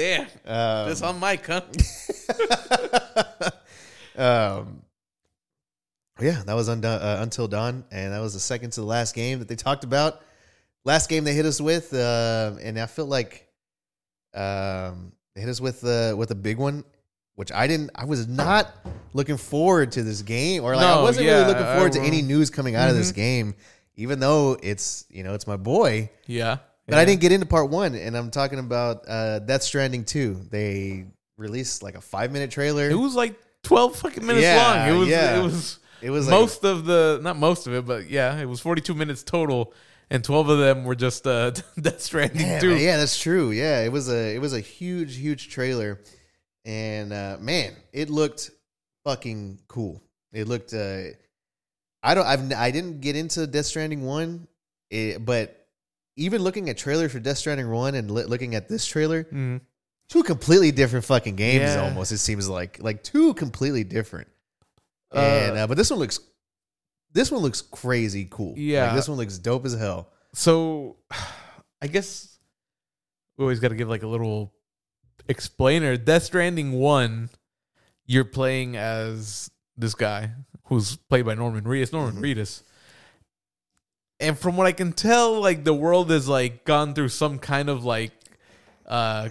Damn, 0.00 0.26
Um, 0.46 0.88
this 0.88 1.02
on 1.02 1.20
mic, 1.20 1.46
huh? 1.46 1.60
um, 4.16 4.82
yeah, 6.20 6.42
that 6.46 6.54
was 6.54 6.68
undone, 6.68 7.00
uh, 7.00 7.18
until 7.22 7.48
dawn, 7.48 7.84
and 7.90 8.12
that 8.12 8.20
was 8.20 8.34
the 8.34 8.40
second 8.40 8.70
to 8.72 8.80
the 8.80 8.86
last 8.86 9.14
game 9.14 9.38
that 9.40 9.48
they 9.48 9.56
talked 9.56 9.84
about. 9.84 10.22
Last 10.84 11.08
game 11.08 11.24
they 11.24 11.34
hit 11.34 11.44
us 11.46 11.60
with, 11.60 11.92
uh, 11.92 12.52
and 12.62 12.78
I 12.78 12.86
felt 12.86 13.08
like 13.08 13.46
um, 14.34 15.12
they 15.34 15.40
hit 15.42 15.50
us 15.50 15.60
with 15.60 15.84
uh, 15.84 16.14
with 16.16 16.30
a 16.30 16.34
big 16.34 16.56
one, 16.58 16.84
which 17.34 17.52
I 17.52 17.66
didn't. 17.66 17.90
I 17.94 18.04
was 18.06 18.26
not 18.26 18.74
looking 19.12 19.36
forward 19.36 19.92
to 19.92 20.02
this 20.02 20.22
game, 20.22 20.64
or 20.64 20.74
like 20.76 20.84
I 20.86 21.02
wasn't 21.02 21.26
yeah, 21.26 21.34
really 21.34 21.46
looking 21.48 21.66
I 21.66 21.74
forward 21.74 21.92
to 21.92 22.00
any 22.00 22.22
news 22.22 22.48
coming 22.48 22.74
out 22.74 22.88
of 22.88 22.96
this 22.96 23.12
Mhm. 23.12 23.16
game, 23.16 23.54
even 23.96 24.20
though 24.20 24.56
it's 24.62 25.04
you 25.10 25.22
know 25.24 25.34
it's 25.34 25.46
my 25.46 25.56
boy. 25.58 26.10
Yeah, 26.26 26.58
But 26.90 26.98
I 26.98 27.04
didn't 27.04 27.20
get 27.20 27.32
into 27.32 27.46
part 27.46 27.70
one, 27.70 27.94
and 27.94 28.16
I'm 28.16 28.30
talking 28.30 28.58
about 28.58 29.04
uh, 29.08 29.38
Death 29.40 29.62
Stranding 29.62 30.04
two. 30.04 30.40
They 30.50 31.06
released 31.38 31.82
like 31.82 31.94
a 31.94 32.00
five 32.00 32.32
minute 32.32 32.50
trailer. 32.50 32.90
It 32.90 32.94
was 32.98 33.14
like 33.14 33.34
twelve 33.62 33.96
fucking 33.96 34.24
minutes 34.26 34.42
Yeah, 34.44 34.84
long. 34.86 34.88
It 34.96 34.98
was. 34.98 35.08
yeah. 35.08 35.38
It 35.38 35.42
was. 35.42 35.78
It 36.02 36.10
was 36.10 36.26
like 36.26 36.32
most 36.40 36.64
of 36.64 36.86
the 36.86 37.20
not 37.22 37.36
most 37.36 37.66
of 37.66 37.74
it, 37.74 37.86
but 37.86 38.08
yeah, 38.08 38.38
it 38.38 38.46
was 38.46 38.58
forty 38.60 38.80
two 38.80 38.94
minutes 38.94 39.22
total, 39.22 39.72
and 40.10 40.24
twelve 40.24 40.48
of 40.48 40.58
them 40.58 40.84
were 40.84 40.94
just 40.94 41.26
uh, 41.26 41.50
Death 41.80 42.00
Stranding 42.00 42.40
yeah, 42.46 42.58
too. 42.58 42.76
yeah, 42.76 42.96
that's 42.96 43.18
true. 43.20 43.50
Yeah, 43.50 43.82
it 43.82 43.92
was 43.92 44.08
a 44.10 44.34
it 44.34 44.38
was 44.38 44.54
a 44.54 44.60
huge 44.60 45.16
huge 45.16 45.50
trailer, 45.50 46.00
and 46.64 47.12
uh, 47.12 47.36
man, 47.40 47.74
it 47.92 48.08
looked 48.08 48.50
fucking 49.04 49.58
cool. 49.68 50.02
It 50.32 50.48
looked. 50.48 50.72
Uh, 50.72 51.02
I 52.02 52.14
don't. 52.14 52.26
I've. 52.26 52.50
I 52.52 52.70
didn't 52.70 53.00
get 53.02 53.14
into 53.14 53.46
Death 53.46 53.66
Stranding 53.66 54.02
one, 54.06 54.48
it, 54.90 55.22
but 55.22 55.59
even 56.20 56.42
looking 56.42 56.68
at 56.68 56.76
trailers 56.76 57.12
for 57.12 57.18
Death 57.20 57.38
Stranding 57.38 57.68
one 57.70 57.94
and 57.94 58.10
li- 58.10 58.24
looking 58.24 58.54
at 58.54 58.68
this 58.68 58.86
trailer, 58.86 59.24
Mhm. 59.24 59.60
two 60.08 60.22
completely 60.22 60.70
different 60.70 61.04
fucking 61.04 61.36
games. 61.36 61.62
Yeah. 61.62 61.82
Almost 61.82 62.12
it 62.12 62.18
seems 62.18 62.48
like 62.48 62.82
like 62.82 63.02
two 63.02 63.34
completely 63.34 63.84
different. 63.84 64.28
And 65.12 65.58
uh, 65.58 65.66
but 65.66 65.76
this 65.76 65.90
one 65.90 65.98
looks. 65.98 66.20
This 67.12 67.30
one 67.32 67.42
looks 67.42 67.60
crazy 67.60 68.28
cool. 68.30 68.54
Yeah. 68.56 68.86
Like, 68.86 68.94
this 68.96 69.08
one 69.08 69.18
looks 69.18 69.36
dope 69.38 69.66
as 69.66 69.74
hell. 69.74 70.10
So, 70.32 70.96
I 71.82 71.88
guess 71.88 72.38
we 73.36 73.42
always 73.44 73.58
got 73.58 73.68
to 73.68 73.74
give 73.74 73.88
like 73.88 74.04
a 74.04 74.06
little 74.06 74.52
explainer. 75.28 75.96
Death 75.96 76.22
Stranding 76.24 76.72
one, 76.72 77.30
you're 78.06 78.24
playing 78.24 78.76
as 78.76 79.50
this 79.76 79.94
guy 79.94 80.30
who's 80.66 80.94
played 80.96 81.24
by 81.26 81.34
Norman 81.34 81.64
Reedus. 81.64 81.92
Norman 81.92 82.22
Mhm. 82.22 82.36
Reedus. 82.36 82.62
And 84.20 84.38
from 84.38 84.56
what 84.56 84.66
I 84.66 84.72
can 84.72 84.92
tell, 84.92 85.40
like 85.40 85.64
the 85.64 85.74
world 85.74 86.10
has 86.10 86.28
like 86.28 86.64
gone 86.64 86.94
through 86.94 87.08
some 87.08 87.38
kind 87.38 87.68
of 87.68 87.84
like 87.84 88.12
uh 88.86 89.28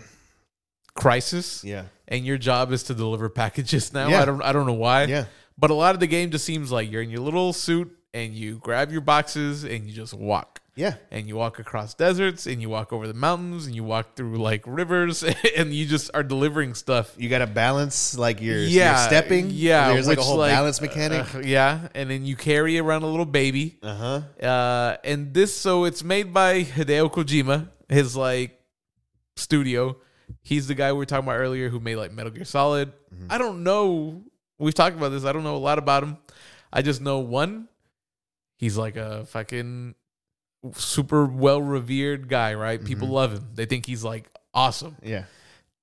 crisis, 0.95 1.63
Yeah. 1.63 1.83
and 2.07 2.25
your 2.25 2.37
job 2.37 2.71
is 2.71 2.83
to 2.83 2.93
deliver 2.93 3.29
packages 3.29 3.93
now. 3.93 4.09
Yeah. 4.09 4.21
I 4.21 4.25
don't 4.25 4.41
I 4.41 4.51
don't 4.51 4.65
know 4.65 4.73
why. 4.73 5.03
Yeah. 5.05 5.25
But 5.57 5.71
a 5.71 5.73
lot 5.73 5.93
of 5.93 5.99
the 5.99 6.07
game 6.07 6.31
just 6.31 6.45
seems 6.45 6.71
like 6.71 6.89
you're 6.91 7.01
in 7.01 7.09
your 7.09 7.19
little 7.21 7.51
suit 7.53 7.91
and 8.13 8.33
you 8.33 8.59
grab 8.59 8.91
your 8.91 9.01
boxes 9.01 9.63
and 9.65 9.87
you 9.87 9.93
just 9.93 10.13
walk. 10.13 10.58
Yeah. 10.79 10.95
and 11.11 11.27
you 11.27 11.35
walk 11.35 11.59
across 11.59 11.93
deserts 11.93 12.47
and 12.47 12.61
you 12.61 12.69
walk 12.69 12.93
over 12.93 13.05
the 13.05 13.13
mountains 13.13 13.65
and 13.65 13.75
you 13.75 13.83
walk 13.83 14.15
through 14.15 14.37
like 14.37 14.63
rivers 14.65 15.23
and 15.57 15.73
you 15.73 15.85
just 15.85 16.09
are 16.13 16.23
delivering 16.23 16.73
stuff. 16.73 17.13
You 17.17 17.27
got 17.27 17.39
to 17.39 17.47
balance 17.47 18.17
like 18.17 18.41
your, 18.41 18.57
Yeah, 18.59 18.97
your 18.97 19.07
stepping. 19.09 19.49
Yeah, 19.51 19.91
There's 19.91 20.07
like 20.07 20.17
a 20.17 20.21
which, 20.21 20.27
whole 20.27 20.37
balance 20.37 20.79
mechanic. 20.79 21.35
uh, 21.35 21.39
yeah, 21.39 21.89
and 21.93 22.09
then 22.09 22.25
you 22.25 22.35
carry 22.37 22.79
around 22.79 23.03
a 23.03 23.07
little 23.07 23.25
baby. 23.25 23.77
Uh 23.83 24.21
huh. 24.41 24.45
Uh, 24.47 24.97
and 25.03 25.33
this, 25.33 25.53
so 25.53 25.83
it's 25.83 26.03
made 26.03 26.33
by 26.33 26.63
Hideo 26.63 27.11
Kojima, 27.11 27.67
his 27.89 28.15
like 28.15 28.57
studio. 29.35 29.97
He's 30.41 30.67
the 30.67 30.75
guy 30.75 30.91
we 30.93 30.97
were 30.99 31.05
talking 31.05 31.27
about 31.27 31.37
earlier 31.39 31.69
who 31.69 31.79
made 31.79 31.97
like 31.97 32.13
Metal 32.13 32.31
Gear 32.31 32.45
Solid. 32.45 32.93
Mm-hmm. 33.13 33.27
I 33.29 33.37
don't 33.37 33.63
know. 33.63 34.23
We've 34.57 34.73
talked 34.73 34.95
about 34.95 35.09
this. 35.09 35.25
I 35.25 35.31
don't 35.33 35.43
know 35.43 35.55
a 35.55 35.57
lot 35.57 35.77
about 35.77 36.03
him. 36.03 36.17
I 36.71 36.81
just 36.83 37.01
know 37.01 37.19
one, 37.19 37.67
he's 38.57 38.77
like 38.77 38.95
a 38.95 39.25
fucking 39.25 39.95
super 40.73 41.25
well 41.25 41.61
revered 41.61 42.27
guy, 42.27 42.53
right? 42.53 42.83
People 42.83 43.07
Mm-hmm. 43.07 43.13
love 43.15 43.33
him. 43.33 43.47
They 43.55 43.65
think 43.65 43.85
he's 43.85 44.03
like 44.03 44.29
awesome. 44.53 44.95
Yeah. 45.03 45.23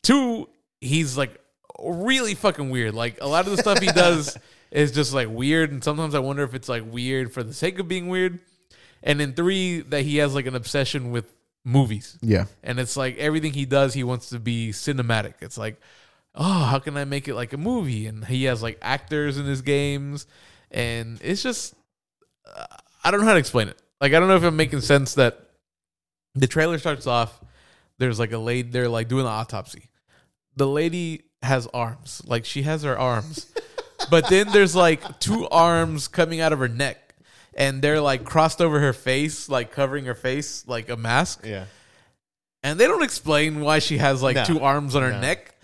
Two, 0.03 0.49
he's 0.81 1.17
like 1.17 1.39
really 1.83 2.35
fucking 2.35 2.71
weird. 2.71 2.95
Like 2.95 3.19
a 3.21 3.27
lot 3.27 3.47
of 3.47 3.51
the 3.57 3.59
stuff 3.63 3.79
he 3.81 3.89
does 3.89 4.37
is 4.71 4.93
just 4.93 5.13
like 5.15 5.29
weird, 5.31 5.73
and 5.73 5.83
sometimes 5.83 6.15
I 6.15 6.19
wonder 6.21 6.43
if 6.43 6.55
it's 6.55 6.69
like 6.69 6.83
weird 6.91 7.33
for 7.33 7.43
the 7.43 7.55
sake 7.55 7.79
of 7.79 7.89
being 7.89 8.09
weird. 8.09 8.39
And 9.03 9.21
then 9.21 9.35
three, 9.35 9.81
that 9.83 10.03
he 10.03 10.17
has 10.19 10.35
like 10.35 10.47
an 10.47 10.55
obsession 10.57 11.11
with 11.11 11.33
movies, 11.65 12.17
Yeah. 12.23 12.47
and 12.63 12.79
it's 12.81 12.97
like 12.97 13.17
everything 13.19 13.53
he 13.53 13.65
does, 13.67 13.95
he 13.95 14.05
wants 14.05 14.31
to 14.31 14.39
be 14.39 14.71
cinematic. 14.71 15.35
It's 15.41 15.59
like, 15.59 15.81
oh, 16.35 16.65
how 16.65 16.79
can 16.79 16.97
I 16.97 17.05
make 17.05 17.29
it 17.29 17.35
like 17.35 17.53
a 17.53 17.57
movie? 17.57 18.07
And 18.07 18.25
he 18.25 18.45
has 18.45 18.63
like 18.63 18.79
actors 18.83 19.37
in 19.39 19.45
his 19.47 19.63
games, 19.63 20.27
and 20.71 21.21
it's 21.23 21.43
just 21.43 21.75
uh, 22.57 22.67
I 23.05 23.11
don't 23.11 23.21
know 23.21 23.27
how 23.27 23.35
to 23.35 23.39
explain 23.39 23.69
it. 23.69 23.81
Like 24.01 24.13
I 24.13 24.19
don't 24.21 24.29
know 24.29 24.37
if 24.37 24.43
I'm 24.43 24.57
making 24.57 24.81
sense 24.83 25.15
that 25.15 25.41
the 26.35 26.47
trailer 26.47 26.79
starts 26.79 27.07
off. 27.07 27.41
There's 27.99 28.19
like 28.19 28.33
a 28.33 28.39
lady. 28.39 28.69
They're 28.71 28.89
like 28.89 29.09
doing 29.09 29.25
the 29.25 29.31
autopsy. 29.31 29.89
The 30.57 30.67
lady 30.67 31.25
has 31.43 31.67
arms. 31.69 32.23
Like 32.27 32.45
she 32.45 32.63
has 32.63 32.83
her 32.83 32.99
arms, 32.99 33.51
but 34.11 34.29
then 34.29 34.49
there's 34.53 34.75
like 34.77 35.19
two 35.21 35.49
arms 35.49 36.09
coming 36.09 36.41
out 36.41 36.53
of 36.53 36.59
her 36.59 36.69
neck, 36.69 37.15
and 37.55 37.81
they're 37.81 38.01
like 38.01 38.25
crossed 38.25 38.61
over 38.61 38.81
her 38.81 38.93
face, 38.93 39.49
like 39.49 39.73
covering 39.73 40.05
her 40.07 40.15
face 40.15 40.67
like 40.67 40.89
a 40.91 40.97
mask. 40.97 41.45
Yeah. 41.47 41.65
And 42.63 42.81
they 42.81 42.87
don't 42.87 43.03
explain 43.05 43.61
why 43.61 43.79
she 43.79 43.99
has 43.99 44.23
like 44.23 44.35
No. 44.37 44.45
two 44.45 44.61
arms 44.61 44.97
on 44.97 45.03
her 45.03 45.13
No. 45.13 45.21
neck. 45.21 45.55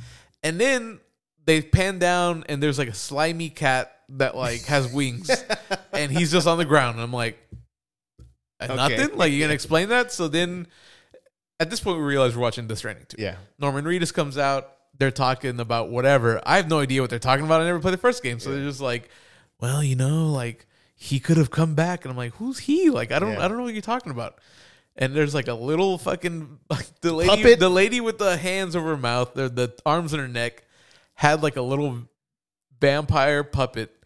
And 0.43 0.59
then 0.61 1.01
they 1.45 1.61
pan 1.61 1.99
down 1.99 2.45
and 2.49 2.63
there's 2.63 2.79
like 2.79 2.89
a 2.89 2.95
slimy 2.95 3.49
cat 3.51 3.93
that 4.11 4.37
like 4.37 4.63
has 4.67 4.93
wings 4.93 5.29
and 5.93 6.13
he's 6.13 6.31
just 6.31 6.47
on 6.47 6.59
the 6.59 6.65
ground. 6.65 6.97
And 6.97 7.03
I'm 7.03 7.13
like, 7.13 7.39
"Uh, 7.52 7.52
Okay. 8.71 8.97
nothing? 8.97 9.17
Like, 9.17 9.33
you're 9.33 9.41
gonna 9.41 9.55
explain 9.55 9.89
that? 9.91 10.13
So 10.13 10.29
then 10.29 10.67
at 11.61 11.71
this 11.71 11.81
point, 11.81 11.99
we 11.99 12.05
realize 12.05 12.35
we're 12.37 12.43
watching 12.43 12.67
Death 12.67 12.79
Stranding 12.79 13.07
two. 13.09 13.17
Yeah. 13.23 13.37
Norman 13.59 13.85
Reedus 13.85 14.13
comes 14.13 14.37
out. 14.39 14.73
They're 14.99 15.11
talking 15.11 15.59
about 15.61 15.89
whatever. 15.91 16.41
I 16.45 16.57
have 16.57 16.69
no 16.69 16.81
idea 16.81 17.01
what 17.01 17.11
they're 17.11 17.19
talking 17.19 17.45
about. 17.45 17.61
I 17.61 17.65
never 17.65 17.81
played 17.81 17.95
the 17.95 17.99
first 17.99 18.23
game. 18.23 18.39
So 18.41 18.51
they're 18.51 18.65
just 18.65 18.81
like, 18.81 19.09
well, 19.61 19.83
you 19.83 19.97
know, 19.97 20.31
like 20.31 20.67
he 20.95 21.19
could 21.19 21.37
have 21.37 21.51
come 21.51 21.75
back. 21.75 22.05
And 22.05 22.11
I'm 22.11 22.17
like, 22.17 22.35
who's 22.35 22.59
he? 22.59 22.91
Like, 22.91 23.11
I 23.11 23.19
don't, 23.19 23.33
Yeah. 23.33 23.45
I 23.45 23.49
don't 23.49 23.57
know 23.57 23.65
what 23.65 23.73
you're 23.73 23.83
talking 23.83 24.13
about. 24.13 24.39
And 24.97 25.15
there's 25.17 25.35
like 25.35 25.49
a 25.49 25.55
little 25.55 25.97
fucking 25.99 26.59
like 26.71 27.01
the 27.01 27.13
lady, 27.13 27.31
Puppet? 27.31 27.59
the 27.59 27.71
lady 27.71 28.01
with 28.01 28.19
the 28.19 28.37
hands 28.37 28.77
over 28.77 28.91
her 28.91 28.97
mouth, 28.97 29.33
the 29.35 29.49
the 29.49 29.73
arms 29.87 30.13
in 30.13 30.21
her 30.21 30.29
neck, 30.29 30.65
had 31.15 31.43
like 31.43 31.57
a 31.57 31.63
little 31.63 32.03
vampire 32.81 33.43
puppet. 33.45 33.97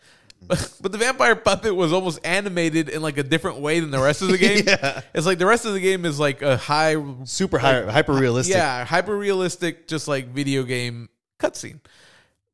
But 0.80 0.92
the 0.92 0.98
vampire 0.98 1.34
puppet 1.34 1.74
was 1.74 1.92
almost 1.92 2.20
animated 2.24 2.88
in 2.88 3.02
like 3.02 3.18
a 3.18 3.22
different 3.22 3.58
way 3.58 3.80
than 3.80 3.90
the 3.90 3.98
rest 3.98 4.22
of 4.22 4.28
the 4.28 4.38
game. 4.46 4.62
Yeah. 4.66 5.00
It's 5.14 5.26
like 5.26 5.38
the 5.38 5.46
rest 5.46 5.64
of 5.64 5.72
the 5.72 5.80
game 5.80 6.04
is 6.04 6.18
like 6.20 6.42
a 6.42 6.56
high 6.56 6.96
Super 7.24 7.58
high, 7.58 7.82
hyper 7.90 8.12
realistic. 8.12 8.54
yeah, 8.54 8.84
hyper 8.84 9.16
realistic, 9.16 9.88
just 9.88 10.06
like 10.08 10.28
video 10.28 10.62
game 10.62 11.08
cutscene. 11.40 11.80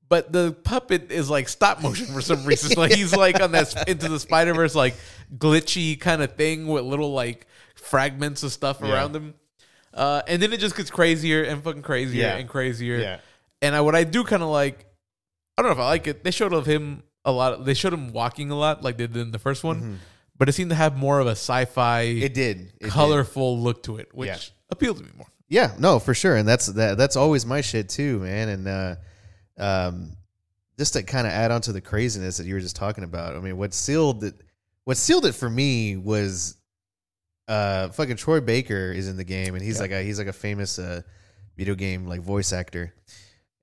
But 0.08 0.32
the 0.32 0.52
puppet 0.64 1.10
is 1.10 1.28
like 1.30 1.48
stop 1.48 1.82
motion 1.82 2.06
for 2.06 2.20
some 2.20 2.44
reason. 2.44 2.72
Like 2.78 2.92
he's 2.92 3.14
like 3.14 3.40
on 3.40 3.52
that 3.52 3.88
into 3.88 4.08
the 4.08 4.20
Spider 4.20 4.54
Verse 4.54 4.74
like 4.74 4.94
glitchy 5.36 5.98
kind 5.98 6.22
of 6.22 6.34
thing 6.36 6.66
with 6.68 6.84
little 6.84 7.12
like 7.12 7.46
fragments 7.74 8.42
of 8.42 8.52
stuff 8.52 8.78
Yeah. 8.82 8.92
around 8.92 9.16
him. 9.16 9.34
Uh, 9.94 10.22
and 10.26 10.40
then 10.40 10.52
it 10.54 10.60
just 10.60 10.76
gets 10.76 10.90
crazier 10.90 11.42
and 11.44 11.62
fucking 11.62 11.82
crazier 11.82 12.22
Yeah. 12.22 12.36
and 12.36 12.48
crazier. 12.48 12.96
Yeah. 12.98 13.18
And 13.60 13.74
I, 13.74 13.80
what 13.82 13.94
I 13.94 14.04
do 14.04 14.24
kind 14.24 14.42
of 14.42 14.48
like, 14.48 14.86
I 15.58 15.62
don't 15.62 15.68
know 15.70 15.74
if 15.74 15.78
I 15.78 15.86
like 15.88 16.06
it. 16.06 16.24
They 16.24 16.30
showed 16.30 16.52
of 16.54 16.64
him 16.66 17.02
a 17.24 17.32
lot. 17.32 17.64
They 17.64 17.74
showed 17.74 17.92
him 17.92 18.12
walking 18.12 18.50
a 18.50 18.56
lot, 18.56 18.82
like 18.82 18.96
they 18.96 19.06
did 19.06 19.16
in 19.18 19.30
the 19.30 19.38
first 19.38 19.62
one. 19.64 19.98
But 20.38 20.48
it 20.48 20.52
seemed 20.52 20.70
to 20.70 20.76
have 20.76 20.96
more 20.96 21.20
of 21.20 21.26
a 21.26 21.32
sci-fi, 21.32 22.06
Mm-hmm. 22.06 22.22
It 22.22 22.34
did. 22.34 22.56
It 22.58 22.80
did. 22.80 22.90
colorful 22.90 23.58
look 23.60 23.82
to 23.84 23.98
it, 23.98 24.12
which 24.14 24.28
Yeah. 24.28 24.38
appealed 24.70 24.96
to 24.98 25.04
me 25.04 25.10
more. 25.16 25.26
Yeah, 25.48 25.74
no, 25.78 25.98
for 25.98 26.14
sure, 26.14 26.34
and 26.36 26.48
that's 26.48 26.66
that. 26.66 26.96
That's 26.96 27.14
always 27.14 27.44
my 27.44 27.60
shit 27.60 27.88
too, 27.90 28.20
man. 28.20 28.48
And 28.48 28.66
uh, 28.68 28.96
um, 29.58 30.16
just 30.78 30.94
to 30.94 31.02
kind 31.02 31.26
of 31.26 31.32
add 31.32 31.50
on 31.50 31.60
to 31.62 31.72
the 31.72 31.80
craziness 31.82 32.38
that 32.38 32.46
you 32.46 32.54
were 32.54 32.60
just 32.60 32.74
talking 32.76 33.04
about. 33.04 33.36
I 33.36 33.40
mean, 33.40 33.56
what 33.58 33.74
sealed 33.74 34.24
it, 34.24 34.34
what 34.84 34.96
sealed 34.96 35.26
it 35.26 35.34
for 35.34 35.50
me 35.50 35.96
was, 35.98 36.56
uh, 37.48 37.90
fucking 37.90 38.16
Troy 38.16 38.40
Baker 38.40 38.90
is 38.92 39.08
in 39.08 39.16
the 39.18 39.24
game, 39.24 39.54
and 39.54 39.62
he's 39.62 39.78
like 39.78 39.90
a 39.90 40.02
he's 40.02 40.18
like 40.18 40.28
a 40.28 40.32
famous 40.32 40.78
uh, 40.78 41.02
video 41.56 41.74
game 41.74 42.06
like 42.06 42.22
voice 42.22 42.52
actor, 42.54 42.94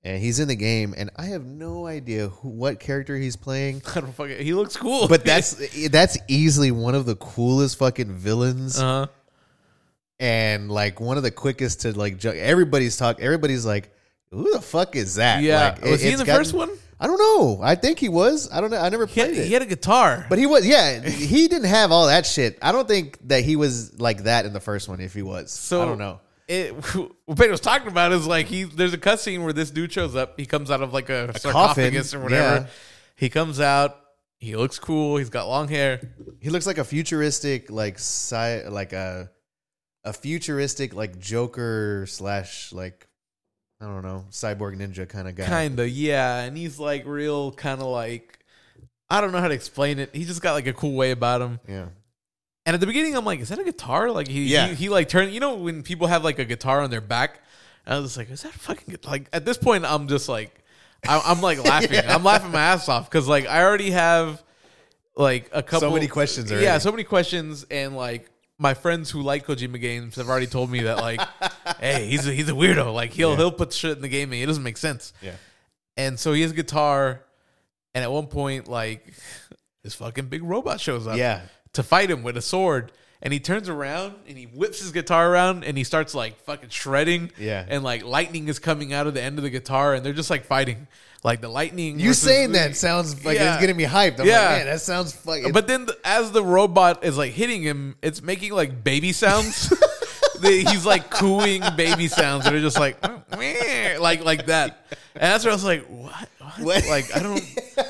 and 0.02 0.22
he's 0.22 0.40
in 0.40 0.48
the 0.48 0.54
game, 0.56 0.94
and 0.96 1.10
I 1.16 1.26
have 1.26 1.44
no 1.44 1.86
idea 1.86 2.28
who, 2.28 2.48
what 2.48 2.80
character 2.80 3.16
he's 3.16 3.36
playing. 3.36 3.82
I 3.94 4.00
don't 4.00 4.14
fucking. 4.14 4.38
He 4.38 4.54
looks 4.54 4.76
cool, 4.76 5.08
But 5.08 5.24
that's 5.24 5.52
that's 5.90 6.16
easily 6.28 6.70
one 6.70 6.94
of 6.94 7.06
the 7.06 7.16
coolest 7.16 7.78
fucking 7.78 8.12
villains. 8.14 8.80
Uh 8.80 9.06
and 10.18 10.70
like 10.70 11.00
one 11.00 11.16
of 11.16 11.22
the 11.22 11.30
quickest 11.30 11.80
to 11.82 11.96
like 11.98 12.18
ju- 12.18 12.32
everybody's 12.32 12.96
talk 12.98 13.20
everybody's 13.20 13.64
like 13.64 13.90
who 14.30 14.52
the 14.52 14.60
fuck 14.60 14.94
is 14.94 15.14
that? 15.16 15.42
Yeah. 15.42 15.70
like, 15.70 15.82
was 15.82 16.02
it- 16.02 16.06
he 16.06 16.12
in 16.12 16.18
the 16.18 16.24
gotten- 16.24 16.40
first 16.40 16.54
one? 16.54 16.70
i 17.02 17.06
don't 17.06 17.18
know. 17.18 17.60
I 17.62 17.76
think 17.76 17.98
he 17.98 18.10
was. 18.10 18.50
I 18.52 18.60
don't 18.60 18.70
know. 18.70 18.76
I 18.76 18.90
never 18.90 19.06
He 19.06 19.18
had, 19.20 19.30
played 19.30 19.40
it. 19.40 19.46
he 19.46 19.52
had 19.54 19.62
a 19.62 19.66
guitar, 19.66 20.26
but 20.28 20.38
he 20.38 20.44
was 20.44 20.66
yeah 20.66 21.00
he 21.08 21.48
didn't 21.48 21.68
have 21.68 21.90
all 21.92 22.08
that 22.08 22.26
shit. 22.26 22.58
I 22.60 22.72
don't 22.72 22.86
think 22.86 23.18
that 23.28 23.42
he 23.42 23.56
was 23.56 23.98
like 23.98 24.24
that 24.24 24.44
in 24.44 24.52
the 24.52 24.60
first 24.60 24.86
one 24.86 25.00
if 25.00 25.14
he 25.14 25.22
was. 25.22 25.50
So 25.50 25.80
i 25.82 25.86
don't 25.86 25.96
know 25.98 26.20
It, 26.50 26.72
what 27.26 27.38
Pedro 27.38 27.52
was 27.52 27.60
talking 27.60 27.86
about 27.86 28.10
is 28.10 28.26
like 28.26 28.46
he. 28.46 28.64
There's 28.64 28.92
a 28.92 28.98
cutscene 28.98 29.44
where 29.44 29.52
this 29.52 29.70
dude 29.70 29.92
shows 29.92 30.16
up. 30.16 30.38
He 30.38 30.46
comes 30.46 30.68
out 30.70 30.82
of 30.82 30.92
like 30.92 31.08
a, 31.08 31.38
sarcophagus 31.38 32.10
coffin, 32.10 32.20
or 32.20 32.22
whatever. 32.24 32.54
yeah. 32.62 32.66
He 33.14 33.28
comes 33.28 33.60
out. 33.60 33.96
He 34.38 34.56
looks 34.56 34.78
cool. 34.78 35.16
He's 35.18 35.30
got 35.30 35.46
long 35.46 35.68
hair. 35.68 36.00
he 36.40 36.50
looks 36.50 36.66
like 36.66 36.78
a 36.78 36.84
futuristic 36.84 37.70
like 37.70 37.96
sci 37.96 38.66
like 38.68 38.92
a 38.92 39.30
a 40.02 40.12
futuristic 40.12 40.94
like 40.94 41.18
joker 41.18 42.06
slash 42.08 42.72
like 42.72 43.06
i 43.82 43.84
don't 43.84 44.00
know 44.02 44.24
cyborg 44.30 44.74
ninja 44.78 45.06
kind 45.06 45.28
of 45.28 45.34
guy 45.34 45.46
Kinda, 45.46 45.88
yeah. 45.88 46.40
And 46.40 46.56
he's 46.56 46.78
like 46.80 47.04
real, 47.06 47.52
kind 47.52 47.80
of 47.80 47.86
like 47.86 48.38
I 49.08 49.20
don't 49.20 49.30
know 49.32 49.40
how 49.40 49.48
to 49.48 49.54
explain 49.54 49.98
it. 49.98 50.10
He 50.14 50.24
just 50.24 50.40
got 50.40 50.54
like 50.54 50.66
a 50.66 50.72
cool 50.72 50.94
way 50.94 51.10
about 51.10 51.42
him. 51.42 51.60
yeah 51.68 51.86
And 52.70 52.74
at 52.76 52.80
the 52.80 52.86
beginning, 52.86 53.16
I'm 53.16 53.24
like, 53.24 53.40
is 53.40 53.48
that 53.48 53.58
a 53.58 53.64
guitar? 53.64 54.12
Like 54.12 54.28
he, 54.28 54.44
Yeah. 54.44 54.68
he, 54.68 54.74
he 54.76 54.88
like 54.90 55.08
turned. 55.08 55.32
You 55.32 55.40
know 55.40 55.56
when 55.56 55.82
people 55.82 56.06
have 56.06 56.22
like 56.22 56.38
a 56.38 56.44
guitar 56.44 56.82
on 56.82 56.88
their 56.90 57.00
back, 57.00 57.40
and 57.84 57.96
I 57.96 57.98
was 57.98 58.16
like, 58.16 58.30
is 58.30 58.42
that 58.44 58.52
fucking 58.52 58.84
guit-" 58.94 59.04
like? 59.06 59.28
At 59.32 59.44
this 59.44 59.58
point, 59.58 59.84
I'm 59.84 60.06
just 60.06 60.28
like, 60.28 60.54
I, 61.08 61.20
I'm 61.26 61.40
like 61.40 61.64
laughing. 61.64 61.98
I'm 62.06 62.22
laughing 62.22 62.52
my 62.52 62.60
ass 62.60 62.88
off 62.88 63.10
because 63.10 63.26
like 63.26 63.48
I 63.48 63.64
already 63.64 63.90
have 63.90 64.40
like 65.16 65.50
a 65.52 65.64
couple 65.64 65.88
So 65.88 65.94
many 65.94 66.06
questions 66.06 66.52
already. 66.52 66.64
Yeah, 66.64 66.78
so 66.78 66.92
many 66.92 67.02
questions, 67.02 67.66
and 67.72 67.96
like 67.96 68.30
my 68.56 68.74
friends 68.74 69.10
who 69.10 69.20
like 69.22 69.46
Kojima 69.46 69.80
games 69.80 70.14
have 70.14 70.28
already 70.28 70.46
told 70.46 70.70
me 70.70 70.82
that 70.82 70.98
like, 70.98 71.20
hey, 71.80 72.06
he's 72.06 72.28
a, 72.28 72.32
he's 72.32 72.48
a 72.48 72.52
weirdo. 72.52 72.94
Like 72.94 73.10
he'll 73.12 73.30
Yeah. 73.30 73.36
he'll 73.38 73.50
put 73.52 73.72
shit 73.72 73.96
in 73.96 74.00
the 74.02 74.08
game 74.08 74.32
and 74.32 74.40
it 74.40 74.46
doesn't 74.46 74.62
make 74.62 74.76
sense. 74.76 75.12
yeah 75.20 75.32
And 75.96 76.20
so 76.20 76.32
he 76.34 76.42
has 76.42 76.52
a 76.52 76.54
guitar, 76.54 77.24
and 77.96 78.04
at 78.04 78.12
one 78.12 78.28
point, 78.28 78.68
like 78.68 79.12
this 79.82 79.96
fucking 79.96 80.26
big 80.26 80.44
robot 80.44 80.78
shows 80.80 81.08
up 81.08 81.16
yeah 81.16 81.40
to 81.74 81.82
fight 81.82 82.10
him 82.10 82.22
with 82.22 82.36
a 82.36 82.42
sword. 82.42 82.92
And 83.22 83.34
he 83.34 83.38
turns 83.40 83.68
around 83.68 84.14
and 84.26 84.38
he 84.38 84.44
whips 84.44 84.80
his 84.80 84.92
guitar 84.92 85.30
around 85.30 85.62
and 85.64 85.76
he 85.76 85.84
starts 85.84 86.14
like 86.14 86.40
fucking 86.44 86.70
shredding. 86.70 87.30
Yeah. 87.38 87.66
And 87.68 87.84
like 87.84 88.02
lightning 88.02 88.48
is 88.48 88.58
coming 88.58 88.94
out 88.94 89.06
of 89.06 89.12
the 89.12 89.20
end 89.22 89.36
of 89.38 89.42
the 89.44 89.50
guitar 89.50 89.92
and 89.94 90.04
they're 90.04 90.14
just 90.14 90.30
like 90.30 90.44
fighting. 90.46 90.86
Like 91.22 91.42
the 91.42 91.48
lightning. 91.50 92.00
You 92.00 92.08
versus 92.08 92.22
saying 92.22 92.52
that 92.52 92.76
sounds 92.76 93.22
like 93.26 93.36
Yeah. 93.36 93.52
it's 93.52 93.60
getting 93.60 93.76
me 93.76 93.84
hyped. 93.84 94.20
I'm 94.20 94.26
Yeah. 94.26 94.40
like, 94.40 94.56
man, 94.58 94.66
that 94.68 94.80
sounds 94.80 95.12
fucking. 95.12 95.52
But 95.52 95.66
then 95.66 95.84
the, 95.84 95.98
as 96.02 96.32
the 96.32 96.42
robot 96.42 97.04
is 97.04 97.18
like 97.18 97.32
hitting 97.32 97.60
him, 97.60 97.96
it's 98.00 98.22
making 98.22 98.52
like 98.54 98.82
baby 98.82 99.12
sounds. 99.12 99.70
He's 100.42 100.86
like 100.86 101.10
cooing 101.10 101.62
baby 101.76 102.08
sounds 102.08 102.44
that 102.44 102.54
are 102.54 102.60
just 102.62 102.78
like 102.80 102.96
like 104.00 104.24
like 104.24 104.46
that. 104.46 104.86
And 105.14 105.22
that's 105.24 105.44
where 105.44 105.52
I 105.52 105.54
was 105.54 105.64
like, 105.64 105.86
what? 105.86 106.28
what? 106.38 106.60
What? 106.60 106.86
Like 106.88 107.14
I 107.16 107.20
don't. 107.20 107.42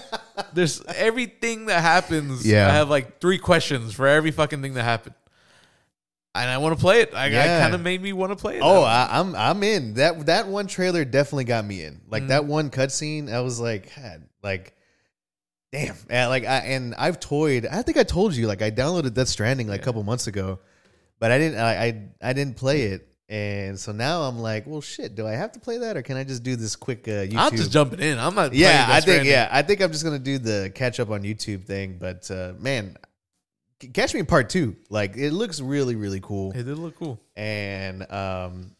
There's 0.55 0.83
everything 0.87 1.67
that 1.67 1.83
happens. 1.83 2.47
Yeah. 2.47 2.67
I 2.69 2.73
have 2.73 2.89
like 2.91 3.21
three 3.21 3.39
questions 3.39 3.93
for 3.95 4.07
every 4.07 4.31
fucking 4.31 4.63
thing 4.63 4.75
that 4.75 4.83
happened, 4.85 5.15
and 6.35 6.49
I 6.51 6.59
want 6.59 6.77
to 6.77 6.81
play 6.81 7.01
it. 7.03 7.15
I, 7.15 7.27
Yeah. 7.27 7.61
kind 7.61 7.75
of 7.75 7.83
made 7.83 8.01
me 8.03 8.13
want 8.13 8.33
to 8.33 8.37
play 8.37 8.57
it. 8.57 8.63
oh. 8.63 8.83
I, 8.83 9.09
I'm 9.21 9.35
I'm 9.37 9.63
in. 9.63 9.95
That 9.95 10.27
that 10.27 10.49
one 10.49 10.67
trailer 10.67 11.05
definitely 11.05 11.45
got 11.45 11.65
me 11.65 11.85
in. 11.85 12.01
Like 12.09 12.23
Mm. 12.25 12.29
that 12.29 12.45
one 12.47 12.71
cutscene, 12.71 13.31
I 13.33 13.41
was 13.43 13.61
like, 13.61 13.95
God, 13.95 14.23
like, 14.43 14.75
damn. 15.73 15.97
And 16.09 16.31
like, 16.31 16.45
I 16.45 16.57
and 16.59 16.95
I've 16.97 17.21
toyed. 17.21 17.67
I 17.67 17.83
think 17.83 17.99
I 17.99 18.03
told 18.03 18.35
you, 18.35 18.47
like, 18.47 18.63
I 18.63 18.71
downloaded 18.71 19.13
Death 19.15 19.29
Stranding 19.29 19.69
like 19.69 19.81
a 19.83 19.85
couple 19.85 20.03
months 20.05 20.27
ago 20.27 20.59
but 21.19 21.31
I 21.31 21.37
didn't. 21.37 21.59
I, 21.61 21.85
I 21.85 22.09
I 22.23 22.33
didn't 22.33 22.57
play 22.57 22.81
it, 22.85 23.07
and 23.31 23.79
so 23.79 23.93
now 23.93 24.23
I'm 24.23 24.41
like, 24.41 24.67
well, 24.67 24.81
shit. 24.81 25.15
Do 25.15 25.27
I 25.27 25.33
have 25.33 25.53
to 25.53 25.61
play 25.61 25.79
that, 25.79 25.97
or 25.97 26.03
can 26.03 26.17
I 26.17 26.25
just 26.25 26.43
do 26.43 26.57
this 26.57 26.75
quick 26.77 27.07
uh, 27.07 27.13
YouTube? 27.25 27.37
I'm 27.39 27.57
just 27.57 27.71
jumping 27.71 28.01
in. 28.01 28.19
I'm 28.19 28.35
not. 28.35 28.53
yeah, 28.53 28.87
I 28.89 28.95
think 28.95 29.03
Stranding. 29.03 29.31
yeah, 29.33 29.49
I 29.51 29.63
think 29.63 29.81
I'm 29.81 29.93
just 29.93 30.03
gonna 30.05 30.19
do 30.19 30.39
the 30.39 30.73
catch 30.75 30.99
up 31.01 31.11
on 31.11 31.23
YouTube 31.23 31.65
thing. 31.65 31.97
But 31.99 32.29
uh, 32.31 32.55
man, 32.59 32.97
catch 33.95 34.13
me 34.15 34.21
in 34.21 34.27
part 34.27 34.51
two. 34.51 34.77
Like 34.91 35.17
it 35.17 35.31
looks 35.33 35.61
really 35.61 35.95
really 35.95 36.21
cool, 36.21 36.51
It 36.53 36.65
did 36.65 36.77
look 36.77 36.97
cool. 36.99 37.21
and 37.37 38.11
um, 38.13 38.73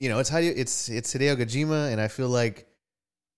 you 0.00 0.08
know, 0.08 0.18
it's 0.18 0.28
how 0.28 0.38
you 0.38 0.52
it's 0.56 0.88
it's 0.88 1.14
Hideo 1.14 1.36
Kojima, 1.36 1.92
and 1.92 2.00
I 2.00 2.08
feel 2.08 2.28
like 2.28 2.66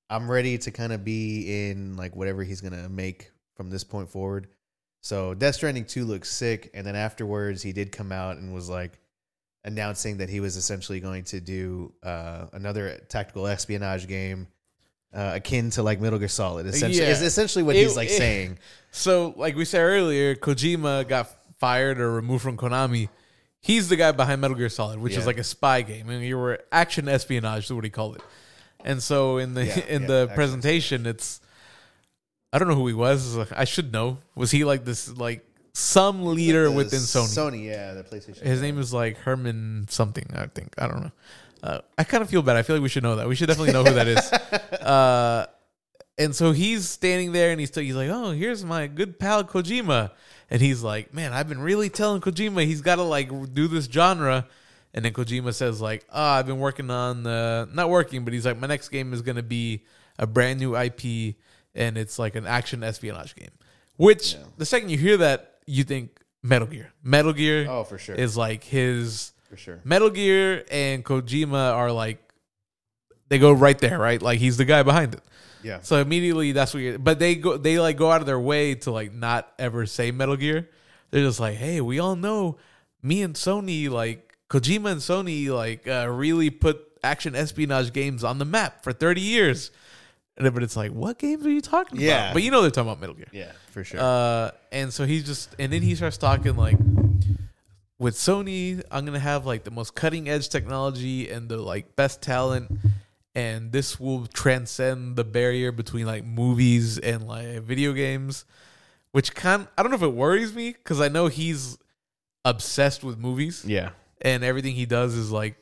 I'm 0.09 0.31
ready 0.31 0.57
to 0.59 0.71
kind 0.71 0.93
of 0.95 1.05
be 1.05 1.69
in 1.71 1.97
like 1.97 2.17
whatever 2.17 2.43
he's 2.43 2.63
gonna 2.63 2.89
make 2.89 3.31
from 3.57 3.69
this 3.69 3.85
point 3.85 4.09
forward. 4.09 4.49
So 5.03 5.35
Death 5.35 5.57
Stranding 5.57 5.85
two 5.85 6.07
looks 6.07 6.31
sick, 6.31 6.71
and 6.73 6.87
then 6.87 6.97
afterwards 6.97 7.63
he 7.63 7.75
did 7.75 7.93
come 7.93 8.11
out 8.11 8.39
and 8.39 8.55
was 8.55 8.71
like 8.71 8.99
announcing 9.65 10.19
that 10.19 10.29
he 10.29 10.41
was 10.41 10.57
essentially 10.57 11.01
going 11.01 11.25
to 11.25 11.41
do 11.41 11.93
uh, 12.03 12.47
another 12.53 13.01
tactical 13.09 13.47
espionage 13.47 14.07
game 14.07 14.47
uh, 15.15 15.33
akin 15.35 15.71
to 15.71 15.83
like 15.83 16.01
Metal 16.01 16.19
Gear 16.19 16.29
Solid. 16.29 16.67
Essentially, 16.67 17.03
Yeah. 17.05 17.11
is 17.13 17.23
essentially 17.23 17.63
what 17.63 17.77
It- 17.77 17.85
he's 17.85 17.97
like 17.97 18.09
it- 18.11 18.17
saying. 18.19 18.59
So, 18.91 19.33
like 19.37 19.57
we 19.57 19.65
said 19.65 19.81
earlier, 19.81 20.35
Kojima 20.35 21.09
got 21.09 21.31
fired 21.59 21.99
or 22.01 22.13
removed 22.13 22.43
from 22.43 22.57
Konami. 22.57 23.09
He's 23.61 23.89
the 23.89 23.97
guy 23.97 24.13
behind 24.13 24.41
Metal 24.41 24.57
Gear 24.57 24.69
Solid, 24.69 24.99
which 24.99 25.17
is 25.17 25.27
like 25.27 25.39
a 25.39 25.45
spy 25.45 25.81
game, 25.83 26.11
and 26.11 26.23
you 26.23 26.37
were 26.37 26.61
action 26.71 27.09
espionage, 27.09 27.65
is 27.65 27.73
what 27.73 27.85
he 27.85 27.91
called 27.91 28.17
it. 28.17 28.23
And 28.85 29.03
so 29.03 29.39
in 29.39 29.55
the 29.55 29.65
Yeah, 29.65 29.79
in 29.89 30.03
yeah, 30.03 30.09
the 30.09 30.31
presentation, 30.35 31.07
it's 31.07 31.41
I 32.53 32.59
don't 32.59 32.69
know 32.69 32.75
who 32.75 32.87
he 32.87 32.93
was. 32.95 33.37
I 33.53 33.65
should 33.65 33.91
know. 33.93 34.19
Was 34.35 34.51
he 34.51 34.65
like 34.65 34.85
this 34.85 35.09
like 35.17 35.45
some 35.75 36.25
leader 36.25 36.65
The 36.65 36.73
within 36.73 37.01
Sony? 37.01 37.51
Sony, 37.53 37.65
yeah, 37.67 37.93
the 37.95 38.03
PlayStation. 38.05 38.41
His 38.43 38.63
name 38.63 38.79
is 38.79 38.93
like 38.93 39.17
Herman 39.19 39.87
something. 39.91 40.27
I 40.35 40.47
think 40.47 40.73
I 40.79 40.87
don't 40.87 41.03
know. 41.03 41.13
Uh, 41.63 41.81
I 41.99 42.05
kind 42.05 42.23
of 42.23 42.31
feel 42.31 42.43
bad. 42.43 42.57
I 42.57 42.63
feel 42.63 42.77
like 42.77 42.83
we 42.83 42.89
should 42.89 43.03
know 43.03 43.17
that. 43.17 43.27
We 43.29 43.35
should 43.35 43.49
definitely 43.49 43.73
know 43.73 43.85
who 43.85 43.95
that 43.95 44.07
is. 44.09 44.33
Uh, 44.85 45.47
and 46.19 46.35
so 46.37 46.53
he's 46.53 46.87
standing 46.89 47.33
there 47.33 47.51
and 47.53 47.59
he's, 47.59 47.75
he's 47.75 47.95
like, 47.95 48.11
"Oh, 48.11 48.33
here's 48.33 48.63
my 48.65 48.87
good 48.87 49.19
pal 49.19 49.43
Kojima," 49.45 50.11
and 50.51 50.61
he's 50.61 50.83
like, 50.83 51.15
"Man, 51.15 51.33
I've 51.33 51.49
been 51.49 51.61
really 51.61 51.89
telling 51.89 52.21
Kojima 52.21 52.65
he's 52.67 52.83
got 52.83 52.97
to 52.97 53.03
like 53.03 53.31
do 53.55 53.67
this 53.67 53.87
genre." 53.87 54.47
And 54.93 55.05
then 55.05 55.13
Kojima 55.15 55.55
says 55.55 55.81
like, 55.81 56.05
"Oh, 56.13 56.23
I've 56.23 56.47
been 56.47 56.59
working 56.59 56.91
on 56.91 57.27
uh, 57.27 57.65
not 57.73 57.89
working, 57.89 58.25
but 58.25 58.33
he's 58.35 58.45
like, 58.45 58.59
my 58.61 58.67
next 58.67 58.91
game 58.91 59.13
is 59.15 59.23
gonna 59.23 59.43
be 59.43 59.85
a 60.19 60.27
brand 60.27 60.61
new 60.61 60.77
IP, 60.77 61.37
and 61.75 61.97
it's 61.97 62.19
like 62.19 62.35
an 62.37 62.47
action 62.47 62.85
espionage 62.85 63.35
game." 63.35 63.51
Which 63.97 64.35
Yeah. 64.35 64.41
the 64.59 64.67
second 64.67 64.91
you 64.91 64.99
hear 64.99 65.17
that, 65.17 65.54
you 65.67 65.85
think 65.85 66.19
Metal 66.43 66.67
Gear. 66.69 66.93
Metal 67.03 67.33
Gear 67.33 67.67
Oh, 67.69 67.85
for 67.85 67.99
sure, 67.99 68.15
is 68.15 68.37
like 68.37 68.65
his 68.65 69.33
for 69.49 69.57
sure. 69.57 69.81
Metal 69.85 70.11
Gear 70.11 70.65
and 70.71 71.05
Kojima 71.05 71.73
are 71.75 71.93
like 71.93 72.19
they 73.29 73.39
go 73.39 73.53
right 73.53 73.79
there, 73.79 73.99
right? 73.99 74.21
Like 74.21 74.39
he's 74.39 74.57
the 74.57 74.65
guy 74.65 74.83
behind 74.83 75.15
it. 75.15 75.23
Yeah, 75.63 75.79
So 75.81 75.97
immediately 75.97 76.53
that's 76.53 76.75
what 76.75 76.83
you're 76.83 76.99
but 76.99 77.19
they 77.19 77.37
go 77.37 77.57
they 77.57 77.79
like 77.79 77.97
go 77.97 78.11
out 78.11 78.21
of 78.21 78.27
their 78.27 78.39
way 78.39 78.75
to 78.75 78.91
like 78.91 79.15
not 79.15 79.51
ever 79.59 79.87
say 79.87 80.11
Metal 80.11 80.37
Gear. 80.37 80.69
They're 81.11 81.25
just 81.25 81.41
like, 81.41 81.57
hey, 81.57 81.81
we 81.81 81.99
all 82.01 82.17
know 82.17 82.59
me 83.03 83.23
and 83.23 83.35
Sony, 83.35 83.89
like 83.89 84.37
Kojima 84.51 84.93
and 84.93 85.01
Sony, 85.01 85.49
like 85.49 85.89
uh, 85.89 86.09
really 86.11 86.51
put 86.51 86.83
action 87.03 87.35
espionage 87.35 87.93
games 87.95 88.25
on 88.25 88.39
the 88.39 88.45
map 88.45 88.83
for 88.85 88.93
30 88.93 89.21
years. 89.21 89.71
And 90.37 90.53
but 90.53 90.63
it's 90.63 90.77
like, 90.77 90.91
what 90.93 91.19
games 91.19 91.47
are 91.47 91.51
you 91.51 91.61
talking 91.61 92.01
Yeah. 92.01 92.25
about? 92.25 92.35
But 92.35 92.43
you 92.43 92.51
know 92.51 92.63
they're 92.63 92.71
talking 92.71 92.89
about 92.91 93.01
Metal 93.01 93.15
Gear. 93.15 93.29
yeah, 93.33 93.53
for 93.71 93.85
sure. 93.85 94.01
Uh, 94.01 94.51
and 94.73 94.93
so 94.93 95.05
he's 95.07 95.25
just, 95.25 95.55
and 95.59 95.73
then 95.73 95.83
he 95.83 95.95
starts 95.95 96.17
talking 96.17 96.57
like, 96.57 96.77
with 97.99 98.17
Sony, 98.17 98.83
I'm 98.91 99.05
gonna 99.05 99.19
have 99.21 99.47
like 99.47 99.63
the 99.65 99.71
most 99.71 99.95
cutting 99.95 100.29
edge 100.29 100.49
technology 100.49 101.31
and 101.31 101.49
the 101.49 101.57
like 101.59 101.95
best 101.97 102.21
talent, 102.21 102.71
and 103.35 103.71
this 103.73 104.01
will 104.01 104.27
transcend 104.27 105.17
the 105.17 105.25
barrier 105.25 105.71
between 105.71 106.05
like 106.07 106.25
movies 106.25 106.99
and 106.99 107.27
like 107.27 107.61
video 107.63 107.93
games, 107.93 108.45
which 109.13 109.35
kind 109.35 109.69
I 109.79 109.83
don't 109.83 109.91
know 109.93 109.97
if 109.97 110.03
it 110.03 110.13
worries 110.13 110.53
me 110.53 110.73
because 110.73 111.01
I 111.01 111.09
know 111.09 111.29
he's 111.29 111.79
obsessed 112.45 113.05
with 113.05 113.17
movies 113.17 113.65
yeah, 113.65 113.91
and 114.21 114.43
everything 114.45 114.75
he 114.75 114.87
does 114.87 115.15
is 115.15 115.31
like 115.31 115.57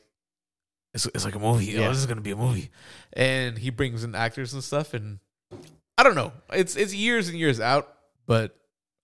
it's, 0.93 1.05
it's 1.07 1.25
like 1.25 1.35
a 1.35 1.39
movie. 1.39 1.65
Yeah. 1.65 1.87
Oh, 1.87 1.89
this 1.89 1.97
is 1.99 2.05
gonna 2.05 2.21
be 2.21 2.31
a 2.31 2.35
movie, 2.35 2.69
and 3.13 3.57
he 3.57 3.69
brings 3.69 4.03
in 4.03 4.15
actors 4.15 4.53
and 4.53 4.63
stuff. 4.63 4.93
And 4.93 5.19
I 5.97 6.03
don't 6.03 6.15
know. 6.15 6.31
It's 6.51 6.75
it's 6.75 6.93
years 6.93 7.29
and 7.29 7.37
years 7.37 7.59
out, 7.59 7.93
but 8.25 8.55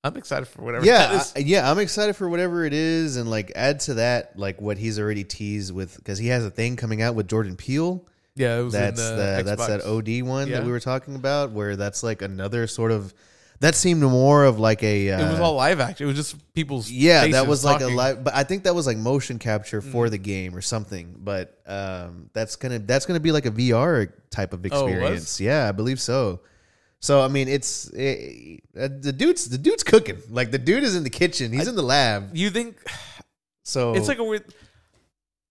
I'm 0.04 0.16
excited 0.18 0.48
for 0.48 0.62
whatever. 0.64 0.86
yeah, 0.86 1.18
is. 1.18 1.34
I- 1.36 1.40
yeah. 1.40 1.70
I'm 1.70 1.80
excited 1.80 2.16
for 2.16 2.30
whatever 2.30 2.64
it 2.66 2.74
is, 2.74 3.18
and 3.18 3.30
like 3.30 3.52
add 3.56 3.82
to 3.82 3.96
that 3.96 4.38
like 4.38 4.62
what 4.62 4.78
he's 4.78 5.00
already 5.00 5.24
teased 5.24 5.74
with 5.74 5.96
because 5.98 6.18
he 6.18 6.28
has 6.28 6.46
a 6.46 6.52
thing 6.52 6.76
coming 6.76 7.02
out 7.02 7.16
with 7.16 7.28
Jordan 7.28 7.56
Peele. 7.56 8.06
yeah. 8.36 8.60
It 8.60 8.64
was 8.64 8.74
That's 8.74 9.02
in 9.02 9.18
the, 9.18 9.22
the, 9.38 9.44
that's 9.44 9.68
that 9.68 9.82
OD 9.86 10.22
one 10.28 10.48
Yeah. 10.48 10.58
that 10.60 10.66
we 10.66 10.72
were 10.72 10.80
talking 10.80 11.16
about, 11.16 11.52
where 11.52 11.76
that's 11.76 12.02
like 12.04 12.22
another 12.22 12.68
sort 12.68 12.92
of 12.92 13.14
that 13.62 13.76
seemed 13.76 14.02
more 14.02 14.46
of 14.46 14.60
like 14.60 14.84
a 14.84 15.12
uh, 15.12 15.28
It 15.28 15.32
was 15.32 15.40
all 15.40 15.56
live 15.56 15.80
action. 15.80 16.06
It 16.06 16.08
was 16.08 16.16
just 16.16 16.54
people's 16.54 16.90
yeah 16.90 17.28
that 17.28 17.48
was 17.48 17.64
like 17.66 17.82
a. 17.82 17.86
Mm. 17.86 17.96
live 17.96 18.24
but 18.24 18.34
i 18.36 18.44
think 18.44 18.64
that 18.64 18.76
was 18.76 18.86
like 18.88 18.98
motion 18.98 19.40
capture 19.40 19.82
for 19.82 20.10
the 20.10 20.18
game 20.18 20.56
or 20.56 20.62
something 20.62 21.16
but 21.18 21.58
um 21.66 22.30
that's 22.34 22.56
gonna 22.58 22.80
that's 22.80 23.06
gonna 23.06 23.20
be 23.20 23.32
like 23.32 23.46
a 23.46 23.52
vr 23.52 24.12
type 24.30 24.54
of 24.54 24.60
Oh, 24.72 24.86
experience 24.86 25.40
yeah 25.40 25.68
i 25.68 25.72
believe 25.72 26.00
so 26.02 26.42
so 27.00 27.22
i 27.22 27.28
mean 27.30 27.48
it's 27.48 27.88
it, 27.92 28.62
uh, 28.78 28.90
the 29.00 29.14
dude's 29.14 29.50
the 29.50 29.58
dude's 29.58 29.84
cooking 29.84 30.18
like 30.30 30.52
the 30.52 30.58
dude 30.58 30.84
is 30.84 30.96
in 30.96 31.04
the 31.04 31.10
kitchen 31.10 31.54
he's 31.54 31.68
in 31.68 31.76
the 31.76 31.82
lab 31.82 32.36
You 32.36 32.50
think 32.50 32.78
so 33.64 33.94
it's 33.94 34.08
like 34.08 34.20
a 34.20 34.24
weird? 34.24 34.44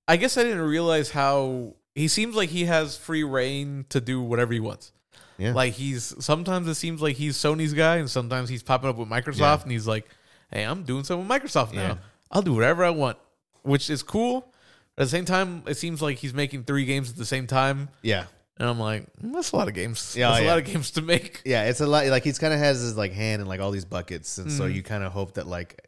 I 0.07 0.17
guess 0.17 0.37
I 0.39 0.43
didn't 0.43 0.63
realize 0.63 1.11
how 1.11 1.75
he 1.95 2.09
seems 2.09 2.35
like 2.35 2.49
he 2.49 2.65
has 2.65 2.97
free 2.97 3.25
rein 3.25 3.85
to 3.91 4.01
do 4.01 4.23
whatever 4.23 4.53
he 4.55 4.61
wants. 4.61 4.93
Yeah 5.39 5.52
Like 5.52 5.74
he's 5.74 6.15
sometimes 6.24 6.66
it 6.69 6.74
seems 6.74 7.01
like 7.01 7.16
he's 7.16 7.36
Sony's 7.36 7.73
guy, 7.74 7.97
and 7.97 8.10
sometimes 8.10 8.48
he's 8.48 8.62
popping 8.62 8.90
up 8.90 8.97
with 8.97 9.09
Microsoft, 9.09 9.39
Yeah. 9.39 9.62
and 9.62 9.73
he's 9.73 9.86
like, 9.86 10.06
"Hey, 10.52 10.65
I'm 10.65 10.82
doing 10.82 11.05
something 11.05 11.27
with 11.28 11.43
Microsoft 11.43 11.73
now. 11.73 11.81
Yeah. 11.82 11.94
I'll 12.31 12.43
do 12.43 12.55
whatever 12.55 12.85
I 12.85 12.90
want," 12.90 13.16
which 13.62 13.89
is 13.90 14.02
cool. 14.02 14.52
At 14.98 15.05
the 15.05 15.09
same 15.10 15.24
time, 15.24 15.62
it 15.66 15.77
seems 15.77 16.02
like 16.02 16.19
he's 16.19 16.35
making 16.35 16.65
three 16.65 16.85
games 16.85 17.09
at 17.10 17.16
the 17.16 17.24
same 17.27 17.47
time, 17.47 17.89
yeah 18.02 18.24
and 18.60 18.69
I'm 18.69 18.81
like, 18.81 19.06
mm, 19.23 19.32
"That's 19.32 19.52
a 19.52 19.56
lot 19.56 19.69
of 19.69 19.74
games. 19.74 20.16
Yeah, 20.19 20.31
that's 20.31 20.43
a 20.43 20.47
lot 20.47 20.59
of 20.59 20.65
games 20.65 20.90
to 20.93 21.02
make." 21.02 21.40
yeah 21.44 21.65
it's 21.66 21.81
a 21.81 21.86
lot 21.86 22.05
like 22.06 22.24
he's 22.24 22.40
kind 22.40 22.52
of 22.52 22.59
has 22.59 22.81
his 22.81 22.97
like 22.97 23.12
hand 23.12 23.40
in 23.40 23.47
like 23.47 23.60
all 23.60 23.70
these 23.70 23.85
buckets 23.85 24.39
and 24.39 24.51
so 24.51 24.65
Mhm. 24.65 24.74
you 24.74 24.82
kind 24.82 25.05
of 25.05 25.12
hope 25.12 25.35
that 25.35 25.47
like 25.47 25.81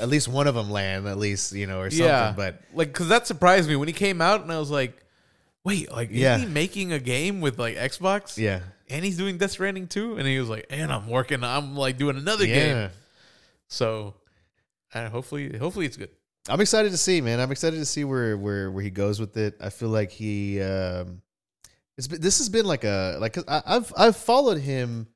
at 0.00 0.08
least 0.08 0.26
one 0.28 0.46
of 0.46 0.54
them 0.54 0.70
land 0.70 1.06
at 1.06 1.18
least 1.18 1.52
you 1.52 1.66
know 1.66 1.80
or 1.80 1.90
something 1.90 2.06
Yeah, 2.06 2.32
but 2.34 2.62
like 2.72 2.88
because 2.88 3.08
that 3.08 3.26
surprised 3.26 3.68
me 3.68 3.76
when 3.76 3.88
he 3.88 3.92
came 3.92 4.22
out, 4.22 4.40
and 4.40 4.50
I 4.50 4.58
was 4.58 4.70
like, 4.70 4.96
"Wait, 5.64 5.90
like, 5.92 6.08
Yeah. 6.12 6.36
is 6.36 6.42
he 6.42 6.48
making 6.48 6.92
a 6.92 6.98
game 6.98 7.40
with 7.40 7.58
like 7.58 7.76
Xbox? 7.76 8.36
yeah 8.38 8.60
and 8.88 9.04
he's 9.04 9.16
doing 9.16 9.38
Death 9.38 9.52
Stranding 9.52 9.86
too." 9.86 10.16
And 10.16 10.26
he 10.26 10.38
was 10.38 10.48
like, 10.48 10.66
"And 10.70 10.92
I'm 10.92 11.08
working. 11.08 11.44
I'm 11.44 11.76
like 11.76 11.96
doing 11.98 12.16
another 12.16 12.46
game." 12.46 12.90
So, 13.68 14.14
uh, 14.94 15.08
hopefully, 15.08 15.56
hopefully 15.56 15.86
it's 15.86 15.96
good. 15.96 16.10
I'm 16.48 16.60
excited 16.60 16.90
to 16.90 16.96
see, 16.96 17.20
man. 17.20 17.38
I'm 17.38 17.52
excited 17.52 17.76
to 17.76 17.84
see 17.84 18.02
where 18.04 18.36
where 18.36 18.70
where 18.70 18.82
he 18.82 18.90
goes 18.90 19.20
with 19.20 19.36
it. 19.36 19.56
I 19.60 19.70
feel 19.70 19.90
like 19.90 20.10
he 20.10 20.60
um 20.60 21.22
it's 21.96 22.08
been, 22.08 22.20
this 22.20 22.38
has 22.38 22.48
been 22.48 22.64
like 22.66 22.82
a 22.84 23.18
like 23.20 23.34
'cause 23.34 23.44
I, 23.46 23.62
I've 23.66 23.92
I've 23.96 24.16
followed 24.16 24.58
him 24.58 25.06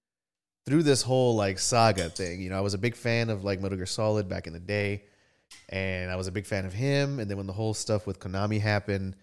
through 0.67 0.83
this 0.83 1.03
whole 1.03 1.35
like 1.35 1.59
saga 1.59 2.11
thing. 2.11 2.41
You 2.43 2.51
know, 2.51 2.59
I 2.59 2.61
was 2.61 2.75
a 2.75 2.79
big 2.79 2.95
fan 2.95 3.31
of 3.31 3.43
like 3.43 3.61
Metal 3.61 3.77
Gear 3.77 3.87
Solid 3.87 4.29
back 4.29 4.47
in 4.47 4.53
the 4.53 4.61
day, 4.61 5.05
and 5.71 6.11
I 6.11 6.17
was 6.17 6.27
a 6.29 6.33
big 6.33 6.47
fan 6.47 6.65
of 6.67 6.73
him. 6.73 7.19
And 7.19 7.29
then 7.29 7.39
when 7.39 7.47
the 7.47 7.53
whole 7.55 7.75
stuff 7.75 8.07
with 8.07 8.21
Konami 8.21 8.61
happened, 8.61 9.17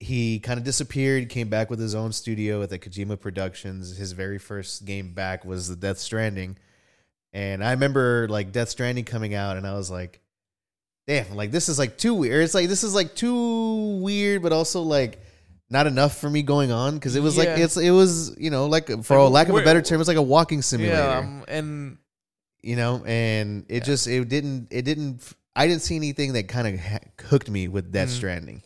he 0.00 0.40
kind 0.40 0.58
of 0.58 0.64
disappeared. 0.64 1.28
Came 1.28 1.48
back 1.48 1.70
with 1.70 1.78
his 1.78 1.94
own 1.94 2.12
studio 2.12 2.62
at 2.62 2.70
the 2.70 2.78
Kojima 2.78 3.20
Productions. 3.20 3.96
His 3.96 4.12
very 4.12 4.38
first 4.38 4.84
game 4.84 5.12
back 5.14 5.44
was 5.44 5.68
the 5.68 5.76
Death 5.76 5.98
Stranding, 5.98 6.56
and 7.32 7.62
I 7.62 7.70
remember 7.72 8.26
like 8.28 8.50
Death 8.52 8.70
Stranding 8.70 9.04
coming 9.04 9.34
out, 9.34 9.56
and 9.56 9.66
I 9.66 9.74
was 9.74 9.90
like 9.90 10.20
damn, 11.06 11.34
like 11.34 11.50
this 11.50 11.68
is 11.68 11.76
like 11.78 11.98
too 11.98 12.14
weird. 12.14 12.44
It's 12.44 12.54
like 12.54 12.68
this 12.68 12.84
is 12.84 12.94
like 12.94 13.14
too 13.16 13.98
weird, 14.00 14.42
but 14.42 14.52
also 14.52 14.82
like 14.82 15.18
not 15.68 15.86
enough 15.88 16.16
for 16.18 16.30
me 16.30 16.42
going 16.42 16.70
on 16.70 16.94
because 16.94 17.16
it 17.16 17.22
was 17.22 17.36
like 17.36 17.48
it's 17.48 17.76
it 17.76 17.90
was 17.90 18.36
you 18.38 18.50
know 18.50 18.66
like 18.66 18.86
for 18.86 19.18
Like, 19.18 19.26
a 19.28 19.32
lack 19.32 19.48
of 19.48 19.56
a 19.56 19.62
better 19.62 19.82
term, 19.82 20.00
it's 20.00 20.08
like 20.08 20.16
a 20.16 20.22
walking 20.22 20.62
simulator. 20.62 20.96
Yeah, 20.96 21.18
um, 21.18 21.44
and 21.48 21.98
you 22.62 22.76
know, 22.76 23.02
and 23.04 23.64
it 23.68 23.82
just 23.84 24.06
it 24.06 24.28
didn't 24.28 24.68
it 24.70 24.82
didn't 24.82 25.20
I 25.56 25.66
didn't 25.66 25.82
see 25.82 25.96
anything 25.96 26.34
that 26.34 26.46
kind 26.46 26.68
of 26.68 26.78
ha- 26.80 26.98
hooked 27.24 27.50
me 27.50 27.66
with 27.68 27.90
Death 27.90 28.08
Mhm. 28.08 28.12
Stranding. 28.12 28.62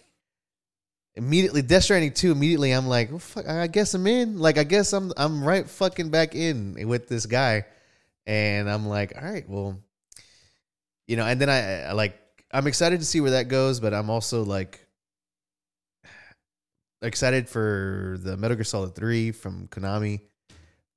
Immediately, 1.17 1.63
Death 1.63 1.85
Stranding 1.85 2.13
two. 2.13 2.33
Immediately, 2.33 2.73
I'm 2.73 2.89
like, 2.89 3.11
well, 3.11 3.21
fuck, 3.21 3.47
I 3.49 3.69
guess 3.69 3.95
I'm 3.95 4.07
in. 4.07 4.39
Like, 4.39 4.59
I 4.59 4.65
guess 4.65 4.93
I'm 4.93 5.13
I'm 5.17 5.45
right 5.45 5.69
fucking 5.69 6.11
back 6.11 6.35
in 6.35 6.89
with 6.89 7.07
this 7.09 7.27
guy, 7.27 7.67
and 8.27 8.69
I'm 8.69 8.87
like, 8.87 9.13
all 9.17 9.23
right, 9.23 9.49
well, 9.49 9.79
you 11.07 11.17
know. 11.17 11.25
And 11.25 11.41
then 11.41 11.49
I, 11.49 11.83
I 11.83 11.93
like 11.93 12.19
I'm 12.53 12.67
excited 12.67 12.99
to 12.99 13.07
see 13.07 13.21
where 13.21 13.33
that 13.33 13.47
goes, 13.49 13.79
but 13.79 13.95
I'm 13.95 14.11
also 14.11 14.43
like 14.45 14.81
excited 17.01 17.49
for 17.49 18.17
the 18.21 18.37
Metal 18.37 18.57
Gear 18.57 18.65
Solid 18.65 18.95
three 18.97 19.31
from 19.31 19.69
Konami. 19.69 20.21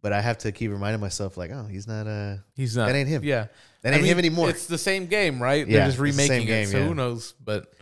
but 0.02 0.14
I 0.14 0.22
have 0.22 0.38
to 0.40 0.52
keep 0.52 0.72
reminding 0.72 1.02
myself 1.02 1.38
like, 1.38 1.52
oh, 1.52 1.66
he's 1.66 1.88
not 1.88 2.08
uh 2.08 2.38
He's 2.56 2.78
not. 2.78 2.88
That 2.88 2.96
ain't 2.96 3.10
him. 3.10 3.24
Yeah, 3.24 3.48
that 3.82 3.94
I 3.94 3.98
ain't 3.98 4.04
mean, 4.04 4.12
him 4.14 4.20
anymore. 4.20 4.50
It's 4.50 4.68
the 4.68 4.78
same 4.78 5.08
game, 5.08 5.42
right? 5.42 5.68
Yeah, 5.68 5.80
They're 5.80 5.88
just 5.92 6.00
it's 6.00 6.18
the 6.18 6.24
remaking 6.24 6.48
game, 6.48 6.64
it, 6.64 6.68
so 6.68 6.78
yeah. 6.78 6.86
who 6.86 6.96
knows? 6.96 7.34
But 7.44 7.74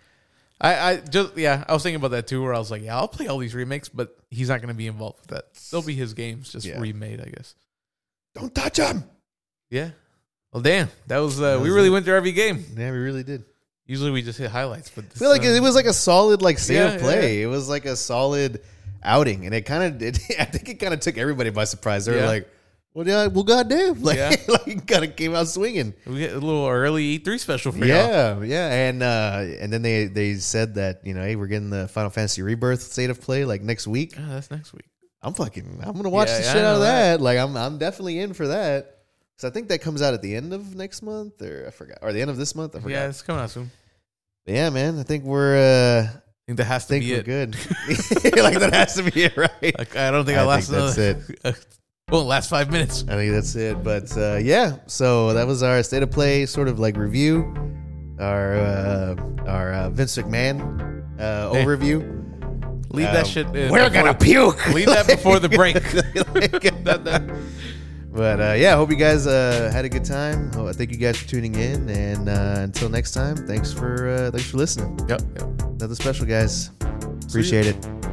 I, 0.61 0.91
I 0.91 0.95
just 0.98 1.38
yeah, 1.38 1.64
I 1.68 1.73
was 1.73 1.84
thinking 1.84 1.98
about 1.98 2.11
that 2.11 2.27
too. 2.27 2.41
Where 2.41 2.53
I 2.53 2.60
was 2.60 2.72
like, 2.72 2.82
yeah, 2.84 2.95
I'll 2.95 3.07
play 3.07 3.27
all 3.27 3.38
these 3.40 3.53
remakes, 3.53 3.90
but 3.90 4.15
he's 4.30 4.48
not 4.49 4.60
going 4.61 4.69
to 4.69 4.73
be 4.73 4.88
involved 4.88 5.19
with 5.22 5.27
that. 5.30 5.45
They'll 5.72 5.82
be 5.82 5.95
his 5.95 6.14
games, 6.14 6.52
just 6.52 6.65
Yeah. 6.65 6.80
remade, 6.80 7.19
I 7.22 7.26
guess. 7.26 7.56
Don't 8.34 8.53
touch 8.56 8.77
him. 8.77 9.03
Yeah. 9.69 9.90
Well, 10.53 10.61
damn, 10.64 10.90
that 11.07 11.18
was 11.18 11.41
uh, 11.41 11.57
we 11.61 11.68
was 11.69 11.76
really 11.76 11.88
it. 11.90 11.91
went 11.91 12.06
through 12.06 12.15
every 12.15 12.32
game. 12.32 12.64
Yeah, 12.77 12.91
we 12.91 12.98
really 12.98 13.23
did. 13.23 13.44
Usually 13.86 14.11
we 14.11 14.22
just 14.22 14.40
hit 14.40 14.49
highlights, 14.49 14.90
but 14.90 15.06
I 15.06 15.19
feel 15.19 15.30
like 15.30 15.44
it 15.44 15.61
was 15.61 15.76
like 15.76 15.86
a 15.86 15.94
solid 15.94 16.41
like 16.41 16.57
state 16.57 16.76
Yeah, 16.76 16.94
of 16.94 17.02
play. 17.02 17.41
It 17.41 17.48
was 17.48 17.68
like 17.69 17.86
a 17.86 17.95
solid 17.98 18.61
outing, 19.03 19.45
and 19.45 19.53
it 19.53 19.64
kind 19.65 19.84
of 19.95 20.02
it, 20.02 20.18
I 20.40 20.45
think 20.45 20.69
it 20.69 20.76
kind 20.76 20.94
of 20.94 21.02
took 21.02 21.18
everybody 21.18 21.49
by 21.49 21.65
surprise. 21.65 22.06
They 22.06 22.14
were 22.14 22.19
Yeah. 22.19 22.27
like, 22.27 22.49
"Well, 22.95 23.05
yeah, 23.07 23.27
well, 23.27 23.43
goddamn!" 23.43 24.01
Like, 24.01 24.17
Yeah. 24.17 24.35
like 24.47 24.88
kind 24.88 25.03
of 25.05 25.15
came 25.15 25.35
out 25.35 25.47
swinging. 25.47 25.93
we 26.07 26.19
get 26.19 26.31
a 26.34 26.39
little 26.39 26.67
early 26.67 27.19
E3 27.19 27.39
special 27.39 27.72
for 27.73 27.80
y'all. 27.80 27.88
Yeah, 27.88 28.41
yeah, 28.41 28.73
and 28.89 29.03
uh, 29.03 29.43
and 29.59 29.72
then 29.72 29.81
they 29.84 30.05
they 30.07 30.35
said 30.35 30.76
that 30.76 31.05
you 31.05 31.13
know, 31.13 31.22
hey, 31.22 31.35
we're 31.35 31.47
getting 31.47 31.69
the 31.69 31.88
Final 31.89 32.09
Fantasy 32.09 32.41
Rebirth 32.41 32.81
state 32.81 33.09
of 33.11 33.22
play 33.22 33.45
like 33.45 33.61
next 33.61 33.85
week. 33.85 34.15
Yeah, 34.17 34.26
that's 34.30 34.49
next 34.49 34.73
week. 34.73 34.85
I'm 35.22 35.34
fucking, 35.34 35.80
I'm 35.84 35.93
gonna 35.95 36.09
watch 36.09 36.30
Yeah, 36.30 36.38
the 36.38 36.43
yeah, 36.43 36.53
shit 36.53 36.63
out 36.63 36.76
of 36.76 36.81
that. 36.81 37.17
that. 37.17 37.22
Like, 37.22 37.38
I'm 37.38 37.55
I'm 37.57 37.77
definitely 37.77 38.19
in 38.19 38.34
for 38.34 38.47
that. 38.47 38.99
because 39.35 39.49
I 39.49 39.53
think 39.53 39.67
that 39.69 39.81
comes 39.81 40.01
out 40.01 40.13
at 40.13 40.22
the 40.22 40.35
end 40.35 40.53
of 40.53 40.76
next 40.76 41.01
month, 41.01 41.41
or 41.41 41.65
I 41.67 41.72
forgot, 41.72 41.97
or 42.01 42.13
the 42.13 42.22
end 42.22 42.30
of 42.31 42.38
this 42.38 42.55
month. 42.55 42.76
I 42.76 42.80
forgot. 42.80 42.95
Yeah, 42.95 43.09
it's 43.09 43.22
coming 43.22 43.41
out 43.41 43.49
soon. 43.51 43.72
But 44.45 44.53
yeah, 44.55 44.69
man, 44.69 44.99
I 44.99 45.03
think 45.03 45.23
we're. 45.26 45.57
uh 45.57 46.07
I 46.07 46.45
think 46.45 46.57
that 46.59 46.65
has 46.65 46.84
to 46.85 46.89
think 46.89 47.05
be 47.05 47.11
we're 47.13 47.19
it. 47.22 47.26
good. 47.26 47.55
like 48.43 48.59
that 48.59 48.69
has 48.72 48.93
to 48.93 49.03
be 49.11 49.23
it, 49.23 49.35
right? 49.35 49.76
Like, 49.80 49.95
I 49.95 50.11
don't 50.11 50.26
think 50.26 50.38
I, 50.38 50.43
I 50.43 50.45
last 50.45 50.69
think 50.69 50.80
that's 50.95 50.97
another. 51.43 51.57
Well, 52.11 52.23
last 52.23 52.49
five 52.52 52.72
minutes. 52.72 53.03
I 53.07 53.15
think 53.15 53.32
that's 53.34 53.56
it. 53.56 53.84
But 53.84 54.15
uh, 54.18 54.36
yeah, 54.41 54.77
so 54.86 55.34
that 55.34 55.48
was 55.48 55.64
our 55.64 55.82
state 55.82 56.03
of 56.03 56.11
play 56.11 56.45
sort 56.45 56.68
of 56.68 56.77
like 56.77 56.98
review, 56.98 57.52
our 58.19 58.53
uh, 58.56 59.15
our 59.48 59.73
uh, 59.73 59.90
Vince 59.90 60.15
McMahon 60.18 61.03
uh, 61.19 61.52
Hey. 61.52 61.65
overview. 61.65 62.11
Leave 62.94 63.07
Um, 63.07 63.14
that 63.14 63.26
shit. 63.27 63.48
In 63.56 63.72
We're 63.72 63.90
gonna 63.90 64.14
puke. 64.14 64.68
Leave 64.73 64.86
that 64.86 65.07
before 65.07 65.40
the 65.40 65.49
break. 65.49 65.76
That- 65.82 67.02
that- 67.03 67.36
but 68.14 68.40
uh, 68.40 68.53
yeah, 68.53 68.76
hope 68.77 68.91
you 68.91 68.95
guys 68.95 69.27
uh, 69.27 69.69
had 69.73 69.84
a 69.84 69.90
good 69.90 70.06
time. 70.06 70.49
Oh, 70.56 70.72
thank 70.72 70.90
you 70.91 70.98
guys 70.98 71.18
for 71.18 71.27
tuning 71.27 71.56
in, 71.56 71.90
and 71.90 72.30
uh, 72.30 72.60
until 72.60 72.88
next 72.88 73.11
time, 73.11 73.36
thanks 73.36 73.73
for 73.73 74.07
uh, 74.07 74.32
thanks 74.32 74.49
for 74.52 74.57
listening. 74.57 74.98
Yep. 75.10 75.22
yep. 75.38 75.61
Another 75.64 75.95
special, 75.95 76.26
guys. 76.26 76.69
Appreciate 77.27 77.65
it. 77.65 78.05